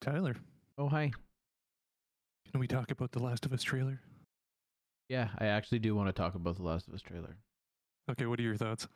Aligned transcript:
Tyler, 0.00 0.36
Oh, 0.78 0.88
hi. 0.88 1.10
can 2.50 2.60
we 2.60 2.66
talk 2.66 2.90
about 2.90 3.12
the 3.12 3.18
Last 3.22 3.44
of 3.44 3.52
Us 3.52 3.62
trailer? 3.62 4.00
Yeah, 5.08 5.28
I 5.38 5.46
actually 5.46 5.80
do 5.80 5.94
want 5.94 6.08
to 6.08 6.12
talk 6.12 6.34
about 6.34 6.56
the 6.56 6.62
Last 6.62 6.88
of 6.88 6.94
Us 6.94 7.02
trailer. 7.02 7.36
Okay, 8.10 8.26
what 8.26 8.38
are 8.40 8.42
your 8.42 8.56
thoughts? 8.56 8.88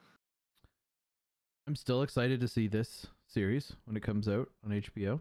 I'm 1.67 1.77
still 1.77 2.03
excited 2.03 2.41
to 2.41 2.49
see 2.49 2.69
this 2.69 3.07
series 3.29 3.75
when 3.85 3.97
it 3.97 4.03
comes 4.03 4.29
out 4.29 4.49
on 4.65 4.71
HBO. 4.73 5.21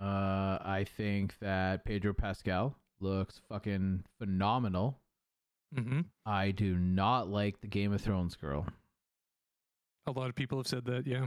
Uh, 0.00 0.58
I 0.60 0.84
think 0.96 1.34
that 1.40 1.84
Pedro 1.84 2.12
Pascal 2.12 2.76
looks 3.00 3.40
fucking 3.48 4.04
phenomenal. 4.18 4.98
Mm-hmm. 5.74 6.00
I 6.26 6.50
do 6.50 6.76
not 6.76 7.28
like 7.28 7.60
the 7.60 7.66
Game 7.66 7.92
of 7.92 8.00
Thrones 8.00 8.34
girl. 8.34 8.66
A 10.06 10.12
lot 10.12 10.28
of 10.28 10.34
people 10.34 10.58
have 10.58 10.66
said 10.66 10.84
that. 10.86 11.06
Yeah. 11.06 11.26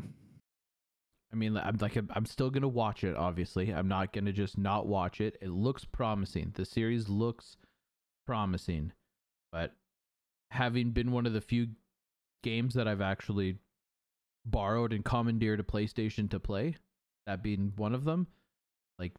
I 1.34 1.36
mean, 1.36 1.58
I'm 1.58 1.78
like, 1.82 1.98
I'm 1.98 2.26
still 2.26 2.50
gonna 2.50 2.68
watch 2.68 3.04
it. 3.04 3.16
Obviously, 3.16 3.74
I'm 3.74 3.88
not 3.88 4.14
gonna 4.14 4.32
just 4.32 4.58
not 4.58 4.88
watch 4.88 5.20
it. 5.20 5.38
It 5.42 5.50
looks 5.50 5.84
promising. 5.84 6.52
The 6.54 6.66
series 6.66 7.10
looks 7.10 7.58
promising, 8.26 8.94
but 9.52 9.74
having 10.52 10.92
been 10.92 11.12
one 11.12 11.26
of 11.26 11.34
the 11.34 11.42
few 11.42 11.68
games 12.44 12.76
that 12.76 12.88
I've 12.88 13.02
actually 13.02 13.58
borrowed 14.46 14.94
and 14.94 15.04
commandeered 15.04 15.60
a 15.60 15.64
PlayStation 15.64 16.30
to 16.30 16.40
play, 16.40 16.78
that 17.26 17.44
being 17.44 17.74
one 17.76 17.94
of 17.94 18.06
them, 18.06 18.28
like 19.00 19.14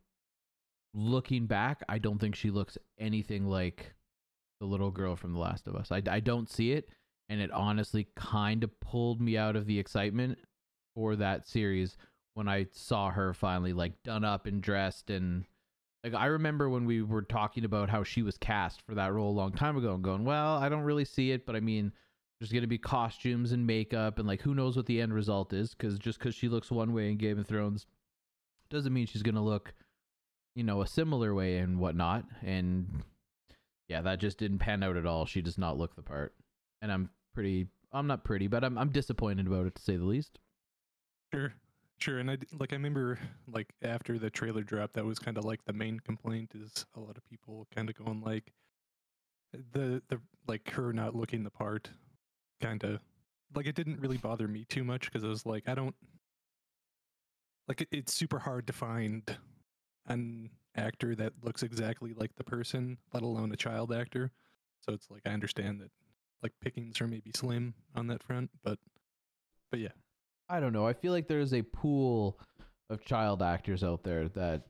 looking 0.94 1.46
back, 1.46 1.82
I 1.88 1.98
don't 1.98 2.18
think 2.18 2.34
she 2.34 2.50
looks 2.50 2.78
anything 2.98 3.46
like 3.46 3.92
the 4.60 4.66
little 4.66 4.90
girl 4.90 5.16
from 5.16 5.34
The 5.34 5.40
Last 5.40 5.66
of 5.66 5.74
Us. 5.74 5.92
I, 5.92 6.02
I 6.08 6.20
don't 6.20 6.48
see 6.48 6.72
it, 6.72 6.88
and 7.28 7.40
it 7.40 7.50
honestly 7.50 8.08
kind 8.16 8.64
of 8.64 8.80
pulled 8.80 9.20
me 9.20 9.36
out 9.36 9.56
of 9.56 9.66
the 9.66 9.78
excitement 9.78 10.38
for 10.96 11.14
that 11.14 11.46
series 11.46 11.96
when 12.34 12.48
I 12.48 12.66
saw 12.72 13.10
her 13.10 13.32
finally 13.34 13.72
like 13.72 14.02
done 14.02 14.24
up 14.24 14.46
and 14.46 14.60
dressed 14.60 15.10
and 15.10 15.44
like 16.02 16.14
I 16.14 16.26
remember 16.26 16.68
when 16.68 16.86
we 16.86 17.02
were 17.02 17.22
talking 17.22 17.64
about 17.64 17.90
how 17.90 18.02
she 18.02 18.22
was 18.22 18.38
cast 18.38 18.82
for 18.82 18.94
that 18.94 19.12
role 19.12 19.30
a 19.30 19.38
long 19.38 19.52
time 19.52 19.76
ago 19.76 19.94
and 19.94 20.02
going, 20.02 20.24
well, 20.24 20.56
I 20.56 20.68
don't 20.68 20.82
really 20.82 21.04
see 21.04 21.32
it, 21.32 21.46
but 21.46 21.54
I 21.54 21.60
mean, 21.60 21.92
there's 22.40 22.52
going 22.52 22.62
to 22.62 22.68
be 22.68 22.78
costumes 22.78 23.52
and 23.52 23.66
makeup 23.66 24.18
and 24.18 24.26
like 24.26 24.40
who 24.40 24.54
knows 24.54 24.76
what 24.76 24.86
the 24.86 25.00
end 25.00 25.12
result 25.12 25.52
is 25.52 25.74
cuz 25.74 25.98
just 25.98 26.18
cuz 26.18 26.34
she 26.34 26.48
looks 26.48 26.70
one 26.70 26.92
way 26.92 27.10
in 27.10 27.18
Game 27.18 27.38
of 27.38 27.46
Thrones 27.46 27.86
doesn't 28.70 28.92
mean 28.92 29.06
she's 29.06 29.22
going 29.22 29.36
to 29.36 29.40
look 29.40 29.74
you 30.54 30.64
know 30.64 30.80
a 30.80 30.86
similar 30.86 31.34
way 31.34 31.58
and 31.58 31.78
whatnot 31.78 32.24
and 32.42 33.02
yeah, 33.88 34.00
that 34.02 34.18
just 34.18 34.38
didn't 34.38 34.58
pan 34.58 34.82
out 34.82 34.96
at 34.96 35.06
all. 35.06 35.26
She 35.26 35.42
does 35.42 35.58
not 35.58 35.78
look 35.78 35.94
the 35.94 36.02
part. 36.02 36.34
And 36.82 36.90
I'm 36.90 37.10
pretty 37.34 37.68
I'm 37.92 38.06
not 38.06 38.24
pretty, 38.24 38.48
but 38.48 38.64
I'm 38.64 38.76
I'm 38.78 38.90
disappointed 38.90 39.46
about 39.46 39.66
it 39.66 39.74
to 39.76 39.82
say 39.82 39.96
the 39.96 40.04
least. 40.04 40.38
Sure. 41.32 41.52
Sure. 41.98 42.18
And 42.18 42.30
I 42.30 42.36
like 42.58 42.72
I 42.72 42.76
remember 42.76 43.18
like 43.46 43.72
after 43.82 44.18
the 44.18 44.30
trailer 44.30 44.62
dropped, 44.62 44.94
that 44.94 45.04
was 45.04 45.18
kind 45.18 45.38
of 45.38 45.44
like 45.44 45.64
the 45.64 45.72
main 45.72 45.98
complaint 46.00 46.52
is 46.54 46.84
a 46.94 47.00
lot 47.00 47.16
of 47.16 47.24
people 47.24 47.66
kind 47.74 47.88
of 47.88 47.96
going 47.96 48.20
like 48.20 48.52
the 49.72 50.02
the 50.08 50.20
like 50.46 50.70
her 50.70 50.92
not 50.92 51.14
looking 51.14 51.42
the 51.44 51.50
part 51.50 51.90
kind 52.60 52.82
of 52.84 53.00
like 53.54 53.66
it 53.66 53.74
didn't 53.74 54.00
really 54.00 54.16
bother 54.18 54.48
me 54.48 54.64
too 54.64 54.84
much 54.84 55.06
because 55.06 55.24
I 55.24 55.28
was 55.28 55.46
like 55.46 55.68
I 55.68 55.74
don't 55.74 55.94
like 57.68 57.80
it, 57.82 57.88
it's 57.90 58.12
super 58.12 58.38
hard 58.38 58.66
to 58.66 58.72
find 58.72 59.36
an 60.06 60.50
actor 60.76 61.14
that 61.16 61.32
looks 61.42 61.62
exactly 61.62 62.14
like 62.14 62.34
the 62.36 62.44
person, 62.44 62.98
let 63.12 63.22
alone 63.22 63.52
a 63.52 63.56
child 63.56 63.92
actor. 63.92 64.32
So 64.80 64.92
it's 64.94 65.10
like 65.10 65.22
I 65.26 65.30
understand 65.30 65.80
that 65.80 65.90
like 66.42 66.52
pickings 66.62 67.00
are 67.00 67.08
maybe 67.08 67.32
slim 67.34 67.74
on 67.94 68.06
that 68.08 68.22
front, 68.22 68.50
but 68.62 68.78
but 69.70 69.80
yeah. 69.80 69.90
I 70.48 70.60
don't 70.60 70.72
know. 70.72 70.86
I 70.86 70.92
feel 70.92 71.12
like 71.12 71.26
there's 71.26 71.52
a 71.52 71.62
pool 71.62 72.38
of 72.88 73.04
child 73.04 73.42
actors 73.42 73.82
out 73.82 74.04
there 74.04 74.28
that 74.30 74.62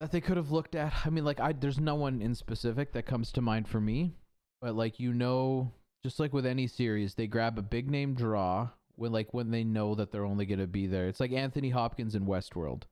that 0.00 0.12
they 0.12 0.20
could 0.20 0.36
have 0.36 0.50
looked 0.50 0.74
at. 0.74 0.92
I 1.04 1.10
mean, 1.10 1.24
like 1.24 1.40
I 1.40 1.52
there's 1.52 1.80
no 1.80 1.94
one 1.94 2.22
in 2.22 2.34
specific 2.34 2.92
that 2.92 3.06
comes 3.06 3.32
to 3.32 3.40
mind 3.40 3.68
for 3.68 3.80
me, 3.80 4.14
but 4.60 4.74
like 4.74 5.00
you 5.00 5.12
know, 5.12 5.72
just 6.04 6.20
like 6.20 6.32
with 6.32 6.46
any 6.46 6.66
series, 6.66 7.14
they 7.14 7.26
grab 7.26 7.58
a 7.58 7.62
big 7.62 7.90
name 7.90 8.14
draw 8.14 8.68
when 8.96 9.12
like 9.12 9.32
when 9.32 9.50
they 9.50 9.64
know 9.64 9.94
that 9.94 10.10
they're 10.12 10.24
only 10.24 10.46
going 10.46 10.60
to 10.60 10.66
be 10.66 10.86
there. 10.86 11.08
It's 11.08 11.20
like 11.20 11.32
Anthony 11.32 11.70
Hopkins 11.70 12.14
in 12.14 12.26
Westworld. 12.26 12.82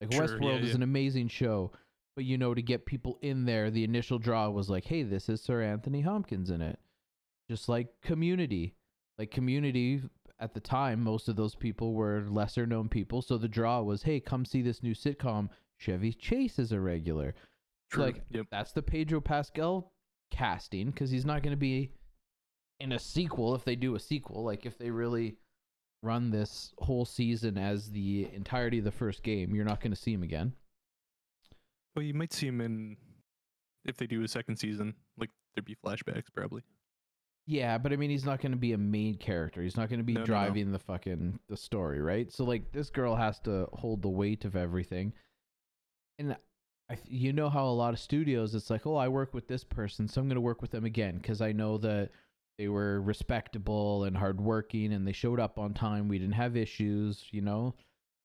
Like 0.00 0.12
Sure, 0.12 0.26
Westworld 0.26 0.60
yeah, 0.60 0.68
is 0.68 0.74
an 0.74 0.82
amazing 0.82 1.28
show, 1.28 1.72
but 2.16 2.24
you 2.24 2.38
know 2.38 2.54
to 2.54 2.62
get 2.62 2.86
people 2.86 3.18
in 3.20 3.44
there, 3.44 3.70
the 3.70 3.84
initial 3.84 4.18
draw 4.18 4.48
was 4.48 4.70
like, 4.70 4.84
"Hey, 4.84 5.02
this 5.02 5.28
is 5.28 5.40
Sir 5.40 5.62
Anthony 5.62 6.02
Hopkins 6.02 6.50
in 6.50 6.62
it." 6.62 6.78
Just 7.50 7.68
like 7.68 7.88
Community. 8.02 8.74
Like 9.18 9.30
Community 9.30 10.02
at 10.40 10.54
the 10.54 10.60
time, 10.60 11.02
most 11.02 11.28
of 11.28 11.36
those 11.36 11.54
people 11.54 11.94
were 11.94 12.24
lesser 12.28 12.66
known 12.66 12.88
people, 12.88 13.22
so 13.22 13.36
the 13.36 13.48
draw 13.48 13.82
was, 13.82 14.02
"Hey, 14.02 14.20
come 14.20 14.44
see 14.44 14.62
this 14.62 14.82
new 14.82 14.94
sitcom. 14.94 15.50
Chevy 15.78 16.12
Chase 16.12 16.58
is 16.58 16.72
a 16.72 16.80
regular." 16.80 17.34
True. 17.90 18.04
like 18.04 18.22
yep. 18.30 18.46
that's 18.50 18.72
the 18.72 18.82
Pedro 18.82 19.20
Pascal 19.20 19.92
casting 20.30 20.90
because 20.90 21.10
he's 21.10 21.24
not 21.24 21.42
going 21.42 21.52
to 21.52 21.60
be 21.60 21.90
in 22.78 22.92
a 22.92 22.98
sequel 22.98 23.54
if 23.54 23.64
they 23.64 23.76
do 23.76 23.94
a 23.94 24.00
sequel. 24.00 24.44
Like 24.44 24.64
if 24.64 24.78
they 24.78 24.90
really 24.90 25.36
run 26.02 26.30
this 26.30 26.72
whole 26.78 27.04
season 27.04 27.58
as 27.58 27.90
the 27.90 28.28
entirety 28.32 28.78
of 28.78 28.84
the 28.84 28.92
first 28.92 29.22
game, 29.22 29.54
you're 29.54 29.64
not 29.64 29.80
going 29.80 29.92
to 29.92 30.00
see 30.00 30.12
him 30.12 30.22
again. 30.22 30.52
Well, 31.94 32.04
you 32.04 32.14
might 32.14 32.32
see 32.32 32.46
him 32.46 32.60
in 32.60 32.96
if 33.84 33.96
they 33.96 34.06
do 34.06 34.22
a 34.22 34.28
second 34.28 34.56
season. 34.56 34.94
Like 35.18 35.30
there'd 35.54 35.64
be 35.64 35.76
flashbacks 35.84 36.32
probably. 36.34 36.62
Yeah, 37.46 37.78
but 37.78 37.92
I 37.92 37.96
mean, 37.96 38.10
he's 38.10 38.24
not 38.24 38.40
going 38.40 38.52
to 38.52 38.58
be 38.58 38.72
a 38.72 38.78
main 38.78 39.16
character. 39.16 39.62
He's 39.62 39.76
not 39.76 39.88
going 39.88 39.98
to 39.98 40.04
be 40.04 40.12
No, 40.12 40.20
no, 40.20 40.24
no. 40.24 40.26
driving 40.26 40.70
the 40.72 40.78
fucking 40.78 41.40
the 41.48 41.56
story, 41.56 42.00
right? 42.00 42.30
So 42.32 42.44
like, 42.44 42.70
this 42.72 42.90
girl 42.90 43.16
has 43.16 43.40
to 43.40 43.66
hold 43.72 44.02
the 44.02 44.08
weight 44.08 44.44
of 44.44 44.54
everything, 44.54 45.12
and 46.18 46.36
I, 46.90 46.98
you 47.06 47.32
know 47.32 47.48
how 47.48 47.66
a 47.66 47.70
lot 47.70 47.94
of 47.94 48.00
studios, 48.00 48.54
it's 48.54 48.70
like, 48.70 48.86
oh, 48.86 48.96
I 48.96 49.08
work 49.08 49.32
with 49.34 49.48
this 49.48 49.64
person, 49.64 50.06
so 50.08 50.20
I'm 50.20 50.28
going 50.28 50.34
to 50.34 50.40
work 50.40 50.60
with 50.60 50.70
them 50.70 50.84
again 50.84 51.16
because 51.16 51.40
I 51.40 51.52
know 51.52 51.78
that 51.78 52.10
they 52.58 52.68
were 52.68 53.00
respectable 53.00 54.04
and 54.04 54.16
hardworking, 54.16 54.92
and 54.92 55.06
they 55.06 55.12
showed 55.12 55.40
up 55.40 55.58
on 55.58 55.72
time. 55.72 56.08
We 56.08 56.18
didn't 56.18 56.34
have 56.34 56.56
issues, 56.56 57.24
you 57.30 57.40
know. 57.40 57.74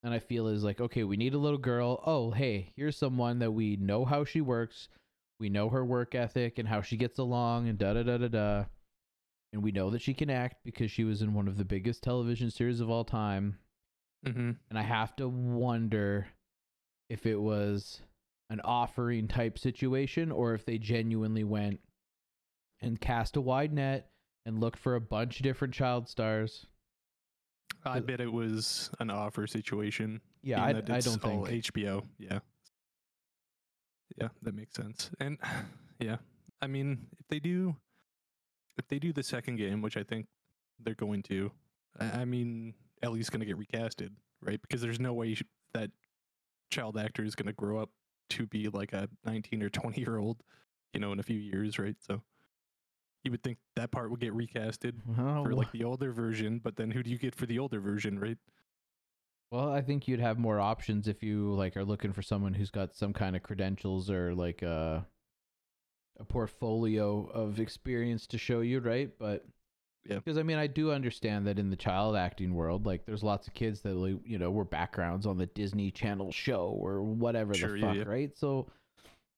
And 0.04 0.14
I 0.14 0.20
feel 0.20 0.48
is 0.48 0.64
like, 0.64 0.82
okay, 0.82 1.04
we 1.04 1.18
need 1.18 1.34
a 1.34 1.40
little 1.40 1.58
girl. 1.58 2.04
Oh, 2.06 2.30
hey, 2.32 2.74
here's 2.76 2.98
someone 2.98 3.40
that 3.40 3.52
we 3.52 3.76
know 3.78 4.06
how 4.06 4.24
she 4.24 4.42
works. 4.42 4.90
We 5.40 5.50
know 5.50 5.70
her 5.70 5.84
work 5.86 6.14
ethic 6.14 6.60
and 6.60 6.68
how 6.68 6.82
she 6.82 6.98
gets 6.98 7.18
along, 7.18 7.70
and 7.70 7.78
da 7.80 7.94
da 7.94 8.04
da 8.04 8.18
da 8.18 8.28
da 8.28 8.66
and 9.56 9.64
we 9.64 9.72
know 9.72 9.90
that 9.90 10.02
she 10.02 10.14
can 10.14 10.30
act 10.30 10.58
because 10.66 10.92
she 10.92 11.06
was 11.06 11.22
in 11.22 11.34
one 11.34 11.48
of 11.48 11.56
the 11.56 11.64
biggest 11.64 12.04
television 12.04 12.52
series 12.52 12.82
of 12.82 12.90
all 12.90 13.06
time. 13.06 13.58
Mm-hmm. 14.28 14.52
And 14.70 14.78
I 14.78 14.82
have 14.82 15.16
to 15.16 15.30
wonder 15.30 16.28
if 17.10 17.26
it 17.26 17.40
was 17.40 18.02
an 18.50 18.60
offering 18.66 19.30
type 19.30 19.58
situation 19.58 20.30
or 20.30 20.56
if 20.56 20.66
they 20.66 20.78
genuinely 20.78 21.46
went 21.46 21.80
and 22.82 23.00
cast 23.00 23.38
a 23.38 23.42
wide 23.42 23.72
net 23.72 24.10
and 24.46 24.60
looked 24.60 24.78
for 24.78 24.96
a 24.96 25.02
bunch 25.02 25.38
of 25.38 25.44
different 25.44 25.74
child 25.74 26.10
stars. 26.10 26.66
I 27.86 28.02
bet 28.02 28.20
it 28.20 28.34
was 28.34 28.90
an 29.00 29.10
offer 29.10 29.48
situation. 29.48 30.20
Yeah, 30.44 30.62
I, 30.62 30.70
I 30.70 31.00
don't 31.00 31.22
think. 31.22 31.48
HBO. 31.48 32.04
Yeah. 32.20 32.40
Yeah, 34.20 34.28
that 34.42 34.54
makes 34.54 34.76
sense. 34.76 35.12
And 35.22 35.38
yeah, 36.02 36.18
I 36.62 36.68
mean, 36.68 37.08
if 37.18 37.26
they 37.30 37.40
do, 37.40 37.78
if 38.78 38.88
they 38.88 39.00
do 39.00 39.14
the 39.14 39.24
second 39.24 39.56
game, 39.58 39.82
which 39.82 39.98
I 39.98 40.04
think 40.04 40.28
they're 40.80 40.96
going 40.96 41.24
to, 41.24 41.52
I 42.00 42.22
I 42.22 42.26
mean, 42.26 42.74
Ellie's 43.02 43.30
going 43.30 43.40
to 43.42 43.46
get 43.46 43.58
recasted, 43.58 44.10
right? 44.42 44.62
Because 44.62 44.82
there's 44.82 45.00
no 45.00 45.14
way 45.14 45.36
that 45.74 45.92
child 46.72 46.98
actor 46.98 47.24
is 47.24 47.36
going 47.36 47.48
to 47.48 47.54
grow 47.54 47.80
up 47.80 47.90
to 48.32 48.46
be 48.48 48.68
like 48.70 48.92
a 48.94 49.08
19 49.26 49.62
or 49.64 49.70
20 49.70 50.02
year 50.02 50.18
old, 50.18 50.42
you 50.94 51.00
know, 51.00 51.12
in 51.12 51.20
a 51.20 51.24
few 51.24 51.38
years, 51.40 51.78
right? 51.78 51.96
So 52.00 52.22
you 53.24 53.32
would 53.32 53.44
think 53.44 53.58
that 53.76 53.92
part 53.92 54.12
would 54.12 54.20
get 54.20 54.34
recasted 54.34 54.94
Oh, 55.18 55.44
for 55.44 55.54
like 55.54 55.72
the 55.72 55.84
older 55.84 56.12
version, 56.12 56.60
but 56.64 56.76
then 56.76 56.92
who 56.92 57.04
do 57.04 57.10
you 57.10 57.18
get 57.18 57.36
for 57.36 57.46
the 57.46 57.60
older 57.60 57.80
version, 57.80 58.20
right? 58.20 58.38
well, 59.52 59.72
I 59.72 59.82
think 59.82 60.08
you'd 60.08 60.20
have 60.20 60.38
more 60.40 60.60
options 60.60 61.08
if 61.08 61.24
you 61.24 61.54
like 61.54 61.78
are 61.78 61.86
looking 61.86 62.12
for 62.14 62.22
someone 62.22 62.54
who's 62.54 62.72
got 62.72 62.96
some 62.96 63.14
kind 63.14 63.36
of 63.36 63.44
credentials 63.44 64.10
or 64.10 64.34
like 64.36 64.62
a 64.64 65.06
a 66.20 66.24
portfolio 66.26 67.26
of 67.28 67.60
experience 67.60 68.28
to 68.28 68.38
show 68.38 68.62
you, 68.62 68.80
right? 68.80 69.12
But 69.20 69.46
Yeah. 70.08 70.16
because 70.16 70.38
I 70.38 70.44
mean, 70.44 70.58
I 70.58 70.68
do 70.68 70.92
understand 70.92 71.48
that 71.48 71.60
in 71.60 71.70
the 71.70 71.76
child 71.76 72.16
acting 72.16 72.54
world, 72.54 72.86
like 72.86 73.06
there's 73.06 73.24
lots 73.24 73.48
of 73.48 73.54
kids 73.54 73.82
that 73.82 73.96
like, 73.96 74.20
you 74.26 74.38
know 74.38 74.52
were 74.52 74.64
backgrounds 74.66 75.26
on 75.26 75.38
the 75.38 75.48
Disney 75.48 75.92
Channel 75.92 76.32
show 76.32 76.68
or 76.80 77.02
whatever 77.04 77.54
Sure, 77.54 77.70
the 77.70 77.80
yeah, 77.80 77.88
fuck, 77.88 77.96
yeah. 77.98 78.04
right? 78.04 78.38
So 78.38 78.68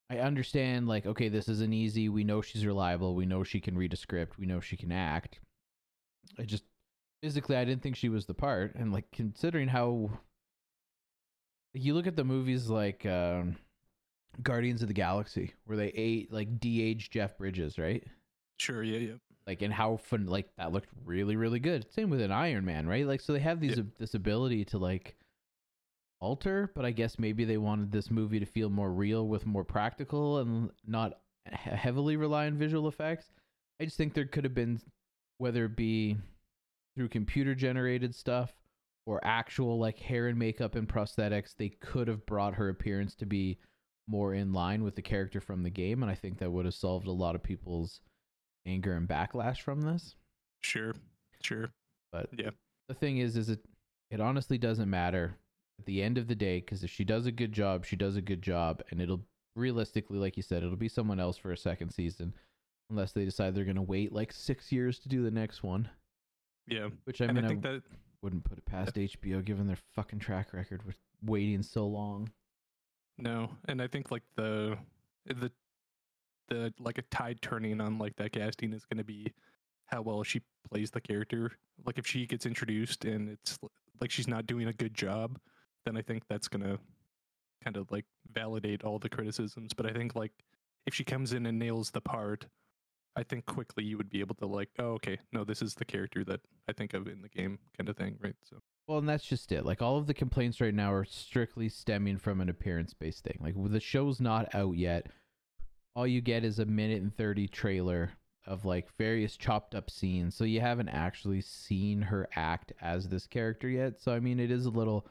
I 0.10 0.20
understand, 0.20 0.88
like, 0.88 1.06
okay, 1.06 1.28
this 1.30 1.50
isn't 1.50 1.74
easy. 1.74 2.08
We 2.08 2.24
know 2.24 2.42
she's 2.42 2.66
reliable. 2.66 3.14
We 3.16 3.26
know 3.26 3.44
she 3.44 3.60
can 3.60 3.78
read 3.78 3.92
a 3.92 3.98
script. 3.98 4.38
We 4.40 4.46
know 4.46 4.60
she 4.62 4.78
can 4.78 4.92
act. 4.92 5.40
I 6.40 6.44
just 6.44 6.64
physically, 7.22 7.58
I 7.58 7.66
didn't 7.66 7.82
think 7.82 7.96
she 7.96 8.08
was 8.10 8.26
the 8.26 8.34
part, 8.34 8.76
and 8.76 8.94
like 8.94 9.12
considering 9.12 9.68
how 9.68 10.10
you 11.74 11.94
look 11.94 12.08
at 12.08 12.16
the 12.16 12.24
movies 12.24 12.70
like 12.70 13.06
um, 13.06 13.58
Guardians 14.42 14.82
of 14.82 14.88
the 14.88 14.94
Galaxy, 14.94 15.54
where 15.66 15.78
they 15.78 15.90
ate 15.90 16.32
like 16.32 16.60
de-aged 16.60 17.12
Jeff 17.12 17.38
Bridges, 17.38 17.78
right? 17.78 18.04
Sure, 18.60 18.84
yeah, 18.84 19.00
yeah. 19.00 19.14
like 19.46 19.62
and 19.62 19.74
how 19.74 19.98
fun 19.98 20.26
like 20.26 20.50
that 20.58 20.72
looked 20.72 20.90
really 21.06 21.36
really 21.36 21.60
good 21.60 21.86
same 21.94 22.10
with 22.10 22.22
an 22.22 22.32
iron 22.32 22.66
man 22.66 22.88
right 22.88 23.06
like 23.06 23.22
so 23.22 23.34
they 23.34 23.40
have 23.40 23.60
these 23.60 23.80
this 24.00 24.16
ability 24.16 24.66
to 24.66 24.80
like 24.80 25.16
alter, 26.20 26.72
but 26.76 26.86
I 26.86 26.92
guess 26.92 27.20
maybe 27.20 27.46
they 27.46 27.58
wanted 27.58 27.92
this 27.92 28.10
movie 28.10 28.40
to 28.40 28.46
feel 28.46 28.70
more 28.70 28.92
real 28.92 29.28
with 29.28 29.46
more 29.46 29.64
practical 29.64 30.40
and 30.40 30.72
not 30.86 31.20
heavily 31.46 32.18
rely 32.18 32.48
on 32.48 32.58
visual 32.58 32.88
effects. 32.88 33.32
I 33.80 33.86
just 33.86 33.98
think 33.98 34.14
there 34.14 34.26
could 34.26 34.44
have 34.44 34.56
been 34.56 34.82
whether 35.38 35.66
it 35.66 35.76
be 35.76 36.18
through 36.96 37.10
computer 37.10 37.54
generated 37.54 38.16
stuff 38.16 38.52
or 39.06 39.24
actual 39.24 39.78
like 39.78 40.00
hair 40.00 40.28
and 40.28 40.38
makeup 40.38 40.76
and 40.76 40.88
prosthetics, 40.88 41.56
they 41.56 41.70
could 41.70 42.08
have 42.08 42.26
brought 42.26 42.56
her 42.56 42.70
appearance 42.70 43.16
to 43.16 43.26
be 43.26 43.60
more 44.08 44.34
in 44.34 44.54
line 44.54 44.84
with 44.84 44.96
the 44.96 45.02
character 45.02 45.40
from 45.42 45.64
the 45.64 45.70
game 45.70 46.02
and 46.02 46.12
I 46.12 46.16
think 46.16 46.38
that 46.40 46.52
would 46.52 46.66
have 46.66 46.74
solved 46.74 47.08
a 47.08 47.12
lot 47.12 47.36
of 47.36 47.44
people's 47.44 48.00
anger 48.66 48.94
and 48.94 49.08
backlash 49.08 49.62
from 49.62 49.82
this. 49.82 50.16
Sure, 50.62 50.94
sure. 51.42 51.72
But 52.12 52.30
Yeah. 52.38 52.52
the 52.88 52.96
thing 52.96 53.18
is, 53.18 53.36
is 53.38 53.50
it 53.50 53.60
it 54.10 54.22
honestly 54.22 54.58
doesn't 54.58 54.90
matter 54.90 55.38
at 55.80 55.86
the 55.86 56.02
end 56.02 56.18
of 56.18 56.28
the 56.28 56.36
day 56.36 56.60
because 56.62 56.84
if 56.84 56.90
she 56.90 57.04
does 57.04 57.26
a 57.26 57.32
good 57.32 57.52
job, 57.52 57.86
she 57.86 57.96
does 57.98 58.16
a 58.16 58.22
good 58.22 58.42
job, 58.42 58.82
and 58.90 59.02
it'll 59.02 59.26
realistically, 59.56 60.18
like 60.18 60.38
you 60.38 60.44
said, 60.44 60.64
it'll 60.64 60.78
be 60.78 60.88
someone 60.88 61.20
else 61.20 61.38
for 61.38 61.52
a 61.52 61.58
second 61.58 61.92
season, 61.92 62.34
unless 62.90 63.12
they 63.12 63.26
decide 63.26 63.54
they're 63.54 63.66
gonna 63.66 63.82
wait 63.82 64.14
like 64.14 64.32
six 64.32 64.72
years 64.72 64.98
to 65.00 65.10
do 65.10 65.24
the 65.24 65.32
next 65.32 65.64
one. 65.64 65.90
Yeah, 66.68 66.90
Which 67.04 67.22
I 67.22 67.26
and 67.26 67.36
mean, 67.36 67.44
I 67.44 67.48
I 67.48 67.50
think 67.50 67.62
that 67.64 67.84
wouldn't 68.22 68.44
put 68.46 68.58
it 68.58 68.66
past 68.66 68.96
HBO 68.96 69.44
given 69.44 69.68
their 69.68 69.78
fucking 69.94 70.20
track 70.20 70.54
record 70.54 70.84
with 70.84 70.98
waiting 71.22 71.62
so 71.64 71.86
long. 71.88 72.32
No, 73.18 73.50
and 73.68 73.82
I 73.82 73.88
think 73.88 74.12
like 74.12 74.24
the 74.36 74.78
the 75.26 75.52
the 76.50 76.74
like 76.80 76.98
a 76.98 77.04
tide 77.04 77.42
turning 77.42 77.82
on 77.82 77.98
like 77.98 78.16
that 78.18 78.32
casting 78.32 78.74
is 78.74 78.86
going 78.86 78.98
to 78.98 79.04
be 79.04 79.34
how 79.88 80.02
well 80.02 80.24
she 80.24 80.42
plays 80.70 80.92
the 80.92 81.02
character. 81.02 81.52
Like 81.86 81.98
if 81.98 82.06
she 82.08 82.26
gets 82.26 82.46
introduced 82.46 83.06
and 83.06 83.30
it's 83.30 83.58
like 84.00 84.12
she's 84.12 84.28
not 84.28 84.48
doing 84.48 84.68
a 84.68 84.74
good 84.74 84.94
job, 84.94 85.40
then 85.86 85.98
I 85.98 86.02
think 86.02 86.24
that's 86.28 86.48
going 86.48 86.64
to 86.64 86.80
kind 87.64 87.78
of 87.78 87.92
like 87.92 88.06
validate 88.32 88.84
all 88.84 89.00
the 89.00 89.10
criticisms. 89.10 89.74
But 89.74 89.86
I 89.86 89.94
think 89.94 90.16
like 90.16 90.32
if 90.86 90.94
she 90.94 91.04
comes 91.04 91.34
in 91.34 91.46
and 91.46 91.60
nails 91.60 91.92
the 91.92 92.02
part, 92.02 92.46
I 93.16 93.24
think 93.24 93.46
quickly 93.46 93.84
you 93.84 93.98
would 93.98 94.10
be 94.10 94.20
able 94.20 94.36
to 94.36 94.46
like, 94.46 94.70
oh 94.80 94.92
okay, 94.94 95.20
no, 95.34 95.44
this 95.44 95.62
is 95.62 95.74
the 95.74 95.86
character 95.86 96.24
that 96.26 96.42
I 96.70 96.74
think 96.74 96.94
of 96.94 97.08
in 97.08 97.22
the 97.22 97.30
game, 97.30 97.60
kind 97.78 97.90
of 97.90 97.98
thing, 97.98 98.18
right? 98.22 98.36
So 98.44 98.58
Well, 98.88 99.00
and 99.00 99.10
that's 99.10 99.26
just 99.26 99.52
it. 99.52 99.66
Like 99.66 99.82
all 99.82 99.98
of 99.98 100.08
the 100.08 100.14
complaints 100.14 100.62
right 100.62 100.74
now 100.74 100.94
are 100.94 101.04
strictly 101.06 101.68
stemming 101.70 102.18
from 102.18 102.40
an 102.40 102.50
appearance-based 102.50 103.24
thing. 103.24 103.38
Like 103.42 103.56
the 103.72 103.80
show's 103.82 104.22
not 104.22 104.54
out 104.56 104.78
yet. 104.78 105.08
All 105.96 106.08
you 106.08 106.22
get 106.22 106.46
is 106.46 106.60
a 106.60 106.66
minute 106.66 107.02
and 107.02 107.16
30 107.16 107.48
trailer 107.50 108.12
of 108.46 108.64
like 108.64 108.90
various 108.98 109.36
chopped 109.36 109.76
up 109.76 109.90
scenes. 109.90 110.36
So 110.36 110.46
you 110.46 110.62
haven't 110.62 110.88
actually 110.90 111.42
seen 111.42 112.04
her 112.04 112.30
act 112.36 112.72
as 112.82 113.10
this 113.10 113.28
character 113.28 113.68
yet. 113.68 114.00
So 114.00 114.14
I 114.14 114.20
mean, 114.22 114.40
it 114.40 114.52
is 114.52 114.66
a 114.66 114.70
little 114.70 115.06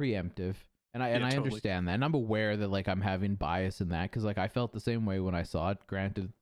preemptive. 0.00 0.54
And 0.94 1.02
I 1.02 1.08
and 1.08 1.24
I 1.24 1.34
totally. 1.34 1.48
understand 1.48 1.86
that. 1.88 1.94
And 1.94 2.04
I'm 2.04 2.14
aware 2.14 2.56
that 2.56 2.68
like 2.70 2.88
I'm 2.88 3.02
having 3.02 3.34
bias 3.34 3.82
in 3.82 3.90
that 3.90 4.10
cuz 4.10 4.24
like 4.24 4.38
I 4.38 4.48
felt 4.48 4.72
the 4.72 4.80
same 4.80 5.04
way 5.04 5.20
when 5.20 5.34
I 5.34 5.42
saw 5.42 5.70
it. 5.70 5.78
Granted, 5.86 6.32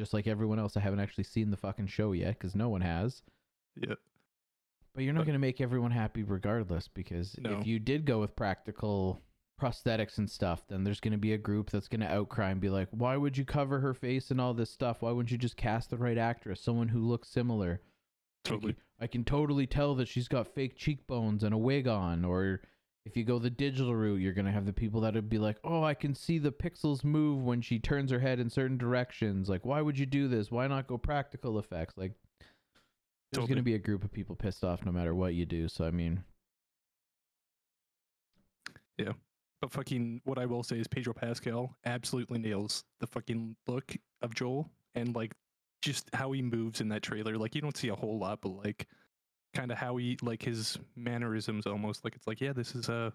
just 0.00 0.12
like 0.12 0.26
everyone 0.26 0.58
else, 0.58 0.76
I 0.76 0.80
haven't 0.80 1.00
actually 1.00 1.24
seen 1.24 1.50
the 1.52 1.56
fucking 1.56 1.86
show 1.86 2.10
yet 2.12 2.38
cuz 2.40 2.56
no 2.56 2.68
one 2.68 2.80
has. 2.80 3.22
yeah, 3.76 3.94
But 4.96 5.04
you're 5.04 5.12
not 5.12 5.26
going 5.26 5.34
to 5.34 5.38
make 5.38 5.60
everyone 5.60 5.90
happy 5.90 6.22
regardless 6.22 6.88
because 6.88 7.36
No. 7.38 7.58
if 7.58 7.66
you 7.66 7.78
did 7.78 8.06
go 8.06 8.18
with 8.18 8.34
practical 8.34 9.20
prosthetics 9.60 10.16
and 10.16 10.28
stuff, 10.30 10.66
then 10.68 10.84
there's 10.84 11.00
going 11.00 11.12
to 11.12 11.18
be 11.18 11.34
a 11.34 11.38
group 11.38 11.68
that's 11.70 11.86
going 11.86 12.00
to 12.00 12.10
outcry 12.10 12.50
and 12.50 12.62
be 12.62 12.70
like, 12.70 12.88
why 12.92 13.16
would 13.16 13.36
you 13.36 13.44
cover 13.44 13.80
her 13.80 13.92
face 13.92 14.30
and 14.30 14.40
all 14.40 14.54
this 14.54 14.70
stuff? 14.70 15.02
Why 15.02 15.10
wouldn't 15.12 15.30
you 15.30 15.36
just 15.36 15.56
cast 15.56 15.90
the 15.90 15.98
right 15.98 16.16
actress, 16.16 16.62
someone 16.62 16.88
who 16.88 17.00
looks 17.00 17.28
similar? 17.28 17.82
totally. 18.44 18.76
I 19.00 19.06
can 19.06 19.24
totally 19.24 19.66
tell 19.66 19.94
that 19.96 20.08
she's 20.08 20.28
got 20.28 20.54
fake 20.54 20.76
cheekbones 20.76 21.42
and 21.42 21.52
a 21.52 21.58
wig 21.58 21.86
on. 21.88 22.24
Or 22.24 22.62
if 23.04 23.16
you 23.16 23.24
go 23.24 23.38
the 23.38 23.50
digital 23.50 23.94
route, 23.94 24.20
you're 24.20 24.32
going 24.32 24.46
to 24.46 24.52
have 24.52 24.64
the 24.66 24.72
people 24.72 25.00
that 25.02 25.14
would 25.14 25.28
be 25.28 25.38
like, 25.38 25.58
oh, 25.64 25.82
I 25.82 25.94
can 25.94 26.14
see 26.14 26.38
the 26.38 26.52
pixels 26.52 27.04
move 27.04 27.42
when 27.42 27.60
she 27.60 27.78
turns 27.78 28.10
her 28.12 28.20
head 28.20 28.38
in 28.40 28.48
certain 28.48 28.78
directions. 28.78 29.48
Like, 29.50 29.66
why 29.66 29.82
would 29.82 29.98
you 29.98 30.06
do 30.06 30.28
this? 30.28 30.50
Why 30.50 30.66
not 30.68 30.86
go 30.86 30.96
practical 30.96 31.58
effects? 31.58 31.98
Like, 31.98 32.12
there's 33.32 33.46
going 33.46 33.56
to 33.56 33.62
be 33.62 33.74
a 33.74 33.78
group 33.78 34.04
of 34.04 34.12
people 34.12 34.36
pissed 34.36 34.64
off 34.64 34.84
no 34.84 34.92
matter 34.92 35.14
what 35.14 35.34
you 35.34 35.46
do. 35.46 35.68
So, 35.68 35.84
I 35.84 35.90
mean, 35.90 36.22
yeah. 38.98 39.12
But 39.60 39.72
fucking, 39.72 40.20
what 40.24 40.38
I 40.38 40.46
will 40.46 40.62
say 40.62 40.78
is 40.78 40.86
Pedro 40.86 41.14
Pascal 41.14 41.76
absolutely 41.84 42.38
nails 42.38 42.84
the 43.00 43.06
fucking 43.06 43.56
look 43.66 43.96
of 44.22 44.34
Joel 44.34 44.70
and 44.94 45.14
like 45.14 45.32
just 45.82 46.08
how 46.12 46.32
he 46.32 46.42
moves 46.42 46.80
in 46.80 46.88
that 46.90 47.02
trailer. 47.02 47.36
Like 47.36 47.54
you 47.54 47.60
don't 47.60 47.76
see 47.76 47.88
a 47.88 47.94
whole 47.94 48.18
lot, 48.18 48.40
but 48.42 48.50
like 48.50 48.86
kind 49.54 49.70
of 49.70 49.78
how 49.78 49.96
he 49.96 50.18
like 50.22 50.42
his 50.42 50.78
mannerisms 50.94 51.66
almost 51.66 52.04
like 52.04 52.14
it's 52.14 52.26
like 52.26 52.40
yeah, 52.40 52.52
this 52.52 52.74
is 52.74 52.88
a 52.88 53.12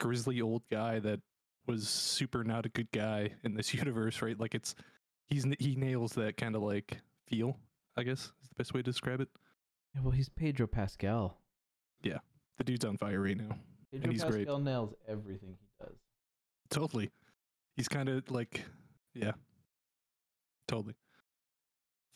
grizzly 0.00 0.40
old 0.40 0.62
guy 0.70 0.98
that 1.00 1.20
was 1.66 1.88
super 1.88 2.44
not 2.44 2.66
a 2.66 2.70
good 2.70 2.90
guy 2.92 3.30
in 3.42 3.54
this 3.54 3.74
universe, 3.74 4.22
right? 4.22 4.38
Like 4.38 4.54
it's 4.54 4.74
he's 5.26 5.46
he 5.58 5.76
nails 5.76 6.12
that 6.12 6.36
kind 6.36 6.56
of 6.56 6.62
like 6.62 6.98
feel. 7.28 7.58
I 7.96 8.02
guess 8.02 8.32
is 8.42 8.48
the 8.48 8.56
best 8.56 8.74
way 8.74 8.80
to 8.80 8.90
describe 8.90 9.20
it. 9.20 9.28
Yeah, 9.94 10.00
well, 10.02 10.10
he's 10.10 10.28
Pedro 10.28 10.66
Pascal. 10.66 11.38
Yeah, 12.02 12.18
the 12.58 12.64
dude's 12.64 12.84
on 12.84 12.96
fire 12.98 13.20
right 13.20 13.36
now. 13.36 13.56
Pedro 13.92 14.10
he's 14.12 14.22
Pascal 14.24 14.44
great. 14.56 14.64
nails 14.64 14.94
everything 15.08 15.56
he 15.60 15.84
does. 15.84 15.96
Totally. 16.70 17.10
He's 17.76 17.88
kind 17.88 18.08
of 18.08 18.30
like, 18.30 18.64
yeah. 19.14 19.32
Totally. 20.68 20.94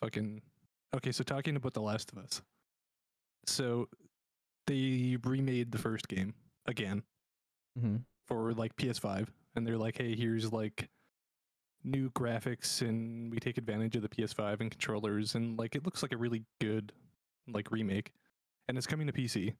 Fucking. 0.02 0.42
Okay, 0.96 1.12
so 1.12 1.22
talking 1.24 1.56
about 1.56 1.74
The 1.74 1.80
Last 1.82 2.10
of 2.12 2.18
Us. 2.18 2.40
So 3.46 3.88
they 4.66 5.16
remade 5.24 5.72
the 5.72 5.78
first 5.78 6.08
game 6.08 6.34
again 6.66 7.02
Mm-hmm. 7.78 7.96
for 8.26 8.52
like 8.54 8.74
PS5, 8.74 9.28
and 9.54 9.64
they're 9.64 9.76
like, 9.78 9.98
hey, 9.98 10.16
here's 10.16 10.52
like 10.52 10.88
new 11.84 12.10
graphics, 12.10 12.80
and 12.82 13.30
we 13.30 13.38
take 13.38 13.56
advantage 13.56 13.94
of 13.94 14.02
the 14.02 14.08
PS5 14.08 14.60
and 14.60 14.70
controllers, 14.70 15.36
and 15.36 15.56
like 15.56 15.76
it 15.76 15.84
looks 15.84 16.02
like 16.02 16.10
a 16.12 16.16
really 16.16 16.42
good 16.60 16.90
like 17.52 17.70
remake, 17.70 18.12
and 18.68 18.76
it's 18.76 18.86
coming 18.86 19.06
to 19.06 19.12
PC. 19.12 19.54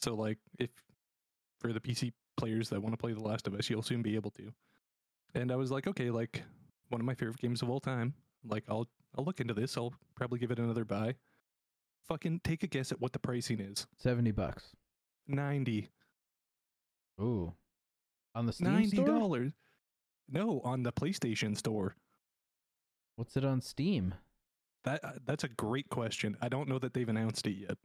So 0.00 0.14
like 0.14 0.38
if 0.58 0.70
for 1.60 1.72
the 1.72 1.80
PC 1.80 2.12
players 2.36 2.68
that 2.70 2.82
want 2.82 2.92
to 2.92 2.98
play 2.98 3.12
The 3.12 3.20
Last 3.20 3.46
of 3.46 3.54
Us, 3.54 3.70
you'll 3.70 3.82
soon 3.82 4.02
be 4.02 4.16
able 4.16 4.30
to. 4.32 4.52
And 5.34 5.50
I 5.50 5.56
was 5.56 5.70
like, 5.70 5.86
okay, 5.86 6.10
like 6.10 6.42
one 6.88 7.00
of 7.00 7.06
my 7.06 7.14
favorite 7.14 7.38
games 7.38 7.62
of 7.62 7.70
all 7.70 7.80
time. 7.80 8.14
Like 8.46 8.64
I'll 8.68 8.88
I'll 9.16 9.24
look 9.24 9.40
into 9.40 9.54
this. 9.54 9.76
I'll 9.76 9.94
probably 10.14 10.38
give 10.38 10.50
it 10.50 10.58
another 10.58 10.84
buy. 10.84 11.14
Fucking 12.08 12.40
take 12.44 12.62
a 12.62 12.66
guess 12.66 12.92
at 12.92 13.00
what 13.00 13.12
the 13.12 13.18
pricing 13.18 13.60
is. 13.60 13.86
70 13.96 14.32
bucks. 14.32 14.72
90 15.26 15.88
Ooh. 17.20 17.54
On 18.34 18.46
the 18.46 18.52
Steam 18.52 18.66
$90. 18.66 19.52
No, 20.28 20.60
on 20.64 20.82
the 20.82 20.92
PlayStation 20.92 21.56
store. 21.56 21.96
What's 23.16 23.36
it 23.36 23.44
on 23.44 23.60
Steam? 23.60 24.14
That 24.84 25.04
uh, 25.04 25.12
that's 25.26 25.44
a 25.44 25.48
great 25.48 25.88
question. 25.88 26.36
I 26.42 26.48
don't 26.48 26.68
know 26.68 26.78
that 26.78 26.92
they've 26.94 27.08
announced 27.08 27.46
it 27.46 27.56
yet. 27.56 27.78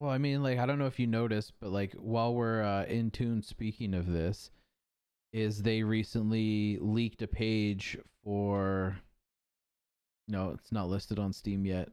Well, 0.00 0.10
I 0.10 0.18
mean, 0.18 0.42
like, 0.42 0.58
I 0.58 0.66
don't 0.66 0.78
know 0.78 0.86
if 0.86 0.98
you 0.98 1.06
noticed, 1.06 1.52
but 1.60 1.70
like, 1.70 1.92
while 1.94 2.34
we're 2.34 2.62
uh, 2.62 2.84
in 2.84 3.10
tune, 3.10 3.42
speaking 3.42 3.94
of 3.94 4.06
this, 4.10 4.50
is 5.32 5.62
they 5.62 5.82
recently 5.82 6.78
leaked 6.80 7.22
a 7.22 7.26
page 7.28 7.96
for. 8.22 8.98
No, 10.28 10.50
it's 10.50 10.72
not 10.72 10.88
listed 10.88 11.18
on 11.18 11.32
Steam 11.32 11.66
yet. 11.66 11.90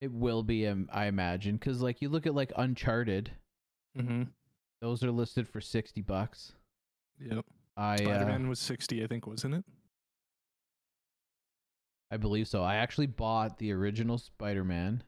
It 0.00 0.12
will 0.12 0.42
be, 0.42 0.66
um, 0.66 0.88
I 0.92 1.06
imagine, 1.06 1.56
because 1.56 1.80
like 1.82 2.00
you 2.02 2.08
look 2.08 2.26
at 2.26 2.34
like 2.34 2.52
Uncharted, 2.56 3.30
Mm-hmm. 3.98 4.24
those 4.80 5.02
are 5.02 5.10
listed 5.10 5.48
for 5.48 5.60
sixty 5.60 6.02
bucks. 6.02 6.52
Yep. 7.20 7.44
I 7.76 7.94
uh, 7.94 7.98
Spider-Man 7.98 8.48
was 8.48 8.58
60, 8.60 9.02
I 9.02 9.06
think, 9.06 9.26
wasn't 9.26 9.54
it? 9.54 9.64
I 12.10 12.16
believe 12.16 12.48
so. 12.48 12.62
I 12.62 12.76
actually 12.76 13.06
bought 13.06 13.58
the 13.58 13.72
original 13.72 14.18
Spider-Man 14.18 15.02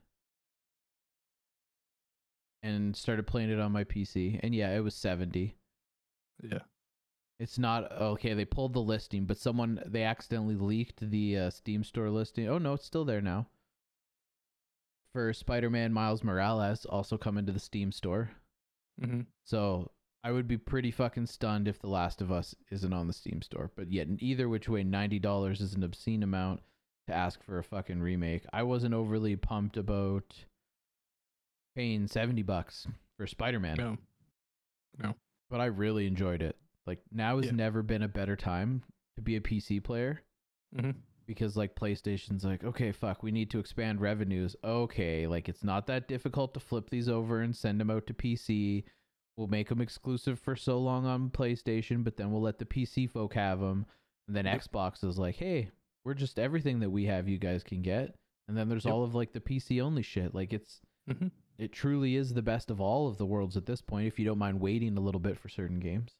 and 2.62 2.94
started 2.94 3.26
playing 3.26 3.50
it 3.50 3.58
on 3.58 3.72
my 3.72 3.84
PC, 3.84 4.38
and 4.42 4.54
yeah, 4.54 4.74
it 4.76 4.80
was 4.80 4.94
seventy. 4.94 5.56
Yeah. 6.42 6.60
It's 7.38 7.58
not 7.58 7.90
okay. 7.90 8.34
They 8.34 8.44
pulled 8.44 8.74
the 8.74 8.80
listing, 8.80 9.24
but 9.24 9.38
someone 9.38 9.82
they 9.86 10.02
accidentally 10.02 10.56
leaked 10.56 11.10
the 11.10 11.38
uh, 11.38 11.50
Steam 11.50 11.84
store 11.84 12.10
listing. 12.10 12.48
Oh 12.48 12.58
no, 12.58 12.74
it's 12.74 12.84
still 12.84 13.06
there 13.06 13.22
now. 13.22 13.46
For 15.14 15.32
Spider-Man 15.32 15.92
Miles 15.92 16.22
Morales, 16.22 16.84
also 16.84 17.16
coming 17.16 17.46
to 17.46 17.52
the 17.52 17.58
Steam 17.58 17.92
store. 17.92 18.30
Mm-hmm. 19.02 19.22
So 19.44 19.90
I 20.22 20.32
would 20.32 20.46
be 20.46 20.58
pretty 20.58 20.90
fucking 20.90 21.26
stunned 21.26 21.66
if 21.66 21.80
The 21.80 21.88
Last 21.88 22.20
of 22.20 22.30
Us 22.30 22.54
isn't 22.70 22.92
on 22.92 23.06
the 23.06 23.14
Steam 23.14 23.40
store. 23.40 23.72
But 23.74 23.90
yet, 23.90 24.06
either 24.18 24.48
which 24.48 24.68
way, 24.68 24.84
ninety 24.84 25.18
dollars 25.18 25.62
is 25.62 25.72
an 25.72 25.82
obscene 25.82 26.22
amount 26.22 26.60
to 27.10 27.16
ask 27.16 27.42
for 27.42 27.58
a 27.58 27.64
fucking 27.64 28.00
remake. 28.00 28.44
I 28.52 28.62
wasn't 28.62 28.94
overly 28.94 29.36
pumped 29.36 29.76
about 29.76 30.34
paying 31.76 32.06
seventy 32.06 32.42
bucks 32.42 32.86
for 33.16 33.26
Spider-Man, 33.26 33.76
No. 33.76 33.96
No. 34.98 35.14
But 35.48 35.60
I 35.60 35.66
really 35.66 36.06
enjoyed 36.06 36.42
it. 36.42 36.56
Like 36.86 37.00
now 37.12 37.36
has 37.36 37.46
Yeah. 37.46 37.52
never 37.52 37.82
been 37.82 38.02
a 38.02 38.08
better 38.08 38.36
time 38.36 38.82
to 39.16 39.22
be 39.22 39.36
a 39.36 39.40
PC 39.40 39.82
player 39.82 40.22
Mm-hmm. 40.76 40.92
because 41.26 41.56
like 41.56 41.74
PlayStation's 41.74 42.44
like, 42.44 42.62
okay, 42.64 42.92
fuck, 42.92 43.22
we 43.22 43.30
need 43.32 43.50
to 43.50 43.58
expand 43.58 44.00
revenues. 44.00 44.54
Okay, 44.62 45.26
like 45.26 45.48
it's 45.48 45.64
not 45.64 45.86
that 45.88 46.06
difficult 46.08 46.54
to 46.54 46.60
flip 46.60 46.90
these 46.90 47.08
over 47.08 47.40
and 47.40 47.54
send 47.56 47.80
them 47.80 47.90
out 47.90 48.06
to 48.06 48.14
PC. 48.14 48.84
We'll 49.36 49.48
make 49.48 49.68
them 49.68 49.80
exclusive 49.80 50.38
for 50.38 50.54
so 50.54 50.78
long 50.78 51.06
on 51.06 51.30
PlayStation, 51.30 52.04
but 52.04 52.16
then 52.16 52.30
we'll 52.30 52.42
let 52.42 52.58
the 52.58 52.64
PC 52.66 53.08
folk 53.10 53.34
have 53.34 53.60
them. 53.60 53.86
And 54.28 54.36
then 54.36 54.44
Yep. 54.46 54.60
Xbox 54.62 55.02
is 55.04 55.18
like, 55.18 55.36
hey, 55.36 55.70
we're 56.04 56.14
just 56.14 56.38
everything 56.38 56.80
that 56.80 56.90
we 56.90 57.06
have 57.06 57.28
you 57.28 57.38
guys 57.38 57.62
can 57.62 57.82
get. 57.82 58.14
And 58.48 58.56
then 58.56 58.68
there's 58.68 58.84
Yep. 58.84 58.94
all 58.94 59.04
of 59.04 59.14
like 59.14 59.32
the 59.32 59.40
PC 59.40 59.80
only 59.80 60.02
shit. 60.02 60.34
Like 60.34 60.52
it's 60.52 60.80
hmm 61.08 61.28
it 61.58 61.72
truly 61.72 62.16
is 62.16 62.32
the 62.32 62.40
best 62.42 62.70
of 62.70 62.80
all 62.80 63.06
of 63.06 63.18
the 63.18 63.26
worlds 63.26 63.54
at 63.54 63.66
this 63.66 63.82
point 63.82 64.06
if 64.06 64.18
you 64.18 64.24
don't 64.24 64.38
mind 64.38 64.58
waiting 64.60 64.96
a 64.96 65.00
little 65.00 65.20
bit 65.20 65.38
for 65.38 65.50
certain 65.50 65.78
games. 65.78 66.16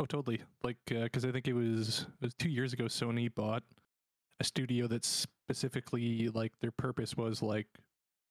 Oh, 0.00 0.04
totally. 0.04 0.40
Like, 0.64 0.78
because 0.86 1.24
I 1.24 1.30
think 1.30 1.46
it 1.46 1.52
was 1.52 2.06
it 2.20 2.24
was 2.24 2.34
two 2.34 2.48
years 2.48 2.72
ago. 2.72 2.84
Sony 2.86 3.32
bought 3.32 3.62
a 4.40 4.44
studio 4.44 4.86
that 4.88 5.04
specifically 5.04 6.28
like 6.30 6.52
their 6.60 6.70
purpose 6.72 7.16
was 7.16 7.40
like 7.42 7.66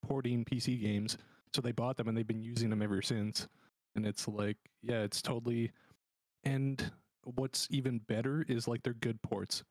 porting 0.06 0.44
PC 0.44 0.82
games. 0.82 1.18
So 1.56 1.62
they 1.62 1.72
bought 1.72 1.96
them 1.98 2.08
and 2.08 2.18
they've 2.18 2.27
been 2.27 2.41
using 2.44 2.70
them 2.70 2.82
ever 2.82 3.01
since. 3.01 3.48
And 3.96 4.06
it's 4.06 4.27
like, 4.27 4.58
yeah, 4.82 5.01
it's 5.01 5.22
totally. 5.22 5.72
And 6.44 6.91
what's 7.24 7.68
even 7.70 8.00
better 8.00 8.44
is 8.48 8.68
like 8.68 8.84
they're 8.84 8.94
good 8.94 9.22
ports. 9.22 9.63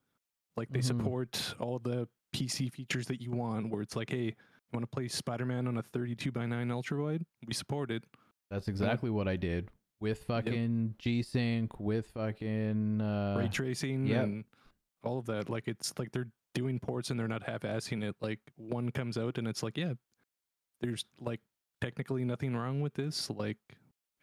Like 0.59 0.71
they 0.71 0.81
Mhm. 0.81 0.85
support 0.85 1.55
all 1.59 1.79
the 1.79 2.09
PC 2.33 2.69
features 2.69 3.07
that 3.07 3.21
you 3.23 3.31
want. 3.31 3.71
Where 3.71 3.81
it's 3.81 3.97
like, 3.97 4.11
hey, 4.11 4.25
you 4.25 4.73
want 4.73 4.83
to 4.83 4.89
play 4.89 5.09
Spider-Man 5.09 5.67
on 5.67 5.79
a 5.79 5.83
32 5.83 6.31
by 6.33 6.47
9 6.47 6.71
ultra 6.71 7.03
wide? 7.03 7.25
We 7.47 7.55
support 7.55 7.91
it. 7.91 8.05
That's 8.51 8.69
exactly 8.69 9.11
what 9.11 9.29
I 9.29 9.37
did 9.37 9.71
with 10.01 10.25
fucking 10.25 10.97
G 10.99 11.23
Sync, 11.23 11.79
with 11.81 12.11
fucking 12.11 13.01
uh, 13.01 13.37
ray 13.39 13.49
tracing 13.49 14.07
yep. 14.07 14.25
and 14.25 14.45
all 15.03 15.19
of 15.19 15.27
that. 15.27 15.49
Like 15.49 15.69
it's 15.69 15.93
like 15.99 16.13
they're 16.13 16.31
doing 16.55 16.79
ports 16.81 17.11
and 17.11 17.19
they're 17.21 17.29
not 17.29 17.43
half-assing 17.45 18.03
it. 18.03 18.17
Like 18.21 18.41
one 18.57 18.91
comes 18.91 19.17
out 19.17 19.39
and 19.39 19.47
it's 19.47 19.63
like, 19.63 19.77
yeah, 19.79 19.95
there's 20.81 21.05
like 21.21 21.41
technically 21.81 22.25
nothing 22.25 22.57
wrong 22.57 22.81
with 22.81 22.95
this. 22.95 23.31
Like 23.31 23.59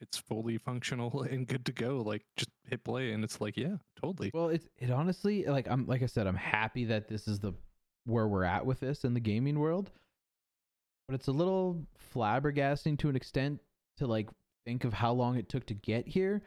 it's 0.01 0.17
fully 0.17 0.57
functional 0.57 1.23
and 1.29 1.47
good 1.47 1.65
to 1.65 1.71
go. 1.71 2.01
Like 2.01 2.23
just 2.35 2.49
hit 2.67 2.83
play 2.83 3.11
and 3.11 3.23
it's 3.23 3.41
like, 3.41 3.57
yeah, 3.57 3.75
totally. 4.01 4.31
Well, 4.33 4.49
it's 4.49 4.67
it 4.77 4.91
honestly 4.91 5.45
like 5.45 5.67
I'm 5.69 5.85
like 5.87 6.03
I 6.03 6.07
said, 6.07 6.27
I'm 6.27 6.35
happy 6.35 6.85
that 6.85 7.07
this 7.07 7.27
is 7.27 7.39
the 7.39 7.53
where 8.05 8.27
we're 8.27 8.43
at 8.43 8.65
with 8.65 8.79
this 8.79 9.03
in 9.03 9.13
the 9.13 9.19
gaming 9.19 9.59
world. 9.59 9.91
But 11.07 11.15
it's 11.15 11.27
a 11.27 11.31
little 11.31 11.85
flabbergasting 12.13 12.97
to 12.99 13.09
an 13.09 13.15
extent 13.15 13.59
to 13.97 14.07
like 14.07 14.29
think 14.65 14.83
of 14.83 14.93
how 14.93 15.13
long 15.13 15.37
it 15.37 15.49
took 15.49 15.65
to 15.67 15.73
get 15.73 16.07
here. 16.07 16.41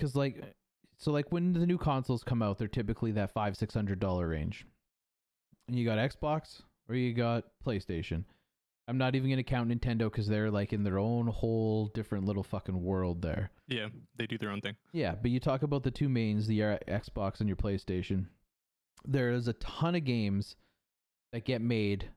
Cause 0.00 0.16
like 0.16 0.42
so 0.98 1.12
like 1.12 1.30
when 1.30 1.52
the 1.52 1.66
new 1.66 1.78
consoles 1.78 2.24
come 2.24 2.42
out, 2.42 2.58
they're 2.58 2.68
typically 2.68 3.12
that 3.12 3.32
five, 3.32 3.56
six 3.56 3.74
hundred 3.74 4.00
dollar 4.00 4.28
range. 4.28 4.66
And 5.68 5.78
you 5.78 5.84
got 5.84 5.98
Xbox 5.98 6.62
or 6.88 6.94
you 6.96 7.14
got 7.14 7.44
PlayStation. 7.64 8.24
I'm 8.88 8.98
not 8.98 9.14
even 9.14 9.30
gonna 9.30 9.42
count 9.42 9.70
Nintendo 9.70 10.10
because 10.10 10.26
they're 10.26 10.50
like 10.50 10.72
in 10.72 10.82
their 10.82 10.98
own 10.98 11.28
whole 11.28 11.86
different 11.86 12.24
little 12.24 12.42
fucking 12.42 12.82
world 12.82 13.22
there. 13.22 13.50
Yeah, 13.68 13.88
they 14.16 14.26
do 14.26 14.38
their 14.38 14.50
own 14.50 14.60
thing. 14.60 14.76
Yeah, 14.92 15.14
but 15.14 15.30
you 15.30 15.40
talk 15.40 15.62
about 15.62 15.82
the 15.82 15.90
two 15.90 16.08
mains, 16.08 16.46
the 16.46 16.62
uh, 16.62 16.78
Xbox 16.88 17.40
and 17.40 17.48
your 17.48 17.56
PlayStation. 17.56 18.26
There 19.04 19.30
is 19.30 19.48
a 19.48 19.54
ton 19.54 19.94
of 19.94 20.04
games 20.04 20.56
that 21.32 21.44
get 21.44 21.62
made 21.62 22.10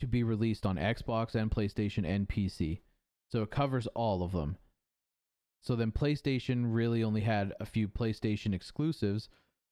to 0.00 0.06
be 0.06 0.22
released 0.22 0.64
on 0.66 0.76
Xbox 0.76 1.34
and 1.34 1.50
PlayStation 1.50 2.06
and 2.06 2.28
PC. 2.28 2.80
So 3.30 3.42
it 3.42 3.50
covers 3.50 3.86
all 3.88 4.22
of 4.22 4.32
them. 4.32 4.56
So 5.62 5.74
then 5.74 5.90
PlayStation 5.90 6.66
really 6.66 7.02
only 7.02 7.22
had 7.22 7.52
a 7.58 7.66
few 7.66 7.88
PlayStation 7.88 8.54
exclusives, 8.54 9.28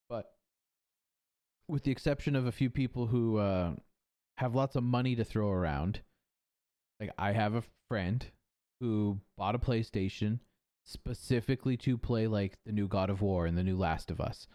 but 0.09 0.33
with 1.69 1.85
the 1.85 1.93
exception 1.93 2.35
of 2.35 2.47
a 2.47 2.53
few 2.53 2.69
people 2.69 3.07
who 3.07 3.38
uh, 3.38 3.75
have 4.38 4.55
lots 4.55 4.75
of 4.75 4.83
money 4.83 5.14
to 5.14 5.25
throw 5.25 5.50
around, 5.50 6.00
like 7.07 7.15
I 7.19 7.33
have 7.33 7.55
a 7.55 7.63
friend 7.89 8.25
who 8.81 9.19
bought 9.37 9.55
a 9.55 9.59
PlayStation 9.59 10.41
specifically 10.85 11.77
to 11.79 11.97
play 11.99 12.27
like 12.27 12.59
the 12.67 12.73
new 12.73 12.89
God 12.89 13.11
of 13.11 13.23
War 13.23 13.47
and 13.47 13.57
the 13.57 13.63
new 13.63 13.77
Last 13.77 14.11
of 14.11 14.21
Us, 14.21 14.47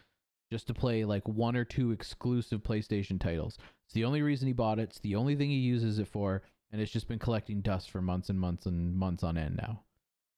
just 0.52 0.66
to 0.68 0.74
play 0.74 1.04
like 1.04 1.26
one 1.28 1.56
or 1.56 1.64
two 1.64 1.90
exclusive 1.92 2.62
PlayStation 2.62 3.20
titles. 3.20 3.58
It's 3.86 3.94
the 3.94 4.04
only 4.04 4.22
reason 4.22 4.46
he 4.46 4.52
bought 4.52 4.78
it. 4.78 4.84
It's 4.90 5.00
the 5.00 5.16
only 5.16 5.34
thing 5.36 5.50
he 5.50 5.56
uses 5.56 5.98
it 5.98 6.08
for, 6.08 6.42
and 6.70 6.80
it's 6.80 6.92
just 6.92 7.08
been 7.08 7.18
collecting 7.18 7.60
dust 7.60 7.90
for 7.90 8.00
months 8.00 8.28
and 8.30 8.38
months 8.38 8.66
and 8.66 8.94
months 8.94 9.22
on 9.24 9.36
end 9.36 9.56
now. 9.56 9.82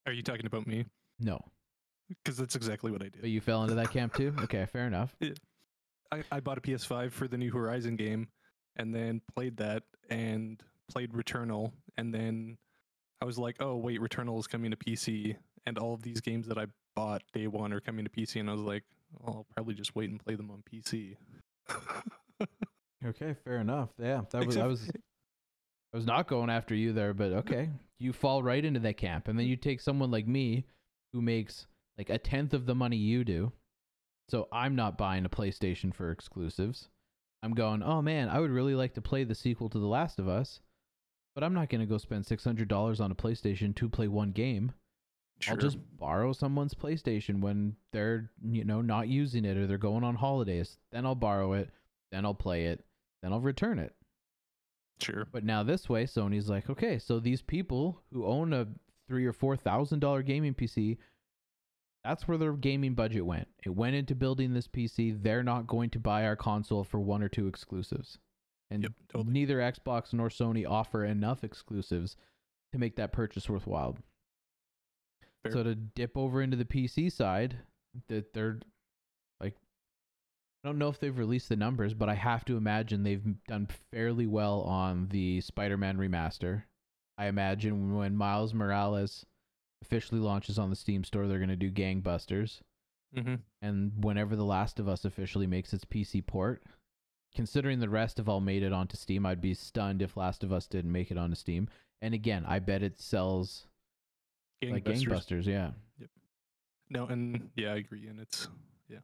Are 0.07 0.13
you 0.13 0.23
talking 0.23 0.47
about 0.47 0.67
me? 0.67 0.87
No, 1.21 1.39
Because 2.09 2.37
that's 2.37 2.57
exactly 2.57 2.91
what 2.91 3.03
I 3.03 3.07
did. 3.07 3.21
but 3.21 3.31
you 3.31 3.41
fell 3.41 3.63
into 3.63 3.75
that 3.77 3.91
camp 3.91 4.15
too. 4.15 4.35
Okay, 4.45 4.67
fair 4.67 4.87
enough. 4.87 5.15
I, 6.13 6.23
I 6.31 6.41
bought 6.41 6.59
a 6.59 6.61
PS5 6.63 7.13
for 7.13 7.29
the 7.29 7.39
new 7.39 7.53
Horizon 7.53 7.97
game 7.97 8.29
and 8.77 8.95
then 8.95 9.21
played 9.35 9.59
that 9.59 9.85
and 10.11 10.63
played 10.93 11.13
Returnal. 11.13 11.73
And 11.97 12.15
then 12.15 12.59
I 13.21 13.25
was 13.25 13.39
like, 13.39 13.57
oh, 13.61 13.77
wait, 13.77 14.01
Returnal 14.01 14.39
is 14.39 14.47
coming 14.47 14.71
to 14.71 14.77
PC. 14.77 15.37
And 15.67 15.79
all 15.79 15.95
of 15.95 16.03
these 16.03 16.21
games 16.21 16.47
that 16.49 16.59
I 16.59 16.67
bought 16.97 17.23
day 17.33 17.47
one 17.47 17.73
are 17.73 17.81
coming 17.81 18.05
to 18.05 18.11
PC. 18.11 18.41
And 18.41 18.49
I 18.49 18.53
was 18.53 18.63
like, 18.63 18.85
well, 19.13 19.37
I'll 19.37 19.47
probably 19.55 19.75
just 19.75 19.95
wait 19.95 20.11
and 20.11 20.23
play 20.25 20.35
them 20.35 20.51
on 20.51 20.63
PC. 20.73 21.17
Okay, 23.05 23.35
fair 23.45 23.59
enough. 23.59 23.91
Yeah, 23.99 24.23
that 24.31 24.47
was 24.47 24.57
Except- 24.57 24.65
I 24.65 24.69
was 24.69 24.91
I 25.93 25.97
was 25.97 26.07
not 26.07 26.29
going 26.29 26.51
after 26.51 26.75
you 26.75 26.93
there, 26.93 27.13
but 27.13 27.33
okay. 27.33 27.69
You 27.99 28.13
fall 28.13 28.43
right 28.43 28.65
into 28.65 28.81
that 28.81 28.97
camp. 28.97 29.29
And 29.29 29.39
then 29.39 29.47
you 29.47 29.57
take 29.57 29.81
someone 29.81 30.11
like 30.11 30.27
me 30.27 30.65
who 31.13 31.21
makes 31.21 31.67
like 31.99 32.09
a 32.11 32.19
tenth 32.19 32.55
of 32.55 32.65
the 32.65 32.75
money 32.75 32.97
you 32.97 33.25
do. 33.25 33.53
So 34.31 34.49
I'm 34.51 34.75
not 34.75 34.97
buying 34.97 35.25
a 35.25 35.29
PlayStation 35.29 35.93
for 35.93 36.11
exclusives. 36.11 36.89
I'm 37.43 37.53
going, 37.53 37.83
oh 37.83 38.01
man, 38.01 38.29
I 38.29 38.39
would 38.39 38.51
really 38.51 38.75
like 38.75 38.95
to 38.95 39.03
play 39.03 39.25
the 39.25 39.35
sequel 39.35 39.69
to 39.71 39.79
The 39.79 39.87
Last 39.87 40.19
of 40.19 40.29
Us, 40.29 40.61
but 41.35 41.45
I'm 41.45 41.55
not 41.55 41.69
going 41.69 41.81
to 41.81 41.87
go 41.87 41.99
spend 41.99 42.25
$600 42.25 43.01
on 43.01 43.11
a 43.11 43.15
PlayStation 43.15 43.75
to 43.77 43.89
play 43.89 44.09
one 44.09 44.31
game. 44.33 44.73
Sure. 45.41 45.55
I'll 45.55 45.61
just 45.61 45.79
borrow 45.99 46.33
someone's 46.33 46.75
PlayStation 46.75 47.41
when 47.41 47.75
they're, 47.93 48.31
you 48.45 48.65
know, 48.65 48.81
not 48.81 49.09
using 49.09 49.45
it 49.45 49.57
or 49.57 49.67
they're 49.67 49.79
going 49.79 50.05
on 50.05 50.15
holidays. 50.15 50.79
Then 50.93 51.05
I'll 51.05 51.15
borrow 51.15 51.55
it, 51.55 51.71
then 52.13 52.25
I'll 52.25 52.35
play 52.35 52.67
it, 52.67 52.85
then 53.23 53.33
I'll 53.33 53.41
return 53.41 53.79
it. 53.79 53.95
Sure. 55.01 55.27
But 55.33 55.45
now 55.45 55.65
this 55.65 55.89
way, 55.89 56.05
Sony's 56.05 56.49
like, 56.49 56.71
okay, 56.71 56.99
so 56.99 57.19
these 57.19 57.43
people 57.43 58.01
who 58.13 58.25
own 58.25 58.53
a 58.53 58.69
three 59.09 59.27
or 59.27 59.33
four 59.33 59.57
thousand 59.57 59.99
dollar 59.99 60.23
gaming 60.23 60.55
PC, 60.55 60.99
that's 62.05 62.29
where 62.29 62.39
their 62.39 62.53
gaming 62.53 62.95
budget 62.95 63.27
went. 63.27 63.49
It 63.65 63.71
went 63.71 63.97
into 63.97 64.15
building 64.15 64.55
this 64.55 64.69
PC. 64.69 65.21
They're 65.23 65.43
not 65.43 65.67
going 65.67 65.91
to 65.91 65.99
buy 65.99 66.25
our 66.25 66.37
console 66.37 66.85
for 66.85 67.01
one 67.01 67.23
or 67.23 67.29
two 67.29 67.49
exclusives. 67.49 68.19
And 68.73 68.85
Yep, 68.85 68.93
totally. 69.09 69.33
neither 69.33 69.59
Xbox 69.59 70.13
nor 70.15 70.29
Sony 70.31 70.67
offer 70.69 71.05
enough 71.05 71.45
exclusives 71.45 72.17
to 72.73 72.79
make 72.79 72.97
that 72.97 73.13
purchase 73.13 73.49
worthwhile. 73.49 73.99
Fair. 75.43 75.53
So 75.53 75.63
to 75.63 75.75
dip 75.75 76.17
over 76.17 76.41
into 76.41 76.57
the 76.57 76.65
PC 76.65 77.13
side, 77.13 77.59
that 78.09 78.33
they're 78.33 78.61
like 79.41 79.57
I 80.65 80.69
don't 80.69 80.79
know 80.79 80.89
if 80.89 80.99
they've 81.01 81.17
released 81.19 81.49
the 81.51 81.57
numbers, 81.57 81.93
but 81.93 82.09
I 82.09 82.15
have 82.15 82.45
to 82.47 82.57
imagine 82.57 83.03
they've 83.03 83.45
done 83.47 83.67
fairly 83.91 84.27
well 84.27 84.63
on 84.63 85.09
the 85.09 85.41
Spider-Man 85.43 85.99
remaster. 85.99 86.63
I 87.19 87.27
imagine 87.27 87.95
when 87.97 88.17
Miles 88.17 88.55
Morales 88.55 89.27
officially 89.83 90.21
launches 90.21 90.59
on 90.59 90.71
the 90.71 90.77
Steam 90.77 91.05
store, 91.05 91.27
they're 91.27 91.39
going 91.39 91.49
to 91.51 91.57
do 91.57 91.71
gangbusters. 91.71 92.61
hmm 93.15 93.35
And 93.61 93.93
whenever 94.03 94.35
The 94.37 94.45
Last 94.47 94.79
of 94.79 94.89
Us 94.89 95.05
officially 95.05 95.47
makes 95.47 95.75
its 95.75 95.85
PC 95.85 96.25
port, 96.25 96.63
considering 97.35 97.81
the 97.81 97.89
rest 97.89 98.19
have 98.19 98.29
all 98.29 98.41
made 98.41 98.63
it 98.63 98.73
onto 98.73 98.97
Steam, 98.97 99.27
I'd 99.27 99.41
be 99.41 99.55
stunned 99.55 100.03
if 100.03 100.17
Last 100.17 100.45
of 100.45 100.53
Us 100.53 100.67
didn't 100.67 100.93
make 100.93 101.11
it 101.11 101.19
onto 101.19 101.37
Steam. 101.37 101.69
And 102.01 102.15
again, 102.15 102.45
I 102.47 102.59
bet 102.59 102.83
it 102.83 103.01
sells 103.01 103.67
like 104.63 104.85
gangbusters. 104.85 105.47
Yeah. 105.47 105.71
Yep. 105.99 106.11
No, 106.91 107.07
and 107.07 107.51
yeah, 107.57 107.73
I 107.73 107.77
agree. 107.77 108.07
And 108.09 108.21
it's 108.21 108.49
yeah, 108.89 108.99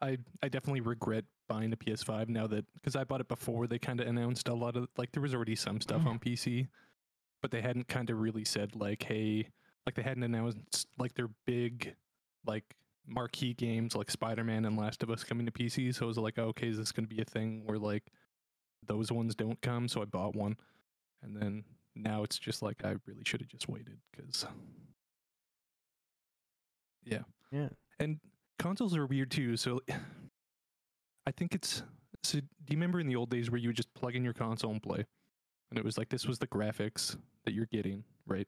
I 0.00 0.18
I 0.42 0.48
definitely 0.48 0.80
regret 0.80 1.24
buying 1.48 1.72
a 1.72 1.76
PS5 1.76 2.28
now 2.28 2.46
that 2.46 2.64
because 2.74 2.96
I 2.96 3.04
bought 3.04 3.20
it 3.20 3.28
before 3.28 3.66
they 3.66 3.78
kind 3.78 4.00
of 4.00 4.06
announced 4.06 4.48
a 4.48 4.54
lot 4.54 4.76
of 4.76 4.88
like 4.96 5.12
there 5.12 5.22
was 5.22 5.34
already 5.34 5.56
some 5.56 5.80
stuff 5.80 6.06
on 6.06 6.18
mm. 6.18 6.22
PC, 6.22 6.68
but 7.42 7.50
they 7.50 7.60
hadn't 7.60 7.88
kind 7.88 8.08
of 8.10 8.20
really 8.20 8.44
said 8.44 8.76
like 8.76 9.02
hey 9.02 9.48
like 9.86 9.94
they 9.94 10.02
hadn't 10.02 10.22
announced 10.22 10.86
like 10.98 11.14
their 11.14 11.28
big 11.46 11.94
like 12.46 12.64
marquee 13.10 13.54
games 13.54 13.94
like 13.96 14.10
Spider-Man 14.10 14.64
and 14.64 14.78
Last 14.78 15.02
of 15.02 15.10
Us 15.10 15.24
coming 15.24 15.44
to 15.46 15.52
PC. 15.52 15.94
So 15.94 16.04
I 16.06 16.08
was 16.08 16.16
like, 16.18 16.38
oh, 16.38 16.44
okay, 16.44 16.68
is 16.68 16.78
this 16.78 16.92
going 16.92 17.06
to 17.08 17.14
be 17.14 17.20
a 17.20 17.24
thing 17.24 17.62
where 17.66 17.78
like 17.78 18.04
those 18.86 19.10
ones 19.12 19.34
don't 19.34 19.60
come? 19.60 19.88
So 19.88 20.00
I 20.00 20.04
bought 20.04 20.34
one, 20.36 20.56
and 21.22 21.36
then 21.36 21.64
now 21.96 22.22
it's 22.22 22.38
just 22.38 22.62
like 22.62 22.84
I 22.84 22.94
really 23.06 23.24
should 23.24 23.40
have 23.40 23.48
just 23.48 23.68
waited 23.68 23.98
because 24.12 24.46
yeah 27.04 27.22
Yeah. 27.50 27.68
and 27.98 28.18
consoles 28.58 28.96
are 28.96 29.06
weird 29.06 29.30
too. 29.30 29.56
So 29.56 29.80
I 31.26 31.30
think 31.32 31.54
it's. 31.54 31.82
So 32.22 32.38
do 32.38 32.46
you 32.68 32.76
remember 32.76 33.00
in 33.00 33.06
the 33.06 33.16
old 33.16 33.30
days 33.30 33.50
where 33.50 33.58
you 33.58 33.68
would 33.68 33.76
just 33.76 33.92
plug 33.94 34.14
in 34.14 34.22
your 34.24 34.34
console 34.34 34.70
and 34.72 34.82
play, 34.82 35.04
and 35.70 35.78
it 35.78 35.84
was 35.84 35.96
like 35.98 36.08
this 36.10 36.26
was 36.26 36.38
the 36.38 36.46
graphics 36.46 37.16
that 37.44 37.54
you're 37.54 37.68
getting, 37.72 38.04
right? 38.26 38.46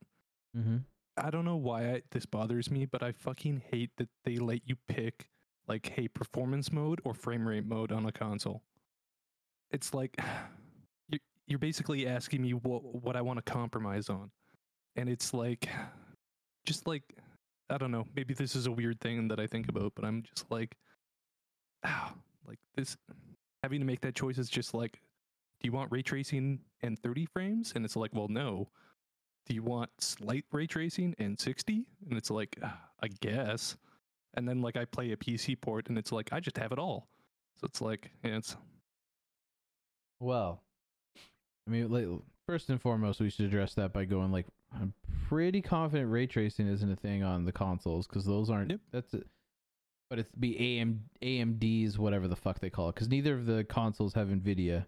Mm-hmm. 0.57 0.79
I 1.17 1.31
don't 1.31 1.45
know 1.45 1.57
why 1.57 1.85
I, 1.91 2.03
this 2.11 2.27
bothers 2.27 2.71
me, 2.71 2.87
but 2.87 3.03
I 3.03 3.13
fucking 3.13 3.63
hate 3.71 3.91
that 3.99 4.09
they 4.25 4.37
let 4.37 4.61
you 4.67 4.77
pick 4.89 5.29
like, 5.69 5.93
hey, 5.95 6.09
performance 6.09 6.73
mode 6.73 7.01
or 7.05 7.15
frame 7.15 7.47
rate 7.47 7.67
mode 7.67 7.93
on 7.93 8.07
a 8.07 8.13
console. 8.13 8.63
it's 9.71 9.95
like 9.95 10.17
you're, 11.09 11.21
you're 11.47 11.59
basically 11.59 12.07
asking 12.07 12.43
me 12.43 12.53
what 12.53 12.83
what 12.83 13.17
I 13.17 13.23
want 13.23 13.45
to 13.45 13.53
compromise 13.53 14.09
on, 14.09 14.31
and 14.97 15.09
it's 15.09 15.35
like, 15.35 15.69
just 16.67 16.87
like 16.87 17.03
I 17.71 17.79
don't 17.79 17.91
know. 17.91 18.07
Maybe 18.15 18.35
this 18.35 18.55
is 18.55 18.67
a 18.67 18.73
weird 18.73 19.01
thing 19.01 19.29
that 19.29 19.41
I 19.41 19.47
think 19.47 19.69
about, 19.69 19.93
but 19.95 20.05
I'm 20.05 20.23
just 20.23 20.51
like, 20.51 20.77
ah, 21.85 22.15
like 22.47 22.59
this 22.75 22.97
having 23.63 23.81
to 23.81 23.87
make 23.87 24.01
that 24.01 24.15
choice 24.15 24.39
is 24.39 24.49
just 24.51 24.75
like, 24.75 25.01
do 25.61 25.69
you 25.69 25.73
want 25.73 25.93
ray 25.93 26.03
tracing 26.03 26.61
and 26.83 26.99
30 26.99 27.27
frames? 27.27 27.73
And 27.75 27.85
it's 27.85 27.97
like, 27.97 28.11
well, 28.13 28.29
no. 28.29 28.69
Do 29.47 29.55
you 29.55 29.63
want 29.63 29.91
slight 29.99 30.45
ray 30.53 30.67
tracing 30.67 31.15
and 31.19 31.39
60? 31.39 31.85
And 32.09 32.17
it's 32.19 32.31
like, 32.31 32.59
ah, 32.63 32.79
I 33.03 33.09
guess. 33.21 33.77
And 34.35 34.49
then 34.49 34.63
like 34.63 34.77
I 34.77 34.85
play 34.85 35.13
a 35.13 35.17
PC 35.17 35.61
port, 35.61 35.89
and 35.89 35.99
it's 35.99 36.13
like 36.13 36.33
I 36.33 36.41
just 36.41 36.59
have 36.59 36.73
it 36.73 36.79
all. 36.79 37.09
So 37.61 37.67
it's 37.67 37.81
like, 37.81 38.11
yeah, 38.25 38.37
it's 38.37 38.57
Well, 40.21 40.63
I 41.67 41.71
mean, 41.71 41.91
like, 41.91 42.07
first 42.47 42.69
and 42.71 42.81
foremost, 42.81 43.21
we 43.21 43.31
should 43.31 43.47
address 43.47 43.75
that 43.75 43.93
by 43.93 44.05
going 44.05 44.33
like, 44.33 44.47
I'm 44.75 44.95
pretty 45.29 45.61
confident 45.61 46.11
ray 46.11 46.27
tracing 46.27 46.67
isn't 46.67 46.91
a 46.91 46.97
thing 46.97 47.23
on 47.23 47.45
the 47.45 47.53
consoles 47.53 48.07
because 48.07 48.25
those 48.25 48.49
aren't. 48.51 48.71
Yep. 48.71 48.81
That's 48.91 49.15
it. 49.15 49.27
But 50.09 50.19
it's 50.19 50.31
be 50.39 50.79
AM 50.79 51.05
AMD's 51.23 51.99
whatever 51.99 52.29
the 52.29 52.37
fuck 52.37 52.61
they 52.61 52.71
call 52.71 52.91
it 52.91 52.95
because 52.95 53.09
neither 53.09 53.35
of 53.35 53.47
the 53.47 53.65
consoles 53.65 54.15
have 54.15 54.29
Nvidia, 54.29 54.87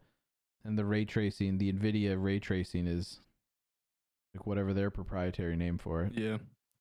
and 0.65 0.79
the 0.79 0.85
ray 0.85 1.05
tracing, 1.05 1.59
the 1.59 1.73
Nvidia 1.73 2.17
ray 2.23 2.39
tracing 2.39 2.87
is 2.87 3.21
like 4.35 4.47
whatever 4.47 4.73
their 4.75 4.91
proprietary 4.91 5.57
name 5.57 5.79
for 5.79 6.03
it. 6.03 6.13
yeah, 6.15 6.39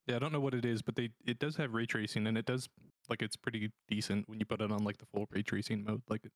yeah. 0.08 0.16
I 0.16 0.20
don't 0.20 0.32
know 0.34 0.40
what 0.40 0.54
it 0.54 0.66
is, 0.66 0.82
but 0.82 0.96
they 0.96 1.10
it 1.26 1.40
does 1.40 1.56
have 1.58 1.74
ray 1.74 1.86
tracing, 1.86 2.28
and 2.28 2.38
it 2.38 2.46
does 2.46 2.68
like 3.10 3.22
it's 3.22 3.36
pretty 3.36 3.72
decent 3.88 4.28
when 4.30 4.40
you 4.40 4.46
put 4.46 4.62
it 4.62 4.72
on 4.72 4.84
like 4.84 4.98
the 4.98 5.06
full 5.14 5.28
ray 5.32 5.42
tracing 5.44 5.84
mode. 5.84 6.02
Like 6.10 6.26
it, 6.26 6.32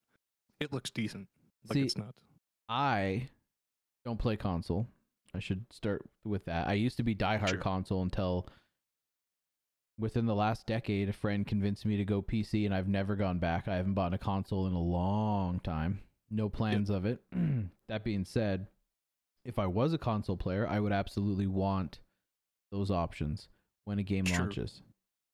it 0.60 0.74
looks 0.74 0.92
decent. 0.92 1.28
Like 1.68 1.74
See, 1.76 1.82
it's 1.84 1.98
not. 1.98 2.16
I 2.70 3.30
don't 4.06 4.20
play 4.20 4.36
console. 4.38 4.88
I 5.34 5.40
should 5.40 5.66
start 5.72 6.04
with 6.24 6.46
that. 6.46 6.68
I 6.68 6.74
used 6.74 6.98
to 6.98 7.04
be 7.04 7.14
diehard 7.16 7.50
Sure. 7.50 7.58
console 7.58 8.02
until 8.02 8.48
within 10.00 10.26
the 10.26 10.36
last 10.36 10.66
decade, 10.66 11.10
a 11.10 11.14
friend 11.14 11.46
convinced 11.46 11.86
me 11.86 11.98
to 11.98 12.06
go 12.06 12.22
PC, 12.22 12.66
and 12.66 12.74
I've 12.74 12.88
never 12.88 13.16
gone 13.16 13.40
back. 13.40 13.68
I 13.68 13.76
haven't 13.76 13.94
bought 13.96 14.14
a 14.14 14.18
console 14.18 14.68
in 14.68 14.74
a 14.74 14.82
long 14.82 15.60
time. 15.60 16.00
No 16.30 16.50
plans 16.50 16.90
of 16.90 17.06
it. 17.06 17.20
that 17.90 18.04
being 18.04 18.26
said, 18.26 18.68
if 19.48 19.58
I 19.58 19.66
was 19.66 19.94
a 19.94 19.98
console 19.98 20.38
player, 20.38 20.68
I 20.68 20.80
would 20.80 20.92
absolutely 20.92 21.48
want 21.48 22.00
those 22.72 22.92
options 22.92 23.48
when 23.86 23.98
a 23.98 24.04
game 24.04 24.26
True. 24.26 24.38
launches. 24.38 24.82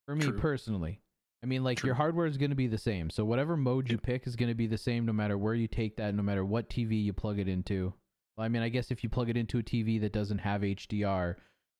For 0.07 0.15
me 0.15 0.29
True. 0.29 0.39
personally, 0.39 1.01
I 1.41 1.47
mean, 1.47 1.63
like 1.63 1.83
your 1.83 1.95
hardware 1.95 2.27
is 2.27 2.37
going 2.37 2.51
to 2.51 2.55
be 2.55 2.67
the 2.67 2.77
same. 2.77 3.09
So 3.09 3.25
whatever 3.25 3.57
mode 3.57 3.89
you 3.89 3.97
pick 3.97 4.27
is 4.27 4.35
going 4.35 4.49
to 4.49 4.55
be 4.55 4.67
the 4.67 4.77
same 4.77 5.05
no 5.05 5.13
matter 5.13 5.37
where 5.37 5.55
you 5.55 5.67
take 5.67 5.97
that, 5.97 6.13
no 6.13 6.21
matter 6.21 6.45
what 6.45 6.69
TV 6.69 7.03
you 7.03 7.11
plug 7.11 7.39
it 7.39 7.47
into. 7.47 7.93
Well, 8.37 8.45
I 8.45 8.49
mean, 8.49 8.61
I 8.61 8.69
guess 8.69 8.91
if 8.91 9.03
you 9.03 9.09
plug 9.09 9.29
it 9.29 9.37
into 9.37 9.57
a 9.57 9.63
TV 9.63 9.99
that 10.01 10.13
doesn't 10.13 10.37
have 10.37 10.61
HDR, 10.61 11.35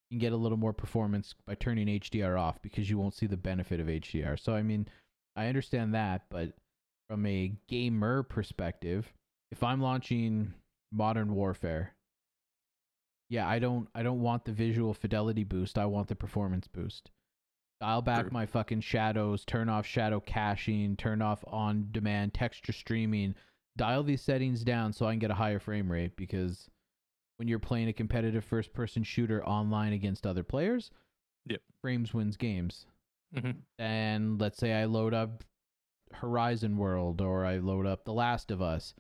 you 0.10 0.18
can 0.18 0.20
get 0.20 0.34
a 0.34 0.38
little 0.38 0.58
more 0.58 0.74
performance 0.74 1.36
by 1.46 1.56
turning 1.56 1.88
HDR 1.88 2.40
off 2.40 2.62
because 2.62 2.90
you 2.90 2.98
won't 2.98 3.14
see 3.14 3.28
the 3.28 3.38
benefit 3.38 3.80
of 3.80 3.88
HDR. 3.88 4.40
So 4.40 4.54
I 4.54 4.64
mean, 4.64 4.88
I 5.36 5.48
understand 5.48 5.94
that, 5.94 6.24
but 6.30 6.54
from 7.10 7.26
a 7.26 7.54
gamer 7.68 8.24
perspective, 8.24 9.14
if 9.52 9.64
I'm 9.64 9.82
launching 9.82 10.54
Modern 10.92 11.34
Warfare, 11.36 11.94
yeah, 13.34 13.48
I 13.48 13.58
don't 13.58 13.88
I 13.96 14.04
don't 14.04 14.22
want 14.22 14.46
the 14.46 14.52
visual 14.52 14.94
fidelity 14.94 15.44
boost. 15.44 15.80
I 15.80 15.86
want 15.88 16.08
the 16.08 16.16
performance 16.16 16.68
boost. 16.68 17.10
Dial 17.82 18.04
back 18.04 18.26
True. 18.26 18.30
my 18.32 18.46
fucking 18.46 18.82
shadows, 18.82 19.44
turn 19.44 19.70
off 19.70 19.88
shadow 19.88 20.20
caching, 20.20 20.96
turn 20.96 21.22
off 21.22 21.44
on 21.48 21.88
demand 21.92 22.36
texture 22.36 22.72
streaming. 22.72 23.34
Dial 23.76 24.04
these 24.04 24.22
settings 24.22 24.64
down 24.64 24.94
so 24.94 25.08
I 25.08 25.14
can 25.14 25.20
get 25.20 25.32
a 25.32 25.36
higher 25.36 25.58
frame 25.60 25.92
rate 25.92 26.16
because 26.16 26.70
when 27.38 27.48
you're 27.48 27.58
playing 27.58 27.88
a 27.88 27.94
competitive 27.94 28.46
first 28.46 28.72
person 28.72 29.02
shooter 29.04 29.44
online 29.44 29.94
against 29.94 30.28
other 30.28 30.44
players, 30.44 30.92
Yep. 31.48 31.62
frames 31.82 32.14
wins 32.14 32.38
games. 32.38 32.86
hmm 33.36 33.52
And 33.80 34.40
let's 34.40 34.60
say 34.60 34.74
I 34.74 34.86
load 34.86 35.16
up 35.16 35.44
Horizon 36.14 36.78
World 36.78 37.20
or 37.20 37.44
I 37.46 37.58
load 37.58 37.88
up 37.88 38.06
The 38.06 38.14
Last 38.14 38.52
of 38.52 38.62
Us. 38.62 38.94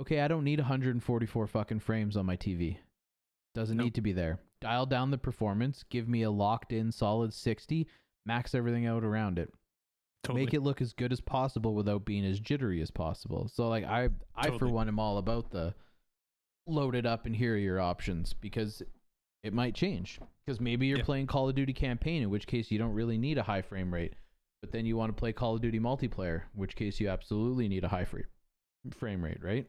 Okay, 0.00 0.20
I 0.20 0.26
don't 0.28 0.44
need 0.44 0.58
144 0.58 1.46
fucking 1.46 1.78
frames 1.80 2.16
on 2.16 2.26
my 2.26 2.36
TV. 2.36 2.78
Doesn't 3.54 3.76
Nope. 3.76 3.84
need 3.84 3.94
to 3.94 4.02
be 4.02 4.12
there. 4.12 4.38
Dial 4.60 4.86
down 4.86 5.10
the 5.10 5.18
performance, 5.18 5.84
give 5.88 6.08
me 6.08 6.22
a 6.22 6.30
locked 6.30 6.72
in 6.72 6.90
solid 6.92 7.32
60, 7.32 7.86
max 8.26 8.54
everything 8.54 8.86
out 8.86 9.04
around 9.04 9.38
it. 9.38 9.52
Totally. 10.24 10.44
Make 10.44 10.54
it 10.54 10.62
look 10.62 10.80
as 10.82 10.92
good 10.92 11.12
as 11.12 11.20
possible 11.20 11.74
without 11.74 12.04
being 12.04 12.24
as 12.24 12.40
jittery 12.40 12.82
as 12.82 12.90
possible. 12.90 13.48
So 13.48 13.68
like 13.68 13.84
I 13.84 14.10
I 14.34 14.50
for 14.58 14.68
one 14.68 14.88
am 14.88 14.98
all 14.98 15.18
about 15.18 15.50
the 15.50 15.74
load 16.66 16.94
it 16.96 17.06
up 17.06 17.24
and 17.24 17.34
here 17.34 17.54
are 17.54 17.58
your 17.58 17.80
options 17.80 18.32
because 18.34 18.82
it 19.44 19.52
might 19.54 19.74
change. 19.74 20.18
Because 20.44 20.60
maybe 20.60 20.86
you're 20.88 20.98
Yeah. 20.98 21.04
playing 21.04 21.28
Call 21.28 21.48
of 21.48 21.54
Duty 21.54 21.72
campaign, 21.72 22.22
in 22.22 22.30
which 22.30 22.46
case 22.48 22.70
you 22.70 22.78
don't 22.78 22.92
really 22.92 23.16
need 23.16 23.38
a 23.38 23.42
high 23.44 23.62
frame 23.62 23.94
rate. 23.94 24.14
But 24.60 24.72
then 24.72 24.84
you 24.84 24.96
want 24.96 25.10
to 25.10 25.18
play 25.18 25.32
Call 25.32 25.54
of 25.54 25.60
Duty 25.62 25.78
multiplayer, 25.78 26.42
in 26.52 26.58
which 26.60 26.74
case 26.74 26.98
you 26.98 27.08
absolutely 27.08 27.68
need 27.68 27.84
a 27.84 27.88
high 27.88 28.04
frame 28.04 28.26
frame 28.90 29.22
rate, 29.22 29.42
right? 29.42 29.66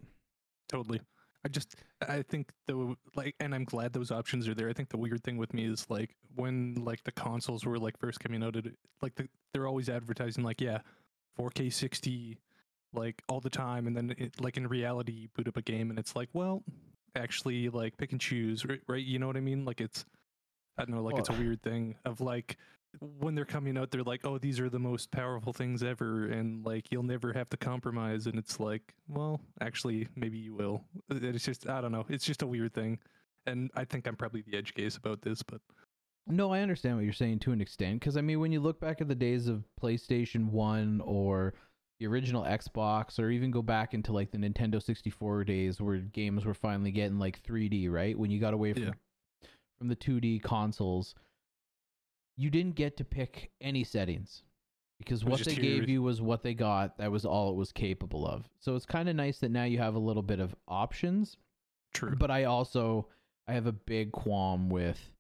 Totally. 0.67 0.99
I 1.45 1.47
just 1.47 1.75
I 2.08 2.21
think 2.21 2.52
the 2.67 2.95
like 3.15 3.36
and 3.39 3.56
I'm 3.56 3.63
glad 3.63 3.93
those 3.93 4.12
options 4.12 4.47
are 4.47 4.54
there. 4.54 4.69
I 4.69 4.73
think 4.73 4.89
the 4.89 4.97
weird 4.97 5.23
thing 5.23 5.38
with 5.38 5.54
me 5.54 5.65
is 5.65 5.86
like 5.89 6.15
when 6.36 6.75
like 6.75 7.04
the 7.04 7.12
consoles 7.12 7.65
were 7.65 7.80
like 7.80 7.97
first 7.97 8.19
coming 8.19 8.43
out 8.43 8.56
like 9.02 9.15
the, 9.15 9.28
they're 9.54 9.67
always 9.67 9.89
advertising 9.89 10.43
like 10.43 10.60
yeah, 10.60 10.80
4K 11.39 11.71
60 11.71 12.38
like 12.93 13.21
all 13.30 13.39
the 13.39 13.49
time 13.49 13.88
and 13.88 13.95
then 13.95 14.15
it, 14.17 14.41
like 14.41 14.58
in 14.58 14.67
reality 14.67 15.12
you 15.12 15.28
boot 15.36 15.47
up 15.47 15.58
a 15.58 15.62
game 15.62 15.89
and 15.91 15.99
it's 15.99 16.15
like 16.15 16.30
well 16.34 16.63
actually 17.15 17.69
like 17.69 17.95
pick 17.97 18.12
and 18.12 18.19
choose 18.19 18.65
right, 18.65 18.82
right? 18.88 19.04
you 19.04 19.19
know 19.19 19.28
what 19.28 19.38
I 19.38 19.41
mean 19.41 19.63
like 19.63 19.80
it's 19.80 20.06
I 20.78 20.86
don't 20.86 20.95
know 20.95 21.04
like 21.04 21.17
it's 21.19 21.30
a 21.30 21.34
weird 21.34 21.62
thing 21.62 21.95
of 22.06 22.19
like 22.19 22.58
when 22.99 23.36
they're 23.36 23.45
coming 23.45 23.78
out 23.78 23.91
they're 23.91 24.04
like 24.04 24.25
oh 24.25 24.38
these 24.38 24.60
are 24.60 24.69
the 24.69 24.80
most 24.80 25.12
powerful 25.12 25.54
things 25.54 25.84
ever 25.84 26.25
and 26.25 26.65
like 26.65 26.91
you'll 26.91 27.04
never 27.04 27.32
have 27.34 27.49
to 27.49 27.58
compromise 27.58 28.25
and 28.25 28.38
it's 28.38 28.60
like 28.60 28.93
well 29.08 29.39
actually 29.62 30.08
maybe 30.15 30.38
you 30.38 30.54
will 30.56 30.84
it's 31.12 31.45
just 31.45 31.69
i 31.69 31.80
don't 31.82 31.91
know 31.91 32.06
it's 32.10 32.25
just 32.25 32.41
a 32.41 32.47
weird 32.47 32.73
thing 32.73 32.97
and 33.45 33.69
i 33.75 33.86
think 33.86 34.08
i'm 34.08 34.15
probably 34.15 34.41
the 34.41 34.58
edge 34.58 34.73
case 34.73 34.97
about 34.97 35.21
this 35.21 35.43
but 35.43 35.62
No, 36.28 36.52
I 36.52 36.62
understand 36.62 36.95
what 36.95 37.04
you're 37.06 37.13
saying 37.13 37.39
to 37.39 37.52
an 37.52 37.62
extent 37.62 37.99
because 37.99 38.15
I 38.17 38.21
mean, 38.21 38.39
when 38.39 38.52
you 38.52 38.60
look 38.60 38.80
back 38.80 39.02
at 39.02 39.08
the 39.08 39.15
days 39.15 39.47
of 39.47 39.63
PlayStation 39.82 40.52
One 40.52 41.02
or 41.04 41.56
the 41.99 42.06
original 42.06 42.43
Xbox, 42.43 43.17
or 43.17 43.32
even 43.32 43.49
go 43.49 43.63
back 43.63 43.95
into 43.95 44.13
like 44.13 44.30
the 44.32 44.38
Nintendo 44.38 44.80
64 44.82 45.43
days 45.45 45.82
where 45.82 45.97
games 45.97 46.45
were 46.45 46.54
finally 46.54 46.91
getting 46.91 47.17
like 47.17 47.41
3D, 47.41 47.89
right? 47.89 48.15
When 48.15 48.30
you 48.30 48.39
got 48.39 48.54
away 48.54 48.73
from 48.73 48.84
Yeah. 48.84 49.47
from 49.80 49.88
the 49.88 49.95
2D 49.95 50.43
consoles, 50.43 51.15
you 52.39 52.49
didn't 52.49 52.75
get 52.75 52.95
to 52.95 53.04
pick 53.04 53.52
any 53.60 53.84
settings 53.84 54.43
because 54.97 55.25
what 55.25 55.43
they 55.43 55.56
gave 55.56 55.89
you 55.89 56.02
was 56.02 56.21
what 56.21 56.41
they 56.41 56.54
got. 56.54 56.97
That 56.97 57.12
was 57.12 57.25
all 57.25 57.52
it 57.52 57.56
was 57.58 57.73
capable 57.73 58.25
of. 58.25 58.47
So 58.60 58.75
it's 58.78 58.86
kind 58.86 59.10
of 59.10 59.17
nice 59.17 59.39
that 59.39 59.52
now 59.52 59.65
you 59.65 59.78
have 59.80 59.95
a 59.95 59.99
little 59.99 60.23
bit 60.23 60.39
of 60.39 60.56
options. 60.65 61.36
true 61.93 62.15
But 62.15 62.32
I 62.32 62.45
also 62.45 63.08
I 63.45 63.54
have 63.54 63.65
a 63.67 63.73
big 63.73 64.13
qualm 64.13 64.69
with 64.69 65.12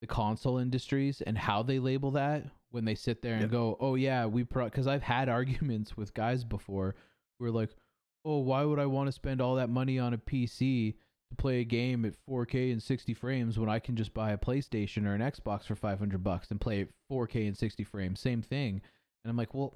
the 0.00 0.06
console 0.06 0.58
industries 0.58 1.20
and 1.20 1.36
how 1.36 1.64
they 1.64 1.80
label 1.80 2.12
that 2.12 2.44
when 2.70 2.84
they 2.84 2.94
sit 2.94 3.22
there 3.22 3.34
and 3.34 3.42
Yeah. 3.42 3.48
go, 3.48 3.76
"Oh 3.80 3.96
yeah, 3.96 4.26
we 4.26 4.44
pro." 4.44 4.66
Because 4.66 4.86
I've 4.86 5.02
had 5.02 5.28
arguments 5.28 5.96
with 5.96 6.14
guys 6.14 6.44
before 6.44 6.94
who 7.38 7.46
are 7.46 7.50
like, 7.50 7.74
"Oh, 8.24 8.38
why 8.38 8.64
would 8.64 8.78
I 8.78 8.86
want 8.86 9.08
to 9.08 9.12
spend 9.12 9.40
all 9.40 9.56
that 9.56 9.68
money 9.68 9.98
on 9.98 10.14
a 10.14 10.18
PC 10.18 10.94
to 11.36 11.42
play 11.42 11.60
a 11.60 11.64
game 11.64 12.04
at 12.04 12.14
4K 12.28 12.70
and 12.72 12.82
60 12.82 13.14
frames 13.14 13.58
when 13.58 13.68
I 13.68 13.78
can 13.78 13.96
just 13.96 14.14
buy 14.14 14.30
a 14.32 14.38
PlayStation 14.38 15.06
or 15.06 15.14
an 15.14 15.20
Xbox 15.20 15.64
for 15.64 15.74
500 15.74 16.22
bucks 16.22 16.50
and 16.50 16.60
play 16.60 16.80
it 16.80 16.90
4K 17.10 17.46
and 17.48 17.56
60 17.56 17.84
frames? 17.84 18.20
Same 18.20 18.42
thing." 18.42 18.80
And 19.24 19.30
I'm 19.30 19.36
like, 19.36 19.54
"Well." 19.54 19.74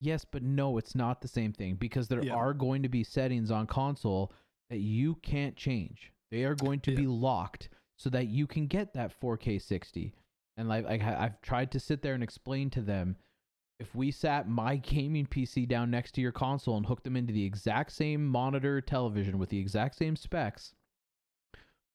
Yes, 0.00 0.24
but 0.24 0.42
no, 0.44 0.78
it's 0.78 0.94
not 0.94 1.20
the 1.20 1.28
same 1.28 1.52
thing 1.52 1.74
because 1.74 2.06
there 2.06 2.22
Yeah. 2.24 2.34
are 2.34 2.54
going 2.54 2.82
to 2.84 2.88
be 2.88 3.02
settings 3.02 3.50
on 3.50 3.66
console 3.66 4.32
that 4.70 4.78
you 4.78 5.16
can't 5.16 5.56
change. 5.56 6.12
They 6.30 6.44
are 6.44 6.54
going 6.54 6.80
to 6.80 6.92
Yeah. 6.92 6.98
be 6.98 7.06
locked 7.08 7.68
so 7.98 8.08
that 8.10 8.28
you 8.28 8.46
can 8.46 8.68
get 8.68 8.92
that 8.92 9.12
4K 9.12 9.58
60. 9.58 10.14
And 10.56 10.68
like, 10.68 10.84
like 10.84 11.02
I- 11.02 11.24
I've 11.24 11.40
tried 11.40 11.72
to 11.72 11.80
sit 11.80 12.02
there 12.02 12.14
and 12.14 12.22
explain 12.22 12.70
to 12.70 12.82
them 12.82 13.16
if 13.78 13.94
we 13.94 14.10
sat 14.10 14.48
my 14.48 14.76
gaming 14.76 15.26
PC 15.26 15.66
down 15.68 15.90
next 15.90 16.12
to 16.12 16.20
your 16.20 16.32
console 16.32 16.76
and 16.76 16.86
hooked 16.86 17.04
them 17.04 17.16
into 17.16 17.32
the 17.32 17.44
exact 17.44 17.92
same 17.92 18.26
monitor 18.26 18.80
television 18.80 19.38
with 19.38 19.50
the 19.50 19.58
exact 19.58 19.94
same 19.96 20.16
specs, 20.16 20.74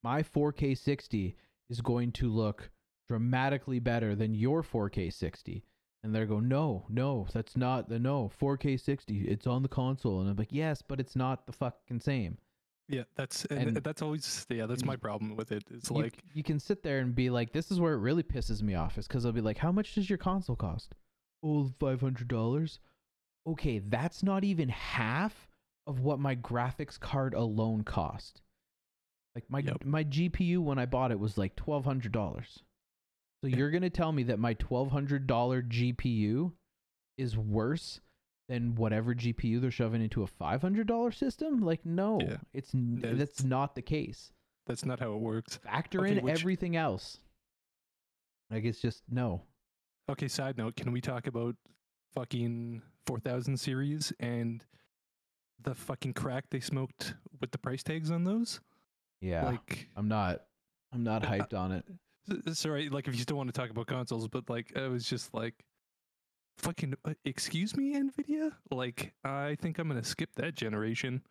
my 0.04 0.24
4K 0.24 0.78
60 0.78 1.36
is 1.70 1.82
going 1.82 2.12
to 2.14 2.30
look 2.30 2.70
dramatically 3.08 3.80
better 3.80 4.16
than 4.16 4.34
your 4.34 4.64
4K 4.64 5.12
60. 5.12 5.66
And 6.04 6.14
they're 6.14 6.26
going, 6.26 6.50
no, 6.50 6.86
no, 6.90 7.28
that's 7.34 7.56
not 7.56 7.88
the 7.88 8.00
no 8.00 8.32
4K 8.42 8.80
60. 8.80 9.22
It's 9.22 9.48
on 9.48 9.64
the 9.64 9.70
console, 9.70 10.20
and 10.20 10.30
I'm 10.30 10.36
like, 10.36 10.52
yes, 10.52 10.82
but 10.82 11.00
it's 11.00 11.16
not 11.16 11.46
the 11.46 11.54
fucking 11.54 12.02
same. 12.02 12.38
yeah 12.90 13.04
that's 13.16 13.46
and, 13.46 13.70
and- 13.70 13.78
that's 13.78 14.02
always 14.02 14.46
yeah 14.50 14.66
that's 14.66 14.84
my 14.84 14.98
problem 14.98 15.38
with 15.38 15.54
it 15.54 15.64
it's 15.72 15.90
you, 15.90 15.96
like 15.96 16.20
you 16.34 16.44
can 16.44 16.60
sit 16.60 16.84
there 16.84 17.00
and 17.00 17.16
be 17.16 17.30
like, 17.30 17.54
this 17.54 17.72
is 17.72 17.80
where 17.80 17.94
it 17.94 18.00
really 18.00 18.24
pisses 18.24 18.62
me 18.62 18.76
off, 18.76 18.98
is 18.98 19.08
because 19.08 19.24
they'll 19.24 19.32
be 19.32 19.40
like, 19.42 19.58
how 19.58 19.72
much 19.72 19.96
does 19.96 20.10
your 20.10 20.18
console 20.18 20.58
cost? 20.58 20.94
Oh, 21.44 21.70
five 21.80 22.02
hundred 22.02 22.28
dollars. 22.28 22.80
Okay, 23.46 23.80
that's 23.80 24.24
not 24.24 24.44
even 24.44 24.70
half 24.70 25.50
of 25.86 26.00
what 26.00 26.20
my 26.20 26.36
graphics 26.36 26.98
card 27.00 27.34
alone 27.34 27.84
cost. 27.84 28.42
Like 29.36 29.50
my 29.50 29.60
Yep. 29.60 29.84
my 29.86 30.04
GPU 30.04 30.60
when 30.60 30.80
I 30.80 30.86
bought 30.86 31.12
it 31.12 31.20
was 31.20 31.38
like 31.38 31.56
twelve 31.56 31.84
hundred 31.86 32.12
dollars. 32.14 32.64
So 33.42 33.48
Yeah. 33.48 33.58
you're 33.58 33.72
gonna 33.72 33.90
tell 33.90 34.12
me 34.14 34.24
that 34.24 34.40
my 34.40 34.54
twelve 34.54 34.92
hundred 34.92 35.28
dollar 35.28 35.62
GPU 35.62 36.54
is 37.18 37.38
worse 37.38 38.00
than 38.48 38.76
whatever 38.76 39.14
GPU 39.14 39.60
they're 39.60 39.72
shoving 39.72 40.02
into 40.02 40.24
a 40.24 40.28
five 40.28 40.62
hundred 40.62 40.88
dollar 40.88 41.12
system? 41.12 41.60
Like 41.62 41.86
no, 41.86 42.20
Yeah. 42.22 42.38
it's 42.54 42.72
That's- 42.74 43.18
that's 43.18 43.44
not 43.44 43.76
the 43.76 43.82
case. 43.82 44.32
That's 44.68 44.86
not 44.86 45.00
how 45.02 45.14
it 45.14 45.20
works. 45.20 45.58
Factor 45.58 46.02
Okay, 46.06 46.18
in 46.20 46.24
which- 46.24 46.40
everything 46.40 46.76
else. 46.78 47.20
Like 48.50 48.64
it's 48.64 48.80
just 48.80 49.04
no. 49.10 49.42
Okay, 50.10 50.28
side 50.28 50.58
note, 50.58 50.76
can 50.76 50.92
we 50.92 51.02
talk 51.02 51.28
about 51.28 51.56
fucking 52.14 52.82
4000 53.06 53.58
series 53.58 54.12
and 54.20 54.64
the 55.62 55.74
fucking 55.74 56.14
crack 56.14 56.46
they 56.50 56.60
smoked 56.60 57.14
with 57.40 57.52
the 57.52 57.58
price 57.58 57.84
tags 57.84 58.12
on 58.12 58.24
those? 58.26 58.60
Yeah, 59.22 59.46
Like, 59.46 59.88
I'm 59.96 60.08
not. 60.10 60.42
I'm 60.92 61.04
not 61.04 61.24
Uh, 61.26 61.30
hyped 61.32 61.54
on 61.54 61.72
it. 61.72 61.86
sorry, 62.56 62.90
like 62.90 63.08
if 63.08 63.16
you 63.16 63.22
still 63.22 63.38
want 63.38 63.48
to 63.54 63.60
talk 63.60 63.70
about 63.70 63.88
consoles, 63.88 64.28
but 64.28 64.50
like 64.50 64.74
I 64.78 64.88
was 64.88 65.06
just 65.08 65.34
like, 65.34 65.56
fucking, 66.58 66.96
uh, 67.06 67.14
excuse 67.24 67.76
me, 67.76 67.96
Nvidia. 67.96 68.52
Like, 68.70 69.14
I 69.24 69.56
think 69.56 69.80
I'm 69.80 69.88
gonna 69.88 70.04
skip 70.04 70.36
that 70.36 70.56
generation. 70.56 71.22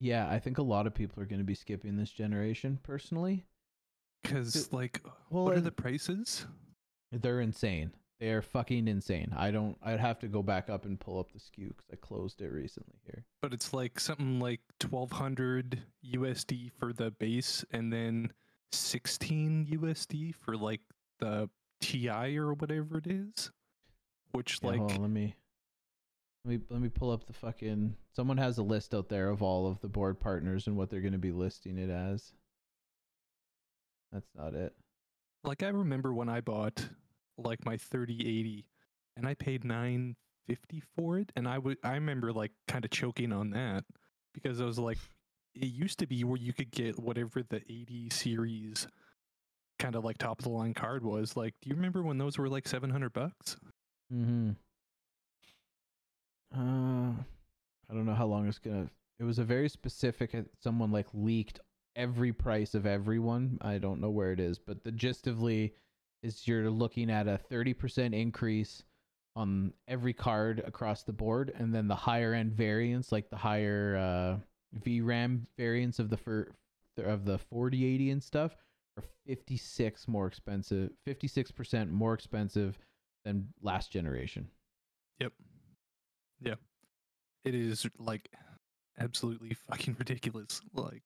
Yeah, 0.00 0.28
I 0.28 0.38
think 0.40 0.58
a 0.58 0.62
lot 0.62 0.86
of 0.86 0.94
people 0.94 1.22
are 1.22 1.26
going 1.26 1.38
to 1.38 1.44
be 1.44 1.54
skipping 1.54 1.96
this 1.96 2.10
generation. 2.10 2.78
Personally, 2.82 3.46
Cause 4.24 4.70
like, 4.70 5.00
well, 5.30 5.44
what 5.44 5.56
are 5.56 5.60
the 5.62 5.72
prices? 5.72 6.44
They're 7.22 7.40
insane. 7.40 7.92
They're 8.20 8.42
fucking 8.42 8.88
insane. 8.88 9.34
I 9.36 9.50
don't. 9.50 9.76
I'd 9.82 10.00
have 10.00 10.18
to 10.20 10.28
go 10.28 10.42
back 10.42 10.70
up 10.70 10.86
and 10.86 10.98
pull 10.98 11.18
up 11.18 11.32
the 11.32 11.38
SKU 11.38 11.68
because 11.68 11.86
I 11.92 11.96
closed 11.96 12.40
it 12.40 12.50
recently 12.50 12.96
here. 13.04 13.24
But 13.42 13.52
it's 13.52 13.74
like 13.74 14.00
something 14.00 14.40
like 14.40 14.60
1200 14.88 15.82
USD 16.14 16.70
for 16.78 16.94
the 16.94 17.10
base, 17.10 17.64
and 17.72 17.92
then 17.92 18.32
16 18.72 19.66
USD 19.70 20.34
for 20.34 20.56
like 20.56 20.80
the 21.18 21.50
TI 21.82 22.38
or 22.38 22.54
whatever 22.54 22.98
it 22.98 23.06
is. 23.06 23.50
Which 24.32 24.60
Yeah, 24.62 24.70
like 24.70 24.80
on, 24.80 25.02
let 25.02 25.10
me. 25.10 25.34
Let 26.44 26.50
me 26.52 26.64
let 26.70 26.80
me 26.80 26.88
pull 26.88 27.10
up 27.10 27.26
the 27.26 27.34
fucking. 27.34 27.96
Someone 28.14 28.38
has 28.38 28.56
a 28.56 28.62
list 28.62 28.94
out 28.94 29.10
there 29.10 29.28
of 29.28 29.42
all 29.42 29.66
of 29.66 29.80
the 29.80 29.88
board 29.88 30.18
partners 30.20 30.68
and 30.68 30.76
what 30.76 30.88
they're 30.88 31.00
going 31.00 31.12
to 31.12 31.18
be 31.18 31.32
listing 31.32 31.76
it 31.76 31.90
as. 31.90 32.32
That's 34.12 34.30
not 34.34 34.54
it. 34.54 34.72
like 35.44 35.62
I 35.62 35.68
remember 35.68 36.14
when 36.14 36.30
I 36.30 36.40
bought 36.40 36.88
like 37.38 37.64
my 37.64 37.76
3080 37.76 38.66
and 39.16 39.26
I 39.26 39.34
paid 39.34 39.64
950 39.64 40.82
for 40.94 41.18
it 41.18 41.32
and 41.36 41.48
I 41.48 41.58
would 41.58 41.78
I 41.82 41.94
remember 41.94 42.32
like 42.32 42.52
kind 42.68 42.84
of 42.84 42.90
choking 42.90 43.32
on 43.32 43.50
that 43.50 43.84
because 44.34 44.60
I 44.60 44.64
was 44.64 44.78
like 44.78 44.98
it 45.54 45.66
used 45.66 45.98
to 46.00 46.06
be 46.06 46.22
where 46.24 46.38
you 46.38 46.52
could 46.52 46.70
get 46.70 46.98
whatever 46.98 47.42
the 47.42 47.62
80 47.68 48.10
series 48.10 48.86
kind 49.78 49.94
of 49.94 50.04
like 50.04 50.18
top 50.18 50.38
of 50.40 50.44
the 50.44 50.50
line 50.50 50.74
card 50.74 51.04
was 51.04 51.36
like 51.36 51.54
do 51.60 51.68
you 51.68 51.76
remember 51.76 52.02
when 52.02 52.18
those 52.18 52.38
were 52.38 52.48
like 52.48 52.66
700 52.68 53.12
bucks 53.12 53.56
Mm-hmm. 54.12 54.50
Uh, 56.54 57.10
I 57.90 57.94
don't 57.94 58.06
know 58.06 58.14
how 58.14 58.26
long 58.26 58.46
it's 58.46 58.58
gonna. 58.58 58.88
It 59.18 59.24
was 59.24 59.38
a 59.38 59.44
very 59.44 59.68
specific. 59.68 60.34
uh, 60.34 60.42
Someone 60.62 60.92
like 60.92 61.06
leaked 61.12 61.60
every 61.94 62.32
price 62.32 62.74
of 62.74 62.86
everyone. 62.86 63.58
I 63.60 63.78
don't 63.78 64.00
know 64.00 64.10
where 64.10 64.32
it 64.32 64.40
is, 64.40 64.58
but 64.58 64.84
the 64.84 64.92
gist 64.92 65.26
of 65.26 65.42
Lee 65.42 65.72
is 66.26 66.46
you're 66.46 66.68
looking 66.70 67.10
at 67.10 67.28
a 67.28 67.38
thirty 67.38 67.72
percent 67.72 68.14
increase 68.14 68.82
on 69.34 69.72
every 69.86 70.12
card 70.12 70.62
across 70.66 71.02
the 71.02 71.12
board, 71.12 71.52
and 71.56 71.74
then 71.74 71.88
the 71.88 71.94
higher 71.94 72.32
end 72.34 72.52
variants, 72.52 73.12
like 73.12 73.28
the 73.30 73.36
higher 73.36 73.96
uh, 73.96 74.78
VRAM 74.80 75.42
variants 75.58 75.98
of 75.98 76.10
the 76.10 76.16
fir- 76.16 76.48
of 76.98 77.24
the 77.24 77.38
forty 77.38 77.84
eighty 77.84 78.10
and 78.10 78.22
stuff, 78.22 78.56
are 78.96 79.04
fifty 79.26 79.56
six 79.56 80.08
more 80.08 80.26
expensive. 80.26 80.90
Fifty 81.04 81.28
six 81.28 81.50
percent 81.50 81.90
more 81.90 82.14
expensive 82.14 82.78
than 83.24 83.48
last 83.62 83.92
generation. 83.92 84.48
Yep. 85.20 85.32
Yeah. 86.40 86.54
It 87.44 87.54
is 87.54 87.86
like 87.98 88.28
absolutely 88.98 89.54
fucking 89.68 89.96
ridiculous. 89.98 90.60
Like 90.74 91.02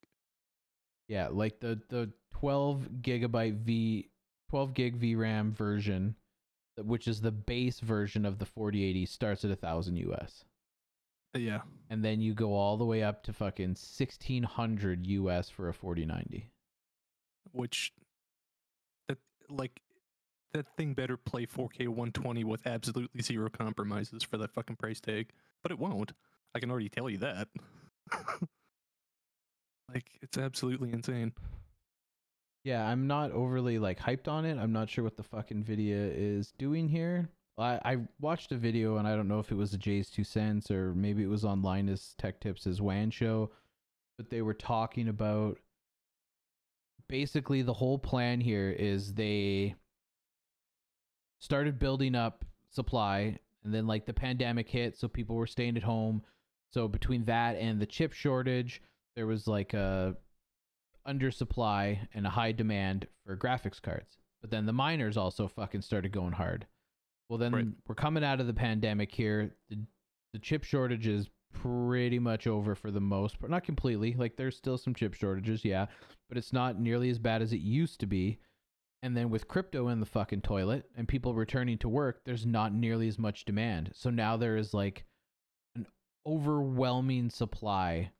Yeah, 1.08 1.28
like 1.28 1.60
the 1.60 1.80
the 1.88 2.10
12 2.32 2.88
gigabyte 3.02 3.56
V 3.58 4.09
12 4.50 4.74
gig 4.74 5.00
VRAM 5.00 5.52
version, 5.52 6.16
which 6.76 7.06
is 7.06 7.20
the 7.20 7.30
base 7.30 7.78
version 7.78 8.26
of 8.26 8.38
the 8.40 8.44
4080, 8.44 9.06
starts 9.06 9.44
at 9.44 9.50
a 9.52 9.56
thousand 9.56 9.96
US, 9.96 10.44
yeah. 11.34 11.60
and 11.88 12.04
then 12.04 12.20
you 12.20 12.34
go 12.34 12.54
all 12.54 12.76
the 12.76 12.84
way 12.84 13.04
up 13.04 13.22
to 13.24 13.32
fucking 13.32 13.70
1600 13.70 15.06
US 15.06 15.48
for 15.48 15.68
a 15.68 15.72
4090. 15.72 16.50
Which 17.52 17.92
that 19.06 19.18
like 19.48 19.80
that 20.52 20.66
thing 20.76 20.94
better 20.94 21.16
play 21.16 21.46
4K 21.46 21.86
120 21.86 22.42
with 22.42 22.66
absolutely 22.66 23.22
zero 23.22 23.48
compromises 23.50 24.24
for 24.24 24.36
that 24.38 24.52
fucking 24.52 24.76
price 24.76 25.00
tag. 25.00 25.30
But 25.62 25.70
it 25.70 25.78
won't. 25.78 26.12
I 26.56 26.58
can 26.58 26.72
already 26.72 26.88
tell 26.88 27.08
you 27.08 27.18
that. 27.18 27.46
like 29.88 30.18
it's 30.20 30.38
absolutely 30.38 30.92
insane. 30.92 31.34
Yeah, 32.64 32.86
I'm 32.86 33.06
not 33.06 33.32
overly 33.32 33.78
like 33.78 33.98
hyped 33.98 34.28
on 34.28 34.44
it. 34.44 34.58
I'm 34.58 34.72
not 34.72 34.90
sure 34.90 35.02
what 35.04 35.16
the 35.16 35.22
fuck 35.22 35.48
Nvidia 35.48 36.12
is 36.14 36.52
doing 36.58 36.88
here. 36.88 37.30
I, 37.56 37.80
I 37.84 37.96
watched 38.20 38.52
a 38.52 38.56
video 38.56 38.96
and 38.96 39.06
I 39.06 39.16
don't 39.16 39.28
know 39.28 39.38
if 39.38 39.50
it 39.50 39.56
was 39.56 39.74
a 39.74 39.78
JayzTwoCents 39.78 40.70
or 40.70 40.94
maybe 40.94 41.22
it 41.22 41.28
was 41.28 41.44
on 41.44 41.62
Linus 41.62 42.14
Tech 42.18 42.40
Tips' 42.40 42.80
WAN 42.80 43.10
show, 43.10 43.50
but 44.16 44.30
they 44.30 44.42
were 44.42 44.54
talking 44.54 45.08
about 45.08 45.58
basically 47.08 47.62
the 47.62 47.72
whole 47.74 47.98
plan 47.98 48.40
here 48.40 48.70
is 48.70 49.14
they 49.14 49.74
started 51.40 51.78
building 51.78 52.14
up 52.14 52.44
supply 52.70 53.36
and 53.64 53.74
then 53.74 53.86
like 53.86 54.06
the 54.06 54.14
pandemic 54.14 54.68
hit 54.68 54.96
so 54.96 55.08
people 55.08 55.34
were 55.34 55.46
staying 55.46 55.76
at 55.76 55.82
home 55.82 56.22
so 56.72 56.86
between 56.86 57.24
that 57.24 57.56
and 57.56 57.80
the 57.80 57.86
chip 57.86 58.12
shortage 58.12 58.80
there 59.16 59.26
was 59.26 59.48
like 59.48 59.74
a 59.74 60.14
undersupply 61.06 62.06
and 62.14 62.26
a 62.26 62.30
high 62.30 62.52
demand 62.52 63.06
for 63.24 63.36
graphics 63.36 63.80
cards. 63.80 64.18
But 64.40 64.50
then 64.50 64.66
the 64.66 64.72
miners 64.72 65.16
also 65.16 65.48
fucking 65.48 65.82
started 65.82 66.12
going 66.12 66.32
hard. 66.32 66.66
Well 67.28 67.38
then 67.38 67.52
Right. 67.52 67.66
we're 67.86 67.94
coming 67.94 68.24
out 68.24 68.40
of 68.40 68.46
the 68.46 68.54
pandemic 68.54 69.12
here. 69.12 69.54
The, 69.68 69.78
the 70.32 70.38
chip 70.38 70.64
shortage 70.64 71.06
is 71.06 71.28
pretty 71.52 72.18
much 72.18 72.46
over 72.46 72.74
for 72.74 72.90
the 72.90 73.00
most 73.00 73.38
part. 73.38 73.50
Not 73.50 73.64
completely. 73.64 74.14
Like 74.14 74.36
there's 74.36 74.56
still 74.56 74.78
some 74.78 74.94
chip 74.94 75.14
shortages 75.14 75.64
yeah. 75.64 75.86
But 76.28 76.38
it's 76.38 76.52
not 76.52 76.80
nearly 76.80 77.10
as 77.10 77.18
bad 77.18 77.42
as 77.42 77.52
it 77.52 77.60
used 77.60 78.00
to 78.00 78.06
be. 78.06 78.38
And 79.02 79.16
then 79.16 79.30
with 79.30 79.48
crypto 79.48 79.88
in 79.88 80.00
the 80.00 80.06
fucking 80.06 80.42
toilet 80.42 80.84
and 80.96 81.08
people 81.08 81.34
returning 81.34 81.78
to 81.78 81.88
work, 81.88 82.20
there's 82.24 82.44
not 82.46 82.74
nearly 82.74 83.08
as 83.08 83.18
much 83.18 83.44
demand. 83.46 83.90
So 83.94 84.10
now 84.10 84.36
there 84.36 84.56
is 84.56 84.74
like 84.74 85.04
an 85.74 85.86
overwhelming 86.26 87.30
supply 87.30 88.10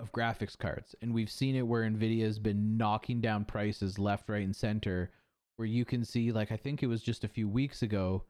of 0.00 0.12
graphics 0.12 0.56
cards. 0.58 0.94
And 1.02 1.12
we've 1.14 1.30
seen 1.30 1.54
it 1.56 1.66
where 1.66 1.82
Nvidia 1.82 2.24
has 2.24 2.38
been 2.38 2.76
knocking 2.76 3.20
down 3.20 3.44
prices 3.44 3.98
left, 3.98 4.28
right, 4.28 4.44
and 4.44 4.54
center. 4.54 5.10
Where 5.56 5.66
you 5.66 5.84
can 5.84 6.04
see, 6.04 6.32
like, 6.32 6.50
I 6.52 6.56
think 6.56 6.82
it 6.82 6.86
was 6.86 7.02
just 7.02 7.22
a 7.24 7.28
few 7.28 7.48
weeks 7.48 7.82
ago, 7.82 8.24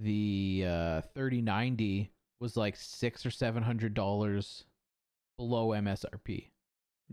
the 0.00 0.64
uh, 0.66 1.00
3090 1.14 2.10
was 2.40 2.56
like 2.56 2.76
six 2.76 3.24
or 3.24 3.30
seven 3.30 3.62
hundred 3.62 3.94
dollars 3.94 4.64
below 5.38 5.68
MSRP 5.68 6.50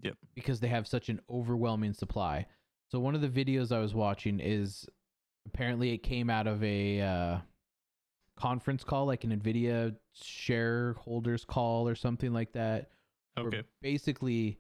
Yep. 0.01 0.15
because 0.35 0.59
they 0.59 0.67
have 0.67 0.87
such 0.87 1.09
an 1.09 1.19
overwhelming 1.29 1.93
supply. 1.93 2.47
So 2.91 2.99
one 2.99 3.15
of 3.15 3.21
the 3.21 3.29
videos 3.29 3.71
I 3.71 3.79
was 3.79 3.93
watching 3.93 4.39
is 4.39 4.87
apparently 5.47 5.93
it 5.93 5.99
came 5.99 6.29
out 6.29 6.47
of 6.47 6.63
a 6.63 7.01
uh, 7.01 7.37
conference 8.37 8.83
call, 8.83 9.05
like 9.05 9.23
an 9.23 9.39
Nvidia 9.39 9.95
shareholders 10.13 11.45
call 11.45 11.87
or 11.87 11.95
something 11.95 12.33
like 12.33 12.51
that. 12.53 12.89
Where 13.35 13.47
Okay. 13.47 13.63
basically, 13.81 14.59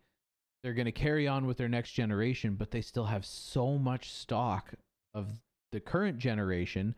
they're 0.63 0.73
going 0.73 0.85
to 0.85 0.91
carry 0.91 1.27
on 1.27 1.45
with 1.47 1.57
their 1.57 1.69
next 1.69 1.91
generation, 1.91 2.55
but 2.55 2.71
they 2.71 2.81
still 2.81 3.05
have 3.05 3.25
so 3.25 3.77
much 3.77 4.11
stock 4.11 4.73
of 5.13 5.39
the 5.71 5.79
current 5.79 6.19
generation 6.19 6.95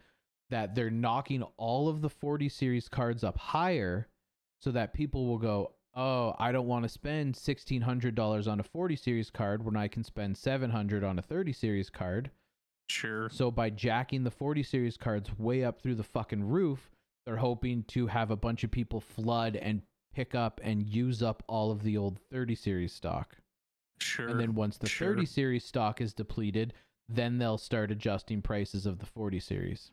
that 0.50 0.76
they're 0.76 0.90
knocking 0.92 1.44
all 1.58 1.88
of 1.88 2.02
the 2.02 2.10
40 2.10 2.50
series 2.50 2.90
cards 2.90 3.24
up 3.24 3.38
higher 3.38 4.08
so 4.62 4.72
that 4.72 4.94
people 4.94 5.26
will 5.26 5.38
go, 5.38 5.74
"Oh, 5.94 6.36
I 6.38 6.52
don't 6.52 6.68
want 6.68 6.84
to 6.84 6.90
spend 6.90 7.36
$1600 7.36 8.48
on 8.48 8.60
a 8.60 8.64
40 8.64 8.96
series 8.96 9.30
card 9.32 9.64
when 9.64 9.76
I 9.76 9.88
can 9.88 10.04
spend 10.04 10.38
700 10.38 11.04
on 11.04 11.18
a 11.18 11.22
30 11.22 11.54
series 11.54 11.90
card." 11.90 12.32
Sure. 12.90 13.30
So 13.30 13.50
by 13.50 13.70
jacking 13.70 14.24
the 14.24 14.32
40 14.32 14.62
series 14.64 14.98
cards 14.98 15.38
way 15.38 15.64
up 15.64 15.80
through 15.82 15.96
the 15.96 16.04
fucking 16.04 16.44
roof, 16.44 16.92
they're 17.26 17.38
hoping 17.38 17.84
to 17.86 18.08
have 18.08 18.30
a 18.30 18.36
bunch 18.36 18.64
of 18.64 18.72
people 18.72 19.00
flood 19.00 19.56
and 19.56 19.82
pick 20.14 20.36
up 20.36 20.60
and 20.64 20.88
use 20.88 21.22
up 21.24 21.44
all 21.48 21.72
of 21.72 21.84
the 21.84 21.98
old 21.98 22.20
30 22.32 22.56
series 22.56 22.94
stock. 22.94 23.38
Sure. 24.00 24.28
And 24.28 24.40
then 24.40 24.56
once 24.56 24.78
the 24.78 24.88
Sure. 24.90 25.10
30 25.14 25.26
series 25.26 25.66
stock 25.66 26.02
is 26.02 26.14
depleted, 26.14 26.74
then 27.10 27.38
they'll 27.38 27.58
start 27.58 27.92
adjusting 27.92 28.42
prices 28.42 28.86
of 28.86 29.00
the 29.00 29.06
40 29.06 29.40
series. 29.40 29.92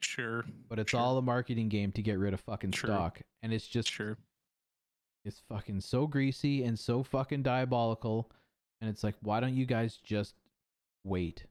Sure. 0.00 0.44
But 0.68 0.78
it's 0.78 0.90
Sure. 0.90 1.00
all 1.00 1.18
a 1.18 1.22
marketing 1.22 1.68
game 1.68 1.92
to 1.92 2.02
get 2.02 2.18
rid 2.18 2.34
of 2.34 2.40
fucking 2.40 2.72
stock. 2.72 3.20
And 3.42 3.52
it's 3.52 3.66
just 3.66 3.88
Sure. 3.90 4.16
It's 5.24 5.40
fucking 5.48 5.80
so 5.80 6.06
greasy 6.06 6.62
and 6.64 6.78
so 6.78 7.02
fucking 7.02 7.42
diabolical. 7.42 8.30
And 8.80 8.88
it's 8.88 9.02
like, 9.02 9.16
why 9.20 9.40
don't 9.40 9.56
you 9.56 9.66
guys 9.66 9.96
just 9.96 10.34
wait? 11.04 11.46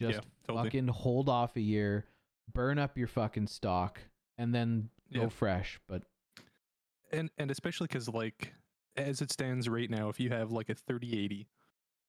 Just 0.00 0.18
yeah, 0.22 0.24
totally. 0.46 0.64
fucking 0.68 0.88
hold 0.88 1.28
off 1.28 1.56
a 1.56 1.60
year, 1.60 2.06
burn 2.52 2.78
up 2.78 2.96
your 2.96 3.08
fucking 3.08 3.46
stock, 3.48 4.00
and 4.36 4.54
then 4.54 4.90
go 5.12 5.22
Yeah. 5.22 5.28
fresh. 5.28 5.80
But 5.88 6.04
and 7.12 7.30
and 7.38 7.50
especially 7.50 7.86
because 7.86 8.08
like 8.08 8.54
as 8.96 9.20
it 9.20 9.30
stands 9.30 9.68
right 9.68 9.90
now 9.90 10.08
if 10.08 10.18
you 10.18 10.30
have 10.30 10.50
like 10.50 10.68
a 10.68 10.74
3080 10.74 11.46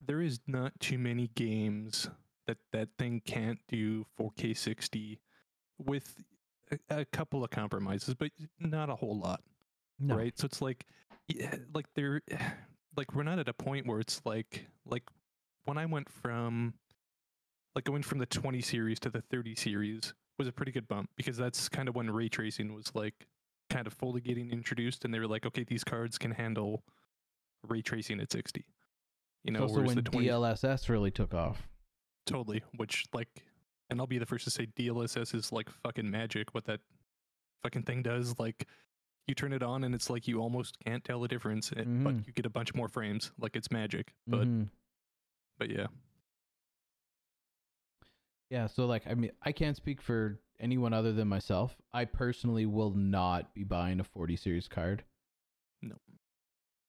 there 0.06 0.22
is 0.22 0.40
not 0.48 0.72
too 0.80 0.98
many 0.98 1.30
games 1.36 2.10
that 2.48 2.58
that 2.72 2.90
thing 2.98 3.22
can't 3.26 3.60
do 3.68 4.06
4k 4.20 4.58
60 4.58 5.20
with 5.78 6.24
a, 6.72 7.00
a 7.02 7.06
couple 7.06 7.44
of 7.44 7.50
compromises 7.50 8.14
but 8.14 8.32
not 8.60 8.90
a 8.90 8.96
whole 8.96 9.18
lot 9.18 9.42
no, 10.00 10.16
right? 10.16 10.38
So 10.38 10.46
it's 10.46 10.62
like 10.62 10.86
yeah, 11.28 11.56
like 11.74 11.86
there 11.96 12.22
like 12.98 13.14
we're 13.14 13.24
not 13.24 13.40
at 13.40 13.50
a 13.50 13.54
point 13.54 13.86
where 13.86 14.00
it's 14.00 14.22
like 14.26 14.66
like 14.86 15.04
when 15.66 15.78
i 15.78 15.86
went 15.86 16.10
from 16.10 16.74
like 17.76 17.86
going 17.86 18.02
from 18.02 18.18
the 18.18 18.26
20 18.26 18.62
series 18.62 19.00
to 19.02 19.10
the 19.10 19.22
30 19.22 19.56
series 19.56 20.14
was 20.38 20.48
a 20.48 20.52
pretty 20.52 20.72
good 20.72 20.88
bump 20.88 21.10
because 21.16 21.38
that's 21.38 21.70
kind 21.70 21.88
of 21.88 21.96
when 21.96 22.10
ray 22.10 22.28
tracing 22.28 22.74
was 22.74 22.92
like 22.96 23.28
kind 23.70 23.88
of 23.88 23.94
fully 23.94 24.22
getting 24.22 24.52
introduced 24.52 25.06
and 25.06 25.14
they 25.14 25.20
were 25.20 25.28
like 25.28 25.46
okay 25.46 25.64
these 25.64 25.84
cards 25.84 26.18
can 26.18 26.32
handle 26.32 26.84
ray 27.68 27.82
tracing 27.82 28.20
at 28.20 28.32
60 28.32 28.66
you 29.44 29.52
know 29.52 29.62
also 29.64 29.82
when 29.84 29.96
the 29.96 30.02
20 30.02 30.28
DLSS 30.28 30.90
really 30.90 31.12
took 31.12 31.34
off. 31.34 31.68
totally 32.26 32.64
which 32.78 33.06
like 33.14 33.28
and 33.90 34.00
i'll 34.00 34.08
be 34.08 34.18
the 34.18 34.26
first 34.26 34.44
to 34.46 34.52
say 34.52 34.66
dlss 34.78 35.34
is 35.36 35.52
like 35.52 35.70
fucking 35.70 36.10
magic 36.10 36.54
what 36.54 36.66
that 36.66 36.80
fucking 37.64 37.84
thing 37.84 38.02
does 38.02 38.38
like 38.40 38.68
you 39.28 39.36
turn 39.36 39.54
it 39.54 39.62
on 39.62 39.84
and 39.84 39.94
it's 39.94 40.10
like 40.10 40.28
you 40.28 40.40
almost 40.42 40.76
can't 40.86 41.04
tell 41.04 41.20
the 41.22 41.28
difference 41.28 41.72
eh, 41.78 41.84
but 41.86 42.16
Mhm. 42.16 42.26
you 42.28 42.34
get 42.34 42.46
a 42.46 42.50
bunch 42.50 42.74
more 42.74 42.88
frames 42.88 43.32
like 43.40 43.56
it's 43.56 43.70
magic 43.72 44.14
but 44.26 44.48
Mhm. 44.48 44.70
but 45.60 45.70
yeah 45.70 45.88
Yeah, 48.50 48.66
so 48.66 48.86
like 48.88 49.06
I 49.06 49.14
mean 49.14 49.32
I 49.44 49.52
can't 49.52 49.76
speak 49.78 50.02
for 50.02 50.40
anyone 50.60 50.94
other 50.94 51.14
than 51.14 51.28
myself. 51.28 51.76
I 51.94 52.06
personally 52.06 52.66
will 52.66 52.92
not 52.92 53.54
be 53.54 53.64
buying 53.64 54.00
a 54.00 54.04
40 54.04 54.36
series 54.36 54.68
card. 54.68 55.04
No. 55.82 55.96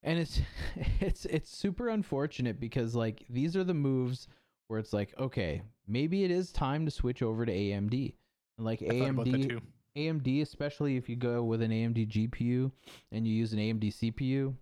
And 0.02 0.18
it's 0.18 0.40
it's 1.00 1.24
it's 1.26 1.54
super 1.54 1.88
unfortunate 1.88 2.60
because 2.60 2.94
like 2.94 3.24
these 3.28 3.56
are 3.56 3.64
the 3.64 3.74
moves 3.74 4.28
where 4.68 4.78
it's 4.78 4.92
like 4.92 5.14
okay, 5.18 5.62
maybe 5.86 6.24
it 6.24 6.30
is 6.30 6.52
time 6.52 6.84
to 6.84 6.90
switch 6.90 7.22
over 7.22 7.46
to 7.46 7.52
AMD. 7.52 8.14
And 8.58 8.66
like 8.66 8.82
I 8.82 8.98
thought 8.98 9.10
about 9.10 9.24
that 9.26 9.40
AMD 9.40 9.60
AMD 9.96 10.42
especially 10.42 10.96
if 10.96 11.08
you 11.08 11.16
go 11.16 11.42
with 11.42 11.62
an 11.62 11.70
AMD 11.70 12.08
GPU 12.08 12.70
and 13.10 13.26
you 13.26 13.34
use 13.34 13.52
an 13.52 13.58
AMD 13.58 13.92
CPU, 13.94 14.54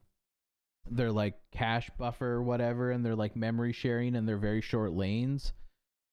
they're 0.91 1.13
like 1.13 1.35
cache 1.53 1.91
buffer 1.99 2.27
or 2.27 2.43
whatever 2.43 2.91
and 2.91 3.05
they're 3.05 3.15
like 3.15 3.37
memory 3.37 3.73
sharing 3.73 4.17
and 4.17 4.27
they're 4.27 4.39
very 4.39 4.61
short 4.61 4.93
lanes 4.93 5.53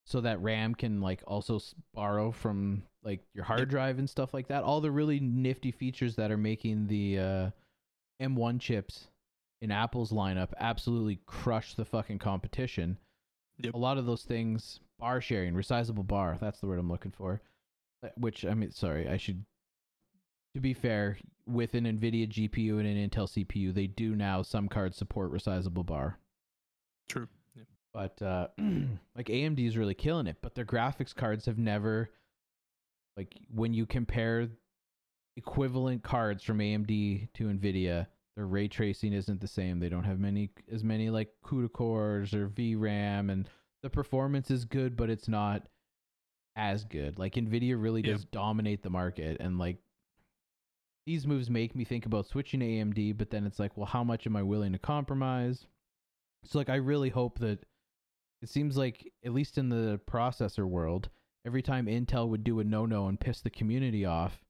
so 0.06 0.22
that 0.22 0.42
RAM 0.42 0.76
can 0.76 1.02
like 1.02 1.24
also 1.26 1.60
borrow 1.94 2.32
from 2.32 2.84
like 3.04 3.22
your 3.34 3.44
hard 3.44 3.70
drive 3.70 4.00
and 4.00 4.10
stuff 4.10 4.34
like 4.34 4.48
that. 4.48 4.64
All 4.64 4.82
the 4.82 4.92
really 4.92 5.20
nifty 5.20 5.72
features 5.72 6.16
that 6.16 6.32
are 6.32 6.38
making 6.38 6.88
the 6.88 7.20
uh, 7.20 7.50
M1 8.22 8.60
chips 8.60 9.08
in 9.62 9.72
Apple's 9.72 10.12
lineup 10.12 10.50
absolutely 10.60 11.20
crush 11.26 11.74
the 11.74 11.86
fucking 11.86 12.20
competition. 12.20 12.98
Yep. 13.58 13.74
A 13.74 13.78
lot 13.78 13.98
of 13.98 14.06
those 14.06 14.24
things, 14.24 14.80
bar 15.00 15.22
sharing, 15.22 15.54
resizable 15.54 16.06
bar, 16.06 16.38
that's 16.40 16.60
the 16.60 16.68
word 16.68 16.80
I'm 16.80 16.92
looking 16.92 17.12
for. 17.12 17.42
Uh, 18.04 18.10
Which 18.18 18.46
I 18.46 18.54
mean, 18.54 18.72
sorry, 18.72 19.08
I 19.08 19.18
should. 19.18 19.46
To 20.54 20.62
be 20.62 20.74
fair, 20.74 21.18
with 21.46 21.74
an 21.74 21.84
NVIDIA 21.84 22.30
GPU 22.30 22.80
and 22.80 22.88
an 22.88 23.10
Intel 23.10 23.28
CPU, 23.28 23.74
they 23.74 23.88
do 23.88 24.16
now 24.16 24.42
some 24.42 24.70
cards 24.70 24.98
support 24.98 25.34
resizable 25.34 25.86
bar 25.86 26.18
true. 27.08 27.28
But 27.96 28.22
uh 28.22 28.48
like 29.16 29.28
AMD 29.28 29.66
is 29.66 29.78
really 29.78 29.94
killing 29.94 30.28
it 30.28 30.38
but 30.42 30.54
their 30.54 30.66
graphics 30.66 31.16
cards 31.16 31.46
have 31.46 31.58
never 31.58 32.10
like 33.16 33.34
when 33.50 33.74
you 33.74 33.86
compare 33.86 34.50
equivalent 35.38 36.04
cards 36.04 36.44
from 36.44 36.60
AMD 36.60 37.30
to 37.34 37.46
Nvidia 37.46 38.08
their 38.36 38.46
ray 38.46 38.68
tracing 38.68 39.14
isn't 39.14 39.40
the 39.40 39.48
same. 39.48 39.80
They 39.80 39.88
don't 39.88 40.04
have 40.04 40.20
many 40.20 40.50
as 40.70 40.84
many 40.84 41.10
like 41.10 41.30
CUDA 41.46 41.72
cores 41.72 42.34
or 42.34 42.50
VRAM 42.50 43.32
and 43.32 43.50
the 43.82 43.90
performance 43.90 44.52
is 44.52 44.66
good 44.66 44.98
but 44.98 45.10
it's 45.10 45.30
not 45.30 45.70
as 46.58 46.84
good. 46.84 47.18
Like 47.18 47.36
Nvidia 47.36 47.82
really 47.82 48.02
Yeah. 48.02 48.12
does 48.14 48.26
dominate 48.26 48.84
the 48.84 48.90
market 48.90 49.38
and 49.40 49.58
like 49.58 49.78
these 51.06 51.26
moves 51.26 51.50
make 51.50 51.76
me 51.76 51.86
think 51.86 52.06
about 52.06 52.26
switching 52.28 52.60
to 52.60 52.66
AMD 52.66 53.18
but 53.18 53.30
then 53.30 53.46
it's 53.46 53.60
like 53.60 53.78
well 53.78 53.86
how 53.86 54.04
much 54.04 54.28
am 54.28 54.36
I 54.36 54.44
willing 54.44 54.74
to 54.74 54.80
compromise? 54.80 55.66
So 56.44 56.58
like 56.58 56.70
I 56.70 56.76
really 56.76 57.10
hope 57.10 57.40
that 57.40 57.60
it 58.46 58.50
seems 58.50 58.78
like 58.78 59.12
at 59.26 59.34
least 59.34 59.58
in 59.58 59.70
the 59.70 60.00
processor 60.08 60.70
world, 60.70 61.10
every 61.48 61.64
time 61.64 61.88
Intel 61.88 62.30
would 62.30 62.44
do 62.44 62.60
a 62.60 62.64
no-no 62.64 63.08
and 63.08 63.20
piss 63.20 63.42
the 63.42 63.50
community 63.50 64.06
off, 64.06 64.46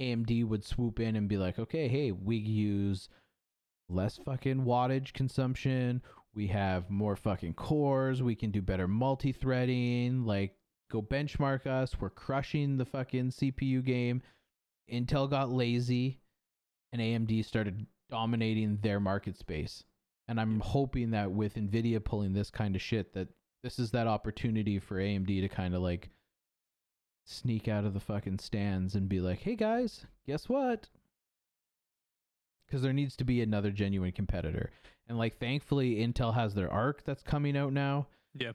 AMD 0.00 0.46
would 0.46 0.64
swoop 0.64 0.98
in 0.98 1.14
and 1.14 1.28
be 1.28 1.36
like, 1.36 1.58
"Okay, 1.58 1.86
hey, 1.86 2.10
we 2.10 2.36
use 2.38 3.10
less 3.90 4.16
fucking 4.16 4.64
wattage 4.64 5.12
consumption. 5.12 6.00
We 6.34 6.46
have 6.46 6.88
more 6.88 7.16
fucking 7.16 7.52
cores. 7.52 8.22
We 8.22 8.34
can 8.34 8.50
do 8.50 8.62
better 8.62 8.88
multi-threading. 8.88 10.24
Like 10.24 10.56
go 10.90 11.02
benchmark 11.02 11.66
us. 11.66 12.00
We're 12.00 12.08
crushing 12.08 12.78
the 12.78 12.86
fucking 12.86 13.28
CPU 13.28 13.84
game." 13.84 14.22
Intel 14.90 15.28
got 15.28 15.50
lazy 15.50 16.18
and 16.92 17.02
AMD 17.02 17.44
started 17.44 17.86
dominating 18.08 18.78
their 18.78 19.00
market 19.00 19.36
space. 19.36 19.84
And 20.26 20.40
I'm 20.40 20.60
hoping 20.60 21.10
that 21.10 21.30
with 21.32 21.54
Nvidia 21.56 22.02
pulling 22.02 22.32
this 22.32 22.50
kind 22.50 22.74
of 22.74 22.82
shit, 22.82 23.12
that 23.14 23.28
this 23.62 23.78
is 23.78 23.90
that 23.90 24.06
opportunity 24.06 24.78
for 24.78 24.96
AMD 24.96 25.26
to 25.26 25.48
kind 25.48 25.74
of 25.74 25.82
like 25.82 26.10
sneak 27.24 27.68
out 27.68 27.84
of 27.84 27.94
the 27.94 28.00
fucking 28.00 28.38
stands 28.38 28.94
and 28.94 29.08
be 29.08 29.20
like, 29.20 29.40
"Hey 29.40 29.56
guys, 29.56 30.06
guess 30.26 30.48
what?" 30.48 30.88
Because 32.66 32.82
there 32.82 32.92
needs 32.92 33.16
to 33.16 33.24
be 33.24 33.42
another 33.42 33.70
genuine 33.70 34.12
competitor, 34.12 34.70
and 35.08 35.18
like 35.18 35.38
thankfully 35.38 35.96
Intel 35.96 36.34
has 36.34 36.54
their 36.54 36.72
Arc 36.72 37.04
that's 37.04 37.22
coming 37.22 37.56
out 37.56 37.72
now, 37.72 38.06
yeah 38.34 38.52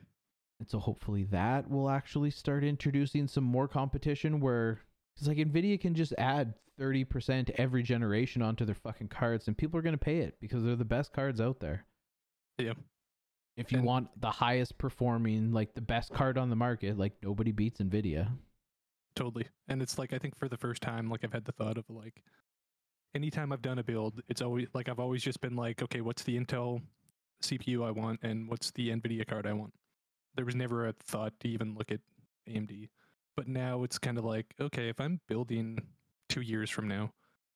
and 0.59 0.69
so 0.69 0.77
hopefully 0.77 1.23
that 1.23 1.69
will 1.69 1.89
actually 1.89 2.29
start 2.29 2.63
introducing 2.63 3.27
some 3.27 3.43
more 3.43 3.67
competition 3.67 4.39
where 4.39 4.79
because 5.19 5.27
like 5.27 5.37
Nvidia 5.37 5.79
can 5.79 5.93
just 5.95 6.13
add 6.17 6.53
30% 6.79 7.49
every 7.57 7.83
generation 7.83 8.41
onto 8.41 8.63
their 8.63 8.75
fucking 8.75 9.09
cards 9.09 9.47
and 9.47 9.57
people 9.57 9.77
are 9.77 9.81
going 9.81 9.93
to 9.93 9.97
pay 9.97 10.19
it 10.19 10.37
because 10.39 10.63
they're 10.63 10.75
the 10.77 10.85
best 10.85 11.11
cards 11.11 11.41
out 11.41 11.59
there. 11.59 11.85
Yeah. 12.57 12.73
If 13.57 13.71
you 13.73 13.79
And- 13.79 13.87
want 13.87 14.21
the 14.21 14.31
highest 14.31 14.77
performing, 14.77 15.51
like 15.51 15.73
the 15.73 15.81
best 15.81 16.13
card 16.13 16.37
on 16.37 16.49
the 16.49 16.55
market, 16.55 16.97
like 16.97 17.13
nobody 17.21 17.51
beats 17.51 17.81
Nvidia. 17.81 18.31
totally 19.15 19.47
and 19.67 19.81
it's 19.81 19.97
like 19.97 20.13
i 20.13 20.17
think 20.17 20.37
for 20.37 20.47
the 20.47 20.55
first 20.55 20.81
time 20.81 21.09
like 21.09 21.25
i've 21.25 21.33
had 21.33 21.43
the 21.43 21.51
thought 21.51 21.77
of 21.77 21.83
like 21.89 22.23
anytime 23.13 23.51
i've 23.51 23.61
done 23.61 23.77
a 23.79 23.83
build 23.83 24.21
it's 24.29 24.41
always 24.41 24.67
like 24.73 24.87
i've 24.87 24.99
always 24.99 25.21
just 25.21 25.41
been 25.41 25.57
like 25.57 25.81
okay 25.83 25.99
what's 25.99 26.23
the 26.23 26.39
intel 26.39 26.81
cpu 27.43 27.83
i 27.85 27.91
want 27.91 28.17
and 28.23 28.47
what's 28.47 28.71
the 28.71 28.89
nvidia 28.89 29.27
card 29.27 29.45
i 29.45 29.51
want 29.51 29.73
there 30.35 30.45
was 30.45 30.55
never 30.55 30.87
a 30.87 30.93
thought 30.93 31.33
to 31.41 31.49
even 31.49 31.75
look 31.75 31.91
at 31.91 31.99
amd 32.47 32.87
but 33.39 33.47
now 33.47 33.83
it's 33.83 33.97
kind 33.97 34.17
of 34.17 34.25
like 34.25 34.53
okay 34.59 34.89
if 34.89 34.99
i'm 34.99 35.21
building 35.29 35.79
two 36.27 36.41
years 36.41 36.69
from 36.69 36.87
now 36.87 37.09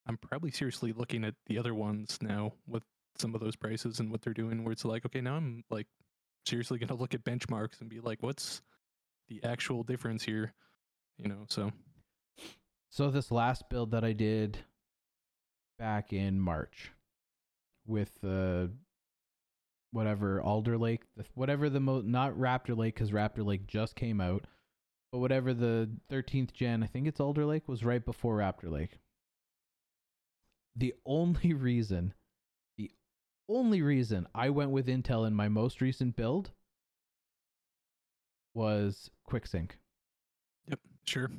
i'm 0.06 0.16
probably 0.16 0.50
seriously 0.50 0.92
looking 0.92 1.24
at 1.24 1.34
the 1.46 1.58
other 1.58 1.74
ones 1.74 2.16
now 2.22 2.52
with 2.66 2.82
some 3.18 3.34
of 3.34 3.40
those 3.40 3.54
prices 3.54 4.00
and 4.00 4.10
what 4.10 4.22
they're 4.22 4.32
doing 4.32 4.64
where 4.64 4.72
it's 4.72 4.84
like 4.84 5.04
okay 5.04 5.20
now 5.20 5.34
i'm 5.34 5.62
like 5.70 5.86
seriously 6.46 6.78
going 6.78 6.88
to 6.88 6.94
look 6.94 7.12
at 7.12 7.22
benchmarks 7.22 7.80
and 7.80 7.90
be 7.90 8.00
like 8.00 8.22
what's 8.22 8.62
the 9.28 9.44
actual 9.44 9.82
difference 9.82 10.22
here 10.22 10.54
you 11.18 11.28
know 11.28 11.44
so. 11.48 11.70
So 12.90 13.10
this 13.10 13.32
last 13.32 13.68
build 13.68 13.90
that 13.90 14.04
I 14.04 14.12
did 14.12 14.58
back 15.80 16.12
in 16.12 16.40
March 16.40 16.92
with 17.86 18.12
uh 18.22 18.68
whatever 19.90 20.40
Alder 20.40 20.78
Lake, 20.78 21.02
the, 21.16 21.24
whatever 21.34 21.68
the 21.68 21.80
mo 21.80 22.02
not 22.02 22.34
Raptor 22.34 22.76
Lake 22.76 22.94
because 22.94 23.10
Raptor 23.10 23.44
Lake 23.44 23.66
just 23.66 23.96
came 23.96 24.20
out, 24.20 24.44
but 25.14 25.20
whatever 25.20 25.54
the 25.54 25.88
13th 26.10 26.52
gen, 26.52 26.82
I 26.82 26.86
think 26.86 27.06
it's 27.06 27.20
Alder 27.20 27.46
Lake 27.46 27.68
was 27.68 27.84
right 27.84 28.04
before 28.04 28.38
Raptor 28.38 28.68
Lake. 28.68 28.98
The 30.74 30.92
only 31.06 31.52
reason, 31.54 32.14
the 32.76 32.90
only 33.48 33.80
reason 33.80 34.26
I 34.34 34.50
went 34.50 34.72
with 34.72 34.88
Intel 34.88 35.24
in 35.24 35.32
my 35.32 35.48
most 35.48 35.80
recent 35.80 36.16
build 36.16 36.50
was 38.54 39.08
QuickSync 39.30 39.70
Yep, 40.66 40.80
sure. 41.06 41.30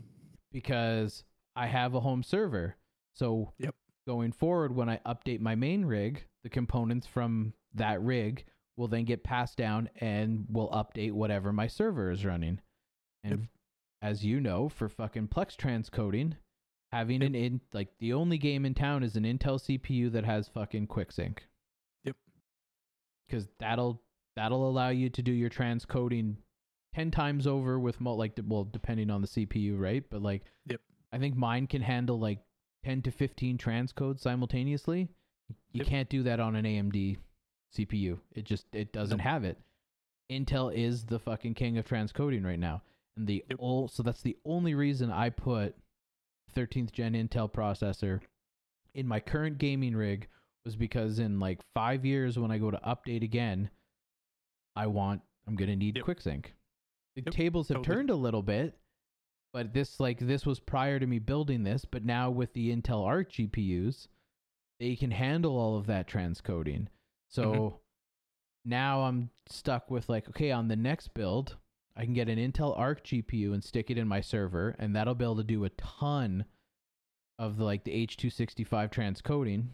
because 0.53 1.25
I 1.57 1.67
have 1.67 1.95
a 1.95 1.99
home 1.99 2.23
server. 2.23 2.77
So 3.13 3.51
Yep. 3.57 3.75
going 4.07 4.31
forward, 4.31 4.73
when 4.73 4.87
I 4.87 4.99
update 5.05 5.41
my 5.41 5.55
main 5.55 5.83
rig, 5.83 6.23
the 6.43 6.49
components 6.49 7.07
from 7.07 7.51
that 7.73 8.01
rig 8.01 8.45
will 8.77 8.87
then 8.87 9.03
get 9.03 9.25
passed 9.25 9.57
down 9.57 9.89
and 9.97 10.45
will 10.49 10.69
update 10.69 11.11
whatever 11.11 11.51
my 11.51 11.67
server 11.67 12.09
is 12.09 12.23
running. 12.23 12.61
And 13.21 13.39
Yep. 13.41 13.49
As 14.01 14.23
you 14.25 14.39
know, 14.39 14.69
for 14.69 14.87
fucking 14.89 15.27
Plex 15.29 15.55
transcoding, 15.55 16.33
having 16.91 17.21
Yep. 17.21 17.27
an 17.29 17.35
in 17.35 17.61
like 17.73 17.97
the 17.99 18.13
only 18.13 18.37
game 18.37 18.65
in 18.65 18.73
town 18.73 19.03
is 19.03 19.15
an 19.15 19.23
Intel 19.23 19.59
CPU 19.59 20.11
that 20.11 20.25
has 20.25 20.47
fucking 20.47 20.87
QuickSync. 20.87 21.39
Yep. 22.03 22.15
Because 23.27 23.47
that'll 23.59 24.01
that'll 24.35 24.67
allow 24.69 24.89
you 24.89 25.09
to 25.09 25.21
do 25.21 25.31
your 25.31 25.49
transcoding 25.49 26.35
ten 26.93 27.11
times 27.11 27.47
over 27.47 27.79
with 27.79 27.99
mo- 28.01 28.15
like 28.15 28.37
well 28.45 28.63
depending 28.65 29.09
on 29.09 29.21
the 29.21 29.27
CPU, 29.27 29.77
right? 29.79 30.03
But 30.09 30.21
like, 30.21 30.43
Yep. 30.67 30.81
I 31.11 31.17
think 31.17 31.35
mine 31.35 31.67
can 31.67 31.81
handle 31.81 32.19
like 32.19 32.39
ten 32.83 33.01
to 33.03 33.11
fifteen 33.11 33.57
transcodes 33.57 34.19
simultaneously. 34.19 35.07
You 35.71 35.79
Yep. 35.79 35.87
can't 35.87 36.09
do 36.09 36.23
that 36.23 36.39
on 36.39 36.55
an 36.55 36.65
AMD 36.65 37.17
CPU. 37.73 38.19
It 38.31 38.45
just 38.45 38.67
it 38.73 38.91
doesn't 38.93 39.17
Nope. 39.17 39.25
have 39.25 39.43
it. 39.43 39.59
Intel 40.29 40.73
is 40.73 41.05
the 41.05 41.19
fucking 41.19 41.53
king 41.53 41.77
of 41.77 41.85
transcoding 41.85 42.43
right 42.45 42.59
now. 42.59 42.81
And 43.17 43.27
the 43.27 43.43
Yep. 43.49 43.59
ol- 43.59 43.87
so 43.87 44.03
that's 44.03 44.21
the 44.21 44.37
only 44.45 44.73
reason 44.75 45.09
I 45.11 45.29
put 45.29 45.75
13th 46.53 46.91
gen 46.91 47.13
Intel 47.13 47.51
processor 47.51 48.21
in 48.93 49.07
my 49.07 49.19
current 49.19 49.57
gaming 49.57 49.95
rig 49.95 50.27
was 50.63 50.75
because 50.75 51.19
in 51.19 51.39
like 51.39 51.61
5 51.73 52.05
years 52.05 52.37
when 52.39 52.51
I 52.51 52.57
go 52.57 52.71
to 52.71 52.77
update 52.79 53.23
again, 53.23 53.69
I 54.75 54.87
want 54.87 55.21
I'm 55.47 55.55
going 55.55 55.69
to 55.69 55.75
need 55.75 55.97
Yep. 55.97 56.05
QuickSync. 56.05 56.45
The 57.15 57.21
Yep, 57.25 57.33
tables 57.33 57.67
have 57.69 57.77
totally. 57.77 57.95
turned 57.97 58.09
a 58.09 58.15
little 58.15 58.41
bit, 58.41 58.77
but 59.53 59.73
this 59.73 59.99
like 59.99 60.19
this 60.19 60.45
was 60.45 60.59
prior 60.59 60.99
to 60.99 61.05
me 61.07 61.19
building 61.19 61.63
this, 61.63 61.85
but 61.85 62.03
now 62.03 62.29
with 62.31 62.53
the 62.53 62.75
Intel 62.75 63.05
Arc 63.05 63.31
GPUs, 63.31 64.07
they 64.79 64.95
can 64.95 65.11
handle 65.11 65.55
all 65.57 65.77
of 65.77 65.85
that 65.85 66.07
transcoding. 66.07 66.87
So 67.29 67.43
Mhm. 67.45 67.79
now 68.65 69.01
I'm 69.03 69.29
stuck 69.47 69.89
with 69.91 70.09
like, 70.09 70.27
okay, 70.29 70.51
on 70.51 70.67
the 70.67 70.75
next 70.75 71.09
build, 71.13 71.57
I 71.97 72.03
can 72.03 72.13
get 72.13 72.27
an 72.29 72.37
Intel 72.37 72.77
Arc 72.77 73.03
GPU 73.05 73.53
and 73.53 73.63
stick 73.63 73.89
it 73.89 73.97
in 73.97 74.07
my 74.07 74.21
server, 74.21 74.75
and 74.79 74.95
that'll 74.95 75.15
be 75.15 75.23
able 75.23 75.37
to 75.37 75.43
do 75.43 75.63
a 75.63 75.69
ton 75.69 76.45
of 77.39 77.57
the 77.57 77.63
like 77.63 77.83
the 77.83 78.05
H265 78.07 78.91
transcoding 78.91 79.67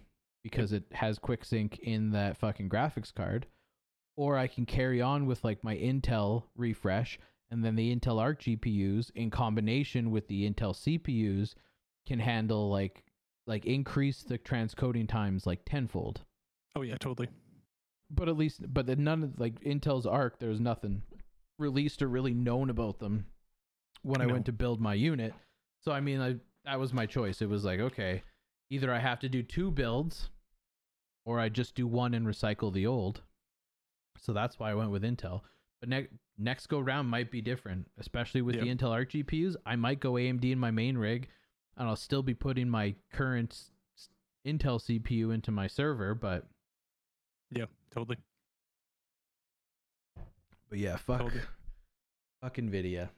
because 0.44 0.72
it 0.74 0.84
has 0.94 1.20
QuickSync 1.20 1.80
in 1.80 2.12
that 2.12 2.38
fucking 2.38 2.70
graphics 2.70 3.14
card. 3.14 3.48
Or 4.18 4.38
I 4.38 4.48
can 4.48 4.66
carry 4.66 5.02
on 5.02 5.26
with 5.26 5.44
like 5.44 5.64
my 5.64 5.76
Intel 5.76 6.44
refresh, 6.56 7.18
and 7.50 7.64
then 7.64 7.76
the 7.76 7.96
Intel 7.96 8.20
Arc 8.20 8.42
GPUs 8.42 9.10
in 9.16 9.30
combination 9.30 10.12
with 10.12 10.28
the 10.28 10.50
Intel 10.50 10.76
CPUs 10.76 11.56
can 12.08 12.20
handle 12.20 12.70
like 12.70 13.04
like 13.48 13.66
increase 13.66 14.22
the 14.24 14.38
transcoding 14.38 15.08
times 15.10 15.48
like 15.48 15.62
tenfold 15.66 16.22
Oh 16.76 16.84
yeah, 16.84 16.98
totally. 17.00 17.30
but 18.10 18.30
at 18.30 18.38
least 18.38 18.62
but 18.72 18.86
then 18.86 19.04
none 19.04 19.24
of 19.24 19.40
like 19.40 19.60
intel's 19.62 20.06
arc 20.06 20.40
there's 20.40 20.60
nothing 20.60 21.02
released 21.62 22.02
or 22.02 22.08
really 22.08 22.34
known 22.34 22.70
about 22.70 23.00
them 23.00 23.26
when 24.02 24.20
i 24.22 24.26
went 24.26 24.46
to 24.48 24.52
build 24.52 24.82
my 24.82 24.94
unit. 24.94 25.34
So 25.80 25.92
i 25.92 26.00
mean 26.00 26.20
I, 26.22 26.36
that 26.66 26.80
was 26.80 26.92
my 26.94 27.06
choice. 27.06 27.42
It 27.42 27.50
was 27.50 27.64
like 27.64 27.80
okay 27.80 28.24
either 28.70 28.92
i 28.94 29.00
have 29.00 29.20
to 29.20 29.30
do 29.30 29.44
two 29.44 29.72
builds 29.72 30.30
or 31.26 31.40
i 31.40 31.50
just 31.50 31.76
do 31.76 31.86
one 31.88 32.14
and 32.14 32.26
recycle 32.26 32.74
the 32.74 32.88
old. 32.88 33.22
So 34.18 34.34
that's 34.34 34.60
why 34.60 34.72
i 34.72 34.74
went 34.76 34.92
with 34.92 35.04
intel. 35.04 35.42
But 35.80 35.90
ne- 35.90 36.08
next 36.38 36.68
go 36.68 36.80
round 36.80 37.08
might 37.08 37.30
be 37.32 37.42
different 37.42 37.88
especially 38.00 38.42
with 38.42 38.56
the 38.56 38.68
intel 38.68 38.90
arc 38.92 39.12
gpus 39.12 39.56
i 39.66 39.76
might 39.76 40.00
go 40.00 40.14
amd 40.14 40.44
in 40.52 40.58
my 40.58 40.72
main 40.72 40.98
rig 40.98 41.28
and 41.78 41.88
i'll 41.88 41.96
still 41.96 42.24
be 42.24 42.34
putting 42.34 42.68
my 42.68 42.96
current 43.14 43.66
intel 44.48 44.80
cpu 44.82 45.32
into 45.34 45.52
my 45.52 45.68
server 45.68 46.16
but 46.16 46.48
Yeah, 47.52 47.66
totally. 47.94 48.18
But 50.72 50.80
yeah, 50.80 50.96
fuck, 50.96 51.20
Totally. 51.20 51.42
fuck 52.42 52.56
Nvidia. 52.56 53.10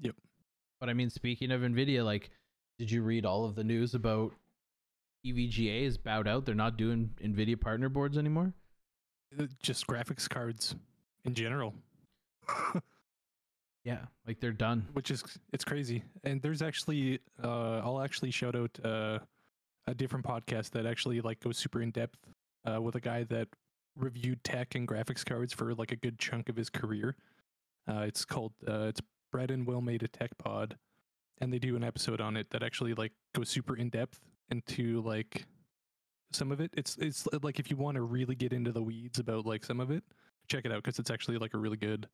Yep. 0.00 0.16
But 0.80 0.88
I 0.88 0.94
mean, 0.94 1.10
speaking 1.10 1.50
of 1.52 1.60
Nvidia, 1.60 2.04
like, 2.04 2.30
did 2.78 2.90
you 2.90 3.02
read 3.02 3.24
all 3.26 3.44
of 3.44 3.54
the 3.54 3.62
news 3.62 3.94
about 3.94 4.32
EVGA 5.26 5.82
is 5.82 5.98
bowed 5.98 6.26
out? 6.26 6.46
They're 6.46 6.54
not 6.54 6.76
doing 6.78 7.10
Nvidia 7.22 7.60
partner 7.60 7.88
boards 7.90 8.16
anymore. 8.18 8.52
Uh, 9.38 9.44
Just 9.62 9.86
graphics 9.86 10.28
cards 10.28 10.74
in 11.24 11.34
general. 11.34 11.74
Yeah, 13.84 13.98
like 14.26 14.40
they're 14.40 14.52
done. 14.52 14.86
which 14.94 15.10
is 15.10 15.22
it's 15.52 15.62
crazy. 15.62 16.04
And 16.22 16.40
there's 16.40 16.62
actually 16.62 17.18
uh 17.42 17.80
I'll 17.84 18.00
actually 18.00 18.30
shout 18.30 18.56
out 18.56 18.78
uh 18.82 19.18
a 19.86 19.94
different 19.94 20.24
podcast 20.24 20.70
that 20.70 20.86
actually 20.86 21.20
like 21.20 21.40
goes 21.40 21.58
super 21.58 21.82
in 21.82 21.90
depth 21.90 22.18
uh 22.66 22.80
with 22.80 22.94
a 22.94 23.00
guy 23.00 23.24
that 23.24 23.48
reviewed 23.96 24.42
tech 24.44 24.74
and 24.74 24.88
graphics 24.88 25.24
cards 25.24 25.52
for 25.52 25.74
like 25.74 25.92
a 25.92 25.96
good 25.96 26.18
chunk 26.18 26.48
of 26.48 26.56
his 26.56 26.70
career. 26.70 27.16
Uh 27.88 28.00
it's 28.00 28.24
called 28.24 28.52
uh 28.66 28.86
it's 28.88 29.00
Brett 29.32 29.50
and 29.50 29.66
Will 29.66 29.80
made 29.80 30.02
a 30.02 30.08
tech 30.08 30.36
pod 30.38 30.76
and 31.40 31.52
they 31.52 31.58
do 31.58 31.76
an 31.76 31.84
episode 31.84 32.20
on 32.20 32.36
it 32.36 32.50
that 32.50 32.62
actually 32.62 32.94
like 32.94 33.12
goes 33.34 33.48
super 33.48 33.76
in 33.76 33.90
depth 33.90 34.20
into 34.50 35.00
like 35.02 35.46
some 36.32 36.52
of 36.52 36.60
it. 36.60 36.70
It's 36.76 36.96
it's 36.98 37.26
like 37.42 37.58
if 37.58 37.70
you 37.70 37.76
want 37.76 37.96
to 37.96 38.02
really 38.02 38.34
get 38.34 38.52
into 38.52 38.72
the 38.72 38.82
weeds 38.82 39.18
about 39.18 39.46
like 39.46 39.64
some 39.64 39.80
of 39.80 39.90
it, 39.90 40.04
check 40.48 40.64
it 40.64 40.72
out 40.72 40.82
because 40.82 40.98
it's 40.98 41.10
actually 41.10 41.38
like 41.38 41.54
a 41.54 41.58
really 41.58 41.76
good 41.76 42.08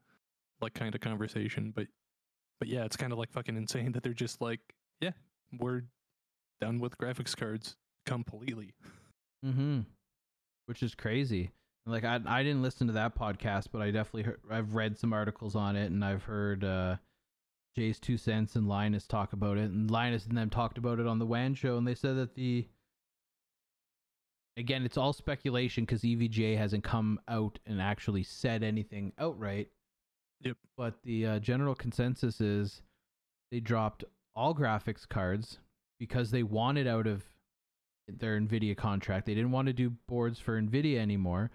like 0.61 0.75
kind 0.75 0.95
of 0.95 1.01
conversation. 1.01 1.73
But 1.75 1.87
but 2.59 2.69
yeah, 2.69 2.85
it's 2.85 2.97
kind 2.97 3.13
of 3.13 3.19
like 3.19 3.33
fucking 3.33 3.57
insane 3.57 3.93
that 3.93 4.03
they're 4.03 4.13
just 4.13 4.41
like, 4.41 4.61
yeah, 5.01 5.13
we're 5.59 5.83
done 6.61 6.79
with 6.79 6.99
graphics 6.99 7.37
cards 7.37 7.77
completely. 8.07 8.75
Mm-hmm. 9.45 9.81
Which 10.67 10.83
is 10.83 10.95
crazy. 10.95 11.51
Like 11.87 12.05
I, 12.05 12.21
I 12.27 12.43
didn't 12.43 12.63
listen 12.63 12.87
to 12.89 12.93
that 12.95 13.17
podcast, 13.17 13.69
but 13.73 13.83
I 13.83 13.91
definitely 13.91 14.25
heard, 14.25 14.41
I've 14.51 14.75
read 14.75 14.99
some 14.99 15.13
articles 15.13 15.57
on 15.57 15.77
it, 15.77 15.91
and 15.91 16.05
I've 16.05 16.23
heard 16.25 16.63
uh, 16.63 16.97
JayzTwoCents 17.79 18.55
and 18.55 18.69
Linus 18.69 19.07
talk 19.07 19.33
about 19.33 19.59
it, 19.59 19.71
and 19.71 19.91
Linus 19.91 20.27
and 20.27 20.37
them 20.37 20.51
talked 20.51 20.79
about 20.79 21.01
it 21.01 21.07
on 21.07 21.19
the 21.19 21.27
WAN 21.27 21.55
show, 21.55 21.77
and 21.77 21.87
they 21.87 21.95
said 21.95 22.17
that 22.17 22.35
the 22.35 22.67
again, 24.57 24.85
it's 24.85 24.97
all 24.97 25.13
speculation 25.13 25.85
because 25.85 26.03
EVGA 26.03 26.57
hasn't 26.57 26.85
come 26.85 27.19
out 27.29 27.59
and 27.67 27.81
actually 27.81 28.23
said 28.23 28.63
anything 28.63 29.13
outright. 29.19 29.69
Yep. 30.43 30.57
But 30.77 30.95
the 31.03 31.27
uh, 31.27 31.39
general 31.39 31.75
consensus 31.75 32.41
is 32.41 32.83
they 33.51 33.61
dropped 33.61 34.05
all 34.35 34.55
graphics 34.55 35.09
cards 35.09 35.59
because 35.99 36.31
they 36.31 36.43
wanted 36.43 36.87
out 36.87 37.07
of 37.07 37.25
their 38.09 38.41
Nvidia 38.41 38.77
contract. 38.77 39.27
They 39.27 39.35
didn't 39.35 39.53
want 39.53 39.67
to 39.67 39.73
do 39.73 39.91
boards 40.09 40.39
for 40.39 40.61
Nvidia 40.61 40.99
anymore. 40.99 41.51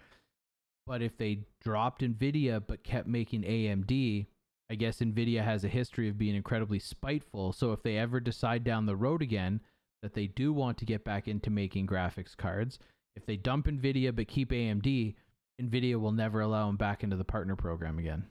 But 0.86 1.02
if 1.02 1.16
they 1.18 1.40
dropped 1.60 2.02
Nvidia 2.02 2.62
but 2.64 2.84
kept 2.84 3.08
making 3.08 3.42
AMD, 3.42 4.26
I 4.70 4.74
guess 4.74 5.00
Nvidia 5.00 5.42
has 5.44 5.64
a 5.64 5.68
history 5.68 6.08
of 6.08 6.18
being 6.18 6.34
incredibly 6.34 6.78
spiteful. 6.78 7.52
So 7.52 7.72
if 7.72 7.82
they 7.82 7.98
ever 7.98 8.20
decide 8.20 8.64
down 8.64 8.86
the 8.86 8.96
road 8.96 9.22
again 9.22 9.60
that 10.02 10.14
they 10.14 10.26
do 10.26 10.52
want 10.52 10.78
to 10.78 10.84
get 10.84 11.04
back 11.04 11.28
into 11.28 11.50
making 11.50 11.86
graphics 11.86 12.36
cards, 12.36 12.78
if 13.16 13.26
they 13.26 13.36
dump 13.36 13.66
Nvidia 13.66 14.14
but 14.14 14.28
keep 14.28 14.50
AMD, 14.50 15.14
Nvidia 15.60 15.98
will 15.98 16.12
never 16.12 16.40
allow 16.40 16.66
them 16.66 16.76
back 16.76 17.02
into 17.02 17.16
the 17.16 17.24
partner 17.24 17.56
program 17.56 17.98
again. 17.98 18.26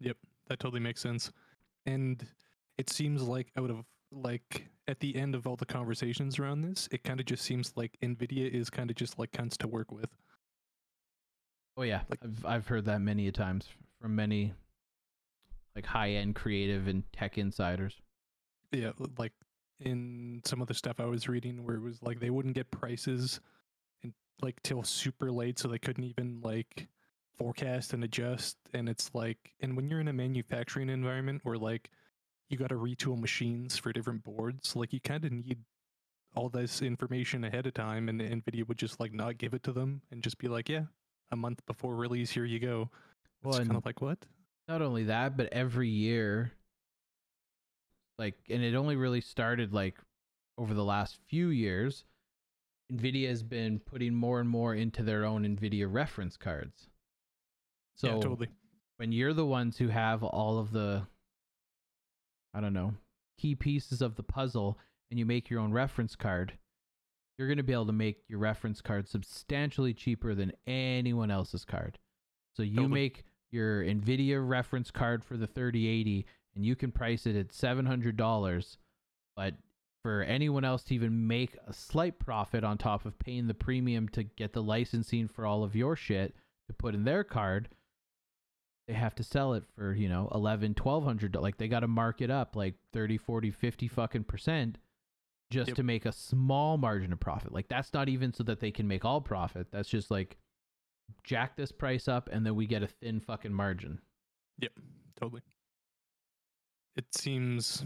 Yep, 0.00 0.16
that 0.48 0.60
totally 0.60 0.80
makes 0.80 1.00
sense. 1.00 1.32
And 1.86 2.24
it 2.78 2.88
seems 2.88 3.22
like 3.22 3.48
out 3.58 3.70
of 3.70 3.84
like 4.12 4.68
at 4.88 5.00
the 5.00 5.14
end 5.16 5.34
of 5.34 5.46
all 5.46 5.56
the 5.56 5.66
conversations 5.66 6.38
around 6.38 6.62
this, 6.62 6.88
it 6.92 7.04
kind 7.04 7.20
of 7.20 7.26
just 7.26 7.42
seems 7.42 7.72
like 7.76 7.96
Nvidia 8.02 8.50
is 8.50 8.70
kind 8.70 8.90
of 8.90 8.96
just 8.96 9.18
like 9.18 9.32
cunts 9.32 9.56
to 9.58 9.68
work 9.68 9.92
with. 9.92 10.08
Oh 11.76 11.82
yeah, 11.82 12.02
Like- 12.08 12.20
I've 12.24 12.44
I've 12.46 12.66
heard 12.68 12.84
that 12.86 13.00
many 13.00 13.26
a 13.28 13.32
times 13.32 13.68
from 14.00 14.14
many 14.16 14.52
like 15.74 15.86
high 15.86 16.10
end 16.10 16.34
creative 16.34 16.88
and 16.88 17.04
tech 17.12 17.38
insiders. 17.38 18.00
Yeah, 18.72 18.92
like 19.18 19.32
in 19.80 20.42
some 20.44 20.60
of 20.60 20.68
the 20.68 20.74
stuff 20.74 21.00
I 21.00 21.06
was 21.06 21.28
reading 21.28 21.64
where 21.64 21.76
it 21.76 21.80
was 21.82 22.02
like 22.02 22.20
they 22.20 22.30
wouldn't 22.30 22.54
get 22.54 22.70
prices 22.70 23.40
and 24.02 24.12
like 24.42 24.62
till 24.62 24.82
super 24.82 25.30
late 25.32 25.58
so 25.58 25.68
they 25.68 25.78
couldn't 25.78 26.04
even 26.04 26.40
like 26.42 26.88
forecast 27.38 27.94
and 27.94 28.04
adjust 28.04 28.58
and 28.74 28.86
it's 28.88 29.10
like 29.14 29.54
and 29.60 29.74
when 29.74 29.88
you're 29.88 30.00
in 30.00 30.08
a 30.08 30.12
manufacturing 30.12 30.90
environment 30.90 31.40
where 31.44 31.56
like 31.56 31.90
you 32.50 32.58
got 32.58 32.68
to 32.68 32.74
retool 32.74 33.18
machines 33.18 33.78
for 33.78 33.90
different 33.90 34.22
boards 34.22 34.76
like 34.76 34.92
you 34.92 35.00
kind 35.00 35.24
of 35.24 35.32
need 35.32 35.56
all 36.34 36.50
this 36.50 36.82
information 36.82 37.42
ahead 37.44 37.66
of 37.66 37.72
time 37.72 38.10
and 38.10 38.20
nvidia 38.20 38.68
would 38.68 38.76
just 38.76 39.00
like 39.00 39.14
not 39.14 39.38
give 39.38 39.54
it 39.54 39.62
to 39.62 39.72
them 39.72 40.02
and 40.10 40.22
just 40.22 40.36
be 40.36 40.48
like 40.48 40.68
yeah 40.68 40.82
a 41.32 41.36
month 41.36 41.64
before 41.66 41.94
release 41.94 42.30
here 42.30 42.44
you 42.44 42.58
go. 42.58 42.90
Well, 43.42 43.56
it's 43.56 43.66
kind 43.66 43.76
of 43.76 43.86
like 43.86 44.00
what? 44.00 44.18
not 44.70 44.82
only 44.82 45.04
that, 45.04 45.36
but 45.36 45.52
every 45.52 45.88
year, 45.88 46.52
like, 48.18 48.36
and 48.48 48.62
it 48.62 48.76
only 48.76 48.94
really 48.94 49.20
started 49.20 49.74
like 49.74 49.96
over 50.56 50.74
the 50.74 50.84
last 50.84 51.18
few 51.28 51.48
years, 51.48 52.04
NVIDIA 52.92 53.28
has 53.28 53.42
been 53.42 53.80
putting 53.80 54.14
more 54.14 54.38
and 54.38 54.48
more 54.48 54.74
into 54.76 55.02
their 55.02 55.24
own 55.24 55.42
NVIDIA 55.42 55.92
reference 55.92 56.36
cards. 56.36 56.88
So 57.96 58.06
yeah 58.06 58.20
totally. 58.20 58.48
when 58.98 59.10
you're 59.10 59.34
the 59.34 59.44
ones 59.44 59.76
who 59.76 59.88
have 59.88 60.22
all 60.22 60.58
of 60.58 60.70
the, 60.70 61.02
I 62.54 62.60
don't 62.60 62.72
know, 62.72 62.94
key 63.38 63.56
pieces 63.56 64.00
of 64.00 64.14
the 64.14 64.22
puzzle 64.22 64.78
and 65.10 65.18
you 65.18 65.26
make 65.26 65.50
your 65.50 65.58
own 65.58 65.72
reference 65.72 66.14
card, 66.14 66.52
you're 67.40 67.48
going 67.48 67.56
to 67.56 67.62
be 67.62 67.72
able 67.72 67.86
to 67.86 67.92
make 67.92 68.18
your 68.28 68.38
reference 68.38 68.82
card 68.82 69.08
substantially 69.08 69.94
cheaper 69.94 70.34
than 70.34 70.52
anyone 70.66 71.30
else's 71.30 71.64
card. 71.64 71.98
So 72.54 72.62
you 72.62 72.76
Totally. 72.76 72.92
make 72.92 73.24
your 73.50 73.82
Nvidia 73.82 74.46
reference 74.46 74.90
card 74.90 75.24
for 75.24 75.38
the 75.38 75.46
3080 75.46 76.26
and 76.54 76.66
you 76.66 76.76
can 76.76 76.92
price 76.92 77.24
it 77.24 77.36
at 77.36 77.48
$700, 77.48 78.76
but 79.36 79.54
for 80.02 80.22
anyone 80.22 80.66
else 80.66 80.82
to 80.82 80.94
even 80.94 81.26
make 81.26 81.56
a 81.66 81.72
slight 81.72 82.18
profit 82.18 82.62
on 82.62 82.76
top 82.76 83.06
of 83.06 83.18
paying 83.18 83.46
the 83.46 83.54
premium 83.54 84.06
to 84.10 84.22
get 84.22 84.52
the 84.52 84.62
licensing 84.62 85.26
for 85.26 85.46
all 85.46 85.64
of 85.64 85.74
your 85.74 85.96
shit 85.96 86.34
to 86.68 86.74
put 86.74 86.94
in 86.94 87.04
their 87.04 87.24
card 87.24 87.70
they 88.86 88.94
have 88.94 89.14
to 89.14 89.22
sell 89.22 89.54
it 89.54 89.62
for 89.76 89.92
you 89.92 90.08
know 90.08 90.28
11 90.34 90.74
1200 90.80 91.36
like 91.36 91.58
they 91.58 91.68
got 91.68 91.80
to 91.80 91.88
mark 91.88 92.20
it 92.20 92.30
up 92.30 92.56
like 92.56 92.74
30 92.92 93.18
40 93.18 93.50
50 93.50 93.88
fucking 93.88 94.24
percent 94.24 94.78
just 95.50 95.68
Yep. 95.68 95.76
to 95.76 95.82
make 95.82 96.06
a 96.06 96.12
small 96.12 96.78
margin 96.78 97.12
of 97.12 97.20
profit 97.20 97.52
like 97.52 97.68
that's 97.68 97.92
not 97.92 98.08
even 98.08 98.32
so 98.32 98.42
that 98.44 98.60
they 98.60 98.70
can 98.70 98.86
make 98.88 99.04
all 99.04 99.20
profit 99.20 99.66
that's 99.72 99.88
just 99.88 100.10
like 100.10 100.38
jack 101.24 101.56
this 101.56 101.72
price 101.72 102.06
up 102.08 102.28
and 102.32 102.46
then 102.46 102.54
we 102.54 102.66
get 102.66 102.82
a 102.82 102.86
thin 102.86 103.20
fucking 103.20 103.52
margin 103.52 104.00
Yep, 104.58 104.72
totally. 105.18 105.42
It 106.96 107.06
seems 107.14 107.84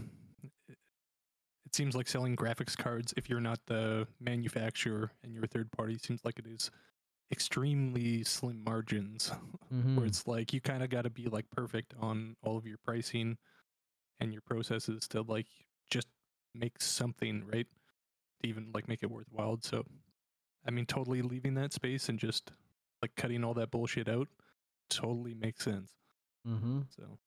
it 0.67 1.73
seems 1.73 1.95
like 1.95 2.07
selling 2.07 2.35
graphics 2.35 2.77
cards 2.77 3.13
if 3.17 3.29
you're 3.29 3.39
not 3.41 3.59
the 3.65 4.07
manufacturer 4.19 5.11
and 5.23 5.33
you're 5.33 5.45
a 5.45 5.47
third 5.47 5.71
party 5.71 5.97
seems 5.97 6.23
like 6.23 6.37
it 6.37 6.45
is 6.47 6.69
extremely 7.31 8.23
slim 8.23 8.63
margins 8.63 9.31
Mhm. 9.73 9.95
where 9.95 10.05
it's 10.05 10.27
like 10.27 10.53
you 10.53 10.61
kind 10.61 10.83
of 10.83 10.89
got 10.89 11.03
to 11.03 11.09
be 11.09 11.25
like 11.25 11.49
perfect 11.49 11.93
on 11.99 12.35
all 12.43 12.57
of 12.57 12.67
your 12.67 12.77
pricing 12.77 13.37
and 14.19 14.31
your 14.31 14.41
processes 14.43 15.07
to 15.09 15.21
like 15.23 15.47
make 16.55 16.81
something 16.81 17.43
right 17.51 17.67
to 18.41 18.47
even 18.49 18.67
like 18.73 18.87
make 18.87 19.03
it 19.03 19.11
worthwhile 19.11 19.57
so 19.61 19.83
i 20.65 20.71
mean 20.71 20.85
totally 20.85 21.21
leaving 21.21 21.53
that 21.53 21.73
space 21.73 22.09
and 22.09 22.19
just 22.19 22.51
like 23.01 23.15
cutting 23.15 23.43
all 23.43 23.53
that 23.53 23.71
bullshit 23.71 24.07
out 24.07 24.27
totally 24.89 25.33
makes 25.33 25.63
sense 25.63 25.91
mm-hmm. 26.47 26.81
so, 26.95 27.17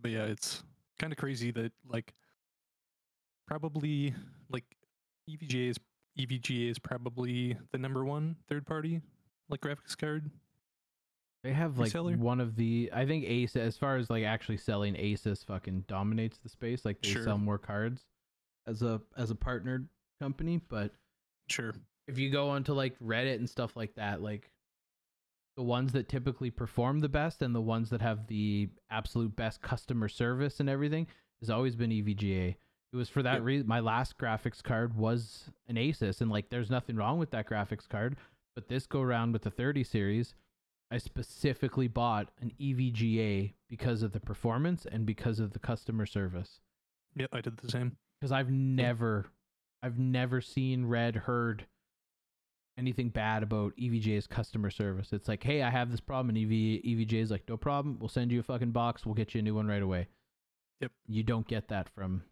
but 0.00 0.10
yeah, 0.10 0.24
it's 0.24 0.62
kind 0.98 1.12
of 1.12 1.18
crazy 1.18 1.50
that 1.52 1.72
like 1.88 2.14
probably 3.46 4.14
like 4.50 4.64
EVGA 5.28 5.70
is 5.70 5.76
EVGA 6.18 6.70
is 6.70 6.78
probably 6.78 7.56
the 7.72 7.78
number 7.78 8.04
one 8.04 8.36
third 8.48 8.66
party 8.66 9.00
like 9.48 9.60
graphics 9.60 9.96
card. 9.96 10.30
They 11.46 11.52
have 11.52 11.78
like 11.78 11.92
Reseller? 11.92 12.18
one 12.18 12.40
of 12.40 12.56
the 12.56 12.90
I 12.92 13.06
think 13.06 13.24
Asus 13.24 13.54
as 13.60 13.76
far 13.76 13.96
as 13.98 14.10
like 14.10 14.24
actually 14.24 14.56
selling 14.56 14.94
Asus 14.94 15.44
fucking 15.44 15.84
dominates 15.86 16.38
the 16.38 16.48
space. 16.48 16.84
Like 16.84 17.00
they 17.00 17.12
Sure. 17.12 17.22
sell 17.22 17.38
more 17.38 17.56
cards 17.56 18.04
as 18.66 18.82
a 18.82 19.00
as 19.16 19.30
a 19.30 19.36
partnered 19.36 19.88
company, 20.20 20.56
but 20.68 20.92
Sure. 21.48 21.72
if 22.08 22.18
you 22.18 22.30
go 22.30 22.48
onto 22.50 22.72
like 22.72 22.98
Reddit 22.98 23.36
and 23.36 23.48
stuff 23.48 23.76
like 23.76 23.94
that, 23.94 24.20
like 24.22 24.50
the 25.56 25.62
ones 25.62 25.92
that 25.92 26.08
typically 26.08 26.50
perform 26.50 26.98
the 26.98 27.08
best 27.08 27.40
and 27.42 27.54
the 27.54 27.60
ones 27.60 27.90
that 27.90 28.00
have 28.02 28.26
the 28.26 28.68
absolute 28.90 29.36
best 29.36 29.62
customer 29.62 30.08
service 30.08 30.58
and 30.58 30.68
everything 30.68 31.06
has 31.40 31.48
always 31.48 31.76
been 31.76 31.90
EVGA. 31.92 32.56
It 32.92 32.96
was 32.96 33.08
for 33.08 33.22
that 33.22 33.34
Yep. 33.34 33.42
reason 33.44 33.68
my 33.68 33.78
last 33.78 34.18
graphics 34.18 34.64
card 34.64 34.96
was 34.96 35.48
an 35.68 35.76
Asus 35.76 36.20
and 36.20 36.28
like 36.28 36.48
there's 36.48 36.70
nothing 36.70 36.96
wrong 36.96 37.20
with 37.20 37.30
that 37.30 37.48
graphics 37.48 37.88
card, 37.88 38.16
but 38.56 38.66
this 38.66 38.88
go 38.88 39.00
round 39.00 39.32
with 39.32 39.42
the 39.42 39.50
30 39.52 39.84
series, 39.84 40.34
I 40.90 40.98
specifically 40.98 41.88
bought 41.88 42.28
an 42.40 42.52
EVGA 42.60 43.54
because 43.68 44.02
of 44.02 44.12
the 44.12 44.20
performance 44.20 44.86
and 44.90 45.04
because 45.04 45.40
of 45.40 45.52
the 45.52 45.58
customer 45.58 46.06
service 46.06 46.60
Yep, 47.16 47.30
I 47.32 47.40
did 47.40 47.56
the 47.56 47.68
same. 47.70 47.96
because 48.20 48.30
I've 48.30 48.50
never, 48.50 49.26
I've 49.82 49.98
never 49.98 50.40
seen, 50.40 50.86
read, 50.86 51.16
heard 51.16 51.66
anything 52.78 53.08
bad 53.08 53.42
about 53.42 53.72
E 53.78 53.88
EVGA's 53.90 54.26
customer 54.26 54.70
service. 54.70 55.12
It's 55.12 55.28
like, 55.28 55.42
hey, 55.42 55.62
I 55.62 55.70
have 55.70 55.90
this 55.90 56.00
problem, 56.00 56.36
and 56.36 56.44
EV 56.44 56.82
EVJ 56.84 57.14
is 57.14 57.30
like, 57.30 57.48
no 57.48 57.56
problem. 57.56 57.96
We'll 57.98 58.10
send 58.10 58.30
you 58.30 58.40
a 58.40 58.42
fucking 58.42 58.72
box. 58.72 59.06
We'll 59.06 59.14
get 59.14 59.34
you 59.34 59.38
a 59.38 59.42
new 59.42 59.54
one 59.54 59.66
right 59.66 59.82
away. 59.82 60.08
Yep. 60.80 60.92
You 61.08 61.22
don't 61.22 61.48
get 61.48 61.68
that 61.68 61.88
from 61.88 62.22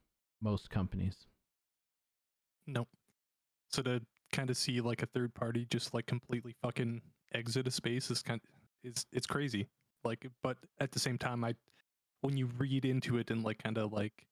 most 0.42 0.68
companies. 0.68 1.16
Nope. 2.66 2.88
So 3.70 3.82
to 3.82 4.02
kind 4.32 4.50
of 4.50 4.56
see 4.58 4.80
like 4.82 5.02
a 5.02 5.06
third 5.06 5.32
party 5.34 5.66
just 5.70 5.94
like 5.94 6.04
completely 6.06 6.54
fucking 6.62 7.00
exit 7.34 7.66
a 7.66 7.70
space 7.70 8.10
is 8.10 8.22
kind 8.22 8.40
is 8.82 9.06
it's 9.12 9.26
crazy. 9.26 9.68
Like, 10.04 10.26
but 10.42 10.58
at 10.80 10.92
the 10.92 10.98
same 11.00 11.18
time, 11.18 11.44
I 11.44 11.54
when 12.22 12.36
you 12.36 12.46
read 12.58 12.84
into 12.84 13.18
it 13.18 13.30
and 13.30 13.44
like 13.44 13.62
kind 13.62 13.78
of 13.78 13.92
like 13.92 14.26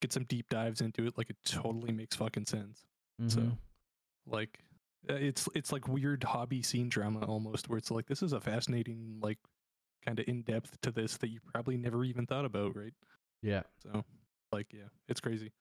get 0.00 0.12
some 0.12 0.24
deep 0.24 0.48
dives 0.48 0.80
into 0.80 1.06
it, 1.06 1.16
like 1.18 1.30
it 1.30 1.36
totally 1.44 1.92
makes 1.92 2.16
fucking 2.16 2.46
sense. 2.46 2.84
So, 3.28 3.40
Mhm. 3.42 3.58
like, 4.26 4.60
uh, 5.10 5.14
it's 5.14 5.48
it's 5.54 5.72
like 5.72 5.88
weird 5.88 6.24
hobby 6.24 6.62
scene 6.62 6.88
drama 6.88 7.24
almost, 7.26 7.68
where 7.68 7.78
it's 7.78 7.90
like 7.90 8.06
this 8.06 8.22
is 8.22 8.32
a 8.32 8.40
fascinating 8.40 9.20
like 9.22 9.38
kind 10.04 10.18
of 10.20 10.28
in 10.28 10.42
depth 10.42 10.80
to 10.82 10.92
this 10.92 11.16
that 11.18 11.28
you 11.30 11.40
probably 11.40 11.76
never 11.76 12.04
even 12.04 12.26
thought 12.26 12.44
about, 12.44 12.76
right? 12.76 12.94
yeah, 13.42 13.62
So, 13.82 14.04
like, 14.52 14.72
yeah, 14.72 14.88
it's 15.08 15.20
crazy. 15.20 15.52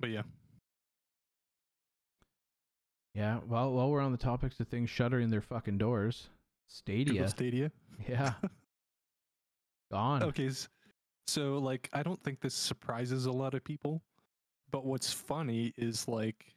But 0.00 0.10
yeah, 0.10 0.22
yeah. 3.18 3.40
Well, 3.46 3.72
while 3.72 3.90
we're 3.90 4.00
on 4.00 4.12
the 4.12 4.18
topics 4.18 4.60
of 4.60 4.68
things 4.68 4.88
shuttering 4.90 5.28
their 5.30 5.40
fucking 5.40 5.78
doors, 5.78 6.28
Stadia, 6.68 7.12
Google 7.14 7.28
Stadia. 7.28 7.72
yeah, 8.08 8.34
gone. 9.92 10.22
Okay, 10.22 10.50
so 11.26 11.58
like 11.58 11.88
I 11.92 12.02
don't 12.02 12.22
think 12.22 12.40
this 12.40 12.54
surprises 12.54 13.26
a 13.26 13.32
lot 13.32 13.54
of 13.54 13.64
people, 13.64 14.02
but 14.70 14.84
what's 14.86 15.12
funny 15.12 15.72
is 15.76 16.06
like, 16.08 16.54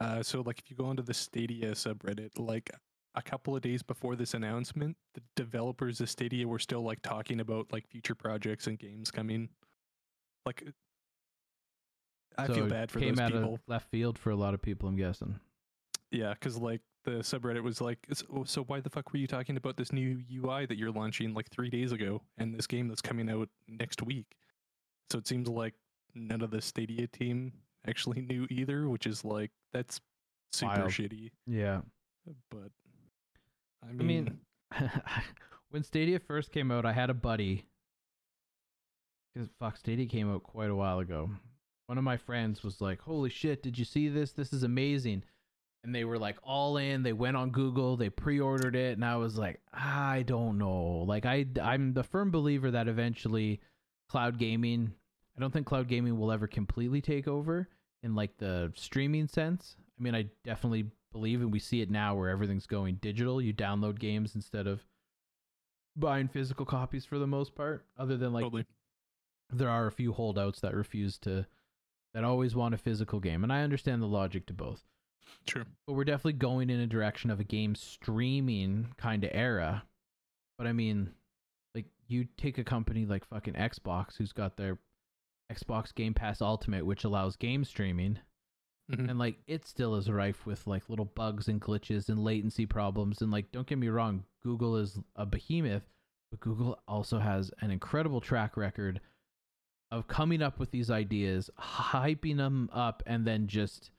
uh, 0.00 0.22
so 0.22 0.40
like 0.40 0.58
if 0.58 0.70
you 0.70 0.76
go 0.76 0.86
onto 0.86 1.02
the 1.02 1.14
Stadia 1.14 1.72
subreddit, 1.72 2.38
like 2.38 2.70
a 3.14 3.22
couple 3.22 3.54
of 3.54 3.62
days 3.62 3.82
before 3.82 4.16
this 4.16 4.34
announcement, 4.34 4.96
the 5.14 5.22
developers 5.36 6.00
of 6.00 6.10
Stadia 6.10 6.48
were 6.48 6.58
still 6.58 6.82
like 6.82 7.00
talking 7.02 7.40
about 7.40 7.72
like 7.72 7.86
future 7.88 8.14
projects 8.14 8.66
and 8.66 8.78
games 8.78 9.10
coming. 9.10 9.48
Like, 10.46 10.64
I 12.36 12.46
So 12.48 12.54
feel 12.54 12.66
bad 12.66 12.90
for 12.90 12.98
came 12.98 13.14
those 13.14 13.20
out 13.24 13.32
people. 13.32 13.54
of 13.54 13.60
left 13.68 13.88
field 13.90 14.18
for 14.18 14.30
a 14.30 14.36
lot 14.36 14.52
of 14.54 14.60
people. 14.62 14.88
I'm 14.88 14.96
guessing. 14.96 15.38
Yeah, 16.14 16.32
because 16.34 16.56
like 16.56 16.80
the 17.04 17.10
subreddit 17.20 17.62
was 17.62 17.80
like, 17.80 17.98
so, 18.12 18.24
oh, 18.32 18.44
so 18.44 18.62
why 18.64 18.80
the 18.80 18.88
fuck 18.88 19.12
were 19.12 19.18
you 19.18 19.26
talking 19.26 19.56
about 19.56 19.76
this 19.76 19.92
new 19.92 20.22
UI 20.32 20.64
that 20.66 20.78
you're 20.78 20.92
launching 20.92 21.34
like 21.34 21.50
three 21.50 21.68
days 21.68 21.92
ago 21.92 22.22
and 22.38 22.54
this 22.54 22.66
game 22.66 22.88
that's 22.88 23.02
coming 23.02 23.28
out 23.28 23.48
next 23.68 24.00
week? 24.02 24.36
So 25.10 25.18
it 25.18 25.26
seems 25.26 25.48
like 25.48 25.74
none 26.14 26.40
of 26.40 26.50
the 26.50 26.62
Stadia 26.62 27.06
team 27.08 27.52
actually 27.86 28.20
knew 28.28 28.46
either, 28.48 28.88
which 28.88 29.06
is 29.06 29.24
like 29.24 29.50
that's 29.72 30.00
super 30.52 30.72
Wild. 30.78 30.90
shitty. 30.90 31.32
Yeah. 31.46 31.80
But 32.50 32.70
I 33.84 33.88
I 33.90 33.92
mean, 33.92 34.06
mean, 34.06 34.40
when 35.70 35.82
Stadia 35.82 36.20
first 36.20 36.52
came 36.52 36.70
out, 36.70 36.86
I 36.86 36.92
had 36.92 37.10
a 37.10 37.14
buddy. 37.14 37.66
Because 39.34 39.50
fuck, 39.58 39.76
Stadia 39.76 40.06
came 40.06 40.32
out 40.32 40.44
quite 40.44 40.70
a 40.70 40.76
while 40.76 41.00
ago. 41.00 41.28
One 41.86 41.98
of 41.98 42.04
my 42.04 42.16
friends 42.16 42.62
was 42.62 42.80
like, 42.80 43.00
"Holy 43.02 43.28
shit! 43.28 43.62
Did 43.62 43.78
you 43.78 43.84
see 43.84 44.08
this? 44.08 44.32
This 44.32 44.52
is 44.52 44.62
amazing!" 44.62 45.24
And 45.84 45.94
they 45.94 46.04
were 46.04 46.18
like 46.18 46.38
all 46.42 46.78
in. 46.78 47.02
They 47.02 47.12
went 47.12 47.36
on 47.36 47.50
Google. 47.50 47.96
They 47.96 48.08
pre-ordered 48.10 48.74
it, 48.74 48.96
and 48.96 49.04
I 49.04 49.16
was 49.16 49.36
like, 49.36 49.60
"I 49.72 50.24
don't 50.26 50.58
know." 50.58 51.04
Like 51.06 51.26
I, 51.26 51.46
I'm 51.62 51.92
the 51.92 52.02
firm 52.02 52.30
believer 52.30 52.70
that 52.70 52.88
eventually, 52.88 53.60
cloud 54.08 54.38
gaming. 54.38 54.94
I 55.36 55.40
don't 55.40 55.52
think 55.52 55.66
cloud 55.66 55.88
gaming 55.88 56.18
will 56.18 56.32
ever 56.32 56.46
completely 56.46 57.00
take 57.00 57.28
over 57.28 57.68
in 58.02 58.14
like 58.14 58.36
the 58.38 58.72
streaming 58.76 59.26
sense. 59.28 59.76
I 59.98 60.02
mean, 60.02 60.14
I 60.14 60.26
definitely 60.44 60.86
believe, 61.12 61.40
and 61.40 61.52
we 61.52 61.58
see 61.58 61.80
it 61.80 61.90
now 61.90 62.14
where 62.14 62.28
everything's 62.28 62.66
going 62.66 62.96
digital. 62.96 63.40
You 63.40 63.54
download 63.54 63.98
games 63.98 64.34
instead 64.34 64.66
of 64.66 64.84
buying 65.96 66.28
physical 66.28 66.66
copies 66.66 67.04
for 67.04 67.18
the 67.18 67.26
most 67.26 67.54
part. 67.54 67.86
Other 67.98 68.16
than 68.16 68.32
like, 68.32 68.44
totally. 68.44 68.66
there 69.52 69.70
are 69.70 69.86
a 69.86 69.92
few 69.92 70.12
holdouts 70.12 70.60
that 70.60 70.74
refuse 70.74 71.18
to, 71.18 71.46
that 72.12 72.24
always 72.24 72.54
want 72.54 72.74
a 72.74 72.78
physical 72.78 73.20
game, 73.20 73.42
and 73.42 73.52
I 73.52 73.62
understand 73.62 74.02
the 74.02 74.06
logic 74.06 74.46
to 74.46 74.52
both. 74.52 74.84
True. 75.46 75.64
But 75.86 75.94
we're 75.94 76.04
definitely 76.04 76.34
going 76.34 76.70
in 76.70 76.80
a 76.80 76.86
direction 76.86 77.30
of 77.30 77.40
a 77.40 77.44
game 77.44 77.74
streaming 77.74 78.88
kind 78.96 79.24
of 79.24 79.30
era. 79.32 79.84
But 80.58 80.66
I 80.66 80.72
mean, 80.72 81.10
like 81.74 81.86
you 82.08 82.26
take 82.36 82.58
a 82.58 82.64
company 82.64 83.04
like 83.06 83.24
fucking 83.26 83.54
Xbox, 83.54 84.16
who's 84.16 84.32
got 84.32 84.56
their 84.56 84.78
Xbox 85.52 85.94
Game 85.94 86.14
Pass 86.14 86.40
Ultimate, 86.40 86.86
which 86.86 87.04
allows 87.04 87.36
game 87.36 87.64
streaming 87.64 88.18
Mhm. 88.90 89.08
and 89.08 89.18
like 89.18 89.38
it 89.46 89.66
still 89.66 89.94
is 89.94 90.10
rife 90.10 90.44
with 90.44 90.66
like 90.66 90.90
little 90.90 91.06
bugs 91.06 91.48
and 91.48 91.58
glitches 91.58 92.10
and 92.10 92.22
latency 92.22 92.66
problems 92.66 93.22
and 93.22 93.30
like 93.32 93.50
don't 93.50 93.66
get 93.66 93.78
me 93.78 93.88
wrong 93.88 94.24
google 94.42 94.76
is 94.76 94.98
a 95.16 95.24
behemoth 95.24 95.88
but 96.30 96.38
google 96.40 96.78
also 96.86 97.18
has 97.18 97.50
an 97.62 97.70
incredible 97.70 98.20
track 98.20 98.58
record 98.58 99.00
of 99.90 100.06
coming 100.06 100.42
up 100.42 100.58
with 100.58 100.70
these 100.70 100.90
ideas 100.90 101.48
hyping 101.58 102.36
them 102.36 102.68
up 102.74 103.02
and 103.06 103.26
then 103.26 103.46
just 103.46 103.90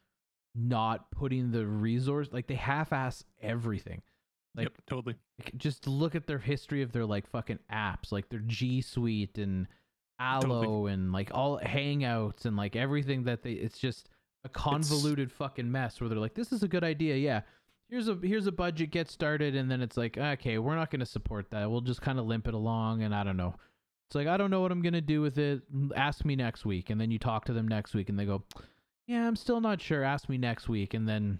not 0.55 1.11
putting 1.11 1.51
the 1.51 1.65
resource 1.65 2.29
like 2.31 2.47
they 2.47 2.55
half-ass 2.55 3.23
everything 3.41 4.01
like 4.55 4.65
yep, 4.65 4.73
totally. 4.87 5.15
like, 5.39 5.57
just 5.57 5.87
look 5.87 6.15
at 6.15 6.27
their 6.27 6.39
history 6.39 6.81
of 6.81 6.91
their 6.91 7.05
like 7.05 7.27
fucking 7.27 7.59
apps, 7.71 8.11
like 8.11 8.29
their 8.29 8.39
G 8.39 8.81
Suite 8.81 9.37
and 9.37 9.67
Allo 10.19 10.61
Totally. 10.63 10.93
and 10.93 11.11
like 11.11 11.31
all 11.33 11.59
Hangouts 11.59 12.45
and 12.45 12.55
like 12.55 12.75
everything 12.75 13.25
that 13.25 13.43
they. 13.43 13.51
It's 13.51 13.77
just 13.77 14.09
a 14.45 14.49
convoluted 14.49 15.31
fucking 15.31 15.69
mess 15.69 15.99
where 15.99 16.09
they're 16.09 16.19
like, 16.19 16.35
"This 16.35 16.53
is 16.53 16.63
a 16.63 16.67
good 16.67 16.83
idea, 16.83 17.15
yeah." 17.15 17.41
Here's 17.89 18.07
a 18.07 18.17
here's 18.23 18.47
a 18.47 18.51
budget, 18.51 18.91
get 18.91 19.09
started, 19.09 19.55
and 19.55 19.69
then 19.69 19.81
it's 19.81 19.97
like, 19.97 20.17
okay, 20.17 20.57
we're 20.57 20.75
not 20.75 20.89
going 20.89 21.01
to 21.01 21.05
support 21.05 21.51
that. 21.51 21.69
We'll 21.69 21.81
just 21.81 22.01
kind 22.01 22.17
of 22.17 22.25
limp 22.25 22.47
it 22.47 22.53
along, 22.53 23.03
and 23.03 23.13
I 23.13 23.23
don't 23.23 23.37
know. 23.37 23.55
It's 24.07 24.15
like 24.15 24.27
I 24.27 24.37
don't 24.37 24.49
know 24.49 24.61
what 24.61 24.71
I'm 24.71 24.81
gonna 24.81 25.01
do 25.01 25.21
with 25.21 25.37
it. 25.37 25.63
Ask 25.95 26.23
me 26.23 26.35
next 26.35 26.65
week, 26.65 26.89
and 26.89 27.01
then 27.01 27.11
you 27.11 27.19
talk 27.19 27.45
to 27.45 27.53
them 27.53 27.67
next 27.67 27.93
week, 27.93 28.09
and 28.09 28.17
they 28.17 28.25
go, 28.25 28.43
"Yeah, 29.07 29.27
I'm 29.27 29.35
still 29.35 29.61
not 29.61 29.81
sure. 29.81 30.03
Ask 30.03 30.29
me 30.29 30.37
next 30.37 30.69
week." 30.69 30.93
And 30.93 31.07
then 31.07 31.39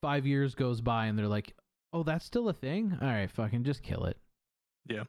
five 0.00 0.26
years 0.26 0.54
goes 0.54 0.80
by, 0.80 1.06
and 1.06 1.18
they're 1.18 1.28
like, 1.28 1.54
"Oh, 1.92 2.02
that's 2.02 2.24
still 2.24 2.48
a 2.48 2.52
thing. 2.52 2.96
All 3.00 3.08
right, 3.08 3.30
fucking 3.30 3.64
just 3.64 3.82
kill 3.82 4.04
it." 4.04 4.18
Yeah. 4.86 5.04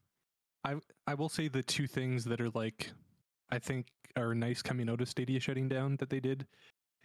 I 0.64 0.76
I 1.06 1.14
will 1.14 1.30
say 1.30 1.48
the 1.48 1.64
two 1.64 1.88
things 1.88 2.26
that 2.26 2.42
are 2.42 2.50
like 2.50 2.92
I 3.52 3.60
think 3.60 3.88
are 4.16 4.34
nice 4.34 4.62
coming 4.62 4.90
out 4.90 5.02
of 5.02 5.10
Stadia 5.10 5.40
shutting 5.40 5.68
down 5.70 5.98
that 5.98 6.10
they 6.10 6.20
did 6.20 6.48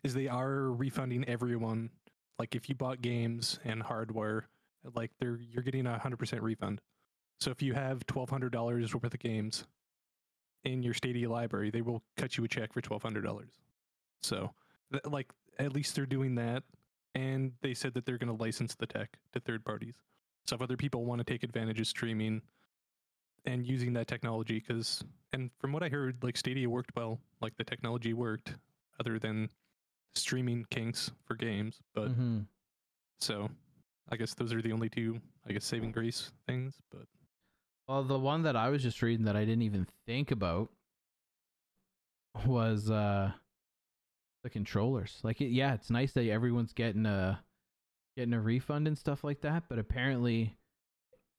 is 0.02 0.14
they 0.14 0.28
are 0.28 0.72
refunding 0.72 1.24
everyone. 1.28 1.90
Like 2.38 2.54
if 2.54 2.68
you 2.68 2.74
bought 2.74 3.02
games 3.02 3.58
and 3.64 3.82
hardware, 3.82 4.48
like 4.94 5.10
they're 5.20 5.36
you're 5.36 5.62
getting 5.62 5.86
a 5.86 5.98
hundred 5.98 6.18
percent 6.18 6.42
refund. 6.42 6.80
So 7.40 7.50
if 7.50 7.60
you 7.62 7.74
have 7.74 8.06
twelve 8.06 8.30
hundred 8.30 8.52
dollars 8.52 8.94
worth 8.94 9.12
of 9.12 9.20
games 9.20 9.64
in 10.64 10.82
your 10.82 10.94
Stadia 10.94 11.28
library, 11.28 11.70
they 11.70 11.82
will 11.82 12.02
cut 12.16 12.36
you 12.36 12.44
a 12.44 12.48
check 12.48 12.72
for 12.72 12.80
twelve 12.80 13.02
hundred 13.02 13.24
dollars. 13.24 13.50
So 14.22 14.52
like 15.04 15.30
at 15.58 15.72
least 15.72 15.94
they're 15.94 16.06
doing 16.06 16.34
that, 16.36 16.62
and 17.14 17.52
they 17.62 17.74
said 17.74 17.94
that 17.94 18.04
they're 18.06 18.18
going 18.18 18.34
to 18.36 18.42
license 18.42 18.74
the 18.74 18.86
tech 18.86 19.18
to 19.32 19.40
third 19.40 19.64
parties. 19.64 19.94
So 20.46 20.56
if 20.56 20.62
other 20.62 20.76
people 20.76 21.04
want 21.04 21.18
to 21.20 21.24
take 21.24 21.42
advantage 21.42 21.80
of 21.80 21.86
streaming 21.86 22.42
and 23.46 23.66
using 23.66 23.92
that 23.94 24.06
technology 24.06 24.58
because 24.58 25.02
and 25.32 25.50
from 25.58 25.72
what 25.72 25.82
i 25.82 25.88
heard 25.88 26.22
like 26.22 26.36
stadia 26.36 26.68
worked 26.68 26.90
well 26.94 27.18
like 27.40 27.56
the 27.56 27.64
technology 27.64 28.12
worked 28.12 28.54
other 29.00 29.18
than 29.18 29.48
streaming 30.14 30.62
kinks 30.68 31.10
for 31.24 31.34
games 31.36 31.80
but 31.94 32.10
Mhm. 32.10 32.44
so 33.18 33.48
i 34.10 34.16
guess 34.16 34.34
those 34.34 34.52
are 34.52 34.60
the 34.60 34.72
only 34.72 34.90
two 34.90 35.18
i 35.48 35.52
guess 35.54 35.64
saving 35.64 35.90
grace 35.90 36.32
things 36.46 36.82
but 36.90 37.06
Well, 37.88 38.02
the 38.04 38.18
one 38.18 38.42
that 38.42 38.56
I 38.56 38.68
was 38.68 38.82
just 38.82 39.00
reading 39.00 39.24
that 39.24 39.36
I 39.36 39.46
didn't 39.46 39.62
even 39.62 39.86
think 40.06 40.30
about 40.32 40.70
was 42.46 42.90
uh 42.90 43.32
the 44.42 44.50
controllers. 44.50 45.18
Like, 45.22 45.40
it, 45.40 45.48
yeah, 45.50 45.74
it's 45.74 45.90
nice 45.90 46.12
that 46.12 46.26
everyone's 46.28 46.72
getting 46.72 47.06
a 47.06 47.40
getting 48.16 48.34
a 48.34 48.40
refund 48.40 48.86
and 48.88 48.98
stuff 48.98 49.22
like 49.24 49.40
that, 49.42 49.64
but 49.68 49.78
apparently, 49.78 50.56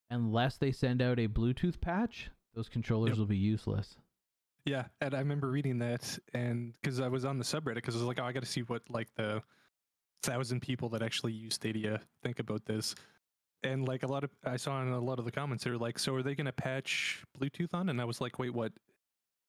unless 0.09 0.57
they 0.57 0.71
send 0.71 1.01
out 1.01 1.19
a 1.19 1.27
Bluetooth 1.27 1.79
patch, 1.81 2.29
those 2.53 2.69
controllers 2.69 3.11
Yep. 3.11 3.17
will 3.19 3.25
be 3.25 3.37
useless. 3.37 3.97
yeah 4.65 4.85
and 4.99 5.15
i 5.15 5.19
remember 5.19 5.49
reading 5.49 5.79
that 5.79 6.19
and 6.35 6.73
because 6.81 6.99
i 6.99 7.07
was 7.07 7.25
on 7.25 7.39
the 7.39 7.43
subreddit 7.43 7.75
because 7.75 7.95
i 7.95 7.97
was 7.97 8.05
like 8.05 8.19
oh 8.19 8.23
i 8.25 8.31
gotta 8.31 8.45
see 8.45 8.61
what 8.61 8.83
like 8.89 9.07
the 9.15 9.41
thousand 10.21 10.59
people 10.61 10.87
that 10.89 11.01
actually 11.01 11.31
use 11.33 11.55
stadia 11.55 11.99
think 12.21 12.37
about 12.37 12.63
this 12.65 12.93
and 13.63 13.87
like 13.87 14.03
a 14.03 14.07
lot 14.07 14.23
of 14.23 14.29
i 14.45 14.55
saw 14.57 14.79
in 14.83 14.89
a 14.89 14.99
lot 14.99 15.17
of 15.17 15.25
the 15.25 15.31
comments 15.31 15.63
they 15.63 15.71
were 15.71 15.77
like 15.79 15.97
so 15.97 16.13
are 16.13 16.21
they 16.21 16.35
gonna 16.35 16.51
patch 16.51 17.23
bluetooth 17.39 17.73
on 17.73 17.89
and 17.89 17.99
i 17.99 18.05
was 18.05 18.21
like 18.21 18.37
wait 18.37 18.53
what 18.53 18.71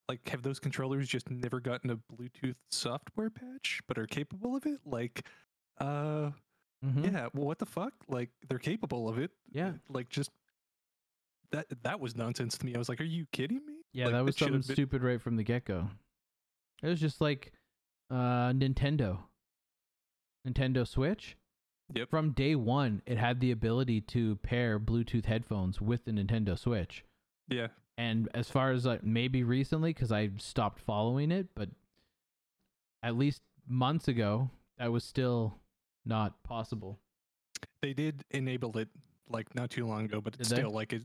like 0.09 0.29
have 0.29 0.43
those 0.43 0.59
controllers 0.59 1.09
just 1.09 1.31
never 1.31 1.61
gotten 1.61 1.91
a 1.91 1.97
bluetooth 2.15 2.57
software 2.71 3.31
patch 3.31 3.81
but 3.87 3.99
are 3.99 4.07
capable 4.07 4.57
of 4.57 4.67
it 4.67 4.81
like 4.85 5.27
uh 5.79 6.31
Mhm. 6.85 7.13
yeah 7.13 7.29
well 7.33 7.47
what 7.47 7.59
the 7.61 7.67
fuck 7.67 7.93
like 8.09 8.31
they're 8.49 8.59
capable 8.59 9.09
of 9.09 9.17
it 9.19 9.31
Yeah. 9.53 9.75
like 9.89 10.09
just 10.09 10.31
that 11.53 11.67
that 11.85 12.01
was 12.01 12.17
nonsense 12.17 12.59
to 12.59 12.67
me 12.67 12.75
i 12.75 12.79
was 12.79 12.89
like 12.89 13.01
are 13.01 13.05
you 13.05 13.27
kidding 13.33 13.65
me 13.65 13.75
Yeah, 13.93 14.07
Like, 14.07 14.15
that 14.15 14.25
was 14.25 14.37
something 14.37 14.55
been- 14.55 14.63
stupid 14.63 15.03
right 15.03 15.21
from 15.21 15.37
the 15.37 15.45
get 15.45 15.65
go. 15.67 15.91
It 16.83 16.89
was 16.89 16.99
just 17.01 17.21
like 17.21 17.53
uh 18.11 18.51
Nintendo. 18.53 19.19
Nintendo 20.49 20.87
Switch. 20.89 21.37
Yep. 21.95 22.09
From 22.11 22.31
day 22.33 22.55
one, 22.57 23.03
it 23.07 23.19
had 23.19 23.39
the 23.41 23.51
ability 23.51 24.01
to 24.01 24.37
pair 24.37 24.81
Bluetooth 24.81 25.27
headphones 25.27 25.81
with 25.81 26.05
the 26.07 26.11
Nintendo 26.13 26.59
Switch. 26.59 27.05
yeah 27.49 27.69
And 27.99 28.29
as 28.35 28.49
far 28.51 28.71
as 28.73 28.85
like 28.87 29.05
maybe 29.05 29.43
recently, 29.45 29.93
because 29.93 30.11
I 30.13 30.31
stopped 30.39 30.81
following 30.81 31.31
it, 31.31 31.49
but 31.55 31.69
at 33.03 33.17
least 33.17 33.43
months 33.69 34.09
ago, 34.09 34.51
that 34.79 34.91
was 34.91 35.05
still 35.05 35.55
not 36.05 36.43
possible. 36.43 36.99
they 37.81 37.93
did 37.93 38.25
enable 38.31 38.77
it 38.79 38.89
like 39.29 39.55
not 39.55 39.71
too 39.71 39.87
long 39.87 40.05
ago, 40.05 40.21
but 40.21 40.35
it's 40.39 40.49
Did 40.49 40.57
they? 40.57 40.61
still 40.63 40.73
like 40.73 40.93
it. 40.93 41.03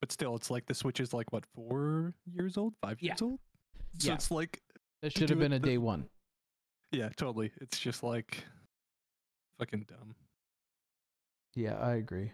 But 0.00 0.12
still, 0.12 0.34
it's 0.36 0.50
like 0.50 0.66
the 0.66 0.74
Switch 0.74 0.98
is 1.00 1.12
like 1.12 1.32
what 1.32 1.44
four 1.54 2.14
years 2.26 2.56
old, 2.56 2.74
five 2.82 3.00
Yeah. 3.00 3.12
years 3.12 3.22
old. 3.22 3.40
So 3.98 4.08
Yeah. 4.08 4.14
it's 4.14 4.30
like, 4.30 4.62
That 5.02 5.12
should 5.16 5.28
have 5.30 5.38
been 5.38 5.52
a 5.52 5.58
the- 5.58 5.66
day 5.66 5.78
one. 5.78 6.08
yeah, 6.92 7.08
totally. 7.10 7.52
It's 7.60 7.78
just 7.78 8.02
like 8.02 8.44
fucking 9.58 9.84
dumb. 9.88 10.14
Yeah, 11.54 11.78
I 11.78 11.94
agree. 11.94 12.32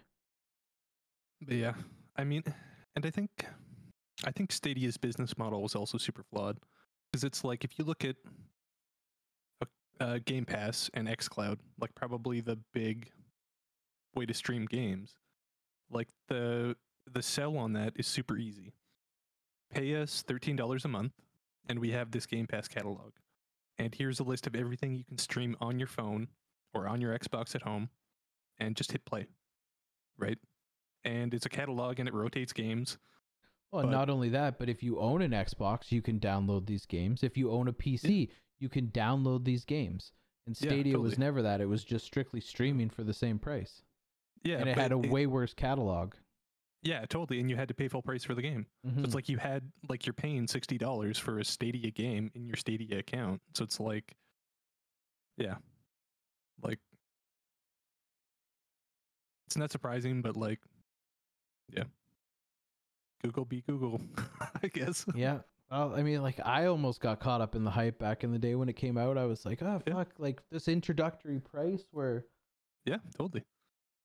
But 1.41 1.55
yeah, 1.55 1.73
I 2.15 2.23
mean, 2.23 2.43
and 2.95 3.05
I 3.05 3.09
think, 3.11 3.29
I 4.25 4.31
think 4.31 4.51
Stadia's 4.51 4.97
business 4.97 5.37
model 5.37 5.65
is 5.65 5.75
also 5.75 5.97
super 5.97 6.23
flawed 6.23 6.57
because 7.11 7.23
it's 7.23 7.43
like 7.43 7.63
if 7.63 7.77
you 7.77 7.85
look 7.85 8.03
at 8.03 8.15
uh, 9.99 10.19
Game 10.25 10.45
Pass 10.45 10.89
and 10.93 11.07
XCloud, 11.07 11.57
like 11.79 11.93
probably 11.95 12.41
the 12.41 12.57
big 12.73 13.11
way 14.15 14.25
to 14.25 14.33
stream 14.33 14.65
games, 14.65 15.15
like 15.89 16.09
the 16.27 16.75
the 17.11 17.21
sell 17.21 17.57
on 17.57 17.73
that 17.73 17.93
is 17.95 18.07
super 18.07 18.37
easy. 18.37 18.73
Pay 19.71 19.95
us 19.95 20.23
thirteen 20.27 20.55
dollars 20.55 20.85
a 20.85 20.89
month, 20.89 21.13
and 21.69 21.79
we 21.79 21.91
have 21.91 22.11
this 22.11 22.25
Game 22.25 22.47
Pass 22.47 22.67
catalog. 22.67 23.13
And 23.79 23.93
here's 23.93 24.19
a 24.19 24.23
list 24.23 24.47
of 24.47 24.55
everything 24.55 24.95
you 24.95 25.03
can 25.03 25.19
stream 25.19 25.55
on 25.61 25.77
your 25.77 25.87
phone 25.87 26.29
or 26.73 26.87
on 26.87 27.01
your 27.01 27.17
Xbox 27.17 27.53
at 27.53 27.61
home, 27.61 27.89
and 28.59 28.75
just 28.75 28.91
hit 28.91 29.05
play, 29.05 29.27
right? 30.17 30.37
And 31.03 31.33
it's 31.33 31.45
a 31.45 31.49
catalog 31.49 31.99
and 31.99 32.09
it 32.09 32.13
rotates 32.13 32.53
games. 32.53 32.97
Well, 33.71 33.83
But- 33.83 33.91
not 33.91 34.09
only 34.09 34.29
that, 34.29 34.59
but 34.59 34.69
if 34.69 34.81
you 34.81 34.99
own 34.99 35.21
an 35.21 35.31
Xbox, 35.31 35.91
you 35.91 36.01
can 36.01 36.19
download 36.19 36.65
these 36.67 36.85
games. 36.85 37.21
If 37.23 37.37
you 37.37 37.51
own 37.51 37.67
a 37.67 37.73
PC, 37.73 38.29
you 38.59 38.69
can 38.69 38.87
download 38.91 39.43
these 39.43 39.65
games. 39.65 40.13
And 40.45 40.55
Yeah, 40.61 40.69
Stadia 40.69 40.99
was 40.99 41.17
never 41.17 41.41
that. 41.41 41.59
It 41.59 41.65
was 41.65 41.83
just 41.83 42.05
strictly 42.05 42.39
streaming 42.39 42.89
for 42.89 43.03
the 43.03 43.13
same 43.13 43.37
price. 43.39 43.83
Yeah, 44.43 44.59
and 44.59 44.69
it 44.69 44.77
had 44.77 44.91
a 44.93 44.97
way 44.97 45.25
worse 45.27 45.53
catalog. 45.53 46.15
yeah, 46.83 47.05
totally. 47.07 47.41
And 47.41 47.49
you 47.49 47.57
had 47.57 47.67
to 47.67 47.73
pay 47.73 47.89
full 47.89 48.01
price 48.03 48.23
for 48.23 48.33
the 48.35 48.41
game. 48.41 48.65
So 48.85 48.91
Mhm. 48.91 49.03
it's 49.03 49.13
like 49.15 49.27
you 49.27 49.37
had 49.37 49.73
like 49.89 50.05
you're 50.05 50.13
paying 50.13 50.47
sixty 50.47 50.77
dollars 50.77 51.17
for 51.17 51.37
a 51.39 51.43
Stadia 51.43 51.91
game 51.91 52.31
in 52.33 52.45
your 52.45 52.55
Stadia 52.55 52.99
account. 52.99 53.41
So 53.55 53.65
it's 53.65 53.79
like, 53.81 54.15
yeah, 55.35 55.57
like 56.61 56.79
it's 59.47 59.57
not 59.57 59.71
surprising, 59.71 60.21
but 60.21 60.37
like, 60.37 60.61
yeah, 61.69 61.85
Google 63.23 63.45
be 63.45 63.61
Google, 63.61 64.01
I 64.63 64.67
guess. 64.67 65.05
yeah. 65.15 65.39
Well, 65.71 65.93
I 65.95 66.01
mean, 66.03 66.21
like 66.21 66.39
I 66.45 66.67
almost 66.67 67.01
got 67.01 67.19
caught 67.19 67.41
up 67.41 67.53
in 67.55 67.63
the 67.63 67.71
hype 67.71 67.99
back 67.99 68.23
in 68.23 68.31
the 68.31 68.39
day 68.39 68.55
when 68.55 68.69
it 68.69 68.75
came 68.77 68.97
out. 68.97 69.17
I 69.17 69.25
was 69.25 69.45
like, 69.45 69.61
oh 69.61 69.81
Yeah. 69.85 69.93
fuck, 69.95 70.09
like 70.17 70.41
this 70.51 70.67
introductory 70.67 71.39
price 71.39 71.83
where 71.91 72.25
Yeah, 72.85 72.97
totally. 73.17 73.43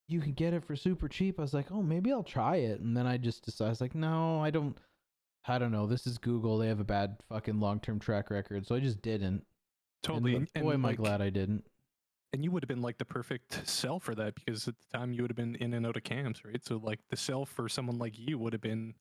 you 0.08 0.20
can 0.20 0.32
get 0.32 0.54
it 0.54 0.64
for 0.64 0.74
super 0.74 1.08
cheap. 1.08 1.38
I 1.38 1.42
was 1.42 1.54
like, 1.54 1.70
oh, 1.70 1.82
maybe 1.82 2.10
I'll 2.12 2.24
try 2.24 2.56
it. 2.56 2.80
And 2.80 2.96
then 2.96 3.06
I 3.06 3.16
just 3.16 3.44
decided, 3.44 3.68
I 3.68 3.70
was 3.70 3.80
like, 3.80 3.94
no, 3.94 4.40
I 4.42 4.50
don't. 4.50 4.76
I 5.46 5.58
don't 5.58 5.72
know. 5.72 5.86
This 5.86 6.06
is 6.06 6.18
Google. 6.18 6.56
They 6.58 6.68
have 6.68 6.78
a 6.80 6.84
bad 6.84 7.16
fucking 7.28 7.58
long 7.60 7.80
term 7.80 7.98
track 7.98 8.30
record, 8.30 8.66
so 8.66 8.74
I 8.76 8.80
just 8.80 9.02
didn't. 9.02 9.44
Totally. 10.02 10.36
And, 10.36 10.48
And, 10.54 10.64
boy, 10.64 10.72
am 10.74 10.84
I 10.84 10.94
glad 10.94 11.20
I 11.20 11.30
didn't. 11.30 11.64
And 12.32 12.42
you 12.42 12.50
would 12.50 12.62
have 12.62 12.68
been 12.68 12.80
like 12.80 12.98
the 12.98 13.04
perfect 13.04 13.68
sell 13.68 14.00
for 14.00 14.14
that 14.14 14.34
because 14.34 14.66
at 14.66 14.74
the 14.78 14.98
time 14.98 15.12
you 15.12 15.22
would 15.22 15.30
have 15.30 15.36
been 15.36 15.54
in 15.56 15.74
and 15.74 15.86
out 15.86 15.96
of 15.96 16.04
camps, 16.04 16.44
right? 16.44 16.64
So 16.64 16.76
like 16.82 17.00
the 17.10 17.16
sell 17.16 17.44
for 17.44 17.68
someone 17.68 17.98
like 17.98 18.18
you 18.18 18.38
would 18.38 18.54
have 18.54 18.62
been 18.62 18.94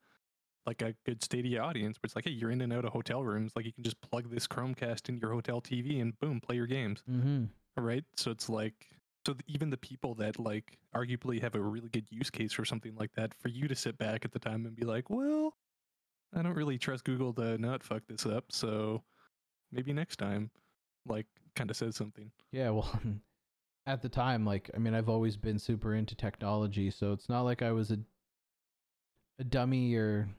like 0.66 0.82
a 0.82 0.94
good 1.06 1.24
Stadia 1.24 1.62
audience, 1.62 1.98
where 1.98 2.08
it's 2.08 2.16
like, 2.16 2.26
hey, 2.26 2.32
you're 2.32 2.52
in 2.52 2.62
and 2.62 2.74
out 2.74 2.86
of 2.86 2.92
hotel 2.94 3.24
rooms, 3.24 3.54
like 3.56 3.66
you 3.66 3.74
can 3.74 3.84
just 3.84 4.00
plug 4.02 4.30
this 4.30 4.48
Chromecast 4.48 5.10
in 5.10 5.18
your 5.18 5.32
hotel 5.32 5.62
TV 5.62 6.02
and 6.02 6.18
boom, 6.20 6.40
play 6.40 6.56
your 6.56 6.68
games, 6.68 7.04
Mm-hmm. 7.10 7.46
right? 7.78 8.04
So 8.16 8.32
it's 8.32 8.50
like, 8.50 8.88
so 9.26 9.36
even 9.48 9.70
the 9.70 9.78
people 9.78 10.14
that 10.16 10.38
like 10.40 10.78
arguably 10.96 11.42
have 11.42 11.56
a 11.56 11.60
really 11.62 11.90
good 11.90 12.08
use 12.12 12.30
case 12.30 12.52
for 12.54 12.66
something 12.66 12.96
like 12.96 13.12
that, 13.14 13.34
for 13.34 13.48
you 13.48 13.68
to 13.70 13.76
sit 13.76 13.98
back 13.98 14.26
at 14.26 14.34
the 14.34 14.40
time 14.40 14.66
and 14.66 14.76
be 14.76 14.86
like, 14.86 15.10
well, 15.10 15.56
I 16.36 16.42
don't 16.42 16.56
really 16.56 16.78
trust 16.78 17.06
Google 17.06 17.34
to 17.36 17.58
not 17.58 17.84
fuck 17.84 18.04
this 18.08 18.26
up, 18.26 18.46
so 18.52 19.04
maybe 19.72 19.94
next 19.94 20.18
time, 20.18 20.52
like, 21.08 21.28
kind 21.56 21.70
of 21.70 21.76
says 21.78 21.96
something. 21.96 22.32
Yeah, 22.52 22.70
well, 22.72 22.90
at 23.86 24.02
the 24.02 24.10
time, 24.10 24.46
like 24.46 24.70
I 24.76 24.78
mean, 24.78 24.94
I've 24.94 25.10
always 25.10 25.38
been 25.38 25.60
super 25.60 25.96
into 25.96 26.16
technology, 26.16 26.90
so 26.92 27.12
it's 27.14 27.30
not 27.30 27.42
like 27.42 27.62
I 27.62 27.72
was 27.72 27.92
a 27.92 28.00
a 29.40 29.44
dummy 29.44 29.96
or 29.96 30.30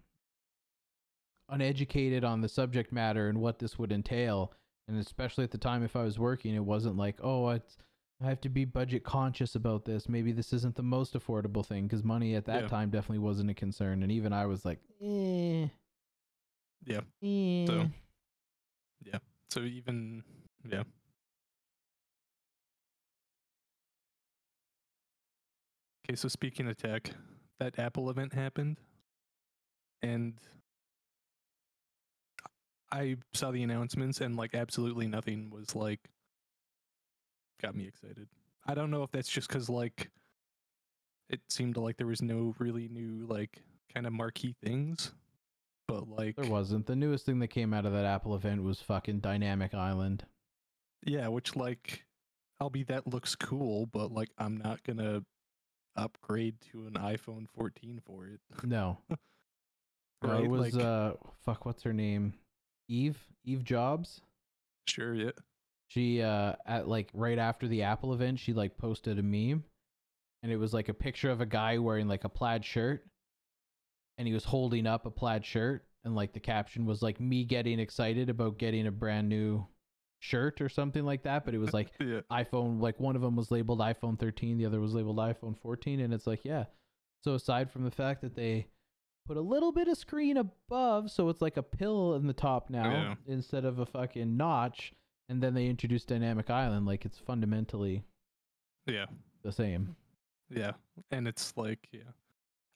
uneducated 1.49 2.25
on 2.25 2.41
the 2.41 2.49
subject 2.49 2.93
matter 2.93 3.29
and 3.29 3.41
what 3.41 3.59
this 3.59 3.79
would 3.79 3.93
entail. 3.93 4.53
And 4.89 4.99
especially 4.99 5.45
at 5.45 5.51
the 5.51 5.59
time, 5.59 5.83
if 5.83 5.97
I 5.97 6.03
was 6.03 6.19
working, 6.19 6.55
it 6.55 6.65
wasn't 6.65 6.97
like, 6.97 7.17
oh, 7.23 7.49
it's, 7.51 7.77
I 8.23 8.29
have 8.29 8.41
to 8.43 8.49
be 8.49 8.65
budget 8.65 9.05
conscious 9.05 9.55
about 9.55 9.85
this. 9.85 10.09
Maybe 10.09 10.33
this 10.33 10.53
isn't 10.53 10.77
the 10.77 10.83
most 10.83 11.15
affordable 11.15 11.67
thing 11.67 11.85
because 11.85 12.05
money 12.05 12.35
at 12.37 12.45
that 12.47 12.63
Yeah. 12.63 12.69
time 12.69 12.91
definitely 12.91 13.19
wasn't 13.19 13.51
a 13.51 13.55
concern. 13.55 14.03
And 14.03 14.13
even 14.13 14.33
I 14.33 14.47
was 14.47 14.65
like, 14.65 14.79
eh, 15.01 15.69
Yeah. 16.85 17.01
eh. 17.23 17.67
So- 17.67 17.91
So 19.51 19.61
even 19.61 20.23
yeah. 20.65 20.85
Okay, 26.13 26.17
so 26.19 26.29
speaking 26.29 26.69
of 26.69 26.77
tech, 26.77 27.09
that 27.59 27.79
Apple 27.79 28.11
event 28.11 28.35
happened, 28.35 28.77
and 30.03 30.35
I 32.91 33.17
saw 33.33 33.51
the 33.51 33.63
announcements 33.63 34.21
and 34.21 34.37
like 34.37 34.55
absolutely 34.55 35.07
nothing 35.07 35.49
was 35.49 35.75
like 35.75 36.01
got 37.63 37.75
me 37.75 37.87
excited. 37.87 38.29
I 38.67 38.75
don't 38.75 38.91
know 38.91 39.03
if 39.05 39.11
that's 39.11 39.31
just 39.31 39.49
because 39.49 39.71
like 39.71 40.11
it 41.31 41.41
seemed 41.49 41.79
like 41.79 41.97
there 41.97 42.07
was 42.07 42.21
no 42.21 42.55
really 42.59 42.89
new 42.89 43.25
like 43.25 43.63
kind 43.95 44.07
of 44.07 44.13
marquee 44.13 44.55
things, 44.63 45.13
but 45.89 46.11
like 46.11 46.37
There 46.37 46.51
wasn't. 46.51 46.85
The 46.85 46.95
newest 46.95 47.25
thing 47.25 47.39
that 47.39 47.49
came 47.49 47.73
out 47.73 47.87
of 47.87 47.95
that 47.95 48.05
Apple 48.05 48.35
event 48.35 48.63
was 48.63 48.83
fucking 48.83 49.21
Dynamic 49.21 49.73
Island. 49.73 50.27
yeah, 51.07 51.29
which 51.29 51.57
like 51.57 52.05
I'll 52.61 52.69
be 52.69 52.83
that 52.83 53.07
looks 53.07 53.35
cool, 53.35 53.87
but 53.87 54.13
like 54.13 54.29
I'm 54.37 54.59
not 54.59 54.83
gonna 54.85 55.25
upgrade 55.97 56.57
to 56.73 56.87
an 56.87 56.95
iPhone 56.95 57.47
14 57.57 58.01
for 58.05 58.27
it. 58.27 58.41
No. 58.65 58.99
Right? 60.23 60.45
it 60.45 60.51
was 60.51 60.73
like 60.73 60.85
uh 60.85 61.15
fuck 61.45 61.67
what's 61.67 61.83
her 61.83 61.93
name? 61.93 62.35
Eve? 62.89 63.19
Eve 63.45 63.65
Jobs? 63.65 64.21
sure, 64.87 65.15
yeah. 65.15 65.31
She 65.89 66.23
uh 66.23 66.55
at 66.67 66.87
like 66.87 67.09
right 67.13 67.39
after 67.39 67.67
the 67.67 67.83
Apple 67.83 68.15
event, 68.15 68.39
she 68.39 68.53
like 68.53 68.79
posted 68.79 69.19
a 69.19 69.23
meme 69.23 69.65
and 70.43 70.53
it 70.53 70.57
was 70.57 70.73
like 70.73 70.89
a 70.89 70.95
picture 70.95 71.31
of 71.31 71.41
a 71.41 71.47
guy 71.47 71.79
wearing 71.79 72.09
like 72.09 72.25
a 72.25 72.29
plaid 72.29 72.65
shirt 72.65 73.05
and 74.19 74.29
he 74.29 74.35
was 74.35 74.45
holding 74.45 74.87
up 74.87 75.07
a 75.07 75.11
plaid 75.11 75.45
shirt 75.45 75.85
and 76.05 76.15
like 76.15 76.33
the 76.33 76.41
caption 76.41 76.87
was 76.87 77.03
like 77.03 77.21
me 77.21 77.45
getting 77.45 77.79
excited 77.79 78.29
about 78.29 78.59
getting 78.59 78.87
a 78.87 78.93
brand 78.93 79.29
new 79.29 79.67
shirt 80.23 80.61
or 80.61 80.69
something 80.69 81.05
like 81.05 81.25
that, 81.25 81.45
but 81.45 81.53
it 81.53 81.59
was 81.59 81.73
like 81.75 81.89
Yeah. 82.01 82.21
iPhone 82.31 82.81
like 82.81 83.01
one 83.01 83.17
of 83.17 83.23
them 83.23 83.35
was 83.35 83.51
labeled 83.51 83.81
iPhone 83.81 84.17
13, 84.19 84.57
the 84.57 84.65
other 84.67 84.81
was 84.81 84.95
labeled 84.95 85.17
iPhone 85.19 85.59
14 85.61 85.99
and 86.01 86.15
it's 86.15 86.27
like, 86.29 86.45
yeah. 86.45 86.65
So 87.25 87.35
aside 87.35 87.71
from 87.71 87.83
the 87.85 87.91
fact 87.91 88.23
that 88.23 88.35
they 88.37 88.69
put 89.27 89.37
a 89.37 89.41
little 89.41 89.73
bit 89.73 89.89
of 89.89 89.97
screen 89.99 90.37
above 90.37 91.11
so 91.11 91.29
it's 91.29 91.43
like 91.43 91.57
a 91.57 91.63
pill 91.63 92.15
in 92.15 92.27
the 92.27 92.33
top 92.33 92.71
now 92.71 92.91
Yeah. 92.91 93.15
instead 93.27 93.65
of 93.65 93.79
a 93.81 93.87
fucking 93.87 94.37
notch 94.37 94.93
and 95.29 95.43
then 95.43 95.55
they 95.55 95.67
introduced 95.67 96.09
dynamic 96.09 96.51
island 96.51 96.87
like 96.87 97.05
it's 97.05 97.19
fundamentally 97.19 98.05
Yeah. 98.87 99.07
the 99.43 99.53
same. 99.53 99.97
Yeah. 100.51 100.73
And 101.11 101.27
it's 101.27 101.57
like, 101.57 101.89
yeah. 101.91 102.01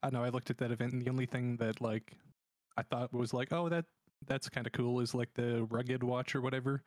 I 0.02 0.10
know 0.10 0.24
I 0.24 0.30
looked 0.30 0.50
at 0.50 0.58
that 0.58 0.70
event 0.72 0.92
and 0.94 1.02
the 1.02 1.10
only 1.10 1.26
thing 1.26 1.56
that 1.58 1.80
like 1.80 2.12
I 2.76 2.82
thought 2.82 3.12
was 3.12 3.32
like, 3.32 3.52
oh 3.52 3.68
that 3.68 3.84
that's 4.26 4.48
kind 4.48 4.66
of 4.66 4.72
cool 4.72 4.98
is 5.00 5.14
like 5.14 5.32
the 5.34 5.64
rugged 5.70 6.02
watch 6.02 6.34
or 6.34 6.40
whatever. 6.40 6.82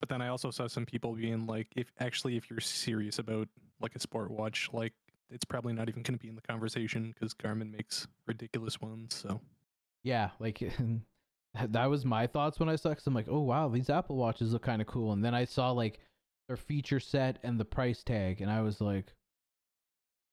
But 0.00 0.08
then 0.08 0.22
I 0.22 0.28
also 0.28 0.50
saw 0.50 0.66
some 0.68 0.86
people 0.86 1.14
being 1.14 1.46
like, 1.46 1.68
if 1.76 1.90
actually 1.98 2.36
if 2.36 2.48
you're 2.50 2.60
serious 2.60 3.18
about 3.18 3.48
like 3.80 3.94
a 3.96 4.00
sport 4.00 4.30
watch, 4.30 4.68
like 4.72 4.92
it's 5.30 5.44
probably 5.44 5.72
not 5.72 5.88
even 5.88 6.02
going 6.02 6.16
to 6.16 6.22
be 6.22 6.28
in 6.28 6.36
the 6.36 6.42
conversation 6.42 7.12
because 7.12 7.34
Garmin 7.34 7.70
makes 7.72 8.06
ridiculous 8.26 8.80
ones. 8.80 9.14
So 9.14 9.40
Yeah, 10.04 10.30
like 10.38 10.62
that 11.68 11.86
was 11.86 12.04
my 12.04 12.26
thoughts 12.26 12.60
when 12.60 12.68
I 12.68 12.76
saw. 12.76 12.94
Cause 12.94 13.06
I'm 13.06 13.14
like, 13.14 13.28
oh 13.28 13.40
wow, 13.40 13.68
these 13.68 13.90
Apple 13.90 14.16
watches 14.16 14.52
look 14.52 14.62
kind 14.62 14.80
of 14.80 14.86
cool. 14.88 15.12
And 15.12 15.24
then 15.24 15.34
I 15.34 15.44
saw 15.44 15.72
like 15.72 15.98
their 16.46 16.56
feature 16.56 17.00
set 17.00 17.38
and 17.42 17.58
the 17.60 17.64
price 17.64 18.02
tag, 18.02 18.40
and 18.40 18.50
I 18.50 18.62
was 18.62 18.80
like, 18.80 19.12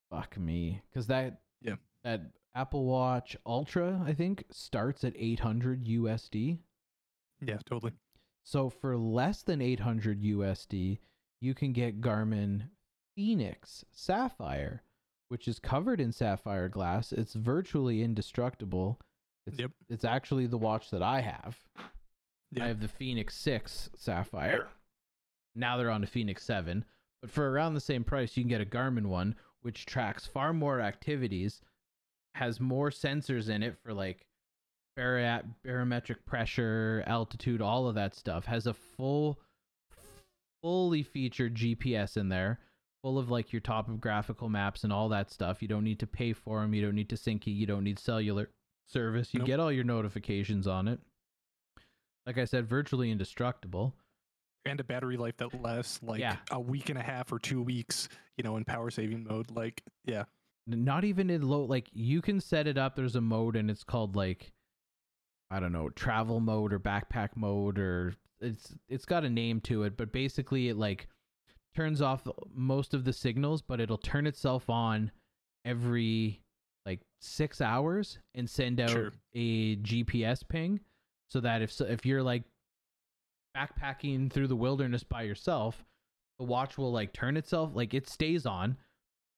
fuck 0.09 0.37
me, 0.37 0.81
because 0.89 1.07
that 1.07 1.41
Yeah. 1.61 1.75
that 2.03 2.21
Apple 2.53 2.85
Watch 2.85 3.35
Ultra 3.45 4.01
I 4.05 4.13
think 4.13 4.45
starts 4.51 5.03
at 5.03 5.13
800 5.17 5.85
USD. 5.85 6.59
yeah, 7.41 7.57
totally. 7.65 7.91
So 8.45 8.69
for 8.69 8.95
less 8.95 9.41
than 9.41 9.59
800 9.61 10.21
USD, 10.21 10.99
you 11.41 11.53
can 11.53 11.73
get 11.73 11.99
Garmin 11.99 12.69
Fenix 13.15 13.83
Sapphire, 13.91 14.83
which 15.29 15.47
is 15.47 15.57
covered 15.59 15.99
in 15.99 16.11
sapphire 16.11 16.69
glass. 16.69 17.11
It's 17.11 17.33
virtually 17.33 18.03
indestructible. 18.03 18.99
It's, 19.47 19.59
Yep. 19.59 19.71
it's 19.89 20.05
actually 20.05 20.45
the 20.45 20.57
watch 20.59 20.91
that 20.91 21.01
I 21.01 21.21
have. 21.21 21.57
Yeah. 22.51 22.65
I 22.65 22.67
have 22.67 22.79
the 22.81 22.87
Fenix 22.87 23.35
6 23.35 23.89
Sapphire. 23.95 24.67
Now 25.55 25.77
they're 25.77 25.89
on 25.89 26.01
the 26.01 26.07
Fenix 26.07 26.43
7. 26.43 26.85
But 27.21 27.31
for 27.31 27.49
around 27.51 27.73
the 27.73 27.79
same 27.81 28.03
price, 28.03 28.37
you 28.37 28.43
can 28.43 28.49
get 28.49 28.61
a 28.61 28.65
Garmin 28.65 29.07
one, 29.07 29.35
which 29.61 29.85
tracks 29.87 30.27
far 30.27 30.53
more 30.53 30.79
activities, 30.81 31.61
has 32.35 32.59
more 32.59 32.91
sensors 32.91 33.49
in 33.49 33.63
it 33.63 33.75
for 33.81 33.93
like 33.93 34.27
baromet- 34.97 35.45
barometric 35.63 36.25
pressure, 36.25 37.03
altitude, 37.07 37.61
all 37.61 37.87
of 37.87 37.95
that 37.95 38.15
stuff. 38.15 38.45
Has 38.45 38.67
a 38.67 38.73
full, 38.73 39.39
fully 40.61 41.03
featured 41.03 41.55
GPS 41.55 42.17
in 42.17 42.29
there, 42.29 42.59
full 43.03 43.17
of 43.17 43.29
like 43.29 43.53
your 43.53 43.59
topographical 43.59 44.49
maps 44.49 44.83
and 44.83 44.91
all 44.93 45.09
that 45.09 45.29
stuff. 45.31 45.61
You 45.61 45.67
don't 45.67 45.83
need 45.83 45.99
to 45.99 46.07
pay 46.07 46.33
for 46.33 46.61
them. 46.61 46.73
You 46.73 46.81
don't 46.85 46.95
need 46.95 47.09
to 47.09 47.17
sync 47.17 47.47
it. 47.47 47.51
You 47.51 47.65
don't 47.65 47.83
need 47.83 47.99
cellular 47.99 48.49
service. 48.87 49.33
You 49.33 49.39
Nope. 49.39 49.47
get 49.47 49.59
all 49.59 49.71
your 49.71 49.83
notifications 49.83 50.67
on 50.67 50.87
it. 50.87 50.99
Like 52.25 52.37
I 52.37 52.45
said, 52.45 52.67
virtually 52.67 53.11
indestructible. 53.11 53.93
And 54.67 54.79
a 54.79 54.83
battery 54.83 55.17
life 55.17 55.37
that 55.37 55.61
lasts 55.61 56.01
like 56.01 56.19
Yeah. 56.19 56.37
a 56.49 56.59
week 56.59 56.89
and 56.89 56.97
a 56.97 57.03
half 57.03 57.31
or 57.31 57.37
two 57.37 57.61
weeks, 57.61 58.09
you 58.37 58.43
know, 58.43 58.57
in 58.57 58.65
power 58.65 58.89
saving 58.89 59.23
mode. 59.25 59.51
Like, 59.51 59.83
yeah. 60.05 60.23
Not 60.65 61.03
even 61.03 61.29
in 61.29 61.43
low. 61.47 61.63
Like 61.65 61.87
you 61.93 62.23
can 62.23 62.41
set 62.41 62.65
it 62.65 62.75
up. 62.75 62.95
There's 62.95 63.15
a 63.15 63.21
mode, 63.21 63.55
and 63.55 63.69
it's 63.69 63.83
called 63.83 64.15
like, 64.15 64.51
I 65.51 65.59
don't 65.59 65.71
know, 65.71 65.89
travel 65.89 66.39
mode 66.39 66.73
or 66.73 66.79
backpack 66.79 67.29
mode, 67.35 67.77
or 67.79 68.15
it's 68.41 68.73
it's 68.89 69.05
got 69.05 69.23
a 69.25 69.29
name 69.29 69.61
to 69.61 69.83
it. 69.83 69.95
But 69.97 70.11
basically, 70.11 70.69
it 70.69 70.77
like 70.77 71.07
turns 71.75 72.01
off 72.01 72.27
most 72.53 72.93
of 72.93 73.03
the 73.03 73.13
signals, 73.13 73.61
but 73.61 73.79
it'll 73.79 73.97
turn 73.97 74.27
itself 74.27 74.69
on 74.69 75.11
every 75.65 76.41
like 76.85 77.01
six 77.21 77.61
hours 77.61 78.19
and 78.33 78.49
send 78.49 78.79
out 78.79 78.89
Sure. 78.89 79.11
a 79.33 79.75
GPS 79.77 80.47
ping, 80.47 80.79
so 81.29 81.39
that 81.41 81.61
if 81.61 81.79
if 81.81 82.05
you're 82.05 82.23
like 82.23 82.43
backpacking 83.55 84.31
through 84.31 84.47
the 84.47 84.55
wilderness 84.55 85.03
by 85.03 85.21
yourself, 85.23 85.85
the 86.39 86.45
watch 86.45 86.77
will 86.77 86.91
like 86.91 87.13
turn 87.13 87.37
itself 87.37 87.71
like 87.73 87.93
it 87.93 88.09
stays 88.09 88.45
on, 88.45 88.77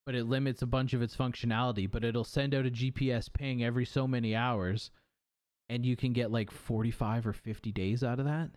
but 0.05 0.15
it 0.15 0.25
limits 0.25 0.61
a 0.61 0.67
bunch 0.67 0.93
of 0.93 1.01
its 1.01 1.15
functionality. 1.15 1.89
But 1.89 2.03
it'll 2.03 2.23
send 2.23 2.55
out 2.55 2.65
a 2.65 2.71
GPS 2.71 3.31
ping 3.31 3.63
every 3.63 3.85
so 3.85 4.07
many 4.07 4.35
hours, 4.35 4.89
and 5.69 5.85
you 5.85 5.95
can 5.95 6.13
get 6.13 6.31
like 6.31 6.49
45 6.51 7.27
or 7.27 7.33
50 7.33 7.71
days 7.71 8.03
out 8.03 8.19
of 8.19 8.25
that 8.25 8.51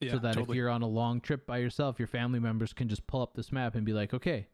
Yeah. 0.00 0.12
so 0.12 0.18
that 0.18 0.34
totally. 0.34 0.54
if 0.54 0.56
you're 0.56 0.68
on 0.70 0.82
a 0.82 0.86
long 0.88 1.20
trip 1.20 1.46
by 1.46 1.58
yourself, 1.58 1.98
your 1.98 2.08
family 2.08 2.38
members 2.40 2.72
can 2.72 2.88
just 2.88 3.06
pull 3.06 3.22
up 3.22 3.34
this 3.34 3.50
map 3.52 3.74
and 3.74 3.84
be 3.86 3.92
like, 3.92 4.12
okay, 4.14 4.46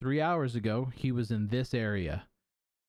three 0.00 0.20
hours 0.20 0.54
ago, 0.56 0.90
he 0.94 1.12
was 1.12 1.30
in 1.30 1.48
this 1.48 1.74
area. 1.74 2.24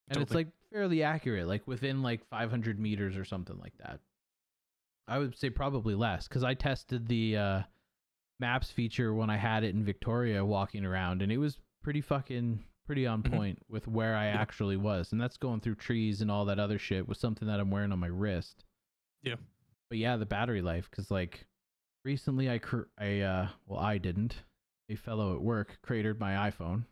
And 0.10 0.22
it's 0.22 0.34
like 0.34 0.48
fairly 0.72 1.04
accurate, 1.04 1.48
like 1.48 1.66
within 1.68 2.02
like 2.02 2.26
500 2.30 2.80
meters 2.80 3.16
or 3.16 3.24
something 3.26 3.58
like 3.60 3.78
that. 3.78 4.00
I 5.08 5.20
would 5.20 5.38
say 5.38 5.50
probably 5.50 5.96
less 5.96 6.28
because 6.28 6.44
I 6.44 6.54
tested 6.54 7.08
the 7.08 7.38
uh, 7.38 7.62
maps 8.40 8.72
feature 8.72 9.14
when 9.14 9.30
I 9.30 9.38
had 9.38 9.64
it 9.64 9.76
in 9.76 9.84
Victoria 9.84 10.44
walking 10.46 10.86
around, 10.86 11.22
and 11.22 11.32
it 11.32 11.38
was 11.38 11.58
pretty 11.84 12.02
fucking 12.02 12.64
pretty 12.86 13.06
on 13.08 13.24
Mhm. 13.24 13.32
point 13.32 13.60
with 13.70 13.88
where 13.88 14.16
I 14.16 14.26
Yeah. 14.28 14.42
actually 14.42 14.78
was. 14.78 15.12
And 15.12 15.22
that's 15.22 15.38
going 15.38 15.60
through 15.62 15.76
trees 15.76 16.22
and 16.22 16.30
all 16.30 16.46
that 16.46 16.60
other 16.60 16.78
shit 16.78 17.08
with 17.08 17.18
something 17.18 17.48
that 17.48 17.60
I'm 17.60 17.72
wearing 17.72 17.92
on 17.92 18.00
my 18.00 18.08
wrist. 18.08 18.66
Yeah. 19.22 19.36
But 19.90 19.98
yeah, 20.00 20.18
the 20.18 20.26
battery 20.26 20.62
life, 20.62 20.90
because 20.90 21.10
like 21.12 21.48
recently 22.04 22.50
I 22.50 22.60
cr- 22.60 22.90
I 22.98 23.22
uh 23.22 23.50
well 23.66 23.80
I 23.80 23.98
didn't. 23.98 24.44
A 24.90 24.96
fellow 24.96 25.34
at 25.34 25.42
work 25.42 25.80
cratered 25.82 26.20
my 26.20 26.50
iPhone, 26.50 26.86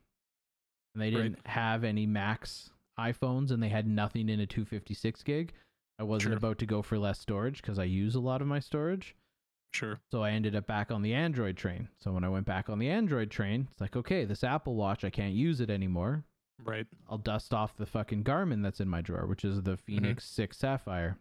and 0.93 1.01
they 1.01 1.11
didn't 1.11 1.45
have 1.47 1.83
any 1.83 2.05
Max 2.05 2.71
iPhones, 2.97 3.51
and 3.51 3.61
they 3.61 3.69
had 3.69 3.85
nothing 3.85 4.29
in 4.29 4.39
a 4.39 4.45
256 4.47 5.23
gig. 5.23 5.53
I 5.99 6.03
wasn't 6.03 6.31
Sure. 6.31 6.37
about 6.37 6.57
to 6.59 6.65
go 6.65 6.81
for 6.81 6.97
less 6.97 7.19
storage 7.19 7.61
because 7.61 7.77
I 7.77 7.83
use 7.83 8.15
a 8.15 8.19
lot 8.21 8.41
of 8.41 8.47
my 8.47 8.59
storage. 8.59 9.15
Sure. 9.73 9.99
So 10.11 10.23
I 10.23 10.31
ended 10.31 10.55
up 10.55 10.67
back 10.67 10.91
on 10.91 11.01
the 11.01 11.13
Android 11.13 11.55
train. 11.55 11.87
So 11.99 12.11
when 12.11 12.23
I 12.23 12.29
went 12.29 12.45
back 12.45 12.69
on 12.69 12.79
the 12.79 12.89
Android 12.89 13.31
train, 13.31 13.67
it's 13.71 13.79
like, 13.79 13.95
okay, 13.95 14.25
this 14.25 14.43
Apple 14.43 14.75
Watch, 14.75 15.03
I 15.03 15.09
can't 15.09 15.33
use 15.33 15.61
it 15.61 15.69
anymore. 15.69 16.25
Right. 16.63 16.85
I'll 17.09 17.17
dust 17.17 17.53
off 17.53 17.77
the 17.77 17.85
fucking 17.85 18.23
Garmin 18.23 18.63
that's 18.63 18.81
in 18.81 18.89
my 18.89 19.01
drawer, 19.01 19.25
which 19.25 19.45
is 19.45 19.63
the 19.63 19.71
mm-hmm. 19.71 19.81
Fenix 19.81 20.25
6 20.25 20.57
Sapphire. 20.57 21.17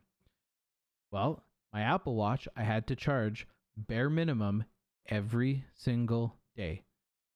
Well, 1.12 1.44
my 1.72 1.82
Apple 1.82 2.16
Watch, 2.16 2.48
I 2.56 2.64
had 2.64 2.86
to 2.88 2.96
charge 2.96 3.46
bare 3.76 4.10
minimum 4.10 4.64
every 5.08 5.64
single 5.74 6.36
day. 6.56 6.84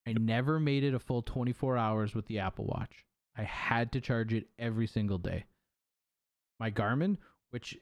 I 0.07 0.13
never 0.13 0.61
made 0.61 0.85
it 0.85 0.95
a 0.95 0.99
full 0.99 1.23
24 1.23 1.79
hours 1.79 2.15
with 2.15 2.27
the 2.27 2.41
Apple 2.41 2.67
Watch. 2.67 3.05
I 3.37 3.43
had 3.43 3.93
to 3.93 4.01
charge 4.01 4.33
it 4.33 4.49
every 4.59 4.87
single 4.87 5.19
day. 5.19 5.45
My 6.61 6.71
Garmin, 6.71 7.17
which 7.51 7.79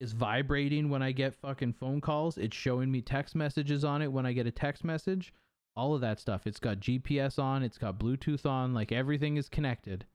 is 0.00 0.12
vibrating 0.12 0.90
when 0.90 1.02
I 1.02 1.12
get 1.12 1.34
fucking 1.34 1.72
phone 1.74 2.00
calls, 2.00 2.38
it's 2.38 2.56
showing 2.56 2.90
me 2.90 3.00
text 3.00 3.34
messages 3.34 3.84
on 3.84 4.02
it 4.02 4.12
when 4.12 4.26
I 4.26 4.32
get 4.32 4.46
a 4.46 4.50
text 4.50 4.84
message 4.84 5.32
all 5.76 5.94
of 5.94 6.00
that 6.00 6.18
stuff. 6.18 6.46
It's 6.46 6.58
got 6.58 6.80
GPS 6.80 7.38
on, 7.38 7.62
it's 7.62 7.78
got 7.78 7.98
Bluetooth 7.98 8.46
on, 8.46 8.72
like 8.72 8.90
everything 8.90 9.36
is 9.36 9.48
connected. 9.48 10.06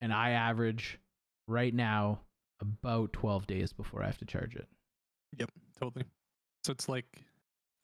And 0.00 0.12
I 0.12 0.30
average 0.30 0.98
right 1.46 1.74
now 1.74 2.20
about 2.60 3.12
12 3.12 3.46
days 3.46 3.72
before 3.72 4.02
I 4.02 4.06
have 4.06 4.18
to 4.18 4.24
charge 4.24 4.56
it. 4.56 4.66
Yep. 5.38 5.50
Totally. 5.80 6.04
So 6.64 6.72
it's 6.72 6.88
like, 6.88 7.06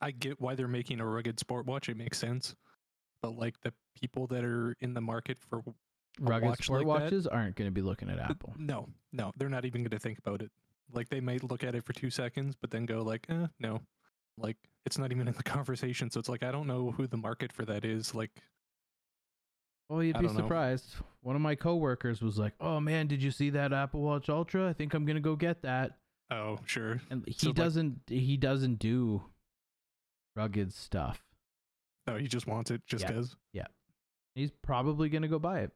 I 0.00 0.10
get 0.10 0.40
why 0.40 0.54
they're 0.54 0.66
making 0.66 1.00
a 1.00 1.06
rugged 1.06 1.38
sport 1.38 1.66
watch. 1.66 1.88
It 1.88 1.96
makes 1.96 2.18
sense. 2.18 2.54
But 3.22 3.36
like 3.36 3.60
the 3.62 3.72
people 4.00 4.26
that 4.28 4.44
are 4.44 4.74
in 4.80 4.94
the 4.94 5.00
market 5.00 5.38
for 5.48 5.62
Rugged 6.20 6.48
watch 6.48 6.64
sport 6.64 6.86
like 6.86 6.98
that? 6.98 7.04
watches 7.04 7.26
aren't 7.26 7.56
going 7.56 7.68
to 7.68 7.72
be 7.72 7.82
looking 7.82 8.08
at 8.08 8.18
Apple. 8.18 8.54
No, 8.56 8.88
no, 9.12 9.32
they're 9.36 9.48
not 9.48 9.64
even 9.64 9.82
going 9.82 9.90
to 9.90 9.98
think 9.98 10.18
about 10.18 10.42
it. 10.42 10.50
Like 10.92 11.08
they 11.08 11.20
might 11.20 11.42
look 11.42 11.64
at 11.64 11.74
it 11.74 11.84
for 11.84 11.92
two 11.92 12.10
seconds, 12.10 12.54
but 12.60 12.70
then 12.70 12.86
go 12.86 13.02
like, 13.02 13.26
eh, 13.28 13.46
no. 13.58 13.80
Like 14.38 14.56
it's 14.86 14.98
not 14.98 15.12
even 15.12 15.28
in 15.28 15.34
the 15.34 15.42
conversation. 15.44 16.10
So 16.10 16.20
it's 16.20 16.28
like 16.28 16.42
I 16.42 16.50
don't 16.52 16.66
know 16.66 16.90
who 16.92 17.06
the 17.06 17.16
market 17.16 17.52
for 17.52 17.64
that 17.64 17.84
is. 17.84 18.14
Like 18.14 18.30
Well, 19.88 20.02
you'd 20.02 20.18
be 20.18 20.26
don't 20.26 20.34
know. 20.36 20.40
surprised. 20.42 20.94
One 21.22 21.36
of 21.36 21.42
my 21.42 21.54
coworkers 21.54 22.20
was 22.22 22.38
like, 22.38 22.52
"Oh 22.60 22.80
man, 22.80 23.06
did 23.06 23.22
you 23.22 23.30
see 23.30 23.50
that 23.50 23.72
Apple 23.72 24.00
Watch 24.02 24.28
Ultra? 24.28 24.68
I 24.68 24.72
think 24.72 24.94
I'm 24.94 25.04
gonna 25.04 25.20
go 25.20 25.36
get 25.36 25.62
that." 25.62 25.92
oh 26.30 26.58
sure. 26.66 27.00
And 27.10 27.22
he 27.26 27.32
So, 27.34 27.52
doesn't. 27.52 28.00
he 28.08 28.36
doesn't 28.36 28.78
do 28.78 29.22
rugged 30.36 30.72
stuff. 30.72 31.22
No, 32.06 32.16
he 32.16 32.26
just 32.28 32.46
wants 32.46 32.70
it 32.70 32.82
just 32.86 33.06
because. 33.06 33.36
Yeah. 33.52 33.62
because. 33.62 33.74
He's 34.34 34.50
probably 34.62 35.08
gonna 35.08 35.28
go 35.28 35.38
buy 35.38 35.60
it. 35.60 35.70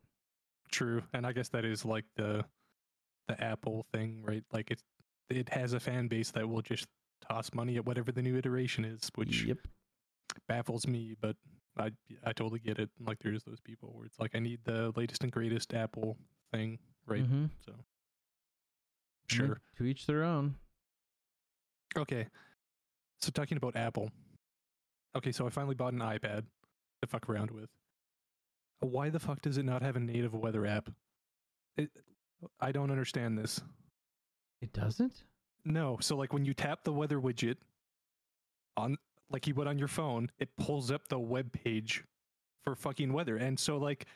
True. 0.72 1.02
And 1.14 1.26
I 1.26 1.32
guess 1.32 1.48
that 1.50 1.64
is 1.64 1.84
like 1.84 2.04
the 2.16 2.44
the 3.28 3.42
Apple 3.42 3.86
thing, 3.92 4.22
right? 4.22 4.42
Like 4.52 4.70
it 4.70 4.82
it 5.30 5.48
has 5.50 5.72
a 5.72 5.80
fan 5.80 6.08
base 6.08 6.30
that 6.32 6.48
will 6.48 6.62
just 6.62 6.86
toss 7.28 7.52
money 7.54 7.76
at 7.76 7.86
whatever 7.86 8.12
the 8.12 8.22
new 8.22 8.36
iteration 8.36 8.84
is, 8.84 9.10
which 9.14 9.44
yep. 9.44 9.58
baffles 10.46 10.86
me, 10.86 11.14
but 11.20 11.36
I 11.78 11.90
I 12.24 12.32
totally 12.32 12.60
get 12.60 12.78
it. 12.78 12.90
Like 13.00 13.18
there's 13.20 13.44
those 13.44 13.60
people 13.60 13.90
where 13.94 14.06
it's 14.06 14.18
like 14.18 14.34
I 14.34 14.38
need 14.38 14.60
the 14.64 14.92
latest 14.96 15.22
and 15.22 15.32
greatest 15.32 15.74
Apple 15.74 16.16
thing, 16.52 16.78
right? 17.06 17.24
hmm 17.24 17.46
So 17.64 17.72
sure. 19.28 19.60
To 19.76 19.84
each 19.84 20.06
their 20.06 20.24
own. 20.24 20.56
Okay. 21.96 22.26
So 23.20 23.30
talking 23.30 23.56
about 23.56 23.76
Apple. 23.76 24.10
Okay, 25.16 25.32
so 25.32 25.46
I 25.46 25.50
finally 25.50 25.74
bought 25.74 25.92
an 25.92 26.00
iPad 26.00 26.44
to 27.02 27.08
fuck 27.08 27.28
around 27.28 27.50
with. 27.50 27.68
Why 28.80 29.08
the 29.10 29.18
fuck 29.18 29.42
does 29.42 29.58
it 29.58 29.64
not 29.64 29.82
have 29.82 29.96
a 29.96 30.00
native 30.00 30.34
weather 30.34 30.64
app? 30.66 30.90
It, 31.76 31.90
I 32.60 32.70
don't 32.70 32.90
understand 32.90 33.36
this. 33.36 33.60
It 34.60 34.72
doesn't. 34.72 35.24
No, 35.64 35.98
so 36.00 36.16
like 36.16 36.32
when 36.32 36.44
you 36.44 36.54
tap 36.54 36.84
the 36.84 36.92
weather 36.92 37.20
widget 37.20 37.56
on 38.76 38.96
like 39.30 39.46
you 39.46 39.54
would 39.54 39.66
on 39.66 39.78
your 39.78 39.88
phone, 39.88 40.30
it 40.38 40.48
pulls 40.56 40.90
up 40.90 41.08
the 41.08 41.18
web 41.18 41.52
page 41.52 42.04
for 42.64 42.74
fucking 42.74 43.12
weather. 43.12 43.36
And 43.36 43.58
so 43.58 43.76
like 43.76 44.06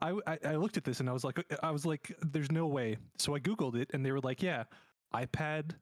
I 0.00 0.14
I 0.44 0.56
looked 0.56 0.76
at 0.76 0.84
this 0.84 1.00
and 1.00 1.08
I 1.08 1.12
was 1.12 1.24
like 1.24 1.42
I 1.62 1.70
was 1.70 1.86
like 1.86 2.14
there's 2.20 2.52
no 2.52 2.66
way. 2.66 2.98
So 3.18 3.34
I 3.34 3.40
googled 3.40 3.76
it 3.76 3.90
and 3.94 4.04
they 4.04 4.12
were 4.12 4.20
like, 4.20 4.42
yeah, 4.42 4.64
iPad 5.14 5.76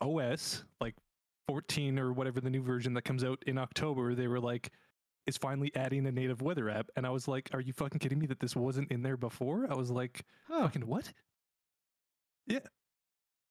OS 0.00 0.64
like 0.80 0.94
14 1.48 1.98
or 1.98 2.12
whatever 2.12 2.40
the 2.40 2.50
new 2.50 2.62
version 2.62 2.94
that 2.94 3.02
comes 3.02 3.22
out 3.22 3.42
in 3.46 3.58
October, 3.58 4.14
they 4.14 4.26
were 4.26 4.40
like 4.40 4.70
is 5.26 5.38
finally 5.38 5.72
adding 5.74 6.06
a 6.06 6.12
native 6.12 6.42
weather 6.42 6.68
app 6.68 6.90
and 6.96 7.06
I 7.06 7.10
was 7.10 7.28
like, 7.28 7.48
are 7.54 7.60
you 7.60 7.72
fucking 7.72 7.98
kidding 7.98 8.18
me 8.18 8.26
that 8.26 8.40
this 8.40 8.54
wasn't 8.56 8.90
in 8.90 9.02
there 9.02 9.16
before? 9.16 9.66
I 9.70 9.74
was 9.74 9.90
like, 9.90 10.24
Huh. 10.48 10.62
fucking 10.62 10.86
what? 10.86 11.12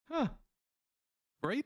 Huh. 0.09 0.27
Right? 1.43 1.65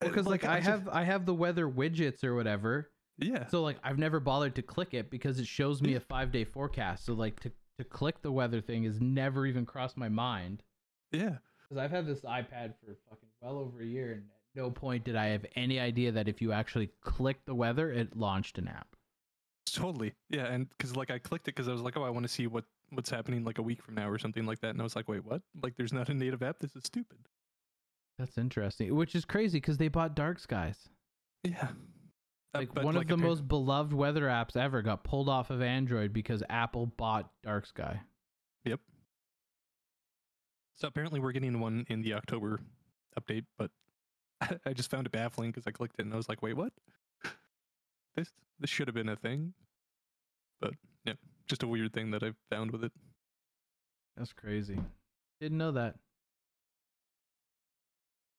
Because 0.00 0.26
like, 0.26 0.44
I 0.44 0.58
just- 0.58 0.68
have 0.68 0.88
I 0.88 1.04
have 1.04 1.26
the 1.26 1.34
weather 1.34 1.68
widgets 1.68 2.24
or 2.24 2.34
whatever. 2.34 2.90
Yeah. 3.18 3.46
So 3.46 3.62
like 3.62 3.76
I've 3.84 3.98
never 3.98 4.20
bothered 4.20 4.56
to 4.56 4.62
click 4.62 4.92
it 4.92 5.10
because 5.10 5.38
it 5.38 5.46
shows 5.46 5.80
me 5.80 5.94
a 5.94 6.00
five 6.12 6.32
day 6.32 6.44
forecast. 6.44 7.04
So 7.06 7.14
like 7.14 7.40
to 7.40 7.52
to 7.78 7.84
click 7.84 8.22
the 8.22 8.32
weather 8.32 8.60
thing 8.60 8.84
has 8.84 9.00
never 9.00 9.46
even 9.46 9.66
crossed 9.66 9.96
my 9.96 10.08
mind. 10.08 10.62
Yeah. 11.12 11.36
Because 11.62 11.82
I've 11.82 11.90
had 11.90 12.06
this 12.06 12.20
iPad 12.20 12.74
for 12.80 12.96
fucking 13.08 13.28
well 13.40 13.58
over 13.58 13.80
a 13.82 13.86
year, 13.86 14.12
and 14.12 14.22
at 14.22 14.62
no 14.62 14.70
point 14.70 15.04
did 15.04 15.16
I 15.16 15.26
have 15.26 15.46
any 15.56 15.80
idea 15.80 16.12
that 16.12 16.28
if 16.28 16.42
you 16.42 16.52
actually 16.52 16.90
click 17.00 17.38
the 17.46 17.54
weather, 17.54 17.90
it 17.90 18.16
launched 18.16 18.58
an 18.58 18.68
app. 18.68 18.88
Totally. 19.72 20.12
Yeah, 20.28 20.44
and 20.46 20.68
because 20.70 20.94
like 20.94 21.10
I 21.10 21.18
clicked 21.18 21.48
it 21.48 21.54
because 21.54 21.68
I 21.68 21.72
was 21.72 21.80
like, 21.80 21.96
oh, 21.96 22.02
I 22.04 22.10
want 22.10 22.24
to 22.24 22.32
see 22.32 22.46
what 22.46 22.64
what's 22.90 23.10
happening 23.10 23.44
like 23.44 23.58
a 23.58 23.62
week 23.62 23.82
from 23.82 23.94
now 23.94 24.08
or 24.08 24.18
something 24.18 24.46
like 24.46 24.60
that, 24.60 24.70
and 24.70 24.80
I 24.80 24.84
was 24.84 24.96
like, 24.96 25.08
wait, 25.08 25.24
what? 25.24 25.42
Like, 25.62 25.76
there's 25.76 25.92
not 25.92 26.08
a 26.08 26.14
native 26.14 26.42
app. 26.42 26.58
This 26.60 26.76
is 26.76 26.84
stupid. 26.84 27.18
That's 28.18 28.38
interesting. 28.38 28.94
Which 28.94 29.14
is 29.14 29.24
crazy 29.24 29.58
because 29.58 29.78
they 29.78 29.88
bought 29.88 30.14
Dark 30.14 30.38
Skies. 30.38 30.88
Yeah. 31.42 31.68
Uh, 32.54 32.58
Like 32.58 32.72
but, 32.72 32.84
one 32.84 32.94
like, 32.94 33.10
of 33.10 33.18
the 33.18 33.26
most 33.26 33.48
beloved 33.48 33.92
weather 33.92 34.26
apps 34.26 34.56
ever 34.56 34.80
got 34.82 35.02
pulled 35.02 35.28
off 35.28 35.50
of 35.50 35.60
Android 35.60 36.12
because 36.12 36.42
Apple 36.48 36.86
bought 36.86 37.28
Dark 37.42 37.66
Sky. 37.66 38.00
Yep. 38.64 38.80
So 40.76 40.88
apparently 40.88 41.20
we're 41.20 41.32
getting 41.32 41.58
one 41.60 41.84
in 41.88 42.02
the 42.02 42.14
October 42.14 42.60
update, 43.18 43.44
but 43.58 43.70
I 44.66 44.72
just 44.72 44.90
found 44.90 45.06
it 45.06 45.12
baffling 45.12 45.50
because 45.50 45.66
I 45.66 45.72
clicked 45.72 45.96
it 45.98 46.04
and 46.04 46.12
I 46.12 46.16
was 46.16 46.28
like, 46.28 46.42
wait, 46.42 46.56
what? 46.56 46.72
This 48.16 48.30
this 48.60 48.70
should 48.70 48.86
have 48.86 48.94
been 48.94 49.08
a 49.08 49.16
thing, 49.16 49.54
but 50.60 50.74
just 51.46 51.62
a 51.62 51.66
weird 51.66 51.92
thing 51.92 52.10
that 52.12 52.22
I 52.22 52.32
found 52.50 52.70
with 52.70 52.84
it. 52.84 52.92
That's 54.16 54.32
crazy. 54.32 54.78
Didn't 55.40 55.58
know 55.58 55.72
that. 55.72 55.96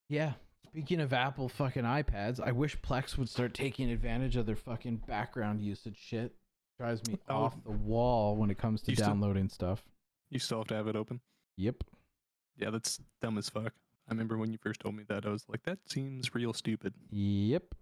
Yeah. 0.08 0.34
Speaking 0.68 1.00
of 1.00 1.12
Apple 1.12 1.48
fucking 1.48 1.84
iPads, 1.84 2.40
I 2.40 2.52
wish 2.52 2.76
Plex 2.80 3.16
would 3.16 3.28
start 3.28 3.54
taking 3.54 3.90
advantage 3.90 4.36
of 4.36 4.46
their 4.46 4.56
fucking 4.56 5.02
background 5.06 5.62
usage 5.62 5.96
shit. 5.98 6.34
Drives 6.78 7.06
me 7.08 7.18
Oh. 7.28 7.36
off 7.44 7.64
the 7.64 7.70
wall 7.70 8.36
when 8.36 8.50
it 8.50 8.58
comes 8.58 8.82
to 8.82 8.90
You 8.90 8.96
still- 8.96 9.08
downloading 9.08 9.48
stuff. 9.48 9.88
You 10.28 10.38
still 10.38 10.58
have 10.58 10.66
to 10.68 10.74
have 10.74 10.88
it 10.88 10.96
open. 10.96 11.20
Yep. 11.56 11.84
Yeah, 12.56 12.70
that's 12.70 13.00
dumb 13.22 13.38
as 13.38 13.48
fuck. 13.48 13.72
I 14.08 14.12
remember 14.12 14.36
when 14.36 14.52
you 14.52 14.58
first 14.58 14.80
told 14.80 14.94
me 14.94 15.04
that, 15.04 15.24
I 15.24 15.30
was 15.30 15.48
like, 15.48 15.62
that 15.64 15.78
seems 15.88 16.34
real 16.34 16.52
stupid. 16.52 16.94
Yep. 17.10 17.74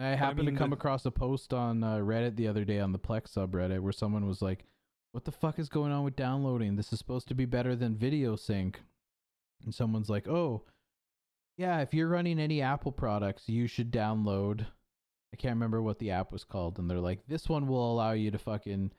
I 0.00 0.14
happened 0.14 0.46
mean, 0.46 0.54
to 0.54 0.58
come 0.58 0.72
across 0.72 1.04
a 1.04 1.10
post 1.10 1.52
on 1.52 1.84
uh, 1.84 1.96
Reddit 1.96 2.36
the 2.36 2.48
other 2.48 2.64
day 2.64 2.80
on 2.80 2.92
the 2.92 2.98
Plex 2.98 3.34
subreddit 3.34 3.80
where 3.80 3.92
someone 3.92 4.26
was 4.26 4.40
like, 4.40 4.64
"What 5.12 5.24
the 5.24 5.32
fuck 5.32 5.58
is 5.58 5.68
going 5.68 5.92
on 5.92 6.04
with 6.04 6.16
downloading? 6.16 6.76
This 6.76 6.92
is 6.92 6.98
supposed 6.98 7.28
to 7.28 7.34
be 7.34 7.44
better 7.44 7.76
than 7.76 7.96
video 7.96 8.34
sync." 8.34 8.80
And 9.62 9.74
someone's 9.74 10.08
like, 10.08 10.26
"Oh, 10.26 10.62
yeah, 11.58 11.80
if 11.80 11.92
you're 11.92 12.08
running 12.08 12.38
any 12.38 12.62
Apple 12.62 12.92
products, 12.92 13.48
you 13.48 13.66
should 13.66 13.90
download." 13.90 14.66
I 15.32 15.36
can't 15.36 15.54
remember 15.54 15.82
what 15.82 15.98
the 15.98 16.10
app 16.10 16.32
was 16.32 16.44
called, 16.44 16.78
and 16.78 16.90
they're 16.90 16.98
like, 16.98 17.26
"This 17.28 17.48
one 17.48 17.66
will 17.66 17.92
allow 17.92 18.12
you 18.12 18.30
to 18.30 18.38
fucking 18.38 18.92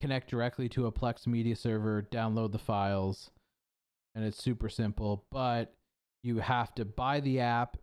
connect 0.00 0.30
directly 0.30 0.68
to 0.68 0.86
a 0.86 0.92
Plex 0.92 1.26
media 1.26 1.56
server, 1.56 2.02
download 2.02 2.52
the 2.52 2.58
files, 2.58 3.30
and 4.14 4.24
it's 4.24 4.42
super 4.42 4.68
simple, 4.68 5.24
but 5.30 5.74
you 6.22 6.38
have 6.38 6.74
to 6.76 6.84
buy 6.84 7.20
the 7.20 7.40
app 7.40 7.76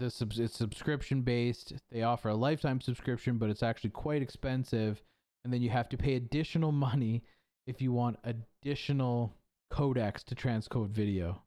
the 0.00 0.10
subs- 0.10 0.40
it's 0.40 0.56
subscription 0.56 1.22
based. 1.22 1.74
They 1.92 2.02
offer 2.02 2.30
a 2.30 2.34
lifetime 2.34 2.80
subscription, 2.80 3.38
but 3.38 3.50
it's 3.50 3.62
actually 3.62 3.90
quite 3.90 4.22
expensive. 4.22 5.02
And 5.44 5.52
then 5.52 5.62
you 5.62 5.70
have 5.70 5.88
to 5.90 5.96
pay 5.96 6.16
additional 6.16 6.72
money 6.88 7.22
if 7.66 7.80
you 7.80 7.92
want 7.92 8.18
additional 8.24 9.36
codecs 9.72 10.24
to 10.24 10.34
transcode 10.34 10.90
video. 10.90 11.40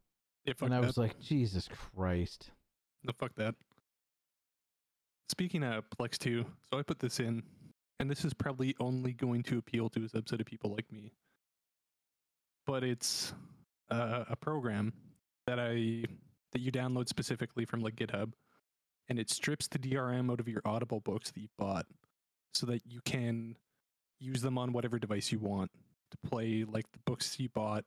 Yeah, 0.45 0.53
and 0.61 0.73
I 0.73 0.79
that. 0.79 0.87
was 0.87 0.97
like, 0.97 1.19
Jesus 1.19 1.67
Christ. 1.67 2.51
No, 3.03 3.11
fuck 3.17 3.31
that. 3.35 3.55
Speaking 5.29 5.63
of 5.63 5.85
Plex 5.89 6.17
2, 6.17 6.45
so 6.71 6.79
I 6.79 6.83
put 6.83 6.99
this 6.99 7.19
in, 7.19 7.43
and 7.99 8.09
this 8.09 8.23
is 8.23 8.33
probably 8.33 8.75
only 8.79 9.13
going 9.13 9.43
to 9.43 9.57
appeal 9.57 9.89
to 9.89 10.05
a 10.05 10.07
subset 10.07 10.39
of 10.39 10.45
people 10.45 10.71
like 10.71 10.91
me. 10.91 11.11
But 12.67 12.83
it's 12.83 13.33
uh, 13.89 14.25
a 14.29 14.35
program 14.35 14.93
that 15.47 15.59
I 15.59 16.05
that 16.53 16.61
you 16.61 16.71
download 16.71 17.09
specifically 17.09 17.65
from 17.65 17.81
like 17.81 17.95
GitHub, 17.95 18.31
and 19.09 19.19
it 19.19 19.29
strips 19.29 19.67
the 19.67 19.79
DRM 19.79 20.31
out 20.31 20.39
of 20.39 20.47
your 20.47 20.61
Audible 20.65 20.99
books 20.99 21.31
that 21.31 21.39
you 21.39 21.49
bought, 21.57 21.85
so 22.53 22.65
that 22.67 22.81
you 22.85 23.01
can 23.05 23.55
use 24.19 24.41
them 24.41 24.57
on 24.57 24.71
whatever 24.71 24.99
device 24.99 25.31
you 25.31 25.39
want 25.39 25.71
to 26.11 26.29
play 26.29 26.63
like 26.63 26.85
the 26.93 26.99
books 27.05 27.39
you 27.39 27.49
bought 27.49 27.83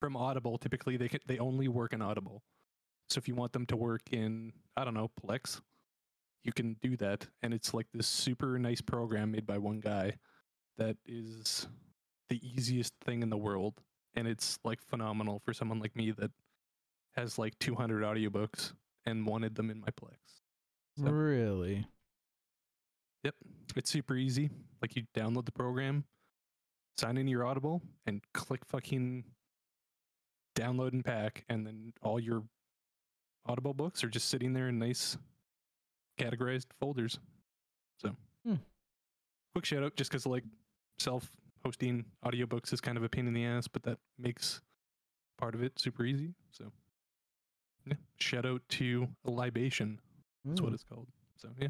from 0.00 0.16
Audible. 0.16 0.58
Typically, 0.58 0.96
they 0.96 1.08
can, 1.08 1.20
they 1.26 1.38
only 1.38 1.68
work 1.68 1.92
in 1.92 2.00
Audible. 2.00 2.42
So 3.08 3.18
if 3.18 3.28
you 3.28 3.34
want 3.34 3.52
them 3.52 3.66
to 3.66 3.76
work 3.76 4.02
in, 4.10 4.52
I 4.76 4.84
don't 4.84 4.94
know, 4.94 5.10
Plex, 5.22 5.60
you 6.44 6.52
can 6.52 6.76
do 6.80 6.96
that. 6.96 7.26
And 7.42 7.52
it's 7.52 7.74
like 7.74 7.86
this 7.92 8.06
super 8.06 8.58
nice 8.58 8.80
program 8.80 9.32
made 9.32 9.46
by 9.46 9.58
one 9.58 9.80
guy 9.80 10.14
that 10.78 10.96
is 11.06 11.66
the 12.28 12.40
easiest 12.42 12.92
thing 13.04 13.22
in 13.22 13.30
the 13.30 13.36
world. 13.36 13.74
And 14.14 14.26
it's 14.26 14.58
like 14.64 14.80
phenomenal 14.80 15.40
for 15.44 15.52
someone 15.52 15.80
like 15.80 15.94
me 15.94 16.12
that 16.12 16.30
has 17.16 17.38
like 17.38 17.58
200 17.58 18.02
audiobooks 18.02 18.72
and 19.04 19.26
wanted 19.26 19.54
them 19.54 19.70
in 19.70 19.80
my 19.80 19.88
Plex. 19.88 20.16
So, 20.98 21.10
Really? 21.10 21.86
yep, 23.22 23.34
it's 23.76 23.90
super 23.90 24.14
easy. 24.16 24.50
Like 24.80 24.96
you 24.96 25.04
download 25.14 25.44
the 25.44 25.52
program, 25.52 26.04
sign 26.96 27.16
in 27.18 27.28
your 27.28 27.44
Audible, 27.44 27.82
and 28.06 28.22
click 28.32 28.64
fucking 28.64 29.24
download 30.54 30.92
and 30.92 31.04
pack, 31.04 31.44
and 31.48 31.66
then 31.66 31.92
all 32.02 32.18
your 32.18 32.44
Audible 33.44 33.74
books 33.74 34.02
are 34.02 34.08
just 34.08 34.28
sitting 34.28 34.52
there 34.54 34.68
in 34.68 34.78
nice 34.78 35.16
categorized 36.18 36.66
folders. 36.80 37.18
So, 37.98 38.16
Hmm. 38.44 38.56
quick 39.54 39.64
shout 39.66 39.82
out 39.82 39.96
just 39.96 40.10
because 40.10 40.24
like 40.26 40.44
self 40.98 41.30
hosting 41.62 42.06
audiobooks 42.24 42.72
is 42.72 42.80
kind 42.80 42.96
of 42.96 43.04
a 43.04 43.08
pain 43.08 43.26
in 43.26 43.34
the 43.34 43.44
ass, 43.44 43.68
but 43.68 43.82
that 43.82 43.98
makes 44.18 44.62
part 45.36 45.54
of 45.54 45.62
it 45.62 45.78
super 45.78 46.04
easy. 46.04 46.34
So, 46.52 46.72
yeah, 47.84 47.96
shout 48.18 48.46
out 48.46 48.62
to 48.70 49.14
Libation. 49.24 50.00
That's 50.46 50.60
what 50.60 50.70
Mm. 50.70 50.74
it's 50.74 50.84
called. 50.84 51.08
So, 51.36 51.50
yeah. 51.60 51.68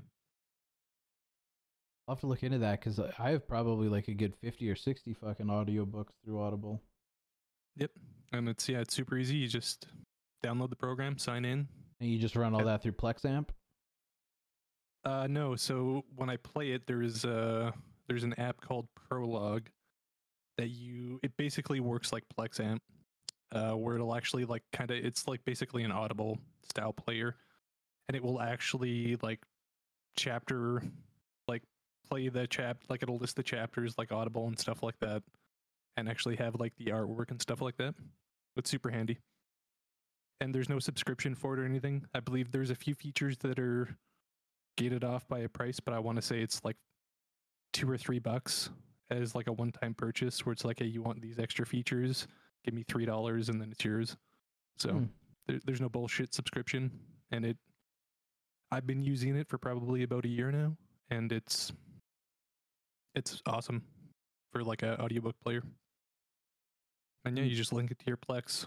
I'll 2.08 2.14
have 2.14 2.20
to 2.20 2.26
look 2.26 2.42
into 2.44 2.58
that 2.58 2.78
because 2.80 3.00
I 3.00 3.30
have 3.30 3.48
probably 3.48 3.88
like 3.88 4.06
a 4.08 4.14
good 4.14 4.34
50 4.36 4.70
or 4.70 4.76
60 4.76 5.12
fucking 5.14 5.46
audiobooks 5.46 6.12
through 6.24 6.40
Audible. 6.40 6.80
Yep. 7.76 7.90
And 8.32 8.48
it's 8.48 8.68
yeah, 8.68 8.78
it's 8.78 8.94
super 8.94 9.16
easy. 9.18 9.36
You 9.36 9.48
just 9.48 9.88
download 10.44 10.70
the 10.70 10.76
program, 10.76 11.18
sign 11.18 11.44
in. 11.44 11.66
And 12.00 12.10
you 12.10 12.18
just 12.18 12.36
run 12.36 12.54
all 12.54 12.64
that 12.64 12.82
through 12.82 12.92
PlexAmp? 12.92 13.48
Uh, 15.04 15.26
no, 15.28 15.56
so 15.56 16.04
when 16.14 16.28
I 16.30 16.36
play 16.36 16.72
it, 16.72 16.86
there's 16.86 17.24
a 17.24 17.72
there's 18.08 18.24
an 18.24 18.34
app 18.38 18.60
called 18.60 18.86
Prologue 18.94 19.68
that 20.58 20.68
you 20.68 21.18
it 21.22 21.32
basically 21.36 21.80
works 21.80 22.12
like 22.12 22.24
PlexAmp, 22.38 22.78
uh, 23.52 23.72
where 23.72 23.94
it'll 23.96 24.14
actually 24.14 24.44
like 24.44 24.62
kind 24.72 24.90
of 24.90 24.96
it's 24.98 25.26
like 25.26 25.44
basically 25.44 25.82
an 25.84 25.92
Audible 25.92 26.38
style 26.64 26.92
player, 26.92 27.36
and 28.08 28.16
it 28.16 28.22
will 28.22 28.40
actually 28.40 29.16
like 29.22 29.40
chapter 30.16 30.82
like 31.48 31.62
play 32.08 32.28
the 32.28 32.46
chap 32.46 32.78
like 32.88 33.02
it'll 33.02 33.18
list 33.18 33.36
the 33.36 33.42
chapters 33.42 33.98
like 33.98 34.12
Audible 34.12 34.46
and 34.46 34.58
stuff 34.58 34.82
like 34.82 34.98
that, 35.00 35.22
and 35.96 36.08
actually 36.08 36.36
have 36.36 36.54
like 36.58 36.74
the 36.76 36.86
artwork 36.86 37.30
and 37.30 37.40
stuff 37.40 37.60
like 37.60 37.76
that. 37.76 37.94
It's 38.56 38.70
super 38.70 38.90
handy. 38.90 39.18
And 40.40 40.54
there's 40.54 40.68
no 40.68 40.78
subscription 40.78 41.34
for 41.34 41.54
it 41.54 41.60
or 41.60 41.64
anything. 41.64 42.04
I 42.14 42.20
believe 42.20 42.52
there's 42.52 42.70
a 42.70 42.74
few 42.74 42.94
features 42.94 43.38
that 43.38 43.58
are 43.58 43.96
gated 44.76 45.02
off 45.02 45.26
by 45.28 45.40
a 45.40 45.48
price, 45.48 45.80
but 45.80 45.94
I 45.94 45.98
want 45.98 46.16
to 46.16 46.22
say 46.22 46.40
it's 46.40 46.62
like 46.62 46.76
two 47.72 47.90
or 47.90 47.96
three 47.96 48.18
bucks 48.18 48.68
as 49.10 49.34
like 49.34 49.46
a 49.46 49.52
one-time 49.52 49.94
purchase, 49.94 50.44
where 50.44 50.52
it's 50.52 50.64
like, 50.64 50.78
hey, 50.80 50.86
you 50.86 51.00
want 51.00 51.22
these 51.22 51.38
extra 51.38 51.64
features? 51.64 52.26
Give 52.64 52.74
me 52.74 52.84
three 52.86 53.06
dollars, 53.06 53.48
and 53.48 53.60
then 53.60 53.70
it's 53.70 53.84
yours. 53.84 54.16
So 54.78 54.90
Hmm. 54.90 55.04
there, 55.46 55.60
there's 55.64 55.80
no 55.80 55.88
bullshit 55.88 56.34
subscription, 56.34 56.90
and 57.30 57.44
it. 57.46 57.56
I've 58.70 58.86
been 58.86 59.02
using 59.04 59.36
it 59.36 59.48
for 59.48 59.58
probably 59.58 60.02
about 60.02 60.24
a 60.24 60.28
year 60.28 60.50
now, 60.50 60.76
and 61.10 61.30
it's 61.32 61.72
it's 63.14 63.40
awesome 63.46 63.82
for 64.52 64.62
like 64.62 64.82
a 64.82 65.00
audiobook 65.00 65.36
player. 65.40 65.62
And 67.24 67.36
yeah, 67.36 67.44
Hmm. 67.44 67.50
you 67.50 67.56
just 67.56 67.72
link 67.72 67.90
it 67.90 67.98
to 68.00 68.06
your 68.06 68.16
Plex. 68.18 68.66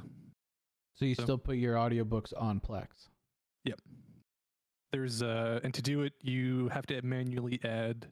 So 0.96 1.06
you 1.06 1.16
So- 1.16 1.24
still 1.24 1.38
put 1.38 1.58
your 1.58 1.76
audiobooks 1.76 2.34
on 2.36 2.60
Plex? 2.60 3.10
Yep. 3.66 3.80
There's 4.92 5.22
uh 5.22 5.60
and 5.64 5.74
to 5.76 5.82
do 5.82 6.02
it 6.02 6.14
you 6.22 6.68
have 6.70 6.86
to 6.88 7.00
manually 7.04 7.60
add 7.64 8.12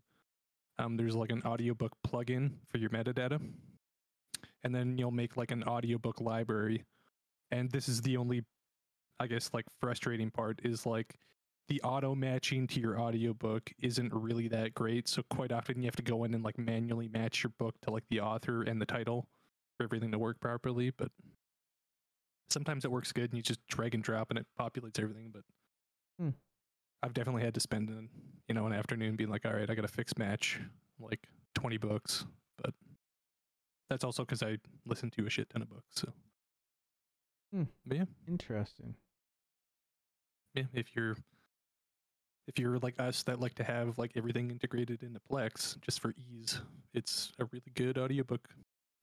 um 0.78 0.96
there's 0.96 1.16
like 1.16 1.32
an 1.32 1.42
audiobook 1.44 1.92
plugin 2.06 2.52
for 2.70 2.78
your 2.78 2.92
metadata 2.92 3.42
and 4.64 4.76
then 4.76 4.96
you'll 4.98 5.10
make 5.10 5.36
like 5.38 5.50
an 5.50 5.64
audiobook 5.64 6.22
library 6.22 6.86
and 7.50 7.72
this 7.72 7.90
is 7.90 8.00
the 8.04 8.16
only 8.16 8.46
i 9.20 9.26
guess 9.26 9.50
like 9.56 9.66
frustrating 9.82 10.30
part 10.30 10.60
is 10.64 10.86
like 10.86 11.16
the 11.68 11.82
auto 11.82 12.15
matching 12.15 12.65
to 12.68 12.80
your 12.80 12.99
audiobook 12.99 13.72
isn't 13.82 14.13
really 14.13 14.47
that 14.47 14.74
great 14.74 15.07
so 15.07 15.22
quite 15.30 15.51
often 15.51 15.82
you 15.82 15.86
have 15.88 15.95
to 15.97 16.01
go 16.03 16.24
in 16.24 16.34
and 16.34 16.43
like 16.43 16.57
manually 16.57 17.07
match 17.09 17.43
your 17.43 17.51
book 17.59 17.76
to 17.82 17.91
like 17.91 18.05
the 18.09 18.20
author 18.22 18.63
and 18.63 18.82
the 18.82 18.86
title 18.86 19.28
for 19.78 19.84
everything 19.84 20.11
to 20.11 20.18
work 20.18 20.39
properly 20.39 20.91
but 20.91 21.11
sometimes 22.49 22.86
it 22.86 22.91
works 22.91 23.11
good 23.11 23.26
and 23.32 23.34
you 23.38 23.41
just 23.43 23.59
drag 23.68 23.93
and 23.93 24.03
drop 24.03 24.30
and 24.30 24.39
it 24.39 24.45
populates 24.59 24.99
everything 24.99 25.30
but 25.34 25.43
Hmm. 26.20 26.30
I've 27.03 27.13
definitely 27.13 27.43
had 27.43 27.53
to 27.53 27.59
spend 27.59 27.89
an 27.89 28.09
you 28.47 28.55
know 28.55 28.65
an 28.65 28.74
afternoon 28.74 29.15
being 29.18 29.30
like, 29.30 29.45
all 29.45 29.53
right, 29.53 29.70
I 29.70 29.76
got 29.76 29.84
to 29.84 29.88
fix 29.88 30.18
match 30.18 30.59
like 30.99 31.28
twenty 31.53 31.78
books, 31.78 32.26
but 32.57 32.74
that's 33.88 34.03
also 34.03 34.24
because 34.26 34.41
I 34.41 34.57
listen 34.88 35.11
to 35.11 35.28
a 35.28 35.30
shit 35.30 35.47
ton 35.51 35.61
of 35.61 35.70
books. 35.70 35.86
So, 35.91 36.11
Hmm. 37.53 37.63
but 37.86 37.97
yeah, 37.97 38.05
Interesting. 38.28 38.95
yeah. 40.55 40.63
If 40.74 40.95
you're 40.95 41.18
if 42.48 42.58
you're 42.58 42.80
like 42.80 43.00
us 43.00 43.24
that 43.24 43.39
like 43.39 43.56
to 43.56 43.64
have 43.64 43.98
like 43.98 44.12
everything 44.16 44.50
integrated 44.50 45.04
into 45.04 45.20
Plex 45.30 45.80
just 45.82 46.00
for 46.00 46.14
ease, 46.32 46.62
it's 46.93 47.32
a 47.39 47.45
really 47.45 47.72
good 47.76 47.98
audiobook 47.98 48.48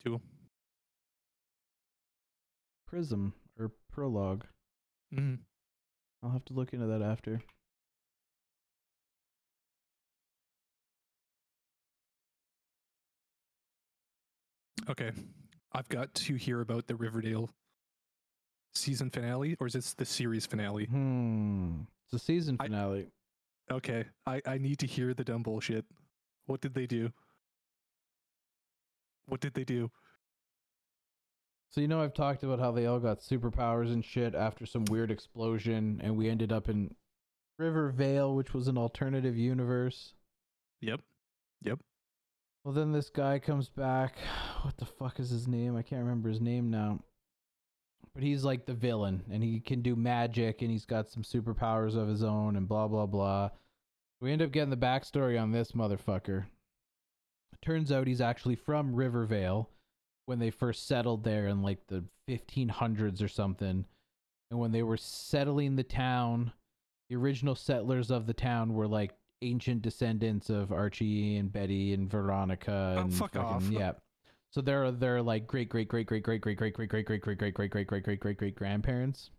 tool. 0.03 0.21
Prism 2.87 3.35
or 3.59 3.71
Prologue. 3.93 4.45
Mm. 5.15 5.39
I'll 6.23 6.31
have 6.31 6.45
to 6.47 6.55
look 6.55 6.73
into 6.73 6.87
that 6.87 7.03
after. 7.03 7.43
Okay, 14.89 15.13
I've 15.73 15.89
got 15.89 16.13
to 16.15 16.35
hear 16.35 16.61
about 16.61 16.87
the 16.87 16.95
Riverdale 16.95 17.49
season 18.75 19.09
finale, 19.11 19.57
or 19.61 19.67
is 19.67 19.73
this 19.73 19.95
the 19.95 20.05
series 20.05 20.47
finale? 20.47 20.85
Hmm. 20.85 21.83
It's 22.05 22.13
the 22.13 22.19
season 22.19 22.59
finale. 22.59 23.07
Okay, 23.71 24.05
I, 24.27 24.43
I 24.47 24.59
need 24.59 24.79
to 24.81 24.87
hear 24.87 25.15
the 25.15 25.25
dumb 25.25 25.43
bullshit. 25.43 25.85
What 26.47 26.61
did 26.61 26.75
they 26.75 26.87
do? 26.87 27.13
What 29.27 29.41
did 29.41 29.55
they 29.55 29.65
do? 29.65 29.91
So 31.71 31.81
you 31.81 31.89
know 31.89 32.03
I've 32.03 32.15
talked 32.15 32.45
about 32.45 32.61
how 32.61 32.71
they 32.71 32.87
all 32.87 33.01
got 33.01 33.21
superpowers 33.21 33.93
and 33.93 34.05
shit 34.05 34.35
after 34.35 34.65
some 34.65 34.85
weird 34.85 35.11
explosion 35.11 36.01
and 36.05 36.17
we 36.17 36.29
ended 36.29 36.53
up 36.53 36.69
in 36.69 36.95
Rivervale, 37.59 38.35
which 38.35 38.55
was 38.55 38.69
an 38.69 38.79
alternative 38.79 39.37
universe. 39.37 40.15
Yep. 40.83 41.01
Yep. 41.63 41.81
Well 42.65 42.75
then 42.75 42.93
this 42.93 43.11
guy 43.11 43.39
comes 43.39 43.69
back. 43.69 44.17
What 44.65 44.79
the 44.79 44.87
fuck 44.87 45.21
is 45.21 45.29
his 45.29 45.47
name? 45.47 45.77
I 45.77 45.83
can't 45.83 46.03
remember 46.03 46.31
his 46.31 46.41
name 46.41 46.71
now. 46.71 47.01
But 48.15 48.23
he's 48.23 48.45
like 48.45 48.65
the 48.67 48.75
villain 48.75 49.25
and 49.31 49.43
he 49.43 49.59
can 49.61 49.83
do 49.83 49.97
magic 49.97 50.63
and 50.63 50.71
he's 50.71 50.85
got 50.87 51.11
some 51.11 51.23
superpowers 51.25 51.97
of 51.97 52.07
his 52.09 52.23
own 52.23 52.57
and 52.57 52.69
blah 52.69 52.87
blah 52.89 53.07
blah. 53.07 53.51
We 54.21 54.31
end 54.33 54.41
up 54.43 54.53
getting 54.53 54.71
the 54.71 54.77
backstory 54.77 55.41
on 55.41 55.51
this 55.51 55.73
motherfucker. 55.73 56.45
Turns 57.63 57.91
out 57.91 58.07
he's 58.07 58.21
actually 58.21 58.57
from 58.57 58.95
Rivervale 58.95 59.69
when 60.27 60.39
they 60.39 60.51
first 60.51 60.87
settled 60.87 61.25
there 61.25 61.47
in 61.49 61.63
like 61.63 61.87
the 61.89 62.05
1500s 62.29 63.23
or 63.23 63.29
something. 63.29 63.85
And 64.51 64.61
when 64.61 64.71
they 64.73 64.83
were 64.83 64.97
settling 64.97 65.77
the 65.77 65.83
town, 65.83 66.53
the 67.11 67.17
original 67.17 67.55
settlers 67.55 68.11
of 68.11 68.27
the 68.27 68.35
town 68.35 68.75
were 68.75 68.87
like 68.87 69.13
ancient 69.43 69.83
descendants 69.83 70.49
of 70.51 70.73
Archie 70.73 71.37
and 71.37 71.53
Betty 71.53 71.93
and 71.93 72.09
Veronica 72.09 72.95
Oh, 72.97 73.01
and 73.01 73.13
fuck 73.15 73.33
fucking- 73.33 73.41
off. 73.49 73.65
yeah. 73.71 73.93
So 74.55 74.61
they're 74.61 74.93
they're 74.93 75.21
like 75.21 75.49
great 75.49 75.69
great 75.69 75.89
great 75.89 76.07
great 76.07 76.23
great 76.23 76.41
great 76.41 76.63
great 76.63 76.73
great 76.73 77.03
great 77.03 77.21
great 77.21 77.23
great 77.23 77.45
great 77.45 77.55
great 77.55 77.71
great 77.71 77.89
great 77.89 78.05
great 78.05 78.21
great 78.21 78.39
great 78.39 78.55
grandparents. 78.55 79.31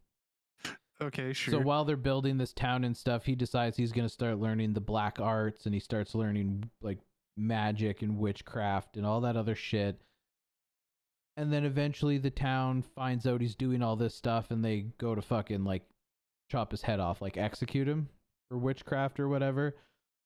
Okay, 1.01 1.31
sure. 1.31 1.53
So 1.53 1.59
while 1.61 1.85
they're 1.85 1.95
building 1.95 2.37
this 2.37 2.51
town 2.51 2.83
and 2.83 2.95
stuff, 2.95 3.25
he 3.25 3.33
decides 3.33 3.77
he's 3.77 3.93
going 3.93 4.07
to 4.07 4.13
start 4.13 4.39
learning 4.39 4.73
the 4.73 4.81
black 4.81 5.17
arts 5.21 5.65
and 5.65 5.73
he 5.73 5.79
starts 5.79 6.15
learning 6.15 6.69
like 6.81 6.99
magic 7.37 8.01
and 8.01 8.17
witchcraft 8.17 8.97
and 8.97 9.05
all 9.05 9.21
that 9.21 9.37
other 9.37 9.55
shit. 9.55 10.01
And 11.37 11.51
then 11.51 11.63
eventually 11.63 12.17
the 12.17 12.29
town 12.29 12.83
finds 12.95 13.25
out 13.25 13.39
he's 13.39 13.55
doing 13.55 13.81
all 13.81 13.95
this 13.95 14.15
stuff 14.15 14.51
and 14.51 14.63
they 14.63 14.87
go 14.97 15.15
to 15.15 15.21
fucking 15.21 15.63
like 15.63 15.83
chop 16.51 16.71
his 16.71 16.81
head 16.81 16.99
off, 16.99 17.21
like 17.21 17.37
execute 17.37 17.87
him 17.87 18.09
for 18.49 18.57
witchcraft 18.57 19.21
or 19.21 19.29
whatever. 19.29 19.77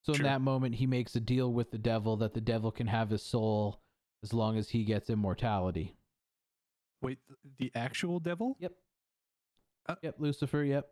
So 0.03 0.13
Sure. 0.13 0.25
in 0.25 0.31
that 0.31 0.41
moment, 0.41 0.75
he 0.75 0.87
makes 0.87 1.15
a 1.15 1.19
deal 1.19 1.53
with 1.53 1.69
the 1.69 1.77
devil 1.77 2.17
that 2.17 2.33
the 2.33 2.41
devil 2.41 2.71
can 2.71 2.87
have 2.87 3.11
his 3.11 3.21
soul 3.21 3.81
as 4.24 4.34
long 4.34 4.57
as 4.57 4.70
he 4.70 4.84
gets 4.84 5.09
immortality. 5.09 5.95
Wait, 7.01 7.20
the 7.57 7.72
actual 7.76 8.20
devil? 8.20 8.57
Yep. 8.59 8.74
Uh, 9.88 9.95
Yep, 10.03 10.15
Lucifer, 10.20 10.63
yep. 10.63 10.88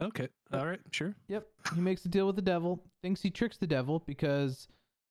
Okay. 0.00 0.28
All 0.52 0.66
right, 0.66 0.80
sure. 0.90 1.14
Yep. 1.28 1.46
He 1.74 1.80
makes 1.80 2.04
a 2.04 2.08
deal 2.08 2.26
with 2.26 2.36
the 2.36 2.42
devil, 2.42 2.82
thinks 3.02 3.20
he 3.22 3.30
tricks 3.30 3.58
the 3.58 3.66
devil 3.66 4.02
because 4.06 4.66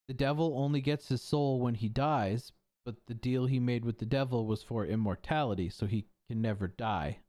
the 0.07 0.13
devil 0.13 0.55
only 0.57 0.81
gets 0.81 1.07
his 1.07 1.21
soul 1.21 1.59
when 1.59 1.75
he 1.75 1.87
dies, 1.89 2.51
but 2.85 2.95
the 3.07 3.13
deal 3.13 3.45
he 3.45 3.59
made 3.59 3.85
with 3.85 3.99
the 3.99 4.05
devil 4.05 4.47
was 4.47 4.63
for 4.63 4.85
immortality, 4.85 5.69
so 5.69 5.85
he 5.85 6.05
can 6.27 6.41
never 6.41 6.67
die. 6.67 7.19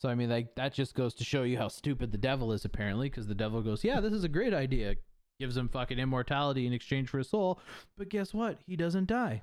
So 0.00 0.08
I 0.08 0.14
mean 0.14 0.30
like 0.30 0.54
that 0.54 0.72
just 0.72 0.94
goes 0.94 1.14
to 1.14 1.24
show 1.24 1.42
you 1.42 1.58
how 1.58 1.68
stupid 1.68 2.12
the 2.12 2.18
devil 2.18 2.52
is 2.52 2.64
apparently 2.64 3.08
because 3.10 3.26
the 3.26 3.34
devil 3.34 3.62
goes, 3.62 3.84
"Yeah, 3.84 4.00
this 4.00 4.12
is 4.12 4.24
a 4.24 4.28
great 4.28 4.54
idea." 4.54 4.96
Gives 5.40 5.56
him 5.56 5.68
fucking 5.68 5.98
immortality 5.98 6.66
in 6.66 6.74
exchange 6.74 7.08
for 7.08 7.16
his 7.16 7.30
soul, 7.30 7.58
but 7.96 8.10
guess 8.10 8.34
what? 8.34 8.58
He 8.66 8.76
doesn't 8.76 9.06
die. 9.08 9.40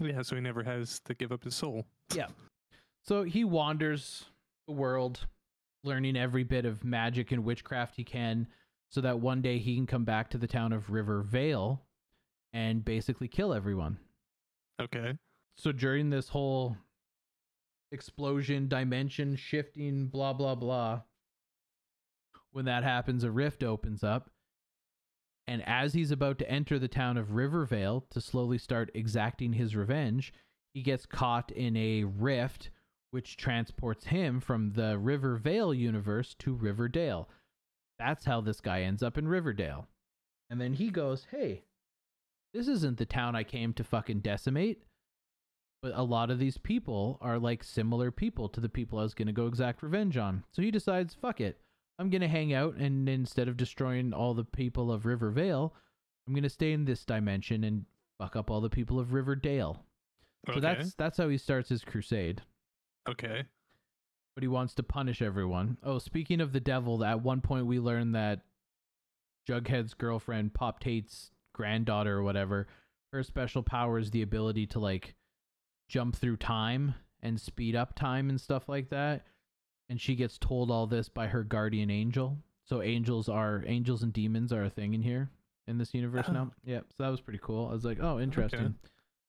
Yeah, 0.00 0.22
so 0.22 0.34
he 0.34 0.40
never 0.40 0.64
has 0.64 0.98
to 1.04 1.14
give 1.14 1.30
up 1.30 1.44
his 1.44 1.54
soul. 1.54 1.86
Yeah. 2.12 2.26
So 3.04 3.22
he 3.22 3.44
wanders 3.44 4.24
the 4.66 4.74
world, 4.74 5.26
learning 5.84 6.16
every 6.16 6.42
bit 6.42 6.64
of 6.64 6.84
magic 6.84 7.30
and 7.30 7.44
witchcraft 7.44 7.94
he 7.94 8.02
can, 8.02 8.48
so 8.90 9.00
that 9.00 9.20
one 9.20 9.40
day 9.40 9.58
he 9.58 9.76
can 9.76 9.86
come 9.86 10.04
back 10.04 10.30
to 10.30 10.38
the 10.38 10.48
town 10.48 10.72
of 10.72 10.90
River 10.90 11.22
Vale 11.22 11.80
and 12.52 12.84
basically 12.84 13.28
kill 13.28 13.54
everyone. 13.54 13.98
Okay. 14.82 15.16
So 15.56 15.70
during 15.70 16.10
this 16.10 16.28
whole 16.28 16.76
explosion, 17.92 18.66
dimension 18.66 19.36
shifting, 19.36 20.06
blah, 20.08 20.32
blah, 20.32 20.56
blah, 20.56 21.02
when 22.50 22.64
that 22.64 22.82
happens, 22.82 23.22
a 23.22 23.30
rift 23.30 23.62
opens 23.62 24.02
up. 24.02 24.30
And 25.48 25.66
as 25.66 25.94
he's 25.94 26.10
about 26.10 26.38
to 26.40 26.50
enter 26.50 26.78
the 26.78 26.88
town 26.88 27.16
of 27.16 27.32
Rivervale 27.32 28.04
to 28.10 28.20
slowly 28.20 28.58
start 28.58 28.90
exacting 28.92 29.54
his 29.54 29.74
revenge, 29.74 30.34
he 30.74 30.82
gets 30.82 31.06
caught 31.06 31.50
in 31.50 31.74
a 31.74 32.04
rift 32.04 32.68
which 33.12 33.38
transports 33.38 34.04
him 34.04 34.40
from 34.40 34.72
the 34.72 34.98
Rivervale 34.98 35.72
universe 35.72 36.34
to 36.40 36.52
Riverdale. 36.52 37.30
That's 37.98 38.26
how 38.26 38.42
this 38.42 38.60
guy 38.60 38.82
ends 38.82 39.02
up 39.02 39.16
in 39.16 39.26
Riverdale. 39.26 39.88
And 40.50 40.60
then 40.60 40.74
he 40.74 40.90
goes, 40.90 41.26
Hey, 41.30 41.64
this 42.52 42.68
isn't 42.68 42.98
the 42.98 43.06
town 43.06 43.34
I 43.34 43.42
came 43.42 43.72
to 43.72 43.84
fucking 43.84 44.20
decimate. 44.20 44.82
But 45.80 45.92
a 45.94 46.02
lot 46.02 46.30
of 46.30 46.38
these 46.38 46.58
people 46.58 47.16
are 47.22 47.38
like 47.38 47.64
similar 47.64 48.10
people 48.10 48.50
to 48.50 48.60
the 48.60 48.68
people 48.68 48.98
I 48.98 49.04
was 49.04 49.14
going 49.14 49.28
to 49.28 49.32
go 49.32 49.46
exact 49.46 49.82
revenge 49.82 50.18
on. 50.18 50.44
So 50.52 50.60
he 50.60 50.70
decides, 50.70 51.14
fuck 51.14 51.40
it. 51.40 51.58
I'm 51.98 52.10
going 52.10 52.20
to 52.22 52.28
hang 52.28 52.52
out 52.52 52.76
and 52.76 53.08
instead 53.08 53.48
of 53.48 53.56
destroying 53.56 54.12
all 54.12 54.34
the 54.34 54.44
people 54.44 54.92
of 54.92 55.04
Rivervale, 55.04 55.74
I'm 56.26 56.34
going 56.34 56.44
to 56.44 56.48
stay 56.48 56.72
in 56.72 56.84
this 56.84 57.04
dimension 57.04 57.64
and 57.64 57.84
fuck 58.18 58.36
up 58.36 58.50
all 58.50 58.60
the 58.60 58.70
people 58.70 58.98
of 59.00 59.12
Riverdale. 59.12 59.84
So 60.54 60.60
that's 60.60 60.94
that's 60.94 61.18
how 61.18 61.28
he 61.28 61.36
starts 61.38 61.68
his 61.68 61.84
crusade. 61.84 62.42
okay. 63.08 63.44
But 64.34 64.44
he 64.44 64.48
wants 64.48 64.74
to 64.74 64.84
punish 64.84 65.20
everyone. 65.20 65.78
Oh, 65.82 65.98
speaking 65.98 66.40
of 66.40 66.52
the 66.52 66.60
devil, 66.60 67.04
at 67.04 67.22
one 67.22 67.40
point 67.40 67.66
we 67.66 67.80
learned 67.80 68.14
that 68.14 68.42
Jughead's 69.48 69.94
girlfriend, 69.94 70.54
Pop 70.54 70.78
Tate's 70.78 71.32
granddaughter 71.54 72.18
or 72.18 72.22
whatever, 72.22 72.68
her 73.12 73.24
special 73.24 73.64
power 73.64 73.98
is 73.98 74.12
the 74.12 74.22
ability 74.22 74.66
to 74.68 74.78
like 74.78 75.16
jump 75.88 76.14
through 76.14 76.36
time 76.36 76.94
and 77.20 77.40
speed 77.40 77.74
up 77.74 77.96
time 77.96 78.28
and 78.30 78.40
stuff 78.40 78.68
like 78.68 78.90
that. 78.90 79.26
And 79.88 80.00
she 80.00 80.14
gets 80.14 80.36
told 80.38 80.70
all 80.70 80.86
this 80.86 81.08
by 81.08 81.26
her 81.28 81.42
guardian 81.42 81.90
angel. 81.90 82.36
So 82.64 82.82
angels 82.82 83.28
are 83.28 83.64
angels 83.66 84.02
and 84.02 84.12
demons 84.12 84.52
are 84.52 84.64
a 84.64 84.70
thing 84.70 84.92
in 84.94 85.02
here 85.02 85.30
in 85.66 85.78
this 85.78 85.94
universe 85.94 86.26
Oh. 86.28 86.32
now. 86.32 86.50
Yep. 86.64 86.86
So 86.96 87.02
that 87.04 87.08
was 87.08 87.20
pretty 87.20 87.40
cool. 87.42 87.68
I 87.68 87.72
was 87.72 87.84
like, 87.84 87.98
oh, 88.00 88.20
interesting. 88.20 88.74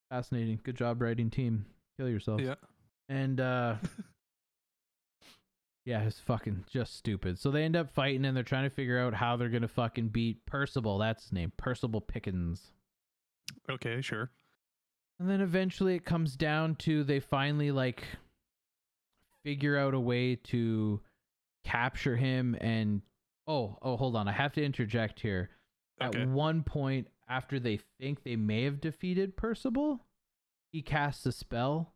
Fascinating. 0.10 0.60
Good 0.64 0.76
job 0.76 1.02
writing 1.02 1.30
team. 1.30 1.66
Kill 1.98 2.10
yourself. 2.10 2.42
Yeah. 2.42 2.56
And 3.08 3.40
uh 3.40 3.76
Yeah, 5.86 6.02
it's 6.04 6.20
fucking 6.20 6.66
just 6.70 6.96
stupid. 6.98 7.40
So 7.40 7.50
they 7.52 7.64
end 7.64 7.76
up 7.76 7.92
fighting 7.92 8.26
and 8.26 8.36
they're 8.36 8.44
trying 8.44 8.66
to 8.70 8.76
figure 8.76 9.00
out 9.00 9.14
how 9.14 9.38
they're 9.38 9.50
gonna 9.50 9.68
fucking 9.68 10.10
beat 10.10 10.46
Percival. 10.46 10.98
That's 10.98 11.24
his 11.24 11.32
name. 11.34 11.52
Percival 11.58 12.02
Pickens. 12.02 12.74
Okay. 13.70 14.02
Sure. 14.02 14.30
And 15.20 15.30
then 15.30 15.42
eventually 15.42 15.96
it 15.96 16.06
comes 16.06 16.36
down 16.36 16.76
to 16.78 17.04
they 17.04 17.20
finally 17.20 17.72
like 17.72 18.04
figure 19.44 19.78
out 19.78 19.94
a 19.94 20.00
way 20.00 20.36
to 20.36 21.02
capture 21.64 22.16
him 22.16 22.56
and 22.62 23.02
oh, 23.48 23.78
oh 23.82 23.98
hold 23.98 24.16
on. 24.16 24.28
I 24.28 24.32
have 24.32 24.54
to 24.54 24.64
interject 24.64 25.20
here. 25.20 25.50
Okay. 26.02 26.22
At 26.22 26.28
one 26.30 26.64
point 26.64 27.08
after 27.30 27.60
they 27.60 27.80
think 28.00 28.24
they 28.24 28.36
may 28.36 28.64
have 28.64 28.82
defeated 28.82 29.38
Percival, 29.38 30.06
he 30.72 30.82
casts 30.82 31.26
a 31.26 31.32
spell 31.32 31.94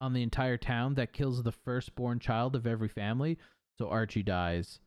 on 0.00 0.12
the 0.12 0.22
entire 0.22 0.56
town 0.56 0.94
that 0.94 1.12
kills 1.12 1.42
the 1.42 1.52
firstborn 1.52 2.18
child 2.18 2.54
of 2.54 2.66
every 2.66 2.88
family. 2.88 3.38
So 3.78 3.88
Archie 3.88 4.22
dies. 4.22 4.80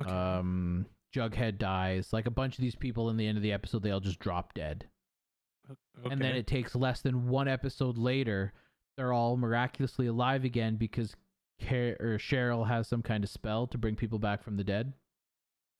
Okay. 0.00 0.10
Um 0.10 0.86
Jughead 1.14 1.58
dies. 1.58 2.12
Like 2.12 2.26
a 2.26 2.30
bunch 2.30 2.58
of 2.58 2.62
these 2.62 2.76
people 2.76 3.08
in 3.08 3.16
the 3.16 3.26
end 3.26 3.38
of 3.38 3.42
the 3.42 3.52
episode, 3.52 3.82
they 3.82 3.90
all 3.90 4.00
just 4.00 4.18
drop 4.18 4.52
dead 4.52 4.86
okay. 5.70 6.12
and 6.12 6.20
then 6.20 6.34
it 6.34 6.46
takes 6.46 6.74
less 6.74 7.00
than 7.00 7.28
one 7.28 7.48
episode 7.48 7.98
later 7.98 8.52
they're 8.98 9.12
all 9.12 9.36
miraculously 9.36 10.08
alive 10.08 10.44
again 10.44 10.76
because 10.76 11.14
Car- 11.66 11.96
or 12.00 12.18
Cheryl 12.18 12.66
has 12.68 12.88
some 12.88 13.00
kind 13.02 13.22
of 13.24 13.30
spell 13.30 13.66
to 13.68 13.78
bring 13.78 13.94
people 13.96 14.18
back 14.18 14.42
from 14.42 14.56
the 14.56 14.64
dead. 14.64 14.92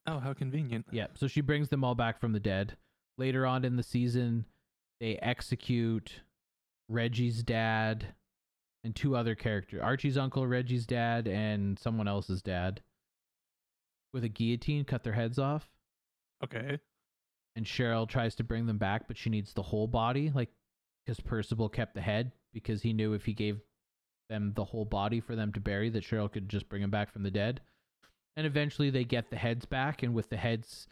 Oh, 0.06 0.20
how 0.20 0.32
convenient. 0.32 0.86
Yeah, 0.90 1.08
so 1.14 1.26
she 1.26 1.40
brings 1.40 1.68
them 1.68 1.84
all 1.84 1.94
back 1.94 2.20
from 2.20 2.32
the 2.32 2.40
dead. 2.40 2.76
Later 3.18 3.44
on 3.44 3.64
in 3.64 3.76
the 3.76 3.82
season, 3.82 4.46
they 5.00 5.16
execute 5.16 6.20
Reggie's 6.88 7.42
dad 7.42 8.14
and 8.84 8.94
two 8.94 9.16
other 9.16 9.34
characters 9.34 9.82
Archie's 9.82 10.16
uncle, 10.16 10.46
Reggie's 10.46 10.86
dad, 10.86 11.26
and 11.26 11.78
someone 11.78 12.08
else's 12.08 12.40
dad 12.40 12.80
with 14.14 14.24
a 14.24 14.28
guillotine, 14.28 14.84
cut 14.84 15.02
their 15.02 15.12
heads 15.12 15.38
off. 15.38 15.68
Okay. 16.42 16.78
and 17.56 17.66
Cheryl 17.66 18.08
tries 18.08 18.36
to 18.36 18.44
bring 18.44 18.66
them 18.66 18.78
back, 18.78 19.08
but 19.08 19.18
she 19.18 19.28
needs 19.28 19.52
the 19.52 19.62
whole 19.62 19.88
body, 19.88 20.30
like 20.32 20.50
because 21.04 21.18
Percival 21.20 21.68
kept 21.68 21.94
the 21.94 22.00
head 22.00 22.30
because 22.52 22.82
he 22.82 22.92
knew 22.92 23.12
if 23.12 23.24
he 23.24 23.32
gave 23.32 23.60
them 24.28 24.52
the 24.54 24.64
whole 24.64 24.84
body 24.84 25.20
for 25.20 25.36
them 25.36 25.52
to 25.52 25.60
bury, 25.60 25.90
that 25.90 26.04
Cheryl 26.04 26.30
could 26.30 26.48
just 26.48 26.68
bring 26.68 26.82
him 26.82 26.90
back 26.90 27.12
from 27.12 27.22
the 27.22 27.30
dead. 27.30 27.60
And 28.36 28.46
eventually, 28.46 28.90
they 28.90 29.04
get 29.04 29.30
the 29.30 29.36
heads 29.36 29.64
back, 29.64 30.02
and 30.02 30.14
with 30.14 30.28
the 30.30 30.36
heads 30.36 30.86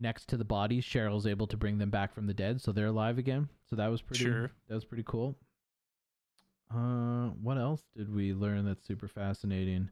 next 0.00 0.28
to 0.28 0.36
the 0.36 0.44
bodies, 0.44 0.84
Cheryl's 0.84 1.26
able 1.26 1.46
to 1.46 1.56
bring 1.56 1.78
them 1.78 1.90
back 1.90 2.12
from 2.14 2.26
the 2.26 2.34
dead, 2.34 2.60
so 2.60 2.72
they're 2.72 2.86
alive 2.86 3.18
again. 3.18 3.48
So 3.70 3.76
that 3.76 3.88
was 3.88 4.02
pretty. 4.02 4.24
Sure. 4.24 4.50
That 4.68 4.74
was 4.74 4.84
pretty 4.84 5.04
cool. 5.06 5.36
Uh, 6.74 7.28
what 7.42 7.58
else 7.58 7.82
did 7.96 8.12
we 8.12 8.32
learn 8.32 8.64
that's 8.64 8.86
super 8.86 9.08
fascinating? 9.08 9.90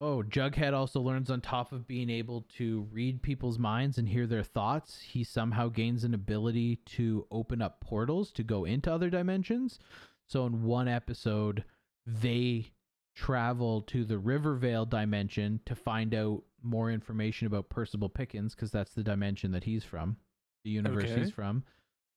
Oh, 0.00 0.22
Jughead 0.22 0.74
also 0.74 1.00
learns 1.00 1.28
on 1.28 1.40
top 1.40 1.72
of 1.72 1.88
being 1.88 2.08
able 2.08 2.42
to 2.56 2.86
read 2.92 3.20
people's 3.20 3.58
minds 3.58 3.98
and 3.98 4.08
hear 4.08 4.28
their 4.28 4.44
thoughts, 4.44 5.00
he 5.00 5.24
somehow 5.24 5.68
gains 5.68 6.04
an 6.04 6.14
ability 6.14 6.76
to 6.86 7.26
open 7.32 7.60
up 7.60 7.80
portals 7.80 8.30
to 8.32 8.44
go 8.44 8.64
into 8.64 8.92
other 8.92 9.10
dimensions. 9.10 9.80
So 10.28 10.46
in 10.46 10.62
one 10.62 10.86
episode, 10.86 11.64
they 12.06 12.70
travel 13.16 13.82
to 13.82 14.04
the 14.04 14.18
Rivervale 14.18 14.86
dimension 14.86 15.58
to 15.66 15.74
find 15.74 16.14
out 16.14 16.44
more 16.62 16.92
information 16.92 17.48
about 17.48 17.68
Percival 17.68 18.08
Pickens 18.08 18.54
because 18.54 18.70
that's 18.70 18.94
the 18.94 19.02
dimension 19.02 19.50
that 19.50 19.64
he's 19.64 19.82
from, 19.82 20.16
the 20.64 20.70
universe 20.70 21.10
Okay. 21.10 21.18
he's 21.20 21.32
from. 21.32 21.64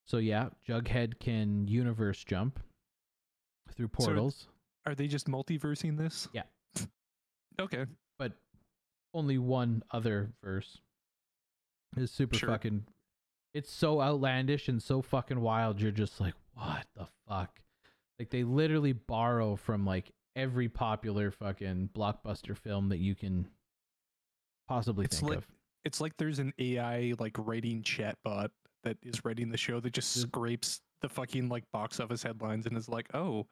So 0.06 0.18
yeah, 0.18 0.50
Jughead 0.68 1.20
can 1.20 1.68
universe 1.68 2.24
jump 2.24 2.60
through 3.74 3.90
So- 3.98 4.06
portals. 4.06 4.48
Are 4.86 4.94
they 4.94 5.08
just 5.08 5.26
multiversing 5.28 5.98
this? 5.98 6.28
Yeah. 6.34 6.44
Okay. 7.60 7.86
but 8.20 8.34
only 9.14 9.38
one 9.38 9.84
other 9.92 10.32
verse 10.44 10.80
is 11.98 12.12
super 12.12 12.36
Sure. 12.38 12.50
fucking 12.50 12.86
it's 13.54 13.70
so 13.72 14.02
outlandish 14.02 14.70
and 14.70 14.82
so 14.82 15.02
fucking 15.02 15.42
wild 15.42 15.82
you're 15.82 15.92
just 15.92 16.20
like 16.22 16.34
what 16.54 16.86
the 16.96 17.08
fuck 17.28 17.60
like 18.20 18.30
they 18.30 18.44
literally 18.44 18.94
borrow 18.94 19.56
from 19.56 19.86
like 19.86 20.12
every 20.36 20.70
popular 20.70 21.32
fucking 21.32 21.90
blockbuster 21.94 22.56
film 22.58 22.88
that 22.90 23.00
you 23.00 23.16
can 23.16 23.48
possibly 24.68 25.06
It's 25.06 25.20
think 25.20 25.30
like- 25.32 25.38
of 25.40 25.48
It's 25.84 26.00
like 26.00 26.16
there's 26.18 26.40
an 26.40 26.54
AI 26.60 27.14
like 27.20 27.36
writing 27.38 27.82
chatbot 27.84 28.50
that 28.84 28.98
is 29.04 29.26
writing 29.26 29.50
the 29.50 29.58
show 29.58 29.80
that 29.80 29.92
just 29.94 30.14
Just- 30.14 30.28
scrapes 30.28 30.80
the 31.02 31.10
fucking 31.10 31.50
like 31.50 31.64
box 31.74 32.00
office 32.00 32.22
headlines 32.24 32.68
and 32.68 32.78
is 32.78 32.88
like, 32.88 33.08
oh, 33.16 33.48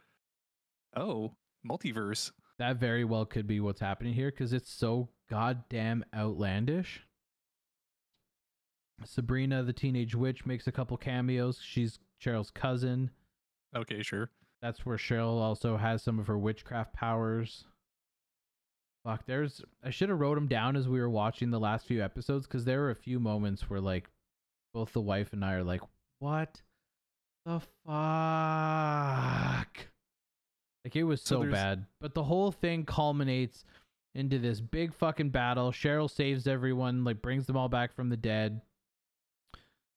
oh, 0.96 1.34
multiverse. 1.68 2.32
That 2.60 2.78
very 2.78 3.04
well 3.04 3.26
could 3.26 3.48
be 3.48 3.60
what's 3.60 3.80
happening 3.80 4.14
here 4.14 4.30
because 4.30 4.54
it's 4.54 4.72
so 4.72 5.10
goddamn 5.30 6.06
outlandish. 6.16 7.02
Sabrina 9.04 9.64
the 9.64 9.74
Teenage 9.74 10.14
Witch 10.14 10.46
makes 10.46 10.68
a 10.68 10.72
couple 10.72 10.98
cameos. 10.98 11.60
She's 11.62 12.00
Cheryl's 12.22 12.52
cousin. 12.52 13.12
Okay, 13.76 14.04
sure. 14.04 14.30
That's 14.62 14.86
where 14.86 14.98
Cheryl 14.98 15.40
also 15.42 15.78
has 15.78 16.04
some 16.04 16.20
of 16.20 16.28
her 16.28 16.38
witchcraft 16.38 16.94
powers. 16.94 17.64
Fuck, 19.06 19.26
there's. 19.26 19.62
I 19.84 19.90
should 19.90 20.10
have 20.10 20.20
wrote 20.20 20.36
them 20.36 20.48
down 20.48 20.76
as 20.76 20.90
we 20.90 21.00
were 21.00 21.10
watching 21.10 21.50
the 21.52 21.60
last 21.60 21.86
few 21.86 22.04
episodes 22.04 22.46
because 22.46 22.66
there 22.66 22.82
were 22.82 22.90
a 22.90 22.96
few 22.96 23.22
moments 23.22 23.70
where, 23.70 23.80
like, 23.80 24.10
both 24.74 24.92
the 24.92 25.00
wife 25.02 25.32
and 25.32 25.46
I 25.46 25.54
are 25.54 25.64
like, 25.64 25.82
what 26.20 26.62
the 27.46 27.62
fuck? 27.86 27.90
Like, 30.86 30.96
it 30.96 31.04
was 31.04 31.22
So 31.22 31.44
so, 31.44 31.52
bad. 31.52 31.86
But 32.00 32.14
the 32.14 32.24
whole 32.24 32.52
thing 32.52 32.86
culminates 32.86 33.66
into 34.16 34.40
this 34.40 34.62
big 34.62 34.94
fucking 34.94 35.30
battle. 35.30 35.72
Cheryl 35.72 36.10
saves 36.10 36.48
everyone, 36.48 37.04
like, 37.04 37.22
brings 37.22 37.46
them 37.46 37.58
all 37.58 37.70
back 37.70 37.94
from 37.94 38.10
the 38.10 38.18
dead. 38.18 38.62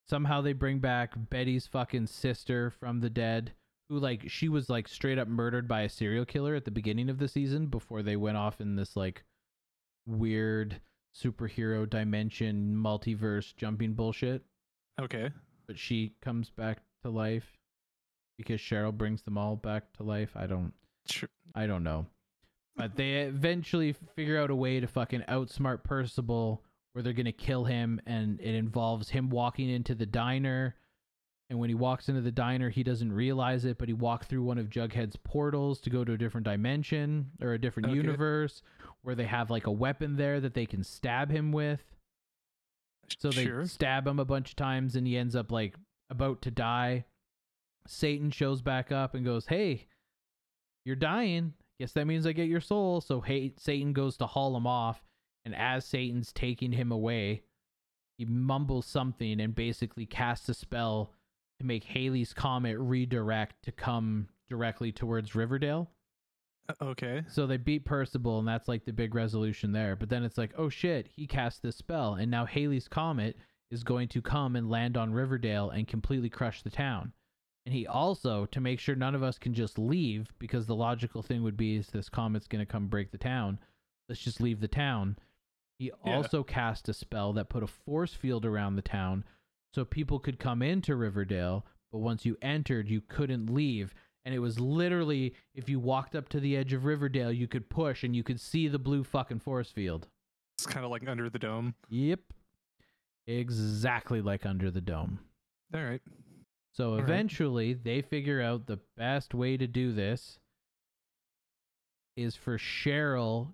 Somehow 0.09 0.41
they 0.41 0.53
bring 0.53 0.81
back 0.81 1.13
Betty's 1.31 1.67
fucking 1.67 2.09
sister 2.09 2.71
from 2.71 3.01
the 3.01 3.11
dead 3.11 3.53
who 3.89 3.99
like 3.99 4.29
she 4.29 4.49
was 4.49 4.69
like 4.71 4.89
straight 4.89 5.19
up 5.19 5.29
murdered 5.29 5.69
by 5.69 5.83
a 5.83 5.89
serial 5.89 6.25
killer 6.25 6.55
at 6.55 6.65
the 6.65 6.71
beginning 6.71 7.09
of 7.11 7.19
the 7.19 7.29
season 7.29 7.67
before 7.67 8.03
they 8.03 8.17
went 8.17 8.37
off 8.37 8.61
in 8.61 8.75
this 8.75 8.97
like 8.97 9.23
weird 10.07 10.81
superhero 11.15 11.89
dimension 11.89 12.75
multiverse 12.75 13.55
jumping 13.55 13.93
bullshit 13.93 14.43
Okay. 15.01 15.31
but 15.67 15.79
she 15.79 16.15
comes 16.23 16.51
back 16.51 16.79
to 17.03 17.11
life 17.11 17.59
because 18.47 18.61
Cheryl 18.61 18.97
brings 18.97 19.23
them 19.23 19.39
all 19.39 19.57
back 19.57 19.93
to 19.95 20.03
life 20.03 20.31
i 20.37 20.47
don't 20.47 20.73
i 21.55 21.67
don't 21.67 21.83
know 21.83 22.07
but 22.77 22.97
they 22.97 23.13
mm-hmm. 23.13 23.37
eventually 23.37 23.95
figure 24.17 24.41
out 24.41 24.51
a 24.51 24.55
way 24.55 24.81
to 24.81 24.87
fucking 24.87 25.23
outsmart 25.29 25.85
Percival 25.85 26.63
where 26.93 27.03
they're 27.03 27.13
going 27.13 27.27
to 27.27 27.33
kill 27.33 27.65
him 27.65 28.01
and 28.07 28.41
it 28.41 28.55
involves 28.55 29.11
him 29.11 29.31
walking 29.31 29.69
into 29.69 29.95
the 29.95 30.07
diner 30.07 30.77
and 31.51 31.59
when 31.59 31.69
he 31.69 31.75
walks 31.75 32.09
into 32.09 32.21
the 32.21 32.33
diner 32.33 32.71
he 32.71 32.83
doesn't 32.83 33.13
realize 33.13 33.65
it 33.65 33.79
but 33.79 33.89
he 33.89 33.95
walked 33.95 34.29
through 34.29 34.43
one 34.43 34.59
of 34.59 34.71
Jughead's 34.71 35.17
portals 35.17 35.81
to 35.81 35.91
go 35.91 36.05
to 36.05 36.13
a 36.13 36.19
different 36.19 36.47
dimension 36.47 37.31
or 37.43 37.53
a 37.53 37.59
different 37.59 37.89
Okay. 37.89 37.97
universe 37.97 38.63
where 39.03 39.15
they 39.15 39.25
have 39.25 39.51
like 39.51 39.67
a 39.67 39.73
weapon 39.73 40.17
there 40.17 40.41
that 40.41 40.55
they 40.55 40.67
can 40.67 40.83
stab 40.83 41.31
him 41.31 41.53
with 41.53 41.83
so 43.19 43.31
they 43.31 43.45
sure. 43.45 43.67
stab 43.67 44.07
him 44.07 44.19
a 44.19 44.25
bunch 44.25 44.51
of 44.51 44.57
times 44.57 44.97
and 44.97 45.07
he 45.07 45.17
ends 45.17 45.37
up 45.37 45.51
like 45.53 45.75
about 46.11 46.43
to 46.43 46.51
die. 46.51 47.05
Satan 47.87 48.31
shows 48.31 48.63
back 48.63 48.93
up 48.93 49.15
and 49.15 49.25
goes, 49.25 49.47
Hey, 49.47 49.87
you're 50.85 50.97
dying. 50.97 51.55
Guess 51.81 51.93
that 51.93 52.07
means 52.07 52.27
I 52.27 52.33
get 52.33 52.49
your 52.49 52.61
soul. 52.61 53.01
So 53.01 53.21
hey, 53.21 53.53
Satan 53.59 53.93
goes 53.93 54.17
to 54.19 54.27
haul 54.27 54.57
him 54.57 54.67
off. 54.67 55.03
And 55.45 55.55
as 55.55 55.85
Satan's 55.85 56.33
taking 56.33 56.73
him 56.73 56.93
away, 56.93 57.43
he 58.19 58.25
mumbles 58.25 58.87
something 58.87 59.41
and 59.41 59.55
basically 59.55 60.07
casts 60.07 60.49
a 60.49 60.55
spell 60.55 61.13
to 61.59 61.67
make 61.67 61.85
Halley's 61.85 62.33
comet 62.33 62.79
redirect 62.79 63.57
to 63.65 63.73
come 63.73 64.29
directly 64.49 64.93
towards 64.93 65.35
Riverdale. 65.35 65.91
Uh, 66.69 66.75
Okay. 66.85 67.25
So 67.29 67.47
they 67.47 67.57
beat 67.57 67.85
Percival, 67.85 68.39
and 68.39 68.47
that's 68.47 68.69
like 68.69 68.85
the 68.85 68.93
big 68.93 69.15
resolution 69.15 69.73
there. 69.73 69.97
But 69.97 70.09
then 70.09 70.23
it's 70.23 70.39
like, 70.39 70.53
oh 70.57 70.69
shit, 70.69 71.09
he 71.09 71.27
cast 71.27 71.63
this 71.63 71.77
spell, 71.77 72.15
and 72.15 72.31
now 72.31 72.45
Halley's 72.45 72.87
comet 72.87 73.37
is 73.71 73.83
going 73.83 74.07
to 74.09 74.23
come 74.23 74.55
and 74.55 74.71
land 74.71 74.97
on 74.97 75.13
Riverdale 75.13 75.71
and 75.71 75.89
completely 75.89 76.29
crush 76.29 76.63
the 76.63 76.71
town. 76.71 77.13
And 77.65 77.75
he 77.75 77.87
also, 77.87 78.47
to 78.47 78.61
make 78.61 78.81
sure 78.81 78.95
none 78.97 79.15
of 79.15 79.23
us 79.23 79.39
can 79.39 79.55
just 79.55 79.79
leave, 79.79 80.33
because 80.39 80.67
the 80.67 80.75
logical 80.75 81.23
thing 81.23 81.43
would 81.45 81.57
be 81.57 81.77
is 81.77 81.87
this 81.89 82.09
comet's 82.09 82.49
going 82.49 82.65
to 82.65 82.71
come 82.71 82.89
break 82.89 83.13
the 83.13 83.19
town. 83.19 83.59
Let's 84.09 84.21
just 84.21 84.41
leave 84.41 84.61
the 84.61 84.69
town. 84.69 85.17
He 85.79 85.87
Yeah. 85.87 86.17
also 86.17 86.43
cast 86.43 86.89
a 86.89 86.95
spell 86.95 87.33
that 87.35 87.49
put 87.49 87.63
a 87.63 87.69
force 87.69 88.15
field 88.15 88.45
around 88.45 88.75
the 88.77 88.83
town 88.83 89.25
so 89.75 89.85
people 89.85 90.19
could 90.19 90.39
come 90.39 90.61
into 90.61 90.97
Riverdale, 90.97 91.65
but 91.93 91.99
once 91.99 92.25
you 92.27 92.37
entered, 92.43 92.89
you 92.89 93.01
couldn't 93.01 93.47
leave. 93.47 93.95
And 94.25 94.35
it 94.35 94.39
was 94.41 94.61
literally 94.61 95.35
if 95.55 95.69
you 95.69 95.79
walked 95.81 96.15
up 96.15 96.29
to 96.31 96.41
the 96.41 96.57
edge 96.57 96.73
of 96.73 96.85
Riverdale, 96.85 97.33
you 97.33 97.49
could 97.49 97.69
push 97.69 98.03
and 98.05 98.15
you 98.15 98.23
could 98.23 98.41
see 98.41 98.69
the 98.69 98.79
blue 98.79 99.03
fucking 99.05 99.41
force 99.41 99.71
field. 99.71 100.09
It's 100.59 100.67
kind 100.67 100.85
of 100.85 100.91
like 100.91 101.09
under 101.09 101.31
the 101.31 101.39
dome. 101.39 101.75
Yep. 101.89 102.21
Exactly 103.27 104.21
like 104.21 104.45
under 104.45 104.71
the 104.71 104.81
dome. 104.81 105.21
All 105.75 105.83
right. 105.83 106.03
So 106.75 106.95
right. 106.95 107.03
eventually 107.03 107.75
they 107.75 108.03
figure 108.03 108.41
out 108.41 108.67
the 108.67 108.81
best 108.97 109.35
way 109.35 109.57
to 109.57 109.67
do 109.67 109.93
this 109.93 110.39
is 112.17 112.37
for 112.37 112.59
Cheryl 112.59 113.53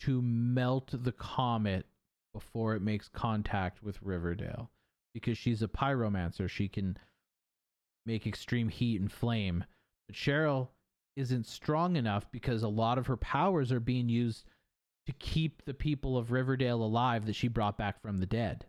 to 0.00 0.22
melt 0.22 0.90
the 0.92 1.12
comet 1.12 1.86
before 2.32 2.74
it 2.74 2.82
makes 2.82 3.08
contact 3.08 3.82
with 3.82 4.02
Riverdale 4.02 4.70
because 5.14 5.38
she's 5.38 5.62
a 5.62 5.68
pyromancer. 5.68 6.48
She 6.48 6.68
can 6.68 6.96
make 8.06 8.26
extreme 8.26 8.68
heat 8.68 9.00
and 9.00 9.12
flame. 9.12 9.64
But 10.08 10.16
Cheryl 10.16 10.68
isn't 11.16 11.46
strong 11.46 11.96
enough 11.96 12.30
because 12.32 12.62
a 12.62 12.68
lot 12.68 12.98
of 12.98 13.06
her 13.06 13.16
powers 13.16 13.70
are 13.70 13.80
being 13.80 14.08
used 14.08 14.44
to 15.06 15.12
keep 15.12 15.64
the 15.64 15.74
people 15.74 16.16
of 16.16 16.32
Riverdale 16.32 16.82
alive 16.82 17.26
that 17.26 17.34
she 17.36 17.48
brought 17.48 17.76
back 17.76 18.00
from 18.00 18.18
the 18.18 18.26
dead. 18.26 18.66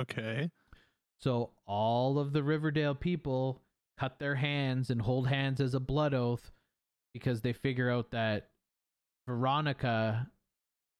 Okay. 0.00 0.50
So 1.22 1.50
all 1.66 2.18
of 2.18 2.32
the 2.32 2.42
Riverdale 2.42 2.94
people 2.94 3.60
cut 3.98 4.18
their 4.18 4.34
hands 4.36 4.90
and 4.90 5.02
hold 5.02 5.28
hands 5.28 5.60
as 5.60 5.74
a 5.74 5.80
blood 5.80 6.14
oath 6.14 6.50
because 7.12 7.42
they 7.42 7.52
figure 7.52 7.90
out 7.90 8.10
that 8.12 8.48
Veronica, 9.26 10.28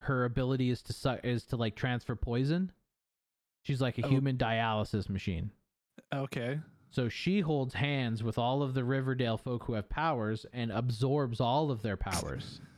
her 0.01 0.25
ability 0.25 0.69
is 0.69 0.81
to 0.83 0.93
su- 0.93 1.19
is 1.23 1.43
to 1.45 1.55
like 1.55 1.75
transfer 1.75 2.15
poison. 2.15 2.71
She's 3.63 3.81
like 3.81 3.97
a 3.97 4.05
Oh. 4.05 4.09
human 4.09 4.37
dialysis 4.37 5.09
machine. 5.09 5.51
Okay. 6.13 6.59
So 6.91 7.07
she 7.09 7.39
holds 7.39 7.73
hands 7.73 8.21
with 8.23 8.37
all 8.37 8.61
of 8.61 8.73
the 8.73 8.83
Riverdale 8.83 9.37
folk 9.37 9.63
who 9.63 9.73
have 9.73 9.89
powers 9.89 10.45
and 10.53 10.71
absorbs 10.71 11.39
all 11.39 11.71
of 11.71 11.81
their 11.81 11.97
powers. 11.97 12.61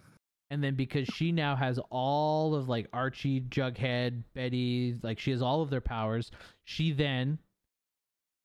and 0.54 0.64
then 0.64 0.76
because 0.76 1.08
she 1.08 1.32
now 1.32 1.56
has 1.56 1.80
all 1.90 2.54
of 2.54 2.70
like 2.70 2.88
Archie, 2.94 3.42
Jughead, 3.42 4.22
Betty, 4.36 4.96
like 5.02 5.18
she 5.18 5.32
has 5.32 5.42
all 5.42 5.64
of 5.64 5.72
their 5.72 5.82
powers, 5.82 6.30
she 6.64 6.92
then 6.92 7.40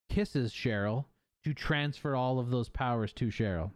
kisses 0.08 0.50
Cheryl 0.50 1.04
to 1.44 1.52
transfer 1.52 2.16
all 2.16 2.38
of 2.38 2.48
those 2.48 2.70
powers 2.70 3.12
to 3.12 3.26
Cheryl. 3.26 3.72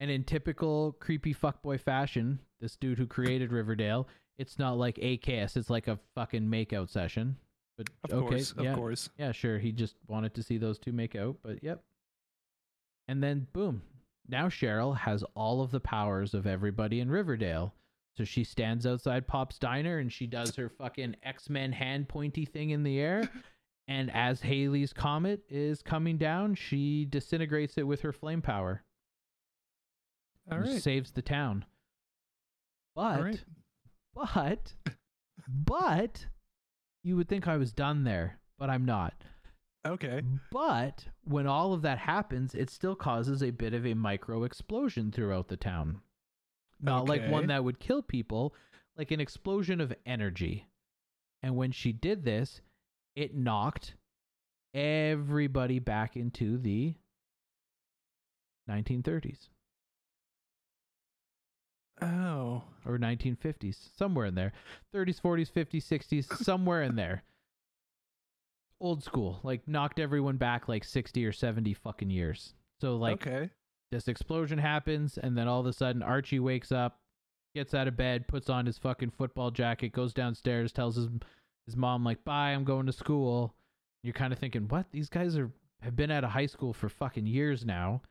And 0.00 0.10
in 0.10 0.24
typical 0.24 0.96
creepy 0.98 1.34
fuckboy 1.34 1.82
fashion, 1.82 2.38
this 2.62 2.76
dude 2.76 2.96
who 2.96 3.06
created 3.06 3.52
Riverdale, 3.52 4.08
it's 4.38 4.58
not 4.58 4.78
like 4.78 4.98
a 5.02 5.18
kiss, 5.18 5.54
it's 5.58 5.68
like 5.68 5.88
a 5.88 5.98
fucking 6.14 6.48
makeout 6.48 6.88
session. 6.88 7.36
But 7.76 7.90
Of 8.04 8.12
okay, 8.20 8.28
course. 8.36 8.54
Of 8.56 8.74
course. 8.74 9.10
yeah, 9.18 9.32
sure. 9.32 9.58
He 9.58 9.70
just 9.70 9.96
wanted 10.08 10.32
to 10.32 10.42
see 10.42 10.56
those 10.56 10.78
two 10.78 10.92
make 10.92 11.14
out, 11.14 11.36
but 11.42 11.62
yep. 11.62 11.82
And 13.06 13.22
then 13.22 13.48
boom. 13.52 13.82
Now 14.28 14.48
Cheryl 14.48 14.96
has 14.96 15.24
all 15.34 15.62
of 15.62 15.70
the 15.70 15.80
powers 15.80 16.34
of 16.34 16.46
everybody 16.46 17.00
in 17.00 17.10
Riverdale. 17.10 17.74
So 18.16 18.24
she 18.24 18.44
stands 18.44 18.86
outside 18.86 19.26
Pop's 19.26 19.58
diner 19.58 19.98
and 19.98 20.10
she 20.10 20.26
does 20.26 20.56
her 20.56 20.68
fucking 20.70 21.16
X-Men 21.22 21.72
hand 21.72 22.08
pointy 22.08 22.46
thing 22.46 22.70
in 22.70 22.82
the 22.82 22.98
air. 22.98 23.28
And 23.88 24.10
as 24.10 24.40
Halley's 24.40 24.92
comet 24.92 25.44
is 25.48 25.80
coming 25.80 26.18
down, 26.18 26.56
she 26.56 27.04
disintegrates 27.04 27.78
it 27.78 27.86
with 27.86 28.00
her 28.00 28.12
flame 28.12 28.42
power. 28.42 28.82
All 30.50 30.58
right. 30.58 30.82
Saves 30.82 31.12
the 31.12 31.22
town. 31.22 31.64
But 32.94 33.22
right. 33.22 33.44
but 34.14 34.72
but 35.48 36.26
you 37.02 37.16
would 37.16 37.28
think 37.28 37.46
I 37.46 37.58
was 37.58 37.72
done 37.72 38.04
there, 38.04 38.38
but 38.58 38.70
I'm 38.70 38.84
not. 38.84 39.14
Okay. 39.86 40.22
But 40.50 41.06
when 41.24 41.46
all 41.46 41.72
of 41.72 41.82
that 41.82 41.98
happens, 41.98 42.54
it 42.54 42.70
still 42.70 42.94
causes 42.96 43.42
a 43.42 43.50
bit 43.50 43.72
of 43.72 43.86
a 43.86 43.94
micro 43.94 44.44
explosion 44.44 45.12
throughout 45.12 45.48
the 45.48 45.56
town. 45.56 46.00
Not 46.80 47.08
like 47.08 47.26
one 47.28 47.46
that 47.46 47.64
would 47.64 47.78
kill 47.78 48.02
people, 48.02 48.54
like 48.96 49.10
an 49.10 49.20
explosion 49.20 49.80
of 49.80 49.94
energy. 50.04 50.66
And 51.42 51.56
when 51.56 51.70
she 51.72 51.92
did 51.92 52.24
this, 52.24 52.60
it 53.14 53.34
knocked 53.34 53.94
everybody 54.74 55.78
back 55.78 56.16
into 56.16 56.58
the 56.58 56.94
1930s 58.68 59.48
Oh. 62.02 62.64
or 62.84 62.98
1950s, 62.98 63.88
somewhere 63.96 64.26
in 64.26 64.34
there. 64.34 64.52
30s, 64.92 65.18
40s, 65.20 65.50
50s, 65.50 65.82
60s, 65.84 66.36
somewhere 66.44 66.82
in 66.82 66.96
there. 66.96 67.22
Old 68.80 69.02
school, 69.02 69.40
like 69.42 69.66
knocked 69.66 69.98
everyone 69.98 70.36
back 70.36 70.68
like 70.68 70.84
60 70.84 71.24
or 71.24 71.32
70 71.32 71.74
fucking 71.74 72.10
years. 72.10 72.54
So 72.80 72.96
like 72.96 73.26
okay. 73.26 73.50
this 73.90 74.06
explosion 74.08 74.58
happens 74.58 75.16
and 75.18 75.36
then 75.36 75.48
all 75.48 75.60
of 75.60 75.66
a 75.66 75.72
sudden 75.72 76.02
Archie 76.02 76.40
wakes 76.40 76.70
up, 76.72 77.00
gets 77.54 77.72
out 77.72 77.88
of 77.88 77.96
bed, 77.96 78.28
puts 78.28 78.50
on 78.50 78.66
his 78.66 78.76
fucking 78.78 79.10
football 79.10 79.50
jacket, 79.50 79.92
goes 79.92 80.12
downstairs, 80.12 80.72
tells 80.72 80.96
his 80.96 81.08
his 81.64 81.76
mom 81.76 82.04
like, 82.04 82.22
"Bye, 82.24 82.50
I'm 82.50 82.64
going 82.64 82.86
to 82.86 82.92
school." 82.92 83.54
You're 84.02 84.12
kind 84.12 84.32
of 84.32 84.38
thinking, 84.38 84.68
"What? 84.68 84.90
These 84.92 85.08
guys 85.08 85.36
are 85.36 85.50
have 85.80 85.96
been 85.96 86.10
out 86.10 86.24
of 86.24 86.30
high 86.30 86.46
school 86.46 86.72
for 86.72 86.88
fucking 86.88 87.26
years 87.26 87.64
now." 87.64 88.02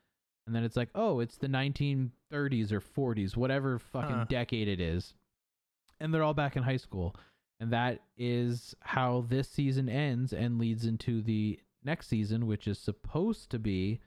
And 0.48 0.56
then 0.56 0.64
it's 0.64 0.76
like, 0.76 0.90
"Oh, 0.96 1.20
it's 1.20 1.38
the 1.38 1.48
1930s 1.48 2.72
or 2.72 2.82
40s, 2.82 3.38
whatever 3.38 3.80
fucking 3.80 4.16
Huh. 4.16 4.26
decade 4.28 4.68
it 4.68 4.80
is." 4.80 5.14
And 6.00 6.14
they're 6.14 6.24
all 6.24 6.34
back 6.34 6.56
in 6.58 6.64
high 6.64 6.78
school. 6.78 7.16
And 7.60 7.72
that 7.72 8.02
is 8.18 8.76
how 8.82 9.26
this 9.30 9.50
season 9.50 9.88
ends 9.88 10.34
and 10.34 10.60
leads 10.60 10.86
into 10.86 11.22
the 11.22 11.60
next 11.84 12.08
season, 12.08 12.48
which 12.48 12.68
is 12.68 12.78
supposed 12.78 13.50
to 13.52 13.60
be 13.60 14.02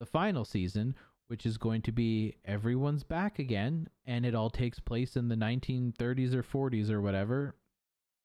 the 0.00 0.06
final 0.06 0.44
season, 0.44 0.96
which 1.28 1.46
is 1.46 1.56
going 1.58 1.82
to 1.82 1.92
be 1.92 2.34
everyone's 2.44 3.04
back 3.04 3.38
again, 3.38 3.88
and 4.06 4.26
it 4.26 4.34
all 4.34 4.50
takes 4.50 4.80
place 4.80 5.14
in 5.16 5.28
the 5.28 5.36
1930s 5.36 6.34
or 6.34 6.42
40s 6.42 6.90
or 6.90 7.00
whatever, 7.00 7.54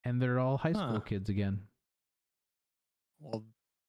and 0.03 0.19
they're 0.21 0.39
all 0.39 0.57
high 0.57 0.73
school 0.73 0.93
Huh. 0.93 0.99
kids 1.01 1.29
again. 1.29 1.61
Well, 3.19 3.43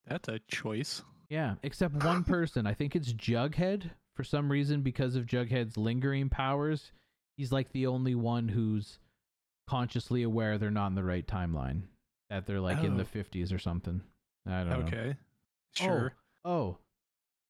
that's 0.07 0.29
a 0.29 0.41
choice. 0.49 1.03
Yeah, 1.29 1.55
except 1.63 1.95
one 2.05 2.25
person. 2.25 2.67
I 2.67 2.75
think 2.75 2.95
it's 2.95 3.13
Jughead. 3.13 3.91
For 4.15 4.25
some 4.25 4.51
reason, 4.51 4.83
because 4.83 5.15
of 5.17 5.27
Jughead's 5.27 5.77
lingering 5.77 6.29
powers, 6.29 6.93
he's 7.37 7.53
like 7.53 7.71
the 7.73 7.87
only 7.87 8.15
one 8.15 8.49
who's 8.49 8.99
consciously 9.69 10.23
aware 10.23 10.59
they're 10.59 10.71
not 10.71 10.89
in 10.89 10.95
the 10.95 11.05
right 11.05 11.27
timeline. 11.27 11.83
That 12.31 12.47
they're 12.47 12.61
like 12.61 12.83
in 12.83 12.97
the 12.97 13.05
Oh. 13.05 13.07
50s 13.07 13.53
or 13.53 13.59
something. 13.59 14.01
I 14.47 14.65
don't 14.65 14.69
know. 14.69 14.87
Okay. 14.87 15.17
Oh. 15.81 15.85
Sure. 15.85 16.13
Oh, 16.45 16.79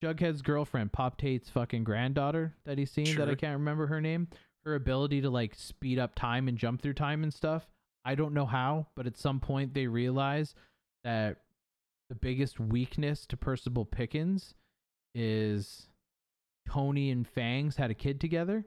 Jughead's 0.03 0.43
girlfriend, 0.43 0.93
Pop 0.93 1.17
Tate's 1.19 1.49
fucking 1.51 1.85
granddaughter 1.85 2.55
that 2.65 2.79
he's 2.79 2.91
seen 2.91 3.17
that 3.17 3.29
I 3.29 3.35
can't 3.35 3.59
remember 3.59 3.87
her 3.87 4.01
name. 4.01 4.29
Her 4.65 4.75
ability 4.75 5.21
to 5.23 5.31
like 5.31 5.55
speed 5.55 5.99
up 5.99 6.15
time 6.15 6.49
and 6.49 6.59
jump 6.59 6.83
through 6.83 6.95
time 6.95 7.23
and 7.23 7.33
stuff. 7.33 7.69
I 8.05 8.15
don't 8.15 8.35
know 8.35 8.47
how, 8.47 8.87
but 8.97 9.07
at 9.07 9.17
some 9.17 9.41
point 9.41 9.75
they 9.75 9.87
realize 9.87 10.55
that 11.05 11.39
the 12.09 12.15
biggest 12.15 12.59
weakness 12.61 13.27
to 13.27 13.37
Percival 13.37 13.85
Pickens 13.85 14.55
is 15.15 15.89
Toni 16.69 17.11
and 17.11 17.27
Fangs 17.27 17.77
had 17.77 17.91
a 17.91 17.95
kid 17.95 18.21
together 18.21 18.65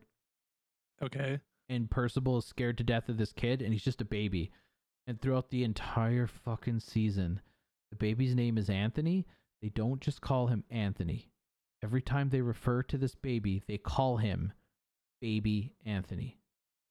Okay. 1.02 1.40
And 1.70 1.90
Percival 1.90 2.38
is 2.40 2.46
scared 2.46 2.78
to 2.80 2.84
death 2.84 3.08
of 3.10 3.18
this 3.18 3.32
kid, 3.32 3.62
and 3.62 3.72
he's 3.72 3.84
just 3.84 4.02
a 4.02 4.06
baby. 4.06 4.52
And 5.08 5.22
throughout 5.22 5.50
the 5.50 5.64
entire 5.64 6.28
fucking 6.28 6.80
season, 6.82 7.40
the 7.92 7.96
baby's 7.96 8.36
name 8.36 8.58
is 8.58 8.70
Anthony. 8.70 9.26
They 9.62 9.70
don't 9.70 10.02
just 10.02 10.22
call 10.22 10.48
him 10.48 10.64
Anthony. 10.70 11.32
Every 11.84 12.02
time 12.02 12.30
they 12.30 12.42
refer 12.42 12.84
to 12.84 12.98
this 12.98 13.16
baby, 13.16 13.64
they 13.68 13.78
call 13.78 14.18
him 14.18 14.52
Baby 15.22 15.74
Anthony. 15.86 16.40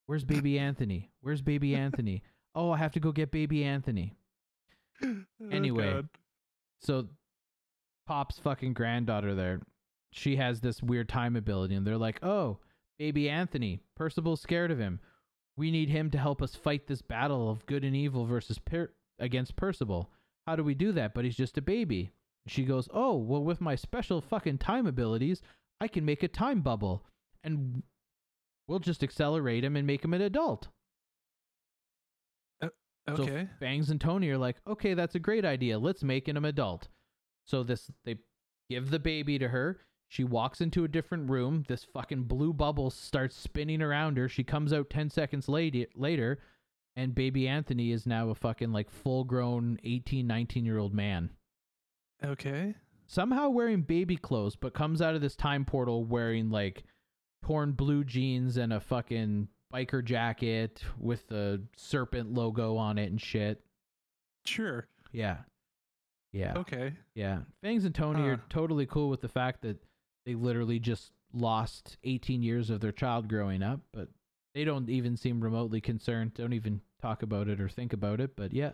Where's 0.07 0.23
Baby 0.23 0.57
Anthony? 0.59 1.11
Where's 1.21 1.41
Baby 1.41 1.75
Anthony? 1.75 2.23
Oh, 2.55 2.71
I 2.71 2.77
have 2.77 2.91
to 2.93 2.99
go 2.99 3.11
get 3.11 3.31
Baby 3.31 3.63
Anthony. 3.63 4.15
Oh, 5.01 5.15
Anyway. 5.49 5.93
God. 5.93 6.09
So, 6.81 7.07
Pop's 8.05 8.37
fucking 8.39 8.73
granddaughter 8.73 9.33
there, 9.35 9.61
she 10.11 10.35
has 10.35 10.59
this 10.59 10.83
weird 10.83 11.07
time 11.07 11.35
ability, 11.37 11.75
and 11.75 11.87
they're 11.87 11.97
like, 11.97 12.19
oh, 12.23 12.57
baby 12.99 13.29
Anthony, 13.29 13.79
Percival's 13.95 14.41
scared 14.41 14.69
of 14.69 14.77
him. 14.77 14.99
We 15.57 15.71
need 15.71 15.89
him 15.89 16.11
to 16.11 16.17
help 16.17 16.41
us 16.41 16.53
fight 16.53 16.85
this 16.85 17.01
battle 17.01 17.49
of 17.49 17.65
good 17.65 17.83
and 17.83 17.95
evil 17.95 18.25
versus 18.25 18.59
per- 18.59 18.91
against 19.17 19.55
Percival. 19.55 20.11
How 20.45 20.55
do 20.55 20.63
we 20.63 20.75
do 20.75 20.91
that? 20.91 21.13
But 21.13 21.25
he's 21.25 21.35
just 21.35 21.57
a 21.57 21.61
baby. 21.61 22.11
She 22.47 22.63
goes, 22.63 22.87
"Oh, 22.93 23.15
well 23.17 23.43
with 23.43 23.61
my 23.61 23.75
special 23.75 24.21
fucking 24.21 24.59
time 24.59 24.85
abilities, 24.85 25.41
I 25.81 25.87
can 25.87 26.05
make 26.05 26.23
a 26.23 26.27
time 26.27 26.61
bubble 26.61 27.03
and 27.43 27.83
we'll 28.67 28.79
just 28.79 29.03
accelerate 29.03 29.63
him 29.63 29.75
and 29.75 29.87
make 29.87 30.03
him 30.03 30.13
an 30.13 30.21
adult." 30.21 30.69
Uh, 32.61 32.69
so 33.15 33.23
Okay. 33.23 33.49
Fangs 33.59 33.89
and 33.89 33.99
Toni 33.99 34.29
are 34.29 34.37
like, 34.37 34.57
"Okay, 34.67 34.93
that's 34.93 35.15
a 35.15 35.19
great 35.19 35.45
idea. 35.45 35.79
Let's 35.79 36.03
make 36.03 36.27
him 36.27 36.37
an 36.37 36.45
adult." 36.45 36.87
So 37.45 37.63
this 37.63 37.91
they 38.05 38.19
give 38.69 38.89
the 38.89 38.99
baby 38.99 39.37
to 39.39 39.49
her. 39.49 39.81
She 40.09 40.23
walks 40.23 40.59
into 40.59 40.83
a 40.83 40.89
different 40.89 41.29
room. 41.29 41.63
This 41.67 41.83
fucking 41.83 42.23
blue 42.23 42.51
bubble 42.51 42.89
starts 42.89 43.35
spinning 43.35 43.81
around 43.81 44.17
her. 44.17 44.27
She 44.27 44.43
comes 44.43 44.73
out 44.73 44.89
10 44.89 45.11
seconds 45.11 45.47
later, 45.47 45.85
later 45.95 46.39
and 46.95 47.15
baby 47.15 47.47
Anthony 47.47 47.91
is 47.91 48.05
now 48.05 48.29
a 48.29 48.35
fucking 48.35 48.73
like 48.73 48.89
full-grown 48.89 49.79
18, 49.83 50.27
19-year-old 50.27 50.93
man. 50.93 51.29
okay. 52.23 52.75
Somehow 53.07 53.49
wearing 53.49 53.81
baby 53.81 54.17
clothes, 54.17 54.55
but 54.55 54.73
comes 54.73 55.01
out 55.01 55.15
of 55.15 55.21
this 55.21 55.35
time 55.35 55.65
portal 55.65 56.03
wearing 56.03 56.49
like 56.49 56.83
torn 57.43 57.71
blue 57.71 58.03
jeans 58.03 58.57
and 58.57 58.73
a 58.73 58.79
fucking 58.79 59.47
biker 59.73 60.03
jacket 60.03 60.83
with 60.99 61.27
the 61.27 61.63
serpent 61.75 62.33
logo 62.33 62.75
on 62.75 62.97
it 62.97 63.09
and 63.09 63.21
shit. 63.21 63.61
Sure. 64.45 64.87
Yeah. 65.11 65.37
Yeah. 66.33 66.53
Okay. 66.57 66.93
Yeah. 67.15 67.39
Fangs 67.63 67.85
and 67.85 67.95
Toni 67.95 68.27
are 68.27 68.33
uh. 68.33 68.37
totally 68.49 68.85
cool 68.85 69.09
with 69.09 69.21
the 69.21 69.27
fact 69.27 69.61
that 69.63 69.77
they 70.29 70.35
literally 70.35 70.77
just 70.77 71.11
lost 71.33 71.97
18 72.03 72.43
years 72.43 72.69
of 72.69 72.81
their 72.81 72.91
child 72.91 73.27
growing 73.27 73.63
up, 73.63 73.79
but 73.91 74.09
they 74.53 74.63
don't 74.63 74.87
even 74.87 75.17
seem 75.17 75.41
remotely 75.41 75.81
concerned. 75.81 76.35
Don't 76.35 76.53
even 76.53 76.81
talk 77.01 77.23
about 77.23 77.47
it 77.47 77.59
or 77.59 77.67
think 77.67 77.93
about 77.93 78.21
it. 78.21 78.35
But 78.35 78.53
yeah, 78.53 78.73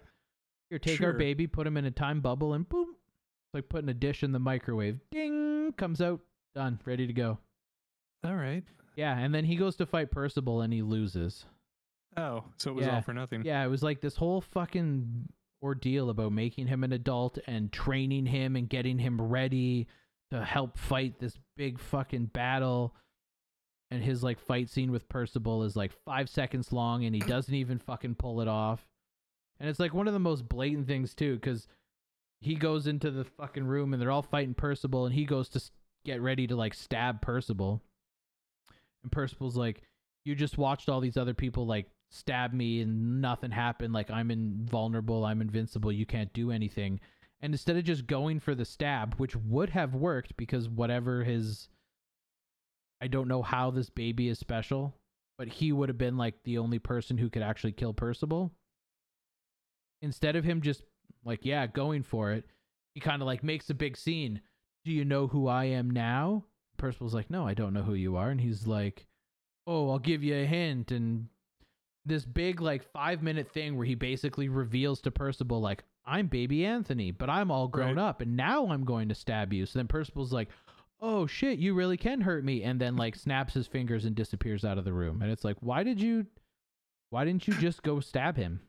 here, 0.69 0.79
take 0.79 1.01
our 1.01 1.13
baby, 1.13 1.47
put 1.47 1.65
him 1.65 1.77
in 1.77 1.85
a 1.85 1.91
time 1.91 2.19
bubble, 2.19 2.53
and 2.53 2.67
boom. 2.67 2.89
It's 2.89 3.53
like 3.53 3.69
putting 3.69 3.87
a 3.87 3.93
dish 3.93 4.21
in 4.21 4.33
the 4.33 4.39
microwave. 4.39 4.99
Ding! 5.11 5.71
Comes 5.77 6.01
out. 6.01 6.19
Done. 6.55 6.77
Ready 6.83 7.07
to 7.07 7.13
go. 7.13 7.37
All 8.25 8.35
right. 8.35 8.63
Yeah. 8.97 9.17
And 9.17 9.33
then 9.33 9.45
he 9.45 9.55
goes 9.55 9.77
to 9.77 9.85
fight 9.85 10.11
Percival 10.11 10.59
and 10.61 10.73
he 10.73 10.81
loses. 10.81 11.45
Oh, 12.17 12.43
so 12.57 12.71
it 12.71 12.75
was 12.75 12.85
Yeah. 12.85 12.95
all 12.95 13.01
for 13.01 13.13
nothing. 13.13 13.43
Yeah, 13.45 13.63
it 13.63 13.69
was 13.69 13.81
like 13.83 14.01
this 14.01 14.15
whole 14.17 14.41
fucking 14.41 15.29
ordeal 15.63 16.09
about 16.09 16.33
making 16.33 16.67
him 16.67 16.83
an 16.83 16.91
adult 16.91 17.37
and 17.47 17.71
training 17.71 18.25
him 18.25 18.57
and 18.57 18.67
getting 18.69 18.99
him 18.99 19.21
ready 19.21 19.87
to 20.35 20.45
help 20.45 20.77
fight 20.77 21.19
this 21.19 21.37
big 21.57 21.79
fucking 21.79 22.27
battle. 22.27 22.93
And 23.91 24.03
his 24.03 24.23
like 24.23 24.39
fight 24.39 24.69
scene 24.69 24.91
with 24.91 25.07
Percival 25.09 25.63
is 25.63 25.75
like 25.75 25.91
five 26.05 26.29
seconds 26.29 26.73
long 26.73 27.05
and 27.05 27.15
he 27.15 27.21
doesn't 27.27 27.53
even 27.53 27.79
fucking 27.79 28.15
pull 28.15 28.41
it 28.41 28.47
off. 28.47 28.85
And 29.59 29.69
it's 29.69 29.79
like 29.79 29.93
one 29.93 30.07
of 30.07 30.13
the 30.13 30.19
most 30.19 30.49
blatant 30.49 30.87
things 30.87 31.13
too, 31.13 31.35
because 31.35 31.67
he 32.41 32.55
goes 32.55 32.87
into 32.87 33.11
the 33.11 33.23
fucking 33.23 33.65
room 33.65 33.93
and 33.93 34.01
they're 34.01 34.11
all 34.11 34.21
fighting 34.21 34.53
Percival 34.53 35.05
and 35.05 35.15
he 35.15 35.25
goes 35.25 35.49
to 35.49 35.61
get 36.03 36.21
ready 36.21 36.47
to 36.47 36.55
like 36.55 36.73
stab 36.73 37.21
Percival. 37.21 37.81
And 39.03 39.11
Percival's 39.11 39.55
like, 39.55 39.83
you 40.25 40.35
just 40.35 40.57
watched 40.57 40.89
all 40.89 40.99
these 40.99 41.17
other 41.17 41.33
people 41.33 41.65
like 41.65 41.87
stab 42.11 42.53
me 42.53 42.81
and 42.81 43.21
nothing 43.21 43.51
happened 43.51 43.93
like 43.93 44.09
i'm 44.11 44.31
invulnerable 44.31 45.25
i'm 45.25 45.41
invincible 45.41 45.91
you 45.91 46.05
can't 46.05 46.31
do 46.33 46.51
anything 46.51 46.99
and 47.45 47.53
instead 47.53 47.77
of 47.77 47.83
just 47.83 48.07
going 48.07 48.39
for 48.39 48.55
the 48.55 48.65
stab 48.65 49.13
which 49.15 49.35
would 49.35 49.69
have 49.69 49.93
worked 49.93 50.35
because 50.35 50.67
whatever 50.67 51.23
his 51.23 51.69
i 53.01 53.07
don't 53.07 53.27
know 53.27 53.41
how 53.41 53.69
this 53.71 53.89
baby 53.89 54.27
is 54.27 54.39
special 54.39 54.93
but 55.37 55.47
he 55.47 55.71
would 55.71 55.89
have 55.89 55.97
been 55.97 56.17
like 56.17 56.35
the 56.43 56.57
only 56.57 56.79
person 56.79 57.17
who 57.17 57.29
could 57.29 57.41
actually 57.41 57.73
kill 57.73 57.93
percival. 57.93 58.51
Instead 60.01 60.35
of 60.35 60.43
him 60.43 60.61
just 60.61 60.83
like 61.23 61.39
yeah 61.43 61.67
going 61.67 62.03
for 62.03 62.31
it 62.31 62.45
he 62.93 63.01
kind 63.01 63.21
of 63.21 63.25
like 63.25 63.43
makes 63.43 63.69
a 63.69 63.73
big 63.73 63.97
scene. 63.97 64.41
Do 64.85 64.91
you 64.91 65.03
know 65.03 65.27
who 65.27 65.47
i 65.47 65.65
am 65.65 65.89
now? 65.89 66.45
Percival's 66.77 67.13
like 67.13 67.29
no 67.29 67.47
i 67.47 67.53
don't 67.53 67.73
know 67.73 67.83
who 67.83 67.95
you 67.95 68.15
are. 68.15 68.29
And 68.29 68.39
he's 68.39 68.67
like 68.67 69.05
oh 69.67 69.89
i'll 69.89 69.99
give 69.99 70.23
you 70.23 70.35
a 70.35 70.45
hint. 70.45 70.91
And 70.91 71.27
this 72.05 72.23
big 72.23 72.61
like 72.61 72.83
five 72.83 73.23
minute 73.23 73.51
thing 73.51 73.75
where 73.75 73.85
he 73.85 73.95
basically 73.95 74.47
reveals 74.47 75.01
to 75.01 75.11
Percival 75.11 75.59
like 75.59 75.83
I'm 76.05 76.27
baby 76.27 76.65
Anthony, 76.65 77.11
but 77.11 77.29
I'm 77.29 77.49
all 77.51 77.67
grown 77.67 77.95
Right. 77.97 78.03
up 78.09 78.21
and 78.21 78.35
now 78.37 78.67
I'm 78.67 78.83
going 78.85 79.09
to 79.09 79.15
stab 79.15 79.51
you. 79.53 79.65
So 79.65 79.79
then 79.79 79.87
Percival's 79.87 80.31
like, 80.33 80.49
"Oh 80.99 81.25
shit, 81.27 81.57
you 81.59 81.73
really 81.73 81.97
can 81.97 82.21
hurt 82.21 82.43
me," 82.45 82.63
and 82.63 82.79
then 82.79 82.95
like 82.95 83.15
snaps 83.15 83.53
his 83.53 83.67
fingers 83.67 84.05
and 84.05 84.15
disappears 84.15 84.63
out 84.63 84.77
of 84.77 84.85
the 84.85 84.93
room. 84.93 85.21
And 85.21 85.31
it's 85.31 85.43
like, 85.43 85.57
why 85.61 85.83
did 85.83 85.99
you, 86.01 86.27
why 87.09 87.25
didn't 87.25 87.47
you 87.47 87.53
just 87.55 87.81
go 87.83 87.99
stab 87.99 88.37
him? 88.37 88.59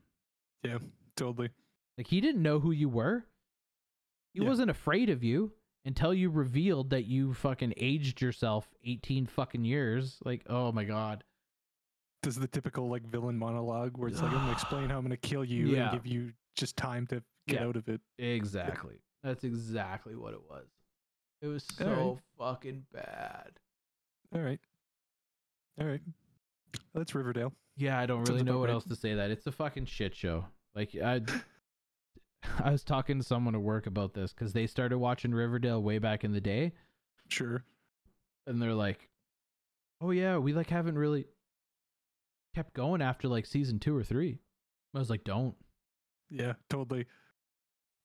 Yeah. 0.62 0.78
Totally. 1.16 1.50
Like 1.98 2.06
he 2.08 2.20
didn't 2.20 2.42
know 2.42 2.58
who 2.60 2.70
you 2.72 2.88
were. 2.88 3.24
He 4.34 4.40
Yeah. 4.42 4.48
wasn't 4.48 4.70
afraid 4.70 5.08
of 5.10 5.22
you 5.24 5.52
until 5.84 6.12
you 6.12 6.28
revealed 6.30 6.90
that 6.90 7.04
you 7.04 7.32
fucking 7.32 7.72
aged 7.76 8.20
yourself 8.20 8.68
18 8.84 9.26
fucking 9.26 9.64
years. 9.64 10.18
Like, 10.24 10.42
oh 10.48 10.72
my 10.72 10.84
god. 10.84 11.22
Does 12.22 12.36
the 12.36 12.48
typical 12.48 12.88
like 12.90 13.04
villain 13.06 13.38
monologue 13.38 13.96
where 13.96 14.08
it's 14.08 14.20
like 14.20 14.32
I'm 14.32 14.38
gonna 14.38 14.52
explain 14.60 14.88
how 14.90 14.96
I'm 14.98 15.02
gonna 15.04 15.16
kill 15.16 15.44
you 15.44 15.68
Yeah. 15.68 15.90
and 15.90 15.92
give 16.02 16.06
you 16.10 16.32
just 16.56 16.76
time 16.76 17.06
to 17.08 17.22
get 17.46 17.60
Yeah. 17.60 17.66
out 17.66 17.76
of 17.76 17.88
it. 17.88 18.00
Exactly. 18.18 18.96
That's 19.22 19.44
exactly 19.44 20.14
what 20.16 20.34
it 20.34 20.42
was. 20.48 20.66
It 21.42 21.48
was 21.48 21.64
so 21.64 22.18
fucking 22.38 22.86
bad. 22.92 23.58
All 24.34 24.40
right. 24.40 24.60
All 25.80 25.86
right. 25.86 26.00
That's 26.94 27.14
Riverdale. 27.14 27.52
Yeah, 27.76 27.98
I 27.98 28.06
don't 28.06 28.18
Sounds 28.26 28.30
really 28.30 28.42
know 28.42 28.58
what 28.58 28.68
right. 28.68 28.74
else 28.74 28.84
to 28.84 28.96
say. 28.96 29.14
That 29.14 29.30
it's 29.30 29.46
a 29.46 29.52
fucking 29.52 29.84
shit 29.86 30.14
show. 30.14 30.46
Like 30.74 30.94
I, 30.94 31.20
I 32.64 32.70
was 32.70 32.84
talking 32.84 33.18
to 33.18 33.24
someone 33.24 33.54
at 33.54 33.60
work 33.60 33.86
about 33.86 34.14
this 34.14 34.32
because 34.32 34.52
they 34.52 34.66
started 34.66 34.98
watching 34.98 35.32
Riverdale 35.34 35.82
way 35.82 35.98
back 35.98 36.24
in 36.24 36.32
the 36.32 36.40
day, 36.40 36.72
Sure. 37.28 37.62
and 38.46 38.60
they're 38.62 38.72
like, 38.74 39.08
"Oh 40.00 40.10
yeah, 40.10 40.38
we 40.38 40.52
like 40.54 40.70
haven't 40.70 40.96
really 40.98 41.26
kept 42.54 42.72
going 42.72 43.02
after 43.02 43.28
like 43.28 43.44
season 43.46 43.78
two 43.78 43.94
or 43.96 44.02
three. 44.02 44.38
I 44.94 44.98
was 44.98 45.10
like, 45.10 45.24
"Don't." 45.24 45.54
Yeah, 46.30 46.54
totally. 46.70 47.06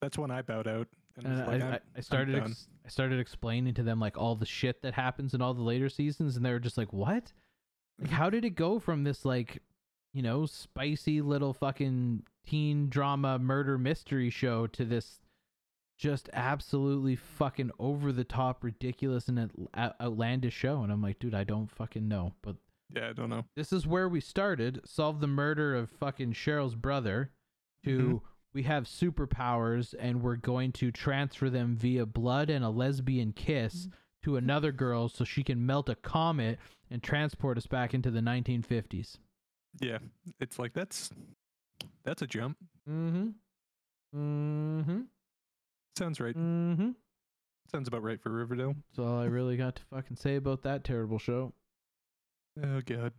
That's 0.01 0.17
when 0.17 0.31
I 0.31 0.41
bowed 0.41 0.67
out. 0.67 0.87
And, 1.17 1.25
And 1.27 1.41
I, 1.41 1.45
like, 1.45 1.61
I, 1.61 1.65
I'm- 1.71 1.79
I 1.95 2.01
started 2.01 2.35
ex- 2.35 2.67
I 2.85 2.89
started 2.89 3.19
explaining 3.19 3.73
to 3.75 3.83
them 3.83 3.99
like 3.99 4.17
all 4.17 4.35
the 4.35 4.45
shit 4.45 4.81
that 4.81 4.93
happens 4.93 5.33
in 5.33 5.41
all 5.41 5.53
the 5.53 5.61
later 5.61 5.89
seasons, 5.89 6.35
and 6.35 6.45
they 6.45 6.51
were 6.51 6.59
just 6.59 6.77
like, 6.77 6.91
"What? 6.93 7.33
Like, 7.99 8.07
mm-hmm. 8.07 8.15
how 8.15 8.29
did 8.29 8.45
it 8.45 8.51
go 8.51 8.79
from 8.79 9.03
this 9.03 9.25
like, 9.25 9.61
you 10.13 10.21
know, 10.21 10.45
spicy 10.45 11.21
little 11.21 11.53
fucking 11.53 12.23
teen 12.45 12.89
drama 12.89 13.37
murder 13.37 13.77
mystery 13.77 14.29
show 14.29 14.65
to 14.67 14.85
this 14.85 15.19
just 15.99 16.29
absolutely 16.33 17.15
fucking 17.15 17.69
over 17.77 18.11
the 18.11 18.23
top, 18.23 18.63
ridiculous, 18.63 19.27
and 19.27 19.37
out- 19.39 19.51
out- 19.73 19.95
outlandish 20.01 20.53
show?" 20.55 20.81
And 20.81 20.91
I'm 20.91 21.01
like, 21.01 21.19
"Dude, 21.19 21.35
I 21.35 21.43
don't 21.43 21.69
fucking 21.69 22.07
know, 22.07 22.33
but." 22.41 22.55
yeah, 22.95 23.09
I 23.09 23.13
don't 23.13 23.29
know. 23.29 23.45
this 23.55 23.71
is 23.71 23.85
where 23.87 24.09
we 24.09 24.19
started 24.19 24.81
solve 24.85 25.21
the 25.21 25.27
murder 25.27 25.75
of 25.75 25.89
fucking 25.89 26.33
cheryl's 26.33 26.75
brother 26.75 27.31
to 27.85 28.21
we 28.53 28.63
have 28.63 28.83
superpowers 28.83 29.93
and 29.97 30.21
we're 30.21 30.35
going 30.35 30.71
to 30.73 30.91
transfer 30.91 31.49
them 31.49 31.75
via 31.75 32.05
blood 32.05 32.49
and 32.49 32.65
a 32.65 32.69
lesbian 32.69 33.31
kiss 33.31 33.87
to 34.23 34.35
another 34.35 34.71
girl 34.71 35.07
so 35.09 35.23
she 35.23 35.43
can 35.43 35.65
melt 35.65 35.87
a 35.89 35.95
comet 35.95 36.59
and 36.89 37.01
transport 37.01 37.57
us 37.57 37.65
back 37.67 37.93
into 37.93 38.11
the 38.11 38.19
1950s 38.19 39.17
Yeah, 39.79 39.99
it's 40.39 40.59
like 40.59 40.73
that's 40.73 41.09
that's 42.03 42.21
a 42.21 42.27
jump. 42.27 42.57
mm-hmm 42.89 43.29
mm-hmm 44.15 45.01
Sounds 45.97 46.19
right. 46.19 46.35
mm-hmm 46.35 46.89
Sounds 47.71 47.87
about 47.87 48.03
right 48.03 48.21
for 48.21 48.29
Riverdale. 48.31 48.75
that's 48.89 48.99
all 48.99 49.19
i 49.19 49.25
really 49.25 49.55
got 49.55 49.75
to 49.77 49.83
fucking 49.89 50.17
say 50.17 50.35
about 50.35 50.61
that 50.63 50.83
terrible 50.83 51.19
show 51.19 51.53
Oh 52.61 52.81
god. 52.85 53.13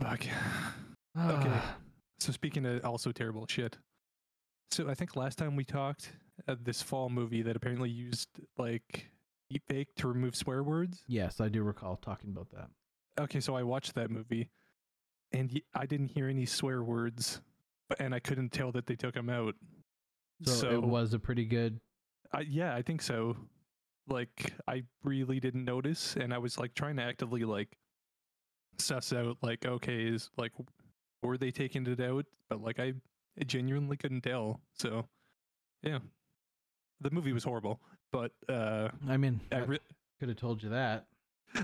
Fuck. 0.00 0.20
Okay. 0.20 0.30
Ah, 1.16 1.76
So 2.20 2.32
speaking 2.32 2.66
of 2.66 2.84
also 2.84 3.12
terrible 3.12 3.46
shit. 3.48 3.78
So 4.70 4.88
I 4.88 4.94
think 4.94 5.16
last 5.16 5.38
time 5.38 5.56
we 5.56 5.64
talked, 5.64 6.12
uh, 6.48 6.56
this 6.60 6.82
fall 6.82 7.08
movie 7.08 7.42
that 7.42 7.56
apparently 7.56 7.88
used 7.90 8.28
like 8.58 9.08
deepfake 9.52 9.86
to 9.96 10.08
remove 10.08 10.34
swear 10.34 10.62
words. 10.64 11.04
yes 11.06 11.40
i 11.40 11.48
do 11.48 11.62
recall 11.62 11.96
talking 11.96 12.30
about 12.30 12.48
that 12.50 12.68
Okay, 13.18 13.38
so 13.40 13.54
I 13.56 13.62
watched 13.62 13.94
that 13.94 14.10
movie, 14.10 14.50
and 15.32 15.50
y- 15.54 15.62
I 15.74 15.86
didn't 15.86 16.08
hear 16.08 16.28
any 16.28 16.44
swear 16.44 16.82
words, 16.82 17.40
but 17.88 17.98
and 17.98 18.14
I 18.14 18.18
couldn't 18.18 18.50
tell 18.52 18.72
that 18.72 18.84
they 18.86 18.94
took 18.96 19.14
them 19.14 19.30
out. 19.30 19.54
so, 20.44 20.68
it 20.70 20.82
was 20.82 21.14
a 21.14 21.18
pretty 21.18 21.46
good 21.46 21.80
I, 22.34 22.40
yeah, 22.40 22.74
I 22.74 22.82
think 22.82 23.00
so. 23.00 23.36
Like 24.08 24.52
I 24.68 24.82
really 25.04 25.40
didn't 25.40 25.64
notice, 25.64 26.16
and 26.16 26.34
I 26.34 26.38
was 26.38 26.58
like 26.58 26.74
trying 26.74 26.96
to 26.96 27.02
actively 27.04 27.44
like 27.44 27.68
suss 28.78 29.12
out 29.12 29.36
like 29.42 29.64
okay 29.66 30.04
is 30.06 30.30
like 30.36 30.52
were 31.22 31.38
they 31.38 31.50
taking 31.50 31.86
it 31.86 32.00
out, 32.00 32.26
but 32.48 32.62
like 32.62 32.78
I, 32.78 32.94
genuinely 33.46 33.96
couldn't 33.96 34.22
tell. 34.22 34.60
So 34.74 35.06
yeah, 35.82 35.98
the 37.00 37.10
movie 37.10 37.32
was 37.32 37.44
horrible, 37.44 37.80
but 38.12 38.32
uh, 38.48 38.88
i 39.08 39.16
mean 39.16 39.40
I 39.52 39.58
re- 39.58 39.78
could 40.20 40.28
have 40.28 40.38
told 40.38 40.62
you 40.62 40.68
that 40.70 41.06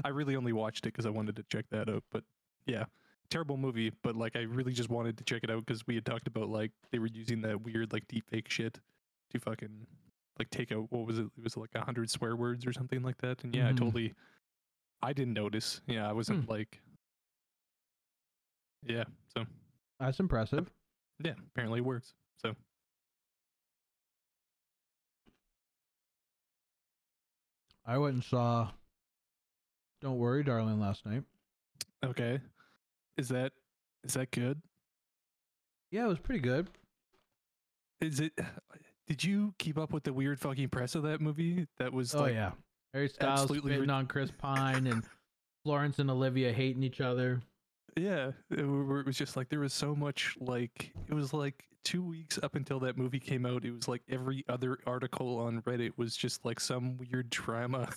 I 0.05 0.09
really 0.09 0.37
only 0.37 0.53
watched 0.53 0.87
it 0.87 0.93
because 0.93 1.07
I 1.07 1.11
wanted 1.11 1.37
to 1.37 1.45
check 1.45 1.65
that 1.71 1.89
out. 1.89 2.03
But 2.11 2.25
yeah, 2.67 2.85
terrible 3.31 3.57
movie, 3.57 3.93
but 4.03 4.17
like 4.17 4.37
I 4.37 4.41
really 4.43 4.73
just 4.73 4.91
wanted 4.91 5.17
to 5.19 5.25
check 5.25 5.43
it 5.45 5.51
out 5.51 5.65
because 5.65 5.87
we 5.87 5.95
had 5.95 6.05
talked 6.05 6.27
about 6.27 6.49
like 6.49 6.73
they 6.91 6.99
were 6.99 7.07
using 7.09 7.41
that 7.43 7.63
weird 7.63 7.93
like 7.93 8.07
deep 8.09 8.29
fake 8.31 8.49
shit 8.51 8.79
to 9.33 9.39
fucking 9.41 9.87
like 10.39 10.51
take 10.51 10.73
out 10.73 10.87
what 10.91 11.07
was 11.07 11.19
it? 11.19 11.27
It 11.37 11.43
was 11.45 11.57
like 11.57 11.71
a 11.75 11.85
hundred 11.85 12.11
swear 12.11 12.37
words 12.37 12.67
or 12.67 12.73
something 12.73 13.03
like 13.03 13.19
that. 13.19 13.43
And 13.45 13.55
yeah, 13.55 13.65
Mhm. 13.65 13.69
I 13.69 13.73
totally 13.73 14.15
I 15.03 15.13
didn't 15.13 15.35
notice. 15.35 15.81
Yeah, 15.87 16.09
I 16.09 16.13
wasn't 16.13 16.49
like 16.49 16.81
Yeah, 18.85 19.05
so 19.37 19.45
That's 20.01 20.19
impressive. 20.21 20.71
yeah, 21.23 21.35
apparently 21.55 21.79
it 21.79 21.85
works. 21.85 22.15
So 22.39 22.55
I 27.85 27.99
went 27.99 28.15
and 28.15 28.25
saw 28.25 28.71
Don't 30.01 30.19
Worry, 30.19 30.45
Darling 30.45 30.81
last 30.81 31.05
night. 31.07 31.23
okay. 32.05 32.41
Is 33.17 33.29
that 33.29 33.53
is 34.05 34.15
that 34.15 34.31
good? 34.31 34.61
Yeah, 35.91 36.05
it 36.07 36.09
was 36.09 36.19
pretty 36.19 36.41
good. 36.41 36.69
Is 38.01 38.21
it 38.21 38.33
did 39.07 39.23
you 39.23 39.55
keep 39.59 39.79
up 39.79 39.93
with 39.93 40.05
the 40.05 40.13
weird 40.13 40.41
fucking 40.41 40.69
press 40.71 40.95
of 40.95 41.03
that 41.05 41.21
movie? 41.21 41.67
That 41.79 41.93
was 41.93 42.15
Oh 42.15 42.23
like 42.23 42.35
yeah. 42.35 42.53
Harry 42.95 43.09
Styles 43.09 43.49
spitting 43.49 43.81
rid- 43.81 43.91
on 43.91 44.07
Chris 44.07 44.31
Pine 44.37 44.87
and 44.87 45.05
Florence 45.65 45.99
and 45.99 46.11
Olivia 46.11 46.53
hating 46.53 46.83
each 46.83 47.01
other. 47.01 47.41
Yeah, 47.97 48.33
it, 48.51 48.61
it 48.61 48.67
was 48.67 49.17
just 49.17 49.37
like 49.37 49.49
there 49.49 49.61
was 49.61 49.75
so 49.75 49.95
much 49.95 50.37
like 50.41 50.93
it 51.09 51.15
was 51.15 51.33
like 51.33 51.65
two 51.85 52.03
weeks 52.03 52.39
up 52.43 52.55
until 52.55 52.81
that 52.81 52.97
movie 52.97 53.21
came 53.21 53.45
out. 53.45 53.65
It 53.65 53.73
was 53.73 53.89
like 53.89 54.03
every 54.09 54.45
other 54.49 54.79
article 54.87 55.39
on 55.39 55.61
Reddit 55.63 55.93
was 55.97 56.17
just 56.17 56.45
like 56.45 56.61
some 56.61 56.97
weird 56.97 57.31
drama. 57.31 57.89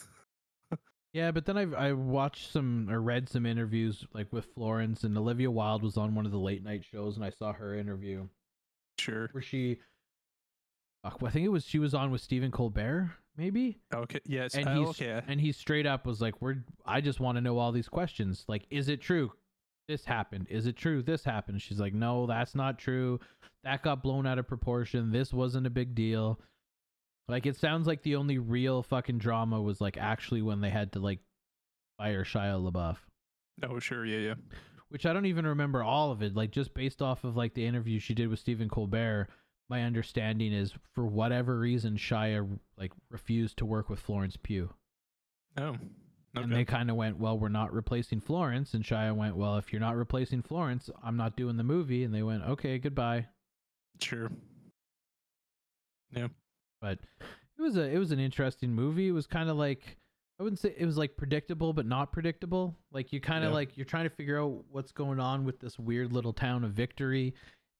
Yeah, 1.15 1.31
but 1.31 1.45
then 1.45 1.57
I 1.57 1.61
I 1.61 1.93
watched 1.93 2.51
some 2.51 2.89
or 2.89 2.99
read 2.99 3.29
some 3.29 3.45
interviews 3.45 4.05
like 4.13 4.33
with 4.33 4.47
Florence 4.53 5.05
and 5.05 5.17
Olivia 5.17 5.49
Wilde 5.49 5.81
was 5.81 5.95
on 5.95 6.13
one 6.13 6.25
of 6.25 6.33
the 6.33 6.37
late 6.37 6.61
night 6.61 6.83
shows 6.83 7.15
and 7.15 7.23
I 7.23 7.29
saw 7.29 7.53
her 7.53 7.73
interview 7.73 8.27
sure. 8.99 9.29
where 9.31 9.41
she 9.41 9.79
fuck, 11.05 11.23
I 11.23 11.29
think 11.29 11.45
it 11.45 11.53
was 11.53 11.65
she 11.65 11.79
was 11.79 11.93
on 11.93 12.11
with 12.11 12.19
Stephen 12.19 12.51
Colbert 12.51 13.11
maybe 13.37 13.79
Okay. 13.93 14.19
Yes. 14.25 14.55
and 14.55 14.67
oh, 14.67 14.87
he's 14.87 15.01
okay. 15.01 15.21
and 15.25 15.39
he 15.39 15.53
straight 15.53 15.85
up 15.85 16.05
was 16.05 16.19
like 16.19 16.41
we're 16.41 16.57
I 16.85 16.99
just 16.99 17.21
want 17.21 17.37
to 17.37 17.41
know 17.41 17.59
all 17.59 17.71
these 17.71 17.87
questions 17.87 18.43
like 18.49 18.65
is 18.69 18.89
it 18.89 18.99
true 18.99 19.31
this 19.87 20.05
happened. 20.05 20.47
Is 20.49 20.67
it 20.67 20.75
true? 20.75 21.01
This 21.01 21.23
happened. 21.23 21.61
She's 21.61 21.79
like 21.79 21.93
no 21.93 22.25
that's 22.25 22.55
not 22.55 22.79
true. 22.79 23.19
That 23.63 23.83
got 23.83 24.03
blown 24.03 24.27
out 24.27 24.39
of 24.39 24.47
proportion. 24.47 25.11
This 25.11 25.33
wasn't 25.33 25.67
a 25.67 25.71
big 25.71 25.95
deal. 25.95 26.39
Like 27.27 27.45
it 27.45 27.55
sounds 27.55 27.87
like 27.87 28.03
the 28.03 28.15
only 28.15 28.37
real 28.37 28.83
fucking 28.83 29.17
drama 29.17 29.61
was 29.61 29.81
like 29.81 29.97
actually 29.97 30.41
when 30.41 30.61
they 30.61 30.69
had 30.69 30.91
to 30.93 30.99
like 30.99 31.19
fire 31.97 32.23
Shia 32.23 32.71
LaBeouf. 32.71 32.97
Oh, 33.63 33.79
sure. 33.79 34.05
Yeah, 34.05 34.19
yeah. 34.19 34.33
which 34.89 35.05
I 35.05 35.13
don't 35.13 35.25
even 35.25 35.47
remember 35.47 35.81
all 35.81 36.11
of 36.11 36.21
it. 36.21 36.35
Like 36.35 36.51
just 36.51 36.73
based 36.73 37.01
off 37.01 37.23
of 37.23 37.35
like 37.35 37.53
the 37.53 37.65
interview 37.65 37.99
she 37.99 38.13
did 38.13 38.27
with 38.27 38.39
Stephen 38.39 38.69
Colbert 38.69 39.29
my 39.69 39.83
understanding 39.83 40.53
is 40.53 40.73
for 40.93 41.05
whatever 41.05 41.57
reason 41.57 41.97
Shia 41.97 42.47
like 42.77 42.91
refused 43.09 43.57
to 43.57 43.65
work 43.65 43.89
with 43.89 43.99
Florence 43.99 44.37
Pugh. 44.41 44.69
Oh. 45.57 45.75
And 46.35 46.51
they 46.51 46.65
kind 46.65 46.89
of 46.89 46.95
went, 46.95 47.17
well, 47.17 47.37
we're 47.37 47.49
not 47.49 47.73
replacing 47.73 48.21
Florence. 48.21 48.73
And 48.73 48.83
Shia 48.83 49.15
went, 49.15 49.35
well, 49.35 49.57
if 49.57 49.71
you're 49.71 49.79
not 49.79 49.95
replacing 49.95 50.41
Florence, 50.41 50.89
I'm 51.03 51.17
not 51.17 51.35
doing 51.35 51.57
the 51.57 51.63
movie. 51.63 52.03
And 52.03 52.13
they 52.13 52.23
went, 52.23 52.43
okay, 52.43 52.77
goodbye. 52.77 53.27
Sure. 54.01 54.29
Yeah. 56.11 56.27
But 56.81 56.99
it 57.57 57.61
was 57.61 57.77
a 57.77 57.83
it 57.83 57.97
was 57.97 58.11
an 58.11 58.19
interesting 58.19 58.71
movie. 58.73 59.07
It 59.07 59.13
was 59.13 59.27
kind 59.27 59.49
of 59.49 59.57
like 59.57 59.97
I 60.39 60.43
wouldn't 60.43 60.59
say 60.59 60.75
it 60.77 60.85
was 60.85 60.97
like 60.97 61.15
predictable, 61.17 61.73
but 61.73 61.85
not 61.85 62.11
predictable. 62.11 62.75
Like 62.91 63.13
you 63.13 63.21
kind 63.21 63.43
of 63.43 63.51
Yeah. 63.51 63.55
like 63.55 63.77
you're 63.77 63.85
trying 63.85 64.03
to 64.03 64.15
figure 64.15 64.41
out 64.41 64.65
what's 64.69 64.91
going 64.91 65.19
on 65.19 65.45
with 65.45 65.59
this 65.59 65.79
weird 65.79 66.11
little 66.11 66.33
town 66.33 66.63
of 66.63 66.71
Victory. 66.71 67.33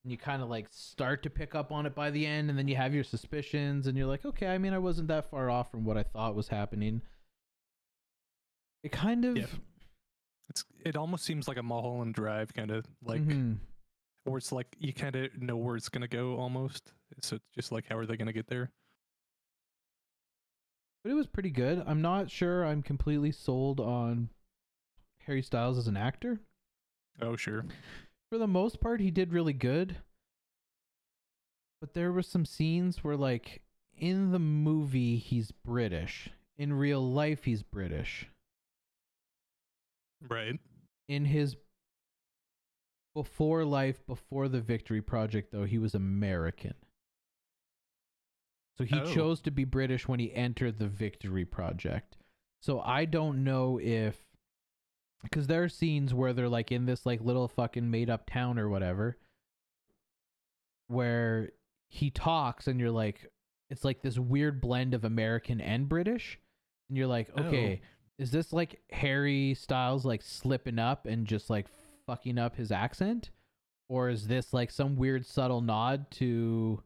And 0.04 0.10
you 0.12 0.16
kind 0.18 0.40
of 0.42 0.48
like 0.48 0.68
start 0.70 1.22
to 1.24 1.30
pick 1.30 1.54
up 1.54 1.72
on 1.72 1.84
it 1.84 1.94
by 1.94 2.10
the 2.10 2.24
end, 2.24 2.48
and 2.48 2.58
then 2.58 2.68
you 2.68 2.76
have 2.76 2.94
your 2.94 3.02
suspicions, 3.04 3.86
and 3.88 3.98
you're 3.98 4.06
like, 4.06 4.24
okay, 4.24 4.46
I 4.46 4.56
mean, 4.56 4.72
I 4.72 4.78
wasn't 4.78 5.08
that 5.08 5.28
far 5.30 5.50
off 5.50 5.70
from 5.70 5.84
what 5.84 5.98
I 5.98 6.04
thought 6.04 6.36
was 6.36 6.46
happening. 6.48 7.02
It 8.86 8.92
kind 8.92 9.24
of 9.24 9.36
Yeah. 9.36 9.46
It's 10.48 10.64
it 10.84 10.94
almost 10.96 11.24
seems 11.24 11.48
like 11.48 11.56
a 11.56 11.62
Mulholland 11.62 12.14
Drive 12.14 12.54
kind 12.54 12.70
of 12.70 12.86
like, 13.02 13.20
Mhm. 13.20 13.58
or 14.26 14.38
it's 14.38 14.52
like 14.52 14.76
you 14.78 14.92
kind 14.92 15.16
of 15.16 15.36
know 15.42 15.56
where 15.56 15.74
it's 15.74 15.88
gonna 15.88 16.06
go 16.06 16.36
almost. 16.36 16.92
So 17.20 17.36
it's 17.36 17.44
just 17.54 17.72
like 17.72 17.86
how 17.88 17.96
are 17.98 18.06
they 18.06 18.16
gonna 18.16 18.32
get 18.32 18.46
there? 18.46 18.70
but 21.02 21.12
it 21.12 21.14
was 21.14 21.26
pretty 21.28 21.50
good. 21.50 21.84
I'm 21.86 22.02
not 22.02 22.32
sure 22.32 22.64
I'm 22.64 22.82
completely 22.82 23.30
sold 23.30 23.78
on 23.78 24.28
Harry 25.20 25.40
Styles 25.42 25.78
as 25.78 25.86
an 25.86 25.96
actor. 25.96 26.40
Oh, 27.20 27.36
sure. 27.36 27.64
For 28.28 28.38
the 28.38 28.48
most 28.48 28.80
part, 28.80 29.00
he 29.00 29.12
did 29.12 29.32
really 29.32 29.52
good. 29.52 29.98
But 31.80 31.94
there 31.94 32.10
were 32.12 32.24
some 32.24 32.44
scenes 32.44 33.04
where, 33.04 33.16
like, 33.16 33.62
in 33.96 34.32
the 34.32 34.40
movie, 34.40 35.16
he's 35.18 35.52
British. 35.52 36.28
In 36.58 36.72
real 36.72 37.08
life, 37.08 37.44
he's 37.44 37.62
British. 37.62 38.26
Right. 40.28 40.58
In 41.08 41.24
his 41.24 41.56
before 43.14 43.64
life, 43.64 44.04
before 44.06 44.48
the 44.48 44.60
Victory 44.60 45.00
Project, 45.00 45.52
though, 45.52 45.64
he 45.64 45.78
was 45.78 45.94
American. 45.94 46.74
So 48.76 48.84
he 48.84 49.00
Oh. 49.00 49.14
chose 49.14 49.40
to 49.42 49.50
be 49.50 49.64
British 49.64 50.06
when 50.06 50.20
he 50.20 50.34
entered 50.34 50.78
the 50.78 50.88
Victory 50.88 51.46
Project. 51.46 52.18
So 52.62 52.80
I 52.80 53.04
don't 53.04 53.42
know 53.44 53.78
if 53.80 54.22
because 55.22 55.46
there 55.46 55.62
are 55.64 55.68
scenes 55.68 56.12
where 56.12 56.32
they're 56.32 56.48
like 56.48 56.70
in 56.70 56.84
this 56.84 57.06
like 57.06 57.20
little 57.20 57.48
fucking 57.48 57.90
made 57.90 58.10
up 58.10 58.26
town 58.26 58.58
or 58.58 58.68
whatever 58.68 59.16
where 60.88 61.50
he 61.88 62.10
talks 62.10 62.66
and 62.66 62.78
you're 62.78 62.90
like 62.90 63.26
it's 63.70 63.84
like 63.84 64.02
this 64.02 64.18
weird 64.18 64.60
blend 64.60 64.94
of 64.94 65.04
American 65.04 65.60
and 65.60 65.88
British 65.88 66.38
and 66.88 66.96
you're 66.96 67.06
like 67.06 67.28
oh. 67.36 67.44
okay 67.44 67.80
is 68.18 68.30
this 68.30 68.52
like 68.52 68.80
Harry 68.90 69.54
Styles 69.54 70.04
like 70.04 70.22
slipping 70.22 70.78
up 70.78 71.06
and 71.06 71.26
just 71.26 71.50
like 71.50 71.66
fucking 72.06 72.38
up 72.38 72.56
his 72.56 72.70
accent 72.70 73.30
or 73.88 74.08
is 74.08 74.26
this 74.28 74.52
like 74.52 74.70
some 74.70 74.96
weird 74.96 75.26
subtle 75.26 75.60
nod 75.60 76.10
to 76.12 76.82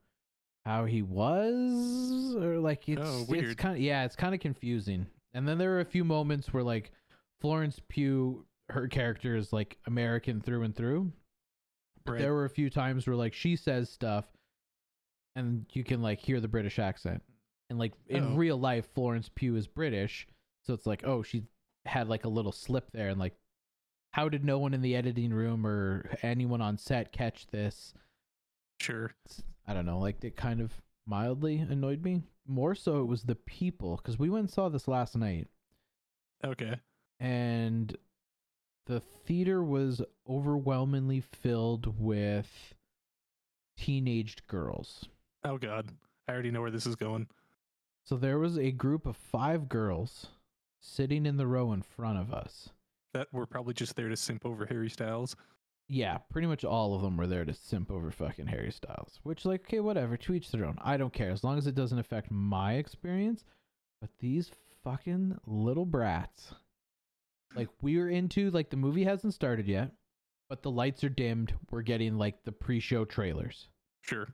how 0.66 0.84
he 0.84 1.02
was 1.02 2.34
or 2.36 2.58
like 2.58 2.88
it's 2.88 3.00
Oh, 3.04 3.26
it's 3.28 3.54
kind 3.54 3.76
of 3.76 3.80
yeah 3.82 4.04
it's 4.04 4.16
kind 4.16 4.34
of 4.34 4.40
confusing 4.40 5.06
and 5.34 5.46
then 5.46 5.58
there 5.58 5.72
are 5.76 5.80
a 5.80 5.84
few 5.84 6.04
moments 6.04 6.52
where 6.52 6.62
like 6.62 6.92
Florence 7.40 7.80
Pugh 7.88 8.44
her 8.70 8.86
character 8.88 9.36
is 9.36 9.52
like 9.52 9.78
American 9.86 10.40
through 10.40 10.62
and 10.62 10.74
through 10.74 11.12
but 12.04 12.12
Right. 12.12 12.20
there 12.20 12.32
were 12.34 12.44
a 12.46 12.50
few 12.50 12.70
times 12.70 13.06
where 13.06 13.16
like 13.16 13.34
she 13.34 13.56
says 13.56 13.90
stuff 13.90 14.24
and 15.36 15.66
you 15.72 15.84
can 15.84 16.02
like 16.02 16.18
hear 16.18 16.40
the 16.40 16.48
British 16.48 16.78
accent. 16.78 17.22
And 17.68 17.78
like 17.78 17.92
in 18.08 18.24
Oh. 18.24 18.34
real 18.36 18.56
life 18.58 18.88
Florence 18.94 19.30
Pugh 19.32 19.54
is 19.54 19.66
British, 19.68 20.26
so 20.62 20.74
it's 20.74 20.86
like, 20.86 21.02
oh, 21.04 21.22
she 21.22 21.44
had 21.86 22.08
like 22.08 22.24
a 22.24 22.28
little 22.28 22.52
slip 22.52 22.90
there 22.92 23.08
and 23.08 23.18
like 23.18 23.34
how 24.12 24.28
did 24.28 24.44
no 24.44 24.58
one 24.58 24.74
in 24.74 24.82
the 24.82 24.96
editing 24.96 25.32
room 25.32 25.64
or 25.66 26.10
anyone 26.22 26.60
on 26.60 26.76
set 26.76 27.12
catch 27.12 27.46
this? 27.48 27.94
Sure. 28.80 29.06
It's- 29.24 29.42
I 29.68 29.72
don't 29.74 29.86
know, 29.86 30.00
like 30.00 30.24
it 30.24 30.36
kind 30.36 30.60
of 30.60 30.72
mildly 31.06 31.58
annoyed 31.58 32.02
me. 32.02 32.22
More 32.46 32.74
so 32.74 33.00
it 33.02 33.06
was 33.06 33.22
the 33.22 33.36
people 33.36 33.98
cuz 33.98 34.18
we 34.18 34.28
went 34.28 34.40
and 34.40 34.50
saw 34.50 34.68
this 34.68 34.88
last 34.88 35.16
night 35.16 35.46
Okay. 36.44 36.80
and 37.20 37.96
the 38.86 38.98
theater 39.00 39.62
was 39.62 40.02
overwhelmingly 40.28 41.20
filled 41.20 41.98
with 42.00 42.74
teenaged 43.76 44.46
girls. 44.48 45.06
Oh 45.44 45.58
God. 45.58 45.90
I 46.28 46.32
already 46.32 46.50
know 46.50 46.60
where 46.60 46.70
this 46.70 46.86
is 46.86 46.96
going. 46.96 47.28
So 48.04 48.16
there 48.16 48.38
was 48.38 48.58
a 48.58 48.72
group 48.72 49.06
of 49.06 49.16
five 49.16 49.68
girls 49.68 50.28
sitting 50.80 51.26
in 51.26 51.36
the 51.36 51.46
row 51.46 51.72
in 51.72 51.82
front 51.82 52.18
of 52.18 52.32
us. 52.32 52.70
That 53.14 53.28
we're 53.32 53.46
probably 53.46 53.74
just 53.74 53.96
there 53.96 54.08
to 54.08 54.16
simp 54.16 54.44
over 54.46 54.66
Harry 54.66 54.90
Styles. 54.90 55.36
Yeah, 55.88 56.18
pretty 56.30 56.46
much 56.46 56.64
all 56.64 56.94
of 56.94 57.02
them 57.02 57.16
were 57.16 57.26
there 57.26 57.44
to 57.44 57.52
simp 57.52 57.90
over 57.90 58.10
fucking 58.12 58.46
Harry 58.46 58.70
Styles. 58.70 59.18
Which, 59.24 59.44
like, 59.44 59.62
okay, 59.62 59.80
whatever, 59.80 60.16
to 60.16 60.34
each 60.34 60.50
their 60.52 60.64
own. 60.64 60.78
I 60.80 60.96
don't 60.96 61.12
care 61.12 61.30
as 61.30 61.42
long 61.42 61.58
as 61.58 61.66
it 61.66 61.74
doesn't 61.74 61.98
affect 61.98 62.30
my 62.30 62.74
experience. 62.74 63.44
But 64.00 64.10
these 64.20 64.50
fucking 64.84 65.36
little 65.46 65.84
brats, 65.84 66.54
like, 67.56 67.68
we 67.82 67.98
were 67.98 68.08
into, 68.08 68.50
like, 68.52 68.70
the 68.70 68.76
movie 68.76 69.02
hasn't 69.04 69.34
started 69.34 69.66
yet, 69.66 69.90
but 70.48 70.62
the 70.62 70.70
lights 70.70 71.02
are 71.02 71.08
dimmed. 71.08 71.52
We're 71.72 71.82
getting, 71.82 72.16
like, 72.16 72.44
the 72.44 72.52
pre 72.52 72.78
show 72.80 73.04
trailers. 73.04 73.68
Sure. 74.02 74.28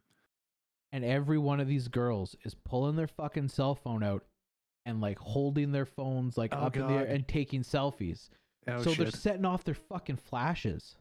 and 0.92 1.04
every 1.04 1.38
one 1.38 1.58
of 1.60 1.66
these 1.66 1.88
girls 1.88 2.36
is 2.44 2.54
pulling 2.54 2.96
their 2.96 3.08
fucking 3.08 3.48
cell 3.48 3.74
phone 3.74 4.02
out 4.04 4.24
and 4.86 5.00
like 5.02 5.18
holding 5.18 5.72
their 5.72 5.84
phones 5.84 6.38
like 6.38 6.54
Oh, 6.54 6.58
up 6.58 6.76
in 6.76 6.86
the 6.86 6.94
air 6.94 7.04
and 7.04 7.28
taking 7.28 7.62
selfies. 7.62 8.30
Oh 8.68 8.82
so 8.82 8.94
they're 8.94 9.10
setting 9.10 9.44
off 9.44 9.64
their 9.64 9.74
fucking 9.74 10.16
flashes. 10.16 10.96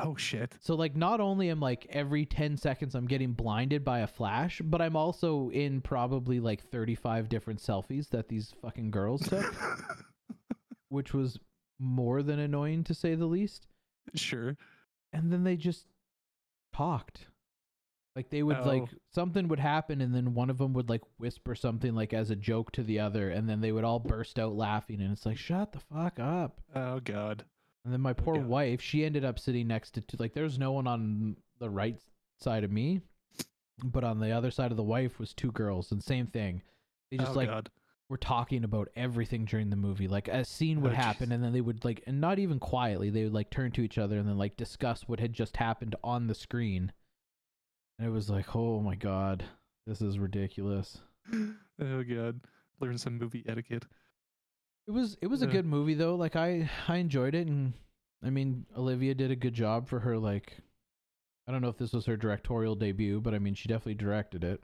Oh 0.00 0.14
shit. 0.16 0.54
So 0.60 0.74
like 0.74 0.94
not 0.94 1.20
only 1.20 1.48
am 1.50 1.58
like 1.60 1.86
every 1.90 2.24
10 2.26 2.56
seconds 2.56 2.94
I'm 2.94 3.06
getting 3.06 3.32
blinded 3.32 3.84
by 3.84 4.00
a 4.00 4.06
flash, 4.06 4.60
but 4.64 4.80
I'm 4.82 4.94
also 4.94 5.48
in 5.50 5.80
probably 5.80 6.38
like 6.38 6.62
35 6.70 7.28
different 7.28 7.60
selfies 7.60 8.08
that 8.10 8.28
these 8.28 8.54
fucking 8.62 8.90
girls 8.90 9.22
took, 9.28 9.54
which 10.88 11.12
was 11.14 11.38
more 11.80 12.22
than 12.22 12.38
annoying 12.38 12.84
to 12.84 12.94
say 12.94 13.14
the 13.14 13.26
least. 13.26 13.66
sure. 14.14 14.56
and 15.12 15.32
then 15.32 15.44
they 15.44 15.56
just 15.56 15.86
talked. 16.72 17.26
Like 18.18 18.30
they 18.30 18.42
would 18.42 18.58
like 18.66 18.82
Oh. 18.82 18.88
something 19.14 19.46
would 19.46 19.60
happen 19.60 20.00
and 20.00 20.12
then 20.12 20.34
one 20.34 20.50
of 20.50 20.58
them 20.58 20.72
would 20.72 20.88
like 20.90 21.02
whisper 21.18 21.54
something 21.54 21.94
like 21.94 22.12
as 22.12 22.30
a 22.30 22.34
joke 22.34 22.72
to 22.72 22.82
the 22.82 22.98
other 22.98 23.30
and 23.30 23.48
then 23.48 23.60
they 23.60 23.70
would 23.70 23.84
all 23.84 24.00
burst 24.00 24.40
out 24.40 24.56
laughing 24.56 25.00
and 25.00 25.12
it's 25.12 25.24
like 25.24 25.36
shut 25.38 25.70
the 25.70 25.78
fuck 25.78 26.18
up. 26.18 26.60
Oh 26.74 26.98
God. 26.98 27.44
And 27.84 27.92
then 27.92 28.00
my 28.00 28.10
oh, 28.10 28.14
poor 28.14 28.34
God. 28.34 28.46
wife, 28.46 28.80
she 28.80 29.04
ended 29.04 29.24
up 29.24 29.38
sitting 29.38 29.68
next 29.68 29.92
to 29.92 30.00
two, 30.00 30.16
like 30.18 30.34
there's 30.34 30.58
no 30.58 30.72
one 30.72 30.88
on 30.88 31.36
the 31.60 31.70
right 31.70 31.96
side 32.40 32.64
of 32.64 32.72
me, 32.72 33.02
but 33.84 34.02
on 34.02 34.18
the 34.18 34.32
other 34.32 34.50
side 34.50 34.72
of 34.72 34.76
the 34.76 34.82
wife 34.82 35.20
was 35.20 35.32
two 35.32 35.52
girls 35.52 35.92
and 35.92 36.02
same 36.02 36.26
thing. 36.26 36.62
They 37.12 37.18
just 37.18 37.30
oh 37.30 37.34
like 37.36 37.48
God. 37.48 37.70
were 38.08 38.16
talking 38.18 38.64
about 38.64 38.88
everything 38.96 39.44
during 39.44 39.70
the 39.70 39.76
movie. 39.76 40.08
Like 40.08 40.26
a 40.26 40.44
scene 40.44 40.80
would 40.80 40.90
Oh, 40.90 40.96
happen 40.96 41.28
jeez. 41.28 41.34
and 41.34 41.44
then 41.44 41.52
they 41.52 41.60
would 41.60 41.84
like 41.84 42.02
and 42.04 42.20
not 42.20 42.40
even 42.40 42.58
quietly, 42.58 43.10
they 43.10 43.22
would 43.22 43.32
like 43.32 43.50
turn 43.50 43.70
to 43.70 43.82
each 43.82 43.96
other 43.96 44.18
and 44.18 44.28
then 44.28 44.38
like 44.38 44.56
discuss 44.56 45.02
what 45.06 45.20
had 45.20 45.32
just 45.32 45.58
happened 45.58 45.94
on 46.02 46.26
the 46.26 46.34
screen. 46.34 46.90
And 47.98 48.06
it 48.06 48.10
was 48.10 48.30
like, 48.30 48.54
"Oh 48.54 48.80
my 48.80 48.94
god, 48.94 49.44
this 49.86 50.00
is 50.00 50.18
ridiculous." 50.18 50.98
Oh 51.80 52.02
God. 52.02 52.40
Learn 52.80 52.98
some 52.98 53.18
movie 53.18 53.44
etiquette. 53.48 53.84
It 54.88 54.90
was 54.90 55.16
it 55.22 55.28
was 55.28 55.42
a 55.42 55.46
good 55.46 55.64
movie 55.64 55.94
though. 55.94 56.16
Like 56.16 56.34
I 56.34 56.68
I 56.88 56.96
enjoyed 56.96 57.36
it 57.36 57.46
and 57.46 57.72
I 58.20 58.30
mean 58.30 58.66
Olivia 58.76 59.14
did 59.14 59.30
a 59.30 59.36
good 59.36 59.54
job 59.54 59.88
for 59.88 60.00
her 60.00 60.18
like 60.18 60.58
I 61.46 61.52
don't 61.52 61.62
know 61.62 61.68
if 61.68 61.76
this 61.78 61.92
was 61.92 62.06
her 62.06 62.16
directorial 62.16 62.74
debut, 62.74 63.20
but 63.20 63.32
I 63.32 63.38
mean 63.38 63.54
she 63.54 63.68
definitely 63.68 63.94
directed 63.94 64.42
it. 64.42 64.60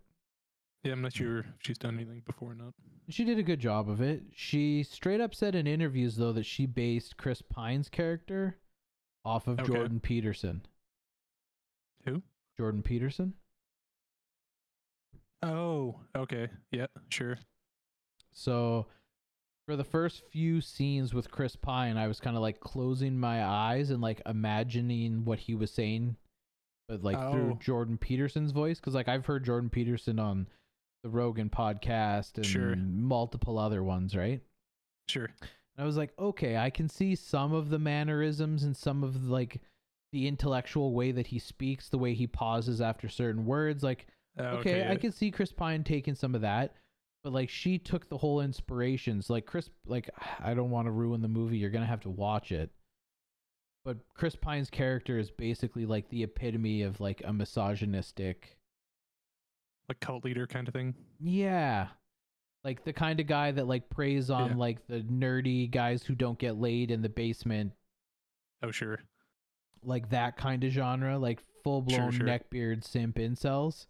Yeah, 0.83 0.93
I'm 0.93 1.03
not 1.03 1.13
sure 1.15 1.39
if 1.39 1.47
she's 1.61 1.79
done 1.79 1.95
anything 1.95 2.23
before 2.27 2.51
or 2.51 2.55
not. 2.57 2.75
She 3.11 3.25
did 3.25 3.39
a 3.39 3.43
good 3.45 3.61
job 3.61 3.89
of 3.89 4.01
it. 4.01 4.23
She 4.33 4.83
straight 4.83 5.21
up 5.21 5.37
said 5.37 5.55
in 5.55 5.69
interviews 5.69 6.17
though 6.17 6.33
that 6.33 6.47
she 6.47 6.67
based 6.67 7.17
Chris 7.17 7.43
Pine's 7.43 7.89
character 7.89 8.57
off 9.25 9.47
of 9.47 9.61
Okay. 9.61 9.73
Jordan 9.73 10.01
Peterson. 10.01 10.67
Who? 12.07 12.23
Jordan 12.57 12.83
Peterson? 12.83 13.35
Oh, 15.43 15.97
okay. 16.17 16.49
Yeah, 16.71 16.87
sure. 17.11 17.39
So 18.33 18.87
for 19.67 19.77
the 19.77 19.85
first 19.85 20.23
few 20.31 20.61
scenes 20.61 21.13
with 21.15 21.31
Chris 21.31 21.57
Pine, 21.57 21.97
I 21.97 22.09
was 22.09 22.21
kind 22.21 22.37
of 22.37 22.43
like 22.43 22.61
closing 22.61 23.19
my 23.19 23.45
eyes 23.45 23.91
and 23.91 24.01
like 24.01 24.23
imagining 24.27 25.25
what 25.25 25.39
he 25.39 25.55
was 25.55 25.71
saying, 25.71 26.17
but 26.89 27.03
like 27.03 27.17
through 27.31 27.53
Oh. 27.53 27.59
Jordan 27.61 27.99
Peterson's 27.99 28.53
voice. 28.53 28.81
Cause 28.81 28.95
like 28.95 29.09
I've 29.09 29.27
heard 29.27 29.45
Jordan 29.45 29.71
Peterson 29.71 30.19
on 30.19 30.47
the 31.03 31.11
Rogan 31.11 31.51
podcast 31.51 32.37
and 32.37 32.47
Sure. 32.47 32.75
multiple 32.77 33.59
other 33.59 33.83
ones, 33.83 34.17
right? 34.17 34.41
Sure. 35.09 35.29
And 35.43 35.83
I 35.83 35.85
was 35.85 35.97
like, 35.99 36.13
okay, 36.19 36.57
I 36.57 36.71
can 36.71 36.89
see 36.89 37.15
some 37.15 37.53
of 37.53 37.69
the 37.69 37.79
mannerisms 37.79 38.63
and 38.65 38.75
some 38.75 39.03
of 39.05 39.25
like 39.29 39.61
the 40.15 40.29
intellectual 40.29 40.93
way 40.95 41.11
that 41.11 41.27
he 41.27 41.39
speaks, 41.41 41.89
the 41.89 41.99
way 41.99 42.15
he 42.15 42.27
pauses 42.27 42.81
after 42.81 43.09
certain 43.09 43.45
words. 43.45 43.83
Like, 43.83 44.07
Oh, 44.39 44.45
okay, 44.59 44.89
I 44.89 44.97
can 44.97 45.13
see 45.13 45.31
Chris 45.31 45.53
Pine 45.53 45.85
taking 45.85 46.15
some 46.15 46.35
of 46.35 46.41
that, 46.41 46.75
but 47.23 47.33
like 47.33 47.49
she 47.51 47.79
took 47.79 48.09
the 48.09 48.17
whole 48.19 48.41
inspirations. 48.41 49.29
Like 49.29 49.45
Chris, 49.47 49.71
like 49.87 50.09
I 50.41 50.55
don't 50.55 50.71
want 50.71 50.87
to 50.87 50.93
ruin 50.93 51.21
the 51.21 51.29
movie. 51.29 51.59
You're 51.59 51.71
gonna 51.71 51.85
have 51.87 52.01
to 52.03 52.11
watch 52.11 52.51
it. 52.53 52.71
But 53.85 53.99
Chris 54.15 54.35
Pine's 54.35 54.71
character 54.71 55.19
is 55.19 55.31
basically 55.31 55.85
like 55.85 56.09
the 56.09 56.23
epitome 56.23 56.83
of 56.83 57.01
like 57.01 57.23
a 57.25 57.33
misogynistic, 57.33 58.57
like 59.89 60.01
cult 60.01 60.25
leader 60.25 60.47
kind 60.47 60.67
of 60.69 60.75
thing. 60.75 60.95
yeah, 61.21 61.89
like 62.65 62.83
the 62.85 62.93
kind 62.93 63.21
of 63.21 63.27
guy 63.27 63.51
that 63.51 63.67
like 63.69 63.91
preys 63.91 64.31
on 64.31 64.51
Yeah. 64.53 64.57
like 64.57 64.87
the 64.87 65.01
nerdy 65.03 65.71
guys 65.71 66.03
who 66.03 66.15
don't 66.15 66.39
get 66.39 66.57
laid 66.59 66.91
in 66.91 67.03
the 67.03 67.09
basement 67.09 67.73
Oh, 68.63 68.71
sure. 68.71 69.01
Like 69.85 70.11
that 70.11 70.37
kind 70.37 70.65
of 70.65 70.73
genre, 70.73 71.19
like 71.19 71.41
full 71.63 71.83
blown 71.83 72.13
sure. 72.13 72.27
neckbeard 72.27 72.85
simp 72.85 73.17
incels. 73.17 73.87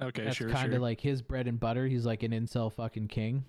Okay, 0.00 0.24
That's 0.24 0.36
sure, 0.36 0.48
kind 0.50 0.66
of 0.66 0.74
sure. 0.74 0.80
like 0.80 1.00
his 1.00 1.22
bread 1.22 1.48
and 1.48 1.58
butter. 1.58 1.86
He's 1.86 2.06
like 2.06 2.22
an 2.22 2.30
incel 2.32 2.72
fucking 2.72 3.08
king. 3.08 3.44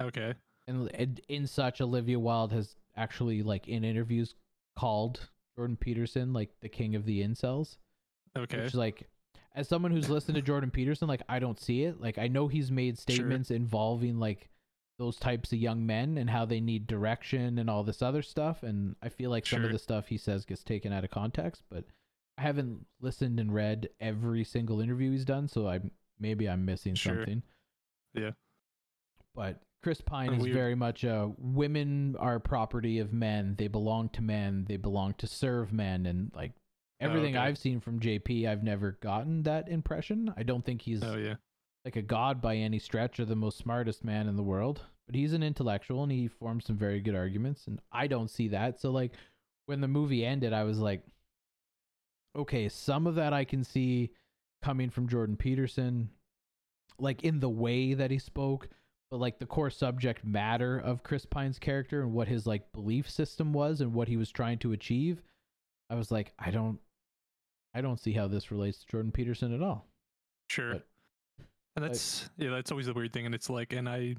okay. 0.00 0.34
And, 0.68 0.88
and 0.94 1.20
in 1.28 1.46
such, 1.48 1.80
Olivia 1.80 2.18
Wilde 2.18 2.52
has 2.52 2.76
actually 2.96 3.42
like 3.42 3.66
in 3.66 3.82
interviews 3.82 4.36
called 4.76 5.28
Jordan 5.56 5.76
Peterson 5.76 6.32
like 6.32 6.50
the 6.60 6.68
king 6.68 6.94
of 6.94 7.04
the 7.04 7.22
incels. 7.22 7.76
Okay. 8.38 8.62
Which 8.62 8.74
like, 8.74 9.08
as 9.56 9.66
someone 9.66 9.90
who's 9.90 10.08
listened 10.08 10.36
to 10.36 10.42
Jordan 10.42 10.70
Peterson, 10.70 11.08
like 11.08 11.22
I 11.28 11.40
don't 11.40 11.58
see 11.58 11.82
it. 11.82 12.00
Like 12.00 12.18
I 12.18 12.28
know 12.28 12.46
he's 12.46 12.70
made 12.70 12.98
statements 12.98 13.50
involving 13.50 14.20
like 14.20 14.48
those 15.00 15.16
types 15.16 15.50
of 15.52 15.58
young 15.58 15.84
men 15.86 16.18
and 16.18 16.28
how 16.30 16.44
they 16.44 16.60
need 16.60 16.86
direction 16.86 17.58
and 17.58 17.68
all 17.70 17.82
this 17.82 18.02
other 18.02 18.20
stuff. 18.22 18.62
And 18.62 18.94
I 19.02 19.08
feel 19.08 19.30
like 19.30 19.46
some 19.46 19.64
of 19.64 19.72
the 19.72 19.78
stuff 19.78 20.06
he 20.08 20.18
says 20.18 20.44
gets 20.44 20.62
taken 20.62 20.92
out 20.92 21.04
of 21.04 21.10
context. 21.10 21.62
But 21.70 21.84
I 22.38 22.42
haven't 22.42 22.86
listened 23.00 23.40
and 23.40 23.52
read 23.52 23.88
every 23.98 24.44
single 24.44 24.80
interview 24.80 25.10
he's 25.10 25.24
done, 25.24 25.48
so 25.48 25.66
I 25.66 25.80
maybe 26.18 26.48
I'm 26.48 26.64
missing 26.66 26.94
Sure. 26.94 27.16
something. 27.16 27.42
Yeah. 28.14 28.32
But 29.34 29.62
Chris 29.82 30.02
Pine 30.02 30.28
Oh, 30.30 30.34
is 30.34 30.42
weird. 30.42 30.54
very 30.54 30.74
much 30.74 31.02
a 31.04 31.32
women 31.38 32.14
are 32.16 32.38
property 32.38 32.98
of 32.98 33.12
men. 33.12 33.54
They 33.56 33.68
belong 33.68 34.10
to 34.10 34.22
men. 34.22 34.66
They 34.68 34.76
belong 34.76 35.14
to 35.14 35.26
serve 35.26 35.72
men, 35.72 36.04
and 36.06 36.30
like 36.34 36.52
Oh, 37.02 37.06
everything 37.06 37.36
okay. 37.36 37.46
I've 37.46 37.56
seen 37.56 37.80
from 37.80 37.98
JP, 38.00 38.46
I've 38.46 38.62
never 38.62 38.92
gotten 39.00 39.44
that 39.44 39.68
impression. 39.70 40.30
I 40.36 40.42
don't 40.42 40.62
think 40.62 40.82
he's 40.82 41.02
Oh, 41.02 41.16
yeah. 41.16 41.36
Like 41.84 41.96
a 41.96 42.02
god 42.02 42.40
by 42.42 42.56
any 42.56 42.78
stretch 42.78 43.18
or 43.18 43.24
the 43.24 43.36
most 43.36 43.58
smartest 43.58 44.04
man 44.04 44.28
in 44.28 44.36
the 44.36 44.42
world, 44.42 44.82
but 45.06 45.14
he's 45.14 45.32
an 45.32 45.42
intellectual 45.42 46.02
and 46.02 46.12
he 46.12 46.28
forms 46.28 46.66
some 46.66 46.76
very 46.76 47.00
good 47.00 47.14
arguments, 47.14 47.66
and 47.66 47.80
I 47.90 48.06
don't 48.06 48.30
see 48.30 48.48
that. 48.48 48.80
So 48.80 48.90
like 48.90 49.12
when 49.66 49.80
the 49.80 49.88
movie 49.88 50.24
ended, 50.24 50.52
I 50.52 50.64
was 50.64 50.78
like, 50.78 51.02
okay, 52.36 52.68
some 52.68 53.06
of 53.06 53.14
that 53.16 53.32
I 53.32 53.44
can 53.44 53.64
see 53.64 54.10
coming 54.62 54.90
from 54.90 55.08
Jordan 55.08 55.36
Peterson, 55.36 56.10
like 56.98 57.24
in 57.24 57.40
the 57.40 57.48
way 57.48 57.94
that 57.94 58.10
he 58.10 58.18
spoke, 58.18 58.68
but 59.10 59.18
like 59.18 59.38
the 59.38 59.46
core 59.46 59.70
subject 59.70 60.24
matter 60.24 60.78
of 60.78 61.02
Chris 61.02 61.24
Pine's 61.24 61.58
character 61.58 62.02
and 62.02 62.12
what 62.12 62.28
his 62.28 62.46
like 62.46 62.70
belief 62.72 63.10
system 63.10 63.52
was 63.52 63.80
and 63.80 63.94
what 63.94 64.06
he 64.08 64.16
was 64.16 64.30
trying 64.30 64.58
to 64.58 64.72
achieve, 64.72 65.22
I 65.88 65.94
was 65.94 66.10
like, 66.10 66.32
I 66.38 66.50
don't, 66.50 66.78
I 67.74 67.80
don't 67.80 67.98
see 67.98 68.12
how 68.12 68.28
this 68.28 68.50
relates 68.50 68.78
to 68.80 68.86
Jordan 68.86 69.12
Peterson 69.12 69.54
at 69.54 69.62
all. 69.62 69.86
Sure. 70.50 70.74
But- 70.74 70.86
and 71.76 71.84
that's 71.84 72.28
yeah, 72.36 72.50
that's 72.50 72.70
always 72.70 72.86
the 72.86 72.92
weird 72.94 73.12
thing, 73.12 73.26
and 73.26 73.34
it's 73.34 73.48
like, 73.50 73.72
and 73.72 73.88
I, 73.88 73.96
I 73.96 74.16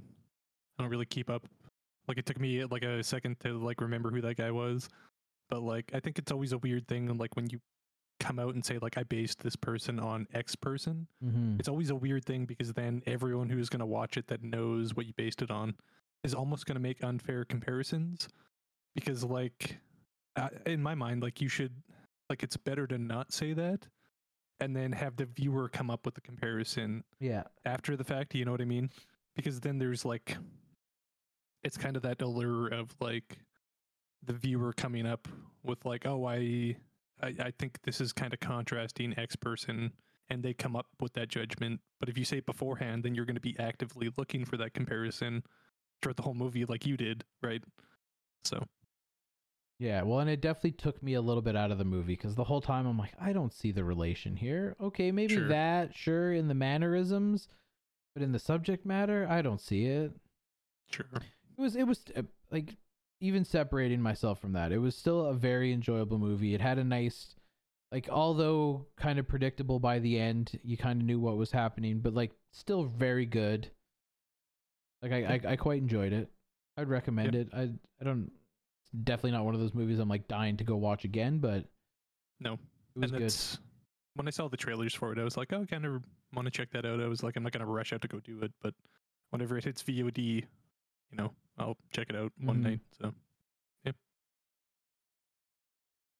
don't 0.80 0.90
really 0.90 1.06
keep 1.06 1.30
up. 1.30 1.44
Like 2.07 2.18
it 2.18 2.26
took 2.26 2.40
me 2.40 2.64
like 2.65 2.84
a 2.84 3.03
second 3.03 3.40
to 3.41 3.57
like 3.64 3.80
remember 3.82 4.10
who 4.10 4.22
that 4.22 4.36
guy 4.38 4.52
was, 4.52 4.90
but 5.49 5.61
like 5.61 5.91
I 5.94 5.99
think 5.99 6.18
it's 6.19 6.32
always 6.32 6.52
a 6.52 6.57
weird 6.57 6.88
thing, 6.88 7.07
like 7.18 7.36
when 7.36 7.49
you 7.49 7.60
come 8.19 8.38
out 8.38 8.53
and 8.53 8.64
say 8.64 8.78
like 8.82 8.98
I 8.98 9.03
based 9.03 9.40
this 9.41 9.56
person 9.56 9.99
on 9.99 10.28
X 10.34 10.56
person, 10.56 11.07
Mm-hmm. 11.23 11.57
it's 11.60 11.69
always 11.69 11.90
a 11.90 11.95
weird 11.95 12.26
thing 12.26 12.45
because 12.45 12.73
then 12.73 13.02
everyone 13.07 13.49
who's 13.49 13.69
gonna 13.69 13.86
watch 13.86 14.18
it 14.18 14.28
that 14.28 14.44
knows 14.44 14.95
what 14.95 15.06
you 15.06 15.14
based 15.18 15.41
it 15.41 15.49
on 15.52 15.76
is 16.23 16.34
almost 16.36 16.65
gonna 16.65 16.80
make 16.80 17.03
unfair 17.03 17.45
comparisons, 17.45 18.28
because 18.95 19.23
like 19.23 19.78
in 20.65 20.82
my 20.82 20.95
mind, 20.95 21.22
like 21.22 21.41
you 21.41 21.49
should 21.49 21.73
like 22.30 22.44
it's 22.44 22.57
better 22.57 22.88
to 22.88 22.98
not 22.98 23.32
say 23.32 23.53
that, 23.53 23.88
and 24.62 24.76
then 24.76 24.92
have 24.94 25.18
the 25.18 25.26
viewer 25.26 25.68
come 25.68 25.90
up 25.90 26.06
with 26.06 26.16
the 26.16 26.22
comparison 26.22 27.04
Yeah. 27.20 27.44
after 27.66 27.98
the 27.98 28.04
fact. 28.06 28.34
You 28.36 28.46
know 28.46 28.52
what 28.52 28.62
I 28.62 28.66
mean? 28.66 28.90
Because 29.36 29.60
then 29.60 29.80
there's 29.80 30.06
like, 30.06 30.38
it's 31.64 31.78
kind 31.78 31.96
of 31.98 32.04
that 32.04 32.22
allure 32.22 32.68
of 32.68 32.96
like 33.02 33.40
the 34.24 34.34
viewer 34.34 34.72
coming 34.72 35.06
up 35.08 35.28
with 35.64 35.84
like, 35.86 36.06
oh, 36.06 36.26
I, 36.26 36.76
I, 37.22 37.34
I 37.40 37.52
think 37.58 37.82
this 37.84 38.00
is 38.00 38.14
kind 38.14 38.34
of 38.34 38.40
contrasting 38.40 39.14
X 39.18 39.36
person, 39.36 39.92
and 40.30 40.44
they 40.44 40.54
come 40.54 40.76
up 40.76 40.88
with 41.00 41.14
that 41.14 41.28
judgment. 41.30 41.82
But 42.00 42.10
if 42.10 42.18
you 42.18 42.24
say 42.26 42.38
it 42.38 42.46
beforehand, 42.46 43.04
then 43.04 43.16
you're 43.16 43.26
going 43.26 43.36
to 43.36 43.42
be 43.42 43.56
actively 43.60 44.12
looking 44.18 44.46
for 44.46 44.58
that 44.58 44.74
comparison 44.74 45.44
throughout 46.02 46.18
the 46.18 46.24
whole 46.24 46.34
movie, 46.36 46.66
like 46.66 46.86
you 46.86 46.98
did, 46.98 47.24
right? 47.44 47.64
So 48.44 48.64
Yeah, 49.82 50.03
well, 50.03 50.20
and 50.20 50.30
it 50.30 50.41
definitely 50.41 50.74
took 50.74 51.02
me 51.02 51.16
a 51.16 51.22
little 51.22 51.41
bit 51.41 51.56
out 51.56 51.72
of 51.72 51.80
the 51.80 51.84
movie 51.84 52.14
because 52.14 52.36
the 52.36 52.44
whole 52.44 52.62
time 52.62 52.86
I'm 52.86 52.99
like, 52.99 53.16
I 53.20 53.34
don't 53.34 53.52
see 53.52 53.72
the 53.72 53.84
relation 53.84 54.36
here. 54.36 54.76
Okay, 54.80 55.12
maybe 55.12 55.34
Sure. 55.34 55.48
that, 55.48 55.95
sure, 55.95 56.32
in 56.32 56.48
the 56.48 56.53
mannerisms, 56.53 57.48
but 58.14 58.22
in 58.22 58.32
the 58.32 58.38
subject 58.38 58.86
matter, 58.86 59.26
I 59.28 59.41
don't 59.41 59.60
see 59.60 59.88
it. 59.88 60.12
sure, 60.91 61.08
It 61.16 61.60
was, 61.60 61.76
it 61.76 61.86
was 61.86 62.03
uh, 62.16 62.22
like 62.52 62.76
even 63.22 63.44
separating 63.44 64.03
myself 64.03 64.40
from 64.40 64.53
that, 64.53 64.72
it 64.72 64.78
was 64.78 64.95
still 64.95 65.26
a 65.26 65.34
very 65.34 65.74
enjoyable 65.74 66.20
movie. 66.20 66.53
It 66.53 66.62
had 66.62 66.78
a 66.78 66.84
nice, 66.84 67.34
like, 67.91 68.08
although 68.08 68.86
kind 68.98 69.18
of 69.18 69.28
predictable 69.28 69.80
by 69.80 69.98
the 69.98 70.20
end, 70.20 70.60
you 70.64 70.78
kind 70.78 71.02
of 71.02 71.08
knew 71.08 71.20
what 71.20 71.38
was 71.38 71.52
happening, 71.52 72.02
but 72.02 72.14
like 72.14 72.34
still 72.52 72.84
very 72.84 73.26
good. 73.26 73.72
Like 75.02 75.12
I, 75.12 75.18
I, 75.18 75.41
I 75.53 75.56
quite 75.56 75.82
enjoyed 75.82 76.14
it. 76.14 76.30
I'd 76.78 76.88
recommend 76.88 77.34
it. 77.34 77.49
I, 77.52 77.72
I 77.99 78.03
don't. 78.03 78.32
Definitely 79.03 79.31
not 79.31 79.45
one 79.45 79.53
of 79.53 79.61
those 79.61 79.73
movies 79.73 79.99
I'm 79.99 80.09
like 80.09 80.27
dying 80.27 80.57
to 80.57 80.63
go 80.63 80.76
watch 80.76 81.05
again, 81.05 81.39
but 81.39 81.65
no, 82.41 82.53
it 82.53 82.99
was 82.99 83.11
and 83.11 83.19
good. 83.19 83.34
when 84.15 84.27
I 84.27 84.31
saw 84.31 84.49
the 84.49 84.57
trailers 84.57 84.93
for 84.93 85.13
it, 85.13 85.19
I 85.19 85.23
was 85.23 85.38
like, 85.38 85.53
oh, 85.53 85.61
I 85.61 85.65
kind 85.65 85.85
of 85.85 86.03
want 86.34 86.45
to 86.45 86.51
check 86.51 86.72
that 86.72 86.85
out. 86.85 86.99
I 86.99 87.07
was 87.07 87.23
like, 87.23 87.38
I'm 87.38 87.43
not 87.43 87.53
gonna 87.53 87.65
rush 87.65 87.93
out 87.93 88.01
to 88.01 88.07
go 88.09 88.19
do 88.19 88.41
it, 88.41 88.51
but 88.61 88.73
whenever 89.30 89.57
it 89.57 89.63
hits 89.63 89.81
VOD, 89.81 90.18
you 91.09 91.18
know, 91.18 91.31
I'll 91.57 91.77
check 91.91 92.09
it 92.09 92.15
out 92.18 92.34
one 92.41 92.57
Mhm. 92.57 92.63
night. 92.63 92.80
So, 92.99 93.13
yeah. 93.85 93.93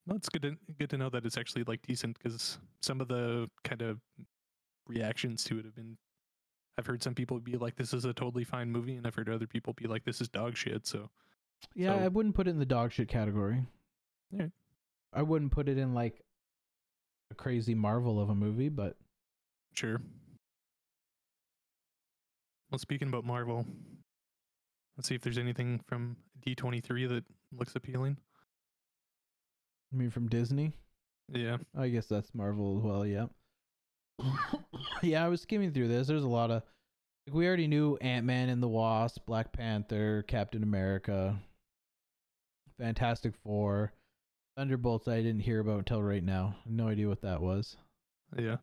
Well, 0.06 0.16
it's 0.16 0.30
good 0.30 0.44
to 0.44 0.58
good 0.80 0.90
to 0.92 0.98
know 0.98 1.10
that 1.10 1.26
it's 1.26 1.38
actually 1.38 1.64
like 1.66 1.82
decent 1.82 2.18
because 2.18 2.58
some 2.82 3.02
of 3.02 3.08
the 3.10 3.50
kind 3.64 3.82
of 3.82 4.00
reactions 4.88 5.44
to 5.46 5.60
it 5.60 5.66
have 5.66 5.76
been. 5.76 5.98
I've 6.78 6.86
heard 6.88 7.04
some 7.04 7.16
people 7.16 7.38
be 7.40 7.58
like, 7.58 7.76
"This 7.76 7.94
is 7.94 8.06
a 8.06 8.14
totally 8.14 8.46
fine 8.46 8.72
movie," 8.72 8.96
and 8.96 9.06
I've 9.06 9.16
heard 9.16 9.30
other 9.30 9.46
people 9.46 9.74
be 9.74 9.88
like, 9.88 10.06
"This 10.06 10.22
is 10.22 10.30
dog 10.30 10.56
shit." 10.56 10.88
So 10.88 11.10
Yeah, 11.76 11.98
So- 11.98 12.04
I 12.06 12.08
wouldn't 12.08 12.36
put 12.36 12.48
it 12.48 12.52
in 12.52 12.60
the 12.60 12.66
dog 12.66 12.92
shit 12.92 13.08
category. 13.08 13.66
Alright. 14.34 14.52
I 15.14 15.22
wouldn't 15.24 15.52
put 15.52 15.68
it 15.70 15.78
in 15.78 15.94
like 15.94 16.22
a 17.32 17.36
crazy 17.36 17.76
marvel 17.76 18.20
of 18.20 18.30
a 18.30 18.36
movie, 18.36 18.70
but 18.70 18.98
sure. 19.74 20.02
Well, 22.70 22.80
speaking 22.80 23.10
about 23.10 23.26
Marvel, 23.26 23.66
let's 24.96 25.10
see 25.10 25.16
if 25.16 25.22
there's 25.22 25.38
anything 25.38 25.82
from 25.88 26.16
D23 26.46 27.10
that 27.10 27.26
looks 27.52 27.76
appealing. 27.76 28.16
I 29.92 29.98
mean 29.98 30.10
from 30.10 30.30
Disney. 30.30 30.72
Yeah, 31.34 31.58
I 31.78 31.90
guess 31.90 32.06
that's 32.08 32.34
Marvel 32.34 32.78
as 32.78 32.84
well, 32.84 33.06
yeah. 33.06 33.26
yeah, 35.02 35.26
I 35.26 35.28
was 35.28 35.42
skimming 35.42 35.72
through 35.74 35.90
this. 35.90 36.08
There's 36.08 36.24
a 36.24 36.30
lot 36.30 36.52
of 36.52 36.64
like 37.28 37.36
we 37.36 37.46
already 37.46 37.68
knew 37.68 37.98
Ant 37.98 38.26
Man 38.26 38.48
and 38.50 38.64
the 38.64 38.70
Wasp, 38.70 39.26
Black 39.26 39.52
Panther, 39.52 40.24
Captain 40.28 40.64
America, 40.64 41.38
Fantastic 42.82 43.36
Four, 43.44 43.94
Thunderbolts 44.58 45.08
I 45.08 45.18
didn't 45.18 45.42
hear 45.42 45.60
about 45.60 45.78
until 45.78 46.02
right 46.02 46.24
now. 46.24 46.56
No 46.66 46.88
idea 46.88 47.08
what 47.08 47.22
that 47.22 47.40
was. 47.40 47.78
yeah, 48.36 48.58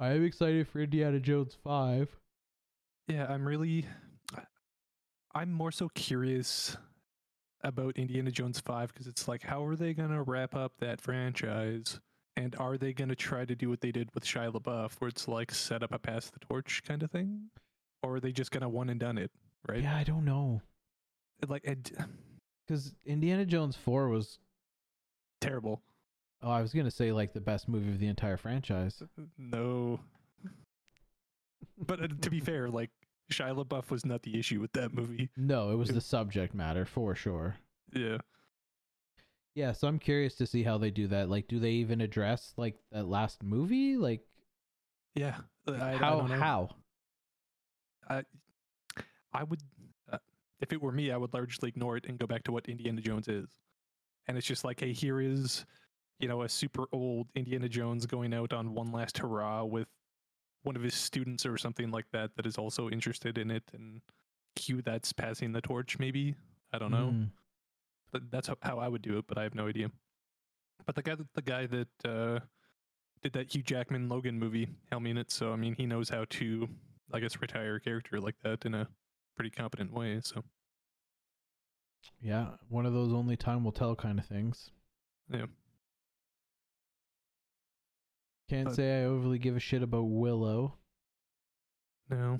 I 0.00 0.12
am 0.12 0.24
excited 0.24 0.66
for 0.66 0.80
Indiana 0.80 1.20
Jones 1.20 1.54
five. 1.62 2.08
yeah. 3.06 3.26
I'm 3.28 3.46
really, 3.46 3.84
I'm 5.34 5.52
more 5.52 5.72
so 5.72 5.90
curious 5.90 6.76
about 7.62 7.96
Indiana 7.98 8.30
Jones 8.30 8.60
5 8.60 8.92
because 8.92 9.06
it's 9.06 9.26
like, 9.26 9.42
how 9.42 9.64
are 9.64 9.76
they 9.76 9.94
gonna 9.94 10.22
wrap 10.22 10.54
up 10.54 10.72
that 10.80 11.00
franchise? 11.00 12.00
And 12.36 12.56
are 12.56 12.76
they 12.78 12.92
gonna 12.92 13.14
try 13.14 13.44
to 13.44 13.54
do 13.54 13.68
what 13.68 13.80
they 13.80 13.92
did 13.92 14.08
with 14.14 14.24
Shia 14.24 14.52
LaBeouf, 14.52 15.00
where 15.00 15.08
it's 15.08 15.28
like 15.28 15.52
set 15.52 15.82
up 15.82 15.92
a 15.92 15.98
pass 15.98 16.30
the 16.30 16.38
torch 16.38 16.82
kind 16.82 17.02
of 17.02 17.10
thing, 17.10 17.50
or 18.02 18.16
are 18.16 18.20
they 18.20 18.32
just 18.32 18.50
gonna 18.50 18.68
one 18.68 18.88
and 18.88 19.00
done 19.00 19.18
it? 19.18 19.30
Right? 19.68 19.82
Yeah, 19.82 19.96
I 19.96 20.04
don't 20.04 20.24
know. 20.24 20.62
Like, 21.46 21.66
Because 22.66 22.94
Indiana 23.04 23.44
Jones 23.44 23.76
4 23.76 24.08
was, 24.08 24.38
terrible. 25.40 25.82
oh, 26.42 26.50
I 26.50 26.62
was 26.62 26.72
going 26.72 26.86
to 26.86 26.90
say 26.90 27.12
like 27.12 27.32
the 27.34 27.40
best 27.40 27.68
movie 27.68 27.90
of 27.90 27.98
the 27.98 28.06
entire 28.06 28.36
franchise. 28.36 29.02
No. 29.38 30.00
But 31.78 32.02
uh, 32.02 32.08
to 32.22 32.30
be 32.30 32.40
fair, 32.40 32.68
like 32.70 32.90
Shia 33.32 33.62
LaBeouf 33.64 33.90
was 33.90 34.06
not 34.06 34.22
the 34.22 34.38
issue 34.38 34.60
with 34.60 34.72
that 34.74 34.94
movie. 34.94 35.28
No, 35.36 35.70
it 35.72 35.76
was 35.76 35.88
the 35.90 36.00
subject 36.00 36.54
matter 36.54 36.84
for 36.84 37.14
sure. 37.14 37.56
Yeah. 37.92 38.18
Yeah, 39.54 39.72
so 39.72 39.86
I'm 39.86 39.98
curious 39.98 40.34
to 40.36 40.46
see 40.46 40.62
how 40.62 40.78
they 40.78 40.90
do 40.90 41.06
that. 41.08 41.28
Like, 41.30 41.46
do 41.48 41.58
they 41.60 41.70
even 41.72 42.00
address 42.00 42.52
like 42.56 42.76
that 42.92 43.06
last 43.06 43.42
movie? 43.42 43.96
Like, 43.96 44.22
Yeah. 45.14 45.36
I, 45.68 45.72
I 45.92 45.96
how? 45.96 46.18
don't 46.20 46.28
know. 46.30 46.36
how? 46.36 46.68
I, 48.08 48.22
I 49.32 49.44
would, 49.44 49.60
if 50.64 50.72
it 50.72 50.80
were 50.82 50.92
me, 50.92 51.10
I 51.10 51.16
would 51.18 51.34
largely 51.34 51.68
ignore 51.68 51.98
it 51.98 52.06
and 52.06 52.18
go 52.18 52.26
back 52.26 52.42
to 52.44 52.52
what 52.52 52.68
Indiana 52.68 53.02
Jones 53.02 53.28
is. 53.28 53.48
And 54.26 54.38
it's 54.38 54.46
just 54.46 54.64
like, 54.64 54.80
hey, 54.80 54.94
here 54.94 55.20
is, 55.20 55.66
you 56.18 56.26
know, 56.26 56.42
a 56.42 56.48
super 56.48 56.86
old 56.90 57.28
Indiana 57.34 57.68
Jones 57.68 58.06
going 58.06 58.32
out 58.32 58.54
on 58.54 58.72
one 58.74 58.90
last 58.90 59.18
hurrah 59.18 59.64
with 59.64 59.88
one 60.62 60.74
of 60.74 60.82
his 60.82 60.94
students 60.94 61.44
or 61.44 61.58
something 61.58 61.90
like 61.90 62.06
that 62.12 62.30
that 62.36 62.46
is 62.46 62.56
also 62.56 62.88
interested 62.88 63.36
in 63.36 63.50
it. 63.50 63.62
And 63.74 64.00
cue 64.56 64.80
that's 64.80 65.12
passing 65.12 65.52
the 65.52 65.60
torch, 65.60 65.98
maybe. 65.98 66.34
I 66.72 66.78
don't 66.78 66.90
know. 66.90 67.10
Mm. 67.12 67.30
But 68.10 68.30
that's 68.30 68.48
how- 68.48 68.56
how 68.62 68.78
I 68.78 68.88
would 68.88 69.02
do 69.02 69.18
it, 69.18 69.26
but 69.26 69.36
I 69.36 69.42
have 69.42 69.54
no 69.54 69.68
idea. 69.68 69.90
But 70.86 70.94
the 70.94 71.02
guy, 71.02 71.14
that- 71.16 71.34
the 71.34 71.42
guy 71.42 71.66
that 71.66 71.88
uh, 72.06 72.40
did 73.20 73.34
that 73.34 73.54
Hugh 73.54 73.62
Jackman 73.62 74.08
Logan 74.08 74.38
movie, 74.38 74.68
helped 74.90 75.04
me 75.04 75.10
in 75.10 75.18
it. 75.18 75.30
So 75.30 75.52
I 75.52 75.56
mean, 75.56 75.74
he 75.74 75.84
knows 75.84 76.08
how 76.08 76.24
to, 76.30 76.68
I 77.12 77.20
guess, 77.20 77.38
retire 77.42 77.74
a 77.76 77.80
character 77.80 78.18
like 78.18 78.36
that 78.42 78.64
in 78.64 78.74
a 78.74 78.88
pretty 79.36 79.50
competent 79.50 79.92
way. 79.92 80.20
So 80.22 80.44
Yeah, 82.20 82.48
one 82.68 82.86
of 82.86 82.92
those 82.92 83.12
only 83.12 83.36
time 83.36 83.64
will 83.64 83.72
tell 83.72 83.94
kind 83.96 84.18
of 84.18 84.26
things. 84.26 84.70
Yeah. 85.32 85.46
Can't 88.48 88.66
But- 88.66 88.74
say 88.74 89.02
I 89.02 89.04
overly 89.06 89.38
give 89.38 89.56
a 89.56 89.60
shit 89.60 89.82
about 89.82 90.02
Willow. 90.04 90.74
no, 92.10 92.38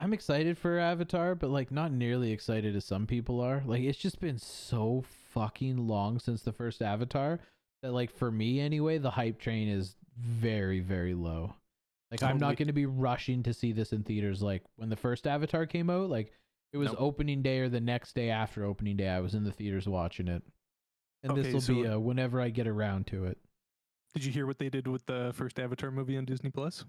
I'm 0.00 0.12
excited 0.12 0.56
for 0.58 0.78
Avatar, 0.78 1.34
but 1.34 1.50
like 1.50 1.70
not 1.70 1.92
nearly 1.92 2.32
excited 2.32 2.74
as 2.76 2.84
some 2.84 3.06
people 3.06 3.40
are. 3.40 3.62
Like 3.64 3.82
it's 3.82 3.98
just 3.98 4.20
been 4.20 4.38
so 4.38 5.02
fucking 5.32 5.86
long 5.86 6.18
since 6.18 6.42
the 6.42 6.52
first 6.52 6.80
Avatar 6.82 7.38
that 7.82 7.92
like 7.92 8.10
for 8.10 8.30
me 8.30 8.60
anyway, 8.60 8.98
the 8.98 9.10
hype 9.10 9.38
train 9.38 9.68
is 9.68 9.96
very 10.18 10.80
very 10.80 11.14
low. 11.14 11.54
Like 12.10 12.22
I'm 12.22 12.38
not 12.38 12.56
going 12.56 12.68
to 12.68 12.72
be 12.72 12.86
rushing 12.86 13.42
to 13.42 13.52
see 13.52 13.72
this 13.72 13.92
in 13.92 14.02
theaters 14.04 14.40
like 14.42 14.62
when 14.76 14.88
the 14.88 14.96
first 14.96 15.26
Avatar 15.26 15.66
came 15.66 15.90
out, 15.90 16.08
like 16.08 16.32
it 16.76 16.78
was 16.78 16.88
Nope. 16.90 17.00
opening 17.00 17.40
day 17.40 17.60
or 17.60 17.70
the 17.70 17.80
next 17.80 18.14
day 18.14 18.28
after 18.28 18.62
opening 18.64 18.96
day 18.98 19.08
I 19.08 19.20
was 19.20 19.34
in 19.34 19.44
the 19.44 19.50
theaters 19.52 19.88
watching 19.88 20.28
it. 20.28 20.42
And 21.22 21.32
Okay, 21.32 21.40
this 21.42 21.52
will 21.54 21.60
so- 21.62 21.72
be 21.74 21.86
uh, 21.86 21.98
whenever 21.98 22.38
I 22.40 22.50
get 22.50 22.66
around 22.68 23.06
to 23.08 23.24
it. 23.24 23.38
did 24.14 24.24
you 24.24 24.30
hear 24.32 24.46
what 24.46 24.58
they 24.58 24.68
did 24.68 24.86
with 24.86 25.06
the 25.06 25.32
first 25.34 25.58
Avatar 25.58 25.90
movie 25.90 26.16
on 26.18 26.26
Disney 26.26 26.50
Plus? 26.50 26.84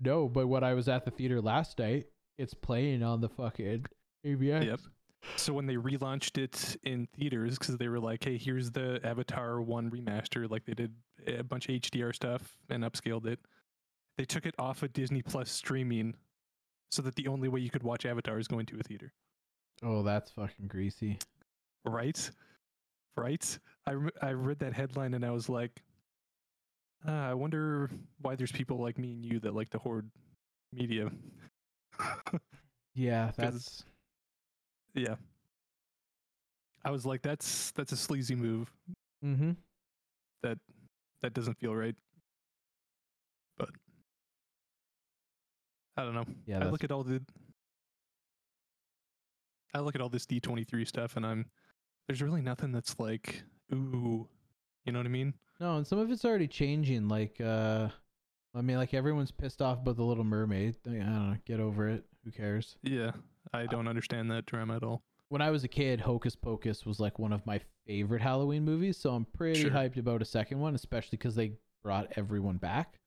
No, 0.00 0.28
but 0.28 0.46
when 0.46 0.62
I 0.64 0.74
was 0.74 0.88
at 0.88 1.04
the 1.04 1.10
theater 1.10 1.40
last 1.40 1.78
night, 1.78 2.06
it's 2.38 2.54
playing 2.54 3.02
on 3.02 3.20
the 3.20 3.28
fucking 3.28 3.84
ABS. 4.24 4.64
Yep. 4.64 4.80
So 5.36 5.52
when 5.52 5.66
they 5.66 5.76
relaunched 5.76 6.38
it 6.38 6.76
in 6.84 7.06
theaters, 7.16 7.58
because 7.58 7.76
they 7.78 7.88
were 7.88 8.00
like, 8.00 8.22
"Hey, 8.24 8.36
here's 8.36 8.70
the 8.70 9.00
Avatar 9.04 9.60
One 9.62 9.90
remaster," 9.90 10.48
like 10.50 10.64
they 10.66 10.74
did 10.74 10.92
a 11.26 11.42
bunch 11.42 11.68
of 11.68 11.74
HDR 11.74 12.12
stuff 12.12 12.56
and 12.68 12.84
upscaled 12.84 13.26
it. 13.26 13.40
They 14.18 14.24
took 14.24 14.44
it 14.46 14.54
off 14.58 14.82
of 14.82 14.92
Disney 14.92 15.22
Plus 15.22 15.50
streaming, 15.50 16.14
so 16.94 17.02
that 17.02 17.16
the 17.16 17.26
only 17.26 17.48
way 17.48 17.60
you 17.60 17.70
could 17.70 17.82
watch 17.82 18.06
Avatar 18.06 18.38
is 18.38 18.46
going 18.46 18.66
to 18.66 18.78
a 18.78 18.82
theater. 18.82 19.12
Oh, 19.82 20.02
that's 20.02 20.30
fucking 20.30 20.68
greasy. 20.68 21.18
Right? 21.84 22.30
Right? 23.16 23.58
I 23.86 23.92
rem- 23.92 24.10
I 24.22 24.30
read 24.30 24.60
that 24.60 24.72
headline 24.72 25.14
and 25.14 25.24
I 25.24 25.30
was 25.30 25.48
like, 25.48 25.82
ah, 27.06 27.30
I 27.30 27.34
wonder 27.34 27.90
why 28.20 28.36
there's 28.36 28.52
people 28.52 28.78
like 28.78 28.96
me 28.96 29.12
and 29.12 29.26
you 29.26 29.40
that 29.40 29.54
like 29.54 29.70
to 29.70 29.78
hoard 29.78 30.08
media. 30.72 31.10
yeah, 32.94 33.32
that's 33.36 33.84
yeah. 34.94 35.16
I 36.84 36.90
was 36.90 37.04
like, 37.04 37.22
that's 37.22 37.72
that's 37.72 37.92
a 37.92 37.96
sleazy 37.96 38.36
move. 38.36 38.70
mm-hmm. 39.24 39.52
that 40.42 40.58
that 41.22 41.34
doesn't 41.34 41.58
feel 41.58 41.74
right. 41.74 41.96
I 45.96 46.02
don't 46.04 46.14
know. 46.14 46.24
Yeah, 46.46 46.64
I 46.64 46.68
look 46.70 46.84
at 46.84 46.90
all 46.90 47.04
the 47.04 47.22
I 49.74 49.80
look 49.80 49.94
at 49.94 50.00
all 50.00 50.08
this 50.08 50.26
D23 50.26 50.86
stuff 50.86 51.16
and 51.16 51.26
I'm 51.26 51.46
there's 52.06 52.22
really 52.22 52.42
nothing 52.42 52.72
that's 52.72 52.98
like 52.98 53.42
ooh, 53.72 54.28
you 54.84 54.92
know 54.92 54.98
what 54.98 55.06
I 55.06 55.10
mean? 55.10 55.34
No, 55.60 55.76
and 55.76 55.86
some 55.86 55.98
of 55.98 56.10
it's 56.10 56.24
already 56.24 56.48
changing. 56.48 57.08
Like, 57.08 57.40
uh, 57.40 57.88
I 58.56 58.60
mean, 58.60 58.76
like 58.76 58.92
everyone's 58.92 59.30
pissed 59.30 59.62
off 59.62 59.78
about 59.78 59.96
the 59.96 60.02
Little 60.04 60.24
Mermaid. 60.24 60.76
I 60.86 60.90
don't 60.90 61.30
know. 61.30 61.36
Get 61.46 61.60
over 61.60 61.88
it. 61.88 62.04
Who 62.24 62.30
cares? 62.32 62.76
Yeah, 62.82 63.12
I 63.52 63.66
don't 63.66 63.86
understand 63.88 64.30
that 64.32 64.46
drama 64.46 64.76
at 64.76 64.82
all. 64.82 65.02
When 65.28 65.40
I 65.40 65.50
was 65.50 65.64
a 65.64 65.68
kid, 65.68 66.00
Hocus 66.00 66.36
Pocus 66.36 66.84
was 66.84 67.00
like 67.00 67.18
one 67.18 67.32
of 67.32 67.46
my 67.46 67.60
favorite 67.86 68.20
Halloween 68.20 68.64
movies. 68.64 68.96
So 68.98 69.10
I'm 69.14 69.24
pretty 69.24 69.62
Sure. 69.62 69.70
hyped 69.70 69.96
about 69.96 70.22
a 70.22 70.24
second 70.26 70.58
one, 70.58 70.74
especially 70.74 71.16
because 71.18 71.34
they 71.36 71.52
brought 71.82 72.12
everyone 72.16 72.56
back. 72.58 72.98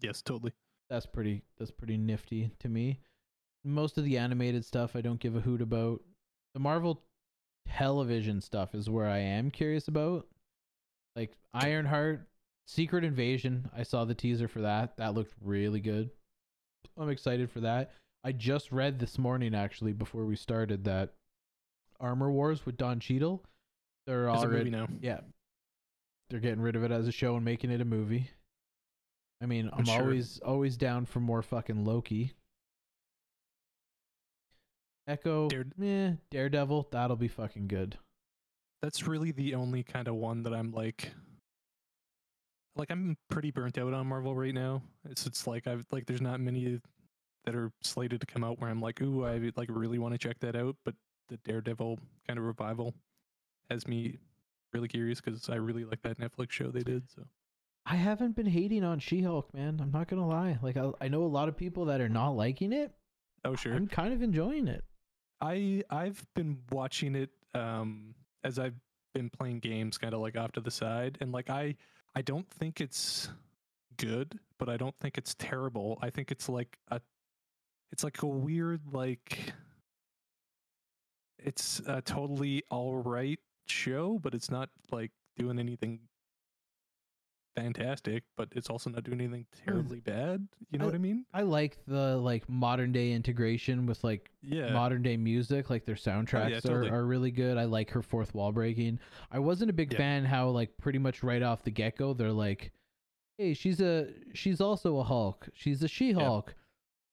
Yes, 0.00 0.20
totally. 0.20 0.52
That's 0.90 1.06
pretty. 1.06 1.42
That's 1.58 1.70
pretty 1.70 1.96
nifty 1.96 2.50
to 2.60 2.68
me. 2.68 3.00
Most 3.64 3.96
of 3.98 4.04
the 4.04 4.18
animated 4.18 4.64
stuff 4.64 4.94
I 4.94 5.00
don't 5.00 5.20
give 5.20 5.36
a 5.36 5.40
hoot 5.40 5.62
about. 5.62 6.02
The 6.52 6.60
Marvel 6.60 7.02
television 7.68 8.40
stuff 8.40 8.74
is 8.74 8.90
where 8.90 9.08
I 9.08 9.18
am 9.18 9.50
curious 9.50 9.88
about. 9.88 10.26
Like 11.16 11.36
Ironheart, 11.54 12.28
Secret 12.66 13.04
Invasion. 13.04 13.70
I 13.76 13.82
saw 13.82 14.04
the 14.04 14.14
teaser 14.14 14.48
for 14.48 14.60
that. 14.62 14.96
That 14.98 15.14
looked 15.14 15.34
really 15.42 15.80
good. 15.80 16.10
I'm 16.98 17.08
excited 17.08 17.50
for 17.50 17.60
that. 17.60 17.92
I 18.22 18.32
just 18.32 18.72
read 18.72 18.98
this 18.98 19.18
morning 19.18 19.54
actually 19.54 19.92
before 19.92 20.24
we 20.24 20.36
started 20.36 20.84
that 20.84 21.14
Armor 22.00 22.30
Wars 22.30 22.64
with 22.66 22.76
Don 22.76 23.00
Cheadle. 23.00 23.42
They're 24.06 24.28
already 24.30 24.70
now. 24.70 24.88
yeah. 25.00 25.20
They're 26.30 26.40
getting 26.40 26.60
rid 26.60 26.76
of 26.76 26.84
it 26.84 26.90
as 26.90 27.06
a 27.06 27.12
show 27.12 27.36
and 27.36 27.44
making 27.44 27.70
it 27.70 27.80
a 27.80 27.84
movie. 27.84 28.30
I 29.40 29.46
mean, 29.46 29.68
I'm 29.72 29.84
Sure. 29.84 30.02
always 30.02 30.38
always 30.40 30.76
down 30.76 31.04
for 31.06 31.20
more 31.20 31.42
fucking 31.42 31.84
Loki. 31.84 32.32
Echo, 35.06 35.48
Dare- 35.48 35.66
eh, 35.82 36.14
Daredevil, 36.30 36.88
that'll 36.90 37.16
be 37.16 37.28
fucking 37.28 37.68
good. 37.68 37.98
That's 38.80 39.06
really 39.06 39.32
the 39.32 39.54
only 39.54 39.82
kind 39.82 40.08
of 40.08 40.14
one 40.14 40.42
that 40.44 40.54
I'm 40.54 40.72
like 40.72 41.12
like 42.76 42.90
I'm 42.90 43.16
pretty 43.30 43.50
burnt 43.50 43.78
out 43.78 43.92
on 43.92 44.06
Marvel 44.06 44.34
right 44.34 44.54
now. 44.54 44.82
It's 45.08 45.26
it's 45.26 45.46
like 45.46 45.66
I've 45.66 45.84
like 45.90 46.06
there's 46.06 46.20
not 46.22 46.40
many 46.40 46.80
that 47.44 47.54
are 47.54 47.70
slated 47.82 48.20
to 48.20 48.26
come 48.26 48.42
out 48.42 48.58
where 48.60 48.70
I'm 48.70 48.80
like, 48.80 49.00
ooh, 49.02 49.24
I 49.26 49.52
like 49.56 49.68
really 49.70 49.98
want 49.98 50.14
to 50.14 50.18
check 50.18 50.38
that 50.40 50.56
out. 50.56 50.76
But 50.84 50.94
the 51.28 51.36
Daredevil 51.38 51.98
kind 52.26 52.38
of 52.38 52.44
revival 52.46 52.94
has 53.70 53.86
me 53.86 54.18
really 54.72 54.88
curious 54.88 55.20
because 55.20 55.48
I 55.50 55.56
really 55.56 55.84
like 55.84 56.02
that 56.02 56.18
Netflix 56.18 56.52
show 56.52 56.70
they 56.70 56.82
did. 56.82 57.10
So 57.14 57.26
I 57.86 57.96
haven't 57.96 58.34
been 58.34 58.46
hating 58.46 58.82
on 58.82 58.98
She-Hulk, 58.98 59.52
man. 59.52 59.78
I'm 59.80 59.90
not 59.90 60.08
gonna 60.08 60.26
lie. 60.26 60.58
Like 60.62 60.76
I, 60.76 60.90
I 61.00 61.08
know 61.08 61.22
a 61.24 61.26
lot 61.26 61.48
of 61.48 61.56
people 61.56 61.86
that 61.86 62.00
are 62.00 62.08
not 62.08 62.30
liking 62.30 62.72
it. 62.72 62.92
oh 63.44 63.56
sure, 63.56 63.74
I'm 63.74 63.86
kind 63.86 64.12
of 64.12 64.22
enjoying 64.22 64.68
it. 64.68 64.84
I 65.40 65.82
I've 65.90 66.24
been 66.34 66.58
watching 66.70 67.14
it 67.14 67.30
um 67.54 68.14
as 68.42 68.58
I've 68.58 68.74
been 69.12 69.30
playing 69.30 69.60
games 69.60 69.98
kind 69.98 70.14
of 70.14 70.20
like 70.20 70.36
off 70.36 70.52
to 70.52 70.60
the 70.60 70.70
side 70.70 71.18
and 71.20 71.30
like 71.30 71.50
I 71.50 71.76
I 72.16 72.22
don't 72.22 72.48
think 72.48 72.80
it's 72.80 73.28
good, 73.96 74.38
but 74.58 74.68
I 74.68 74.76
don't 74.76 74.94
think 75.00 75.18
it's 75.18 75.34
terrible. 75.34 75.98
I 76.00 76.10
think 76.10 76.30
it's 76.30 76.48
like 76.48 76.78
a 76.90 77.00
it's 77.92 78.02
like 78.02 78.22
a 78.22 78.26
weird 78.26 78.80
like 78.92 79.52
it's 81.38 81.82
a 81.86 82.00
totally 82.00 82.62
all 82.70 82.96
right 82.96 83.38
show, 83.66 84.18
but 84.22 84.34
it's 84.34 84.50
not 84.50 84.70
like 84.90 85.10
doing 85.36 85.58
anything 85.58 86.00
fantastic, 87.54 88.24
but 88.36 88.48
it's 88.52 88.70
also 88.70 88.90
not 88.90 89.04
doing 89.04 89.20
anything 89.20 89.46
hmm. 89.54 89.70
terribly 89.70 90.00
bad. 90.00 90.46
You 90.70 90.78
know 90.78 90.84
I- 90.84 90.88
what 90.88 90.94
I 90.94 90.98
mean? 90.98 91.24
I 91.32 91.42
like 91.42 91.78
the 91.86 92.16
like 92.16 92.48
modern 92.48 92.92
day 92.92 93.12
integration 93.12 93.86
with 93.86 94.02
like 94.04 94.30
Yeah. 94.42 94.72
modern 94.72 95.02
day 95.02 95.16
music. 95.16 95.70
Like 95.70 95.84
their 95.84 95.96
oh, 95.98 96.10
soundtracks 96.10 96.62
totally. 96.62 96.90
are, 96.90 96.96
are 96.96 97.06
really 97.06 97.30
good. 97.30 97.56
I 97.58 97.64
like 97.64 97.90
her 97.90 98.02
fourth 98.02 98.34
wall 98.34 98.52
breaking. 98.52 98.98
I 99.30 99.38
wasn't 99.38 99.70
a 99.70 99.74
big 99.74 99.92
Yeah. 99.92 99.98
fan 99.98 100.24
how 100.24 100.48
like 100.48 100.76
pretty 100.78 100.98
much 100.98 101.22
right 101.22 101.42
off 101.42 101.62
the 101.62 101.70
get 101.70 101.96
go 101.96 102.14
they're 102.14 102.32
like, 102.32 102.72
hey, 103.38 103.54
she's 103.54 103.80
a 103.80 104.08
she's 104.32 104.60
also 104.60 104.98
a 104.98 105.04
Hulk. 105.04 105.48
She's 105.54 105.82
a 105.82 105.88
She 105.88 106.12
Hulk. 106.12 106.54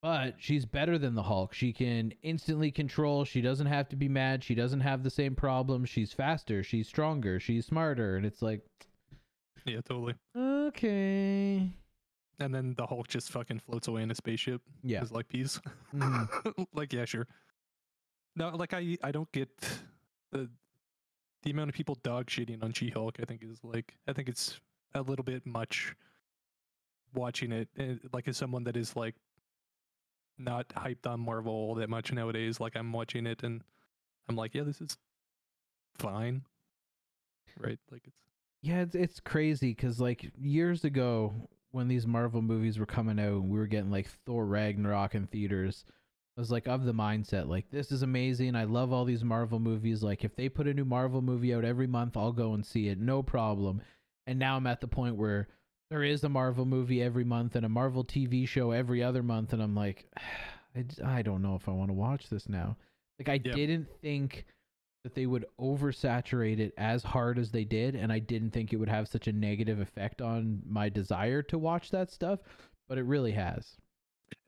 But 0.01 0.35
she's 0.39 0.65
better 0.65 0.97
than 0.97 1.13
the 1.13 1.21
Hulk. 1.21 1.53
She 1.53 1.71
can 1.71 2.11
instantly 2.23 2.71
control. 2.71 3.23
She 3.23 3.39
doesn't 3.39 3.67
have 3.67 3.87
to 3.89 3.95
be 3.95 4.09
mad. 4.09 4.43
She 4.43 4.55
doesn't 4.55 4.79
have 4.79 5.03
the 5.03 5.11
same 5.11 5.35
problems. 5.35 5.89
She's 5.89 6.11
faster. 6.11 6.63
She's 6.63 6.87
stronger. 6.87 7.39
She's 7.39 7.67
smarter. 7.67 8.15
And 8.17 8.25
it's 8.25 8.41
like, 8.41 8.65
yeah, 9.65 9.81
totally. 9.81 10.15
okay. 10.35 11.69
And 12.39 12.55
then 12.55 12.73
the 12.75 12.87
Hulk 12.87 13.07
just 13.07 13.29
fucking 13.31 13.59
floats 13.59 13.87
away 13.87 14.01
in 14.01 14.09
a 14.11 14.15
spaceship. 14.15 14.61
Yeah. 14.83 15.01
It's 15.01 15.11
like 15.11 15.27
peace. 15.27 15.59
Mhm. 15.93 16.65
like 16.73 16.91
yeah, 16.93 17.05
sure. 17.05 17.27
No, 18.35 18.49
like 18.49 18.73
I 18.73 18.97
I 19.03 19.11
don't 19.11 19.31
get 19.31 19.49
the 20.31 20.49
the 21.43 21.51
amount 21.51 21.69
of 21.69 21.75
people 21.75 21.95
dog 22.03 22.27
shitting 22.27 22.63
on 22.63 22.71
She-Hulk. 22.73 23.17
I 23.19 23.25
think 23.25 23.43
is 23.43 23.59
like 23.63 23.95
I 24.07 24.13
think 24.13 24.27
it's 24.29 24.59
a 24.95 25.01
little 25.01 25.23
bit 25.23 25.45
much. 25.45 25.95
Watching 27.13 27.51
it, 27.51 27.67
eh, 27.77 27.95
like 28.13 28.29
as 28.29 28.37
someone 28.37 28.63
that 28.63 28.77
is 28.77 28.95
like 28.95 29.15
not 30.37 30.69
hyped 30.69 31.05
on 31.05 31.19
Marvel 31.19 31.75
that 31.75 31.89
much 31.89 32.13
nowadays, 32.13 32.59
like 32.61 32.77
I'm 32.77 32.93
watching 32.93 33.27
it 33.27 33.43
and 33.43 33.61
I'm 34.29 34.37
like, 34.37 34.55
yeah, 34.55 34.63
this 34.63 34.79
is 34.79 34.97
fine, 35.99 36.43
right? 37.59 37.77
Like 37.91 38.03
it's 38.07 38.15
Yeah, 38.61 38.81
it's 38.81 38.95
it's 38.95 39.19
crazy 39.19 39.69
because 39.73 39.99
like 39.99 40.31
years 40.39 40.83
ago 40.83 41.33
when 41.71 41.87
these 41.87 42.05
Marvel 42.05 42.41
movies 42.41 42.77
were 42.77 42.85
coming 42.85 43.19
out, 43.19 43.43
we 43.43 43.57
were 43.57 43.67
getting 43.67 43.91
like 43.91 44.07
Thor 44.25 44.45
Ragnarok 44.45 45.15
in 45.15 45.27
theaters. 45.27 45.85
I 46.37 46.41
was 46.41 46.51
like 46.51 46.67
of 46.67 46.85
the 46.85 46.93
mindset 46.93 47.47
like 47.47 47.69
this 47.71 47.91
is 47.91 48.03
amazing. 48.03 48.55
I 48.55 48.63
love 48.65 48.93
all 48.93 49.05
these 49.05 49.23
Marvel 49.23 49.59
movies. 49.59 50.03
Like 50.03 50.23
if 50.23 50.35
they 50.35 50.47
put 50.49 50.67
a 50.67 50.73
new 50.73 50.85
Marvel 50.85 51.21
movie 51.21 51.53
out 51.53 51.65
every 51.65 51.87
month, 51.87 52.15
I'll 52.15 52.31
go 52.31 52.53
and 52.53 52.65
see 52.65 52.87
it, 52.89 52.99
no 52.99 53.23
problem. 53.23 53.81
And 54.27 54.37
now 54.37 54.57
I'm 54.57 54.67
at 54.67 54.81
the 54.81 54.87
point 54.87 55.15
where 55.15 55.47
there 55.89 56.03
is 56.03 56.23
a 56.23 56.29
Marvel 56.29 56.65
movie 56.65 57.01
every 57.01 57.23
month 57.25 57.55
and 57.55 57.65
a 57.65 57.69
Marvel 57.69 58.05
TV 58.05 58.47
show 58.47 58.71
every 58.71 59.03
other 59.03 59.23
month, 59.23 59.51
and 59.53 59.61
I'm 59.61 59.75
like, 59.75 60.05
I, 60.75 60.85
I 61.03 61.21
don't 61.21 61.41
know 61.41 61.55
if 61.55 61.67
I 61.67 61.71
want 61.71 61.89
to 61.89 61.93
watch 61.93 62.29
this 62.29 62.47
now. 62.47 62.77
Like 63.19 63.27
I 63.27 63.41
Yeah. 63.43 63.53
didn't 63.53 63.87
think 64.01 64.45
that 65.03 65.15
they 65.15 65.25
would 65.25 65.45
oversaturate 65.59 66.59
it 66.59 66.73
as 66.77 67.03
hard 67.03 67.39
as 67.39 67.51
they 67.51 67.63
did, 67.63 67.95
and 67.95 68.11
I 68.11 68.19
didn't 68.19 68.51
think 68.51 68.71
it 68.71 68.77
would 68.77 68.89
have 68.89 69.07
such 69.07 69.27
a 69.27 69.33
negative 69.33 69.79
effect 69.79 70.21
on 70.21 70.61
my 70.67 70.89
desire 70.89 71.41
to 71.43 71.57
watch 71.57 71.89
that 71.91 72.11
stuff, 72.11 72.39
but 72.87 72.97
it 72.97 73.03
really 73.05 73.31
has. 73.31 73.77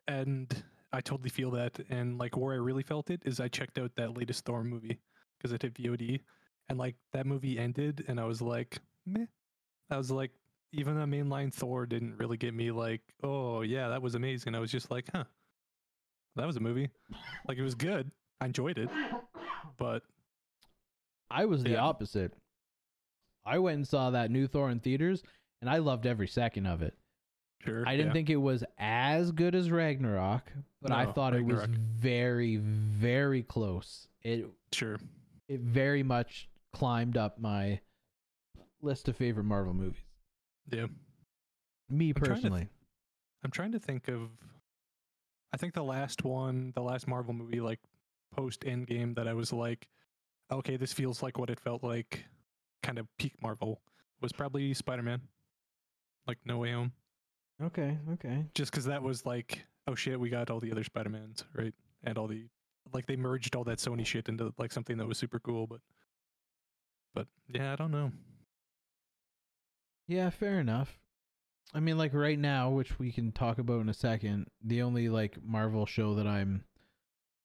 and 0.07 0.63
I 0.91 1.01
totally 1.01 1.29
feel 1.29 1.51
that. 1.51 1.79
And 1.89 2.17
like 2.19 2.37
where 2.37 2.53
I 2.53 2.57
really 2.57 2.83
felt 2.83 3.09
it 3.09 3.21
is 3.25 3.39
I 3.39 3.47
checked 3.47 3.77
out 3.79 3.91
that 3.95 4.15
latest 4.17 4.45
Thor 4.45 4.63
movie 4.63 4.99
because 5.37 5.51
it 5.51 5.61
hit 5.63 5.73
VOD, 5.75 6.21
and 6.69 6.77
like 6.77 6.95
that 7.13 7.25
movie 7.25 7.57
ended, 7.57 8.05
and 8.07 8.19
I 8.19 8.25
was 8.25 8.41
like, 8.41 8.79
meh. 9.05 9.25
I 9.89 9.97
was 9.97 10.11
like, 10.11 10.31
even 10.71 10.95
the 10.99 11.05
mainline 11.05 11.53
Thor 11.53 11.85
didn't 11.85 12.17
really 12.17 12.37
get 12.37 12.53
me 12.53 12.71
like, 12.71 13.01
oh 13.23 13.61
yeah, 13.61 13.89
that 13.89 14.01
was 14.01 14.15
amazing. 14.15 14.55
I 14.55 14.59
was 14.59 14.71
just 14.71 14.91
like, 14.91 15.05
huh, 15.13 15.25
that 16.35 16.47
was 16.47 16.57
a 16.57 16.61
movie. 16.61 16.89
Like 17.47 17.57
it 17.57 17.63
was 17.63 17.75
good. 17.75 18.11
I 18.41 18.45
enjoyed 18.45 18.77
it, 18.77 18.89
but 19.77 20.03
I 21.29 21.45
was 21.45 21.63
the 21.63 21.71
Yeah. 21.71 21.83
opposite. 21.83 22.33
I 23.45 23.59
went 23.59 23.75
and 23.75 23.87
saw 23.87 24.11
that 24.11 24.31
new 24.31 24.47
Thor 24.47 24.69
in 24.69 24.79
theaters, 24.79 25.23
and 25.61 25.69
I 25.69 25.77
loved 25.79 26.05
every 26.05 26.27
second 26.27 26.65
of 26.65 26.81
it. 26.81 26.97
sure. 27.61 27.87
I 27.87 27.91
didn't 27.95 28.07
yeah. 28.07 28.13
think 28.13 28.29
it 28.29 28.35
was 28.37 28.63
as 28.77 29.31
good 29.31 29.55
as 29.55 29.71
Ragnarok, 29.71 30.51
but 30.81 30.91
I 30.91 31.05
No, 31.05 31.11
thought 31.13 31.33
it 31.33 31.45
was 31.45 31.63
very, 31.65 32.57
very 32.57 33.41
close. 33.41 34.07
It 34.21 34.45
sure. 34.73 34.97
it 35.47 35.61
very 35.61 36.03
much 36.03 36.49
climbed 36.73 37.15
up 37.17 37.39
my 37.39 37.79
list 38.81 39.07
of 39.07 39.15
favorite 39.15 39.45
Marvel 39.45 39.73
movies. 39.73 40.03
Yeah. 40.71 40.87
Me 41.89 42.11
trying 42.11 42.13
to 42.13 42.19
th- 42.19 42.29
personally. 42.35 42.69
I'm 43.43 43.51
trying 43.51 43.71
to 43.73 43.79
think 43.79 44.07
of. 44.09 44.29
I 45.53 45.57
think 45.57 45.73
the 45.73 45.83
last 45.83 46.23
one, 46.25 46.71
the 46.75 46.81
last 46.81 47.07
Marvel 47.07 47.33
movie, 47.33 47.61
like 47.61 47.79
post 48.35 48.61
Endgame, 48.61 49.15
that 49.15 49.27
I 49.27 49.33
was 49.33 49.53
like, 49.53 49.87
okay, 50.55 50.77
this 50.77 50.93
feels 50.93 51.21
like 51.23 51.37
what 51.37 51.49
it 51.49 51.59
felt 51.59 51.83
like, 51.83 52.25
kind 52.81 52.97
of 52.97 53.07
peak 53.17 53.33
Marvel, 53.41 53.81
was 54.21 54.31
probably 54.31 54.73
Spider 54.73 55.03
Man, 55.03 55.21
like 56.27 56.37
No 56.45 56.57
Way 56.57 56.71
Home. 56.71 56.91
okay, 57.61 57.97
okay. 58.13 58.45
Just 58.55 58.71
because 58.71 58.85
that 58.85 59.03
was 59.03 59.25
like, 59.25 59.65
oh 59.87 59.95
shit, 59.95 60.19
we 60.19 60.29
got 60.29 60.49
all 60.49 60.59
the 60.59 60.71
other 60.71 60.83
Spider 60.83 61.09
Mans, 61.09 61.43
right? 61.53 61.73
And 62.03 62.17
all 62.17 62.27
the, 62.27 62.45
like, 62.93 63.05
they 63.05 63.15
merged 63.15 63.55
all 63.55 63.63
that 63.65 63.77
Sony 63.77 64.05
shit 64.05 64.29
into 64.29 64.53
like 64.57 64.71
something 64.71 64.97
that 64.97 65.07
was 65.07 65.17
super 65.17 65.39
cool, 65.39 65.67
but, 65.67 65.79
but 67.13 67.27
yeah, 67.47 67.73
I 67.73 67.75
don't 67.75 67.91
know. 67.91 68.11
Yeah, 70.07 70.29
fair 70.29 70.59
enough. 70.59 70.99
I 71.73 71.79
mean, 71.79 71.97
like 71.97 72.13
right 72.13 72.37
now, 72.37 72.69
which 72.69 72.99
we 72.99 73.11
can 73.11 73.31
talk 73.31 73.57
about 73.57 73.81
in 73.81 73.89
a 73.89 73.93
second, 73.93 74.47
the 74.63 74.81
only 74.81 75.09
like 75.09 75.37
Marvel 75.43 75.85
show 75.85 76.15
that 76.15 76.27
I'm 76.27 76.65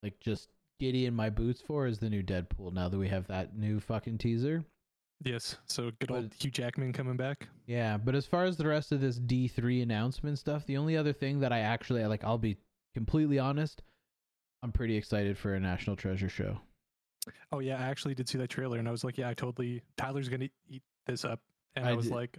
like 0.02 0.20
just 0.20 0.48
giddy 0.78 1.06
in 1.06 1.14
my 1.14 1.30
boots 1.30 1.60
for 1.60 1.86
is 1.86 1.98
the 1.98 2.10
new 2.10 2.22
Deadpool. 2.22 2.72
Now 2.72 2.88
that 2.88 2.98
we 2.98 3.08
have 3.08 3.26
that 3.28 3.56
new 3.56 3.80
fucking 3.80 4.18
teaser. 4.18 4.64
Yes, 5.24 5.56
so 5.66 5.90
good 5.98 6.10
old 6.12 6.30
But- 6.30 6.42
Hugh 6.42 6.50
Jackman 6.50 6.92
coming 6.92 7.16
back. 7.16 7.48
Yeah, 7.66 7.96
but 7.96 8.14
as 8.14 8.24
far 8.24 8.44
as 8.44 8.56
the 8.56 8.68
rest 8.68 8.92
of 8.92 9.00
this 9.00 9.18
D3 9.18 9.82
announcement 9.82 10.38
stuff, 10.38 10.64
the 10.66 10.76
only 10.76 10.96
other 10.96 11.12
thing 11.12 11.40
that 11.40 11.52
I 11.52 11.60
actually 11.60 12.04
like, 12.06 12.22
I'll 12.22 12.38
be 12.38 12.56
completely 12.94 13.38
honest, 13.38 13.82
I'm 14.62 14.70
pretty 14.72 14.96
excited 14.96 15.36
for 15.36 15.54
a 15.54 15.60
National 15.60 15.96
Treasure 15.96 16.28
show. 16.28 16.60
Oh 17.52 17.58
yeah, 17.58 17.78
I 17.78 17.86
actually 17.88 18.14
did 18.14 18.28
see 18.28 18.38
that 18.38 18.48
trailer, 18.48 18.78
and 18.78 18.86
I 18.88 18.92
was 18.92 19.02
like, 19.04 19.18
yeah, 19.18 19.28
I 19.28 19.34
totally. 19.34 19.82
Tyler's 19.96 20.28
gonna 20.28 20.48
eat 20.68 20.82
this 21.06 21.24
up, 21.24 21.40
and 21.74 21.84
I, 21.84 21.90
I 21.90 21.94
was 21.94 22.06
did- 22.06 22.14
like, 22.14 22.38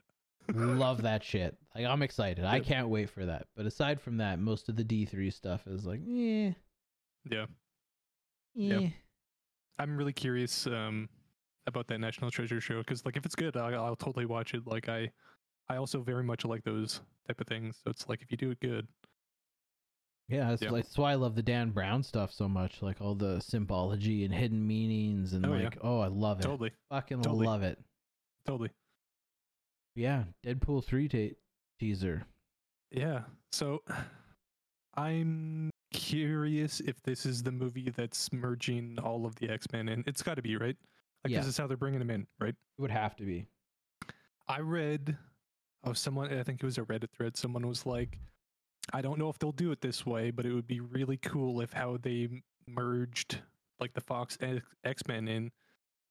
Love 0.52 1.04
that 1.04 1.24
shit. 1.24 1.56
Like 1.76 1.86
I'm 1.86 2.02
excited. 2.02 2.44
I 2.44 2.60
can't 2.62 2.88
wait 2.90 3.10
for 3.12 3.24
that. 3.26 3.46
But 3.56 3.68
aside 3.68 4.02
from 4.02 4.18
that, 4.18 4.40
most 4.40 4.68
of 4.68 4.76
the 4.78 4.84
D3 4.84 5.32
stuff 5.32 5.68
is 5.68 5.86
like, 5.86 6.00
eh, 6.10 6.54
yeah, 7.30 7.46
Yep. 8.56 8.92
I'm 9.78 9.96
really 9.98 10.14
curious 10.14 10.68
um 10.68 11.08
about 11.68 11.88
that 11.88 12.00
National 12.00 12.32
Treasure 12.32 12.60
show 12.60 12.80
because 12.80 13.06
like 13.06 13.16
if 13.18 13.26
it's 13.26 13.36
good, 13.36 13.56
I'll, 13.56 13.76
I'll 13.86 13.96
totally 13.96 14.26
watch 14.26 14.54
it. 14.54 14.66
Like 14.66 14.90
I, 14.90 15.12
I 15.70 15.76
also 15.78 16.02
very 16.02 16.24
much 16.24 16.44
like 16.46 16.64
those 16.64 17.02
type 17.28 17.40
of 17.40 17.48
things. 17.48 17.78
So 17.84 17.92
it's 17.92 18.08
like 18.10 18.22
if 18.22 18.32
you 18.32 18.38
do 18.38 18.50
it 18.52 18.60
good, 18.60 18.88
Yeah, 20.30 20.50
that's, 20.50 20.62
Yeah. 20.64 20.72
like, 20.72 20.84
that's 20.86 20.98
why 20.98 21.12
I 21.12 21.16
love 21.16 21.36
the 21.36 21.44
Dan 21.44 21.70
Brown 21.70 22.02
stuff 22.04 22.32
so 22.34 22.50
much. 22.50 22.82
Like 22.82 23.02
all 23.02 23.14
the 23.16 23.40
symbology 23.40 24.26
and 24.26 24.34
hidden 24.34 24.66
meanings 24.66 25.34
and 25.34 25.46
Oh, 25.46 25.54
yeah. 25.54 25.66
like, 25.66 25.78
oh, 25.82 26.00
I 26.00 26.08
love 26.08 26.40
it. 26.40 26.44
totally, 26.44 26.72
Fucking 26.90 27.22
Totally. 27.22 27.46
love 27.46 27.62
it. 27.64 27.78
totally, 28.46 28.72
Yeah, 29.96 30.24
Deadpool 30.44 30.84
3 30.84 31.08
ta- 31.08 31.36
teaser. 31.80 32.26
yeah. 32.92 33.24
So 33.52 33.84
I'm 34.96 35.70
curious 35.92 36.80
if 36.82 37.02
this 37.04 37.26
is 37.26 37.44
the 37.44 37.52
movie 37.52 37.90
that's 37.90 38.32
merging 38.32 38.98
all 39.02 39.26
of 39.26 39.36
the 39.36 39.50
X 39.50 39.66
Men 39.72 39.90
in. 39.90 40.04
It's 40.08 40.22
got 40.22 40.36
to 40.36 40.42
be 40.42 40.56
right. 40.58 40.78
Like 41.24 41.32
Yeah. 41.32 41.40
this 41.40 41.48
is 41.48 41.58
how 41.58 41.68
they're 41.68 41.78
bringing 41.78 42.00
them 42.00 42.10
in, 42.12 42.28
right? 42.40 42.56
It 42.78 42.82
would 42.82 42.92
have 42.92 43.16
to 43.18 43.24
be. 43.26 43.46
I 44.48 44.60
read 44.60 45.18
oh 45.84 45.94
someone 45.94 46.32
I 46.34 46.44
think 46.44 46.62
it 46.62 46.66
was 46.66 46.78
a 46.78 46.84
Reddit 46.84 47.12
thread. 47.12 47.38
Someone 47.38 47.68
was 47.68 47.86
like, 47.86 48.20
I 48.94 49.02
don't 49.02 49.20
know 49.20 49.30
if 49.30 49.38
they'll 49.40 49.52
do 49.52 49.72
it 49.72 49.82
this 49.82 50.06
way, 50.06 50.32
but 50.32 50.46
it 50.46 50.54
would 50.54 50.68
be 50.68 50.80
really 50.80 51.18
cool 51.18 51.62
if 51.62 51.72
how 51.74 51.98
they 52.02 52.30
merged 52.68 53.40
like 53.80 53.94
the 53.94 54.02
Fox 54.02 54.38
X 54.84 55.04
Men 55.08 55.28
in 55.28 55.52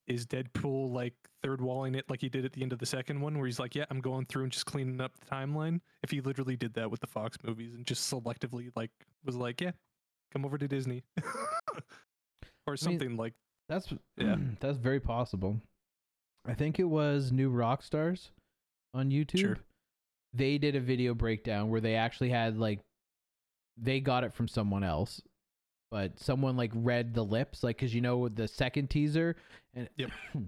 is 0.08 0.26
Deadpool 0.26 0.90
like 0.90 1.14
third 1.42 1.60
walling 1.60 1.94
it 1.94 2.04
like 2.10 2.20
he 2.20 2.28
did 2.28 2.44
at 2.44 2.52
the 2.52 2.62
end 2.62 2.72
of 2.72 2.78
the 2.78 2.86
second 2.86 3.20
one, 3.20 3.36
where 3.36 3.46
he's 3.46 3.60
like, 3.60 3.74
yeah, 3.74 3.84
I'm 3.90 4.00
going 4.00 4.26
through 4.26 4.44
and 4.44 4.52
just 4.52 4.66
cleaning 4.66 5.00
up 5.00 5.12
the 5.18 5.26
timeline. 5.26 5.80
If 6.02 6.10
he 6.10 6.20
literally 6.20 6.56
did 6.56 6.74
that 6.74 6.90
with 6.90 7.00
the 7.00 7.06
Fox 7.06 7.36
movies 7.44 7.74
and 7.74 7.86
just 7.86 8.12
selectively 8.12 8.70
like 8.74 8.90
was 9.24 9.36
like, 9.36 9.60
yeah, 9.60 9.72
come 10.32 10.44
over 10.44 10.58
to 10.58 10.66
Disney. 10.66 11.04
or 12.66 12.76
something 12.76 13.16
like 13.16 13.34
That's 13.68 13.92
Yeah. 14.16 14.36
that's 14.60 14.78
very 14.78 15.00
possible. 15.00 15.60
I 16.46 16.54
think 16.54 16.78
it 16.78 16.84
was 16.84 17.32
New 17.32 17.50
Rockstars 17.50 18.30
on 18.94 19.10
YouTube. 19.10 19.38
Sure. 19.38 19.58
They 20.34 20.58
did 20.58 20.76
a 20.76 20.80
video 20.80 21.14
breakdown 21.14 21.70
where 21.70 21.80
they 21.80 21.94
actually 21.94 22.30
had 22.30 22.58
like 22.58 22.80
they 23.76 24.00
got 24.00 24.24
it 24.24 24.34
from 24.34 24.48
someone 24.48 24.82
else, 24.84 25.20
but 25.90 26.18
someone 26.20 26.56
like 26.56 26.70
read 26.74 27.14
the 27.14 27.24
lips, 27.24 27.62
like 27.62 27.76
because 27.76 27.94
you 27.94 28.00
know 28.00 28.28
the 28.28 28.46
second 28.48 28.90
teaser 28.90 29.36
and 29.74 29.88
Yep. 29.96 30.10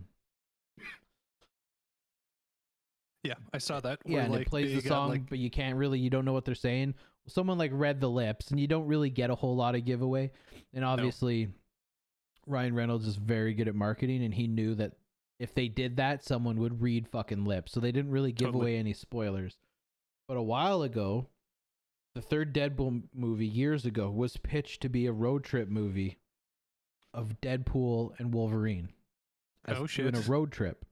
Yeah, 3.23 3.35
I 3.53 3.59
saw 3.59 3.81
that. 3.81 4.01
yeah, 4.07 4.21
and 4.23 4.33
like, 4.33 4.43
it 4.43 4.49
plays 4.49 4.83
the 4.83 4.89
song, 4.89 5.11
like- 5.11 5.29
but 5.29 5.39
you 5.39 5.51
can't 5.51 5.77
really, 5.77 5.99
you 5.99 6.09
don't 6.09 6.25
know 6.25 6.33
what 6.33 6.47
they're 6.47 6.55
saying. 6.55 6.95
Someone 7.29 7.59
like 7.59 7.71
read 7.75 8.01
the 8.01 8.09
lips, 8.09 8.51
and 8.51 8.59
you 8.59 8.67
don't 8.67 8.87
really 8.87 9.11
get 9.11 9.29
a 9.29 9.35
whole 9.35 9.55
lot 9.55 9.75
of 9.75 9.85
giveaway. 9.85 10.31
And 10.73 10.85
obviously, 10.85 11.49
Ryan 12.47 12.75
Reynolds 12.75 13.07
is 13.07 13.17
very 13.17 13.53
good 13.53 13.69
at 13.69 13.75
marketing, 13.75 14.25
and 14.25 14.33
he 14.33 14.47
knew 14.47 14.75
that 14.77 14.93
if 15.39 15.55
they 15.55 15.69
did 15.69 15.97
that, 15.97 16.25
someone 16.25 16.57
would 16.61 16.81
read 16.81 17.07
fucking 17.09 17.45
lips. 17.45 17.73
So 17.73 17.81
they 17.81 17.93
didn't 17.93 18.11
really 18.11 18.33
give 18.33 18.49
Totally. 18.49 18.73
away 18.73 18.79
any 18.79 18.95
spoilers. 18.95 19.59
But 20.27 20.39
a 20.39 20.43
while 20.43 20.83
ago, 20.83 21.27
the 22.15 22.23
third 22.23 22.55
Deadpool 22.55 23.03
movie 23.15 23.47
years 23.47 23.85
ago 23.85 24.11
was 24.11 24.37
pitched 24.37 24.81
to 24.83 24.89
be 24.89 25.07
a 25.07 25.13
road 25.13 25.45
trip 25.45 25.69
movie 25.69 26.19
of 27.15 27.41
Deadpool 27.41 28.19
and 28.19 28.33
Wolverine. 28.35 28.89
as 29.67 29.79
Oh, 29.79 29.87
doing 29.87 30.17
a 30.17 30.21
road 30.21 30.53
trip. 30.53 30.85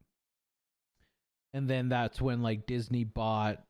And 1.54 1.68
then 1.68 1.88
that's 1.88 2.20
when 2.20 2.42
like 2.42 2.66
Disney 2.66 3.04
bought 3.04 3.62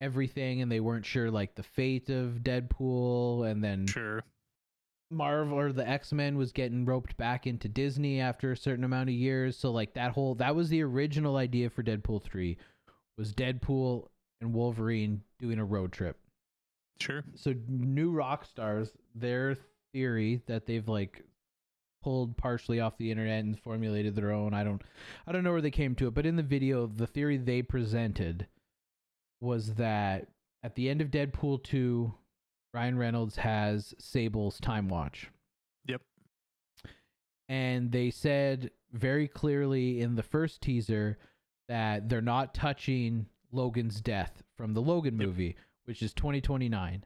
everything 0.00 0.62
and 0.62 0.72
they 0.72 0.80
weren't 0.80 1.06
sure 1.06 1.30
like 1.30 1.54
the 1.54 1.62
fate 1.62 2.10
of 2.10 2.40
Deadpool 2.42 3.48
and 3.48 3.62
then 3.62 3.86
sure. 3.86 4.24
Marvel 5.10 5.58
or 5.58 5.72
the 5.72 5.86
X-Men 5.86 6.36
was 6.38 6.52
getting 6.52 6.84
roped 6.86 7.16
back 7.16 7.46
into 7.46 7.68
Disney 7.68 8.20
after 8.20 8.50
a 8.50 8.56
certain 8.56 8.84
amount 8.84 9.10
of 9.10 9.14
years. 9.14 9.56
So 9.56 9.70
like 9.70 9.94
that 9.94 10.12
whole 10.12 10.34
that 10.36 10.56
was 10.56 10.68
the 10.70 10.82
original 10.82 11.36
idea 11.36 11.70
for 11.70 11.82
Deadpool 11.82 12.22
3 12.22 12.56
was 13.18 13.32
Deadpool 13.34 14.08
and 14.40 14.54
Wolverine 14.54 15.22
doing 15.38 15.58
a 15.58 15.64
road 15.64 15.92
trip. 15.92 16.16
Sure. 17.02 17.24
So 17.34 17.54
New 17.68 18.12
Rockstars, 18.12 18.90
their 19.14 19.56
theory 19.92 20.42
that 20.46 20.66
they've 20.66 20.88
like 20.88 21.22
pulled 22.02 22.36
partially 22.36 22.80
off 22.80 22.96
the 22.96 23.10
internet 23.10 23.44
and 23.44 23.58
formulated 23.58 24.14
their 24.14 24.32
own. 24.32 24.54
I 24.54 24.64
don't 24.64 24.82
I 25.26 25.32
don't 25.32 25.44
know 25.44 25.52
where 25.52 25.60
they 25.60 25.70
came 25.70 25.94
to 25.96 26.08
it, 26.08 26.14
but 26.14 26.26
in 26.26 26.36
the 26.36 26.42
video 26.42 26.86
the 26.86 27.06
theory 27.06 27.36
they 27.36 27.62
presented 27.62 28.46
was 29.40 29.74
that 29.74 30.28
at 30.62 30.74
the 30.74 30.88
end 30.88 31.00
of 31.00 31.10
Deadpool 31.10 31.62
2 31.64 32.14
Ryan 32.74 32.96
Reynolds 32.98 33.36
has 33.36 33.94
Cable's 34.00 34.58
time 34.60 34.88
watch. 34.88 35.30
Yep. 35.86 36.00
And 37.48 37.92
they 37.92 38.10
said 38.10 38.70
very 38.92 39.28
clearly 39.28 40.00
in 40.00 40.14
the 40.14 40.22
first 40.22 40.62
teaser 40.62 41.18
that 41.68 42.08
they're 42.08 42.20
not 42.22 42.54
touching 42.54 43.26
Logan's 43.50 44.00
death 44.00 44.42
from 44.56 44.72
the 44.74 44.80
Logan 44.80 45.18
Yep. 45.18 45.26
movie, 45.26 45.56
which 45.92 46.02
is 46.02 46.14
2029. 46.14 47.04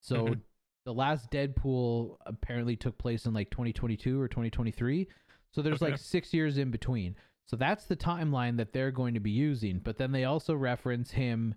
So 0.00 0.28
Mhm. 0.28 0.40
the 0.86 0.94
last 0.94 1.30
Deadpool 1.30 2.16
apparently 2.24 2.74
took 2.74 2.96
place 2.96 3.26
in 3.26 3.34
like 3.34 3.50
2022 3.50 4.18
or 4.18 4.26
2023. 4.26 5.06
So 5.50 5.60
there's 5.60 5.82
Okay. 5.82 5.90
like 5.92 6.00
6 6.00 6.32
years 6.32 6.56
in 6.56 6.70
between. 6.70 7.14
So 7.44 7.56
that's 7.56 7.84
the 7.86 7.96
timeline 7.96 8.56
that 8.56 8.72
they're 8.72 8.90
going 8.90 9.12
to 9.12 9.20
be 9.20 9.30
using, 9.32 9.80
but 9.80 9.98
then 9.98 10.12
they 10.12 10.24
also 10.24 10.54
reference 10.54 11.10
him 11.10 11.54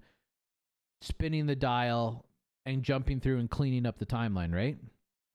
spinning 0.99 1.45
the 1.45 1.55
dial 1.55 2.25
and 2.65 2.83
jumping 2.83 3.21
through 3.21 3.39
and 3.39 3.49
cleaning 3.49 3.85
up 3.85 3.99
the 3.99 4.05
timeline, 4.05 4.53
right? 4.53 4.77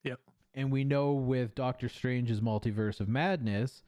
Yep. 0.04 0.20
And 0.52 0.70
we 0.70 0.84
know 0.84 1.14
with 1.14 1.54
Doctor 1.54 1.88
Strange's 1.88 2.42
multiverse 2.42 3.00
of 3.00 3.08
madness 3.08 3.82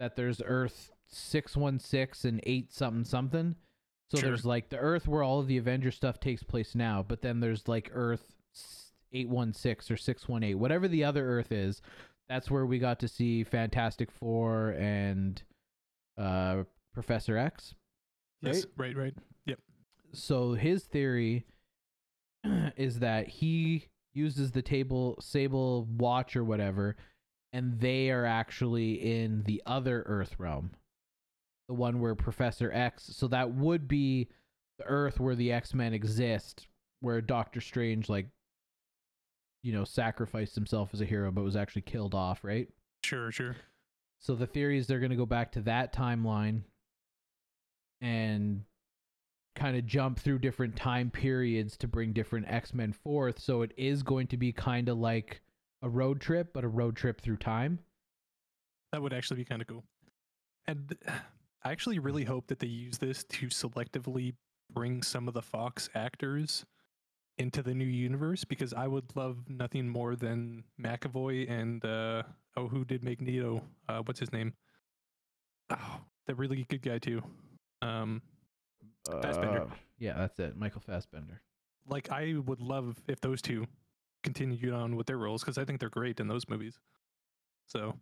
that 0.00 0.16
there's 0.16 0.42
Earth 0.44 0.90
616 1.06 2.28
and 2.28 2.40
8 2.42 2.72
something 2.72 3.04
something. 3.04 3.54
So 4.10 4.18
Sure. 4.18 4.28
there's 4.30 4.46
like 4.46 4.70
the 4.70 4.78
Earth 4.78 5.06
where 5.06 5.22
all 5.22 5.40
of 5.40 5.46
the 5.48 5.58
Avenger 5.58 5.90
stuff 5.90 6.18
takes 6.18 6.42
place 6.42 6.74
now, 6.74 7.02
but 7.06 7.20
then 7.20 7.40
there's 7.40 7.68
like 7.68 7.90
Earth 7.92 8.34
816 9.12 9.94
or 9.94 9.96
618, 9.98 10.58
whatever 10.58 10.88
the 10.88 11.04
other 11.04 11.26
Earth 11.38 11.52
is. 11.52 11.82
That's 12.28 12.50
where 12.50 12.66
we 12.66 12.78
got 12.78 12.98
to 13.00 13.08
see 13.08 13.44
Fantastic 13.44 14.10
Four 14.10 14.70
and 14.78 15.42
uh, 16.18 16.64
Professor 16.92 17.36
X. 17.36 17.74
Yes. 18.42 18.66
Right. 18.76 18.96
Right. 18.96 19.14
Yep. 19.46 19.58
So 20.12 20.52
his 20.54 20.84
theory 20.84 21.46
is 22.76 23.00
that 23.00 23.28
he 23.28 23.88
uses 24.14 24.52
the 24.52 24.62
table 24.62 25.18
Cable 25.32 25.86
watch 25.96 26.36
or 26.36 26.44
whatever, 26.44 26.96
and 27.52 27.78
they 27.80 28.10
are 28.10 28.24
actually 28.26 28.94
in 29.22 29.42
the 29.44 29.62
other 29.66 30.02
Earth 30.06 30.38
realm, 30.38 30.72
the 31.68 31.74
one 31.74 32.00
where 32.00 32.14
Professor 32.14 32.72
X. 32.72 33.10
So 33.12 33.28
that 33.28 33.52
would 33.52 33.86
be 33.86 34.28
the 34.78 34.84
Earth 34.84 35.20
where 35.20 35.34
the 35.34 35.52
X 35.52 35.74
Men 35.74 35.92
exist, 35.92 36.66
where 37.00 37.20
Doctor 37.20 37.60
Strange 37.60 38.08
like, 38.08 38.26
you 39.62 39.72
know, 39.72 39.84
sacrificed 39.84 40.54
himself 40.54 40.90
as 40.92 41.00
a 41.00 41.04
hero, 41.04 41.30
but 41.30 41.44
was 41.44 41.56
actually 41.56 41.82
killed 41.82 42.14
off, 42.14 42.42
right? 42.42 42.68
Sure. 43.04 43.30
Sure. 43.30 43.56
So 44.20 44.34
the 44.34 44.46
theory 44.46 44.78
is 44.78 44.86
they're 44.86 44.98
going 44.98 45.10
to 45.10 45.16
go 45.16 45.26
back 45.26 45.52
to 45.52 45.60
that 45.62 45.92
timeline 45.92 46.62
and 48.00 48.62
kind 49.54 49.76
of 49.76 49.86
jump 49.86 50.18
through 50.18 50.38
different 50.38 50.76
time 50.76 51.10
periods 51.10 51.76
to 51.76 51.88
bring 51.88 52.12
different 52.12 52.46
X-Men 52.48 52.92
forth. 52.92 53.40
So 53.40 53.62
it 53.62 53.72
is 53.76 54.02
going 54.02 54.28
to 54.28 54.36
be 54.36 54.52
kind 54.52 54.88
of 54.88 54.98
like 54.98 55.42
a 55.82 55.88
road 55.88 56.20
trip, 56.20 56.52
but 56.52 56.64
a 56.64 56.68
road 56.68 56.96
trip 56.96 57.20
through 57.20 57.36
time. 57.36 57.80
That 58.92 59.02
would 59.02 59.12
actually 59.12 59.38
be 59.38 59.44
kind 59.44 59.60
of 59.60 59.68
cool. 59.68 59.84
And 60.66 60.96
I 61.64 61.72
actually 61.72 61.98
really 61.98 62.24
hope 62.24 62.46
that 62.48 62.60
they 62.60 62.66
use 62.66 62.98
this 62.98 63.24
to 63.24 63.46
selectively 63.48 64.34
bring 64.72 65.02
some 65.02 65.28
of 65.28 65.34
the 65.34 65.42
Fox 65.42 65.88
actors 65.94 66.64
into 67.38 67.62
the 67.62 67.74
new 67.74 67.84
universe 67.84 68.44
because 68.44 68.72
I 68.74 68.86
would 68.86 69.14
love 69.16 69.48
nothing 69.48 69.88
more 69.88 70.16
than 70.16 70.64
McAvoy 70.80 71.48
and 71.50 71.84
uh 71.84 72.22
oh 72.56 72.68
who 72.68 72.84
did 72.84 73.02
Magneto? 73.04 73.62
Uh 73.88 74.02
what's 74.04 74.20
his 74.20 74.32
name? 74.32 74.54
Oh, 75.70 76.00
the 76.26 76.34
really 76.34 76.64
good 76.68 76.82
guy 76.82 76.98
too. 76.98 77.22
Um 77.82 78.22
Fassbender. 79.22 79.62
Uh, 79.62 79.68
yeah, 79.98 80.14
that's 80.16 80.38
it. 80.38 80.56
Michael 80.56 80.80
Fassbender. 80.80 81.40
like 81.88 82.10
I 82.10 82.34
would 82.44 82.60
love 82.60 83.00
if 83.08 83.20
those 83.20 83.40
two 83.40 83.66
continued 84.22 84.72
on 84.74 84.96
with 84.96 85.06
their 85.06 85.16
roles 85.18 85.42
because 85.42 85.58
I 85.58 85.64
think 85.64 85.80
they're 85.80 85.88
great 85.88 86.20
in 86.20 86.28
those 86.28 86.48
movies. 86.48 86.78
So 87.66 87.94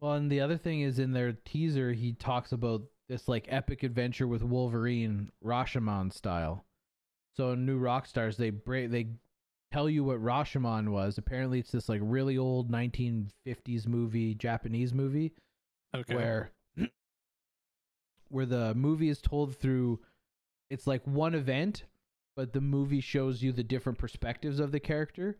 Well, 0.00 0.12
and 0.14 0.30
the 0.30 0.40
other 0.40 0.56
thing 0.56 0.82
is 0.82 0.98
in 0.98 1.12
their 1.12 1.32
teaser, 1.44 1.92
he 1.92 2.12
talks 2.12 2.52
about 2.52 2.82
this 3.08 3.28
like 3.28 3.46
epic 3.48 3.82
adventure 3.82 4.26
with 4.26 4.42
Wolverine, 4.42 5.30
Rashomon 5.44 6.12
style. 6.12 6.64
So 7.36 7.52
in 7.52 7.66
New 7.66 7.80
Rockstars, 7.80 8.36
they 8.36 8.50
break 8.50 8.90
they 8.90 9.08
tell 9.72 9.88
you 9.88 10.04
what 10.04 10.22
Rashomon 10.22 10.90
was. 10.90 11.18
Apparently, 11.18 11.58
it's 11.58 11.72
this 11.72 11.88
like 11.88 12.00
really 12.02 12.38
old 12.38 12.70
1950s 12.70 13.86
movie, 13.86 14.34
Japanese 14.34 14.94
movie, 14.94 15.32
okay. 15.94 16.14
where 16.14 16.50
where 18.28 18.46
the 18.46 18.74
movie 18.74 19.08
is 19.08 19.20
told 19.20 19.56
through. 19.56 20.00
It's 20.70 20.86
like 20.86 21.06
one 21.06 21.34
event, 21.34 21.84
but 22.36 22.52
the 22.52 22.60
movie 22.60 23.00
shows 23.00 23.42
you 23.42 23.52
the 23.52 23.62
different 23.62 23.98
perspectives 23.98 24.58
of 24.58 24.72
the 24.72 24.80
character. 24.80 25.36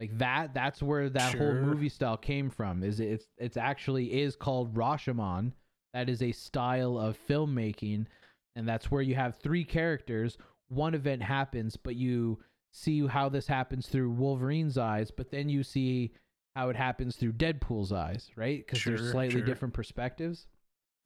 Like 0.00 0.16
that, 0.18 0.54
that's 0.54 0.80
where 0.82 1.08
that 1.10 1.34
whole 1.36 1.54
movie 1.54 1.88
style 1.88 2.16
came 2.16 2.50
from. 2.50 2.84
Is 2.84 3.00
it's 3.00 3.26
it's 3.36 3.56
actually 3.56 4.20
is 4.20 4.36
called 4.36 4.74
Rashomon. 4.74 5.52
That 5.92 6.08
is 6.08 6.22
a 6.22 6.30
style 6.32 6.98
of 6.98 7.18
filmmaking, 7.28 8.06
and 8.54 8.68
that's 8.68 8.90
where 8.90 9.02
you 9.02 9.14
have 9.16 9.36
three 9.36 9.64
characters. 9.64 10.38
One 10.68 10.94
event 10.94 11.22
happens, 11.22 11.76
but 11.76 11.96
you 11.96 12.38
see 12.72 13.06
how 13.06 13.28
this 13.28 13.46
happens 13.48 13.88
through 13.88 14.10
Wolverine's 14.10 14.78
eyes, 14.78 15.10
but 15.10 15.30
then 15.30 15.48
you 15.48 15.62
see 15.64 16.12
how 16.54 16.68
it 16.68 16.76
happens 16.76 17.16
through 17.16 17.32
Deadpool's 17.32 17.92
eyes, 17.92 18.30
right? 18.36 18.64
Because 18.64 18.84
there's 18.84 19.00
Sure, 19.00 19.10
slightly 19.10 19.38
sure. 19.40 19.46
different 19.46 19.74
perspectives. 19.74 20.46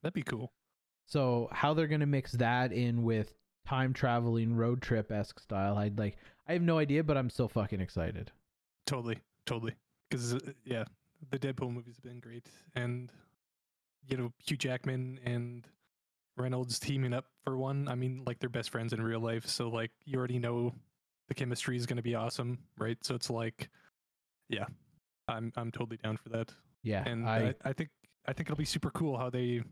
That'd 0.03 0.15
be 0.15 0.23
cool. 0.23 0.53
So 1.07 1.49
how 1.53 1.73
they're 1.75 1.87
gonna 1.87 2.07
mix 2.07 2.33
that 2.33 2.73
in 2.73 3.05
with 3.05 3.35
time 3.67 3.93
traveling 3.93 4.57
road 4.57 4.83
trip 4.83 5.13
esque 5.13 5.39
style, 5.41 5.79
I'd 5.79 5.99
like. 5.99 6.17
I 6.49 6.55
have 6.55 6.63
no 6.63 6.79
idea, 6.79 7.05
but 7.05 7.17
I'm 7.17 7.31
still 7.31 7.49
fucking 7.49 7.81
excited. 7.81 8.33
Totally, 8.87 9.19
totally. 9.47 9.75
Because 10.09 10.35
uh, 10.35 10.39
yeah, 10.65 10.85
the 11.31 11.39
Deadpool 11.39 11.73
movies 11.73 11.97
have 11.97 12.05
been 12.05 12.21
great, 12.21 12.47
and 12.75 13.11
you 14.09 14.17
know 14.17 14.33
Hugh 14.45 14.57
Jackman 14.57 15.21
and 15.25 15.67
Reynolds 16.37 16.79
teaming 16.79 17.13
up 17.13 17.27
for 17.45 17.57
one. 17.57 17.89
I 17.89 17.95
mean, 17.95 18.23
like 18.27 18.39
they're 18.39 18.49
best 18.51 18.71
friends 18.71 18.93
in 18.93 19.03
real 19.03 19.21
life, 19.21 19.47
so 19.47 19.69
like 19.69 19.91
you 20.05 20.19
already 20.19 20.39
know 20.39 20.75
the 21.29 21.35
chemistry 21.35 21.77
is 21.77 21.87
going 21.87 21.97
to 21.97 22.03
be 22.03 22.15
awesome, 22.15 22.59
right? 22.79 22.99
So 23.03 23.15
it's 23.15 23.31
like, 23.31 23.69
yeah, 24.49 24.67
I'm 25.29 25.53
I'm 25.57 25.71
totally 25.71 25.99
down 25.99 26.17
for 26.17 26.29
that, 26.31 26.51
Yeah, 26.83 27.05
and 27.07 27.29
I 27.29 27.55
I, 27.65 27.71
I 27.71 27.73
think 27.73 27.91
I 28.27 28.33
think 28.33 28.49
it'll 28.49 28.59
be 28.59 28.65
super 28.65 28.91
cool 28.91 29.17
how 29.17 29.31
they. 29.31 29.63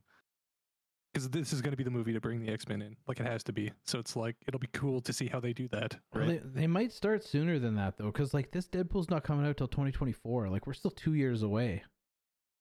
Because 1.13 1.29
this 1.29 1.53
is 1.53 1.61
going 1.61 1.73
to 1.73 1.77
be 1.77 1.83
the 1.83 1.91
movie 1.91 2.13
to 2.13 2.21
bring 2.21 2.41
the 2.41 2.53
X 2.53 2.69
Men 2.69 2.83
in, 2.83 2.97
like 3.09 3.19
it 3.19 3.27
has 3.27 3.43
to 3.45 3.53
be. 3.53 3.73
So 3.85 3.99
it's 3.99 4.15
like 4.15 4.37
it'll 4.47 4.61
be 4.61 4.69
cool 4.73 5.01
to 5.01 5.13
see 5.13 5.27
how 5.27 5.41
they 5.41 5.53
do 5.53 5.67
that, 5.69 5.97
Well, 6.15 6.27
they, 6.27 6.41
they 6.45 6.67
might 6.69 6.93
start 6.93 7.25
sooner 7.25 7.59
than 7.59 7.75
that 7.75 7.97
though, 7.99 8.07
because 8.13 8.33
like 8.33 8.53
this 8.53 8.69
Deadpool's 8.69 9.11
not 9.11 9.25
coming 9.25 9.45
out 9.47 9.57
till 9.57 9.67
2024. 9.69 10.49
Like 10.49 10.67
we're 10.69 10.73
still 10.73 10.93
two 10.93 11.15
years 11.15 11.43
away. 11.43 11.83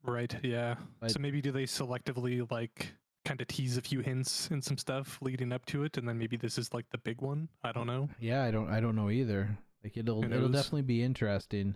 Right. 0.03 0.35
Yeah. 0.43 0.75
But- 0.99 1.11
so 1.11 1.19
maybe 1.19 1.41
do 1.41 1.51
they 1.51 1.63
selectively 1.65 2.49
like 2.51 2.93
kind 3.25 3.39
of 3.39 3.47
tease 3.47 3.77
a 3.77 3.81
few 3.81 3.99
hints 3.99 4.47
and 4.49 4.63
some 4.63 4.77
stuff 4.77 5.19
leading 5.21 5.51
up 5.51 5.65
to 5.67 5.83
it, 5.83 5.97
and 5.97 6.07
then 6.09 6.17
maybe 6.17 6.35
this 6.37 6.57
is 6.57 6.73
like 6.73 6.85
the 6.89 6.97
big 6.97 7.21
one? 7.21 7.49
I 7.63 7.71
don't 7.71 7.85
know. 7.85 8.09
Yeah, 8.19 8.43
I 8.43 8.49
don't 8.49 8.69
I 8.71 8.79
don't 8.79 8.95
know 8.95 9.11
either. 9.11 9.57
Like 9.83 9.95
it'll 9.95 10.23
it'll 10.23 10.49
definitely 10.49 10.81
be 10.81 11.03
interesting. 11.03 11.75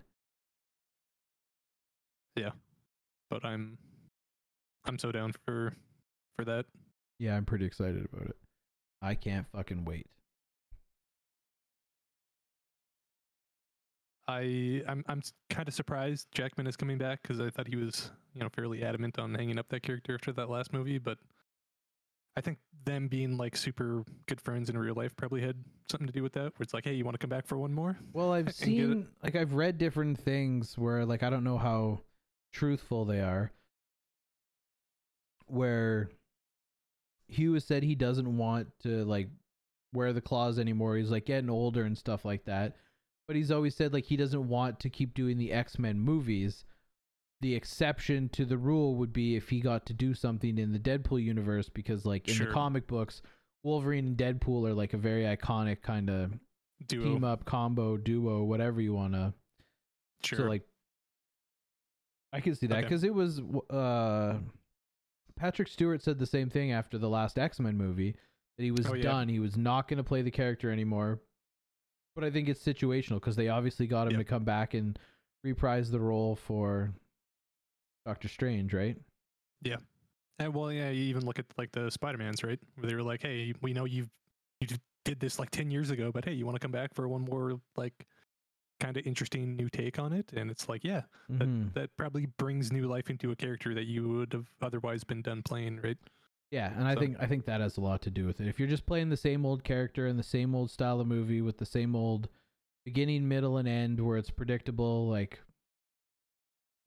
Yeah, 2.36 2.50
but 3.30 3.44
I'm 3.44 3.78
I'm 4.84 4.98
so 4.98 5.12
down 5.12 5.32
for 5.44 5.72
for 6.36 6.44
that. 6.44 6.66
Yeah, 7.18 7.36
I'm 7.36 7.44
pretty 7.44 7.64
excited 7.64 8.06
about 8.12 8.28
it. 8.28 8.36
I 9.02 9.14
can't 9.14 9.46
fucking 9.52 9.84
wait. 9.84 10.06
I 14.26 14.82
I'm 14.88 15.04
I'm 15.06 15.22
kind 15.50 15.68
of 15.68 15.74
surprised 15.74 16.28
Jackman 16.32 16.66
is 16.66 16.76
coming 16.76 16.96
back 16.96 17.20
because 17.22 17.40
I 17.40 17.50
thought 17.50 17.68
he 17.68 17.76
was 17.76 18.10
you 18.32 18.40
know 18.40 18.48
fairly 18.48 18.82
adamant 18.82 19.18
on 19.18 19.34
hanging 19.34 19.58
up 19.58 19.68
that 19.68 19.82
character 19.82 20.14
after 20.14 20.32
that 20.32 20.48
last 20.48 20.72
movie, 20.72 20.98
but 20.98 21.18
I 22.36 22.40
think 22.40 22.58
them 22.84 23.06
being 23.08 23.36
like 23.36 23.56
super 23.56 24.02
good 24.26 24.40
friends 24.40 24.68
in 24.70 24.76
real 24.78 24.94
life 24.94 25.14
probably 25.14 25.42
had 25.42 25.56
something 25.90 26.06
to 26.06 26.12
do 26.12 26.22
with 26.22 26.32
that. 26.32 26.44
Where 26.58 26.62
it's 26.62 26.74
like, 26.74 26.84
hey, 26.84 26.94
you 26.94 27.04
want 27.04 27.14
to 27.14 27.18
come 27.18 27.30
back 27.30 27.46
for 27.46 27.58
one 27.58 27.72
more? 27.74 27.98
Well, 28.12 28.32
I've 28.32 28.46
and 28.46 28.74
get 28.74 28.90
it. 28.90 28.98
seen 28.98 29.08
like 29.22 29.36
I've 29.36 29.52
read 29.54 29.76
different 29.78 30.18
things 30.18 30.76
where 30.78 31.04
like 31.04 31.22
I 31.22 31.30
don't 31.30 31.44
know 31.44 31.58
how 31.58 32.00
truthful 32.52 33.04
they 33.04 33.20
are. 33.20 33.52
Where 35.46 36.08
Hugh 37.34 37.54
has 37.54 37.64
said 37.64 37.82
he 37.82 37.94
doesn't 37.94 38.36
want 38.36 38.68
to 38.82 39.04
like 39.04 39.28
wear 39.92 40.12
the 40.12 40.20
claws 40.20 40.58
anymore. 40.58 40.96
He's 40.96 41.10
like 41.10 41.26
getting 41.26 41.50
older 41.50 41.84
and 41.84 41.96
stuff 41.96 42.24
like 42.24 42.44
that. 42.46 42.76
But 43.26 43.36
he's 43.36 43.50
always 43.50 43.74
said 43.74 43.92
like 43.92 44.04
he 44.04 44.16
doesn't 44.16 44.48
want 44.48 44.80
to 44.80 44.90
keep 44.90 45.14
doing 45.14 45.38
the 45.38 45.52
X-Men 45.52 45.98
movies. 46.00 46.64
The 47.40 47.54
exception 47.54 48.28
to 48.30 48.44
the 48.44 48.56
rule 48.58 48.94
would 48.96 49.12
be 49.12 49.36
if 49.36 49.48
he 49.50 49.60
got 49.60 49.86
to 49.86 49.92
do 49.92 50.14
something 50.14 50.56
in 50.58 50.72
the 50.72 50.78
Deadpool 50.78 51.22
universe 51.22 51.68
because 51.68 52.04
like 52.06 52.28
in 52.28 52.34
Sure. 52.34 52.46
the 52.46 52.52
comic 52.52 52.86
books, 52.86 53.22
Wolverine 53.62 54.06
and 54.08 54.16
Deadpool 54.16 54.68
are 54.68 54.74
like 54.74 54.92
a 54.94 54.98
very 54.98 55.24
iconic 55.24 55.82
kind 55.82 56.10
of 56.10 56.32
team 56.88 57.24
up 57.24 57.44
combo 57.46 57.96
duo 57.96 58.42
whatever 58.44 58.80
you 58.80 58.92
want 58.92 59.14
to 59.14 59.32
Sure. 60.22 60.38
so 60.38 60.44
like 60.44 60.62
i 62.32 62.40
can 62.40 62.54
see 62.54 62.66
that 62.66 62.78
Okay. 62.78 62.82
because 62.86 63.04
it 63.04 63.14
was 63.14 63.40
uh 63.70 64.34
patrick 65.36 65.68
stewart 65.68 66.02
said 66.02 66.18
the 66.18 66.26
same 66.26 66.48
thing 66.50 66.72
after 66.72 66.96
the 66.98 67.08
last 67.08 67.38
x-men 67.38 67.76
movie 67.76 68.14
that 68.56 68.64
he 68.64 68.70
was 68.70 68.86
Oh, 68.86 68.94
yeah. 68.94 69.02
done 69.02 69.28
he 69.28 69.38
was 69.40 69.56
not 69.56 69.88
going 69.88 69.98
to 69.98 70.04
play 70.04 70.22
the 70.22 70.30
character 70.30 70.70
anymore 70.70 71.20
but 72.14 72.24
i 72.24 72.30
think 72.30 72.48
it's 72.48 72.62
situational 72.64 73.14
because 73.16 73.36
they 73.36 73.48
obviously 73.48 73.86
got 73.86 74.06
him 74.06 74.12
Yep. 74.12 74.20
to 74.20 74.24
come 74.24 74.44
back 74.44 74.74
and 74.74 74.98
reprise 75.42 75.90
the 75.90 76.00
role 76.00 76.36
for 76.36 76.92
doctor 78.06 78.28
strange 78.28 78.72
right 78.74 78.96
Yeah. 79.62 79.76
And 80.40 80.52
well, 80.52 80.72
yeah, 80.72 80.90
you 80.90 81.04
even 81.04 81.24
look 81.24 81.38
at 81.38 81.46
like 81.56 81.70
the 81.70 81.88
Spider 81.92 82.18
Mans, 82.18 82.42
right? 82.42 82.58
Where 82.74 82.88
they 82.90 82.96
were 82.96 83.04
like, 83.04 83.22
"Hey, 83.22 83.54
we 83.62 83.72
know 83.72 83.84
you've 83.84 84.10
you 84.60 84.66
did 85.04 85.20
this 85.20 85.38
like 85.38 85.50
ten 85.50 85.70
years 85.70 85.90
ago, 85.90 86.10
but 86.12 86.24
hey, 86.24 86.32
you 86.32 86.44
want 86.44 86.56
to 86.56 86.58
come 86.58 86.72
back 86.72 86.92
for 86.92 87.06
one 87.08 87.22
more 87.22 87.60
like 87.76 88.04
kind 88.80 88.96
of 88.96 89.06
interesting 89.06 89.56
new 89.56 89.68
take 89.68 89.98
on 89.98 90.12
it?" 90.12 90.32
And 90.32 90.50
it's 90.50 90.68
like, 90.68 90.84
yeah, 90.84 91.02
that, 91.28 91.48
Mhm. 91.48 91.72
that 91.74 91.96
probably 91.96 92.26
brings 92.26 92.72
new 92.72 92.86
life 92.86 93.10
into 93.10 93.30
a 93.30 93.36
character 93.36 93.74
that 93.74 93.84
you 93.84 94.08
would 94.08 94.32
have 94.32 94.46
otherwise 94.60 95.04
been 95.04 95.22
done 95.22 95.42
playing, 95.42 95.80
right? 95.80 95.98
Yeah, 96.50 96.72
and 96.78 96.86
I 96.86 96.94
think 96.94 97.16
I 97.18 97.26
think 97.26 97.46
that 97.46 97.60
has 97.60 97.76
a 97.78 97.80
lot 97.80 98.02
to 98.02 98.10
do 98.10 98.26
with 98.26 98.40
it. 98.40 98.46
If 98.46 98.58
you're 98.60 98.68
just 98.68 98.86
playing 98.86 99.08
the 99.08 99.16
same 99.16 99.44
old 99.44 99.64
character 99.64 100.06
and 100.06 100.18
the 100.18 100.22
same 100.22 100.54
old 100.54 100.70
style 100.70 101.00
of 101.00 101.06
movie 101.06 101.40
with 101.40 101.58
the 101.58 101.66
same 101.66 101.96
old 101.96 102.28
beginning, 102.84 103.26
middle, 103.26 103.56
and 103.56 103.66
end 103.66 103.98
where 103.98 104.18
it's 104.18 104.30
predictable, 104.30 105.08
like 105.08 105.40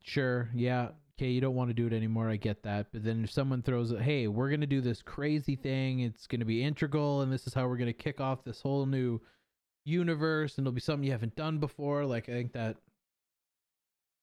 sure, 0.03 0.49
yeah, 0.53 0.89
okay, 1.17 1.29
you 1.29 1.41
don't 1.41 1.55
want 1.55 1.69
to 1.69 1.73
do 1.73 1.87
it 1.87 1.93
anymore, 1.93 2.29
I 2.29 2.37
get 2.37 2.63
that. 2.63 2.87
But 2.91 3.03
then 3.03 3.23
if 3.23 3.31
someone 3.31 3.61
throws 3.61 3.91
a 3.91 4.01
hey, 4.01 4.27
we're 4.27 4.49
gonna 4.49 4.67
do 4.67 4.81
this 4.81 5.01
crazy 5.01 5.55
thing, 5.55 5.99
it's 6.01 6.27
gonna 6.27 6.45
be 6.45 6.63
integral, 6.63 7.21
and 7.21 7.31
this 7.31 7.47
is 7.47 7.53
how 7.53 7.67
we're 7.67 7.77
gonna 7.77 7.93
kick 7.93 8.21
off 8.21 8.43
this 8.43 8.61
whole 8.61 8.85
new 8.85 9.19
universe, 9.87 10.57
and 10.57 10.65
it'll 10.65 10.73
be 10.73 10.81
something 10.81 11.05
you 11.05 11.11
haven't 11.11 11.35
done 11.35 11.59
before, 11.59 12.05
like 12.05 12.29
I 12.29 12.33
think 12.33 12.53
that 12.53 12.77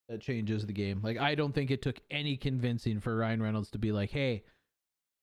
that 0.09 0.21
changes 0.21 0.67
the 0.67 0.73
game. 0.73 1.01
Like 1.03 1.19
I 1.19 1.35
don't 1.35 1.55
think 1.55 1.71
it 1.71 1.83
took 1.83 1.99
any 2.11 2.37
convincing 2.37 3.01
for 3.01 3.17
Ryan 3.17 3.43
Reynolds 3.43 3.71
to 3.71 3.79
be 3.79 3.91
like, 3.93 4.11
hey, 4.11 4.45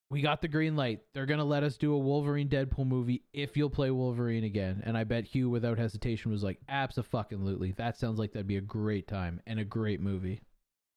we 0.10 0.22
got 0.22 0.42
the 0.42 0.48
green 0.48 0.76
light. 0.76 1.00
They're 1.14 1.26
gonna 1.26 1.46
let 1.46 1.64
us 1.64 1.78
do 1.78 1.94
a 1.94 1.98
Wolverine 1.98 2.50
Deadpool 2.50 2.86
movie 2.86 3.24
if 3.32 3.56
you'll 3.56 3.70
play 3.70 3.92
Wolverine 3.92 4.44
again. 4.44 4.82
And 4.86 4.98
I 4.98 5.04
bet 5.04 5.26
Hugh, 5.26 5.50
without 5.50 5.78
hesitation, 5.78 6.32
was 6.32 6.44
like, 6.44 6.60
"Absolutely, 6.68 7.72
that 7.74 7.98
sounds 7.98 8.20
like 8.20 8.34
that'd 8.34 8.48
be 8.48 8.58
a 8.58 8.62
great 8.62 9.08
time 9.08 9.40
and 9.46 9.60
a 9.60 9.66
great 9.66 10.02
movie." 10.02 10.42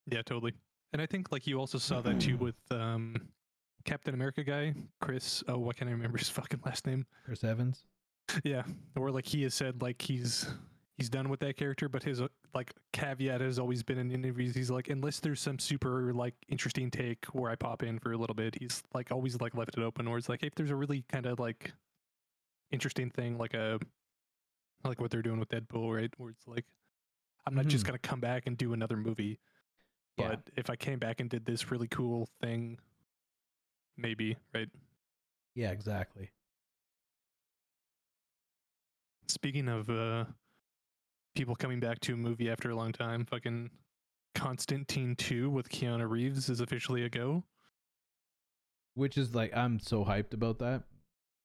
Yeah, 0.06 0.22
totally. 0.22 0.54
And 0.92 1.00
I 1.00 1.06
think 1.06 1.30
like 1.30 1.46
you 1.46 1.58
also 1.58 1.78
saw 1.78 2.00
that 2.00 2.20
too 2.20 2.36
with 2.36 2.56
um 2.70 3.14
Captain 3.84 4.14
America 4.14 4.42
guy, 4.42 4.74
Chris. 5.00 5.44
Oh, 5.46 5.58
what 5.58 5.76
can 5.76 5.88
I 5.88 5.92
remember 5.92 6.18
his 6.18 6.28
fucking 6.30 6.60
last 6.64 6.86
name? 6.86 7.06
Chris 7.24 7.44
Evans. 7.44 7.84
Yeah, 8.44 8.64
or 8.96 9.10
like 9.10 9.26
he 9.26 9.42
has 9.42 9.54
said 9.54 9.82
like 9.82 10.00
he's 10.02 10.46
he's 10.96 11.10
done 11.10 11.28
with 11.28 11.40
that 11.40 11.56
character, 11.56 11.88
but 11.88 12.02
his 12.02 12.22
like 12.54 12.72
caveat 12.92 13.40
has 13.40 13.58
always 13.58 13.82
been 13.82 13.98
in 13.98 14.10
interviews. 14.10 14.54
He's 14.54 14.70
like, 14.70 14.88
unless 14.88 15.20
there's 15.20 15.40
some 15.40 15.58
super 15.58 16.12
like 16.12 16.34
interesting 16.48 16.90
take 16.90 17.24
where 17.26 17.50
I 17.50 17.56
pop 17.56 17.82
in 17.82 17.98
for 17.98 18.12
a 18.12 18.16
little 18.16 18.34
bit, 18.34 18.56
he's 18.58 18.82
like 18.94 19.12
always 19.12 19.40
like 19.40 19.54
left 19.54 19.76
it 19.76 19.82
open. 19.82 20.06
Or 20.08 20.18
it's 20.18 20.28
like 20.28 20.42
if 20.42 20.54
there's 20.54 20.70
a 20.70 20.76
really 20.76 21.02
kind 21.08 21.26
of 21.26 21.38
like 21.38 21.72
interesting 22.72 23.10
thing, 23.10 23.38
like 23.38 23.54
a 23.54 23.78
like 24.84 25.00
what 25.00 25.10
they're 25.10 25.22
doing 25.22 25.40
with 25.40 25.48
Deadpool, 25.48 25.94
right? 25.96 26.12
Where 26.18 26.30
it's 26.30 26.46
like 26.46 26.66
I'm 27.46 27.54
not 27.54 27.66
just 27.68 27.84
Mhm. 27.84 27.86
gonna 27.86 27.98
come 27.98 28.20
back 28.20 28.46
and 28.46 28.56
do 28.58 28.72
another 28.74 28.96
movie, 28.96 29.40
Yeah. 30.16 30.28
but 30.28 30.50
if 30.56 30.70
I 30.70 30.76
came 30.76 30.98
back 31.00 31.20
and 31.20 31.30
did 31.30 31.46
this 31.46 31.70
really 31.70 31.88
cool 31.88 32.28
thing, 32.40 32.78
maybe 33.96 34.36
right. 34.54 34.68
Yeah, 35.54 35.70
exactly. 35.72 36.30
Speaking 39.28 39.68
of 39.68 39.88
uh 39.90 40.24
people 41.34 41.56
coming 41.56 41.80
back 41.80 42.00
to 42.00 42.14
a 42.14 42.16
movie 42.16 42.50
after 42.50 42.70
a 42.70 42.76
long 42.76 42.92
time, 42.92 43.24
fucking 43.24 43.70
Constantine 44.34 45.16
2 45.16 45.50
with 45.50 45.68
Keanu 45.68 46.08
Reeves 46.08 46.48
is 46.48 46.60
officially 46.60 47.04
a 47.04 47.08
go, 47.08 47.44
Which 48.94 49.16
is 49.18 49.34
like, 49.34 49.56
I'm 49.56 49.80
so 49.80 50.04
hyped 50.04 50.32
about 50.34 50.58
that. 50.60 50.84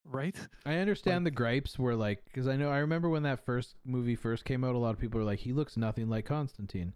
right? 0.06 0.36
I 0.66 0.76
understand 0.78 1.26
the 1.26 1.32
gripes 1.32 1.80
were 1.80 1.96
like, 1.96 2.24
because 2.26 2.48
I 2.48 2.56
know 2.56 2.70
I 2.70 2.78
remember 2.80 3.10
when 3.10 3.24
that 3.24 3.46
first 3.46 3.76
movie 3.86 4.16
first 4.16 4.46
came 4.46 4.64
out, 4.64 4.76
a 4.76 4.80
lot 4.80 4.94
of 4.94 5.00
people 5.00 5.20
were 5.20 5.26
like, 5.26 5.40
he 5.40 5.54
looks 5.54 5.78
nothing 5.78 6.10
like 6.10 6.26
Constantine. 6.26 6.94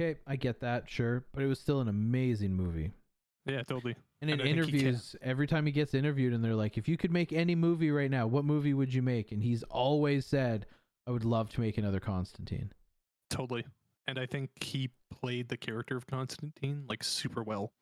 Okay, 0.00 0.18
I 0.26 0.36
get 0.36 0.60
that, 0.60 0.88
sure, 0.88 1.26
but 1.32 1.42
it 1.42 1.46
was 1.46 1.60
still 1.60 1.80
an 1.80 1.88
amazing 1.88 2.54
movie. 2.54 2.92
Yeah, 3.46 3.62
totally. 3.62 3.96
And 4.20 4.30
in 4.30 4.40
I 4.40 4.44
think 4.44 4.56
he 4.56 4.62
can- 4.62 4.78
interviews, 4.78 5.16
every 5.22 5.46
time 5.46 5.64
he 5.66 5.72
gets 5.72 5.94
interviewed, 5.94 6.32
and 6.34 6.44
they're 6.44 6.54
like, 6.54 6.76
"If 6.76 6.88
you 6.88 6.96
could 6.96 7.10
make 7.12 7.32
any 7.32 7.54
movie 7.54 7.90
right 7.90 8.10
now, 8.10 8.26
what 8.26 8.44
movie 8.44 8.74
would 8.74 8.92
you 8.92 9.02
make?" 9.02 9.32
And 9.32 9.42
he's 9.42 9.62
always 9.64 10.26
said, 10.26 10.66
"I 11.06 11.10
would 11.10 11.24
love 11.24 11.50
to 11.50 11.60
make 11.60 11.78
another 11.78 12.00
Constantine." 12.00 12.72
Totally. 13.30 13.64
And 14.06 14.18
I 14.18 14.26
think 14.26 14.62
he 14.62 14.90
played 15.10 15.48
the 15.48 15.56
character 15.56 15.96
of 15.96 16.06
Constantine 16.06 16.84
like 16.88 17.02
super 17.04 17.42
well. 17.42 17.72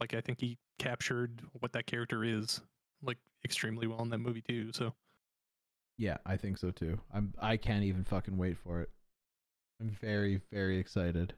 Like 0.00 0.12
I 0.14 0.20
think 0.20 0.40
he 0.40 0.58
captured 0.78 1.40
what 1.60 1.72
that 1.72 1.86
character 1.86 2.22
is 2.24 2.60
like 3.02 3.18
extremely 3.44 3.86
well 3.86 4.02
in 4.02 4.10
that 4.10 4.18
movie 4.18 4.42
too. 4.42 4.72
So 4.72 4.94
Yeah, 5.96 6.18
I 6.26 6.36
think 6.36 6.58
so 6.58 6.70
too. 6.70 7.00
I'm. 7.12 7.32
I 7.40 7.56
can't 7.56 7.84
even 7.84 8.04
fucking 8.04 8.36
wait 8.36 8.58
for 8.58 8.80
it. 8.82 8.90
I'm 9.80 9.88
very, 9.90 10.40
very 10.52 10.78
excited. 10.78 11.34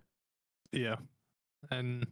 yeah. 0.73 0.97
And 1.71 2.07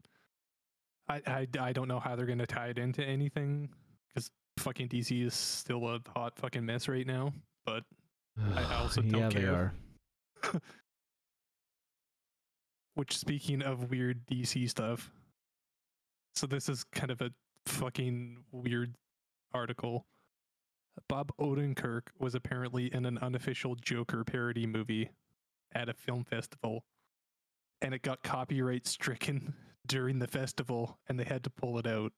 I 1.09 1.23
I, 1.27 1.47
I 1.59 1.73
don't 1.73 1.89
know 1.89 2.01
how 2.01 2.17
they're 2.17 2.27
going 2.27 2.39
to 2.39 2.47
tie 2.47 2.69
it 2.69 2.79
into 2.79 3.05
anything 3.05 3.71
cuz 4.15 4.31
fucking 4.59 4.89
DC 4.89 5.25
is 5.25 5.35
still 5.35 5.89
a 5.89 6.01
hot 6.15 6.37
fucking 6.39 6.65
mess 6.65 6.89
right 6.89 7.07
now, 7.07 7.33
but 7.65 7.85
I 8.55 8.75
also 8.81 9.03
don't 9.03 9.21
yeah, 9.21 9.29
they 9.29 9.47
are. 9.47 9.75
Which, 12.95 13.17
speaking 13.17 13.63
of 13.63 13.91
weird 13.91 14.27
DC 14.27 14.69
stuff, 14.69 15.13
so 16.35 16.47
this 16.47 16.69
is 16.69 16.85
kind 16.93 17.11
of 17.11 17.21
a 17.21 17.31
fucking 17.67 18.45
weird 18.51 18.95
article. 19.53 20.07
Bob 21.09 21.31
Odenkirk 21.39 22.09
was 22.19 22.35
apparently 22.35 22.93
in 22.93 23.07
an 23.07 23.19
unofficial 23.19 23.77
Joker 23.77 24.25
parody 24.25 24.67
movie 24.67 25.11
at 25.73 25.89
a 25.89 25.95
film 25.95 26.25
festival, 26.25 26.85
and 27.81 27.95
it 27.95 28.03
got 28.03 28.23
copyright 28.23 28.87
stricken 28.87 29.55
during 29.89 30.19
the 30.19 30.29
festival, 30.29 30.99
and 31.09 31.19
they 31.19 31.25
had 31.25 31.43
to 31.45 31.51
pull 31.51 31.79
it 31.79 31.87
out. 31.87 32.13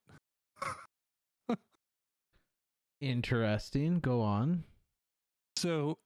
Interesting. 3.01 3.99
Go 3.99 4.21
on. 4.21 4.63
So, 5.55 5.97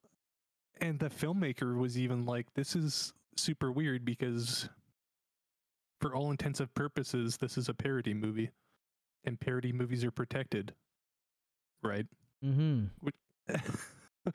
and 0.80 0.98
the 0.98 1.10
filmmaker 1.10 1.78
was 1.78 1.98
even 1.98 2.26
like, 2.26 2.54
this 2.54 2.76
is 2.76 3.14
super 3.36 3.72
weird 3.72 4.06
because, 4.06 4.70
for 6.00 6.16
all 6.16 6.32
intensive 6.32 6.74
purposes, 6.74 7.38
this 7.38 7.58
is 7.58 7.68
a 7.68 7.74
parody 7.74 8.14
movie, 8.14 8.52
and 9.26 9.40
parody 9.40 9.74
movies 9.74 10.06
are 10.06 10.12
protected, 10.12 10.74
right? 11.84 12.06
Mm-hmm. 12.44 13.08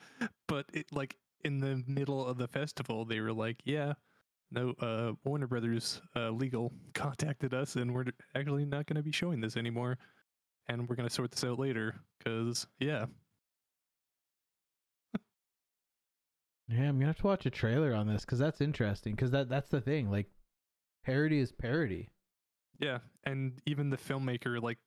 but 0.48 0.66
it 0.72 0.86
like 0.92 1.16
in 1.44 1.60
the 1.60 1.82
middle 1.86 2.26
of 2.26 2.36
the 2.36 2.48
festival, 2.48 3.04
they 3.04 3.20
were 3.20 3.32
like, 3.32 3.56
yeah, 3.64 3.94
no, 4.50 4.70
uh, 4.80 5.12
Warner 5.24 5.46
Brothers 5.46 6.00
uh, 6.16 6.30
legal 6.30 6.72
contacted 6.94 7.54
us, 7.54 7.76
and 7.76 7.94
we're 7.94 8.06
actually 8.34 8.64
not 8.64 8.86
going 8.86 8.96
to 8.96 9.02
be 9.02 9.12
showing 9.12 9.40
this 9.40 9.56
anymore, 9.56 9.98
and 10.68 10.88
we're 10.88 10.96
going 10.96 11.08
to 11.08 11.14
sort 11.14 11.30
this 11.32 11.44
out 11.44 11.58
later. 11.58 11.94
Cause 12.24 12.66
yeah, 12.78 13.06
Yeah, 16.68 16.88
I'm 16.88 16.96
gonna 16.98 17.06
have 17.08 17.18
to 17.18 17.26
watch 17.26 17.46
a 17.46 17.50
trailer 17.50 17.94
on 17.94 18.06
this 18.06 18.24
because 18.24 18.38
that's 18.38 18.60
interesting. 18.60 19.14
Because 19.14 19.30
that 19.32 19.48
that's 19.48 19.70
the 19.70 19.80
thing. 19.80 20.10
Like, 20.10 20.26
parody 21.04 21.38
is 21.40 21.52
parody. 21.52 22.10
yeah, 22.78 22.98
and 23.24 23.60
even 23.66 23.90
the 23.90 23.96
filmmaker 23.96 24.62
like 24.62 24.78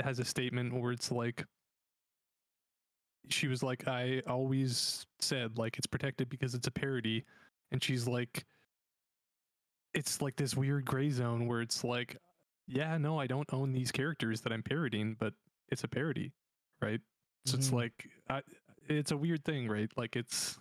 has 0.00 0.18
a 0.18 0.24
statement 0.24 0.72
where 0.74 0.92
it's 0.92 1.10
like, 1.10 1.44
she 3.28 3.48
was 3.48 3.62
like, 3.62 3.88
I 3.88 4.22
always 4.26 5.06
said 5.20 5.56
like 5.58 5.78
it's 5.78 5.86
protected 5.86 6.28
because 6.28 6.54
it's 6.54 6.66
a 6.66 6.70
parody, 6.70 7.24
and 7.72 7.82
she's 7.82 8.06
like, 8.06 8.44
it's 9.94 10.20
like 10.20 10.36
this 10.36 10.56
weird 10.56 10.84
gray 10.84 11.10
zone 11.10 11.46
where 11.46 11.60
it's 11.60 11.84
like, 11.84 12.16
yeah, 12.66 12.96
no, 12.98 13.18
I 13.18 13.26
don't 13.26 13.52
own 13.52 13.72
these 13.72 13.92
characters 13.92 14.40
that 14.42 14.52
I'm 14.52 14.62
parodying, 14.62 15.14
but 15.18 15.34
it's 15.68 15.84
a 15.84 15.88
parody, 15.88 16.32
right? 16.82 17.00
So 17.46 17.56
it's 17.56 17.70
Mhm. 17.70 17.74
like, 17.74 18.10
I, 18.28 18.42
it's 18.88 19.10
a 19.12 19.16
weird 19.16 19.44
thing, 19.44 19.68
right? 19.68 19.90
Like 19.96 20.16
it's, 20.16 20.58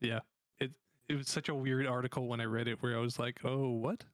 yeah, 0.00 0.20
it 0.58 0.72
it 1.08 1.14
was 1.16 1.28
such 1.28 1.48
a 1.48 1.54
weird 1.54 1.86
article 1.86 2.26
when 2.28 2.40
I 2.40 2.44
read 2.44 2.68
it 2.68 2.82
where 2.82 2.96
I 2.96 3.00
was 3.00 3.18
like, 3.18 3.44
oh, 3.44 3.70
what? 3.70 4.04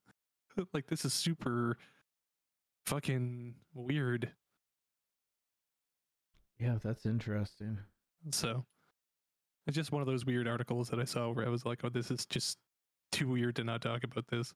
like 0.73 0.87
this 0.87 1.05
is 1.05 1.15
super 1.15 1.79
fucking 2.87 3.55
weird. 3.75 4.33
Yeah, 6.59 6.79
that's 6.83 7.07
interesting. 7.07 7.79
So 8.31 8.65
it's 9.67 9.75
just 9.77 9.93
one 9.93 10.01
of 10.03 10.07
those 10.09 10.25
weird 10.25 10.49
articles 10.49 10.89
that 10.91 10.99
I 11.01 11.05
saw 11.05 11.31
where 11.31 11.47
I 11.47 11.51
was 11.51 11.65
like, 11.67 11.85
oh, 11.85 11.89
this 11.91 12.11
is 12.11 12.25
just 12.27 12.59
too 13.17 13.29
weird 13.29 13.57
to 13.57 13.65
not 13.65 13.83
talk 13.83 14.05
about 14.05 14.27
this. 14.29 14.55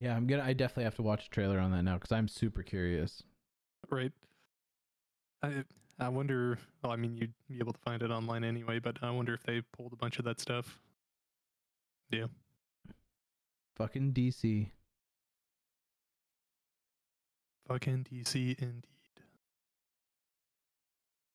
Yeah, 0.00 0.16
I'm 0.16 0.26
gonna. 0.26 0.44
I 0.44 0.52
definitely 0.52 0.84
have 0.84 0.96
to 0.96 1.02
watch 1.02 1.26
a 1.26 1.30
trailer 1.30 1.58
on 1.58 1.70
that 1.72 1.82
now 1.82 1.94
because 1.94 2.12
I'm 2.12 2.28
super 2.28 2.62
curious. 2.62 3.22
right? 3.90 4.12
I 5.42 5.64
I 5.98 6.08
wonder. 6.08 6.58
Well, 6.82 6.92
I 6.92 6.96
mean, 6.96 7.16
you'd 7.16 7.34
be 7.48 7.58
able 7.58 7.72
to 7.72 7.80
find 7.80 8.02
it 8.02 8.10
online 8.10 8.44
anyway, 8.44 8.78
but 8.78 8.98
I 9.02 9.10
wonder 9.10 9.34
if 9.34 9.42
they 9.42 9.62
pulled 9.72 9.92
a 9.92 9.96
bunch 9.96 10.18
of 10.18 10.24
that 10.26 10.40
stuff. 10.40 10.78
Yeah. 12.10 12.26
Fucking 13.76 14.12
DC. 14.12 14.72
Fucking 17.68 18.04
DC 18.04 18.58
indeed. 18.58 19.22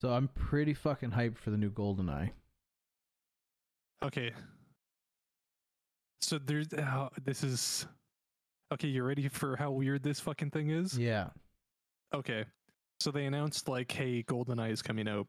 So 0.01 0.13
I'm 0.13 0.27
pretty 0.27 0.73
fucking 0.75 1.11
hyped 1.11 1.37
for 1.39 1.49
the 1.49 1.57
new 1.57 1.71
GoldenEye. 1.71 2.33
Okay. 4.01 4.33
So 6.23 6.39
there's 6.39 6.67
how 6.79 7.09
this 7.23 7.43
is. 7.43 7.85
Okay, 8.71 8.87
You're 8.87 9.05
ready 9.05 9.27
for 9.27 9.55
how 9.55 9.71
weird 9.71 10.01
this 10.01 10.19
fucking 10.19 10.49
thing 10.49 10.69
is? 10.69 10.97
Yeah. 10.97 11.27
Okay. 12.13 12.45
So 12.99 13.11
they 13.11 13.25
announced 13.25 13.67
like, 13.67 13.91
hey, 13.91 14.23
GoldenEye 14.23 14.71
is 14.71 14.81
coming 14.81 15.07
out. 15.07 15.27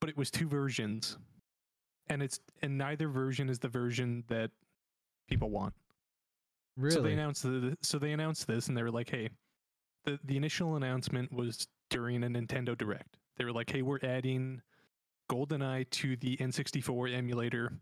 But 0.00 0.08
it 0.08 0.16
was 0.16 0.30
two 0.30 0.48
versions. 0.48 1.18
And 2.08 2.22
it's 2.22 2.40
and 2.62 2.78
neither 2.78 3.08
version 3.08 3.48
is 3.48 3.58
the 3.58 3.68
version 3.68 4.24
that 4.28 4.50
people 5.28 5.50
want. 5.50 5.74
Really? 6.76 6.94
So 6.94 7.02
they 7.02 7.12
announced 7.12 7.42
the, 7.42 7.76
so 7.82 7.98
they 7.98 8.12
announced 8.12 8.46
this 8.46 8.68
and 8.68 8.76
they 8.76 8.82
were 8.82 8.90
like, 8.90 9.10
hey, 9.10 9.28
the 10.04 10.18
the 10.24 10.36
initial 10.36 10.76
announcement 10.76 11.32
was 11.32 11.66
during 11.90 12.24
a 12.24 12.28
Nintendo 12.28 12.78
Direct. 12.78 13.18
They 13.36 13.44
were 13.44 13.52
like, 13.52 13.70
hey, 13.70 13.82
we're 13.82 14.00
adding 14.02 14.62
GoldenEye 15.30 15.90
to 15.90 16.16
the 16.16 16.36
N64 16.38 17.14
emulator 17.14 17.72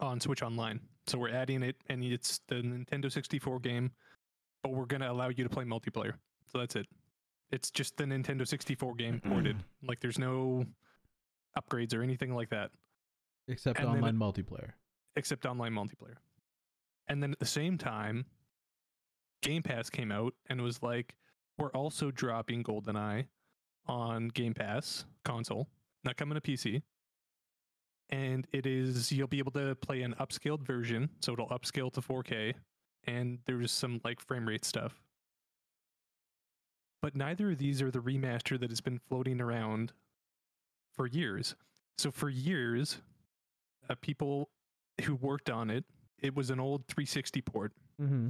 on 0.00 0.20
Switch 0.20 0.42
Online. 0.42 0.80
So 1.08 1.18
we're 1.18 1.34
adding 1.34 1.62
it 1.62 1.76
and 1.88 2.04
it's 2.04 2.40
the 2.48 2.56
Nintendo 2.56 3.10
64 3.10 3.60
game, 3.60 3.90
but 4.62 4.72
we're 4.72 4.86
going 4.86 5.00
to 5.00 5.10
allow 5.10 5.28
you 5.28 5.42
to 5.42 5.48
play 5.48 5.64
multiplayer. 5.64 6.14
So 6.52 6.58
that's 6.58 6.76
it. 6.76 6.86
It's 7.50 7.70
just 7.70 7.96
the 7.96 8.04
Nintendo 8.04 8.46
64 8.46 8.94
game 8.94 9.14
mm-hmm. 9.14 9.32
ported. 9.32 9.56
like 9.82 10.00
there's 10.00 10.18
no 10.18 10.64
upgrades 11.58 11.94
or 11.94 12.02
anything 12.02 12.34
like 12.34 12.50
that 12.50 12.70
Except 13.48 13.78
and 13.78 13.88
then 13.88 13.96
online 13.96 14.16
multiplayer. 14.16 14.72
except 15.16 15.46
online 15.46 15.72
multiplayer. 15.72 16.16
And 17.08 17.22
then 17.22 17.32
at 17.32 17.38
the 17.38 17.46
same 17.46 17.78
time, 17.78 18.26
Game 19.42 19.62
Pass 19.62 19.88
came 19.88 20.12
out 20.12 20.34
and 20.50 20.60
was 20.60 20.82
like, 20.82 21.16
we're 21.56 21.70
also 21.70 22.10
dropping 22.10 22.62
GoldenEye 22.62 23.26
on 23.86 24.28
Game 24.28 24.52
Pass 24.52 25.06
console, 25.24 25.68
not 26.04 26.16
coming 26.16 26.38
to 26.38 26.40
PC. 26.40 26.82
And 28.10 28.46
it 28.52 28.64
is, 28.66 29.12
you'll 29.12 29.26
be 29.28 29.38
able 29.38 29.52
to 29.52 29.74
play 29.76 30.02
an 30.02 30.14
upscaled 30.18 30.62
version. 30.62 31.10
So 31.20 31.32
it'll 31.34 31.48
upscale 31.48 31.92
to 31.92 32.00
4K. 32.00 32.54
And 33.06 33.38
there's 33.46 33.70
some 33.70 34.00
like 34.04 34.20
frame 34.20 34.46
rate 34.48 34.64
stuff. 34.64 34.94
But 37.02 37.14
neither 37.14 37.50
of 37.52 37.58
these 37.58 37.80
are 37.82 37.90
the 37.90 38.00
remaster 38.00 38.58
that 38.58 38.70
has 38.70 38.80
been 38.80 38.98
floating 39.08 39.40
around 39.40 39.92
for 40.94 41.06
years. 41.06 41.54
So 41.96 42.10
for 42.10 42.28
years, 42.28 42.98
uh, 43.88 43.94
people 44.00 44.48
who 45.04 45.14
worked 45.16 45.48
on 45.50 45.70
it, 45.70 45.84
it 46.20 46.34
was 46.34 46.50
an 46.50 46.58
old 46.60 46.86
360 46.88 47.40
port 47.42 47.72
Mm-hmm. 48.00 48.28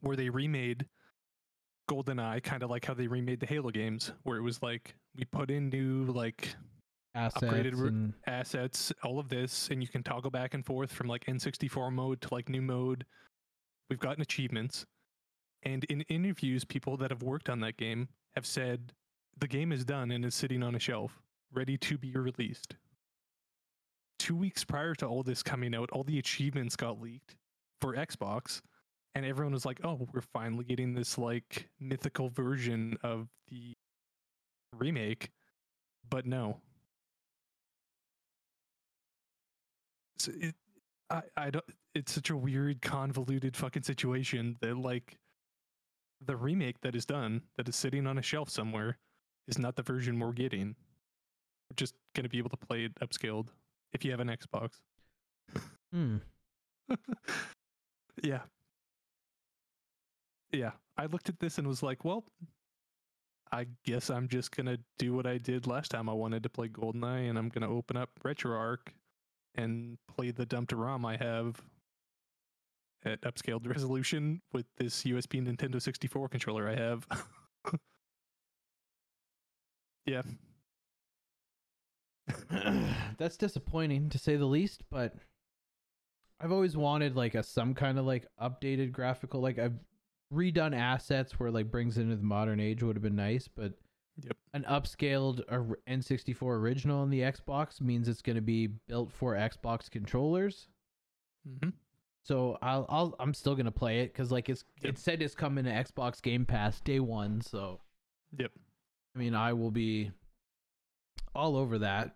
where 0.00 0.16
they 0.16 0.30
remade 0.30 0.86
GoldenEye, 1.90 2.42
kind 2.42 2.62
of 2.62 2.70
like 2.70 2.86
how 2.86 2.94
they 2.94 3.06
remade 3.06 3.40
the 3.40 3.46
Halo 3.46 3.70
games, 3.70 4.10
where 4.22 4.38
it 4.38 4.42
was 4.42 4.62
like 4.62 4.94
we 5.14 5.24
put 5.26 5.50
in 5.50 5.68
new 5.68 6.04
like 6.04 6.54
Assets 7.14 7.44
Upgraded 7.44 7.86
and 7.88 8.14
assets, 8.26 8.92
all 9.02 9.18
of 9.18 9.28
this, 9.28 9.68
and 9.70 9.82
you 9.82 9.88
can 9.88 10.02
toggle 10.02 10.30
back 10.30 10.54
and 10.54 10.64
forth 10.64 10.90
from 10.90 11.08
like 11.08 11.26
N64 11.26 11.92
mode 11.92 12.20
to 12.22 12.32
like 12.32 12.48
new 12.48 12.62
mode. 12.62 13.04
We've 13.90 13.98
gotten 13.98 14.22
achievements. 14.22 14.86
And 15.62 15.84
in 15.84 16.00
interviews, 16.02 16.64
people 16.64 16.96
that 16.96 17.10
have 17.10 17.22
worked 17.22 17.50
on 17.50 17.60
that 17.60 17.76
game 17.76 18.08
have 18.34 18.46
said 18.46 18.92
the 19.38 19.46
game 19.46 19.72
is 19.72 19.84
done 19.84 20.10
and 20.10 20.24
is 20.24 20.34
sitting 20.34 20.62
on 20.62 20.74
a 20.74 20.78
shelf, 20.78 21.20
ready 21.52 21.76
to 21.78 21.98
be 21.98 22.12
released. 22.12 22.76
Two 24.18 24.36
weeks 24.36 24.64
prior 24.64 24.94
to 24.94 25.06
all 25.06 25.22
this 25.22 25.42
coming 25.42 25.74
out, 25.74 25.90
all 25.90 26.04
the 26.04 26.18
achievements 26.18 26.76
got 26.76 27.00
leaked 27.00 27.36
for 27.80 27.94
Xbox, 27.94 28.62
and 29.14 29.26
everyone 29.26 29.52
was 29.52 29.66
like, 29.66 29.80
oh, 29.84 30.08
we're 30.12 30.20
finally 30.20 30.64
getting 30.64 30.94
this 30.94 31.18
like 31.18 31.68
mythical 31.78 32.30
version 32.30 32.96
of 33.02 33.28
the 33.48 33.74
remake. 34.78 35.30
But 36.08 36.26
no, 36.26 36.60
it's, 40.28 40.44
it, 40.44 40.54
I, 41.10 41.22
I 41.36 41.50
don't. 41.50 41.64
It's 41.94 42.12
such 42.12 42.30
a 42.30 42.36
weird, 42.36 42.80
convoluted 42.82 43.56
fucking 43.56 43.82
situation 43.82 44.56
that 44.60 44.76
like 44.76 45.18
the 46.24 46.36
remake 46.36 46.80
that 46.82 46.94
is 46.94 47.04
done, 47.04 47.42
that 47.56 47.68
is 47.68 47.76
sitting 47.76 48.06
on 48.06 48.18
a 48.18 48.22
shelf 48.22 48.48
somewhere, 48.48 48.98
is 49.48 49.58
not 49.58 49.76
the 49.76 49.82
version 49.82 50.18
we're 50.18 50.32
getting. 50.32 50.74
We're 51.70 51.76
just 51.76 51.94
gonna 52.14 52.28
be 52.28 52.38
able 52.38 52.50
to 52.50 52.56
play 52.56 52.84
it 52.84 52.94
upscaled 52.96 53.48
if 53.92 54.04
you 54.04 54.10
have 54.10 54.20
an 54.20 54.28
Xbox. 54.28 54.80
Hmm. 55.92 56.16
yeah. 58.22 58.40
Yeah. 60.52 60.72
I 60.96 61.06
looked 61.06 61.28
at 61.28 61.40
this 61.40 61.58
and 61.58 61.66
was 61.66 61.82
like, 61.82 62.04
well, 62.04 62.24
I 63.50 63.66
guess 63.84 64.08
I'm 64.08 64.28
just 64.28 64.54
gonna 64.54 64.78
do 64.98 65.12
what 65.14 65.26
I 65.26 65.36
did 65.38 65.66
last 65.66 65.90
time 65.90 66.08
I 66.08 66.14
wanted 66.14 66.42
to 66.44 66.48
play 66.48 66.68
GoldenEye, 66.68 67.28
and 67.28 67.38
I'm 67.38 67.50
gonna 67.50 67.70
open 67.70 67.96
up 67.98 68.10
RetroArch 68.24 68.78
and 69.54 69.98
play 70.08 70.30
the 70.30 70.46
dumped 70.46 70.72
ROM 70.72 71.04
I 71.04 71.16
have 71.16 71.62
at 73.04 73.20
upscaled 73.22 73.66
resolution 73.72 74.40
with 74.52 74.66
this 74.76 75.04
USB 75.04 75.44
Nintendo 75.46 75.80
64 75.80 76.28
controller 76.28 76.68
I 76.68 76.76
have. 76.76 77.06
yeah. 80.06 80.22
That's 83.18 83.36
disappointing 83.36 84.08
to 84.10 84.18
say 84.18 84.36
the 84.36 84.46
least, 84.46 84.82
but 84.90 85.14
I've 86.40 86.52
always 86.52 86.76
wanted 86.76 87.16
like 87.16 87.34
a 87.34 87.42
some 87.42 87.74
kind 87.74 87.98
of 87.98 88.06
like 88.06 88.26
updated 88.40 88.92
graphical 88.92 89.40
like 89.40 89.58
I've 89.58 89.78
redone 90.32 90.76
assets 90.76 91.38
where 91.38 91.50
like 91.50 91.70
brings 91.70 91.98
into 91.98 92.16
the 92.16 92.22
modern 92.22 92.58
age 92.58 92.82
would 92.82 92.96
have 92.96 93.02
been 93.02 93.16
nice, 93.16 93.48
but 93.48 93.74
Yep. 94.20 94.36
an 94.52 94.64
upscaled 94.68 95.42
N64 95.88 96.42
original 96.42 97.00
on 97.00 97.10
the 97.10 97.20
Xbox 97.20 97.80
means 97.80 98.08
it's 98.08 98.20
going 98.22 98.36
to 98.36 98.42
be 98.42 98.66
built 98.66 99.10
for 99.12 99.34
Xbox 99.34 99.90
controllers. 99.90 100.68
hmm 101.60 101.70
So 102.24 102.58
I'll 102.60 102.86
I'll 102.88 103.16
I'm 103.18 103.32
still 103.34 103.54
going 103.54 103.64
to 103.66 103.70
play 103.72 104.00
it 104.00 104.12
cuz 104.14 104.30
like 104.30 104.48
it's 104.48 104.64
Yep. 104.82 104.92
it 104.94 104.98
said 104.98 105.22
it's 105.22 105.34
coming 105.34 105.64
to 105.64 105.70
Xbox 105.70 106.20
Game 106.20 106.44
Pass 106.44 106.80
day 106.80 107.00
1, 107.00 107.40
so 107.40 107.80
Yep. 108.38 108.52
I 109.14 109.18
mean, 109.18 109.34
I 109.34 109.52
will 109.54 109.70
be 109.70 110.10
all 111.34 111.56
over 111.56 111.78
that. 111.78 112.14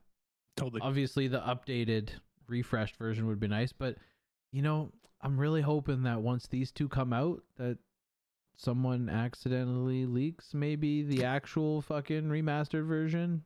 Totally. 0.56 0.80
Obviously, 0.82 1.28
the 1.28 1.40
updated, 1.40 2.10
refreshed 2.48 2.96
version 2.96 3.26
would 3.26 3.40
be 3.40 3.48
nice, 3.48 3.72
but 3.72 3.96
you 4.52 4.62
know, 4.62 4.90
I'm 5.22 5.38
really 5.40 5.62
hoping 5.62 6.02
that 6.04 6.20
once 6.22 6.46
these 6.46 6.70
two 6.72 6.88
come 6.88 7.12
out, 7.12 7.42
that 7.56 7.78
someone 8.56 9.08
accidentally 9.08 10.06
leaks 10.06 10.54
maybe 10.54 11.02
the 11.02 11.24
actual 11.24 11.82
fucking 11.82 12.24
remastered 12.24 12.86
version. 12.86 13.42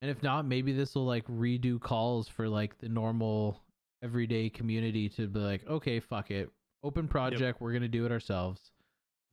And 0.00 0.10
if 0.10 0.22
not, 0.22 0.46
maybe 0.46 0.72
this 0.72 0.94
will 0.94 1.04
like 1.06 1.26
redo 1.26 1.80
calls 1.80 2.26
for 2.28 2.48
like 2.48 2.78
the 2.78 2.88
normal 2.88 3.60
everyday 4.02 4.48
community 4.50 5.08
to 5.10 5.28
be 5.28 5.38
like, 5.38 5.66
okay, 5.68 6.00
fuck 6.00 6.30
it, 6.30 6.50
open 6.82 7.06
project, 7.06 7.60
we're 7.60 7.72
gonna 7.72 7.88
do 7.88 8.04
it 8.06 8.12
ourselves. 8.12 8.60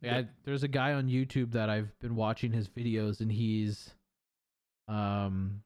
Like, 0.03 0.11
Yep. 0.11 0.25
I, 0.25 0.29
there's 0.45 0.63
a 0.63 0.67
guy 0.67 0.93
on 0.93 1.07
YouTube 1.07 1.51
that 1.53 1.69
I've 1.69 1.97
been 1.99 2.15
watching 2.15 2.51
his 2.51 2.69
videos, 2.69 3.19
and 3.21 3.31
he's 3.31 3.91
um 4.87 5.61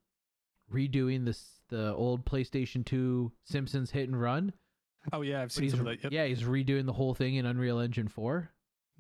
redoing 0.72 1.26
this 1.26 1.60
the 1.70 1.94
old 1.94 2.26
PlayStation 2.26 2.86
2 2.86 3.32
Simpsons 3.46 3.92
Hit 3.92 4.08
and 4.08 4.20
Run. 4.20 4.54
Oh 5.12 5.22
yeah, 5.22 5.42
I've 5.42 5.52
seen 5.52 5.70
some 5.70 5.80
of 5.82 5.86
that. 5.86 6.04
Yep. 6.04 6.12
yeah, 6.14 6.26
he's 6.26 6.44
redoing 6.44 6.86
the 6.86 6.94
whole 6.94 7.14
thing 7.14 7.36
in 7.36 7.46
Unreal 7.46 7.80
Engine 7.80 8.08
4. 8.08 8.50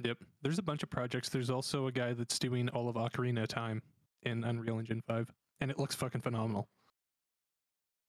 Yep. 0.03 0.17
There's 0.41 0.59
a 0.59 0.63
bunch 0.63 0.83
of 0.83 0.89
projects. 0.89 1.29
There's 1.29 1.49
also 1.49 1.87
a 1.87 1.91
guy 1.91 2.13
that's 2.13 2.39
doing 2.39 2.69
all 2.69 2.89
of 2.89 2.95
Ocarina 2.95 3.47
Time 3.47 3.81
in 4.23 4.43
Unreal 4.43 4.79
Engine 4.79 5.01
5, 5.07 5.31
and 5.61 5.69
it 5.69 5.77
looks 5.77 5.93
fucking 5.95 6.21
phenomenal. 6.21 6.67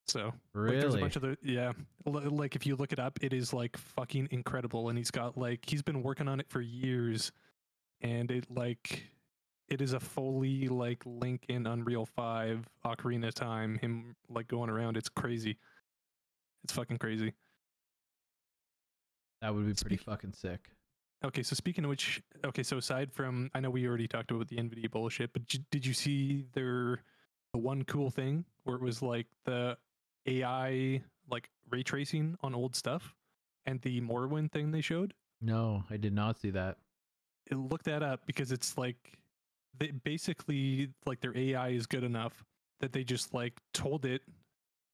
So, 0.07 0.33
like, 0.55 0.81
there's 0.81 0.95
a 0.95 0.99
bunch 0.99 1.17
of 1.17 1.23
the 1.23 1.39
yeah, 1.43 1.73
L- 2.07 2.13
like 2.31 2.57
if 2.57 2.67
you 2.67 2.77
look 2.77 2.93
it 2.93 2.99
up, 2.99 3.19
it 3.23 3.33
is 3.33 3.53
like 3.55 3.77
fucking 3.77 4.29
incredible, 4.31 4.91
and 4.91 4.99
he's 4.99 5.11
got 5.11 5.37
like 5.39 5.61
he's 5.67 5.83
been 5.83 6.03
working 6.03 6.29
on 6.29 6.41
it 6.41 6.47
for 6.51 6.61
years, 6.61 7.33
and 8.03 8.31
it 8.31 8.45
like 8.51 9.03
it 9.69 9.81
is 9.81 9.95
a 9.95 10.01
fully 10.01 10.69
like 10.69 11.03
link 11.07 11.47
in 11.49 11.67
Unreal 11.67 12.05
5 12.05 12.69
Ocarina 12.85 13.33
Time, 13.33 13.79
him 13.79 14.15
like 14.29 14.47
going 14.47 14.69
around. 14.69 14.99
It's 14.99 15.09
crazy. 15.09 15.57
It's 16.65 16.73
fucking 16.75 16.99
crazy. 16.99 17.33
That 19.41 19.55
would 19.55 19.67
be 19.67 19.73
pretty 19.73 19.97
Speak- 19.97 20.03
fucking 20.07 20.33
sick. 20.35 20.71
Okay, 21.25 21.43
so 21.43 21.55
speaking 21.55 21.85
of 21.85 21.89
which, 21.89 22.23
okay, 22.45 22.63
so 22.63 22.77
aside 22.77 23.11
from, 23.11 23.51
I 23.55 23.61
know 23.61 23.71
we 23.71 23.89
already 23.89 24.07
talked 24.07 24.31
about 24.31 24.47
the 24.49 24.57
Nvidia 24.57 24.91
bullshit, 24.91 25.33
but 25.33 25.43
did 25.71 25.87
you 25.87 25.95
see 25.95 26.45
their 26.53 27.01
the 27.55 27.59
one 27.59 27.85
cool 27.85 28.11
thing 28.11 28.45
where 28.65 28.77
it 28.77 28.83
was 28.83 29.01
like 29.01 29.27
the 29.47 29.79
AI 30.27 31.01
like 31.31 31.49
ray 31.71 31.83
tracing 31.83 32.37
on 32.43 32.55
old 32.55 32.77
stuff, 32.77 33.15
and 33.65 33.81
the 33.81 34.03
Morrowind 34.03 34.53
thing 34.53 34.71
they 34.71 34.83
showed? 34.83 35.15
No, 35.41 35.85
I 35.91 35.97
did 35.97 36.13
not 36.13 36.39
see 36.39 36.51
that. 36.51 36.77
It, 37.51 37.55
look 37.55 37.85
that 37.85 38.03
up 38.03 38.27
because 38.27 38.53
it's 38.53 38.77
like 38.77 39.19
they 39.79 39.93
basically 39.93 40.91
like 41.07 41.21
their 41.21 41.37
AI 41.37 41.71
is 41.71 41.87
good 41.87 42.05
enough 42.05 42.45
that 42.81 42.93
they 42.93 43.03
just 43.03 43.33
like 43.33 43.55
told 43.73 44.05
it 44.05 44.21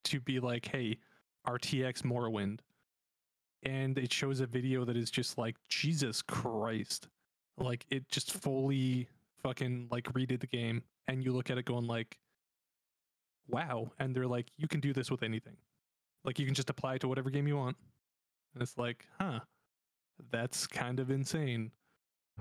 to 0.04 0.20
be 0.20 0.38
like, 0.38 0.66
hey, 0.66 0.98
RTX 1.48 2.02
Morrowind. 2.02 2.60
And 3.62 3.98
it 3.98 4.12
shows 4.12 4.40
a 4.40 4.46
video 4.46 4.84
that 4.84 4.96
is 4.96 5.10
just 5.10 5.36
like, 5.38 5.56
Jesus 5.68 6.22
Christ. 6.22 7.08
Like 7.58 7.84
it 7.90 8.08
just 8.08 8.32
fully 8.32 9.08
fucking 9.42 9.88
like 9.90 10.04
redid 10.14 10.40
the 10.40 10.46
game. 10.46 10.82
And 11.08 11.22
you 11.24 11.32
look 11.32 11.50
at 11.50 11.58
it 11.58 11.64
going 11.64 11.86
like, 11.86 12.18
wow. 13.48 13.90
And 13.98 14.14
they're 14.14 14.26
like, 14.26 14.46
you 14.56 14.68
can 14.68 14.80
do 14.80 14.92
this 14.92 15.10
with 15.10 15.22
anything. 15.22 15.56
Like 16.24 16.38
you 16.38 16.46
can 16.46 16.54
just 16.54 16.70
apply 16.70 16.94
it 16.94 17.00
to 17.00 17.08
whatever 17.08 17.30
game 17.30 17.46
you 17.48 17.56
want. 17.56 17.76
And 18.54 18.62
it's 18.62 18.78
like, 18.78 19.06
huh, 19.18 19.40
that's 20.30 20.66
kind 20.66 21.00
of 21.00 21.10
insane. 21.10 21.70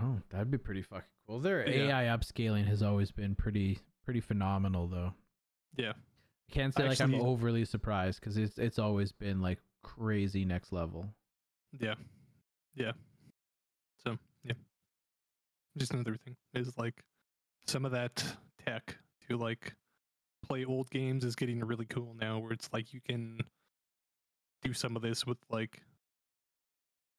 Oh, 0.01 0.17
that'd 0.29 0.51
be 0.51 0.57
pretty 0.57 0.81
fucking 0.81 1.03
cool. 1.27 1.39
Their 1.39 1.67
Yeah. 1.69 1.99
AI 1.99 2.17
upscaling 2.17 2.65
has 2.67 2.81
always 2.81 3.11
been 3.11 3.35
pretty 3.35 3.79
pretty 4.05 4.21
phenomenal 4.21 4.87
though. 4.87 5.13
Yeah. 5.75 5.91
I 5.91 6.53
can't 6.53 6.73
say 6.73 6.87
like 6.87 7.01
I'm 7.01 7.15
overly 7.15 7.63
surprised 7.65 8.19
because 8.19 8.37
it's 8.37 8.57
it's 8.57 8.79
always 8.79 9.11
been 9.11 9.41
like 9.41 9.59
crazy 9.83 10.45
next 10.45 10.71
level. 10.71 11.09
Yeah. 11.79 11.95
Yeah. 12.75 12.91
So, 14.03 14.17
yeah. 14.43 14.53
Just 15.77 15.93
another 15.93 16.15
thing 16.15 16.35
is 16.53 16.77
like 16.77 17.03
some 17.67 17.85
of 17.85 17.91
that 17.91 18.23
tech 18.65 18.97
to 19.29 19.37
like 19.37 19.73
play 20.47 20.65
old 20.65 20.89
games 20.89 21.23
is 21.23 21.35
getting 21.35 21.59
really 21.59 21.85
cool 21.85 22.15
now 22.19 22.39
where 22.39 22.51
it's 22.51 22.69
like 22.73 22.93
you 22.93 23.01
can 23.01 23.39
do 24.63 24.73
some 24.73 24.95
of 24.95 25.01
this 25.01 25.25
with 25.25 25.37
like 25.49 25.81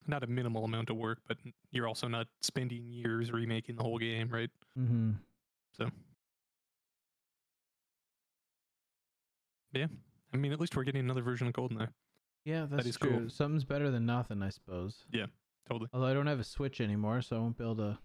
not 0.07 0.25
a 0.25 0.27
minimal 0.27 0.65
amount 0.65 0.91
of 0.91 0.97
work, 0.97 1.19
but 1.29 1.37
you're 1.71 1.87
also 1.87 2.09
not 2.09 2.27
spending 2.43 2.91
years 2.91 3.31
remaking 3.31 3.77
the 3.77 3.83
whole 3.83 3.99
game, 3.99 4.29
right? 4.29 4.51
Mm-hmm. 4.79 5.13
So, 5.77 5.89
yeah. 9.73 9.87
I 10.33 10.37
mean, 10.37 10.53
at 10.53 10.61
least 10.61 10.77
we're 10.77 10.85
getting 10.85 11.01
another 11.01 11.23
version 11.23 11.47
of 11.47 11.53
GoldenEye. 11.53 11.89
Yeah, 12.45 12.67
that's 12.71 12.87
is 12.87 12.97
true. 12.97 13.11
cool. 13.11 13.31
Something's 13.31 13.65
better 13.65 13.91
than 13.91 14.07
nothing, 14.07 14.43
I 14.43 14.49
suppose. 14.49 15.05
Yeah, 15.13 15.27
totally. 15.69 15.91
Although 15.93 16.07
I 16.07 16.15
don't 16.15 16.27
have 16.27 16.41
a 16.41 16.45
Switch 16.45 16.81
anymore, 16.81 17.23
so 17.23 17.37
I 17.37 17.39
won't 17.41 17.59
be 17.59 17.65
able 17.65 17.77
to 17.77 17.99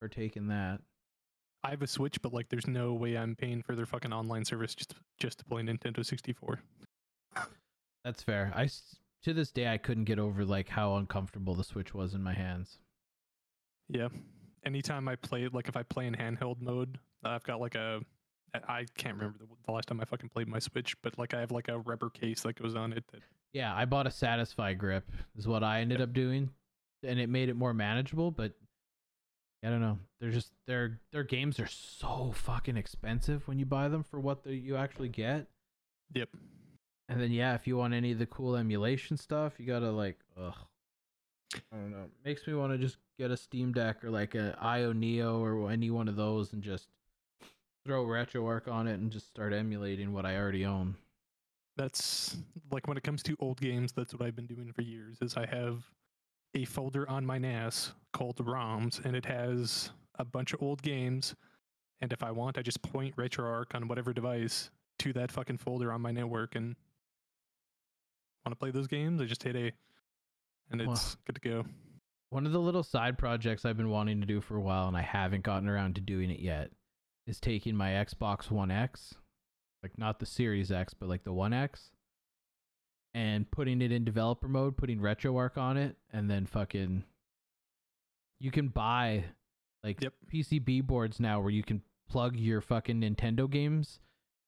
partake 0.00 0.36
in 0.36 0.48
that. 0.48 0.80
I 1.64 1.70
have 1.70 1.82
a 1.82 1.86
Switch, 1.86 2.20
but 2.20 2.32
like 2.32 2.48
there's 2.48 2.66
no 2.66 2.92
way 2.92 3.16
I'm 3.16 3.36
paying 3.36 3.62
for 3.62 3.76
their 3.76 3.86
fucking 3.86 4.12
online 4.12 4.44
service 4.44 4.74
just 4.74 4.94
just 5.18 5.38
to 5.38 5.44
play 5.44 5.62
Nintendo 5.62 6.04
64. 6.04 6.60
That's 8.04 8.22
fair. 8.22 8.52
I 8.54 8.68
to 9.22 9.32
this 9.32 9.52
day 9.52 9.68
I 9.68 9.78
couldn't 9.78 10.04
get 10.04 10.18
over 10.18 10.44
like 10.44 10.68
how 10.68 10.96
uncomfortable 10.96 11.54
the 11.54 11.64
Switch 11.64 11.94
was 11.94 12.14
in 12.14 12.22
my 12.22 12.34
hands. 12.34 12.78
Yeah. 13.88 14.08
Anytime 14.64 15.08
I 15.08 15.16
play 15.16 15.48
like 15.52 15.68
if 15.68 15.76
I 15.76 15.84
play 15.84 16.06
in 16.06 16.14
handheld 16.14 16.60
mode, 16.60 16.98
I've 17.24 17.44
got 17.44 17.60
like 17.60 17.76
a, 17.76 18.00
I- 18.54 18.86
can't 18.96 19.16
remember 19.16 19.38
the, 19.38 19.46
the 19.66 19.72
last 19.72 19.88
time 19.88 20.00
I 20.00 20.04
fucking 20.04 20.28
played 20.28 20.48
my 20.48 20.58
Switch, 20.58 20.94
but 21.02 21.18
like 21.18 21.34
I 21.34 21.40
have 21.40 21.50
like 21.50 21.68
a 21.68 21.78
rubber 21.78 22.10
case 22.10 22.42
that 22.42 22.60
goes 22.60 22.74
on 22.74 22.92
it. 22.92 23.04
That, 23.12 23.22
Yeah, 23.52 23.74
I 23.74 23.84
bought 23.84 24.06
a 24.06 24.10
Satisfye 24.10 24.76
grip 24.76 25.10
is 25.36 25.46
what 25.46 25.62
I 25.62 25.80
ended 25.80 26.00
up 26.00 26.12
doing, 26.12 26.50
and 27.02 27.18
it 27.18 27.28
made 27.28 27.48
it 27.48 27.56
more 27.56 27.72
manageable. 27.74 28.30
But 28.30 28.52
I 29.64 29.68
don't 29.68 29.80
know. 29.80 29.98
They're 30.20 30.30
just 30.30 30.52
their 30.66 30.98
their 31.12 31.22
games 31.24 31.58
are 31.60 31.66
so 31.66 32.32
fucking 32.34 32.76
expensive 32.76 33.46
when 33.48 33.58
you 33.58 33.66
buy 33.66 33.88
them 33.88 34.02
for 34.02 34.18
what 34.20 34.44
the, 34.44 34.54
you 34.54 34.76
actually 34.76 35.08
get. 35.08 35.46
yep. 36.14 36.28
And 37.08 37.20
then 37.20 37.30
yeah, 37.32 37.54
if 37.54 37.66
you 37.66 37.76
want 37.76 37.94
any 37.94 38.12
of 38.12 38.18
the 38.18 38.26
cool 38.26 38.56
emulation 38.56 39.16
stuff, 39.16 39.54
you 39.58 39.66
gotta 39.66 39.90
like 39.90 40.18
ugh. 40.40 40.54
I 41.54 41.76
don't 41.76 41.90
know. 41.90 42.06
Makes 42.24 42.46
me 42.46 42.54
want 42.54 42.72
to 42.72 42.78
just 42.78 42.96
get 43.18 43.30
a 43.30 43.36
Steam 43.36 43.72
Deck 43.72 44.02
or 44.02 44.10
like 44.10 44.34
a 44.34 44.56
AYANEO 44.62 45.40
or 45.40 45.70
any 45.70 45.90
one 45.90 46.08
of 46.08 46.16
those 46.16 46.52
and 46.54 46.62
just 46.62 46.88
throw 47.84 48.04
RetroArch 48.04 48.68
on 48.68 48.86
it 48.86 48.94
and 48.94 49.10
just 49.10 49.28
start 49.28 49.52
emulating 49.52 50.12
what 50.12 50.26
I 50.26 50.36
already 50.36 50.64
own. 50.64 50.96
That's 51.76 52.36
like 52.70 52.86
when 52.86 52.96
it 52.96 53.02
comes 53.02 53.22
to 53.24 53.36
old 53.40 53.60
games, 53.60 53.92
that's 53.92 54.12
what 54.12 54.26
I've 54.26 54.36
been 54.36 54.46
doing 54.46 54.72
for 54.72 54.82
years. 54.82 55.18
Is 55.20 55.36
I 55.36 55.46
have 55.46 55.82
a 56.54 56.64
folder 56.64 57.08
on 57.08 57.24
my 57.24 57.38
NAS 57.38 57.92
called 58.12 58.36
ROMs, 58.36 59.04
and 59.04 59.16
it 59.16 59.24
has 59.24 59.90
a 60.18 60.24
bunch 60.24 60.52
of 60.52 60.62
old 60.62 60.82
games. 60.82 61.34
And 62.00 62.12
if 62.12 62.22
I 62.22 62.30
want, 62.30 62.58
I 62.58 62.62
just 62.62 62.82
point 62.82 63.16
RetroArch 63.16 63.74
on 63.74 63.88
whatever 63.88 64.12
device 64.12 64.70
to 64.98 65.12
that 65.14 65.32
fucking 65.32 65.58
folder 65.58 65.92
on 65.92 66.02
my 66.02 66.10
network, 66.10 66.56
and 66.56 66.76
want 68.44 68.52
to 68.52 68.56
play 68.56 68.70
those 68.70 68.86
games. 68.86 69.20
I 69.20 69.24
just 69.24 69.42
hit 69.42 69.56
A, 69.56 69.72
and 70.70 70.80
it's 70.80 71.16
good 71.24 71.34
to 71.36 71.40
go. 71.40 71.64
One 72.30 72.46
of 72.46 72.52
the 72.52 72.60
little 72.60 72.82
side 72.82 73.18
projects 73.18 73.64
I've 73.64 73.76
been 73.76 73.90
wanting 73.90 74.20
to 74.20 74.26
do 74.26 74.40
for 74.40 74.56
a 74.56 74.60
while 74.60 74.88
and 74.88 74.96
I 74.96 75.02
haven't 75.02 75.42
gotten 75.42 75.68
around 75.68 75.96
to 75.96 76.00
doing 76.00 76.30
it 76.30 76.40
yet 76.40 76.70
is 77.26 77.40
taking 77.40 77.76
my 77.76 77.90
Xbox 77.90 78.50
One 78.50 78.70
X, 78.70 79.14
like 79.82 79.96
not 79.98 80.18
the 80.18 80.26
Series 80.26 80.70
X, 80.72 80.94
but 80.94 81.08
like 81.08 81.24
the 81.24 81.32
One 81.32 81.52
X, 81.52 81.90
and 83.14 83.50
putting 83.50 83.80
it 83.82 83.92
in 83.92 84.04
developer 84.04 84.48
mode, 84.48 84.76
putting 84.76 84.98
RetroArch 84.98 85.56
on 85.56 85.76
it, 85.76 85.96
and 86.12 86.30
then 86.30 86.46
fucking. 86.46 87.04
You 88.40 88.50
can 88.50 88.68
buy 88.68 89.24
like 89.84 90.02
Yep. 90.02 90.14
PCB 90.32 90.80
boards 90.86 91.20
now 91.20 91.40
where 91.40 91.50
you 91.50 91.62
can 91.62 91.82
plug 92.08 92.36
your 92.36 92.60
fucking 92.60 93.00
Nintendo 93.00 93.48
games 93.48 94.00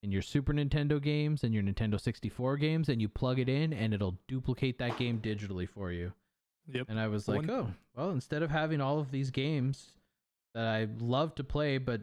and 0.03 0.11
your 0.11 0.21
Super 0.21 0.53
Nintendo 0.53 1.01
games 1.01 1.43
and 1.43 1.53
your 1.53 1.63
Nintendo 1.63 1.99
64 1.99 2.57
games, 2.57 2.89
and 2.89 3.01
you 3.01 3.07
plug 3.07 3.39
it 3.39 3.47
in 3.49 3.71
and 3.73 3.93
it'll 3.93 4.19
duplicate 4.27 4.77
that 4.79 4.97
game 4.97 5.19
digitally 5.19 5.67
for 5.67 5.91
you. 5.91 6.11
Yep. 6.67 6.87
And 6.89 6.99
I 6.99 7.07
was 7.07 7.27
like, 7.27 7.37
One- 7.37 7.49
oh, 7.49 7.73
well, 7.95 8.11
instead 8.11 8.43
of 8.43 8.51
having 8.51 8.81
all 8.81 8.99
of 8.99 9.11
these 9.11 9.31
games 9.31 9.93
that 10.53 10.65
I 10.67 10.87
love 10.99 11.35
to 11.35 11.43
play, 11.43 11.77
but 11.77 12.01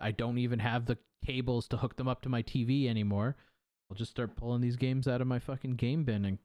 I 0.00 0.10
don't 0.10 0.38
even 0.38 0.58
have 0.58 0.86
the 0.86 0.98
cables 1.24 1.68
to 1.68 1.76
hook 1.76 1.96
them 1.96 2.08
up 2.08 2.22
to 2.22 2.28
my 2.28 2.42
TV 2.42 2.88
anymore, 2.88 3.36
I'll 3.90 3.96
just 3.96 4.10
start 4.10 4.36
pulling 4.36 4.60
these 4.60 4.76
games 4.76 5.06
out 5.08 5.20
of 5.20 5.26
my 5.26 5.38
fucking 5.38 5.76
game 5.76 6.04
bin 6.04 6.24
and 6.24 6.38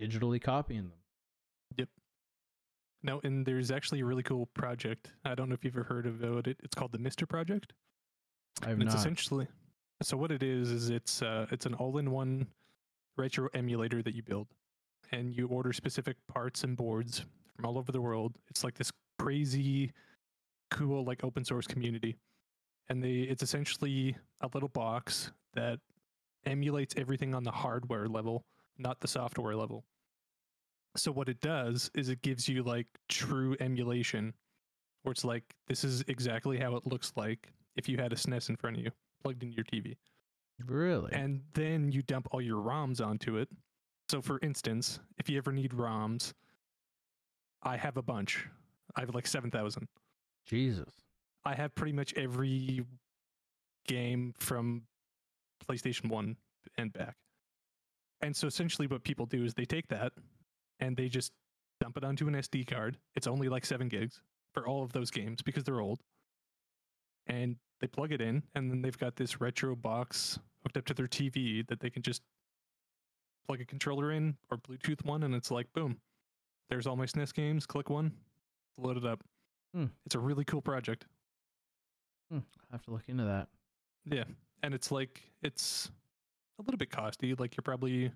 digitally 0.00 0.40
copying 0.40 0.88
them. 0.88 0.98
Yep. 1.76 1.88
No, 3.02 3.20
and 3.24 3.44
there's 3.44 3.70
actually 3.70 4.00
a 4.00 4.04
really 4.04 4.22
cool 4.22 4.46
project. 4.54 5.12
I 5.24 5.34
don't 5.34 5.48
know 5.48 5.54
if 5.54 5.64
you've 5.64 5.76
ever 5.76 5.84
heard 5.84 6.06
about 6.06 6.46
it. 6.46 6.58
It's 6.62 6.74
called 6.74 6.92
the 6.92 6.98
MiSTer 6.98 7.28
Project. 7.28 7.72
I've 8.62 8.70
And 8.70 8.82
it's 8.82 8.94
not. 8.94 9.00
essentially 9.00 9.46
so 10.02 10.16
what 10.16 10.30
it 10.30 10.42
is 10.42 10.70
is 10.70 10.90
it's 10.90 11.22
uh 11.22 11.46
it's 11.50 11.66
an 11.66 11.74
all-in-one 11.74 12.46
retro 13.16 13.48
emulator 13.54 14.02
that 14.02 14.14
you 14.14 14.22
build 14.22 14.46
and 15.12 15.34
you 15.34 15.46
order 15.48 15.72
specific 15.72 16.16
parts 16.28 16.64
and 16.64 16.76
boards 16.76 17.24
from 17.56 17.66
all 17.66 17.78
over 17.78 17.90
the 17.92 18.00
world 18.00 18.36
it's 18.48 18.62
like 18.62 18.74
this 18.74 18.92
crazy 19.18 19.92
cool 20.70 21.04
like 21.04 21.24
open 21.24 21.44
source 21.44 21.66
community 21.66 22.16
and 22.88 23.02
they 23.02 23.20
it's 23.20 23.42
essentially 23.42 24.16
a 24.40 24.48
little 24.54 24.68
box 24.68 25.32
that 25.54 25.78
emulates 26.46 26.94
everything 26.96 27.34
on 27.34 27.44
the 27.44 27.50
hardware 27.50 28.06
level 28.06 28.44
not 28.78 29.00
the 29.00 29.08
software 29.08 29.56
level 29.56 29.84
so 30.96 31.12
what 31.12 31.28
it 31.28 31.40
does 31.40 31.90
is 31.94 32.08
it 32.08 32.22
gives 32.22 32.48
you 32.48 32.62
like 32.62 32.86
true 33.08 33.56
emulation 33.60 34.34
where 35.02 35.12
it's 35.12 35.24
like 35.24 35.44
this 35.66 35.84
is 35.84 36.02
exactly 36.08 36.58
how 36.58 36.76
it 36.76 36.86
looks 36.86 37.12
like 37.16 37.52
if 37.76 37.88
you 37.88 37.96
had 37.96 38.12
a 38.12 38.16
SNES 38.16 38.48
in 38.48 38.56
front 38.56 38.76
of 38.76 38.82
you 38.82 38.90
plugged 39.22 39.42
into 39.42 39.56
your 39.56 39.64
TV. 39.64 39.96
Really? 40.66 41.12
and 41.12 41.42
then 41.54 41.92
you 41.92 42.02
dump 42.02 42.26
all 42.32 42.40
your 42.42 42.60
ROMs 42.60 43.00
onto 43.00 43.36
it. 43.36 43.48
So, 44.10 44.20
for 44.20 44.40
instance, 44.42 44.98
if 45.18 45.28
you 45.28 45.38
ever 45.38 45.52
need 45.52 45.70
ROMs, 45.70 46.32
I 47.62 47.76
have 47.76 47.96
a 47.96 48.02
bunch. 48.02 48.44
I 48.96 49.00
have 49.00 49.14
like 49.14 49.26
7,000. 49.26 49.86
Jesus. 50.46 50.92
I 51.44 51.54
have 51.54 51.74
pretty 51.74 51.92
much 51.92 52.14
every 52.14 52.84
game 53.86 54.34
from 54.38 54.82
PlayStation 55.68 56.08
1 56.08 56.36
and 56.76 56.92
back. 56.92 57.16
And 58.20 58.34
so, 58.34 58.46
essentially, 58.46 58.86
what 58.86 59.04
people 59.04 59.26
do 59.26 59.44
is 59.44 59.54
they 59.54 59.64
take 59.64 59.88
that 59.88 60.12
and 60.80 60.96
they 60.96 61.08
just 61.08 61.32
dump 61.80 61.96
it 61.96 62.04
onto 62.04 62.26
an 62.26 62.34
SD 62.34 62.66
card. 62.66 62.98
It's 63.14 63.26
only 63.26 63.48
like 63.48 63.64
seven 63.64 63.88
gigs 63.88 64.20
for 64.54 64.66
all 64.66 64.82
of 64.82 64.92
those 64.92 65.10
games 65.10 65.42
because 65.42 65.64
they're 65.64 65.80
old. 65.80 66.00
And 67.26 67.56
they 67.80 67.86
plug 67.86 68.12
it 68.12 68.20
in, 68.20 68.42
and 68.54 68.70
then 68.70 68.82
they've 68.82 68.98
got 68.98 69.16
this 69.16 69.40
retro 69.40 69.76
box 69.76 70.38
hooked 70.62 70.76
up 70.76 70.84
to 70.86 70.94
their 70.94 71.06
TV 71.06 71.66
that 71.68 71.80
they 71.80 71.90
can 71.90 72.02
just 72.02 72.22
plug 73.46 73.60
a 73.60 73.64
controller 73.64 74.12
in 74.12 74.36
or 74.50 74.58
Bluetooth 74.58 75.04
one, 75.04 75.22
and 75.22 75.34
it's 75.34 75.50
like, 75.50 75.72
boom, 75.74 75.98
there's 76.70 76.86
all 76.86 76.96
my 76.96 77.06
SNES 77.06 77.34
games. 77.34 77.66
Click 77.66 77.90
one, 77.90 78.12
load 78.76 78.96
it 78.96 79.06
up. 79.06 79.22
Hmm. 79.74 79.86
It's 80.06 80.14
a 80.14 80.18
really 80.18 80.44
cool 80.44 80.62
project. 80.62 81.06
Hmm, 82.30 82.38
I 82.70 82.74
have 82.74 82.82
to 82.84 82.90
look 82.90 83.08
into 83.08 83.24
that. 83.24 83.48
Yeah, 84.04 84.24
and 84.62 84.74
it's 84.74 84.90
like 84.90 85.22
it's 85.42 85.90
a 86.58 86.62
little 86.62 86.78
bit 86.78 86.90
costly. 86.90 87.34
Like 87.34 87.56
you're 87.56 87.62
probably 87.62 88.12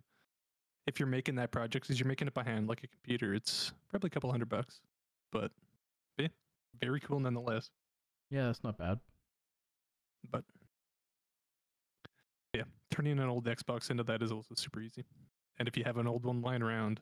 if 0.87 0.99
you're 0.99 1.07
making 1.09 1.37
that 1.37 1.51
project, 1.51 1.85
because 1.87 1.99
you're 2.01 2.09
making 2.09 2.29
it 2.29 2.35
by 2.35 2.43
hand 2.43 2.69
like 2.69 2.83
a 2.83 2.89
computer, 2.89 3.35
it's 3.35 3.73
probably 3.89 4.09
a 4.09 4.11
couple 4.11 4.31
hundred 4.31 4.49
bucks. 4.49 4.81
But 5.31 5.53
yeah, 6.19 6.29
very 6.81 7.01
cool 7.01 7.21
nonetheless. 7.21 7.71
Yeah, 8.31 8.47
that's 8.47 8.65
not 8.65 8.79
bad. 8.79 8.99
But 10.31 10.45
yeah, 12.55 12.65
turning 12.91 13.19
an 13.19 13.29
old 13.29 13.45
Xbox 13.47 13.91
into 13.91 14.03
that 14.05 14.23
is 14.23 14.33
also 14.33 14.55
super 14.55 14.81
easy. 14.81 15.05
And 15.59 15.69
if 15.69 15.77
you 15.77 15.85
have 15.85 15.99
an 15.99 16.07
old 16.07 16.25
one 16.25 16.43
lying 16.43 16.63
around, 16.63 17.01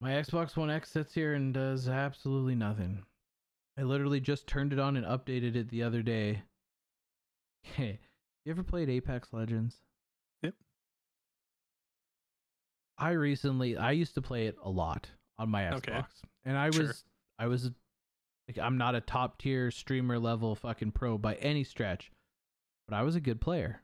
My 0.00 0.12
Xbox 0.12 0.56
One 0.56 0.70
X 0.70 0.90
sits 0.90 1.12
here 1.12 1.34
and 1.34 1.52
does 1.52 1.88
absolutely 1.88 2.54
nothing. 2.54 3.02
I 3.80 3.84
literally 3.84 4.20
just 4.20 4.46
turned 4.46 4.74
it 4.74 4.78
on 4.78 4.98
and 4.98 5.06
updated 5.06 5.56
it 5.56 5.70
the 5.70 5.84
other 5.84 6.02
day. 6.02 6.42
Hey, 7.62 7.98
you 8.44 8.52
ever 8.52 8.62
played 8.62 8.90
Apex 8.90 9.32
Legends? 9.32 9.76
Yep. 10.42 10.54
I 12.98 13.12
recently 13.12 13.78
I 13.78 13.92
used 13.92 14.14
to 14.16 14.22
play 14.22 14.46
it 14.46 14.56
a 14.62 14.68
lot 14.68 15.08
on 15.38 15.48
my 15.48 15.62
Xbox. 15.62 15.78
Okay. 15.78 16.00
And 16.44 16.58
I 16.58 16.66
was 16.66 16.74
Sure. 16.76 16.94
I 17.38 17.46
was 17.46 17.70
like 18.46 18.58
I'm 18.58 18.76
not 18.76 18.94
a 18.94 19.00
top 19.00 19.38
tier 19.38 19.70
streamer 19.70 20.18
level 20.18 20.54
fucking 20.54 20.92
pro 20.92 21.16
by 21.16 21.36
any 21.36 21.64
stretch, 21.64 22.12
but 22.86 22.94
I 22.94 23.02
was 23.02 23.16
a 23.16 23.20
good 23.20 23.40
player. 23.40 23.80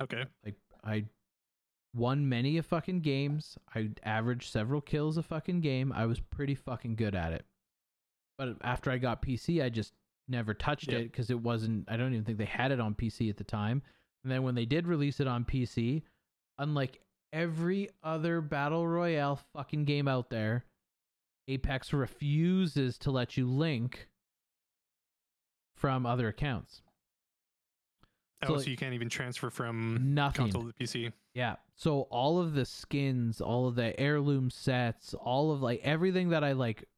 okay, 0.00 0.24
Like 0.46 0.54
I 0.82 1.04
won 1.94 2.26
many 2.26 2.56
a 2.56 2.62
fucking 2.62 3.00
games. 3.00 3.58
I 3.74 3.90
averaged 4.02 4.50
several 4.50 4.80
kills 4.80 5.18
a 5.18 5.22
fucking 5.22 5.60
game. 5.60 5.92
I 5.92 6.06
was 6.06 6.20
pretty 6.20 6.54
fucking 6.54 6.96
good 6.96 7.14
at 7.14 7.34
it. 7.34 7.44
But 8.38 8.56
after 8.62 8.90
I 8.90 8.98
got 8.98 9.22
PC, 9.22 9.62
I 9.62 9.68
just 9.68 9.92
never 10.28 10.52
touched 10.54 10.88
Yep. 10.90 11.00
it 11.00 11.12
because 11.12 11.30
it 11.30 11.40
wasn't. 11.40 11.84
I 11.90 11.96
don't 11.96 12.12
even 12.12 12.24
think 12.24 12.38
they 12.38 12.44
had 12.44 12.70
it 12.72 12.80
on 12.80 12.94
PC 12.94 13.30
at 13.30 13.36
the 13.36 13.44
time. 13.44 13.82
And 14.22 14.30
then 14.32 14.42
when 14.42 14.54
they 14.54 14.66
did 14.66 14.86
release 14.86 15.20
it 15.20 15.26
on 15.28 15.44
PC, 15.44 16.02
unlike 16.58 17.00
every 17.32 17.90
other 18.02 18.40
battle 18.40 18.86
royale 18.86 19.36
fucking 19.52 19.84
game 19.84 20.08
out 20.08 20.30
there, 20.30 20.64
Apex 21.48 21.92
refuses 21.92 22.98
to 22.98 23.10
let 23.10 23.36
you 23.36 23.46
link 23.48 24.08
from 25.76 26.06
other 26.06 26.28
accounts. 26.28 26.82
oh, 28.42 28.48
So, 28.48 28.58
so 28.58 28.70
you 28.70 28.76
can't 28.76 28.94
even 28.94 29.08
transfer 29.08 29.50
from 29.50 30.14
Nothing. 30.14 30.46
console 30.50 30.64
to 30.66 30.72
PC. 30.72 31.12
Yeah. 31.34 31.56
So 31.76 32.02
all 32.10 32.38
of 32.40 32.54
the 32.54 32.64
skins, 32.64 33.40
all 33.40 33.68
of 33.68 33.74
the 33.74 33.98
heirloom 34.00 34.50
sets, 34.50 35.14
all 35.14 35.52
of 35.52 35.62
like 35.62 35.80
everything 35.84 36.30
that 36.30 36.42
I 36.42 36.52
like 36.52 36.88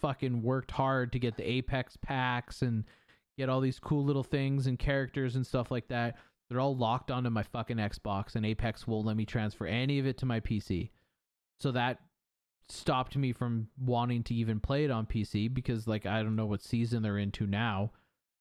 fucking 0.00 0.42
worked 0.42 0.70
hard 0.72 1.12
to 1.12 1.18
get 1.18 1.36
the 1.36 1.48
Apex 1.48 1.96
packs 1.96 2.62
and 2.62 2.84
get 3.38 3.48
all 3.48 3.60
these 3.60 3.78
cool 3.78 4.04
little 4.04 4.22
things 4.24 4.66
and 4.66 4.78
characters 4.78 5.36
and 5.36 5.46
stuff 5.46 5.70
like 5.70 5.88
that, 5.88 6.16
they're 6.48 6.60
all 6.60 6.76
locked 6.76 7.10
onto 7.10 7.30
my 7.30 7.42
fucking 7.42 7.76
Xbox 7.76 8.34
and 8.34 8.44
Apex 8.44 8.86
won't 8.86 9.06
let 9.06 9.16
me 9.16 9.24
transfer 9.24 9.66
any 9.66 9.98
of 9.98 10.06
it 10.06 10.18
to 10.18 10.26
my 10.26 10.40
PC. 10.40 10.90
So 11.58 11.70
that 11.72 12.00
stopped 12.68 13.16
me 13.16 13.32
from 13.32 13.68
wanting 13.78 14.22
to 14.24 14.34
even 14.34 14.60
play 14.60 14.84
it 14.84 14.90
on 14.90 15.06
PC 15.06 15.52
because 15.52 15.86
like 15.86 16.06
I 16.06 16.22
don't 16.22 16.36
know 16.36 16.46
what 16.46 16.62
season 16.62 17.02
they're 17.02 17.18
into 17.18 17.46
now, 17.46 17.92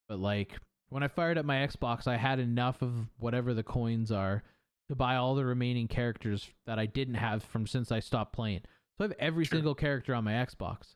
but 0.07 0.19
like 0.19 0.53
when 0.89 1.03
I 1.03 1.07
fired 1.07 1.37
up 1.37 1.45
my 1.45 1.57
Xbox, 1.57 2.07
I 2.07 2.17
had 2.17 2.39
enough 2.39 2.81
of 2.81 3.07
whatever 3.17 3.53
the 3.53 3.63
coins 3.63 4.11
are 4.11 4.43
to 4.87 4.95
buy 4.95 5.15
all 5.17 5.35
the 5.35 5.45
remaining 5.45 5.87
characters 5.87 6.49
that 6.65 6.79
I 6.79 6.87
didn't 6.87 7.13
have 7.15 7.43
from 7.43 7.67
since 7.67 7.91
I 7.91 7.99
stopped 7.99 8.33
playing. 8.33 8.61
So 8.97 9.03
I 9.05 9.07
have 9.09 9.15
every 9.19 9.45
Sure. 9.45 9.57
single 9.57 9.75
character 9.75 10.15
on 10.15 10.23
my 10.23 10.31
Xbox, 10.33 10.95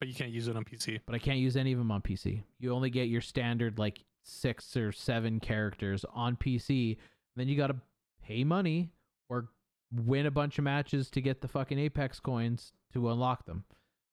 But 0.00 0.08
you 0.08 0.14
can't 0.14 0.30
use 0.30 0.48
it 0.48 0.56
on 0.56 0.64
PC. 0.64 1.00
but 1.06 1.14
I 1.14 1.18
can't 1.18 1.38
use 1.38 1.56
any 1.56 1.72
of 1.72 1.78
them 1.78 1.90
on 1.92 2.00
PC. 2.00 2.42
You 2.58 2.72
only 2.72 2.90
get 2.90 3.08
your 3.08 3.20
standard 3.20 3.78
like 3.78 4.02
six 4.24 4.76
or 4.76 4.92
seven 4.92 5.40
characters 5.40 6.04
on 6.14 6.36
PC. 6.36 6.96
Then 7.36 7.48
you 7.48 7.56
got 7.56 7.66
to 7.68 7.76
pay 8.22 8.42
money 8.44 8.90
or 9.28 9.48
win 9.92 10.24
a 10.26 10.30
bunch 10.30 10.56
of 10.58 10.64
matches 10.64 11.10
to 11.10 11.20
get 11.20 11.40
the 11.42 11.48
fucking 11.48 11.78
Apex 11.78 12.18
coins 12.18 12.72
to 12.94 13.10
unlock 13.10 13.44
them. 13.44 13.64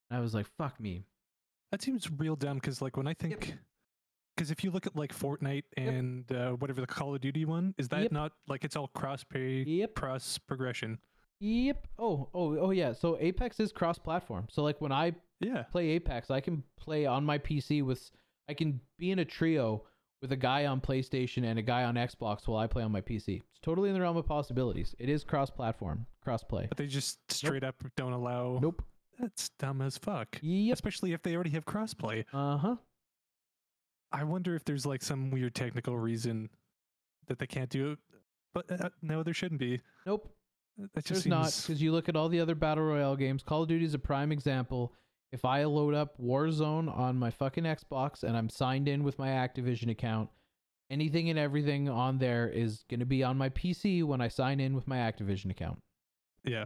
And 0.10 0.18
I 0.18 0.22
was 0.22 0.34
like, 0.34 0.46
fuck 0.58 0.80
me. 0.80 1.04
That 1.72 1.82
seems 1.82 2.10
real 2.12 2.36
dumb 2.36 2.58
because, 2.58 2.82
like, 2.82 2.96
when 2.98 3.08
I 3.08 3.14
think, 3.14 3.56
because 4.36 4.52
if 4.52 4.64
you 4.64 4.72
look 4.72 4.88
at 4.88 4.96
like 4.96 5.14
Fortnite 5.18 5.64
and 5.76 6.30
uh, 6.32 6.52
whatever 6.52 6.80
the 6.82 6.88
Call 6.88 7.14
of 7.16 7.22
Duty 7.22 7.44
one, 7.46 7.74
is 7.78 7.88
that 7.90 8.04
Yep. 8.04 8.12
not 8.12 8.32
like 8.48 8.64
it's 8.64 8.76
all 8.76 8.88
cross 8.90 9.24
pay, 9.24 9.64
Yep. 9.64 9.96
cross 9.96 10.38
progression? 10.38 11.00
Yep. 11.40 11.88
Oh, 12.00 12.30
oh, 12.34 12.58
oh 12.58 12.72
yeah. 12.72 12.94
So 12.94 13.18
Apex 13.20 13.60
is 13.60 13.72
cross-platform. 13.72 14.48
So 14.50 14.64
like 14.64 14.80
when 14.82 14.92
I 14.92 15.14
Yeah. 15.40 15.64
play 15.64 15.90
Apex, 15.90 16.32
I 16.32 16.42
can 16.42 16.64
play 16.80 17.06
on 17.06 17.24
my 17.24 17.38
PC 17.38 17.84
with 17.84 18.10
I 18.50 18.54
can 18.54 18.80
be 18.98 19.12
in 19.12 19.20
a 19.20 19.26
trio 19.26 19.84
with 20.22 20.32
a 20.32 20.38
guy 20.38 20.66
on 20.66 20.82
PlayStation 20.82 21.44
and 21.44 21.60
a 21.60 21.62
guy 21.62 21.84
on 21.84 21.96
Xbox 21.96 22.48
while 22.48 22.58
I 22.58 22.68
play 22.68 22.84
on 22.84 22.92
my 22.92 23.02
PC. 23.02 23.42
It's 23.52 23.60
totally 23.62 23.90
in 23.90 23.96
the 23.96 24.02
realm 24.02 24.18
of 24.18 24.26
possibilities. 24.26 24.96
It 24.98 25.10
is 25.10 25.24
cross-platform, 25.24 26.06
cross-play. 26.24 26.66
But 26.70 26.78
they 26.78 26.88
just 26.88 27.20
straight 27.32 27.64
up 27.64 27.76
don't 27.96 28.14
allow. 28.14 28.60
Nope. 28.62 28.84
That's 29.20 29.50
dumb 29.60 29.82
as 29.82 29.98
fuck. 29.98 30.40
Yep. 30.42 30.74
Especially 30.74 31.14
if 31.14 31.22
they 31.24 31.36
already 31.36 31.50
have 31.52 31.66
crossplay. 31.66 32.24
Uh-huh. 32.34 32.76
I 34.12 34.24
wonder 34.24 34.56
if 34.56 34.64
there's 34.64 34.86
like 34.86 35.04
some 35.04 35.32
weird 35.32 35.56
technical 35.56 35.98
reason 35.98 36.50
that 37.28 37.40
they 37.40 37.48
can't 37.48 37.70
do 37.70 37.92
it. 37.92 38.00
But 38.54 38.72
uh, 38.72 38.90
no, 39.02 39.24
there 39.24 39.34
shouldn't 39.34 39.60
be. 39.60 39.82
Nope. 40.06 40.34
That 40.78 40.94
just 41.04 41.08
There's 41.08 41.24
seems 41.24 41.32
not 41.32 41.64
because 41.64 41.82
you 41.82 41.92
look 41.92 42.08
at 42.08 42.16
all 42.16 42.30
the 42.30 42.40
other 42.40 42.56
battle 42.56 42.84
royale 42.84 43.16
games. 43.16 43.44
Call 43.44 43.64
of 43.64 43.70
Duty 43.70 43.86
is 43.86 43.96
a 43.96 44.00
prime 44.00 44.32
example. 44.32 44.94
If 45.32 45.44
I 45.46 45.64
load 45.66 45.94
up 45.94 46.18
Warzone 46.22 46.96
on 46.96 47.18
my 47.18 47.32
fucking 47.32 47.66
Xbox 47.66 48.24
and 48.24 48.38
I'm 48.38 48.50
signed 48.50 48.88
in 48.88 49.04
with 49.04 49.20
my 49.20 49.28
Activision 49.30 49.90
account, 49.90 50.30
anything 50.90 51.30
and 51.30 51.38
everything 51.38 51.90
on 51.90 52.18
there 52.18 52.48
is 52.48 52.84
going 52.90 53.02
to 53.02 53.06
be 53.06 53.24
on 53.24 53.38
my 53.38 53.50
PC 53.50 54.04
when 54.04 54.22
I 54.22 54.30
sign 54.30 54.60
in 54.60 54.74
with 54.74 54.88
my 54.88 54.98
Activision 54.98 55.52
account. 55.52 55.80
yeah. 56.44 56.66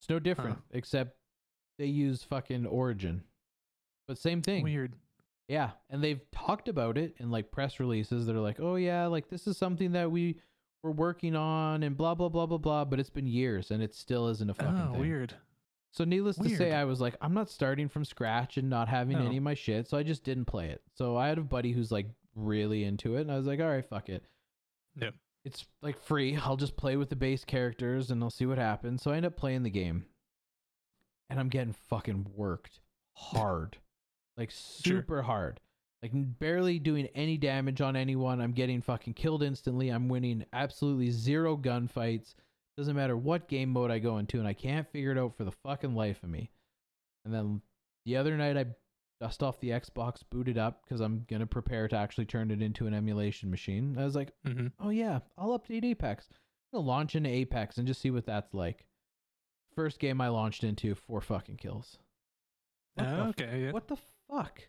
It's 0.00 0.08
no 0.10 0.18
different, 0.18 0.58
except 0.72 1.16
they 1.78 1.86
use 1.86 2.22
fucking 2.22 2.66
Origin. 2.66 3.22
But 4.06 4.18
same 4.18 4.42
thing. 4.42 4.62
Weird. 4.62 4.96
Yeah, 5.48 5.70
and 5.88 6.04
they've 6.04 6.20
talked 6.30 6.68
about 6.68 6.98
it 6.98 7.14
in 7.18 7.30
like 7.30 7.50
press 7.50 7.80
releases. 7.80 8.26
They're 8.26 8.36
like, 8.36 8.60
"Oh 8.60 8.74
yeah, 8.76 9.06
like 9.06 9.30
this 9.30 9.46
is 9.46 9.56
something 9.56 9.92
that 9.92 10.10
we 10.10 10.40
were 10.82 10.92
working 10.92 11.34
on 11.36 11.82
and 11.82 11.96
blah 11.96 12.14
blah 12.14 12.28
blah 12.28 12.44
blah 12.44 12.58
blah." 12.58 12.84
But 12.84 13.00
it's 13.00 13.08
been 13.08 13.26
years 13.26 13.70
and 13.70 13.82
it 13.82 13.94
still 13.94 14.28
isn't 14.28 14.50
a 14.50 14.52
fucking 14.52 14.78
Oh, 14.78 14.92
thing. 14.92 15.00
weird. 15.00 15.34
So 15.94 16.02
needless 16.04 16.36
to 16.38 16.48
say, 16.48 16.72
I 16.72 16.84
was 16.84 17.00
like, 17.00 17.14
I'm 17.20 17.34
not 17.34 17.48
starting 17.48 17.88
from 17.88 18.04
scratch 18.04 18.56
and 18.56 18.68
not 18.68 18.88
having 18.88 19.16
No. 19.16 19.26
any 19.26 19.36
of 19.36 19.44
my 19.44 19.54
shit, 19.54 19.86
so 19.88 19.96
I 19.96 20.02
just 20.02 20.24
didn't 20.24 20.46
play 20.46 20.70
it. 20.70 20.82
So 20.96 21.16
I 21.16 21.28
had 21.28 21.38
a 21.38 21.42
buddy 21.42 21.70
who's 21.70 21.92
like 21.92 22.08
really 22.34 22.82
into 22.82 23.14
it, 23.16 23.20
and 23.22 23.30
I 23.30 23.36
was 23.36 23.46
like, 23.46 23.60
all 23.60 23.68
right, 23.68 23.88
fuck 23.88 24.08
it. 24.08 24.24
Yep. 25.00 25.14
It's 25.44 25.64
like 25.82 25.96
free. 26.00 26.36
I'll 26.36 26.56
just 26.56 26.76
play 26.76 26.96
with 26.96 27.10
the 27.10 27.16
base 27.16 27.44
characters 27.44 28.10
and 28.10 28.22
I'll 28.24 28.30
see 28.30 28.46
what 28.46 28.58
happens. 28.58 29.02
So 29.02 29.12
I 29.12 29.16
end 29.18 29.26
up 29.26 29.36
playing 29.36 29.62
the 29.62 29.70
game, 29.70 30.06
and 31.30 31.38
I'm 31.38 31.48
getting 31.48 31.74
fucking 31.88 32.26
worked 32.34 32.80
hard, 33.12 33.78
like 34.36 34.50
Sure. 34.50 34.96
super 34.96 35.22
hard. 35.22 35.60
Like 36.02 36.10
barely 36.14 36.78
doing 36.80 37.06
any 37.14 37.38
damage 37.38 37.80
on 37.80 37.94
anyone. 37.94 38.40
I'm 38.40 38.52
getting 38.52 38.82
fucking 38.82 39.14
killed 39.14 39.42
instantly. 39.44 39.88
I'm 39.90 40.08
winning 40.08 40.44
absolutely 40.52 41.10
zero 41.10 41.56
gunfights. 41.56 42.34
Doesn't 42.76 42.96
matter 42.96 43.16
what 43.16 43.48
game 43.48 43.70
mode 43.70 43.90
I 43.90 43.98
go 44.00 44.18
into, 44.18 44.38
and 44.38 44.48
I 44.48 44.52
can't 44.52 44.88
figure 44.90 45.12
it 45.12 45.18
out 45.18 45.36
for 45.36 45.44
the 45.44 45.52
fucking 45.52 45.94
life 45.94 46.22
of 46.22 46.28
me. 46.30 46.50
And 47.24 47.32
then 47.32 47.62
the 48.04 48.16
other 48.16 48.36
night, 48.36 48.56
I 48.56 48.66
dust 49.20 49.42
off 49.42 49.60
the 49.60 49.70
Xbox, 49.70 50.22
boot 50.28 50.48
it 50.48 50.58
up 50.58 50.82
because 50.84 51.00
I'm 51.00 51.24
gonna 51.30 51.46
prepare 51.46 51.86
to 51.88 51.96
actually 51.96 52.26
turn 52.26 52.50
it 52.50 52.60
into 52.60 52.86
an 52.86 52.94
emulation 52.94 53.48
machine. 53.50 53.96
I 53.98 54.04
was 54.04 54.16
like, 54.16 54.32
hmm 54.44 54.66
oh 54.80 54.90
yeah, 54.90 55.20
I'll 55.38 55.56
update 55.58 55.84
Apex. 55.84 56.26
I'm 56.72 56.78
gonna 56.80 56.88
launch 56.88 57.14
into 57.14 57.30
Apex 57.30 57.78
and 57.78 57.86
just 57.86 58.00
see 58.00 58.10
what 58.10 58.26
that's 58.26 58.52
like. 58.52 58.86
First 59.76 59.98
game 60.00 60.20
I 60.20 60.28
launched 60.28 60.64
into, 60.64 60.94
four 60.96 61.20
fucking 61.20 61.56
kills. 61.56 61.98
What 62.96 63.08
okay. 63.08 63.62
Yeah. 63.66 63.70
what 63.72 63.86
the 63.88 63.96
fuck? 64.28 64.62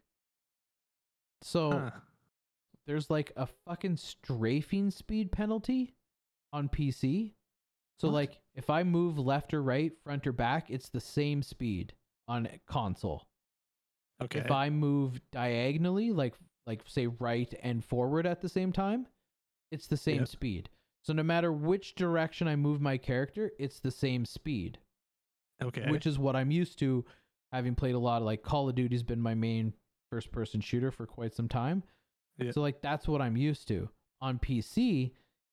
So 1.42 1.72
Huh. 1.72 1.92
there's 2.88 3.10
like 3.10 3.32
a 3.36 3.48
fucking 3.68 3.98
strafing 3.98 4.92
speed 4.92 5.32
penalty 5.32 5.96
on 6.54 6.70
PC. 6.70 7.34
So 8.00 8.08
What? 8.10 8.14
like 8.16 8.40
if 8.56 8.70
I 8.70 8.84
move 8.84 9.18
left 9.18 9.54
or 9.54 9.62
right, 9.64 9.92
front 10.04 10.28
or 10.28 10.32
back, 10.34 10.70
it's 10.70 10.90
the 10.90 11.00
same 11.00 11.42
speed 11.44 11.94
on 12.28 12.48
console. 12.68 13.26
Okay. 14.22 14.40
If 14.40 14.52
I 14.52 14.70
move 14.70 15.20
diagonally, 15.32 16.12
like 16.12 16.36
like 16.68 16.82
say 16.88 17.08
right 17.08 17.54
and 17.62 17.84
forward 17.86 18.26
at 18.26 18.42
the 18.42 18.50
same 18.50 18.72
time, 18.72 19.08
it's 19.72 19.88
the 19.88 19.98
same 19.98 20.20
Yeah. 20.20 20.26
speed. 20.26 20.70
So 21.04 21.14
no 21.14 21.22
matter 21.24 21.52
which 21.52 21.94
direction 21.96 22.48
I 22.48 22.56
move 22.56 22.82
my 22.82 22.98
character, 22.98 23.52
it's 23.60 23.80
the 23.80 23.92
same 23.92 24.26
speed, 24.26 24.80
okay. 25.62 25.90
which 25.92 26.08
is 26.08 26.18
what 26.18 26.36
I'm 26.36 26.50
used 26.50 26.80
to 26.80 27.06
having 27.52 27.76
played 27.76 27.94
a 27.94 28.00
lot 28.00 28.22
of 28.22 28.26
like 28.26 28.42
Call 28.42 28.68
of 28.68 28.74
Duty's 28.76 29.04
been 29.04 29.22
my 29.22 29.36
main 29.36 29.74
first 30.12 30.32
person 30.32 30.60
shooter 30.62 30.92
for 30.92 31.06
quite 31.06 31.34
some 31.36 31.48
time. 31.48 31.84
Yeah. 32.40 32.52
So 32.52 32.62
like 32.62 32.82
that's 32.82 33.08
what 33.08 33.22
I'm 33.22 33.38
used 33.38 33.68
to. 33.68 33.90
On 34.22 34.40
PC, 34.40 35.12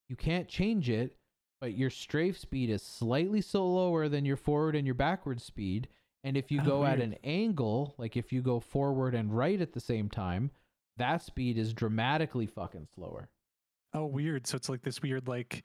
you 0.08 0.16
can't 0.16 0.48
change 0.48 0.88
it, 0.88 1.16
but 1.62 1.76
your 1.76 1.90
strafe 1.90 2.36
speed 2.36 2.68
is 2.68 2.82
slightly 2.82 3.40
so 3.40 3.64
lower 3.64 4.08
than 4.08 4.24
your 4.24 4.36
forward 4.36 4.74
and 4.74 4.84
your 4.84 4.96
backward 4.96 5.40
speed. 5.40 5.86
And 6.24 6.36
if 6.36 6.50
you 6.50 6.60
Oh, 6.60 6.64
go 6.64 6.84
at 6.84 7.00
an 7.00 7.14
angle, 7.22 7.94
like 7.98 8.16
if 8.16 8.32
you 8.32 8.42
go 8.42 8.58
forward 8.58 9.14
and 9.14 9.32
right 9.32 9.60
at 9.60 9.72
the 9.72 9.78
same 9.78 10.10
time, 10.10 10.50
that 10.96 11.22
speed 11.22 11.56
is 11.56 11.72
dramatically 11.72 12.46
fucking 12.46 12.88
slower. 12.92 13.28
oh, 13.94 14.06
weird. 14.06 14.46
So 14.48 14.56
it's 14.56 14.68
like 14.68 14.82
this 14.82 15.02
weird 15.02 15.28
like 15.28 15.62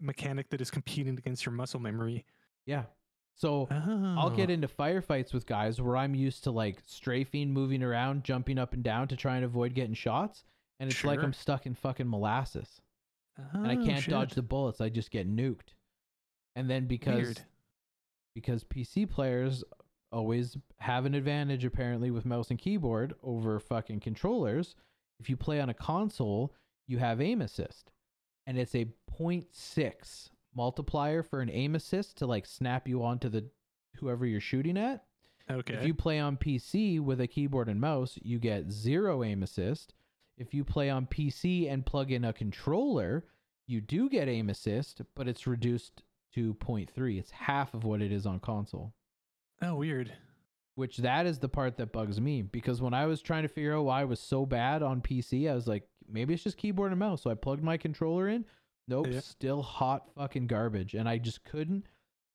mechanic 0.00 0.48
that 0.50 0.62
is 0.62 0.70
competing 0.70 1.18
against 1.18 1.44
your 1.44 1.52
muscle 1.52 1.80
memory. 1.80 2.24
Yeah. 2.64 2.84
So 3.34 3.68
Oh. 3.70 4.14
I'll 4.18 4.30
get 4.30 4.48
oh. 4.48 4.54
into 4.54 4.68
firefights 4.68 5.34
with 5.34 5.44
guys 5.44 5.82
where 5.82 5.98
I'm 5.98 6.14
used 6.14 6.44
to 6.44 6.50
like 6.50 6.78
strafing, 6.86 7.52
moving 7.52 7.82
around, 7.82 8.24
jumping 8.24 8.56
up 8.58 8.72
and 8.72 8.82
down 8.82 9.08
to 9.08 9.16
try 9.16 9.36
and 9.36 9.44
avoid 9.44 9.74
getting 9.74 9.92
shots. 9.94 10.44
And 10.78 10.90
it's 10.90 11.04
like 11.04 11.22
I'm 11.22 11.34
stuck 11.34 11.66
in 11.66 11.74
fucking 11.74 12.08
molasses. 12.08 12.80
And 13.36 13.66
I 13.66 13.76
Oh, 13.76 13.84
can't 13.84 14.06
dodge 14.08 14.34
the 14.34 14.42
bullets. 14.42 14.80
I 14.80 14.88
just 14.88 15.10
get 15.10 15.28
nuked. 15.28 15.74
And 16.56 16.68
then 16.68 16.86
because 16.86 17.22
Weird. 17.22 17.40
because 18.34 18.64
PC 18.64 19.08
players 19.08 19.64
always 20.12 20.56
have 20.78 21.06
an 21.06 21.14
advantage 21.14 21.64
apparently 21.64 22.10
with 22.10 22.26
mouse 22.26 22.50
and 22.50 22.58
keyboard 22.58 23.14
over 23.22 23.58
fucking 23.60 24.00
controllers, 24.00 24.74
if 25.20 25.30
you 25.30 25.36
play 25.36 25.60
on 25.60 25.68
a 25.70 25.74
console, 25.74 26.52
you 26.88 26.98
have 26.98 27.20
aim 27.20 27.40
assist. 27.40 27.92
And 28.46 28.58
it's 28.58 28.74
a 28.74 28.86
0.6 29.18 30.30
multiplier 30.54 31.22
for 31.22 31.40
an 31.40 31.50
aim 31.50 31.74
assist 31.76 32.16
to 32.18 32.26
like 32.26 32.44
snap 32.46 32.88
you 32.88 33.02
onto 33.04 33.28
the 33.28 33.44
whoever 33.96 34.26
you're 34.26 34.40
shooting 34.40 34.76
at. 34.76 35.04
Okay. 35.50 35.74
If 35.74 35.84
you 35.86 35.94
play 35.94 36.18
on 36.18 36.36
PC 36.36 37.00
with 37.00 37.20
a 37.20 37.26
keyboard 37.26 37.68
and 37.68 37.80
mouse, 37.80 38.18
you 38.22 38.38
get 38.38 38.70
zero 38.70 39.22
aim 39.24 39.42
assist. 39.42 39.94
If 40.38 40.54
you 40.54 40.64
play 40.64 40.88
on 40.90 41.06
PC 41.06 41.70
and 41.70 41.84
plug 41.84 42.10
in 42.10 42.24
a 42.24 42.32
controller, 42.32 43.24
you 43.66 43.80
do 43.80 44.08
get 44.08 44.28
aim 44.28 44.48
assist, 44.50 45.02
but 45.14 45.28
it's 45.28 45.46
reduced 45.46 46.02
to 46.34 46.54
0.3. 46.54 47.18
It's 47.18 47.30
half 47.30 47.74
of 47.74 47.84
what 47.84 48.00
it 48.02 48.12
is 48.12 48.26
on 48.26 48.40
console. 48.40 48.94
oh, 49.62 49.74
weird. 49.74 50.12
Which 50.76 50.98
that 50.98 51.26
is 51.26 51.38
the 51.40 51.48
part 51.48 51.76
that 51.76 51.92
bugs 51.92 52.20
me 52.20 52.40
because 52.40 52.80
when 52.80 52.94
I 52.94 53.04
was 53.04 53.20
trying 53.20 53.42
to 53.42 53.48
figure 53.48 53.76
out 53.76 53.84
why 53.84 54.00
I 54.00 54.04
was 54.04 54.20
so 54.20 54.46
bad 54.46 54.82
on 54.82 55.02
PC, 55.02 55.50
I 55.50 55.54
was 55.54 55.66
like, 55.66 55.86
maybe 56.08 56.32
it's 56.32 56.44
just 56.44 56.56
keyboard 56.56 56.92
and 56.92 56.98
mouse. 56.98 57.22
So 57.22 57.30
I 57.30 57.34
plugged 57.34 57.62
my 57.62 57.76
controller 57.76 58.28
in. 58.28 58.46
Nope, 58.88 59.08
Yeah. 59.10 59.20
still 59.20 59.60
hot 59.62 60.08
fucking 60.14 60.46
garbage. 60.46 60.94
And 60.94 61.06
I 61.08 61.18
just 61.18 61.44
couldn't 61.44 61.86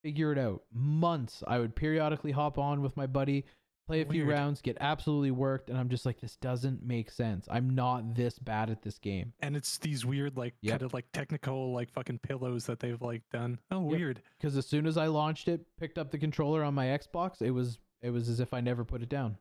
figure 0.04 0.32
it 0.32 0.38
out. 0.38 0.62
Months. 0.72 1.44
I 1.48 1.58
would 1.58 1.76
periodically 1.76 2.32
hop 2.32 2.60
on 2.60 2.82
with 2.84 2.96
my 2.96 3.08
buddy, 3.08 3.46
play 3.88 4.02
a 4.02 4.06
few 4.06 4.26
Weird. 4.26 4.38
rounds, 4.38 4.62
get 4.62 4.78
absolutely 4.80 5.32
worked, 5.32 5.70
and 5.70 5.78
I'm 5.78 5.90
just 5.90 6.06
like, 6.06 6.20
this 6.20 6.36
doesn't 6.38 6.84
make 6.84 7.12
sense. 7.12 7.48
I'm 7.50 7.70
not 7.76 8.16
this 8.16 8.40
bad 8.40 8.70
at 8.70 8.82
this 8.82 8.98
game. 8.98 9.34
And 9.42 9.56
it's 9.56 9.78
these 9.78 10.06
weird 10.06 10.38
like 10.38 10.56
Yep. 10.62 10.72
kind 10.72 10.82
of 10.84 10.94
like 10.94 11.06
technical 11.14 11.74
like 11.74 11.92
fucking 11.92 12.20
pillows 12.20 12.66
that 12.66 12.80
they've 12.80 13.02
like 13.02 13.22
done. 13.32 13.60
Oh, 13.72 13.82
weird. 13.82 14.22
Because 14.40 14.58
as 14.58 14.66
soon 14.66 14.88
as 14.88 14.98
I 14.98 15.08
launched 15.08 15.48
it, 15.48 15.62
picked 15.80 15.98
up 15.98 16.12
the 16.12 16.18
controller 16.18 16.64
on 16.64 16.74
my 16.74 16.86
Xbox, 16.88 17.42
it 17.42 17.52
was 17.52 17.80
it 18.02 18.10
was 18.10 18.28
as 18.30 18.40
if 18.40 18.54
I 18.54 18.62
never 18.62 18.84
put 18.86 19.02
it 19.02 19.10
down. 19.10 19.38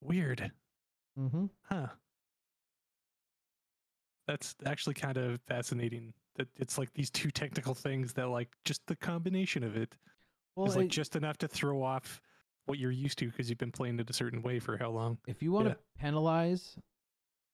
Weird. 0.00 0.50
Mm-hmm. 1.18 1.46
Huh. 1.62 1.88
That's 4.26 4.54
actually 4.66 4.94
kind 4.94 5.16
of 5.16 5.40
fascinating. 5.48 6.12
That 6.36 6.48
it's 6.56 6.78
like 6.78 6.92
these 6.94 7.10
two 7.10 7.30
technical 7.30 7.74
things 7.74 8.12
that 8.12 8.28
like 8.28 8.48
just 8.64 8.86
the 8.86 8.94
combination 8.96 9.64
of 9.64 9.76
it 9.76 9.96
Well, 10.54 10.66
is 10.66 10.76
like 10.76 10.86
it- 10.86 10.90
just 10.92 11.16
enough 11.16 11.38
to 11.38 11.48
throw 11.48 11.82
off 11.82 12.20
what 12.68 12.78
you're 12.78 12.90
used 12.90 13.18
to 13.18 13.26
because 13.26 13.48
you've 13.48 13.58
been 13.58 13.72
playing 13.72 13.98
it 13.98 14.08
a 14.10 14.12
certain 14.12 14.42
way 14.42 14.58
for 14.60 14.76
how 14.76 14.90
long. 14.90 15.18
if 15.26 15.42
you 15.42 15.50
want 15.52 15.66
to 15.66 15.70
Yeah. 15.70 16.02
penalize 16.02 16.76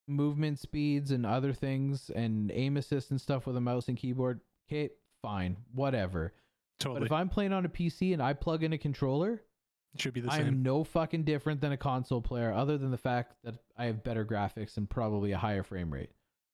movement 0.06 0.58
speeds 0.58 1.10
and 1.10 1.24
other 1.24 1.52
things 1.52 2.10
and 2.10 2.50
aim 2.52 2.76
assist 2.76 3.10
and 3.10 3.20
stuff 3.20 3.46
with 3.46 3.56
a 3.56 3.60
mouse 3.60 3.88
and 3.88 3.96
keyboard, 3.96 4.40
okay, 4.68 4.90
fine, 5.22 5.56
whatever. 5.72 6.32
Totally. 6.78 7.00
But 7.00 7.06
if 7.06 7.12
I'm 7.12 7.28
playing 7.28 7.52
on 7.52 7.64
a 7.64 7.68
PC 7.68 8.12
and 8.12 8.22
I 8.22 8.32
plug 8.34 8.62
in 8.62 8.72
a 8.72 8.78
controller, 8.78 9.42
it 9.94 10.00
should 10.00 10.12
be 10.12 10.20
the 10.20 10.30
same. 10.30 10.46
I'm 10.46 10.62
no 10.62 10.84
fucking 10.84 11.24
different 11.24 11.60
than 11.60 11.72
a 11.72 11.76
console 11.76 12.20
player, 12.20 12.52
other 12.52 12.76
than 12.76 12.90
the 12.90 12.98
fact 12.98 13.36
that 13.44 13.54
I 13.76 13.86
have 13.86 14.02
better 14.02 14.24
graphics 14.26 14.76
and 14.76 14.90
probably 14.90 15.32
a 15.32 15.38
higher 15.38 15.62
frame 15.62 15.92
rate. 15.92 16.10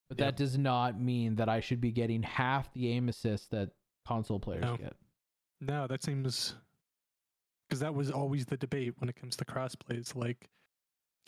But 0.09 0.19
Yeah. 0.19 0.27
that 0.27 0.37
does 0.37 0.59
not 0.59 1.01
mean 1.01 1.37
that 1.37 1.49
I 1.49 1.61
should 1.61 1.81
be 1.81 1.91
getting 1.91 2.23
half 2.23 2.73
the 2.74 2.89
aim 2.89 3.09
assist 3.09 3.51
that 3.53 3.70
console 4.07 4.39
players 4.41 4.62
No. 4.62 4.77
get. 4.77 4.95
No, 5.61 5.87
that 5.87 6.03
seems 6.03 6.55
because 7.70 7.80
that 7.80 7.94
was 7.94 8.10
always 8.10 8.44
the 8.44 8.56
debate 8.56 8.94
when 8.98 9.09
it 9.09 9.14
comes 9.14 9.36
to 9.36 9.44
crossplays. 9.44 10.16
Like 10.16 10.51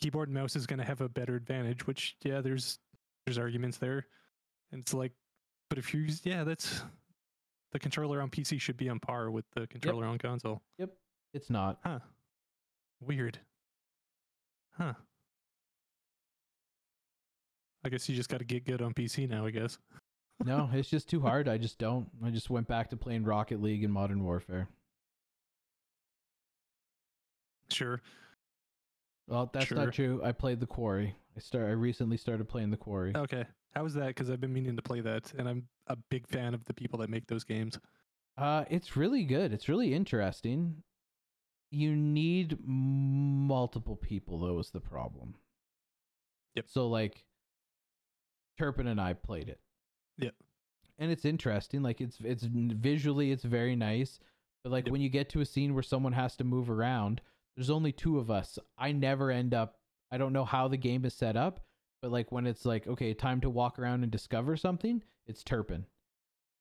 keyboard 0.01 0.27
and 0.27 0.37
mouse 0.37 0.57
is 0.57 0.67
going 0.67 0.79
to 0.79 0.85
have 0.85 0.99
a 0.99 1.07
better 1.07 1.35
advantage, 1.35 1.87
which 1.87 2.17
yeah, 2.23 2.41
there's 2.41 2.79
there's 3.25 3.37
arguments 3.37 3.77
there, 3.77 4.05
and 4.71 4.81
it's 4.81 4.93
like, 4.93 5.13
but 5.69 5.79
if 5.79 5.93
you 5.93 6.07
yeah, 6.23 6.43
that's 6.43 6.83
the 7.71 7.79
controller 7.79 8.21
on 8.21 8.29
PC 8.29 8.59
should 8.59 8.75
be 8.75 8.89
on 8.89 8.99
par 8.99 9.31
with 9.31 9.45
the 9.55 9.65
controller 9.67 10.05
on 10.05 10.17
console. 10.17 10.61
Yep, 10.77 10.89
it's 11.33 11.49
not. 11.49 11.79
Huh? 11.83 11.99
Weird. 13.01 13.39
Huh? 14.77 14.93
I 17.85 17.89
guess 17.89 18.07
you 18.09 18.15
just 18.15 18.29
got 18.29 18.39
to 18.39 18.45
get 18.45 18.65
good 18.65 18.81
on 18.81 18.93
PC 18.93 19.29
now. 19.29 19.45
I 19.45 19.51
guess. 19.51 19.77
No, 20.43 20.69
it's 20.73 20.89
just 20.89 21.07
too 21.07 21.21
hard. 21.21 21.47
I 21.47 21.57
just 21.57 21.77
don't. 21.77 22.09
I 22.21 22.31
just 22.31 22.49
went 22.49 22.67
back 22.67 22.89
to 22.89 22.97
playing 22.97 23.23
Rocket 23.23 23.61
League 23.61 23.85
and 23.85 23.93
Modern 23.93 24.25
Warfare. 24.25 24.67
Sure. 27.73 28.01
Well, 29.27 29.49
that's 29.53 29.65
Sure. 29.67 29.77
not 29.77 29.93
true. 29.93 30.21
I 30.23 30.31
played 30.31 30.59
The 30.59 30.67
Quarry. 30.67 31.15
I 31.35 31.39
start. 31.39 31.65
I 31.67 31.71
recently 31.71 32.17
started 32.17 32.47
playing 32.47 32.71
The 32.71 32.77
Quarry. 32.77 33.15
Okay. 33.15 33.45
How 33.73 33.83
was 33.83 33.93
that? 33.95 34.07
Because 34.07 34.29
I've 34.29 34.41
been 34.41 34.53
meaning 34.53 34.75
to 34.75 34.81
play 34.81 35.01
that, 35.01 35.33
and 35.33 35.47
I'm 35.49 35.67
a 35.87 35.95
big 35.95 36.27
fan 36.27 36.53
of 36.53 36.65
the 36.65 36.73
people 36.73 36.99
that 36.99 37.09
make 37.09 37.27
those 37.27 37.43
games. 37.43 37.79
Uh, 38.37 38.65
it's 38.69 38.95
really 38.95 39.23
good. 39.23 39.51
It's 39.53 39.67
really 39.69 39.93
interesting. 39.93 40.83
You 41.71 41.95
need 41.95 42.59
multiple 42.67 43.95
people, 43.95 44.39
though, 44.39 44.59
is 44.59 44.69
the 44.71 44.79
problem. 44.79 45.35
Yep. 46.55 46.65
So, 46.69 46.87
like, 46.87 47.25
Turpin 48.59 48.87
and 48.87 49.01
I 49.01 49.13
played 49.13 49.49
it. 49.49 49.59
Yep. 50.19 50.35
And 50.99 51.11
it's 51.11 51.25
interesting. 51.25 51.81
Like, 51.81 51.99
it's 52.01 52.19
it's 52.23 52.43
visually, 52.43 53.31
it's 53.31 53.43
very 53.43 53.75
nice. 53.75 54.19
But 54.63 54.71
like 54.71 54.85
Yep. 54.85 54.91
when 54.91 55.01
you 55.01 55.09
get 55.09 55.29
to 55.29 55.41
a 55.41 55.45
scene 55.45 55.73
where 55.73 55.83
someone 55.83 56.13
has 56.13 56.35
to 56.37 56.43
move 56.43 56.69
around, 56.69 57.21
there's 57.55 57.69
only 57.69 57.91
two 57.91 58.19
of 58.19 58.29
us. 58.31 58.57
I 58.77 58.91
never 58.91 59.31
end 59.31 59.53
up. 59.53 59.75
I 60.11 60.17
don't 60.17 60.33
know 60.33 60.45
how 60.45 60.67
the 60.67 60.77
game 60.77 61.05
is 61.05 61.13
set 61.13 61.35
up, 61.35 61.59
but 62.01 62.11
like 62.11 62.31
when 62.31 62.45
it's 62.47 62.65
like, 62.65 62.87
okay, 62.87 63.13
time 63.13 63.41
to 63.41 63.49
walk 63.49 63.79
around 63.79 64.03
and 64.03 64.11
discover 64.11 64.55
something, 64.57 65.01
it's 65.27 65.43
Turpin. 65.43 65.85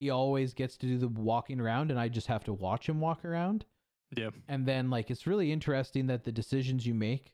He 0.01 0.11
always 0.11 0.53
gets 0.55 0.77
to 0.79 0.87
do 0.87 0.99
the 0.99 1.09
walking 1.09 1.61
around, 1.61 1.91
and 1.91 2.01
I 2.01 2.09
just 2.09 2.27
have 2.27 2.45
to 2.45 2.53
watch 2.53 2.89
him 2.89 3.01
walk 3.01 3.25
around. 3.25 3.65
Yeah. 4.17 4.31
And 4.49 4.67
then 4.67 4.91
like 4.91 5.11
it's 5.11 5.27
really 5.27 5.53
interesting 5.53 6.07
that 6.09 6.25
the 6.25 6.33
decisions 6.33 6.87
you 6.87 6.95
make 6.95 7.33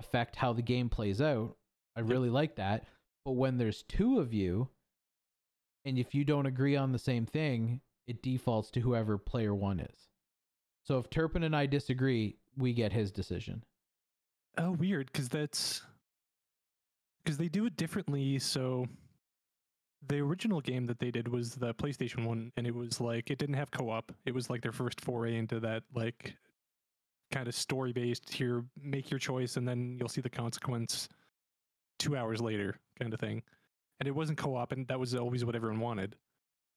affect 0.00 0.36
how 0.36 0.52
the 0.52 0.62
game 0.62 0.88
plays 0.88 1.20
out. 1.20 1.56
I 1.96 2.00
Yep. 2.00 2.08
really 2.10 2.30
like 2.30 2.56
that. 2.56 2.86
But 3.24 3.32
when 3.32 3.56
there's 3.58 3.82
two 3.84 4.18
of 4.18 4.32
you, 4.34 4.68
and 5.84 5.98
if 5.98 6.14
you 6.14 6.24
don't 6.24 6.46
agree 6.46 6.76
on 6.76 6.92
the 6.92 6.98
same 6.98 7.24
thing, 7.26 7.80
it 8.06 8.22
defaults 8.22 8.70
to 8.72 8.80
whoever 8.80 9.16
player 9.18 9.54
one 9.54 9.78
is. 9.80 10.08
So 10.84 10.98
if 10.98 11.08
Turpin 11.10 11.44
and 11.44 11.54
I 11.54 11.66
disagree, 11.66 12.36
we 12.56 12.72
get 12.72 12.92
his 12.92 13.10
decision. 13.10 13.62
Oh, 14.58 14.72
weird. 14.72 15.10
Because 15.12 15.28
that's 15.28 15.82
because 17.24 17.38
they 17.38 17.48
do 17.48 17.66
it 17.66 17.76
differently. 17.76 18.38
So 18.38 18.86
the 20.08 20.18
original 20.18 20.60
game 20.60 20.86
that 20.86 20.98
they 20.98 21.10
did 21.10 21.28
was 21.28 21.54
the 21.54 21.74
PlayStation 21.74 22.26
one, 22.26 22.52
and 22.56 22.66
it 22.66 22.74
was 22.74 23.00
like 23.00 23.30
it 23.30 23.38
didn't 23.38 23.54
have 23.54 23.70
co-op. 23.70 24.12
It 24.26 24.34
was 24.34 24.50
like 24.50 24.62
their 24.62 24.72
first 24.72 25.00
foray 25.00 25.36
into 25.36 25.60
that 25.60 25.84
like 25.94 26.34
kind 27.30 27.48
of 27.48 27.54
story 27.54 27.92
based. 27.92 28.32
Here, 28.32 28.64
make 28.82 29.10
your 29.10 29.20
choice, 29.20 29.56
and 29.56 29.66
then 29.66 29.96
you'll 29.98 30.08
see 30.08 30.20
the 30.20 30.30
consequence 30.30 31.08
two 31.98 32.16
hours 32.16 32.40
later, 32.40 32.76
kind 32.98 33.14
of 33.14 33.20
thing. 33.20 33.42
And 34.00 34.08
it 34.08 34.14
wasn't 34.14 34.38
co-op, 34.38 34.72
and 34.72 34.86
that 34.88 34.98
was 34.98 35.14
always 35.14 35.44
what 35.44 35.54
everyone 35.54 35.80
wanted. 35.80 36.16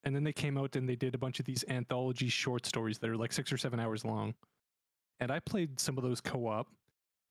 And 0.04 0.16
then 0.16 0.24
they 0.24 0.34
came 0.34 0.56
out 0.56 0.76
and 0.76 0.88
they 0.88 0.96
did 0.96 1.16
a 1.16 1.18
bunch 1.18 1.40
of 1.40 1.46
these 1.48 1.66
anthology 1.68 2.30
short 2.30 2.68
stories 2.68 3.00
that 3.00 3.10
are 3.10 3.18
like 3.18 3.34
six 3.34 3.52
or 3.52 3.58
seven 3.58 3.80
hours 3.80 4.06
long. 4.06 4.36
And 5.20 5.32
I 5.32 5.40
played 5.40 5.80
some 5.80 5.98
of 5.98 6.04
those 6.04 6.22
co-op, 6.22 6.68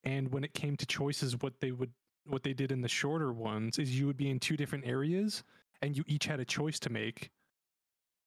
and 0.05 0.33
when 0.33 0.45
it 0.45 0.55
came 0.55 0.77
to 0.77 0.87
choices, 0.87 1.41
what 1.41 1.55
they 1.61 1.73
would 1.73 1.93
what 2.27 2.43
they 2.43 2.55
did 2.55 2.73
in 2.73 2.81
the 2.81 2.89
shorter 2.89 3.33
ones 3.33 3.79
is 3.79 3.99
you 3.99 4.07
would 4.07 4.17
be 4.17 4.31
in 4.31 4.41
two 4.41 4.57
different 4.57 4.87
areas 4.87 5.45
and 5.83 5.97
you 5.97 6.05
each 6.07 6.27
had 6.27 6.41
a 6.41 6.45
choice 6.45 6.79
to 6.81 6.91
make. 6.91 7.31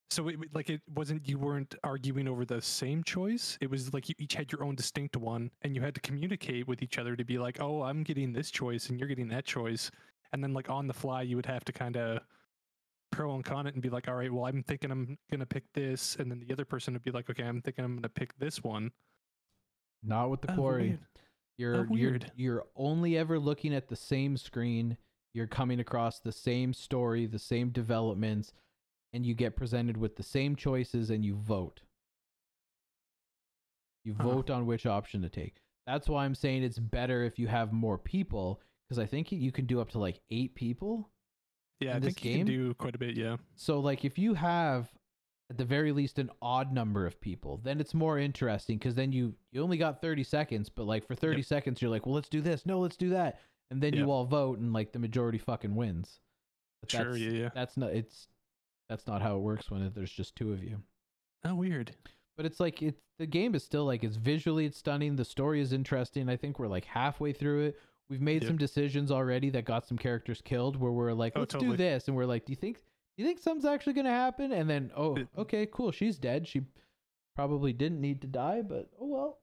So 0.09 0.27
it 0.29 0.37
like 0.53 0.69
it 0.69 0.81
wasn't 0.95 1.27
you 1.27 1.37
weren't 1.37 1.75
arguing 1.83 2.27
over 2.27 2.45
the 2.45 2.61
same 2.61 3.03
choice. 3.03 3.57
It 3.59 3.69
was 3.69 3.93
like 3.93 4.07
you 4.07 4.15
each 4.19 4.35
had 4.35 4.51
your 4.51 4.63
own 4.63 4.75
distinct 4.75 5.17
one 5.17 5.51
and 5.63 5.75
you 5.75 5.81
had 5.81 5.95
to 5.95 6.01
communicate 6.01 6.67
with 6.67 6.81
each 6.81 6.97
other 6.97 7.15
to 7.15 7.25
be 7.25 7.37
like, 7.37 7.59
"Oh, 7.59 7.81
I'm 7.81 8.03
getting 8.03 8.31
this 8.31 8.49
choice 8.49 8.89
and 8.89 8.99
you're 8.99 9.09
getting 9.09 9.27
that 9.29 9.45
choice." 9.45 9.91
And 10.31 10.43
then 10.43 10.53
like 10.53 10.69
on 10.69 10.87
the 10.87 10.93
fly 10.93 11.23
you 11.23 11.35
would 11.35 11.45
have 11.45 11.65
to 11.65 11.73
kind 11.73 11.97
of 11.97 12.19
pro 13.11 13.35
and 13.35 13.43
con 13.43 13.67
it 13.67 13.73
and 13.73 13.83
be 13.83 13.89
like, 13.89 14.07
"All 14.07 14.15
right, 14.15 14.31
well, 14.31 14.45
I'm 14.45 14.63
thinking 14.63 14.91
I'm 14.91 15.17
to 15.31 15.45
pick 15.45 15.63
this." 15.73 16.15
And 16.17 16.31
then 16.31 16.39
the 16.39 16.53
other 16.53 16.65
person 16.65 16.93
would 16.93 17.03
be 17.03 17.11
like, 17.11 17.29
"Okay, 17.29 17.43
I'm 17.43 17.61
thinking 17.61 17.83
I'm 17.83 18.01
to 18.01 18.09
pick 18.09 18.37
this 18.37 18.63
one." 18.63 18.91
Not 20.03 20.29
with 20.29 20.41
the 20.41 20.51
Oh, 20.51 20.55
quarry. 20.55 20.87
weird. 20.89 20.99
You're 21.57 21.75
Oh, 21.89 21.95
you're 21.95 22.19
you're 22.35 22.67
only 22.75 23.17
ever 23.17 23.39
looking 23.39 23.73
at 23.73 23.87
the 23.87 23.95
same 23.95 24.37
screen. 24.37 24.97
You're 25.33 25.47
coming 25.47 25.79
across 25.79 26.19
the 26.19 26.31
same 26.31 26.73
story, 26.73 27.25
the 27.25 27.39
same 27.39 27.69
developments, 27.71 28.53
and 29.13 29.25
you 29.25 29.33
get 29.33 29.55
presented 29.55 29.97
with 29.97 30.15
the 30.15 30.23
same 30.23 30.55
choices 30.55 31.09
and 31.09 31.23
you 31.25 31.35
vote. 31.35 31.81
You 34.03 34.13
Huh. 34.15 34.23
vote 34.23 34.49
on 34.49 34.65
which 34.65 34.85
option 34.85 35.21
to 35.23 35.29
take. 35.29 35.61
That's 35.85 36.07
why 36.09 36.25
I'm 36.25 36.35
saying 36.35 36.63
it's 36.63 36.79
better 36.79 37.23
if 37.23 37.37
you 37.39 37.47
have 37.47 37.71
more 37.73 37.97
people 37.97 38.61
because 38.87 38.99
I 38.99 39.05
think 39.05 39.31
you 39.31 39.51
can 39.51 39.65
do 39.65 39.79
up 39.81 39.89
to 39.91 39.99
like 39.99 40.21
8 40.29 40.55
people. 40.55 41.09
Yeah, 41.79 41.95
I 41.97 41.99
this 41.99 42.13
think 42.15 42.25
you 42.25 42.31
game? 42.31 42.45
can 42.45 42.47
do 42.55 42.73
quite 42.75 42.95
a 42.95 42.97
bit, 42.99 43.15
yeah. 43.15 43.37
So 43.55 43.79
like 43.79 44.05
if 44.05 44.17
you 44.17 44.33
have 44.35 44.93
at 45.49 45.57
the 45.57 45.65
very 45.65 45.91
least 45.91 46.19
an 46.19 46.29
odd 46.41 46.73
number 46.73 47.05
of 47.05 47.19
people, 47.21 47.59
then 47.63 47.79
it's 47.79 47.93
more 47.93 48.19
interesting 48.19 48.77
because 48.77 48.95
then 48.95 49.11
you 49.11 49.33
you 49.51 49.61
only 49.63 49.77
got 49.77 50.01
30 50.01 50.23
seconds, 50.23 50.69
but 50.69 50.85
like 50.85 51.05
for 51.07 51.15
30 51.15 51.37
Yep. 51.37 51.45
seconds 51.45 51.81
you're 51.81 51.91
like, 51.91 52.05
well, 52.05 52.15
let's 52.15 52.29
do 52.29 52.41
this. 52.41 52.65
No, 52.65 52.79
let's 52.79 52.97
do 52.97 53.09
that. 53.09 53.39
And 53.71 53.81
then 53.81 53.93
you 53.93 54.11
all 54.11 54.25
vote 54.25 54.59
and 54.59 54.71
like 54.73 54.91
the 54.93 54.99
majority 54.99 55.37
fucking 55.37 55.75
wins. 55.75 56.19
But 56.81 56.91
Sure, 56.91 57.05
that's, 57.05 57.17
yeah, 57.19 57.29
yeah. 57.31 57.49
That's 57.53 57.77
not 57.77 57.91
it's 57.91 58.27
that's 58.89 59.07
not 59.07 59.21
how 59.21 59.35
it 59.35 59.39
works 59.41 59.69
when 59.71 59.91
there's 59.93 60.11
just 60.11 60.35
two 60.35 60.51
of 60.53 60.63
you. 60.63 60.81
Oh, 61.43 61.55
weird. 61.55 61.91
But 62.35 62.45
it's 62.45 62.59
like 62.59 62.81
it's 62.81 63.01
the 63.17 63.25
game 63.25 63.55
is 63.55 63.63
still 63.63 63.85
like 63.85 64.03
it's 64.03 64.15
visually 64.17 64.65
it's 64.65 64.77
stunning. 64.77 65.15
The 65.15 65.25
story 65.25 65.59
is 65.61 65.73
interesting. 65.73 66.29
I 66.29 66.35
think 66.37 66.59
we're 66.59 66.67
like 66.67 66.85
halfway 66.85 67.33
through 67.33 67.65
it. 67.67 67.79
We've 68.09 68.21
made 68.21 68.41
Yep. 68.43 68.47
some 68.49 68.57
decisions 68.57 69.11
already 69.11 69.49
that 69.49 69.65
got 69.65 69.85
some 69.87 69.97
characters 69.97 70.41
killed 70.41 70.75
where 70.77 70.91
we're 70.91 71.11
like, 71.13 71.33
Oh, 71.35 71.41
let's 71.41 71.53
totally. 71.53 71.71
do 71.71 71.77
this, 71.77 72.07
and 72.07 72.15
we're 72.15 72.25
like, 72.25 72.45
do 72.45 72.51
you 72.51 72.55
think 72.57 72.79
you 73.17 73.25
think 73.25 73.39
something's 73.39 73.65
actually 73.65 73.93
gonna 73.93 74.09
happen? 74.09 74.51
And 74.51 74.69
then 74.69 74.91
oh, 74.95 75.17
okay, 75.37 75.67
cool, 75.71 75.91
she's 75.91 76.17
dead. 76.17 76.47
She 76.47 76.61
probably 77.35 77.73
didn't 77.73 78.01
need 78.01 78.21
to 78.21 78.27
die, 78.27 78.61
but 78.61 78.89
oh 78.99 79.07
well. 79.07 79.39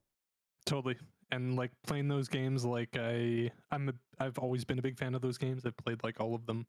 Totally. 0.67 0.97
And 1.31 1.57
like 1.57 1.71
playing 1.87 2.09
those 2.09 2.29
games, 2.29 2.65
like 2.65 2.97
I, 2.99 3.51
I'm, 3.71 3.89
a, 3.89 3.93
I've 4.19 4.39
always 4.39 4.65
been 4.65 4.79
a 4.79 4.83
big 4.83 4.99
fan 4.99 5.15
of 5.15 5.23
those 5.23 5.39
games. 5.39 5.65
I've 5.67 5.77
played 5.77 6.03
like 6.05 6.21
all 6.21 6.35
of 6.35 6.47
them, 6.47 6.67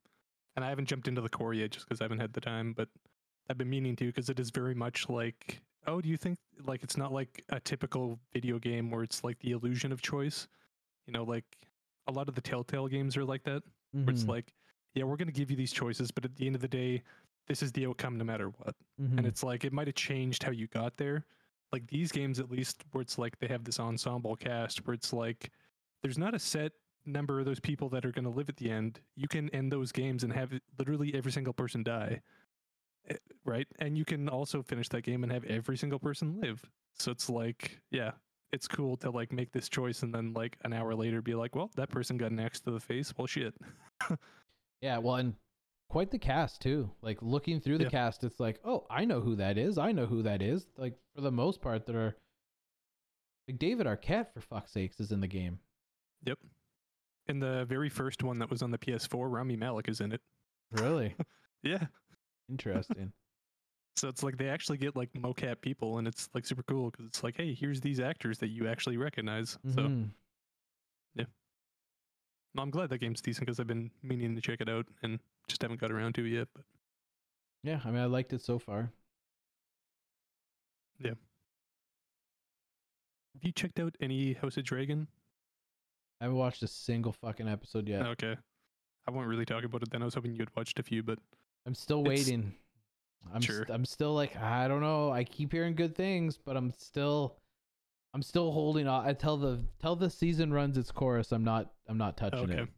and 0.56 0.66
I 0.66 0.70
haven't 0.70 0.88
jumped 0.88 1.08
into 1.08 1.22
the 1.22 1.30
core 1.30 1.54
yet 1.54 1.72
just 1.72 1.88
because 1.88 2.02
I 2.02 2.06
haven't 2.06 2.20
had 2.20 2.34
the 2.34 2.42
time. 2.42 2.74
But 2.74 2.90
I've 3.50 3.58
been 3.58 3.70
meaning 3.70 3.96
to 3.98 4.06
because 4.06 4.30
it 4.30 4.40
is 4.40 4.50
very 4.50 4.74
much 4.74 5.08
like, 5.10 5.62
oh, 5.88 6.02
do 6.02 6.10
you 6.10 6.18
think 6.18 6.40
like 6.66 6.84
it's 6.84 6.98
not 6.98 7.12
like 7.14 7.44
a 7.50 7.60
typical 7.60 8.20
video 8.34 8.58
game 8.58 8.90
where 8.90 9.04
it's 9.04 9.24
like 9.24 9.40
the 9.40 9.52
illusion 9.52 9.92
of 9.92 10.02
choice? 10.02 10.48
You 11.06 11.14
know, 11.14 11.24
like 11.24 11.46
a 12.08 12.12
lot 12.12 12.28
of 12.28 12.36
the 12.36 12.42
Telltale 12.42 12.88
games 12.88 13.16
are 13.18 13.26
like 13.26 13.44
that, 13.44 13.62
where 13.92 14.10
it's 14.10 14.24
Mhm, 14.24 14.30
like, 14.30 14.54
yeah, 14.96 15.04
we're 15.04 15.18
gonna 15.18 15.32
give 15.32 15.52
you 15.52 15.58
these 15.58 15.72
choices, 15.74 16.12
but 16.12 16.26
at 16.26 16.36
the 16.36 16.46
end 16.48 16.56
of 16.56 16.62
the 16.62 16.68
day, 16.68 17.04
this 17.48 17.62
is 17.62 17.72
the 17.72 17.86
outcome 17.86 18.18
no 18.18 18.24
matter 18.24 18.50
what. 18.50 18.76
mhm. 19.00 19.18
and 19.18 19.28
it's 19.28 19.44
like 19.44 19.64
it 19.64 19.74
might 19.74 19.88
have 19.88 19.96
changed 19.96 20.42
how 20.44 20.52
you 20.52 20.68
got 20.68 20.98
there. 20.98 21.26
Like 21.72 21.88
these 21.88 22.12
games 22.12 22.40
at 22.40 22.50
least 22.50 22.84
where 22.92 23.02
it's 23.02 23.18
like 23.18 23.38
they 23.40 23.48
have 23.48 23.64
this 23.64 23.80
ensemble 23.80 24.36
cast 24.36 24.86
where 24.88 24.94
it's 24.94 25.12
like 25.14 25.52
there's 26.02 26.18
not 26.18 26.34
a 26.34 26.40
set 26.40 26.72
number 27.06 27.40
of 27.40 27.46
those 27.46 27.60
people 27.60 27.90
that 27.90 28.06
are 28.06 28.12
going 28.12 28.24
to 28.24 28.30
live 28.32 28.50
at 28.50 28.58
the 28.58 28.70
end. 28.72 29.00
You 29.16 29.28
can 29.28 29.50
end 29.50 29.72
those 29.72 29.92
games 29.92 30.24
and 30.24 30.34
have 30.34 30.52
literally 30.80 31.14
every 31.14 31.32
single 31.32 31.54
person 31.54 31.84
die 31.84 32.22
Eh, 33.10 33.16
right? 33.44 33.68
And 33.80 33.98
you 33.98 34.06
can 34.06 34.28
also 34.30 34.62
finish 34.64 34.90
that 34.90 35.02
game 35.04 35.24
and 35.24 35.32
have 35.32 35.44
every 35.46 35.78
single 35.78 36.00
person 36.00 36.40
live. 36.42 36.64
So 36.98 37.12
it's 37.12 37.30
like 37.30 37.80
yeah 37.92 38.12
it's 38.52 38.68
cool 38.68 38.96
to 38.98 39.10
like 39.12 39.32
make 39.34 39.52
this 39.52 39.68
choice 39.70 40.02
and 40.04 40.14
then 40.14 40.34
like 40.34 40.58
an 40.64 40.72
hour 40.74 40.96
later 40.96 41.22
be 41.22 41.36
like 41.36 41.56
well 41.56 41.70
that 41.76 41.90
person 41.90 42.18
got 42.18 42.32
an 42.32 42.40
axe 42.40 42.60
to 42.62 42.72
the 42.72 42.80
face. 42.80 43.14
Well 43.18 43.28
shit 43.28 43.54
yeah, 44.86 45.00
well, 45.00 45.16
and 45.16 45.34
quite 45.90 46.12
the 46.12 46.20
cast 46.20 46.62
too. 46.62 46.92
Like 47.02 47.18
looking 47.22 47.60
through 47.60 47.80
the 47.80 47.86
Yeah. 47.86 47.90
cast, 47.90 48.24
it's 48.24 48.40
like, 48.40 48.60
oh, 48.64 48.86
I 48.90 49.04
know 49.06 49.20
who 49.20 49.36
that 49.38 49.58
is. 49.58 49.78
I 49.80 49.92
know 49.92 50.06
who 50.06 50.22
that 50.24 50.42
is. 50.42 50.68
Like 50.78 50.94
for 51.16 51.22
the 51.22 51.32
most 51.32 51.60
part, 51.62 51.86
that 51.88 51.96
are 51.96 52.16
like 53.48 53.58
David 53.60 53.88
Arquette 53.88 54.32
for 54.34 54.42
fuck's 54.42 54.72
sakes 54.72 55.00
is 55.00 55.12
in 55.12 55.22
the 55.22 55.28
game. 55.28 55.60
yep 56.24 56.38
in 57.28 57.40
the 57.40 57.66
very 57.66 57.90
first 57.90 58.22
one 58.24 58.38
that 58.38 58.52
was 58.52 58.62
on 58.62 58.70
the 58.70 58.78
ps4 58.78 59.32
Rami 59.32 59.56
Malek 59.56 59.88
is 59.90 60.00
in 60.00 60.12
it 60.12 60.22
Really 60.72 61.16
yeah 61.64 61.88
interesting. 62.50 63.12
So 63.98 64.10
it's 64.10 64.24
like 64.24 64.38
they 64.38 64.50
actually 64.50 64.78
get 64.78 64.94
like 64.98 65.14
mocap 65.14 65.62
people, 65.62 66.00
and 66.00 66.06
it's 66.06 66.28
like 66.34 66.46
super 66.46 66.64
cool 66.64 66.92
because 66.92 67.06
it's 67.06 67.24
like, 67.24 67.38
hey, 67.38 67.54
here's 67.54 67.80
these 67.80 68.02
actors 68.02 68.40
that 68.40 68.50
you 68.50 68.68
actually 68.68 68.98
recognize. 68.98 69.58
So 69.74 69.84
Mhm. 69.84 70.02
no, 70.02 70.10
I'm 72.58 72.70
glad 72.70 72.90
that 72.90 73.00
game's 73.00 73.22
decent 73.22 73.46
because 73.46 73.60
I've 73.60 73.68
been 73.68 73.92
meaning 74.04 74.36
to 74.36 74.42
check 74.42 74.62
it 74.62 74.70
out 74.70 74.86
and 75.04 75.20
just 75.48 75.62
haven't 75.62 75.80
got 75.80 75.92
around 75.92 76.16
to 76.16 76.26
it 76.26 76.30
yet. 76.30 76.48
But 76.54 76.64
Yeah, 77.64 77.82
I 77.84 77.92
mean, 77.92 78.02
I 78.02 78.06
liked 78.06 78.34
it 78.34 78.42
so 78.42 78.60
far. 78.60 78.92
Yeah. 81.00 81.10
Have 83.34 83.44
you 83.44 83.52
checked 83.52 83.80
out 83.80 83.96
any 84.00 84.34
House 84.34 84.58
of 84.58 84.64
Dragon? 84.64 85.08
I 86.22 86.26
haven't 86.26 86.38
watched 86.38 86.64
a 86.64 86.68
single 86.68 87.12
fucking 87.12 87.48
episode 87.50 87.90
yet. 87.90 88.06
Okay, 88.06 88.36
I 89.08 89.12
won't 89.12 89.28
really 89.28 89.46
talk 89.46 89.64
about 89.66 89.84
it 89.84 89.92
then. 89.92 90.02
I 90.02 90.06
was 90.06 90.14
hoping 90.16 90.32
you 90.32 90.40
had 90.40 90.56
watched 90.56 90.80
a 90.80 90.84
few, 90.84 91.04
but 91.04 91.20
I'm 91.66 91.76
still 91.76 92.04
waiting. 92.04 92.54
I'm 93.34 93.42
Sure. 93.42 93.58
st- 93.66 93.72
I'm 93.72 93.86
still 93.86 94.14
like 94.14 94.38
I 94.38 94.68
don't 94.70 94.82
know. 94.82 95.12
I 95.12 95.24
keep 95.26 95.52
hearing 95.52 95.76
good 95.76 95.96
things, 95.96 96.38
but 96.38 96.56
I'm 96.56 96.72
still 96.78 97.36
I'm 98.16 98.24
still 98.24 98.54
holding 98.54 98.88
on. 98.88 99.06
I 99.06 99.12
tell 99.12 99.36
the 99.36 99.60
tell 99.82 99.98
the 99.98 100.10
season 100.10 100.54
runs 100.54 100.78
its 100.78 100.90
course. 100.90 101.34
I'm 101.34 101.44
not 101.44 101.74
I'm 101.90 101.98
not 101.98 102.16
touching 102.16 102.50
it. 102.50 102.54
okay, 102.54 102.62
it. 102.62 102.70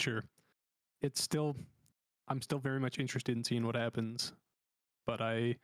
sure. 0.00 0.24
It's 1.00 1.22
still, 1.22 1.54
I'm 2.26 2.42
still 2.42 2.58
very 2.58 2.80
much 2.80 2.98
interested 2.98 3.36
in 3.36 3.44
seeing 3.44 3.64
what 3.64 3.76
happens, 3.76 4.32
but 5.06 5.20
I, 5.20 5.54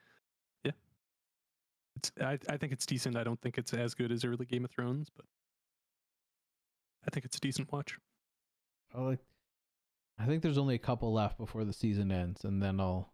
yeah, 0.62 0.70
it's 1.96 2.12
I 2.20 2.38
I 2.48 2.56
think 2.58 2.72
it's 2.72 2.86
decent. 2.86 3.16
I 3.16 3.24
don't 3.24 3.40
think 3.40 3.58
it's 3.58 3.74
as 3.74 3.92
good 3.92 4.12
as 4.12 4.24
early 4.24 4.46
Game 4.46 4.64
of 4.64 4.70
Thrones, 4.70 5.08
but 5.16 5.26
I 7.04 7.10
think 7.10 7.26
it's 7.26 7.38
a 7.38 7.40
decent 7.40 7.72
watch. 7.72 7.98
I 8.94 9.00
like. 9.00 9.18
I 10.16 10.26
think 10.26 10.44
there's 10.44 10.58
only 10.58 10.76
a 10.76 10.78
couple 10.78 11.12
left 11.12 11.38
before 11.38 11.64
the 11.64 11.72
season 11.72 12.12
ends, 12.12 12.44
and 12.44 12.62
then 12.62 12.78
I'll 12.78 13.12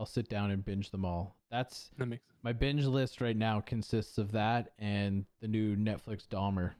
I'll 0.00 0.06
sit 0.06 0.28
down 0.28 0.50
and 0.50 0.64
binge 0.64 0.90
them 0.90 1.04
all. 1.04 1.36
That's 1.50 1.90
That 1.98 2.06
makes 2.06 2.22
my 2.42 2.52
binge 2.52 2.84
list 2.84 3.20
right 3.20 3.36
now 3.36 3.60
consists 3.60 4.18
of 4.18 4.32
that 4.32 4.72
and 4.78 5.24
the 5.40 5.48
new 5.48 5.76
Netflix 5.76 6.26
Dahmer. 6.26 6.72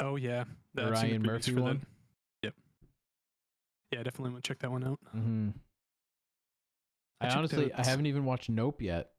oh 0.00 0.16
yeah, 0.16 0.44
The 0.74 0.90
Ryan 0.90 1.22
Murphy 1.22 1.52
for 1.52 1.56
that. 1.56 1.62
one? 1.62 1.86
Yep. 2.42 2.54
Yeah, 3.92 4.00
I 4.00 4.02
definitely 4.02 4.30
want 4.32 4.42
to 4.44 4.48
check 4.48 4.58
that 4.60 4.70
one 4.70 4.84
out. 4.84 4.98
Mm-hmm. 5.14 5.50
I, 7.20 7.26
checked 7.26 7.36
honestly 7.36 7.72
I 7.72 7.84
haven't 7.86 8.06
even 8.06 8.24
watched 8.24 8.48
Nope 8.50 8.82
yet. 8.82 9.10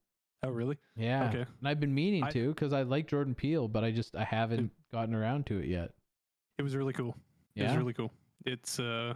Oh 0.43 0.49
really? 0.49 0.77
Yeah. 0.97 1.29
Okay. 1.29 1.45
And 1.59 1.67
I've 1.67 1.79
been 1.79 1.93
meaning 1.95 2.23
I- 2.23 2.31
to 2.31 2.49
because 2.49 2.73
I 2.73 2.81
like 2.81 3.07
Jordan 3.07 3.33
Peele, 3.35 3.67
but 3.67 3.83
I 3.83 3.91
just 3.91 4.15
I 4.15 4.23
haven't 4.25 4.71
gotten 4.91 5.15
around 5.15 5.45
to 5.47 5.59
it 5.59 5.67
yet. 5.67 5.91
It 6.57 6.63
was 6.63 6.75
really 6.75 6.93
cool. 6.93 7.15
Yeah? 7.55 7.65
It 7.65 7.67
was 7.69 7.77
really 7.77 7.93
cool. 7.93 8.11
It's 8.45 8.79
uh 8.79 9.13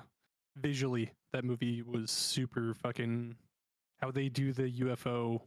visually 0.58 1.12
that 1.34 1.44
movie 1.44 1.82
was 1.82 2.10
super 2.12 2.74
fucking 2.76 3.36
how 4.02 4.11
they 4.11 4.30
do 4.30 4.53
the 4.53 4.69
UFO 4.82 5.41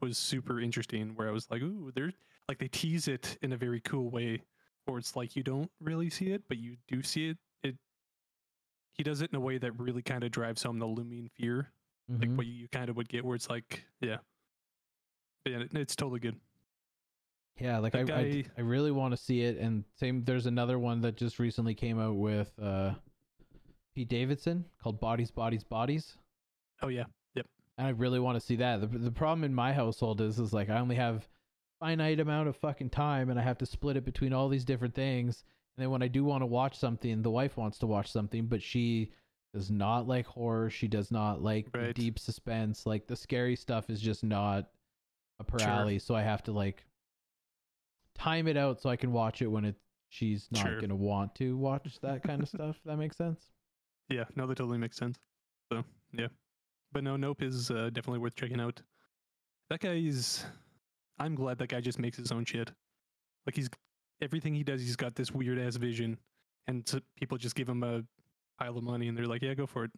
was 0.00 0.18
super 0.18 0.60
interesting 0.60 1.14
where 1.16 1.28
I 1.28 1.32
was 1.32 1.50
like, 1.50 1.62
ooh, 1.62 1.90
they're 1.94 2.12
like 2.48 2.58
they 2.58 2.68
tease 2.68 3.08
it 3.08 3.38
in 3.42 3.52
a 3.52 3.56
very 3.56 3.80
cool 3.80 4.10
way 4.10 4.42
or 4.86 4.98
it's 4.98 5.16
like 5.16 5.34
you 5.36 5.42
don't 5.42 5.70
really 5.80 6.10
see 6.10 6.32
it, 6.32 6.42
but 6.48 6.58
you 6.58 6.76
do 6.88 7.02
see 7.02 7.28
it. 7.30 7.38
It 7.62 7.76
he 8.92 9.02
does 9.02 9.22
it 9.22 9.30
in 9.30 9.36
a 9.36 9.40
way 9.40 9.58
that 9.58 9.72
really 9.78 10.02
kind 10.02 10.24
of 10.24 10.30
drives 10.30 10.62
home 10.62 10.78
the 10.78 10.86
looming 10.86 11.30
fear, 11.34 11.70
like 12.08 12.28
Mhm. 12.28 12.36
what 12.36 12.46
you 12.46 12.68
kind 12.68 12.90
of 12.90 12.96
would 12.96 13.08
get 13.08 13.24
where 13.24 13.34
it's 13.34 13.48
like, 13.48 13.84
yeah. 14.00 14.18
Yeah, 15.46 15.58
it, 15.60 15.74
it's 15.74 15.96
totally 15.96 16.20
good. 16.20 16.36
Yeah, 17.60 17.78
like 17.78 17.94
I, 17.94 18.00
I 18.00 18.04
guy- 18.04 18.44
I 18.58 18.60
really 18.62 18.90
want 18.90 19.12
to 19.12 19.16
see 19.16 19.42
it. 19.42 19.58
And 19.58 19.84
same, 19.94 20.24
there's 20.24 20.46
another 20.46 20.78
one 20.78 21.00
that 21.02 21.16
just 21.16 21.38
recently 21.38 21.74
came 21.74 21.98
out 22.00 22.16
with 22.16 22.52
uh, 22.60 22.94
Pete 23.94 24.08
Davidson 24.08 24.64
called 24.82 25.00
Bodies, 25.00 25.30
Bodies, 25.30 25.62
Bodies. 25.64 26.16
Oh 26.82 26.88
yeah. 26.88 27.04
And 27.78 27.86
I 27.86 27.90
really 27.90 28.20
want 28.20 28.36
to 28.36 28.40
see 28.40 28.56
that. 28.56 28.80
The, 28.80 28.86
the 28.98 29.10
problem 29.10 29.44
in 29.44 29.54
my 29.54 29.72
household 29.72 30.20
is, 30.20 30.38
is 30.38 30.52
like 30.52 30.70
I 30.70 30.78
only 30.78 30.96
have 30.96 31.28
finite 31.80 32.20
amount 32.20 32.48
of 32.48 32.56
fucking 32.56 32.90
time, 32.90 33.30
and 33.30 33.38
I 33.38 33.42
have 33.42 33.58
to 33.58 33.66
split 33.66 33.96
it 33.96 34.04
between 34.04 34.32
all 34.32 34.48
these 34.48 34.64
different 34.64 34.94
things. 34.94 35.44
And 35.76 35.82
then 35.82 35.90
when 35.90 36.02
I 36.02 36.08
do 36.08 36.24
want 36.24 36.42
to 36.42 36.46
watch 36.46 36.78
something, 36.78 37.22
the 37.22 37.30
wife 37.30 37.56
wants 37.56 37.78
to 37.78 37.86
watch 37.86 38.10
something, 38.10 38.46
but 38.46 38.62
she 38.62 39.10
does 39.52 39.70
not 39.70 40.06
like 40.06 40.26
horror. 40.26 40.70
She 40.70 40.86
does 40.88 41.10
not 41.10 41.42
like 41.42 41.70
the 41.72 41.78
Right. 41.78 41.94
deep 41.94 42.18
suspense. 42.18 42.86
Like 42.86 43.06
the 43.08 43.16
scary 43.16 43.56
stuff 43.56 43.90
is 43.90 44.00
just 44.00 44.22
not 44.22 44.70
a 45.40 45.50
her 45.50 45.58
Sure. 45.58 45.68
alley. 45.68 45.98
So 45.98 46.14
I 46.14 46.22
have 46.22 46.42
to 46.44 46.52
like 46.52 46.84
time 48.14 48.46
it 48.46 48.56
out 48.56 48.80
so 48.80 48.88
I 48.88 48.96
can 48.96 49.12
watch 49.12 49.42
it 49.42 49.48
when 49.48 49.64
it 49.64 49.76
she's 50.08 50.48
not 50.52 50.62
Sure. 50.66 50.80
gonna 50.80 50.94
want 50.94 51.34
to 51.36 51.56
watch 51.56 51.98
that 52.00 52.22
kind 52.22 52.40
of 52.42 52.48
stuff. 52.48 52.80
That 52.84 52.96
makes 52.98 53.16
sense. 53.16 53.50
Yeah, 54.10 54.24
no, 54.36 54.46
that 54.46 54.58
totally 54.58 54.76
makes 54.76 54.98
sense. 54.98 55.18
So 55.72 55.82
yeah, 56.12 56.28
but 56.94 57.04
no, 57.04 57.16
Nope 57.16 57.42
is 57.42 57.70
uh, 57.70 57.90
definitely 57.92 58.20
worth 58.20 58.36
checking 58.36 58.60
out. 58.60 58.80
That 59.68 59.80
guy's. 59.80 60.44
I'm 61.18 61.34
glad 61.34 61.58
that 61.58 61.68
guy 61.68 61.80
just 61.80 61.98
makes 61.98 62.16
his 62.16 62.32
own 62.32 62.44
shit. 62.46 62.72
Like 63.46 63.54
he's 63.56 63.68
everything 64.22 64.54
he 64.54 64.62
does, 64.64 64.80
he's 64.80 64.96
got 64.96 65.14
this 65.14 65.30
weird 65.30 65.58
ass 65.58 65.76
vision, 65.76 66.18
and 66.66 66.88
so 66.88 67.00
people 67.18 67.36
just 67.36 67.54
give 67.54 67.68
him 67.68 67.82
a 67.82 68.02
pile 68.58 68.78
of 68.78 68.84
money, 68.84 69.08
and 69.08 69.18
they're 69.18 69.26
like, 69.26 69.42
"Yeah, 69.42 69.52
go 69.54 69.66
for 69.66 69.84
it." 69.84 69.90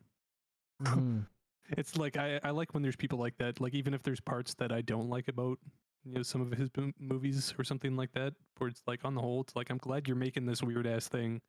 Mhm. 0.82 1.26
It's 1.76 1.96
like 1.96 2.16
I, 2.16 2.38
I 2.44 2.50
like 2.50 2.74
when 2.74 2.82
there's 2.84 2.94
people 2.94 3.18
like 3.18 3.36
that. 3.38 3.60
Like 3.60 3.74
even 3.74 3.92
if 3.92 4.00
there's 4.04 4.20
parts 4.20 4.54
that 4.54 4.70
I 4.70 4.82
don't 4.82 5.10
like 5.10 5.26
about 5.26 5.58
you 6.04 6.14
know 6.14 6.22
some 6.22 6.40
of 6.40 6.52
his 6.52 6.70
mo- 6.76 6.92
movies 7.00 7.52
or 7.58 7.64
something 7.64 7.96
like 7.96 8.12
that, 8.12 8.34
where 8.58 8.68
it's 8.68 8.82
like 8.86 9.04
on 9.04 9.16
the 9.16 9.20
whole, 9.20 9.40
it's 9.40 9.56
like 9.56 9.68
I'm 9.70 9.78
glad 9.78 10.06
you're 10.06 10.16
making 10.16 10.46
this 10.46 10.62
weird 10.62 10.86
ass 10.86 11.08
thing, 11.08 11.40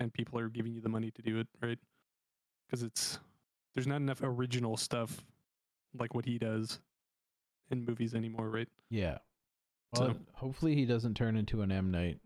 and 0.00 0.10
people 0.10 0.38
are 0.38 0.48
giving 0.48 0.72
you 0.72 0.80
the 0.80 0.88
money 0.88 1.10
to 1.10 1.20
do 1.22 1.38
it, 1.38 1.48
right? 1.62 1.78
Because 2.66 2.82
it's 2.82 3.18
there's 3.78 3.86
not 3.86 3.96
enough 4.02 4.20
original 4.24 4.76
stuff 4.76 5.22
like 5.96 6.12
what 6.12 6.24
he 6.24 6.36
does 6.36 6.80
in 7.70 7.84
movies 7.84 8.12
anymore, 8.12 8.50
right? 8.50 8.66
Yeah. 8.90 9.18
So- 9.94 10.06
Well, 10.08 10.16
hopefully 10.32 10.74
he 10.74 10.84
doesn't 10.84 11.14
turn 11.14 11.36
into 11.36 11.62
an 11.62 11.70
M 11.70 11.90
Night. 11.92 12.18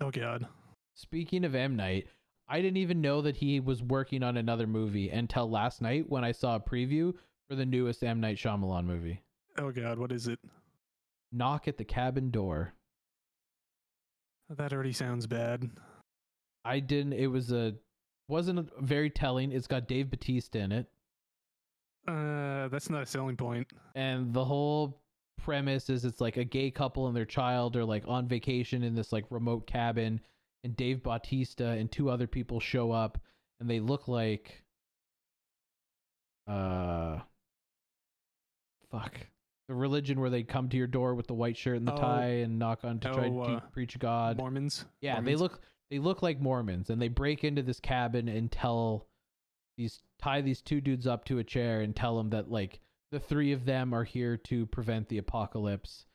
Oh 0.00 0.10
god, 0.12 0.46
Speaking 0.94 1.44
of 1.44 1.54
M 1.56 1.74
Night, 1.74 2.06
I 2.48 2.60
didn't 2.60 2.76
even 2.76 3.00
know 3.00 3.20
that 3.22 3.36
he 3.36 3.58
was 3.58 3.82
working 3.82 4.22
on 4.22 4.36
another 4.36 4.66
movie 4.68 5.10
until 5.10 5.50
last 5.50 5.82
night 5.82 6.08
when 6.08 6.22
I 6.24 6.30
saw 6.32 6.54
a 6.56 6.60
preview 6.60 7.14
for 7.48 7.56
the 7.56 7.66
newest 7.66 8.04
M 8.04 8.20
Night 8.20 8.36
Shyamalan 8.36 8.84
movie, 8.84 9.20
oh 9.58 9.72
god, 9.72 9.98
what 9.98 10.12
is 10.12 10.28
it? 10.28 10.38
Knock 11.32 11.66
at 11.66 11.78
the 11.78 11.84
Cabin 11.84 12.30
Door. 12.30 12.74
That 14.50 14.72
already 14.72 14.92
sounds 14.92 15.26
bad. 15.26 15.68
I 16.64 16.78
didn't. 16.78 17.14
It 17.14 17.26
was 17.28 17.50
a 17.52 17.74
wasn't 18.28 18.68
very 18.80 19.10
telling. 19.10 19.52
It's 19.52 19.66
got 19.66 19.86
Dave 19.88 20.10
Batista 20.10 20.58
in 20.60 20.72
it, 20.72 20.86
Uh, 22.06 22.68
that's 22.68 22.90
not 22.90 23.02
a 23.02 23.06
selling 23.06 23.36
point. 23.36 23.66
and 23.94 24.32
the 24.32 24.44
whole 24.44 25.00
premise 25.38 25.90
is 25.90 26.04
it's 26.04 26.20
like 26.20 26.36
a 26.36 26.44
gay 26.44 26.70
couple 26.70 27.08
and 27.08 27.16
their 27.16 27.24
child 27.24 27.74
are 27.76 27.84
like 27.84 28.04
on 28.06 28.28
vacation 28.28 28.82
in 28.84 28.94
this 28.94 29.12
like 29.12 29.24
remote 29.30 29.66
cabin, 29.66 30.20
and 30.64 30.76
Dave 30.76 31.02
Bautista 31.02 31.66
and 31.70 31.90
two 31.90 32.08
other 32.10 32.26
people 32.26 32.60
show 32.60 32.92
up, 32.92 33.18
and 33.60 33.68
they 33.68 33.80
look 33.80 34.06
like, 34.08 34.62
uh, 36.46 37.20
fuck. 38.90 39.14
The 39.68 39.74
religion 39.74 40.20
where 40.20 40.30
they 40.30 40.42
come 40.42 40.68
to 40.70 40.76
your 40.76 40.86
door 40.88 41.14
with 41.14 41.26
the 41.28 41.34
white 41.34 41.56
shirt 41.56 41.76
and 41.76 41.86
the 41.86 41.94
Oh. 41.94 41.98
tie 42.00 42.26
and 42.26 42.58
knock 42.58 42.84
on 42.84 42.98
to 43.00 43.12
try 43.12 43.26
Oh, 43.28 43.44
to 43.44 43.50
uh, 43.54 43.60
preach 43.70 43.98
God. 43.98 44.36
Mormons. 44.36 44.84
Yeah, 45.00 45.20
they 45.20 45.36
look 45.36 45.60
they 45.92 45.98
look 45.98 46.22
like 46.22 46.40
Mormons 46.40 46.88
and 46.88 47.02
they 47.02 47.08
break 47.08 47.44
into 47.44 47.60
this 47.60 47.78
cabin 47.78 48.26
and 48.26 48.50
tell 48.50 49.06
these 49.76 50.00
tie 50.18 50.40
these 50.40 50.62
two 50.62 50.80
dudes 50.80 51.06
up 51.06 51.22
to 51.26 51.38
a 51.38 51.44
chair 51.44 51.82
and 51.82 51.94
tell 51.94 52.16
them 52.16 52.30
that 52.30 52.50
like 52.50 52.80
the 53.10 53.20
three 53.20 53.52
of 53.52 53.66
them 53.66 53.92
are 53.92 54.02
here 54.02 54.38
to 54.38 54.64
prevent 54.64 55.06
the 55.10 55.18
apocalypse 55.18 56.06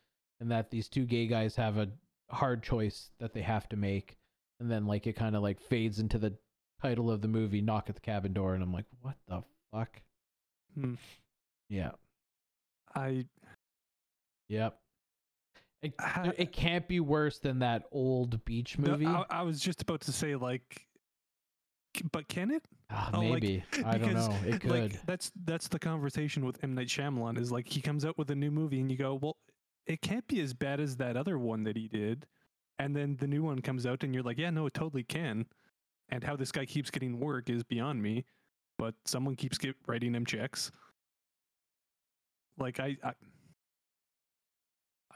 and 0.41 0.49
that 0.49 0.71
these 0.71 0.89
two 0.89 1.05
gay 1.05 1.27
guys 1.27 1.55
have 1.55 1.77
a 1.77 1.89
hard 2.31 2.63
choice 2.63 3.11
that 3.19 3.35
they 3.35 3.41
have 3.43 3.69
to 3.69 3.77
make 3.77 4.17
and 4.59 4.71
then 4.71 4.87
like 4.87 5.05
it 5.05 5.13
kind 5.15 5.35
of 5.35 5.43
like 5.43 5.61
fades 5.61 5.99
into 5.99 6.17
the 6.17 6.33
title 6.81 7.11
of 7.11 7.21
the 7.21 7.27
movie 7.27 7.61
knock 7.61 7.87
at 7.87 7.93
the 7.93 8.01
cabin 8.01 8.33
door 8.33 8.55
and 8.55 8.63
I'm 8.63 8.73
like 8.73 8.85
what 9.03 9.15
the 9.27 9.43
fuck? 9.71 10.01
Hmm. 10.73 10.95
Yeah. 11.69 11.91
I 12.95 13.25
Yep. 14.49 14.79
It, 15.81 15.93
it 16.37 16.51
can't 16.51 16.87
be 16.87 16.99
worse 16.99 17.39
than 17.39 17.59
that 17.59 17.83
old 17.91 18.43
beach 18.45 18.77
No, 18.79 18.91
movie. 18.91 19.05
I, 19.05 19.23
I 19.29 19.41
was 19.43 19.59
just 19.59 19.81
about 19.81 20.01
to 20.01 20.11
say 20.11 20.35
like, 20.35 20.87
but 22.11 22.27
can 22.27 22.51
it? 22.51 22.63
Ah, 22.89 23.11
Oh, 23.13 23.19
like, 23.19 23.43
maybe. 23.43 23.63
I 23.85 23.97
don't 23.97 24.09
because, 24.09 24.27
know. 24.29 24.35
It 24.45 24.61
could. 24.61 24.71
Like 24.71 25.05
that's 25.05 25.31
that's 25.45 25.67
the 25.67 25.79
conversation 25.79 26.45
with 26.45 26.63
M 26.63 26.73
Night 26.73 26.87
Shyamalan 26.87 27.37
is 27.39 27.51
like 27.51 27.67
he 27.67 27.81
comes 27.81 28.05
out 28.05 28.17
with 28.17 28.29
a 28.31 28.35
new 28.35 28.51
movie 28.51 28.79
and 28.79 28.91
you 28.91 28.97
go, 28.97 29.15
well, 29.15 29.37
it 29.85 30.01
can't 30.01 30.27
be 30.27 30.41
as 30.41 30.53
bad 30.53 30.79
as 30.79 30.97
that 30.97 31.15
other 31.15 31.37
one 31.37 31.63
that 31.63 31.77
he 31.77 31.87
did, 31.87 32.25
and 32.79 32.95
then 32.95 33.17
the 33.19 33.27
new 33.27 33.43
one 33.43 33.61
comes 33.61 33.85
out 33.85 34.03
and 34.03 34.13
you're 34.13 34.23
like, 34.23 34.37
yeah, 34.37 34.49
no, 34.49 34.65
it 34.65 34.73
totally 34.73 35.03
can. 35.03 35.45
And 36.09 36.23
how 36.23 36.35
this 36.35 36.51
guy 36.51 36.65
keeps 36.65 36.89
getting 36.89 37.19
work 37.19 37.49
is 37.49 37.63
beyond 37.63 38.01
me, 38.01 38.25
but 38.77 38.95
someone 39.05 39.35
keeps 39.35 39.57
get, 39.57 39.75
writing 39.87 40.13
him 40.15 40.25
checks. 40.25 40.71
Like 42.57 42.79
I, 42.79 42.97
I 43.03 43.13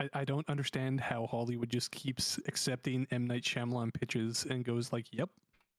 I, 0.01 0.21
I 0.21 0.25
don't 0.25 0.47
understand 0.49 0.99
how 0.99 1.27
Hollywood 1.27 1.69
just 1.69 1.91
keeps 1.91 2.39
accepting 2.47 3.07
M 3.11 3.27
Night 3.27 3.43
Shyamalan 3.43 3.93
pitches 3.93 4.45
and 4.49 4.65
goes 4.65 4.91
like, 4.91 5.07
"Yep, 5.11 5.29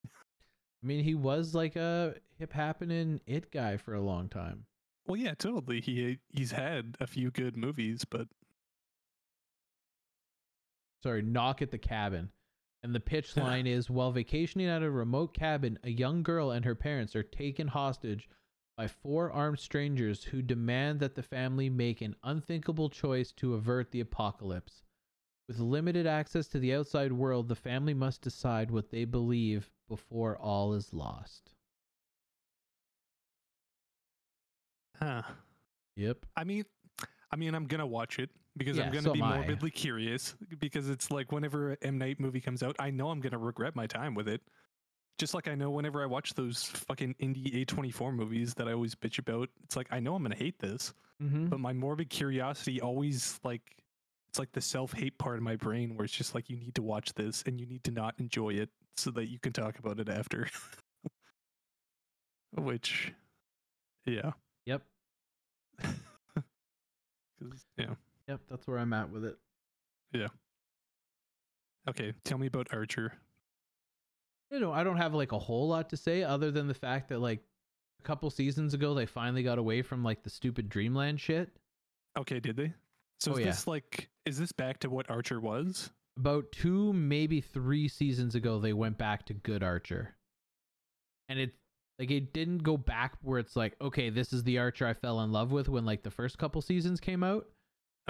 I 0.04 0.86
mean, 0.86 1.04
he 1.04 1.14
was 1.14 1.54
like 1.54 1.76
a 1.76 2.14
hip 2.38 2.52
happening 2.52 3.20
it 3.26 3.50
guy 3.50 3.76
for 3.76 3.94
a 3.94 4.00
long 4.00 4.28
time. 4.28 4.66
Well, 5.06 5.16
yeah, 5.16 5.34
totally. 5.34 5.80
He 5.80 6.18
he's 6.28 6.52
had 6.52 6.96
a 7.00 7.06
few 7.06 7.30
good 7.30 7.56
movies, 7.56 8.04
but 8.04 8.28
Sorry, 11.02 11.22
knock 11.22 11.62
at 11.62 11.70
the 11.70 11.78
cabin. 11.78 12.30
And 12.84 12.94
the 12.94 13.00
pitch 13.00 13.36
line 13.36 13.66
is 13.66 13.90
while 13.90 14.12
vacationing 14.12 14.68
at 14.68 14.82
a 14.82 14.90
remote 14.90 15.34
cabin, 15.34 15.78
a 15.82 15.90
young 15.90 16.22
girl 16.22 16.52
and 16.52 16.64
her 16.64 16.74
parents 16.74 17.16
are 17.16 17.22
taken 17.22 17.68
hostage 17.68 18.28
by 18.76 18.86
four 18.88 19.30
armed 19.30 19.58
strangers 19.58 20.24
who 20.24 20.42
demand 20.42 21.00
that 21.00 21.14
the 21.14 21.22
family 21.22 21.68
make 21.70 22.00
an 22.00 22.16
unthinkable 22.22 22.90
choice 22.90 23.32
to 23.32 23.54
avert 23.54 23.90
the 23.90 24.00
apocalypse. 24.00 24.82
With 25.48 25.58
limited 25.58 26.06
access 26.06 26.46
to 26.48 26.58
the 26.58 26.74
outside 26.74 27.12
world, 27.12 27.48
the 27.48 27.54
family 27.56 27.94
must 27.94 28.22
decide 28.22 28.70
what 28.70 28.90
they 28.90 29.04
believe 29.04 29.70
before 29.88 30.36
all 30.38 30.74
is 30.74 30.92
lost. 30.92 31.54
huh. 34.98 35.22
Yep. 35.96 36.26
I 36.36 36.44
mean, 36.44 36.64
I 37.30 37.36
mean, 37.36 37.54
I'm 37.54 37.66
gonna 37.66 37.86
watch 37.86 38.18
it 38.18 38.30
because 38.56 38.78
Yeah, 38.78 38.84
I'm 38.84 38.90
gonna 38.90 39.02
so 39.02 39.12
be 39.12 39.20
am 39.20 39.24
I. 39.24 39.36
morbidly 39.36 39.70
curious 39.70 40.34
because 40.58 40.88
it's 40.88 41.10
like 41.10 41.32
whenever 41.32 41.76
M 41.82 41.98
Night 41.98 42.20
movie 42.20 42.40
comes 42.40 42.62
out, 42.62 42.76
I 42.78 42.90
know 42.90 43.10
I'm 43.10 43.20
gonna 43.20 43.38
regret 43.38 43.76
my 43.76 43.86
time 43.86 44.14
with 44.14 44.28
it. 44.28 44.42
Just 45.18 45.34
like 45.34 45.46
I 45.46 45.54
know 45.54 45.70
whenever 45.70 46.02
I 46.02 46.06
watch 46.06 46.34
those 46.34 46.64
fucking 46.64 47.14
indie 47.20 47.64
A24 47.64 48.14
movies 48.14 48.54
that 48.54 48.66
I 48.66 48.72
always 48.72 48.94
bitch 48.94 49.18
about, 49.18 49.50
it's 49.62 49.76
like 49.76 49.86
I 49.90 50.00
know 50.00 50.14
I'm 50.14 50.22
gonna 50.22 50.34
hate 50.34 50.58
this, 50.58 50.92
Mm-hmm. 51.22 51.46
but 51.46 51.60
my 51.60 51.72
morbid 51.72 52.10
curiosity 52.10 52.80
always 52.80 53.38
like 53.44 53.62
it's 54.30 54.38
like 54.40 54.50
the 54.52 54.60
self-hate 54.60 55.18
part 55.18 55.36
of 55.36 55.42
my 55.42 55.54
brain 55.56 55.94
where 55.96 56.04
it's 56.06 56.14
just 56.16 56.34
like 56.34 56.50
you 56.50 56.56
need 56.56 56.74
to 56.74 56.82
watch 56.82 57.12
this 57.14 57.44
and 57.46 57.60
you 57.60 57.66
need 57.66 57.84
to 57.84 57.90
not 57.92 58.14
enjoy 58.18 58.50
it 58.54 58.70
so 58.96 59.10
that 59.12 59.26
you 59.28 59.38
can 59.38 59.52
talk 59.52 59.78
about 59.78 60.00
it 60.00 60.08
after. 60.08 60.48
Which 62.58 63.12
yeah. 64.06 64.32
Yep. 64.66 64.82
'Cause- 65.82 67.66
yeah. 67.76 67.94
Yep. 68.28 68.40
That's 68.48 68.66
where 68.66 68.78
I'm 68.78 68.92
at 68.92 69.10
with 69.10 69.24
it. 69.24 69.36
Yeah. 70.12 70.28
Okay, 71.88 72.12
tell 72.24 72.38
me 72.38 72.46
about 72.46 72.68
Archer. 72.72 73.12
You 74.52 74.60
know, 74.60 74.72
I 74.72 74.84
don't 74.84 74.98
have 74.98 75.14
like 75.14 75.32
a 75.32 75.38
whole 75.38 75.66
lot 75.68 75.88
to 75.90 75.96
say 75.96 76.22
other 76.22 76.50
than 76.50 76.68
the 76.68 76.74
fact 76.74 77.08
that 77.08 77.18
like 77.20 77.40
a 78.00 78.02
couple 78.04 78.28
seasons 78.30 78.74
ago 78.74 78.94
they 78.94 79.06
finally 79.06 79.42
got 79.42 79.58
away 79.58 79.82
from 79.82 80.04
like 80.04 80.22
the 80.22 80.30
stupid 80.30 80.68
Dreamland 80.68 81.20
shit. 81.20 81.50
Okay, 82.18 82.38
did 82.38 82.56
they? 82.56 82.72
So 83.20 83.32
Oh, 83.32 83.34
is 83.34 83.40
yeah. 83.40 83.46
this 83.46 83.66
like 83.66 84.10
is 84.26 84.38
this 84.38 84.52
back 84.52 84.78
to 84.80 84.90
what 84.90 85.10
Archer 85.10 85.40
was? 85.40 85.90
About 86.18 86.52
two, 86.52 86.92
maybe 86.92 87.40
three 87.40 87.88
seasons 87.88 88.34
ago, 88.34 88.58
they 88.58 88.74
went 88.74 88.98
back 88.98 89.24
to 89.26 89.34
Good 89.34 89.62
Archer, 89.62 90.14
and 91.30 91.38
it 91.38 91.54
like 91.98 92.10
it 92.10 92.34
didn't 92.34 92.58
go 92.58 92.76
back 92.76 93.14
where 93.22 93.38
it's 93.38 93.56
like, 93.56 93.76
okay, 93.80 94.10
this 94.10 94.32
is 94.32 94.42
the 94.44 94.58
Archer 94.58 94.86
I 94.86 94.92
fell 94.92 95.20
in 95.22 95.32
love 95.32 95.52
with 95.52 95.68
when 95.70 95.86
like 95.86 96.02
the 96.02 96.10
first 96.10 96.36
couple 96.36 96.60
seasons 96.60 97.00
came 97.00 97.22
out, 97.22 97.46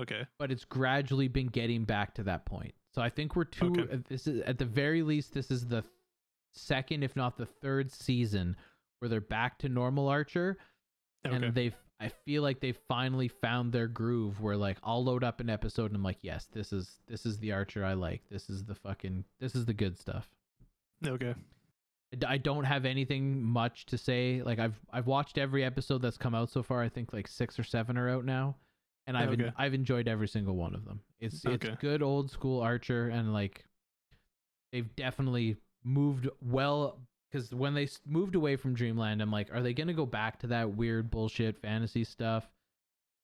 Okay. 0.01 0.27
but 0.39 0.51
it's 0.51 0.65
gradually 0.65 1.29
been 1.29 1.47
getting 1.49 1.85
back 1.85 2.15
to 2.15 2.23
that 2.25 2.45
point. 2.45 2.75
So 2.95 3.03
I 3.03 3.09
think 3.09 3.37
we're 3.37 3.45
two. 3.45 3.67
Okay. 3.79 4.01
This 4.09 4.27
is 4.27 4.41
at 4.43 4.59
the 4.59 4.65
very 4.65 5.03
least, 5.03 5.33
this 5.33 5.51
is 5.51 5.67
the 5.67 5.85
second, 6.53 7.03
if 7.03 7.17
not 7.17 7.37
the 7.37 7.47
third 7.47 7.91
season 7.91 8.57
where 8.99 9.09
they're 9.09 9.21
back 9.21 9.59
to 9.59 9.69
normal 9.69 10.09
Archer. 10.09 10.59
Okay. 11.27 11.37
and 11.37 11.55
they've 11.55 11.77
i 12.01 12.09
feel 12.09 12.43
like 12.43 12.59
they've 12.59 12.79
finally 12.89 13.29
found 13.29 13.73
their 13.73 13.87
groove 13.87 14.41
where 14.41 14.57
like 14.57 14.77
i'll 14.83 15.05
load 15.05 15.23
up 15.23 15.39
an 15.39 15.49
episode 15.49 15.87
and 15.87 15.95
i'm 15.95 16.03
like 16.03 16.19
yes 16.23 16.49
this 16.53 16.73
is 16.73 16.99
this 17.07 17.25
is 17.25 17.39
the 17.39 17.53
archer 17.53 17.85
i 17.85 17.93
like. 17.93 18.23
This 18.29 18.51
is 18.51 18.65
the 18.65 18.75
fucking 18.75 19.25
this 19.39 19.55
is 19.55 19.65
the 19.67 19.73
good 19.73 19.97
stuff. 19.99 20.29
Okay. 21.07 21.35
I 22.27 22.37
don't 22.39 22.65
have 22.65 22.85
anything 22.85 23.43
much 23.43 23.87
to 23.87 23.99
say. 23.99 24.43
Like 24.45 24.59
i've 24.59 24.79
i've 24.93 25.07
watched 25.07 25.39
every 25.39 25.65
episode 25.65 26.03
that's 26.03 26.19
come 26.19 26.35
out 26.35 26.51
so 26.51 26.63
far. 26.63 26.83
I 26.83 26.89
think 26.89 27.13
like 27.13 27.29
six 27.29 27.59
or 27.59 27.63
seven 27.63 27.97
are 27.97 28.09
out 28.09 28.25
now. 28.25 28.57
And 29.07 29.17
i've 29.17 29.33
en- 29.33 29.53
i've 29.57 29.75
enjoyed 29.75 30.09
every 30.09 30.29
single 30.29 30.57
one 30.57 30.75
of 30.75 30.85
them. 30.85 31.01
It's 31.21 31.45
it's 31.45 31.69
good 31.81 32.03
old 32.03 32.31
school 32.33 32.61
archer 32.61 33.09
and 33.09 33.33
like 33.33 33.65
they've 34.73 34.95
definitely 34.97 35.57
moved 35.85 36.29
well 36.41 36.99
because 37.31 37.53
when 37.55 37.75
they 37.75 37.89
moved 38.07 38.35
away 38.35 38.57
from 38.57 38.75
dreamland 38.75 39.21
i'm 39.21 39.31
like 39.31 39.53
are 39.55 39.63
they 39.63 39.73
gonna 39.75 39.93
go 39.93 40.07
back 40.07 40.39
to 40.39 40.47
that 40.47 40.77
weird 40.77 41.11
bullshit 41.11 41.59
fantasy 41.59 42.05
stuff 42.05 42.49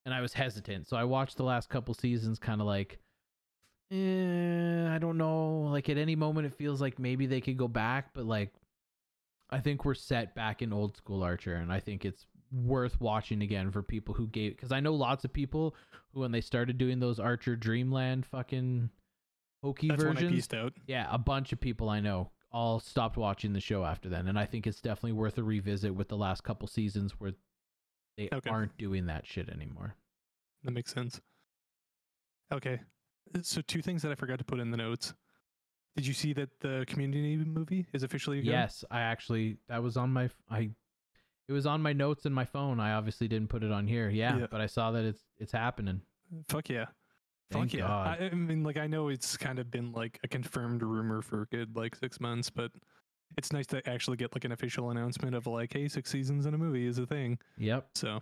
and 0.05 0.14
i 0.14 0.20
was 0.20 0.32
hesitant 0.32 0.86
so 0.89 0.97
i 0.97 1.05
watched 1.05 1.36
the 1.36 1.44
last 1.44 1.68
couple 1.68 1.94
seasons 1.94 2.39
kind 2.39 2.60
of 2.60 2.66
like 2.66 2.98
eh, 3.90 4.89
I 4.94 4.98
don't 4.98 5.18
know. 5.18 5.68
Like 5.70 5.89
at 5.89 5.98
any 5.98 6.16
moment, 6.16 6.47
it 6.47 6.55
feels 6.55 6.80
like 6.80 6.98
maybe 6.98 7.26
they 7.26 7.40
could 7.40 7.56
go 7.56 7.68
back, 7.68 8.10
but 8.14 8.24
like, 8.24 8.52
I 9.51 9.60
think 9.60 9.85
we're 9.85 9.94
set 9.94 10.35
back 10.35 10.60
in 10.62 10.72
old 10.72 10.97
school 10.97 11.22
Archer, 11.22 11.55
and 11.55 11.72
I 11.72 11.80
think 11.80 12.05
it's 12.05 12.26
worth 12.52 13.01
watching 13.01 13.43
again 13.43 13.70
for 13.70 13.82
people 13.82 14.14
who 14.14 14.26
gave 14.26 14.56
because 14.56 14.72
I 14.72 14.80
know 14.80 14.94
lots 14.94 15.24
of 15.24 15.32
people 15.32 15.74
who 16.12 16.20
when 16.20 16.32
they 16.32 16.40
started 16.40 16.78
doing 16.78 16.98
those 16.98 17.18
Archer 17.18 17.56
Dreamland 17.56 18.26
fucking 18.26 18.90
hokey 19.62 19.89
That's 19.89 20.05
when 20.05 20.16
I 20.16 20.20
versions. 20.20 20.48
out. 20.55 20.72
Yeah, 20.86 21.06
a 21.10 21.18
bunch 21.18 21.52
of 21.52 21.60
people 21.60 21.89
I 21.89 22.01
know 22.01 22.30
all 22.51 22.81
stopped 22.81 23.16
watching 23.16 23.53
the 23.53 23.61
show 23.61 23.85
after 23.85 24.09
then, 24.09 24.29
and 24.29 24.39
I 24.39 24.47
think 24.47 24.66
it's 24.66 24.81
definitely 24.81 25.12
worth 25.12 25.37
a 25.39 25.43
revisit 25.43 25.95
with 25.95 26.09
the 26.09 26.16
last 26.16 26.43
couple 26.45 26.66
seasons 26.69 27.12
where 27.19 27.33
they 28.16 28.29
Okay. 28.33 28.51
aren't 28.51 28.77
doing 28.79 29.07
that 29.07 29.27
shit 29.27 29.49
anymore. 29.49 29.95
That 30.65 30.73
makes 30.73 30.93
sense. 30.93 31.20
Okay. 32.53 32.81
So 33.43 33.61
two 33.61 33.83
things 33.83 34.03
that 34.03 34.11
I 34.11 34.15
forgot 34.15 34.39
to 34.39 34.45
put 34.45 34.59
in 34.61 34.70
the 34.70 34.77
notes. 34.77 35.15
Did 35.97 36.07
you 36.07 36.15
see 36.15 36.33
that 36.35 36.49
the 36.61 36.85
community 36.89 37.37
movie 37.37 37.87
is 37.93 38.03
officially? 38.03 38.41
Yes, 38.41 38.85
I 38.91 39.01
actually 39.03 39.59
that 39.69 39.83
was 39.83 39.97
on 39.97 40.12
my 40.12 40.31
I 40.51 40.70
it 41.49 41.53
was 41.53 41.66
on 41.66 41.83
my 41.83 41.93
notes 41.93 42.25
in 42.27 42.33
my 42.33 42.45
phone. 42.45 42.79
I 42.81 42.93
obviously 42.93 43.29
didn't 43.29 43.49
put 43.49 43.62
it 43.65 43.73
on 43.73 43.87
here. 43.87 44.09
Yeah, 44.09 44.39
Yeah. 44.39 44.47
but 44.51 44.61
I 44.61 44.66
saw 44.66 44.91
that 44.93 45.05
it's 45.05 45.23
it's 45.39 45.53
happening. 45.53 46.01
Fuck 46.49 46.69
yeah. 46.70 46.87
Thank 47.51 47.70
Fuck 47.70 47.79
yeah. 47.81 47.87
God. 47.87 48.19
I, 48.20 48.25
I 48.27 48.35
mean, 48.35 48.62
like, 48.62 48.77
I 48.77 48.87
know 48.87 49.09
it's 49.09 49.37
kind 49.37 49.59
of 49.59 49.70
been 49.70 49.93
like 49.93 50.19
a 50.23 50.29
confirmed 50.29 50.83
rumor 50.83 51.23
for 51.23 51.43
a 51.43 51.47
good 51.47 51.75
like 51.77 51.95
six 51.97 52.20
months, 52.20 52.51
but 52.51 52.70
it's 53.39 53.53
nice 53.53 53.66
to 53.69 53.89
actually 53.89 54.16
get 54.19 54.35
like 54.35 54.45
an 54.45 54.53
official 54.53 54.91
announcement 54.91 55.35
of 55.35 55.47
like, 55.47 55.73
hey, 55.73 55.89
six 55.89 56.11
seasons 56.11 56.45
in 56.47 56.55
a 56.55 56.59
movie 56.59 56.87
is 56.87 56.99
a 56.99 57.07
thing. 57.07 57.39
Yep, 57.57 57.89
So, 57.95 58.20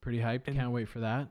pretty 0.00 0.18
hyped. 0.20 0.46
And- 0.46 0.56
Can't 0.56 0.70
wait 0.72 0.88
for 0.88 1.00
that. 1.00 1.28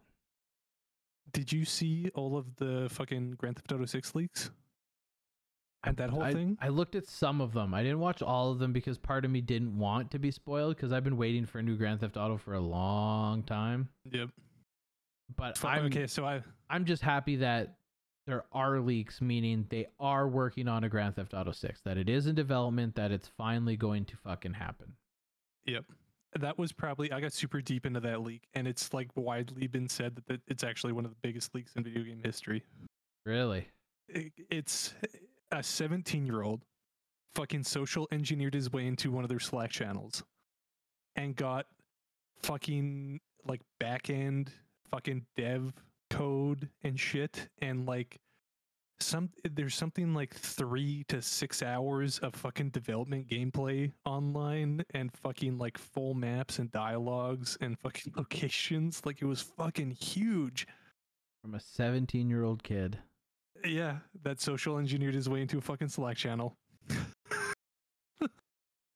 did 1.31 1.51
you 1.51 1.65
see 1.65 2.09
all 2.15 2.37
of 2.37 2.55
the 2.57 2.87
fucking 2.91 3.31
Grand 3.37 3.55
Theft 3.55 3.71
Auto 3.71 3.85
6 3.85 4.15
leaks? 4.15 4.51
And 5.83 5.95
that 5.97 6.09
whole 6.09 6.21
I, 6.23 6.33
thing? 6.33 6.57
I 6.61 6.67
looked 6.67 6.95
at 6.95 7.07
some 7.07 7.39
of 7.39 7.53
them. 7.53 7.73
I 7.73 7.83
didn't 7.83 7.99
watch 7.99 8.21
all 8.21 8.51
of 8.51 8.59
them 8.59 8.73
because 8.73 8.97
part 8.97 9.23
of 9.23 9.31
me 9.31 9.39
didn't 9.39 9.77
want 9.77 10.11
to 10.11 10.19
be 10.19 10.29
spoiled 10.29 10.75
because 10.75 10.91
I've 10.91 11.03
been 11.05 11.15
waiting 11.17 11.45
for 11.45 11.59
a 11.59 11.63
new 11.63 11.77
Grand 11.77 12.01
Theft 12.01 12.17
Auto 12.17 12.37
for 12.37 12.53
a 12.53 12.59
long 12.59 13.43
time. 13.43 13.87
Yep. 14.11 14.29
But 15.35 15.63
I'm 15.63 15.85
okay, 15.85 16.07
so 16.07 16.25
I 16.25 16.41
I'm 16.69 16.85
just 16.85 17.01
happy 17.01 17.37
that 17.37 17.75
there 18.29 18.45
are 18.51 18.79
leaks, 18.79 19.21
meaning 19.21 19.65
they 19.69 19.87
are 19.99 20.27
working 20.27 20.67
on 20.67 20.83
a 20.83 20.89
Grand 20.89 21.15
Theft 21.15 21.33
Auto 21.33 21.51
6, 21.51 21.81
that 21.81 21.97
it 21.97 22.09
is 22.09 22.27
in 22.27 22.35
development, 22.35 22.95
that 22.95 23.11
it's 23.11 23.27
finally 23.27 23.75
going 23.75 24.05
to 24.05 24.17
fucking 24.17 24.53
happen. 24.53 24.93
Yep. 25.65 25.85
That 26.39 26.59
was 26.59 26.71
probably 26.71 27.11
I 27.11 27.21
got 27.21 27.33
super 27.33 27.59
deep 27.59 27.87
into 27.87 27.99
that 28.01 28.21
leak, 28.21 28.43
and 28.53 28.67
it's 28.67 28.93
like 28.93 29.09
widely 29.15 29.65
been 29.65 29.89
said 29.89 30.15
that, 30.15 30.27
that 30.27 30.41
it's 30.47 30.63
actually 30.63 30.93
one 30.93 31.05
of 31.05 31.11
the 31.11 31.17
biggest 31.23 31.55
leaks 31.55 31.73
in 31.75 31.83
video 31.83 32.03
game 32.03 32.21
history. 32.23 32.63
Really? 33.25 33.67
It, 34.07 34.31
it's 34.49 34.93
a 35.51 35.63
17 35.63 36.25
year 36.25 36.43
old 36.43 36.61
fucking 37.33 37.63
social 37.63 38.07
engineered 38.11 38.53
his 38.53 38.71
way 38.71 38.85
into 38.85 39.11
one 39.11 39.23
of 39.23 39.29
their 39.29 39.39
Slack 39.39 39.71
channels 39.71 40.23
and 41.15 41.35
got 41.35 41.65
fucking 42.43 43.19
like 43.47 43.61
back 43.79 44.09
end 44.09 44.51
fucking 44.91 45.25
dev 45.35 45.73
code 46.09 46.69
and 46.83 46.99
shit. 46.99 47.49
And 47.61 47.85
like 47.85 48.19
some 49.01 49.29
there's 49.49 49.75
something 49.75 50.13
like 50.13 50.33
three 50.33 51.05
to 51.07 51.21
six 51.21 51.63
hours 51.63 52.19
of 52.19 52.35
fucking 52.35 52.69
development 52.71 53.27
gameplay 53.27 53.91
online 54.05 54.83
and 54.93 55.11
fucking 55.13 55.57
like 55.57 55.77
full 55.77 56.13
maps 56.13 56.59
and 56.59 56.71
dialogues 56.71 57.57
and 57.61 57.79
fucking 57.79 58.13
locations. 58.17 59.05
Like 59.05 59.21
it 59.21 59.25
was 59.25 59.41
fucking 59.41 59.91
huge. 59.91 60.67
From 61.41 61.55
a 61.55 61.59
17 61.59 62.29
year 62.29 62.43
old 62.43 62.63
kid. 62.63 62.97
yeah 63.63 63.97
that 64.23 64.41
social 64.41 64.77
engineered 64.77 65.15
his 65.15 65.29
way 65.29 65.41
into 65.41 65.57
a 65.57 65.61
fucking 65.61 65.89
slack 65.89 66.17
channel. 66.17 66.57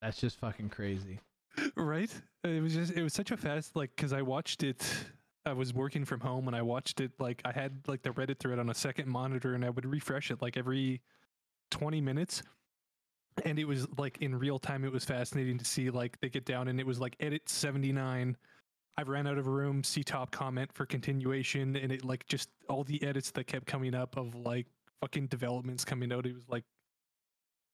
That's 0.01 0.19
just 0.19 0.37
fucking 0.39 0.69
crazy. 0.69 1.21
right? 1.77 2.13
It 2.43 2.61
was 2.61 2.73
just 2.73 2.91
it 2.91 3.01
was 3.03 3.13
such 3.13 3.31
a 3.31 3.37
fast 3.37 3.75
like 3.77 3.91
because 3.95 4.11
i 4.11 4.21
watched 4.21 4.63
it 4.63 4.85
i 5.45 5.53
was 5.53 5.73
working 5.73 6.05
from 6.05 6.19
home 6.19 6.47
and 6.47 6.55
i 6.55 6.61
watched 6.61 6.99
it 6.99 7.11
like 7.19 7.41
i 7.45 7.51
had 7.51 7.79
like 7.87 8.01
the 8.01 8.09
reddit 8.11 8.39
thread 8.39 8.59
on 8.59 8.69
a 8.69 8.73
second 8.73 9.07
monitor 9.07 9.53
and 9.53 9.65
i 9.65 9.69
would 9.69 9.85
refresh 9.85 10.31
it 10.31 10.41
like 10.41 10.57
every 10.57 11.01
20 11.71 12.01
minutes 12.01 12.43
and 13.45 13.57
it 13.57 13.65
was 13.65 13.87
like 13.97 14.17
in 14.19 14.35
real 14.35 14.59
time 14.59 14.83
it 14.85 14.91
was 14.91 15.03
fascinating 15.03 15.57
to 15.57 15.65
see 15.65 15.89
like 15.89 16.19
they 16.21 16.29
get 16.29 16.45
down 16.45 16.67
and 16.67 16.79
it 16.79 16.85
was 16.85 16.99
like 16.99 17.15
edit 17.19 17.47
79 17.49 18.37
I've 18.95 19.09
ran 19.09 19.25
out 19.25 19.39
of 19.39 19.47
room 19.47 19.83
see 19.83 20.03
top 20.03 20.29
comment 20.29 20.71
for 20.71 20.85
continuation 20.85 21.75
and 21.75 21.91
it 21.91 22.05
like 22.05 22.27
just 22.27 22.49
all 22.69 22.83
the 22.83 23.01
edits 23.03 23.31
that 23.31 23.47
kept 23.47 23.65
coming 23.65 23.95
up 23.95 24.17
of 24.17 24.35
like 24.35 24.67
fucking 25.01 25.27
developments 25.27 25.83
coming 25.83 26.13
out 26.13 26.27
it 26.27 26.35
was 26.35 26.47
like 26.47 26.63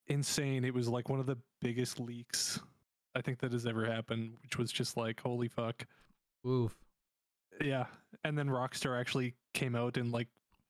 insane 0.08 0.64
it 0.64 0.74
was 0.74 0.88
like 0.88 1.10
one 1.10 1.20
of 1.20 1.26
the 1.26 1.38
biggest 1.62 2.00
leaks 2.00 2.62
I 3.16 3.22
think 3.22 3.40
that 3.40 3.52
has 3.52 3.66
ever 3.66 3.86
happened, 3.86 4.36
which 4.44 4.58
was 4.58 4.72
just 4.72 4.98
like, 4.98 5.20
holy 5.20 5.48
fuck. 5.48 5.86
Oof. 6.48 6.76
Yeah. 7.62 7.86
And 8.24 8.38
then 8.38 8.48
Rockstar 8.48 9.00
actually 9.00 9.36
came 9.54 9.76
out 9.76 9.98
and 9.98 10.12
like 10.12 10.28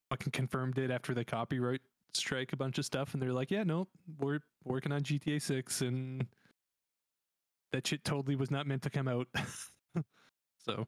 fucking 0.10 0.32
confirmed 0.32 0.78
it 0.78 0.92
after 0.92 1.14
the 1.14 1.24
copyright 1.24 1.82
strike 2.14 2.54
a 2.54 2.58
bunch 2.58 2.78
of 2.78 2.86
stuff. 2.86 3.14
And 3.14 3.22
they're 3.22 3.34
like, 3.34 3.52
yeah, 3.52 3.64
no, 3.64 3.88
we're 4.20 4.40
working 4.64 4.92
on 4.92 5.02
GTA 5.02 5.42
6 5.42 5.82
and 5.82 6.26
that 7.72 7.88
shit 7.88 8.04
totally 8.04 8.36
was 8.36 8.52
not 8.52 8.68
meant 8.68 8.82
to 8.84 8.90
come 8.90 9.08
out. 9.08 9.28
so, 10.66 10.88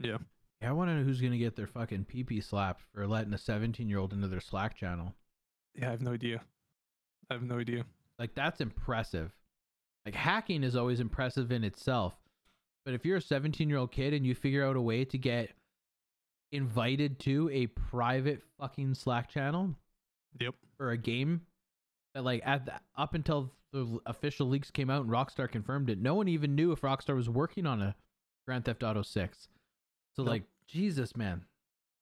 yeah. 0.00 0.18
Yeah, 0.60 0.70
I 0.70 0.72
want 0.72 0.90
to 0.90 0.94
know 0.94 1.04
who's 1.04 1.20
going 1.20 1.32
to 1.32 1.38
get 1.38 1.54
their 1.54 1.68
fucking 1.68 2.06
pee 2.06 2.24
pee 2.24 2.40
slapped 2.40 2.82
for 2.92 3.06
letting 3.06 3.32
a 3.32 3.38
17 3.38 3.88
year 3.88 3.98
old 3.98 4.12
into 4.12 4.26
their 4.26 4.40
Slack 4.40 4.74
channel. 4.74 5.14
Yeah, 5.74 5.88
I 5.88 5.90
have 5.92 6.02
no 6.02 6.12
idea. 6.12 6.40
I 7.30 7.34
have 7.34 7.44
no 7.44 7.58
idea. 7.58 7.84
Like, 8.18 8.34
that's 8.34 8.60
impressive. 8.60 9.32
Like, 10.04 10.16
hacking 10.16 10.64
is 10.64 10.74
always 10.74 10.98
impressive 10.98 11.52
in 11.52 11.62
itself. 11.62 12.14
But 12.84 12.94
if 12.94 13.04
you're 13.04 13.18
a 13.18 13.22
17 13.22 13.68
year 13.68 13.78
old 13.78 13.92
kid 13.92 14.14
and 14.14 14.26
you 14.26 14.34
figure 14.34 14.64
out 14.66 14.76
a 14.76 14.80
way 14.80 15.04
to 15.04 15.18
get 15.18 15.50
invited 16.52 17.18
to 17.20 17.50
a 17.52 17.66
private 17.66 18.42
fucking 18.58 18.94
Slack 18.94 19.28
channel 19.28 19.74
Yep. 20.40 20.54
for 20.76 20.90
a 20.92 20.96
game 20.98 21.42
that, 22.14 22.24
like, 22.24 22.42
at 22.44 22.64
the, 22.66 22.72
up 22.96 23.14
until 23.14 23.52
the 23.72 23.98
official 24.06 24.48
leaks 24.48 24.70
came 24.70 24.88
out 24.88 25.02
and 25.02 25.10
Rockstar 25.10 25.50
confirmed 25.50 25.90
it, 25.90 25.98
no 26.00 26.14
one 26.14 26.28
even 26.28 26.54
knew 26.54 26.72
if 26.72 26.80
Rockstar 26.80 27.14
was 27.14 27.28
working 27.28 27.66
on 27.66 27.82
a 27.82 27.94
Grand 28.46 28.64
Theft 28.64 28.82
Auto 28.82 29.02
6. 29.02 29.48
So, 30.16 30.22
Nope. 30.22 30.28
like, 30.28 30.42
Jesus, 30.66 31.14
man. 31.16 31.44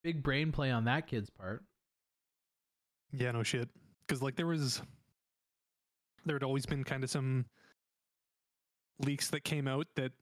Big 0.05 0.23
brain 0.23 0.53
play 0.53 0.71
on 0.71 0.85
that 0.85 1.09
kid's 1.09 1.31
part. 1.31 1.65
Yeah, 3.13 3.33
no 3.33 3.43
shit. 3.43 3.69
Because 4.07 4.23
like 4.23 4.37
there 4.37 4.47
was, 4.47 4.81
there 6.25 6.37
had 6.37 6.43
always 6.45 6.67
been 6.67 6.85
kind 6.85 7.03
of 7.03 7.11
some 7.11 7.47
leaks 9.01 9.31
that 9.31 9.43
came 9.45 9.67
out 9.67 9.87
that 9.97 10.13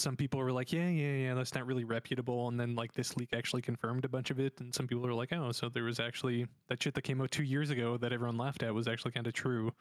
some 0.00 0.16
people 0.16 0.40
were 0.40 0.52
like, 0.52 0.72
yeah, 0.72 0.88
yeah, 0.88 1.12
yeah, 1.12 1.34
that's 1.34 1.54
not 1.54 1.66
really 1.66 1.84
reputable, 1.84 2.48
and 2.48 2.58
then 2.58 2.74
like 2.74 2.92
this 2.94 3.16
leak 3.16 3.30
actually 3.32 3.62
confirmed 3.62 4.04
a 4.04 4.08
bunch 4.08 4.30
of 4.30 4.40
it, 4.40 4.54
and 4.60 4.74
some 4.74 4.86
people 4.86 5.02
were 5.04 5.14
like, 5.14 5.32
oh, 5.32 5.52
so 5.52 5.68
there 5.68 5.84
was 5.84 6.00
actually 6.00 6.46
that 6.68 6.82
shit 6.82 6.94
that 6.94 7.02
came 7.02 7.20
out 7.20 7.30
two 7.30 7.42
years 7.42 7.70
ago 7.70 7.96
that 7.98 8.12
everyone 8.12 8.36
laughed 8.38 8.62
at 8.62 8.74
was 8.74 8.88
actually 8.88 9.12
kind 9.12 9.26
of 9.26 9.32
true, 9.32 9.72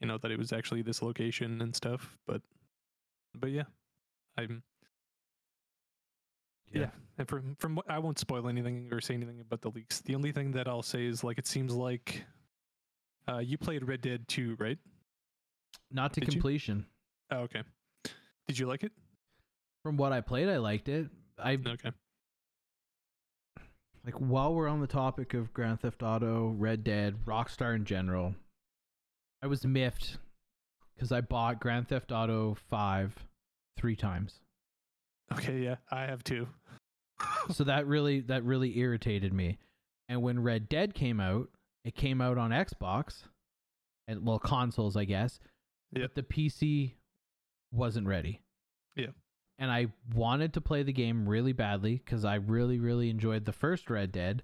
you 0.00 0.08
know, 0.08 0.18
that 0.18 0.30
it 0.30 0.38
was 0.38 0.52
actually 0.52 0.82
this 0.82 1.00
location 1.02 1.62
and 1.62 1.74
stuff, 1.74 2.16
but, 2.26 2.42
but 3.34 3.50
yeah, 3.50 3.64
I'm. 4.36 4.62
Yeah. 6.70 6.90
And 7.16 7.26
from 7.26 7.56
from 7.58 7.74
what 7.74 7.90
I 7.90 7.98
won't 7.98 8.18
spoil 8.18 8.46
anything 8.46 8.90
or 8.92 9.00
say 9.00 9.14
anything 9.14 9.40
about 9.40 9.62
the 9.62 9.70
leaks. 9.70 10.00
The 10.00 10.14
only 10.14 10.32
thing 10.32 10.52
that 10.52 10.68
I'll 10.68 10.82
say 10.82 11.06
is 11.06 11.24
like 11.24 11.38
it 11.38 11.46
seems 11.46 11.74
like 11.74 12.24
uh 13.26 13.38
you 13.38 13.56
played 13.56 13.88
Red 13.88 14.02
Dead 14.02 14.28
2, 14.28 14.56
right? 14.58 14.78
Not 15.90 16.12
to 16.12 16.20
Did 16.20 16.28
you? 16.28 16.32
completion. 16.40 16.84
Oh, 17.30 17.38
okay. 17.38 17.62
Did 18.46 18.58
you 18.58 18.66
like 18.66 18.84
it? 18.84 18.92
From 19.82 19.96
what 19.96 20.12
I 20.12 20.20
played, 20.20 20.48
I 20.48 20.58
liked 20.58 20.88
it. 20.88 21.08
I 21.38 21.52
Okay. 21.54 21.92
like 24.04 24.14
while 24.20 24.54
we're 24.54 24.68
on 24.68 24.80
the 24.80 24.86
topic 24.86 25.34
of 25.34 25.52
Grand 25.52 25.80
Theft 25.80 26.02
Auto, 26.02 26.48
Red 26.48 26.84
Dead, 26.84 27.24
Rockstar 27.24 27.74
in 27.76 27.84
general, 27.84 28.34
I 29.42 29.46
was 29.46 29.64
miffed 29.64 30.18
because 30.94 31.12
I 31.12 31.20
bought 31.20 31.60
Grand 31.60 31.88
Theft 31.88 32.10
Auto 32.10 32.54
5 32.68 33.14
three 33.76 33.96
times. 33.96 34.40
Okay, 35.32 35.60
yeah. 35.60 35.76
I 35.90 36.02
have 36.02 36.24
two. 36.24 36.48
so 37.52 37.64
that 37.64 37.86
really 37.86 38.20
that 38.20 38.44
really 38.44 38.78
irritated 38.78 39.32
me. 39.32 39.58
And 40.08 40.22
when 40.22 40.42
Red 40.42 40.68
Dead 40.68 40.94
came 40.94 41.20
out, 41.20 41.48
it 41.84 41.94
came 41.94 42.20
out 42.20 42.38
on 42.38 42.50
Xbox 42.50 43.24
and 44.06 44.24
well 44.26 44.38
consoles, 44.38 44.96
I 44.96 45.04
guess. 45.04 45.38
Yep. 45.92 46.12
But 46.14 46.14
the 46.14 46.22
PC 46.34 46.94
wasn't 47.72 48.06
ready. 48.06 48.40
Yeah. 48.96 49.08
And 49.58 49.70
I 49.70 49.88
wanted 50.14 50.52
to 50.54 50.60
play 50.60 50.82
the 50.84 50.92
game 50.92 51.28
really 51.28 51.52
badly 51.52 51.98
cuz 51.98 52.24
I 52.24 52.36
really 52.36 52.78
really 52.78 53.10
enjoyed 53.10 53.44
the 53.44 53.52
first 53.52 53.90
Red 53.90 54.12
Dead, 54.12 54.42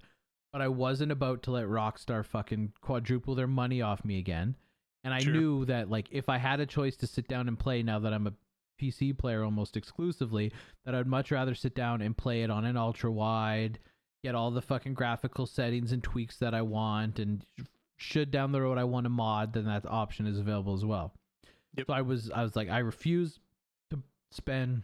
but 0.51 0.61
I 0.61 0.67
wasn't 0.67 1.11
about 1.11 1.41
to 1.43 1.51
let 1.51 1.65
Rockstar 1.67 2.25
fucking 2.25 2.73
quadruple 2.81 3.33
their 3.35 3.47
money 3.47 3.81
off 3.81 4.03
me 4.03 4.17
again. 4.19 4.55
And 5.03 5.13
I 5.13 5.19
Sure. 5.19 5.33
knew 5.33 5.65
that 5.65 5.89
like 5.89 6.09
if 6.11 6.27
I 6.29 6.37
had 6.37 6.59
a 6.59 6.65
choice 6.65 6.97
to 6.97 7.07
sit 7.07 7.27
down 7.27 7.47
and 7.47 7.57
play 7.57 7.81
now 7.83 7.99
that 7.99 8.13
I'm 8.13 8.27
a 8.27 8.33
PC 8.77 9.13
player 9.17 9.43
almost 9.43 9.77
exclusively, 9.77 10.51
that 10.83 10.93
I'd 10.93 11.07
much 11.07 11.31
rather 11.31 11.55
sit 11.55 11.73
down 11.75 12.01
and 12.01 12.17
play 12.17 12.43
it 12.43 12.49
on 12.49 12.65
an 12.65 12.75
ultra 12.75 13.09
wide, 13.11 13.79
get 14.21 14.35
all 14.35 14.51
the 14.51 14.61
fucking 14.61 14.95
graphical 14.95 15.45
settings 15.45 15.93
and 15.93 16.03
tweaks 16.03 16.37
that 16.39 16.53
I 16.53 16.61
want, 16.61 17.19
and 17.19 17.45
should 17.95 18.31
down 18.31 18.51
the 18.51 18.61
road 18.61 18.77
I 18.77 18.83
want 18.83 19.05
a 19.05 19.09
mod, 19.09 19.53
then 19.53 19.63
that 19.65 19.85
option 19.85 20.27
is 20.27 20.39
available 20.39 20.73
as 20.73 20.83
well. 20.83 21.13
Yep. 21.77 21.87
So 21.87 21.93
I 21.93 22.01
was 22.01 22.29
I 22.31 22.43
was 22.43 22.55
like 22.57 22.67
I 22.67 22.79
refuse 22.79 23.39
to 23.91 24.01
spend 24.31 24.83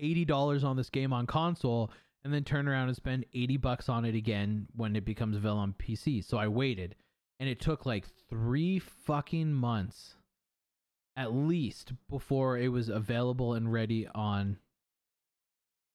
eighty 0.00 0.24
dollars 0.24 0.64
on 0.64 0.76
this 0.76 0.90
game 0.90 1.12
on 1.12 1.26
console 1.26 1.90
and 2.24 2.32
then 2.32 2.44
turn 2.44 2.68
around 2.68 2.88
and 2.88 2.96
spend 2.96 3.26
eighty 3.34 3.56
bucks 3.56 3.88
on 3.88 4.04
it 4.04 4.14
again 4.14 4.66
when 4.76 4.96
it 4.96 5.04
becomes 5.04 5.36
available 5.36 5.60
on 5.60 5.74
PC. 5.74 6.24
So 6.24 6.36
I 6.38 6.48
waited, 6.48 6.94
and 7.40 7.48
it 7.48 7.60
took 7.60 7.86
like 7.86 8.04
three 8.28 8.78
fucking 8.78 9.52
months 9.52 10.14
at 11.16 11.34
least 11.34 11.92
before 12.08 12.56
it 12.56 12.68
was 12.68 12.88
available 12.88 13.54
and 13.54 13.72
ready 13.72 14.06
on 14.14 14.56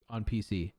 on 0.10 0.26
PC. 0.26 0.74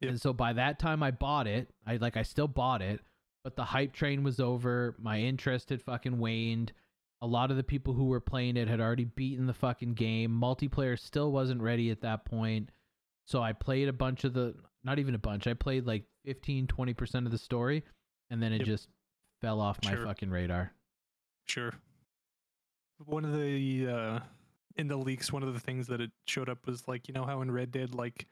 Yep. 0.00 0.10
And 0.10 0.20
so 0.20 0.32
by 0.32 0.52
that 0.52 0.78
time 0.78 1.02
I 1.02 1.12
bought 1.12 1.46
it. 1.46 1.68
I 1.86 1.96
like 1.96 2.16
I 2.16 2.22
still 2.22 2.48
bought 2.48 2.82
it, 2.82 3.00
but 3.44 3.56
the 3.56 3.64
hype 3.64 3.92
train 3.92 4.22
was 4.24 4.40
over. 4.40 4.96
My 4.98 5.20
interest 5.20 5.70
had 5.70 5.82
fucking 5.82 6.18
waned. 6.18 6.72
A 7.20 7.26
lot 7.26 7.50
of 7.50 7.56
the 7.56 7.64
people 7.64 7.94
who 7.94 8.04
were 8.06 8.20
playing 8.20 8.56
it 8.56 8.68
had 8.68 8.80
already 8.80 9.04
beaten 9.04 9.46
the 9.46 9.54
fucking 9.54 9.94
game. 9.94 10.30
Multiplayer 10.30 10.98
still 10.98 11.32
wasn't 11.32 11.60
ready 11.60 11.90
at 11.90 12.00
that 12.02 12.24
point. 12.24 12.70
So 13.26 13.42
I 13.42 13.52
played 13.52 13.88
a 13.88 13.92
bunch 13.92 14.24
of 14.24 14.32
the 14.34 14.54
not 14.84 14.98
even 14.98 15.14
a 15.14 15.18
bunch. 15.18 15.46
I 15.46 15.54
played 15.54 15.86
like 15.86 16.04
15 16.24 16.66
20% 16.68 17.26
of 17.26 17.32
the 17.32 17.38
story 17.38 17.82
and 18.30 18.42
then 18.42 18.52
it 18.52 18.58
Yep. 18.58 18.66
just 18.66 18.88
fell 19.40 19.60
off 19.60 19.78
my 19.84 19.90
Sure. 19.94 20.06
fucking 20.06 20.30
radar. 20.30 20.72
Sure. 21.46 21.72
One 23.04 23.24
of 23.24 23.32
the 23.32 23.86
uh 23.88 24.20
in 24.76 24.86
the 24.86 24.96
leaks, 24.96 25.32
one 25.32 25.42
of 25.42 25.52
the 25.52 25.58
things 25.60 25.88
that 25.88 26.00
it 26.00 26.12
showed 26.26 26.48
up 26.48 26.64
was 26.66 26.86
like, 26.86 27.08
you 27.08 27.14
know 27.14 27.24
how 27.24 27.42
in 27.42 27.50
Red 27.50 27.72
Dead, 27.72 27.94
like 27.94 28.26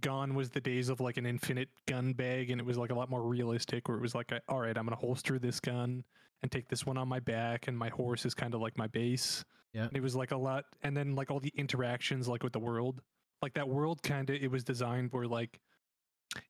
gone 0.00 0.34
was 0.34 0.50
the 0.50 0.60
days 0.60 0.88
of 0.88 1.00
like 1.00 1.16
an 1.16 1.26
infinite 1.26 1.68
gun 1.86 2.12
bag 2.12 2.50
and 2.50 2.60
it 2.60 2.64
was 2.66 2.76
like 2.78 2.90
a 2.90 2.94
lot 2.94 3.10
more 3.10 3.22
realistic 3.22 3.88
where 3.88 3.96
it 3.96 4.00
was 4.02 4.14
like 4.14 4.30
all 4.48 4.60
right, 4.60 4.76
I'm 4.76 4.84
gonna 4.86 4.96
holster 4.96 5.38
this 5.38 5.60
gun 5.60 6.04
and 6.42 6.50
take 6.50 6.68
this 6.68 6.84
one 6.84 6.96
on 6.98 7.08
my 7.08 7.20
back 7.20 7.68
and 7.68 7.78
my 7.78 7.88
horse 7.88 8.24
is 8.26 8.34
kind 8.34 8.54
of 8.54 8.60
like 8.60 8.76
my 8.76 8.86
base. 8.88 9.44
Yeah. 9.72 9.84
And 9.84 9.96
it 9.96 10.02
was 10.02 10.14
like 10.16 10.32
a 10.32 10.36
lot 10.36 10.64
and 10.82 10.96
then 10.96 11.14
like 11.14 11.30
all 11.30 11.40
the 11.40 11.52
interactions 11.56 12.28
like 12.28 12.42
with 12.42 12.52
the 12.52 12.58
world. 12.58 13.00
Like 13.40 13.54
that 13.54 13.68
world 13.68 14.02
kinda 14.02 14.34
it 14.34 14.50
was 14.50 14.64
designed 14.64 15.12
where 15.12 15.26
like 15.26 15.60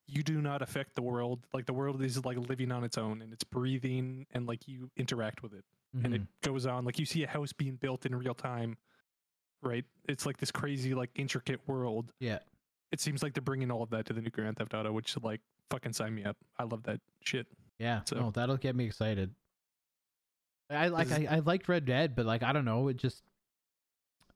you 0.07 0.23
do 0.23 0.41
not 0.41 0.61
affect 0.61 0.95
the 0.95 1.01
world. 1.01 1.45
Like 1.53 1.65
the 1.65 1.73
world 1.73 2.01
is 2.01 2.23
like 2.25 2.37
living 2.37 2.71
on 2.71 2.83
its 2.83 2.97
own 2.97 3.21
and 3.21 3.31
it's 3.33 3.43
breathing 3.43 4.25
and 4.31 4.47
like 4.47 4.67
you 4.67 4.89
interact 4.97 5.43
with 5.43 5.53
it 5.53 5.63
and 6.03 6.15
it 6.15 6.21
Mhm. 6.21 6.27
goes 6.41 6.65
on 6.65 6.85
like 6.85 6.97
you 6.97 7.05
see 7.05 7.21
a 7.23 7.27
house 7.27 7.53
being 7.53 7.75
built 7.75 8.07
in 8.07 8.15
real 8.15 8.33
time 8.33 8.77
right 9.61 9.85
it's 10.09 10.25
like 10.25 10.37
this 10.37 10.49
crazy 10.49 10.95
like 10.95 11.11
intricate 11.13 11.59
world 11.67 12.11
yeah. 12.19 12.39
it 12.91 12.99
seems 12.99 13.21
like 13.21 13.35
they're 13.35 13.43
bringing 13.43 13.69
all 13.69 13.83
of 13.83 13.91
that 13.91 14.03
to 14.07 14.11
the 14.13 14.19
new 14.19 14.31
grand 14.31 14.57
theft 14.57 14.73
auto 14.73 14.91
which 14.91 15.15
like 15.21 15.39
fucking 15.69 15.93
sign 15.93 16.15
me 16.15 16.23
up 16.23 16.35
i 16.57 16.63
love 16.63 16.81
that 16.81 16.99
shit 17.23 17.45
Yeah, 17.77 18.01
So- 18.07 18.15
no, 18.19 18.31
that'll 18.31 18.57
get 18.57 18.75
me 18.75 18.85
excited. 18.85 19.35
I 20.69 20.87
like 20.87 21.11
I, 21.11 21.27
I 21.29 21.39
liked 21.39 21.67
Red 21.67 21.85
Dead, 21.85 22.15
but 22.15 22.25
like 22.25 22.43
I 22.43 22.53
don't 22.53 22.65
know, 22.65 22.87
it 22.87 22.97
just 22.97 23.23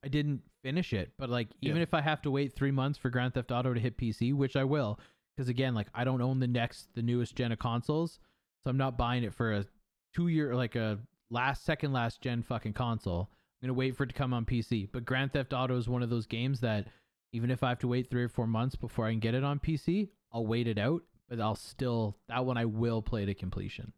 I 0.03 0.07
didn't 0.07 0.41
finish 0.63 0.93
it. 0.93 1.13
But 1.17 1.29
like 1.29 1.47
Yeah. 1.61 1.69
even 1.69 1.81
if 1.81 1.93
I 1.93 2.01
have 2.01 2.21
to 2.23 2.31
wait 2.31 2.53
three 2.55 2.71
months 2.71 2.97
for 2.97 3.09
Grand 3.09 3.33
Theft 3.33 3.51
Auto 3.51 3.73
to 3.73 3.79
hit 3.79 3.97
PC, 3.97 4.33
which 4.33 4.55
I 4.55 4.63
will, 4.63 4.99
because 5.35 5.49
again, 5.49 5.73
like 5.73 5.87
I 5.93 6.03
don't 6.03 6.21
own 6.21 6.39
the 6.39 6.47
next 6.47 6.93
the 6.93 7.01
newest 7.01 7.35
gen 7.35 7.51
of 7.51 7.59
consoles, 7.59 8.19
so 8.63 8.69
I'm 8.69 8.77
not 8.77 8.97
buying 8.97 9.23
it 9.23 9.33
for 9.33 9.53
a 9.53 9.65
two 10.13 10.27
year 10.27 10.55
like 10.55 10.75
a 10.75 10.99
last 11.29 11.63
second 11.63 11.93
last 11.93 12.21
gen 12.21 12.43
fucking 12.43 12.73
console. 12.73 13.29
I'm 13.61 13.67
gonna 13.67 13.77
wait 13.77 13.95
for 13.95 14.03
it 14.03 14.07
to 14.07 14.13
come 14.13 14.33
on 14.33 14.45
PC. 14.45 14.89
But 14.91 15.05
Grand 15.05 15.33
Theft 15.33 15.53
Auto 15.53 15.77
is 15.77 15.89
one 15.89 16.03
of 16.03 16.09
those 16.09 16.27
games 16.27 16.59
that 16.61 16.87
even 17.33 17.49
if 17.51 17.63
I 17.63 17.69
have 17.69 17.79
to 17.79 17.87
wait 17.87 18.09
three 18.09 18.23
or 18.23 18.29
four 18.29 18.47
months 18.47 18.75
before 18.75 19.05
I 19.05 19.11
can 19.11 19.19
get 19.19 19.33
it 19.33 19.43
on 19.43 19.59
PC, 19.59 20.09
I'll 20.31 20.45
wait 20.45 20.67
it 20.67 20.77
out. 20.77 21.01
But 21.27 21.41
I'll 21.41 21.55
still 21.55 22.17
that 22.29 22.45
one 22.45 22.57
I 22.57 22.65
will 22.65 23.01
play 23.01 23.25
to 23.25 23.33
completion. 23.33 23.93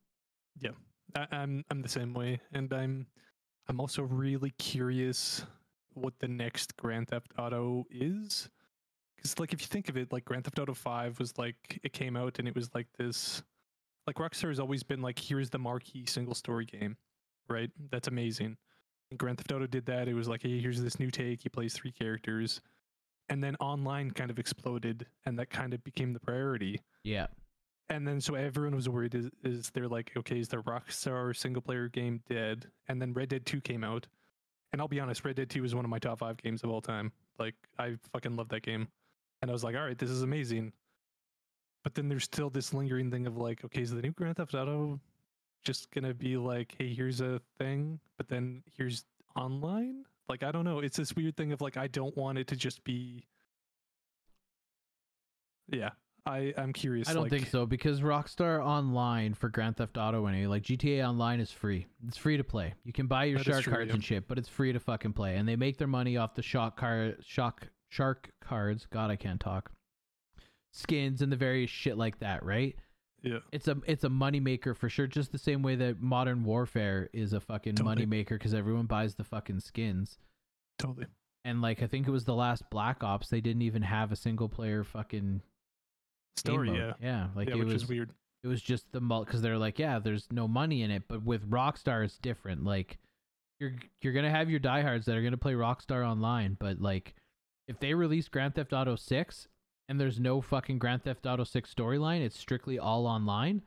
I, 1.16 1.28
i'm 1.32 1.64
i'm 1.70 1.82
the 1.82 1.90
same 1.90 2.14
way 2.14 2.40
and 2.52 2.72
i'm 2.74 3.08
i'm 3.68 3.80
also 3.80 4.04
really 4.04 4.52
curious 4.58 5.46
what 5.94 6.14
the 6.20 6.28
next 6.28 6.76
grand 6.78 7.10
theft 7.10 7.32
auto 7.38 7.86
is. 7.90 8.50
Because 9.16 9.38
like 9.40 9.54
if 9.54 9.62
you 9.62 9.68
think 9.68 9.90
of 9.90 9.98
it 9.98 10.12
like 10.14 10.26
grand 10.26 10.46
theft 10.46 10.60
auto 10.60 10.74
5 10.74 11.20
was 11.20 11.38
like 11.38 11.80
it 11.84 11.94
came 11.94 12.16
out 12.16 12.40
and 12.40 12.48
it 12.48 12.56
was 12.56 12.70
like 12.74 12.88
this 12.98 13.44
like 14.08 14.16
rockstar 14.16 14.50
has 14.50 14.60
always 14.60 14.84
been 14.84 15.02
like 15.02 15.20
here's 15.20 15.50
the 15.50 15.60
marquee 15.60 16.06
single 16.06 16.36
story 16.36 16.66
game 16.66 16.96
right? 17.50 17.72
That's 17.92 18.08
amazing. 18.08 18.58
And 19.10 19.20
grand 19.20 19.40
theft 19.40 19.52
auto 19.52 19.66
did 19.66 19.88
that. 19.88 20.08
It 20.08 20.14
was 20.14 20.28
like 20.28 20.44
hey 20.44 20.60
here's 20.60 20.82
this 20.82 21.00
new 21.00 21.12
take. 21.12 21.42
He 21.42 21.50
plays 21.50 21.74
three 21.74 21.92
characters. 21.92 22.62
And 23.28 23.44
then 23.44 23.56
online 23.60 24.10
kind 24.12 24.32
of 24.32 24.40
exploded 24.40 25.06
and 25.26 25.38
that 25.38 25.50
kind 25.50 25.74
of 25.74 25.84
became 25.84 26.14
the 26.14 26.20
priority. 26.20 26.82
Yeah. 27.04 27.28
And 27.90 28.08
then 28.08 28.22
so 28.22 28.36
everyone 28.36 28.76
was 28.76 28.88
worried 28.88 29.16
is, 29.16 29.30
is 29.44 29.72
they're 29.72 29.88
like 29.88 30.12
okay 30.16 30.40
is 30.40 30.48
the 30.48 30.58
rockstar 30.58 31.36
single 31.36 31.62
player 31.62 31.88
game 31.88 32.22
dead? 32.30 32.68
And 32.88 33.02
then 33.02 33.14
red 33.14 33.30
dead 33.30 33.46
2 33.46 33.62
came 33.62 33.84
out. 33.84 34.08
And 34.72 34.82
i'll 34.82 34.88
be 34.88 35.00
honest 35.00 35.26
red 35.26 35.36
dead 35.36 35.50
2 35.50 35.62
was 35.62 35.76
one 35.76 35.86
of 35.86 35.92
my 35.92 36.00
top 36.00 36.20
five 36.20 36.38
games 36.38 36.64
of 36.64 36.70
all 36.70 36.82
time. 36.82 37.12
Like 37.38 37.56
i 37.78 37.96
fucking 38.14 38.36
love 38.36 38.50
that 38.50 38.62
game. 38.62 38.88
And 39.42 39.50
i 39.50 39.54
was 39.54 39.64
like 39.64 39.76
all 39.76 39.86
right 39.86 39.98
this 39.98 40.10
is 40.10 40.22
amazing. 40.22 40.72
But 41.84 41.96
then 41.96 42.10
there's 42.10 42.26
still 42.26 42.50
this 42.50 42.74
lingering 42.74 43.10
thing 43.10 43.26
of 43.26 43.38
like 43.38 43.64
okay 43.66 43.82
is 43.82 43.92
the 43.92 44.02
new 44.02 44.12
grand 44.12 44.38
theft 44.38 44.54
auto 44.54 45.00
just 45.64 45.92
gonna 45.92 46.14
be 46.14 46.38
like 46.38 46.74
hey 46.78 46.94
here's 46.94 47.22
a 47.22 47.42
thing 47.58 48.00
but 48.18 48.28
then 48.28 48.64
here's 48.78 49.04
online? 49.36 50.06
Like 50.28 50.44
i 50.44 50.52
don't 50.52 50.66
know. 50.66 50.80
It's 50.80 50.98
this 50.98 51.16
weird 51.16 51.36
thing 51.38 51.52
of 51.54 51.62
like 51.62 51.78
i 51.78 51.88
don't 51.88 52.16
want 52.16 52.38
it 52.38 52.48
to 52.48 52.56
just 52.56 52.84
be 52.84 53.26
yeah 55.72 55.90
i 56.30 56.54
i'm 56.58 56.72
curious 56.72 57.10
I 57.10 57.14
don't 57.14 57.24
like, 57.24 57.32
think 57.32 57.48
so 57.48 57.66
because 57.66 58.02
Rockstar 58.02 58.64
Online 58.64 59.34
for 59.34 59.50
Grand 59.50 59.78
Theft 59.78 59.98
Auto 59.98 60.26
anyway, 60.26 60.48
like 60.48 60.64
GTA 60.64 61.08
Online 61.08 61.40
is 61.40 61.52
free. 61.52 61.88
It's 62.08 62.18
free 62.18 62.38
to 62.38 62.44
play. 62.44 62.74
You 62.84 62.94
can 62.94 63.08
buy 63.08 63.26
your 63.26 63.40
shark 63.40 63.64
true, 63.64 63.74
cards 63.74 63.90
yeah. 63.90 63.96
and 63.96 64.04
shit, 64.04 64.28
but 64.28 64.38
it's 64.38 64.50
free 64.50 64.72
to 64.72 64.80
fucking 64.80 65.14
play. 65.14 65.36
And 65.38 65.48
they 65.48 65.56
make 65.56 65.78
their 65.78 65.88
money 65.88 66.18
off 66.18 66.36
the 66.36 66.42
shock 66.42 66.78
car 66.78 67.14
shock 67.22 67.68
shark 67.90 68.32
cards. 68.42 68.88
God, 68.92 69.10
I 69.12 69.16
can't 69.16 69.40
talk. 69.40 69.72
Skins 70.72 71.22
and 71.22 71.32
the 71.32 71.36
various 71.36 71.70
shit 71.70 71.98
like 71.98 72.20
that, 72.20 72.44
right? 72.44 72.76
yeah 73.24 73.40
It's 73.52 73.68
a 73.68 73.78
it's 73.86 74.04
a 74.04 74.10
money 74.10 74.40
maker 74.40 74.74
for 74.74 74.90
sure. 74.90 75.08
Just 75.08 75.32
the 75.32 75.38
same 75.38 75.62
way 75.62 75.76
that 75.76 76.02
Modern 76.02 76.44
Warfare 76.44 77.10
is 77.14 77.34
a 77.34 77.40
fucking 77.40 77.76
Totally. 77.76 77.96
money 77.96 78.06
maker 78.06 78.38
because 78.38 78.54
everyone 78.54 78.86
buys 78.86 79.16
the 79.16 79.24
fucking 79.24 79.60
skins. 79.62 80.18
totally 80.78 81.08
And 81.44 81.62
like 81.62 81.82
I 81.82 81.88
think 81.88 82.08
it 82.08 82.12
was 82.12 82.26
the 82.26 82.36
last 82.36 82.70
Black 82.70 83.04
Ops, 83.04 83.30
they 83.30 83.42
didn't 83.42 83.64
even 83.64 83.82
have 83.82 84.12
a 84.12 84.16
single 84.16 84.50
player 84.50 84.84
fucking 84.84 85.42
story 86.40 86.72
yeah 86.76 86.94
yeah. 87.02 87.28
Like 87.36 87.50
yeah 87.50 87.56
it 87.56 87.60
which 87.60 87.74
was 87.74 87.84
is 87.84 87.90
weird 87.90 88.12
it 88.44 88.48
was 88.48 88.62
just 88.62 88.92
the 88.92 89.02
mult 89.02 89.26
because 89.26 89.42
they're 89.42 89.58
like, 89.58 89.80
yeah, 89.80 90.00
there's 90.00 90.28
no 90.32 90.48
money 90.48 90.84
in 90.84 90.92
it. 90.92 91.04
But 91.08 91.24
with 91.24 91.50
Rockstar, 91.50 92.06
it's 92.06 92.18
different. 92.18 92.64
Like 92.64 92.98
you're 93.60 93.74
you're 94.02 94.14
gonna 94.14 94.32
have 94.32 94.50
your 94.50 94.60
diehards 94.60 95.06
that 95.06 95.16
are 95.16 95.22
gonna 95.22 95.38
play 95.38 95.54
Rockstar 95.54 96.08
online, 96.08 96.56
but 96.60 96.80
like 96.80 97.16
if 97.68 97.80
they 97.80 97.94
release 97.94 98.30
Grand 98.30 98.56
Theft 98.56 98.74
Auto 98.74 98.96
Six 98.96 99.48
and 99.90 100.00
there's 100.00 100.20
no 100.20 100.42
fucking 100.42 100.80
Grand 100.80 101.04
Theft 101.04 101.26
Auto 101.26 101.44
Six 101.44 101.74
storyline, 101.74 102.22
it's 102.22 102.40
strictly 102.40 102.80
all 102.80 103.06
online. 103.06 103.62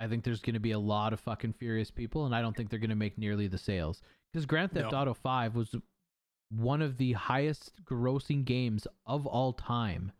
I 0.00 0.08
think 0.08 0.24
there's 0.24 0.42
gonna 0.42 0.60
be 0.60 0.72
a 0.72 0.78
lot 0.78 1.12
of 1.12 1.20
fucking 1.20 1.54
furious 1.54 1.90
people, 1.90 2.26
and 2.26 2.34
I 2.34 2.42
don't 2.42 2.56
think 2.56 2.70
they're 2.70 2.80
gonna 2.80 2.96
make 2.96 3.16
nearly 3.16 3.46
the 3.46 3.58
sales 3.58 4.02
because 4.32 4.46
Grand 4.46 4.72
Theft 4.72 4.90
No. 4.90 4.98
Auto 4.98 5.14
Five 5.14 5.54
was 5.54 5.76
one 6.50 6.82
of 6.82 6.96
the 6.96 7.12
highest 7.12 7.72
grossing 7.84 8.44
games 8.44 8.86
of 9.06 9.26
all 9.26 9.52
time 9.52 10.12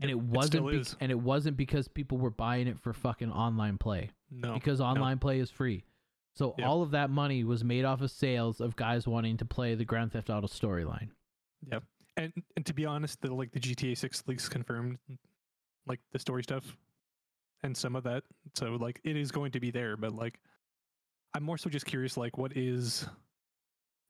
and 0.00 0.10
it 0.10 0.18
wasn't 0.18 0.52
still 0.52 0.68
be- 0.68 0.84
and 1.00 1.10
it 1.10 1.18
wasn't 1.18 1.56
because 1.56 1.88
people 1.88 2.18
were 2.18 2.30
buying 2.30 2.66
it 2.66 2.78
for 2.78 2.92
fucking 2.92 3.30
online 3.32 3.78
play. 3.78 4.10
No 4.30 4.54
because 4.54 4.80
online 4.80 5.18
play 5.18 5.38
is 5.40 5.50
free. 5.50 5.84
So 6.34 6.54
Yep. 6.58 6.66
all 6.68 6.82
of 6.82 6.90
that 6.90 7.08
money 7.10 7.44
was 7.44 7.64
made 7.64 7.84
off 7.86 8.02
of 8.02 8.10
sales 8.10 8.60
of 8.60 8.76
guys 8.76 9.06
wanting 9.06 9.38
to 9.38 9.44
play 9.46 9.74
the 9.74 9.84
grand 9.86 10.12
theft 10.12 10.28
auto 10.30 10.46
storyline. 10.46 11.10
Yep. 11.70 11.82
and 12.18 12.32
and 12.56 12.64
to 12.66 12.72
be 12.74 12.84
honest 12.86 13.20
the 13.22 13.32
like 13.34 13.52
the 13.52 13.60
gta 13.60 13.96
6 13.96 14.22
leaks 14.26 14.48
confirmed 14.48 14.98
like 15.86 16.00
the 16.12 16.18
story 16.18 16.42
stuff 16.42 16.76
and 17.62 17.76
some 17.76 17.94
of 17.96 18.04
that. 18.04 18.24
So 18.54 18.76
like 18.76 19.00
it 19.04 19.16
is 19.16 19.30
going 19.30 19.52
to 19.52 19.60
be 19.60 19.70
there 19.70 19.96
but 19.96 20.12
like 20.12 20.40
i'm 21.34 21.42
more 21.42 21.58
so 21.58 21.68
just 21.68 21.84
curious 21.86 22.16
like 22.16 22.38
what 22.38 22.56
is 22.56 23.06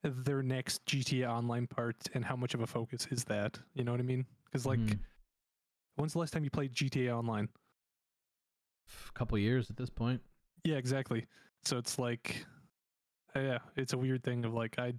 their 0.02 0.42
next 0.42 0.84
gta 0.86 1.26
online 1.28 1.66
part 1.66 1.96
and 2.14 2.24
how 2.24 2.36
much 2.36 2.54
of 2.54 2.60
a 2.60 2.66
focus 2.66 3.06
is 3.10 3.24
that? 3.24 3.58
You 3.74 3.84
know 3.84 3.90
what 3.92 4.00
i 4.00 4.04
mean? 4.04 4.24
Because 4.44 4.66
like 4.66 4.78
Mhm. 4.80 4.98
When's 5.96 6.12
the 6.12 6.18
last 6.18 6.32
time 6.32 6.44
you 6.44 6.50
played 6.50 6.74
gta 6.74 7.10
online? 7.16 7.48
A 9.08 9.18
couple 9.18 9.36
years 9.38 9.70
at 9.70 9.76
this 9.76 9.90
point. 9.90 10.20
Yeah 10.64 10.76
exactly. 10.76 11.26
So 11.64 11.78
it's 11.78 11.98
like 11.98 12.46
uh, 13.34 13.40
yeah 13.40 13.58
it's 13.76 13.92
a 13.92 13.98
weird 13.98 14.22
thing 14.22 14.44
of 14.44 14.54
like 14.54 14.78
i 14.78 14.92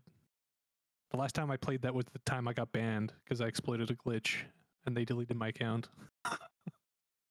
the 1.11 1.17
last 1.17 1.33
time 1.33 1.49
i 1.49 1.57
played 1.57 1.81
that 1.81 1.93
was 1.93 2.05
the 2.11 2.19
time 2.25 2.47
i 2.47 2.53
got 2.53 2.71
banned 2.73 3.13
because 3.23 3.39
i 3.39 3.45
exploited 3.45 3.89
a 3.89 3.95
glitch 3.95 4.35
and 4.85 4.95
they 4.95 5.05
deleted 5.05 5.37
my 5.37 5.49
account. 5.49 5.89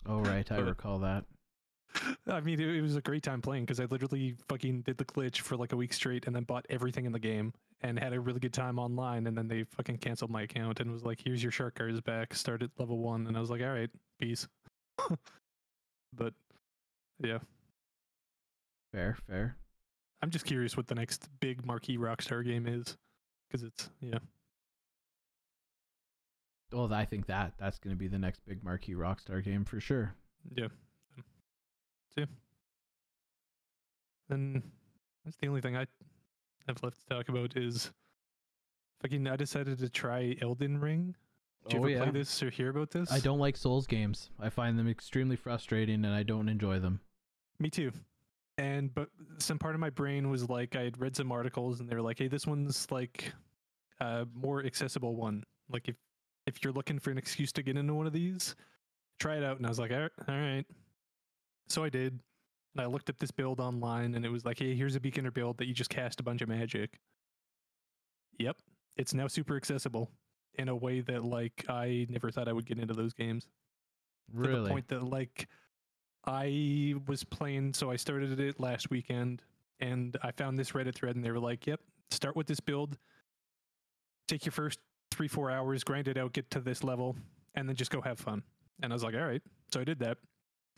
Oh 0.06 0.20
right. 0.20 0.50
I 0.52 0.56
recall 0.58 0.98
that 1.00 1.24
I 2.26 2.40
mean, 2.40 2.60
it, 2.60 2.68
it 2.68 2.82
was 2.82 2.96
a 2.96 3.00
great 3.00 3.22
time 3.22 3.40
playing 3.40 3.64
because 3.64 3.80
I 3.80 3.84
literally 3.84 4.36
fucking 4.48 4.82
did 4.82 4.98
the 4.98 5.04
glitch 5.04 5.38
for 5.40 5.56
like 5.56 5.72
a 5.72 5.76
week 5.76 5.92
straight 5.92 6.26
and 6.26 6.34
then 6.34 6.44
bought 6.44 6.66
everything 6.70 7.04
in 7.06 7.12
the 7.12 7.18
game 7.18 7.52
and 7.82 7.98
had 7.98 8.12
a 8.12 8.20
really 8.20 8.40
good 8.40 8.52
time 8.52 8.78
online. 8.78 9.26
And 9.26 9.36
then 9.36 9.48
they 9.48 9.64
fucking 9.64 9.98
canceled 9.98 10.30
my 10.30 10.42
account 10.42 10.80
and 10.80 10.90
was 10.90 11.04
like, 11.04 11.20
here's 11.24 11.42
your 11.42 11.52
shark 11.52 11.76
cards 11.76 12.00
back. 12.00 12.34
Start 12.34 12.62
at 12.62 12.70
level 12.78 12.98
one. 12.98 13.26
And 13.26 13.36
I 13.36 13.40
was 13.40 13.50
like, 13.50 13.62
all 13.62 13.72
right, 13.72 13.90
peace. 14.20 14.46
But 16.16 16.32
yeah, 17.22 17.38
Fair, 18.92 19.18
fair. 19.28 19.56
I'm 20.22 20.30
just 20.30 20.46
curious 20.46 20.76
what 20.76 20.88
the 20.88 20.94
next 20.94 21.28
big 21.40 21.66
marquee 21.66 21.98
Rockstar 21.98 22.42
game 22.42 22.66
is, 22.66 22.96
because 23.46 23.62
it's 23.62 23.90
yeah, 24.00 24.18
Well, 26.72 26.92
I 26.92 27.04
think 27.04 27.26
that 27.26 27.52
that's 27.58 27.78
going 27.78 27.94
to 27.94 27.98
be 27.98 28.08
the 28.08 28.18
next 28.18 28.40
big 28.46 28.64
marquee 28.64 28.94
Rockstar 28.94 29.44
game 29.44 29.64
for 29.64 29.78
sure. 29.78 30.14
yeah. 30.54 30.68
See, 32.16 32.26
and 34.30 34.62
that's 35.24 35.36
the 35.40 35.48
only 35.48 35.60
thing 35.60 35.76
I 35.76 35.86
have 36.68 36.82
left 36.82 37.00
to 37.02 37.14
talk 37.14 37.28
about 37.28 37.56
is 37.56 37.90
fucking. 39.02 39.26
I 39.28 39.36
decided 39.36 39.78
to 39.78 39.88
try 39.88 40.36
Elden 40.40 40.78
Ring. 40.80 41.14
Did 41.68 41.74
you 41.74 41.78
Oh, 41.78 41.82
ever 41.82 41.90
yeah. 41.90 42.02
play 42.04 42.10
this 42.20 42.42
or 42.42 42.50
hear 42.50 42.70
about 42.70 42.90
this? 42.90 43.10
I 43.10 43.18
don't 43.18 43.38
like 43.38 43.56
Souls 43.56 43.86
games. 43.86 44.30
I 44.40 44.48
find 44.50 44.78
them 44.78 44.88
extremely 44.88 45.36
frustrating 45.36 46.04
and 46.04 46.14
I 46.14 46.22
don't 46.22 46.48
enjoy 46.48 46.78
them. 46.78 47.00
Me 47.58 47.70
too. 47.70 47.90
And 48.58 48.94
but 48.94 49.08
some 49.38 49.58
part 49.58 49.74
of 49.74 49.80
my 49.80 49.90
brain 49.90 50.30
was 50.30 50.48
like 50.48 50.76
I 50.76 50.82
had 50.82 50.98
read 51.00 51.14
some 51.16 51.30
articles 51.32 51.80
and 51.80 51.88
they 51.88 51.94
were 51.94 52.02
like, 52.02 52.18
hey, 52.18 52.28
this 52.28 52.46
one's 52.46 52.90
like 52.90 53.32
a 54.00 54.26
more 54.34 54.64
accessible 54.64 55.16
one. 55.16 55.44
Like 55.68 55.88
if 55.88 55.96
if 56.46 56.62
you're 56.62 56.72
looking 56.72 56.98
for 57.00 57.10
an 57.10 57.18
excuse 57.18 57.52
to 57.52 57.62
get 57.62 57.76
into 57.76 57.92
one 57.94 58.06
of 58.06 58.12
these, 58.12 58.54
try 59.18 59.36
it 59.36 59.42
out. 59.44 59.56
And 59.58 59.66
I 59.66 59.68
was 59.68 59.78
like, 59.80 59.90
all 59.90 60.08
right. 60.28 60.64
So 61.68 61.84
I 61.84 61.88
did. 61.88 62.18
And 62.74 62.82
I 62.82 62.86
looked 62.86 63.08
up 63.08 63.18
this 63.18 63.30
build 63.30 63.58
online 63.58 64.14
and 64.14 64.24
it 64.24 64.28
was 64.30 64.44
like, 64.44 64.58
hey, 64.58 64.74
here's 64.74 64.96
a 64.96 65.00
beginner 65.00 65.30
build 65.30 65.58
that 65.58 65.66
you 65.66 65.72
just 65.74 65.88
cast 65.90 66.20
a 66.20 66.22
bunch 66.22 66.42
of 66.42 66.48
magic. 66.48 66.98
Yep. 68.38 68.56
It's 68.96 69.14
now 69.14 69.26
super 69.28 69.56
accessible 69.56 70.10
in 70.54 70.68
a 70.68 70.76
way 70.76 71.00
that 71.00 71.24
like 71.24 71.64
I 71.68 72.06
never 72.10 72.30
thought 72.30 72.48
I 72.48 72.52
would 72.52 72.66
get 72.66 72.78
into 72.78 72.94
those 72.94 73.12
games 73.12 73.46
Really? 74.32 74.54
to 74.56 74.60
the 74.62 74.68
point 74.68 74.88
that 74.88 75.02
like 75.04 75.48
I 76.26 76.94
was 77.06 77.24
playing 77.24 77.74
so 77.74 77.90
I 77.90 77.96
started 77.96 78.38
it 78.40 78.58
last 78.60 78.90
weekend 78.90 79.42
and 79.80 80.16
I 80.22 80.32
found 80.32 80.58
this 80.58 80.72
Reddit 80.72 80.94
thread 80.94 81.14
and 81.16 81.24
they 81.24 81.30
were 81.30 81.38
like, 81.38 81.66
"Yep, 81.66 81.80
start 82.10 82.34
with 82.36 82.46
this 82.46 82.60
build. 82.60 82.98
Take 84.28 84.44
your 84.44 84.52
first 84.52 84.80
3-4 85.12 85.52
hours, 85.52 85.84
grind 85.84 86.08
it 86.08 86.16
out, 86.16 86.32
get 86.32 86.50
to 86.50 86.60
this 86.60 86.82
level 86.82 87.16
and 87.54 87.68
then 87.68 87.76
just 87.76 87.90
go 87.90 88.00
have 88.00 88.18
fun." 88.18 88.42
And 88.82 88.92
I 88.92 88.94
was 88.94 89.02
like, 89.04 89.14
"All 89.14 89.26
right." 89.26 89.42
So 89.72 89.80
I 89.80 89.84
did 89.84 89.98
that. 90.00 90.18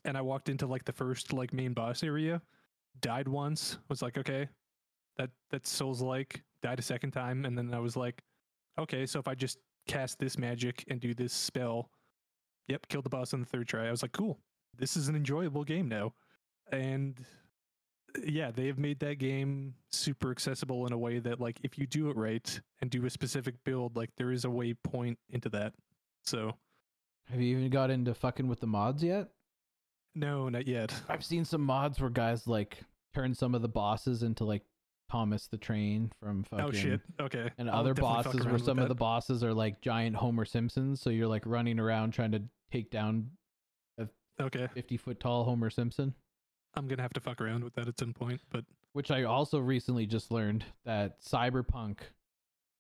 And 0.05 0.17
I 0.17 0.23
walked 0.23 0.49
into 0.49 0.67
like 0.67 0.85
the 0.85 0.93
first 0.93 1.33
like 1.33 1.53
main 1.53 1.73
boss 1.73 2.03
area, 2.03 2.41
died 3.01 3.29
once, 3.29 3.79
was 3.89 4.03
like, 4.03 4.19
"Okay, 4.19 4.49
that 5.17 5.31
that's 5.51 5.71
Souls 5.71 6.01
like." 6.03 6.43
Died 6.63 6.81
a 6.81 6.83
second 6.83 7.13
time 7.13 7.45
and 7.45 7.57
then 7.57 7.73
I 7.73 7.79
was 7.79 7.97
like, 7.97 8.21
"Okay, 8.79 9.07
so 9.07 9.21
if 9.21 9.29
I 9.29 9.35
just 9.37 9.59
cast 9.87 10.19
this 10.19 10.37
magic 10.37 10.85
and 10.89 11.01
do 11.01 11.15
this 11.15 11.33
spell, 11.33 11.91
Yep, 12.69 12.89
killed 12.89 13.05
the 13.05 13.11
boss 13.11 13.33
on 13.33 13.41
the 13.41 13.47
third 13.47 13.67
try. 13.67 13.87
I 13.89 13.91
was 13.91 14.03
like, 14.03 14.13
cool. 14.13 14.39
This 14.77 14.97
is 14.97 15.09
an 15.09 15.17
enjoyable 15.17 15.65
game 15.65 15.89
now. 15.89 16.13
And 16.71 17.19
yeah, 18.25 18.51
they 18.51 18.67
have 18.67 18.79
made 18.79 19.01
that 19.01 19.19
game 19.19 19.75
super 19.91 20.31
accessible 20.31 20.87
in 20.87 20.93
a 20.93 20.99
way 20.99 21.19
that 21.19 21.41
like 21.41 21.59
if 21.63 21.79
you 21.79 21.87
do 21.87 22.11
it 22.11 22.17
right 22.17 22.61
and 22.81 22.91
do 22.91 23.05
a 23.07 23.11
specific 23.11 23.55
build, 23.65 23.97
like 23.97 24.11
there 24.17 24.33
is 24.33 24.45
a 24.45 24.51
way 24.51 24.75
point 24.75 25.19
into 25.31 25.49
that. 25.51 25.73
So 26.25 26.55
Have 27.31 27.41
you 27.41 27.57
even 27.57 27.71
got 27.71 27.91
into 27.91 28.15
fucking 28.15 28.49
with 28.49 28.61
the 28.61 28.67
mods 28.67 29.03
yet? 29.03 29.29
No, 30.19 30.49
not 30.49 30.67
yet. 30.67 30.93
I've 31.09 31.25
seen 31.25 31.45
some 31.45 31.63
mods 31.63 32.01
where 32.01 32.11
guys 32.11 32.47
like 32.47 32.79
turn 33.15 33.35
some 33.35 33.55
of 33.55 33.63
the 33.63 33.69
bosses 33.69 34.23
into 34.23 34.45
like 34.45 34.63
Thomas 35.11 35.47
the 35.47 35.57
Train 35.57 36.11
from 36.21 36.45
oh, 36.53 36.57
fucking 36.57 36.67
Oh 36.67 36.73
shit. 36.73 37.01
Okay. 37.21 37.51
and 37.59 37.71
I'll 37.71 37.81
other 37.81 37.95
bosses 37.95 38.45
where 38.45 38.59
some 38.59 38.79
of 38.79 38.89
the 38.89 38.95
bosses 38.95 39.43
are 39.43 39.55
like 39.55 39.81
giant 39.81 40.17
Homer 40.17 40.45
Simpsons, 40.45 41.01
so 41.01 41.11
you're 41.11 41.27
like 41.29 41.45
running 41.47 41.79
around 41.81 42.13
trying 42.13 42.33
to 42.33 42.43
take 42.71 42.91
down 42.91 43.31
Okay. 44.41 44.69
50 44.73 44.97
foot 44.99 45.19
tall 45.19 45.45
Homer 45.45 45.69
Simpson. 45.71 46.15
I'm 46.75 46.87
gonna 46.87 47.03
have 47.03 47.13
to 47.15 47.21
fuck 47.21 47.41
around 47.41 47.65
with 47.65 47.75
that 47.75 47.89
at 47.89 47.99
some 47.99 48.13
point. 48.13 48.41
But 48.51 48.65
Which 48.93 49.11
I 49.11 49.25
also 49.25 49.59
recently 49.59 50.07
just 50.07 50.31
learned 50.31 50.65
that 50.85 51.21
Cyberpunk, 51.21 51.99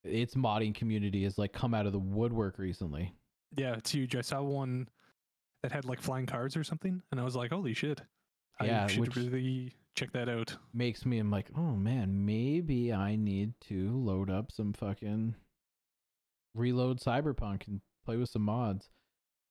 its 0.04 0.34
modding 0.36 0.74
community 0.74 1.24
has 1.24 1.36
like 1.36 1.52
come 1.52 1.74
out 1.74 1.86
of 1.86 1.92
the 1.92 1.98
woodwork 1.98 2.58
recently. 2.58 3.12
yeah, 3.56 3.74
it's 3.74 3.90
huge. 3.90 4.14
I 4.14 4.20
saw 4.20 4.42
one 4.42 4.88
that 5.62 5.72
had 5.72 5.84
like 5.84 6.00
flying 6.00 6.26
cars 6.26 6.56
or 6.56 6.64
something, 6.64 7.02
and 7.10 7.20
I 7.20 7.24
was 7.24 7.34
like, 7.36 7.50
holy 7.52 7.74
shit. 7.74 8.00
Yeah, 8.62 8.84
I 8.84 8.86
should 8.88 9.16
really 9.16 9.72
check 9.94 10.12
that 10.12 10.28
out. 10.28 10.56
Makes 10.74 11.06
me, 11.06 11.18
I'm 11.18 11.30
like, 11.30 11.48
oh 11.56 11.76
man, 11.76 12.24
maybe 12.26 12.92
I 12.92 13.14
need 13.16 13.52
to 13.68 13.96
load 13.96 14.30
up 14.30 14.50
some 14.50 14.72
fucking 14.72 15.34
reload 16.54 17.00
Cyberpunk 17.00 17.66
and 17.68 17.80
play 18.04 18.16
with 18.16 18.30
some 18.30 18.42
mods. 18.42 18.88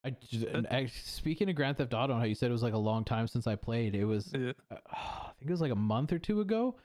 I, 0.05 0.11
j- 0.11 0.47
and 0.53 0.67
I 0.67 0.85
speaking 0.87 1.49
of 1.49 1.55
Grand 1.55 1.77
Theft 1.77 1.93
Auto, 1.93 2.13
and 2.13 2.21
how 2.21 2.27
you 2.27 2.35
said 2.35 2.49
it 2.49 2.53
was 2.53 2.63
like 2.63 2.73
a 2.73 2.77
long 2.77 3.03
time 3.03 3.27
since 3.27 3.47
I 3.47 3.55
played. 3.55 3.95
It 3.95 4.05
was 4.05 4.31
Yeah. 4.37 4.51
uh, 4.71 4.75
I 4.91 5.31
think 5.39 5.49
it 5.49 5.53
was 5.53 5.61
like 5.61 5.71
a 5.71 5.75
month 5.75 6.11
or 6.11 6.19
two 6.19 6.41
ago. 6.41 6.75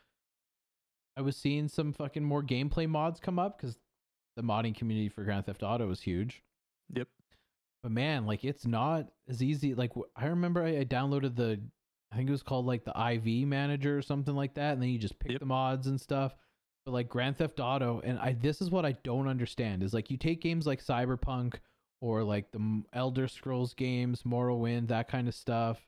I 1.17 1.21
was 1.21 1.37
seeing 1.37 1.69
some 1.69 1.93
fucking 1.93 2.25
more 2.25 2.43
gameplay 2.43 2.89
mods 2.89 3.21
come 3.21 3.39
up 3.39 3.59
because 3.59 3.77
the 4.37 4.43
modding 4.43 4.75
community 4.75 5.09
for 5.11 5.25
Grand 5.25 5.45
Theft 5.47 5.63
Auto 5.63 5.91
is 5.91 6.01
huge. 6.01 6.43
Yep. 6.95 7.09
But 7.83 7.93
man, 7.93 8.27
like 8.27 8.45
it's 8.45 8.67
not 8.67 9.09
as 9.29 9.43
easy. 9.43 9.75
Like 9.75 9.93
I 10.17 10.27
remember 10.27 10.63
I, 10.63 10.79
I 10.81 10.85
downloaded 10.85 11.35
the, 11.35 11.61
I 12.13 12.17
think 12.17 12.29
it 12.29 12.33
was 12.33 12.43
called 12.43 12.67
like 12.67 12.85
the 12.85 12.93
IV 13.15 13.47
manager 13.49 13.97
or 13.99 14.03
something 14.03 14.35
like 14.35 14.55
that, 14.55 14.75
and 14.75 14.83
then 14.83 14.89
you 14.91 14.99
just 14.99 15.19
pick 15.19 15.33
Yep. 15.33 15.41
the 15.41 15.47
mods 15.47 15.87
and 15.87 16.01
stuff. 16.01 16.35
But 16.85 16.93
like 16.93 17.09
Grand 17.09 17.39
Theft 17.39 17.61
Auto, 17.61 18.01
and 18.05 18.19
I 18.19 18.33
this 18.35 18.61
is 18.61 18.71
what 18.71 18.85
I 18.85 18.93
don't 19.05 19.29
understand 19.29 19.83
is 19.83 19.95
like 19.95 20.11
you 20.11 20.17
take 20.17 20.41
games 20.41 20.67
like 20.67 20.85
Cyberpunk 20.85 21.55
or 22.01 22.23
like 22.25 22.51
the 22.53 22.83
Elder 22.93 23.29
Scrolls 23.29 23.75
games, 23.75 24.23
Morrowind, 24.23 24.89
that 24.89 25.09
kind 25.09 25.29
of 25.29 25.35
stuff, 25.35 25.81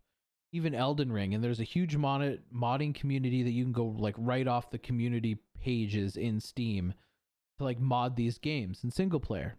even 0.53 0.75
Elden 0.75 1.11
Ring, 1.11 1.35
and 1.35 1.43
there's 1.43 1.59
a 1.61 1.65
huge 1.65 1.97
mod- 1.97 2.41
modding 2.55 2.95
community 2.95 3.43
that 3.43 3.51
you 3.51 3.65
can 3.65 3.73
go 3.73 3.87
like 3.87 4.15
right 4.19 4.47
off 4.47 4.71
the 4.71 4.79
community 4.79 5.39
pages 5.61 6.17
in 6.17 6.41
Steam 6.41 6.95
to 7.59 7.65
like 7.65 7.81
mod 7.81 8.15
these 8.17 8.39
games 8.39 8.83
in 8.85 8.91
single 8.93 9.21
player. 9.21 9.57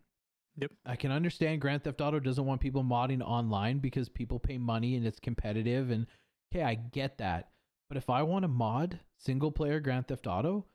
Yep. 0.57 0.71
I 0.85 0.95
can 0.95 1.11
understand 1.11 1.59
Grand 1.61 1.83
Theft 1.83 1.99
Auto 2.01 2.19
doesn't 2.19 2.45
want 2.45 2.61
people 2.61 2.83
modding 2.83 3.21
online 3.21 3.79
because 3.79 4.07
people 4.09 4.39
pay 4.39 4.57
money 4.57 4.95
and 4.95 5.05
it's 5.05 5.19
competitive 5.19 5.89
and 5.91 6.07
okay, 6.53 6.63
I 6.63 6.75
get 6.75 7.17
that. 7.17 7.49
But 7.89 7.97
if 7.97 8.09
I 8.09 8.23
want 8.23 8.43
to 8.43 8.47
mod 8.47 8.99
single 9.19 9.51
player 9.51 9.79
Grand 9.79 10.07
Theft 10.07 10.27
Auto, 10.27 10.65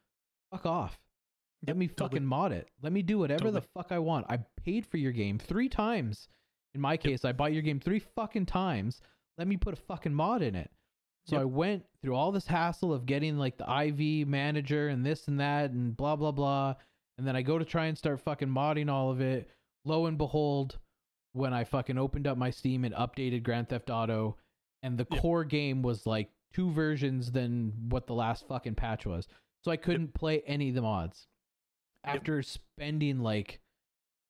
fuck 0.53 0.67
off. 0.67 0.99
Let 1.67 1.71
Yep, 1.71 1.77
me 1.77 1.89
totally. 1.89 2.09
fucking 2.09 2.27
mod 2.27 2.53
it. 2.53 2.69
Let 2.83 2.93
me 2.93 3.03
do 3.03 3.19
whatever 3.19 3.51
the 3.51 3.61
fuck 3.63 3.91
I 3.91 3.99
want. 3.99 4.27
I 4.29 4.39
paid 4.65 4.87
for 4.87 4.97
your 4.97 5.13
game 5.13 5.39
three 5.39 5.69
times. 5.69 6.29
In 6.75 6.81
my 6.81 6.97
case, 6.97 7.25
I 7.25 7.33
bought 7.33 7.53
your 7.53 7.63
game 7.63 7.81
three 7.81 7.99
fucking 7.99 8.47
times. 8.47 9.01
Let 9.39 9.49
me 9.49 9.57
put 9.57 9.75
a 9.75 9.77
fucking 9.77 10.15
mod 10.15 10.43
in 10.43 10.55
it. 10.55 10.71
So 11.27 11.37
Yep. 11.37 11.43
I 11.43 11.45
went 11.47 11.85
through 12.03 12.15
all 12.15 12.33
this 12.33 12.47
hassle 12.47 12.93
of 12.93 13.07
getting 13.07 13.37
like 13.39 13.57
the 13.59 13.71
IV 13.71 14.27
manager 14.29 14.89
and 14.89 15.05
this 15.05 15.27
and 15.29 15.41
that 15.41 15.71
and 15.71 15.97
blah 15.97 16.17
blah 16.17 16.33
blah. 16.33 16.75
And 17.19 17.27
then 17.27 17.37
I 17.37 17.43
go 17.43 17.59
to 17.59 17.65
try 17.65 17.87
and 17.87 17.97
start 17.99 18.21
fucking 18.21 18.49
modding 18.49 18.91
all 18.91 19.11
of 19.11 19.21
it. 19.21 19.49
Lo 19.85 20.07
and 20.07 20.19
behold, 20.19 20.79
when 21.33 21.53
I 21.55 21.65
fucking 21.65 21.99
opened 21.99 22.27
up 22.27 22.37
my 22.37 22.51
Steam 22.51 22.85
and 22.85 22.95
updated 22.95 23.43
Grand 23.43 23.69
Theft 23.69 23.91
Auto, 23.91 24.37
and 24.83 24.99
the 24.99 25.07
Yep. 25.11 25.21
core 25.21 25.45
game 25.45 25.83
was 25.83 26.07
like 26.07 26.31
two 26.53 26.71
versions 26.73 27.33
than 27.33 27.73
what 27.89 28.07
the 28.07 28.15
last 28.15 28.47
fucking 28.49 28.75
patch 28.75 29.07
was. 29.07 29.29
So 29.63 29.71
I 29.71 29.77
couldn't 29.77 30.15
play 30.15 30.41
any 30.47 30.71
of 30.71 30.75
the 30.75 30.83
mods. 30.83 31.29
Yep. 32.07 32.17
After 32.17 32.43
spending 32.43 33.21
like 33.21 33.61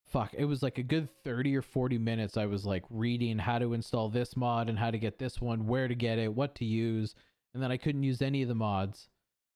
fuck, 0.05 0.33
it 0.33 0.43
was 0.43 0.61
like 0.61 0.77
a 0.77 0.83
good 0.83 1.07
30 1.23 1.55
or 1.55 1.61
40 1.61 1.97
minutes 1.97 2.35
I 2.35 2.45
was 2.45 2.65
like 2.65 2.83
reading 2.89 3.37
how 3.39 3.59
to 3.59 3.73
install 3.73 4.09
this 4.09 4.35
mod 4.35 4.67
and 4.67 4.77
how 4.77 4.91
to 4.91 4.97
get 4.99 5.19
this 5.19 5.39
one, 5.39 5.67
where 5.67 5.87
to 5.87 5.95
get 5.95 6.19
it, 6.19 6.33
what 6.33 6.53
to 6.55 6.65
use, 6.65 7.15
and 7.53 7.63
then 7.63 7.71
I 7.71 7.77
couldn't 7.77 8.03
use 8.03 8.21
any 8.21 8.41
of 8.41 8.49
the 8.49 8.55
mods 8.55 9.07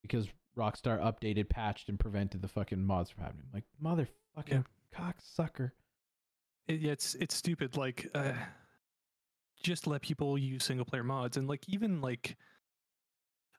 because 0.01 0.29
Rockstar 0.57 0.97
updated, 1.03 1.49
patched 1.49 1.89
and 1.89 1.99
prevented 1.99 2.41
the 2.41 2.47
fucking 2.47 2.81
mods 2.81 3.09
from 3.09 3.23
happening. 3.25 3.47
Like 3.53 3.65
motherfucking 3.83 4.63
cocksucker. 4.95 5.71
It, 6.67 6.81
yeah, 6.81 6.91
it's 6.91 7.15
it's 7.15 7.35
stupid. 7.35 7.77
Like, 7.77 8.09
uh, 8.15 8.33
just 9.63 9.87
let 9.87 10.01
people 10.01 10.37
use 10.37 10.63
single 10.63 10.85
player 10.85 11.03
mods, 11.03 11.37
and 11.37 11.47
like 11.47 11.67
even 11.67 12.01
like, 12.01 12.35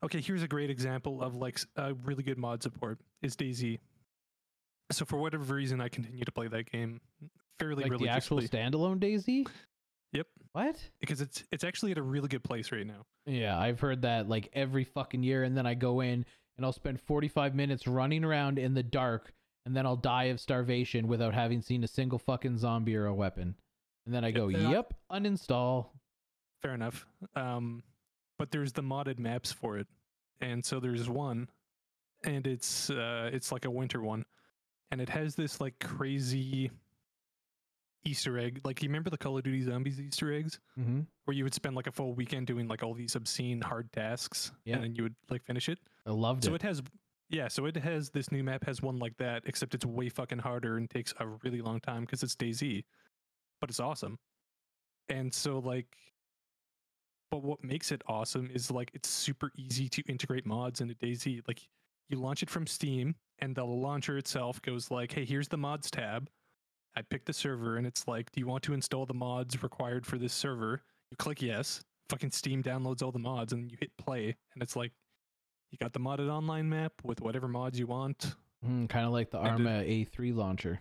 okay, 0.02 0.20
here's 0.20 0.42
a 0.42 0.48
great 0.48 0.70
example 0.70 1.22
of 1.22 1.34
like 1.34 1.60
a 1.76 1.94
really 1.94 2.22
good 2.22 2.38
mod 2.38 2.62
support 2.62 2.98
is 3.22 3.36
DayZ. 3.36 3.78
So 4.92 5.04
for 5.04 5.16
whatever 5.16 5.54
reason, 5.54 5.80
I 5.80 5.88
continue 5.88 6.24
to 6.24 6.32
play 6.32 6.48
that 6.48 6.70
game 6.70 7.00
fairly 7.58 7.84
Like 7.84 7.98
the 7.98 8.08
actual 8.08 8.38
standalone 8.38 8.98
DayZ? 8.98 9.48
Yep. 10.12 10.26
What? 10.52 10.76
because 11.00 11.20
it's 11.20 11.44
it's 11.52 11.64
actually 11.64 11.92
at 11.92 11.98
a 11.98 12.02
really 12.02 12.28
good 12.28 12.42
place 12.42 12.72
right 12.72 12.86
now. 12.86 13.04
Yeah, 13.26 13.58
I've 13.58 13.80
heard 13.80 14.02
that 14.02 14.28
like 14.28 14.48
every 14.52 14.84
fucking 14.84 15.22
year, 15.22 15.42
and 15.42 15.56
then 15.56 15.66
I 15.66 15.74
go 15.74 16.00
in 16.00 16.24
and 16.56 16.64
I'll 16.64 16.72
spend 16.72 17.00
45 17.02 17.54
minutes 17.54 17.86
running 17.86 18.24
around 18.24 18.58
in 18.58 18.72
the 18.72 18.82
dark, 18.82 19.32
and 19.66 19.76
then 19.76 19.84
I'll 19.84 19.96
die 19.96 20.24
of 20.24 20.40
starvation 20.40 21.06
without 21.08 21.34
having 21.34 21.60
seen 21.60 21.84
a 21.84 21.88
single 21.88 22.18
fucking 22.18 22.56
zombie 22.56 22.96
or 22.96 23.06
a 23.06 23.14
weapon. 23.14 23.54
And 24.06 24.14
then 24.14 24.24
I 24.24 24.30
go, 24.30 24.48
yep, 24.48 24.94
uninstall. 25.12 25.88
Fair 26.62 26.72
enough. 26.72 27.04
Um, 27.34 27.82
but 28.38 28.50
there's 28.50 28.72
the 28.72 28.82
modded 28.82 29.18
maps 29.18 29.52
for 29.52 29.76
it, 29.76 29.86
and 30.40 30.64
so 30.64 30.78
there's 30.80 31.08
one, 31.08 31.48
and 32.24 32.46
it's 32.46 32.88
uh, 32.90 33.28
it's 33.32 33.50
like 33.52 33.64
a 33.66 33.70
winter 33.70 34.00
one, 34.00 34.24
and 34.90 35.00
it 35.00 35.08
has 35.08 35.34
this 35.34 35.60
like 35.60 35.78
crazy 35.80 36.70
Easter 38.04 38.38
egg. 38.38 38.60
Like 38.64 38.82
you 38.82 38.88
remember 38.88 39.10
the 39.10 39.18
Call 39.18 39.36
of 39.36 39.42
Duty 39.44 39.62
Zombies 39.62 40.00
Easter 40.00 40.32
eggs, 40.32 40.60
Mm-hmm. 40.78 41.00
where 41.24 41.36
you 41.36 41.44
would 41.44 41.54
spend 41.54 41.74
like 41.74 41.86
a 41.88 41.92
full 41.92 42.14
weekend 42.14 42.46
doing 42.46 42.68
like 42.68 42.82
all 42.82 42.94
these 42.94 43.16
obscene 43.16 43.60
hard 43.60 43.92
tasks, 43.92 44.52
Yeah. 44.64 44.74
and 44.76 44.84
then 44.84 44.94
you 44.94 45.02
would 45.02 45.14
like 45.30 45.44
finish 45.44 45.68
it. 45.68 45.78
I 46.06 46.10
loved 46.10 46.44
So 46.44 46.48
it. 46.48 46.50
So 46.50 46.54
it 46.54 46.62
has, 46.62 46.82
yeah. 47.28 47.48
So 47.48 47.66
it 47.66 47.76
has 47.76 48.10
this 48.10 48.30
new 48.30 48.44
map 48.44 48.64
has 48.66 48.82
one 48.82 48.98
like 48.98 49.16
that, 49.18 49.42
except 49.46 49.74
it's 49.74 49.84
way 49.84 50.08
fucking 50.08 50.38
harder 50.38 50.76
and 50.76 50.88
takes 50.88 51.12
a 51.18 51.26
really 51.26 51.60
long 51.60 51.80
time 51.80 52.02
because 52.02 52.22
it's 52.22 52.36
DayZ, 52.36 52.84
but 53.60 53.70
it's 53.70 53.80
awesome. 53.80 54.18
And 55.08 55.32
so 55.32 55.58
like, 55.58 55.88
but 57.30 57.42
what 57.42 57.62
makes 57.64 57.92
it 57.92 58.02
awesome 58.06 58.50
is 58.52 58.70
like 58.70 58.90
it's 58.94 59.08
super 59.08 59.50
easy 59.56 59.88
to 59.88 60.02
integrate 60.02 60.46
mods 60.46 60.80
into 60.80 60.94
DayZ. 60.94 61.42
Like 61.48 61.60
you 62.08 62.18
launch 62.18 62.42
it 62.42 62.50
from 62.50 62.66
Steam, 62.66 63.16
and 63.40 63.54
the 63.54 63.64
launcher 63.64 64.18
itself 64.18 64.62
goes 64.62 64.90
like, 64.90 65.12
"Hey, 65.12 65.24
here's 65.24 65.48
the 65.48 65.56
mods 65.56 65.90
tab." 65.90 66.28
I 66.96 67.02
pick 67.02 67.24
the 67.26 67.32
server, 67.32 67.76
and 67.76 67.86
it's 67.86 68.08
like, 68.08 68.30
"Do 68.32 68.40
you 68.40 68.46
want 68.46 68.64
to 68.64 68.74
install 68.74 69.06
the 69.06 69.14
mods 69.14 69.62
required 69.62 70.06
for 70.06 70.18
this 70.18 70.32
server?" 70.32 70.82
You 71.10 71.16
click 71.18 71.42
yes. 71.42 71.82
Fucking 72.10 72.30
Steam 72.30 72.62
downloads 72.62 73.02
all 73.02 73.12
the 73.12 73.18
mods, 73.18 73.52
and 73.52 73.70
you 73.70 73.76
hit 73.80 73.90
play, 73.98 74.36
and 74.54 74.62
it's 74.62 74.76
like 74.76 74.92
you 75.70 75.78
got 75.78 75.92
the 75.92 76.00
modded 76.00 76.30
online 76.30 76.68
map 76.68 76.92
with 77.02 77.20
whatever 77.20 77.48
mods 77.48 77.78
you 77.78 77.86
want. 77.86 78.34
Mm, 78.64 78.88
kind 78.88 79.06
of 79.06 79.12
like 79.12 79.30
the 79.30 79.38
And 79.38 79.46
it- 79.60 79.66
Arma 79.66 79.82
A3 79.84 80.34
launcher. 80.34 80.80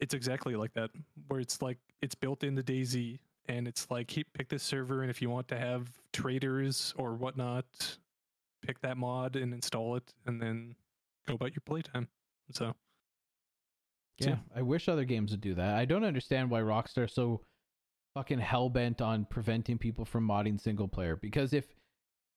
It's 0.00 0.14
exactly 0.14 0.56
like 0.56 0.72
that, 0.74 0.90
where 1.28 1.40
it's 1.40 1.62
like 1.62 1.78
it's 2.02 2.14
built 2.14 2.42
into 2.42 2.62
DayZ, 2.62 3.18
and 3.46 3.68
it's 3.68 3.90
like 3.90 4.10
he- 4.10 4.24
pick 4.24 4.48
this 4.48 4.62
server, 4.62 5.02
and 5.02 5.10
if 5.10 5.22
you 5.22 5.30
want 5.30 5.46
to 5.48 5.58
have 5.58 5.88
traders 6.12 6.92
or 6.98 7.14
whatnot, 7.14 7.98
pick 8.62 8.80
that 8.80 8.96
mod 8.96 9.36
and 9.36 9.54
install 9.54 9.96
it, 9.96 10.12
and 10.26 10.40
then 10.42 10.74
go 11.26 11.34
about 11.34 11.52
your 11.54 11.62
playtime. 11.64 12.08
So 12.50 12.74
So- 14.20 14.30
Yeah, 14.30 14.38
I 14.54 14.62
wish 14.62 14.88
other 14.88 15.04
games 15.04 15.32
would 15.32 15.40
do 15.40 15.54
that. 15.54 15.74
I 15.76 15.84
don't 15.84 16.04
understand 16.04 16.50
why 16.50 16.60
Rockstar 16.60 17.10
so 17.10 17.40
fucking 18.14 18.38
hell 18.38 18.68
bent 18.70 19.00
on 19.00 19.24
preventing 19.24 19.76
people 19.76 20.04
from 20.04 20.26
modding 20.26 20.60
single 20.60 20.86
player. 20.86 21.16
Because 21.16 21.52
if 21.52 21.74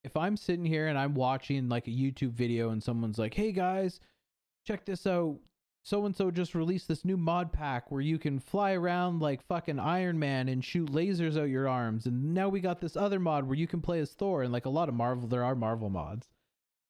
if 0.07 0.15
I'm 0.15 0.37
sitting 0.37 0.65
here 0.65 0.87
and 0.87 0.97
I'm 0.97 1.13
watching 1.13 1.67
like 1.67 1.87
a 1.87 1.91
YouTube 1.91 2.31
video 2.31 2.69
and 2.69 2.81
someone's 2.81 3.19
like, 3.19 3.33
"Hey 3.33 3.51
guys, 3.51 3.99
check 4.65 4.85
this 4.85 5.05
out. 5.05 5.37
So 5.83 6.05
and 6.05 6.15
so 6.15 6.31
just 6.31 6.55
released 6.55 6.87
this 6.87 7.05
new 7.05 7.17
mod 7.17 7.51
pack 7.53 7.91
where 7.91 8.01
you 8.01 8.17
can 8.17 8.39
fly 8.39 8.73
around 8.73 9.21
like 9.21 9.45
fucking 9.47 9.79
Iron 9.79 10.17
Man 10.17 10.47
and 10.49 10.63
shoot 10.63 10.91
lasers 10.91 11.37
out 11.37 11.49
your 11.49 11.67
arms. 11.67 12.05
And 12.05 12.33
now 12.33 12.49
we 12.49 12.61
got 12.61 12.79
this 12.79 12.97
other 12.97 13.19
mod 13.19 13.45
where 13.45 13.57
you 13.57 13.67
can 13.67 13.81
play 13.81 13.99
as 13.99 14.11
Thor 14.11 14.43
and 14.43 14.51
like 14.53 14.65
a 14.65 14.69
lot 14.69 14.89
of 14.89 14.95
Marvel 14.95 15.27
there 15.27 15.43
are 15.43 15.55
Marvel 15.55 15.89
mods. 15.89 16.27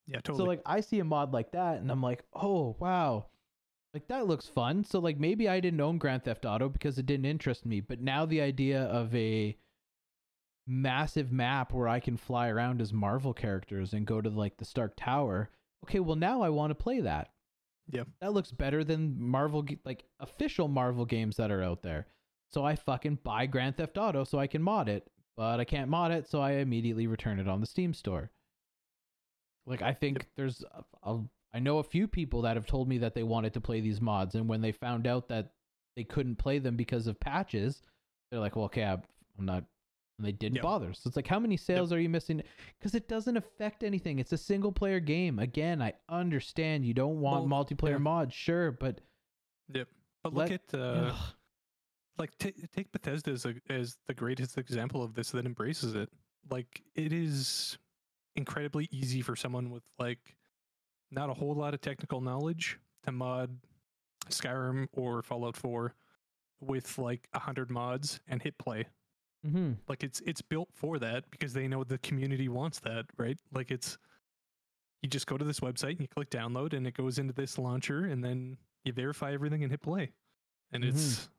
yeah, 0.08 0.18
totally. 0.18 0.38
So 0.38 0.44
like 0.46 0.62
I 0.66 0.82
see 0.82 1.00
a 1.00 1.04
mod 1.04 1.34
like 1.34 1.52
that 1.52 1.80
and 1.80 1.92
I'm 1.92 2.02
like, 2.02 2.24
"Oh, 2.34 2.76
wow. 2.80 3.28
Like 3.94 4.08
that 4.10 4.28
looks 4.28 4.48
fun." 4.48 4.84
So 4.84 5.00
like 5.00 5.20
maybe 5.20 5.50
I 5.50 5.60
didn't 5.60 5.82
own 5.82 5.98
Grand 5.98 6.24
Theft 6.24 6.46
Auto 6.46 6.70
because 6.70 6.98
it 7.00 7.06
didn't 7.08 7.26
interest 7.26 7.66
me, 7.66 7.82
but 7.82 8.00
now 8.02 8.26
the 8.26 8.42
idea 8.42 8.84
of 8.84 9.14
a 9.16 9.58
massive 10.68 11.32
map 11.32 11.74
where 11.74 11.88
I 11.88 12.00
can 12.00 12.18
fly 12.18 12.50
around 12.50 12.82
as 12.82 12.92
Marvel 12.92 13.34
characters 13.34 13.94
and 13.94 14.06
go 14.06 14.22
to 14.22 14.30
like 14.30 14.58
the 14.58 14.66
Stark 14.66 14.94
Tower. 14.98 15.50
Okay, 15.86 16.00
well 16.00 16.16
now 16.16 16.42
I 16.42 16.50
want 16.50 16.72
to 16.72 16.76
play 16.76 17.02
that. 17.02 17.30
Yeah. 17.90 18.04
That 18.20 18.34
looks 18.34 18.52
better 18.52 18.84
than 18.84 19.16
Marvel 19.18 19.66
like 19.86 20.04
official 20.20 20.68
Marvel 20.68 21.06
games 21.06 21.38
that 21.38 21.52
are 21.52 21.64
out 21.64 21.82
there. 21.82 22.08
So 22.52 22.66
I 22.66 22.76
fucking 22.76 23.20
buy 23.24 23.46
Grand 23.46 23.78
Theft 23.78 23.98
Auto 23.98 24.24
so 24.24 24.40
I 24.40 24.48
can 24.48 24.62
mod 24.62 24.90
it, 24.90 25.10
but 25.36 25.60
I 25.60 25.66
can't 25.66 25.90
mod 25.90 26.12
it, 26.12 26.30
so 26.30 26.42
I 26.42 26.54
immediately 26.54 27.08
return 27.08 27.40
it 27.40 27.48
on 27.48 27.62
the 27.62 27.68
Steam 27.68 27.94
store. 27.94 28.32
Like 29.66 29.82
I 29.82 29.94
think 29.94 30.28
there's 30.36 30.64
a, 31.04 31.10
a, 31.10 31.20
I 31.54 31.60
know 31.60 31.80
a 31.80 31.84
few 31.84 32.08
people 32.08 32.42
that 32.44 32.58
have 32.58 32.66
told 32.66 32.90
me 32.90 32.98
that 33.00 33.14
they 33.14 33.24
wanted 33.24 33.54
to 33.54 33.62
play 33.62 33.80
these 33.80 34.02
mods 34.02 34.36
and 34.36 34.48
when 34.48 34.62
they 34.62 34.72
found 34.72 35.08
out 35.08 35.30
that 35.30 35.52
they 35.96 36.04
couldn't 36.04 36.36
play 36.36 36.60
them 36.60 36.76
because 36.76 37.08
of 37.08 37.20
patches, 37.20 37.82
they're 38.30 38.40
like, 38.40 38.56
"Well, 38.56 38.66
okay, 38.66 38.84
I'm 38.84 39.02
not 39.40 39.64
and 40.18 40.26
they 40.26 40.32
didn't 40.32 40.56
Yep. 40.56 40.64
bother. 40.64 40.94
So 40.94 41.08
it's 41.08 41.16
like, 41.16 41.28
how 41.28 41.40
many 41.40 41.58
sales 41.58 41.92
are 41.94 42.00
you 42.00 42.10
missing? 42.10 42.42
Because 42.78 42.96
it 42.96 43.08
doesn't 43.08 43.38
affect 43.38 43.84
anything. 43.84 44.20
It's 44.20 44.32
a 44.34 44.38
single 44.38 44.72
player 44.72 45.00
game. 45.00 45.40
Again, 45.40 45.82
I 45.82 45.94
understand 46.10 46.86
you 46.86 46.94
don't 46.94 47.20
want 47.20 47.48
Well, 47.48 47.64
multiplayer 47.66 47.92
yeah. 47.92 47.98
mods, 48.00 48.34
sure, 48.34 48.72
but 48.72 49.02
yep. 49.74 49.88
But 50.24 50.34
let- 50.34 50.50
look 50.52 50.60
at 50.74 50.80
uh, 50.80 51.12
ugh. 51.14 51.34
like 52.18 52.36
t- 52.40 52.54
take 52.76 52.92
Bethesda 52.92 53.32
as, 53.32 53.46
a, 53.46 53.56
as 53.70 53.98
the 54.08 54.14
greatest 54.14 54.58
example 54.58 55.04
of 55.04 55.14
this 55.14 55.32
that 55.32 55.46
embraces 55.46 55.94
it. 55.94 56.10
Like 56.50 56.82
it 56.96 57.14
is 57.14 57.78
incredibly 58.36 58.88
easy 58.92 59.22
for 59.22 59.36
someone 59.36 59.70
with 59.70 59.84
like 60.00 60.36
not 61.12 61.30
a 61.30 61.34
whole 61.34 61.54
lot 61.54 61.74
of 61.74 61.82
technical 61.82 62.22
knowledge 62.22 62.80
to 63.04 63.12
mod 63.12 63.58
Skyrim 64.30 64.88
or 64.94 65.22
Fallout 65.22 65.56
4 65.56 65.94
with 66.60 66.98
like 66.98 67.28
a 67.34 67.40
hundred 67.40 67.70
mods 67.70 68.20
and 68.28 68.42
hit 68.42 68.58
play. 68.58 68.86
Mhm. 69.46 69.78
Like 69.88 70.04
it's 70.04 70.20
it's 70.22 70.42
built 70.42 70.70
for 70.74 71.00
that 71.00 71.30
because 71.32 71.54
they 71.54 71.68
know 71.68 71.84
the 71.84 71.98
community 72.00 72.50
wants 72.50 72.80
that, 72.82 73.06
right? 73.18 73.38
Like 73.54 73.72
it's 73.72 73.98
you 75.02 75.10
just 75.10 75.28
go 75.28 75.38
to 75.38 75.46
this 75.46 75.60
website 75.60 75.92
and 75.92 76.02
you 76.02 76.08
click 76.08 76.30
download 76.30 76.74
and 76.74 76.88
it 76.88 76.96
goes 76.96 77.20
into 77.20 77.34
this 77.34 77.58
launcher 77.58 78.06
and 78.06 78.24
then 78.24 78.58
you 78.84 78.92
verify 78.94 79.32
everything 79.32 79.62
and 79.64 79.72
hit 79.72 79.82
play. 79.82 80.12
And 80.72 80.84
Mhm. 80.84 80.90
it's 80.90 81.30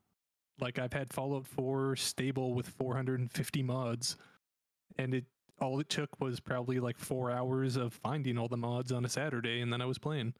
like 0.59 0.79
I've 0.79 0.93
had 0.93 1.11
Fallout 1.13 1.45
4 1.45 1.95
stable 1.95 2.53
with 2.53 2.67
450 2.69 3.61
mods 3.63 4.17
and 4.97 5.13
it 5.13 5.25
all 5.59 5.79
it 5.81 5.89
took 5.89 6.19
was 6.21 6.39
probably 6.39 6.79
like 6.79 6.97
4 6.97 7.31
hours 7.31 7.75
of 7.75 7.93
finding 7.93 8.37
all 8.37 8.47
the 8.47 8.57
mods 8.57 8.91
on 8.93 9.03
a 9.03 9.09
Saturday 9.09 9.59
and 9.61 9.71
then 9.73 9.81
I 9.81 9.85
was 9.85 9.97
playing. 9.99 10.33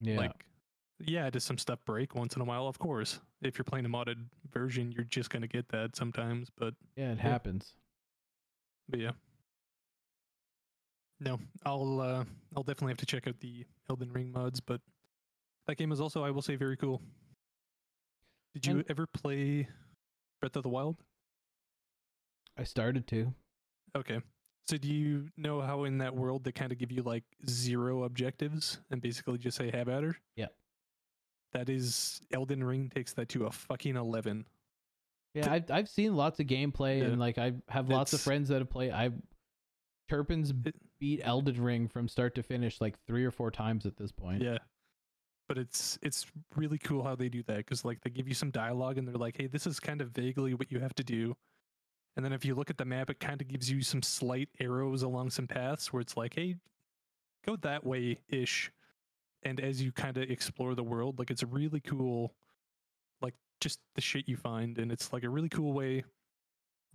yeah, 0.00 0.18
Like 0.18 0.44
yeah, 1.00 1.28
does 1.30 1.44
some 1.44 1.58
stuff 1.58 1.78
break 1.84 2.14
once 2.14 2.36
in 2.36 2.42
a 2.42 2.44
while? 2.44 2.66
Of 2.68 2.78
course. 2.78 3.20
If 3.42 3.58
you're 3.58 3.64
playing 3.64 3.84
a 3.86 3.88
modded 3.88 4.26
version, 4.52 4.92
you're 4.92 5.04
just 5.04 5.30
going 5.30 5.42
to 5.42 5.48
get 5.48 5.68
that 5.68 5.96
sometimes, 5.96 6.48
but 6.56 6.74
yeah, 6.96 7.12
it 7.12 7.16
yeah. 7.18 7.22
happens. 7.22 7.74
but 8.88 9.00
yeah. 9.00 9.12
No, 11.20 11.38
I'll 11.64 12.00
uh 12.00 12.24
I'll 12.56 12.62
definitely 12.64 12.90
have 12.92 12.98
to 12.98 13.06
check 13.06 13.26
out 13.28 13.38
the 13.40 13.64
Elden 13.88 14.12
Ring 14.12 14.32
mods, 14.32 14.60
but 14.60 14.80
that 15.66 15.76
game 15.76 15.92
is 15.92 16.00
also 16.00 16.24
I 16.24 16.30
will 16.30 16.42
say 16.42 16.56
very 16.56 16.76
cool. 16.76 17.00
Did 18.52 18.66
you 18.66 18.76
And- 18.78 18.84
ever 18.90 19.06
play 19.06 19.68
Breath 20.40 20.56
of 20.56 20.62
the 20.64 20.68
Wild? 20.68 20.96
I 22.58 22.64
started 22.64 23.06
to. 23.08 23.32
Okay. 23.96 24.20
So 24.68 24.76
do 24.76 24.88
you 24.88 25.28
know 25.36 25.60
how 25.60 25.84
in 25.84 25.98
that 25.98 26.14
world 26.14 26.44
they 26.44 26.52
kind 26.52 26.72
of 26.72 26.78
give 26.78 26.90
you 26.92 27.02
like 27.02 27.24
zero 27.48 28.04
objectives 28.04 28.78
and 28.90 29.00
basically 29.02 29.38
just 29.38 29.56
say 29.56 29.70
have 29.70 29.88
at 29.88 30.02
her? 30.02 30.16
Yeah. 30.36 30.46
That 31.54 31.68
is 31.70 32.20
Elden 32.32 32.62
Ring 32.62 32.90
takes 32.94 33.12
that 33.14 33.28
to 33.30 33.46
a 33.46 33.50
fucking 33.50 33.96
eleven. 33.96 34.44
Yeah, 35.34 35.50
I've 35.52 35.70
I've 35.70 35.88
seen 35.88 36.14
lots 36.16 36.38
of 36.40 36.46
gameplay 36.46 36.98
Yeah. 36.98 37.06
and 37.06 37.18
like 37.20 37.38
I 37.38 37.52
have 37.68 37.88
lots 37.88 38.12
of 38.12 38.20
friends 38.20 38.48
that 38.50 38.58
have 38.58 38.68
played. 38.70 38.90
I 38.92 39.10
Turpin's 40.08 40.50
It- 40.50 40.74
beat 41.00 41.20
Elden 41.24 41.60
Ring 41.62 41.88
from 41.88 42.08
start 42.08 42.34
to 42.36 42.42
finish 42.42 42.80
like 42.80 42.98
three 43.06 43.24
or 43.24 43.30
four 43.30 43.50
times 43.50 43.86
at 43.86 43.96
this 43.96 44.12
point. 44.12 44.42
Yeah. 44.42 44.58
But 45.48 45.58
it's 45.58 45.98
it's 46.02 46.26
really 46.56 46.78
cool 46.78 47.02
how 47.04 47.14
they 47.14 47.28
do 47.28 47.42
that 47.44 47.58
because 47.58 47.84
like 47.84 48.00
they 48.02 48.10
give 48.10 48.26
you 48.28 48.34
some 48.34 48.50
dialogue 48.50 48.98
and 48.98 49.06
they're 49.06 49.14
like, 49.14 49.36
hey, 49.36 49.46
this 49.46 49.66
is 49.66 49.78
kind 49.80 50.00
of 50.00 50.10
vaguely 50.10 50.54
what 50.54 50.72
you 50.72 50.80
have 50.80 50.94
to 50.96 51.04
do. 51.04 51.36
And 52.16 52.24
then 52.24 52.32
if 52.32 52.44
you 52.44 52.54
look 52.54 52.70
at 52.70 52.78
the 52.78 52.84
map, 52.84 53.10
it 53.10 53.18
kind 53.20 53.40
of 53.40 53.48
gives 53.48 53.70
you 53.70 53.82
some 53.82 54.02
slight 54.02 54.48
arrows 54.60 55.02
along 55.02 55.30
some 55.30 55.46
paths 55.48 55.92
where 55.92 56.00
it's 56.00 56.16
like, 56.16 56.34
hey, 56.34 56.56
go 57.44 57.56
that 57.56 57.84
way 57.84 58.20
ish. 58.28 58.70
And 59.44 59.60
as 59.60 59.82
you 59.82 59.92
kind 59.92 60.16
of 60.16 60.30
explore 60.30 60.74
the 60.74 60.82
world, 60.82 61.18
like 61.18 61.30
it's 61.30 61.42
a 61.42 61.46
really 61.46 61.80
cool, 61.80 62.34
like 63.20 63.34
just 63.60 63.78
the 63.94 64.00
shit 64.00 64.28
you 64.28 64.36
find. 64.36 64.78
And 64.78 64.90
it's 64.90 65.12
like 65.12 65.24
a 65.24 65.28
really 65.28 65.48
cool 65.50 65.72
way. 65.72 66.04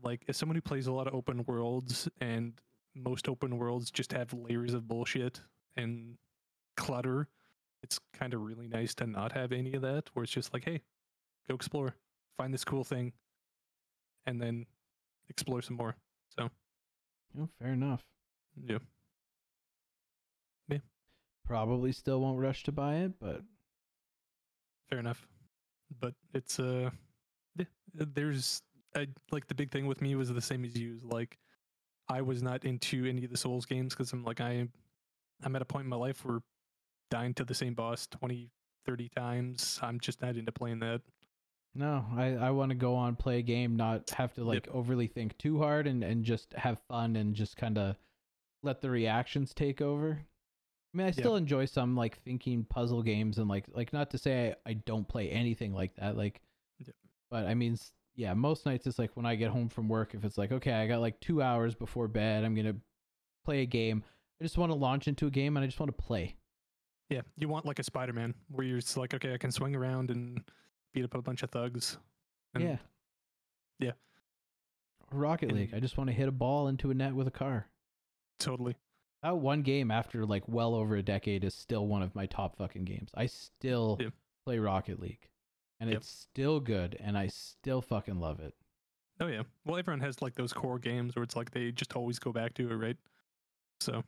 Like 0.02 0.24
as 0.28 0.38
someone 0.38 0.56
who 0.56 0.62
plays 0.62 0.88
a 0.88 0.92
lot 0.92 1.08
of 1.08 1.14
open 1.14 1.44
worlds 1.46 2.10
and 2.22 2.54
most 2.96 3.30
open 3.30 3.58
worlds 3.58 3.92
just 3.92 4.12
have 4.14 4.34
layers 4.34 4.74
of 4.74 4.88
bullshit 4.88 5.42
and 5.78 6.18
clutter 6.76 7.28
it's 7.84 8.00
kind 8.14 8.34
of 8.34 8.42
really 8.42 8.68
nice 8.68 8.96
to 8.96 9.06
not 9.06 9.32
have 9.32 9.52
any 9.52 9.74
of 9.74 9.82
that 9.82 10.10
where 10.14 10.24
it's 10.24 10.32
just 10.32 10.54
like 10.54 10.66
hey 10.66 10.82
go 11.48 11.54
explore 11.56 11.94
find 12.38 12.54
this 12.54 12.64
cool 12.64 12.84
thing 12.84 13.14
and 14.26 14.42
then 14.42 14.66
explore 15.30 15.62
some 15.62 15.76
more 15.78 15.96
so 16.38 16.50
Oh, 17.40 17.48
fair 17.62 17.74
enough. 17.74 18.02
yeah 18.66 18.80
Probably 21.50 21.92
still 21.92 22.22
won't 22.22 22.38
rush 22.38 22.62
to 22.64 22.72
buy 22.72 22.98
it, 22.98 23.14
but 23.20 23.42
fair 24.88 25.00
enough. 25.00 25.28
But 26.00 26.14
it's 26.36 26.60
uh 26.60 26.92
there's 27.96 28.62
I, 28.96 29.08
like 29.32 29.48
the 29.48 29.56
big 29.56 29.72
thing 29.72 29.88
with 29.88 30.00
me 30.00 30.14
was 30.14 30.30
the 30.30 30.42
same 30.42 30.64
as 30.64 30.76
you 30.76 31.00
like 31.04 31.38
i 32.08 32.22
was 32.22 32.42
not 32.42 32.66
into 32.66 33.06
any 33.06 33.24
of 33.26 33.32
the 33.32 33.38
souls 33.38 33.66
games 33.66 33.94
because 33.94 34.14
i'm 34.14 34.24
like 34.24 34.42
i 34.42 34.68
i'm 35.44 35.56
at 35.56 35.62
a 35.62 35.66
point 35.66 35.84
in 35.84 35.90
my 35.90 35.96
life 35.96 36.24
where 36.24 36.40
dying 37.12 37.34
to 37.36 37.44
the 37.44 37.54
same 37.54 37.74
boss 37.74 38.08
20 38.08 38.50
30 38.86 39.10
times 39.10 39.80
i'm 39.82 40.00
just 40.00 40.22
not 40.22 40.38
into 40.38 40.52
playing 40.52 40.80
that. 40.80 41.02
No, 41.76 42.04
I, 42.16 42.36
I 42.36 42.52
want 42.52 42.72
to 42.72 42.76
go 42.76 42.96
on 42.96 43.16
play 43.16 43.40
a 43.40 43.44
game, 43.44 43.76
not 43.76 44.10
have 44.12 44.34
to 44.34 44.44
like 44.44 44.68
overly 44.72 45.08
think 45.08 45.38
too 45.38 45.60
hard 45.60 45.86
and, 45.86 46.04
and 46.04 46.26
just 46.26 46.52
have 46.54 46.80
fun 46.90 47.16
and 47.16 47.36
just 47.36 47.58
kind 47.58 47.78
of 47.78 47.96
let 48.64 48.82
the 48.82 48.90
reactions 48.90 49.54
take 49.54 49.80
over. 49.80 50.20
I 50.94 50.98
mean, 50.98 51.08
I 51.08 51.12
still 51.12 51.36
enjoy 51.36 51.66
some 51.66 51.96
like 51.96 52.18
thinking 52.24 52.64
puzzle 52.64 53.04
games 53.04 53.38
and 53.38 53.48
like 53.48 53.66
like 53.74 53.94
not 53.94 54.10
to 54.12 54.18
say 54.18 54.56
I, 54.66 54.72
I 54.72 54.74
don't 54.74 55.08
play 55.08 55.30
anything 55.30 55.74
like 55.74 55.96
that. 55.98 56.18
Like 56.18 56.42
Yep. 56.80 56.96
But 57.30 57.46
I 57.46 57.54
mean, 57.54 57.78
yeah, 58.16 58.34
most 58.34 58.66
nights 58.66 58.88
it's 58.88 58.98
like 58.98 59.16
when 59.16 59.26
I 59.26 59.36
get 59.36 59.52
home 59.52 59.70
from 59.70 59.88
work, 59.88 60.14
if 60.16 60.24
it's 60.26 60.38
like, 60.38 60.52
okay, 60.52 60.74
I 60.74 60.88
got 60.88 61.00
like 61.02 61.20
two 61.20 61.42
hours 61.42 61.76
before 61.76 62.08
bed, 62.08 62.44
I'm 62.44 62.56
gonna 62.56 62.76
play 63.46 63.62
a 63.62 63.66
game. 63.66 64.04
I 64.42 64.44
just 64.44 64.58
want 64.58 64.72
to 64.72 64.78
launch 64.78 65.08
into 65.08 65.28
a 65.28 65.32
game 65.32 65.58
and 65.58 65.64
I 65.64 65.68
just 65.68 65.80
want 65.80 65.96
to 65.96 66.04
play. 66.04 66.36
Yeah, 67.10 67.22
you 67.38 67.50
want 67.50 67.66
like 67.66 67.80
a 67.80 67.84
Spider-Man 67.84 68.34
where 68.50 68.66
you're 68.66 68.80
just 68.80 68.96
like, 68.98 69.14
okay, 69.14 69.34
I 69.34 69.38
can 69.38 69.52
swing 69.52 69.76
around 69.76 70.12
and 70.12 70.42
beat 70.94 71.04
up 71.04 71.14
a 71.16 71.22
bunch 71.22 71.44
of 71.44 71.50
thugs. 71.50 71.98
And 72.54 72.64
yeah. 72.64 72.78
yeah. 73.80 73.92
Rocket 75.12 75.50
And- 75.50 75.58
League. 75.58 75.74
I 75.74 75.80
just 75.80 75.98
want 75.98 76.10
to 76.10 76.16
hit 76.16 76.28
a 76.28 76.32
ball 76.32 76.68
into 76.68 76.92
a 76.92 76.94
net 76.94 77.14
with 77.16 77.28
a 77.28 77.32
car. 77.32 77.68
totally. 78.40 78.76
That 79.24 79.38
one 79.38 79.62
game 79.64 79.92
after 79.92 80.26
like 80.26 80.48
well 80.48 80.74
over 80.76 80.96
a 80.96 81.04
decade 81.04 81.44
is 81.44 81.54
still 81.54 81.88
one 81.88 82.02
of 82.02 82.16
my 82.16 82.26
top 82.26 82.56
fucking 82.58 82.86
games. 82.86 83.10
I 83.16 83.26
still 83.26 83.98
Yeah. 84.00 84.10
play 84.46 84.60
Rocket 84.60 85.00
League. 85.00 85.28
And 85.82 85.90
Yep. 85.90 85.98
it's 85.98 86.10
still 86.10 86.60
good 86.60 86.96
and 87.00 87.18
I 87.18 87.28
still 87.28 87.82
fucking 87.82 88.20
love 88.20 88.40
it. 88.40 88.56
Oh 89.20 89.28
yeah. 89.28 89.44
Well, 89.66 89.78
everyone 89.78 90.00
has 90.02 90.22
like 90.22 90.36
those 90.36 90.54
core 90.54 90.80
games 90.80 91.16
where 91.16 91.24
it's 91.24 91.36
like 91.36 91.52
they 91.52 91.72
just 91.72 91.96
always 91.96 92.20
go 92.20 92.32
back 92.32 92.54
to 92.56 92.70
it, 92.70 92.74
right? 92.76 92.98
So, 93.82 94.04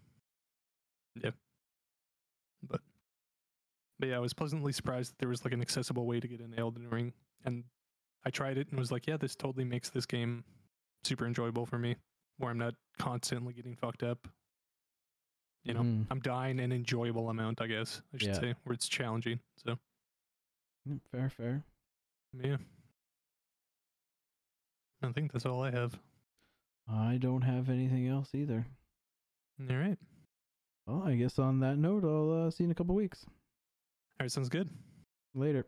yeah. 1.22 1.32
But, 2.64 2.82
but 4.00 4.10
yeah, 4.10 4.16
I 4.16 4.20
was 4.20 4.34
pleasantly 4.34 4.72
surprised 4.72 5.12
that 5.12 5.18
there 5.20 5.30
was 5.30 5.44
like 5.44 5.54
an 5.54 5.62
accessible 5.62 6.06
way 6.06 6.20
to 6.20 6.28
get 6.28 6.40
in 6.42 6.54
Elden 6.58 6.90
Ring, 6.90 7.14
and 7.44 7.64
I 8.24 8.30
tried 8.30 8.58
it 8.58 8.70
and 8.70 8.78
was 8.80 8.92
like, 8.92 9.08
yeah, 9.08 9.18
this 9.18 9.36
totally 9.36 9.66
makes 9.66 9.90
this 9.90 10.06
game 10.06 10.44
super 11.04 11.26
enjoyable 11.26 11.66
for 11.66 11.80
me, 11.80 11.96
where 12.38 12.52
I'm 12.52 12.58
not 12.58 12.76
constantly 13.00 13.54
getting 13.54 13.76
fucked 13.76 14.04
up. 14.04 14.28
You 15.64 15.74
know, 15.76 15.82
Mhm. 15.82 16.08
I'm 16.10 16.20
dying 16.22 16.60
an 16.60 16.72
enjoyable 16.72 17.30
amount, 17.30 17.62
I 17.62 17.68
guess 17.68 18.02
I 18.14 18.18
should 18.18 18.28
Yeah. 18.30 18.40
say, 18.40 18.56
where 18.64 18.74
it's 18.74 18.88
challenging. 18.90 19.40
So, 19.58 19.78
Mm, 20.88 21.00
Fair, 21.12 21.30
fair. 21.30 21.64
yeah. 22.34 22.58
I 25.04 25.12
think 25.12 25.32
that's 25.32 25.46
all 25.46 25.64
I 25.64 25.72
have. 25.72 26.00
I 26.88 27.18
don't 27.18 27.42
have 27.44 27.70
anything 27.70 28.08
else 28.08 28.34
either. 28.34 28.66
All 29.60 29.76
right. 29.78 29.98
Well, 30.88 31.04
I 31.04 31.16
guess 31.16 31.38
on 31.38 31.60
that 31.60 31.78
note, 31.78 32.04
I'll 32.04 32.48
uh, 32.48 32.52
see 32.52 32.64
you 32.64 32.68
in 32.68 32.72
a 32.72 32.76
couple 32.76 32.96
weeks. 32.96 33.26
All 33.26 33.34
right, 34.22 34.32
sounds 34.32 34.50
good. 34.50 34.70
Later. 35.36 35.68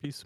Peace. 0.00 0.24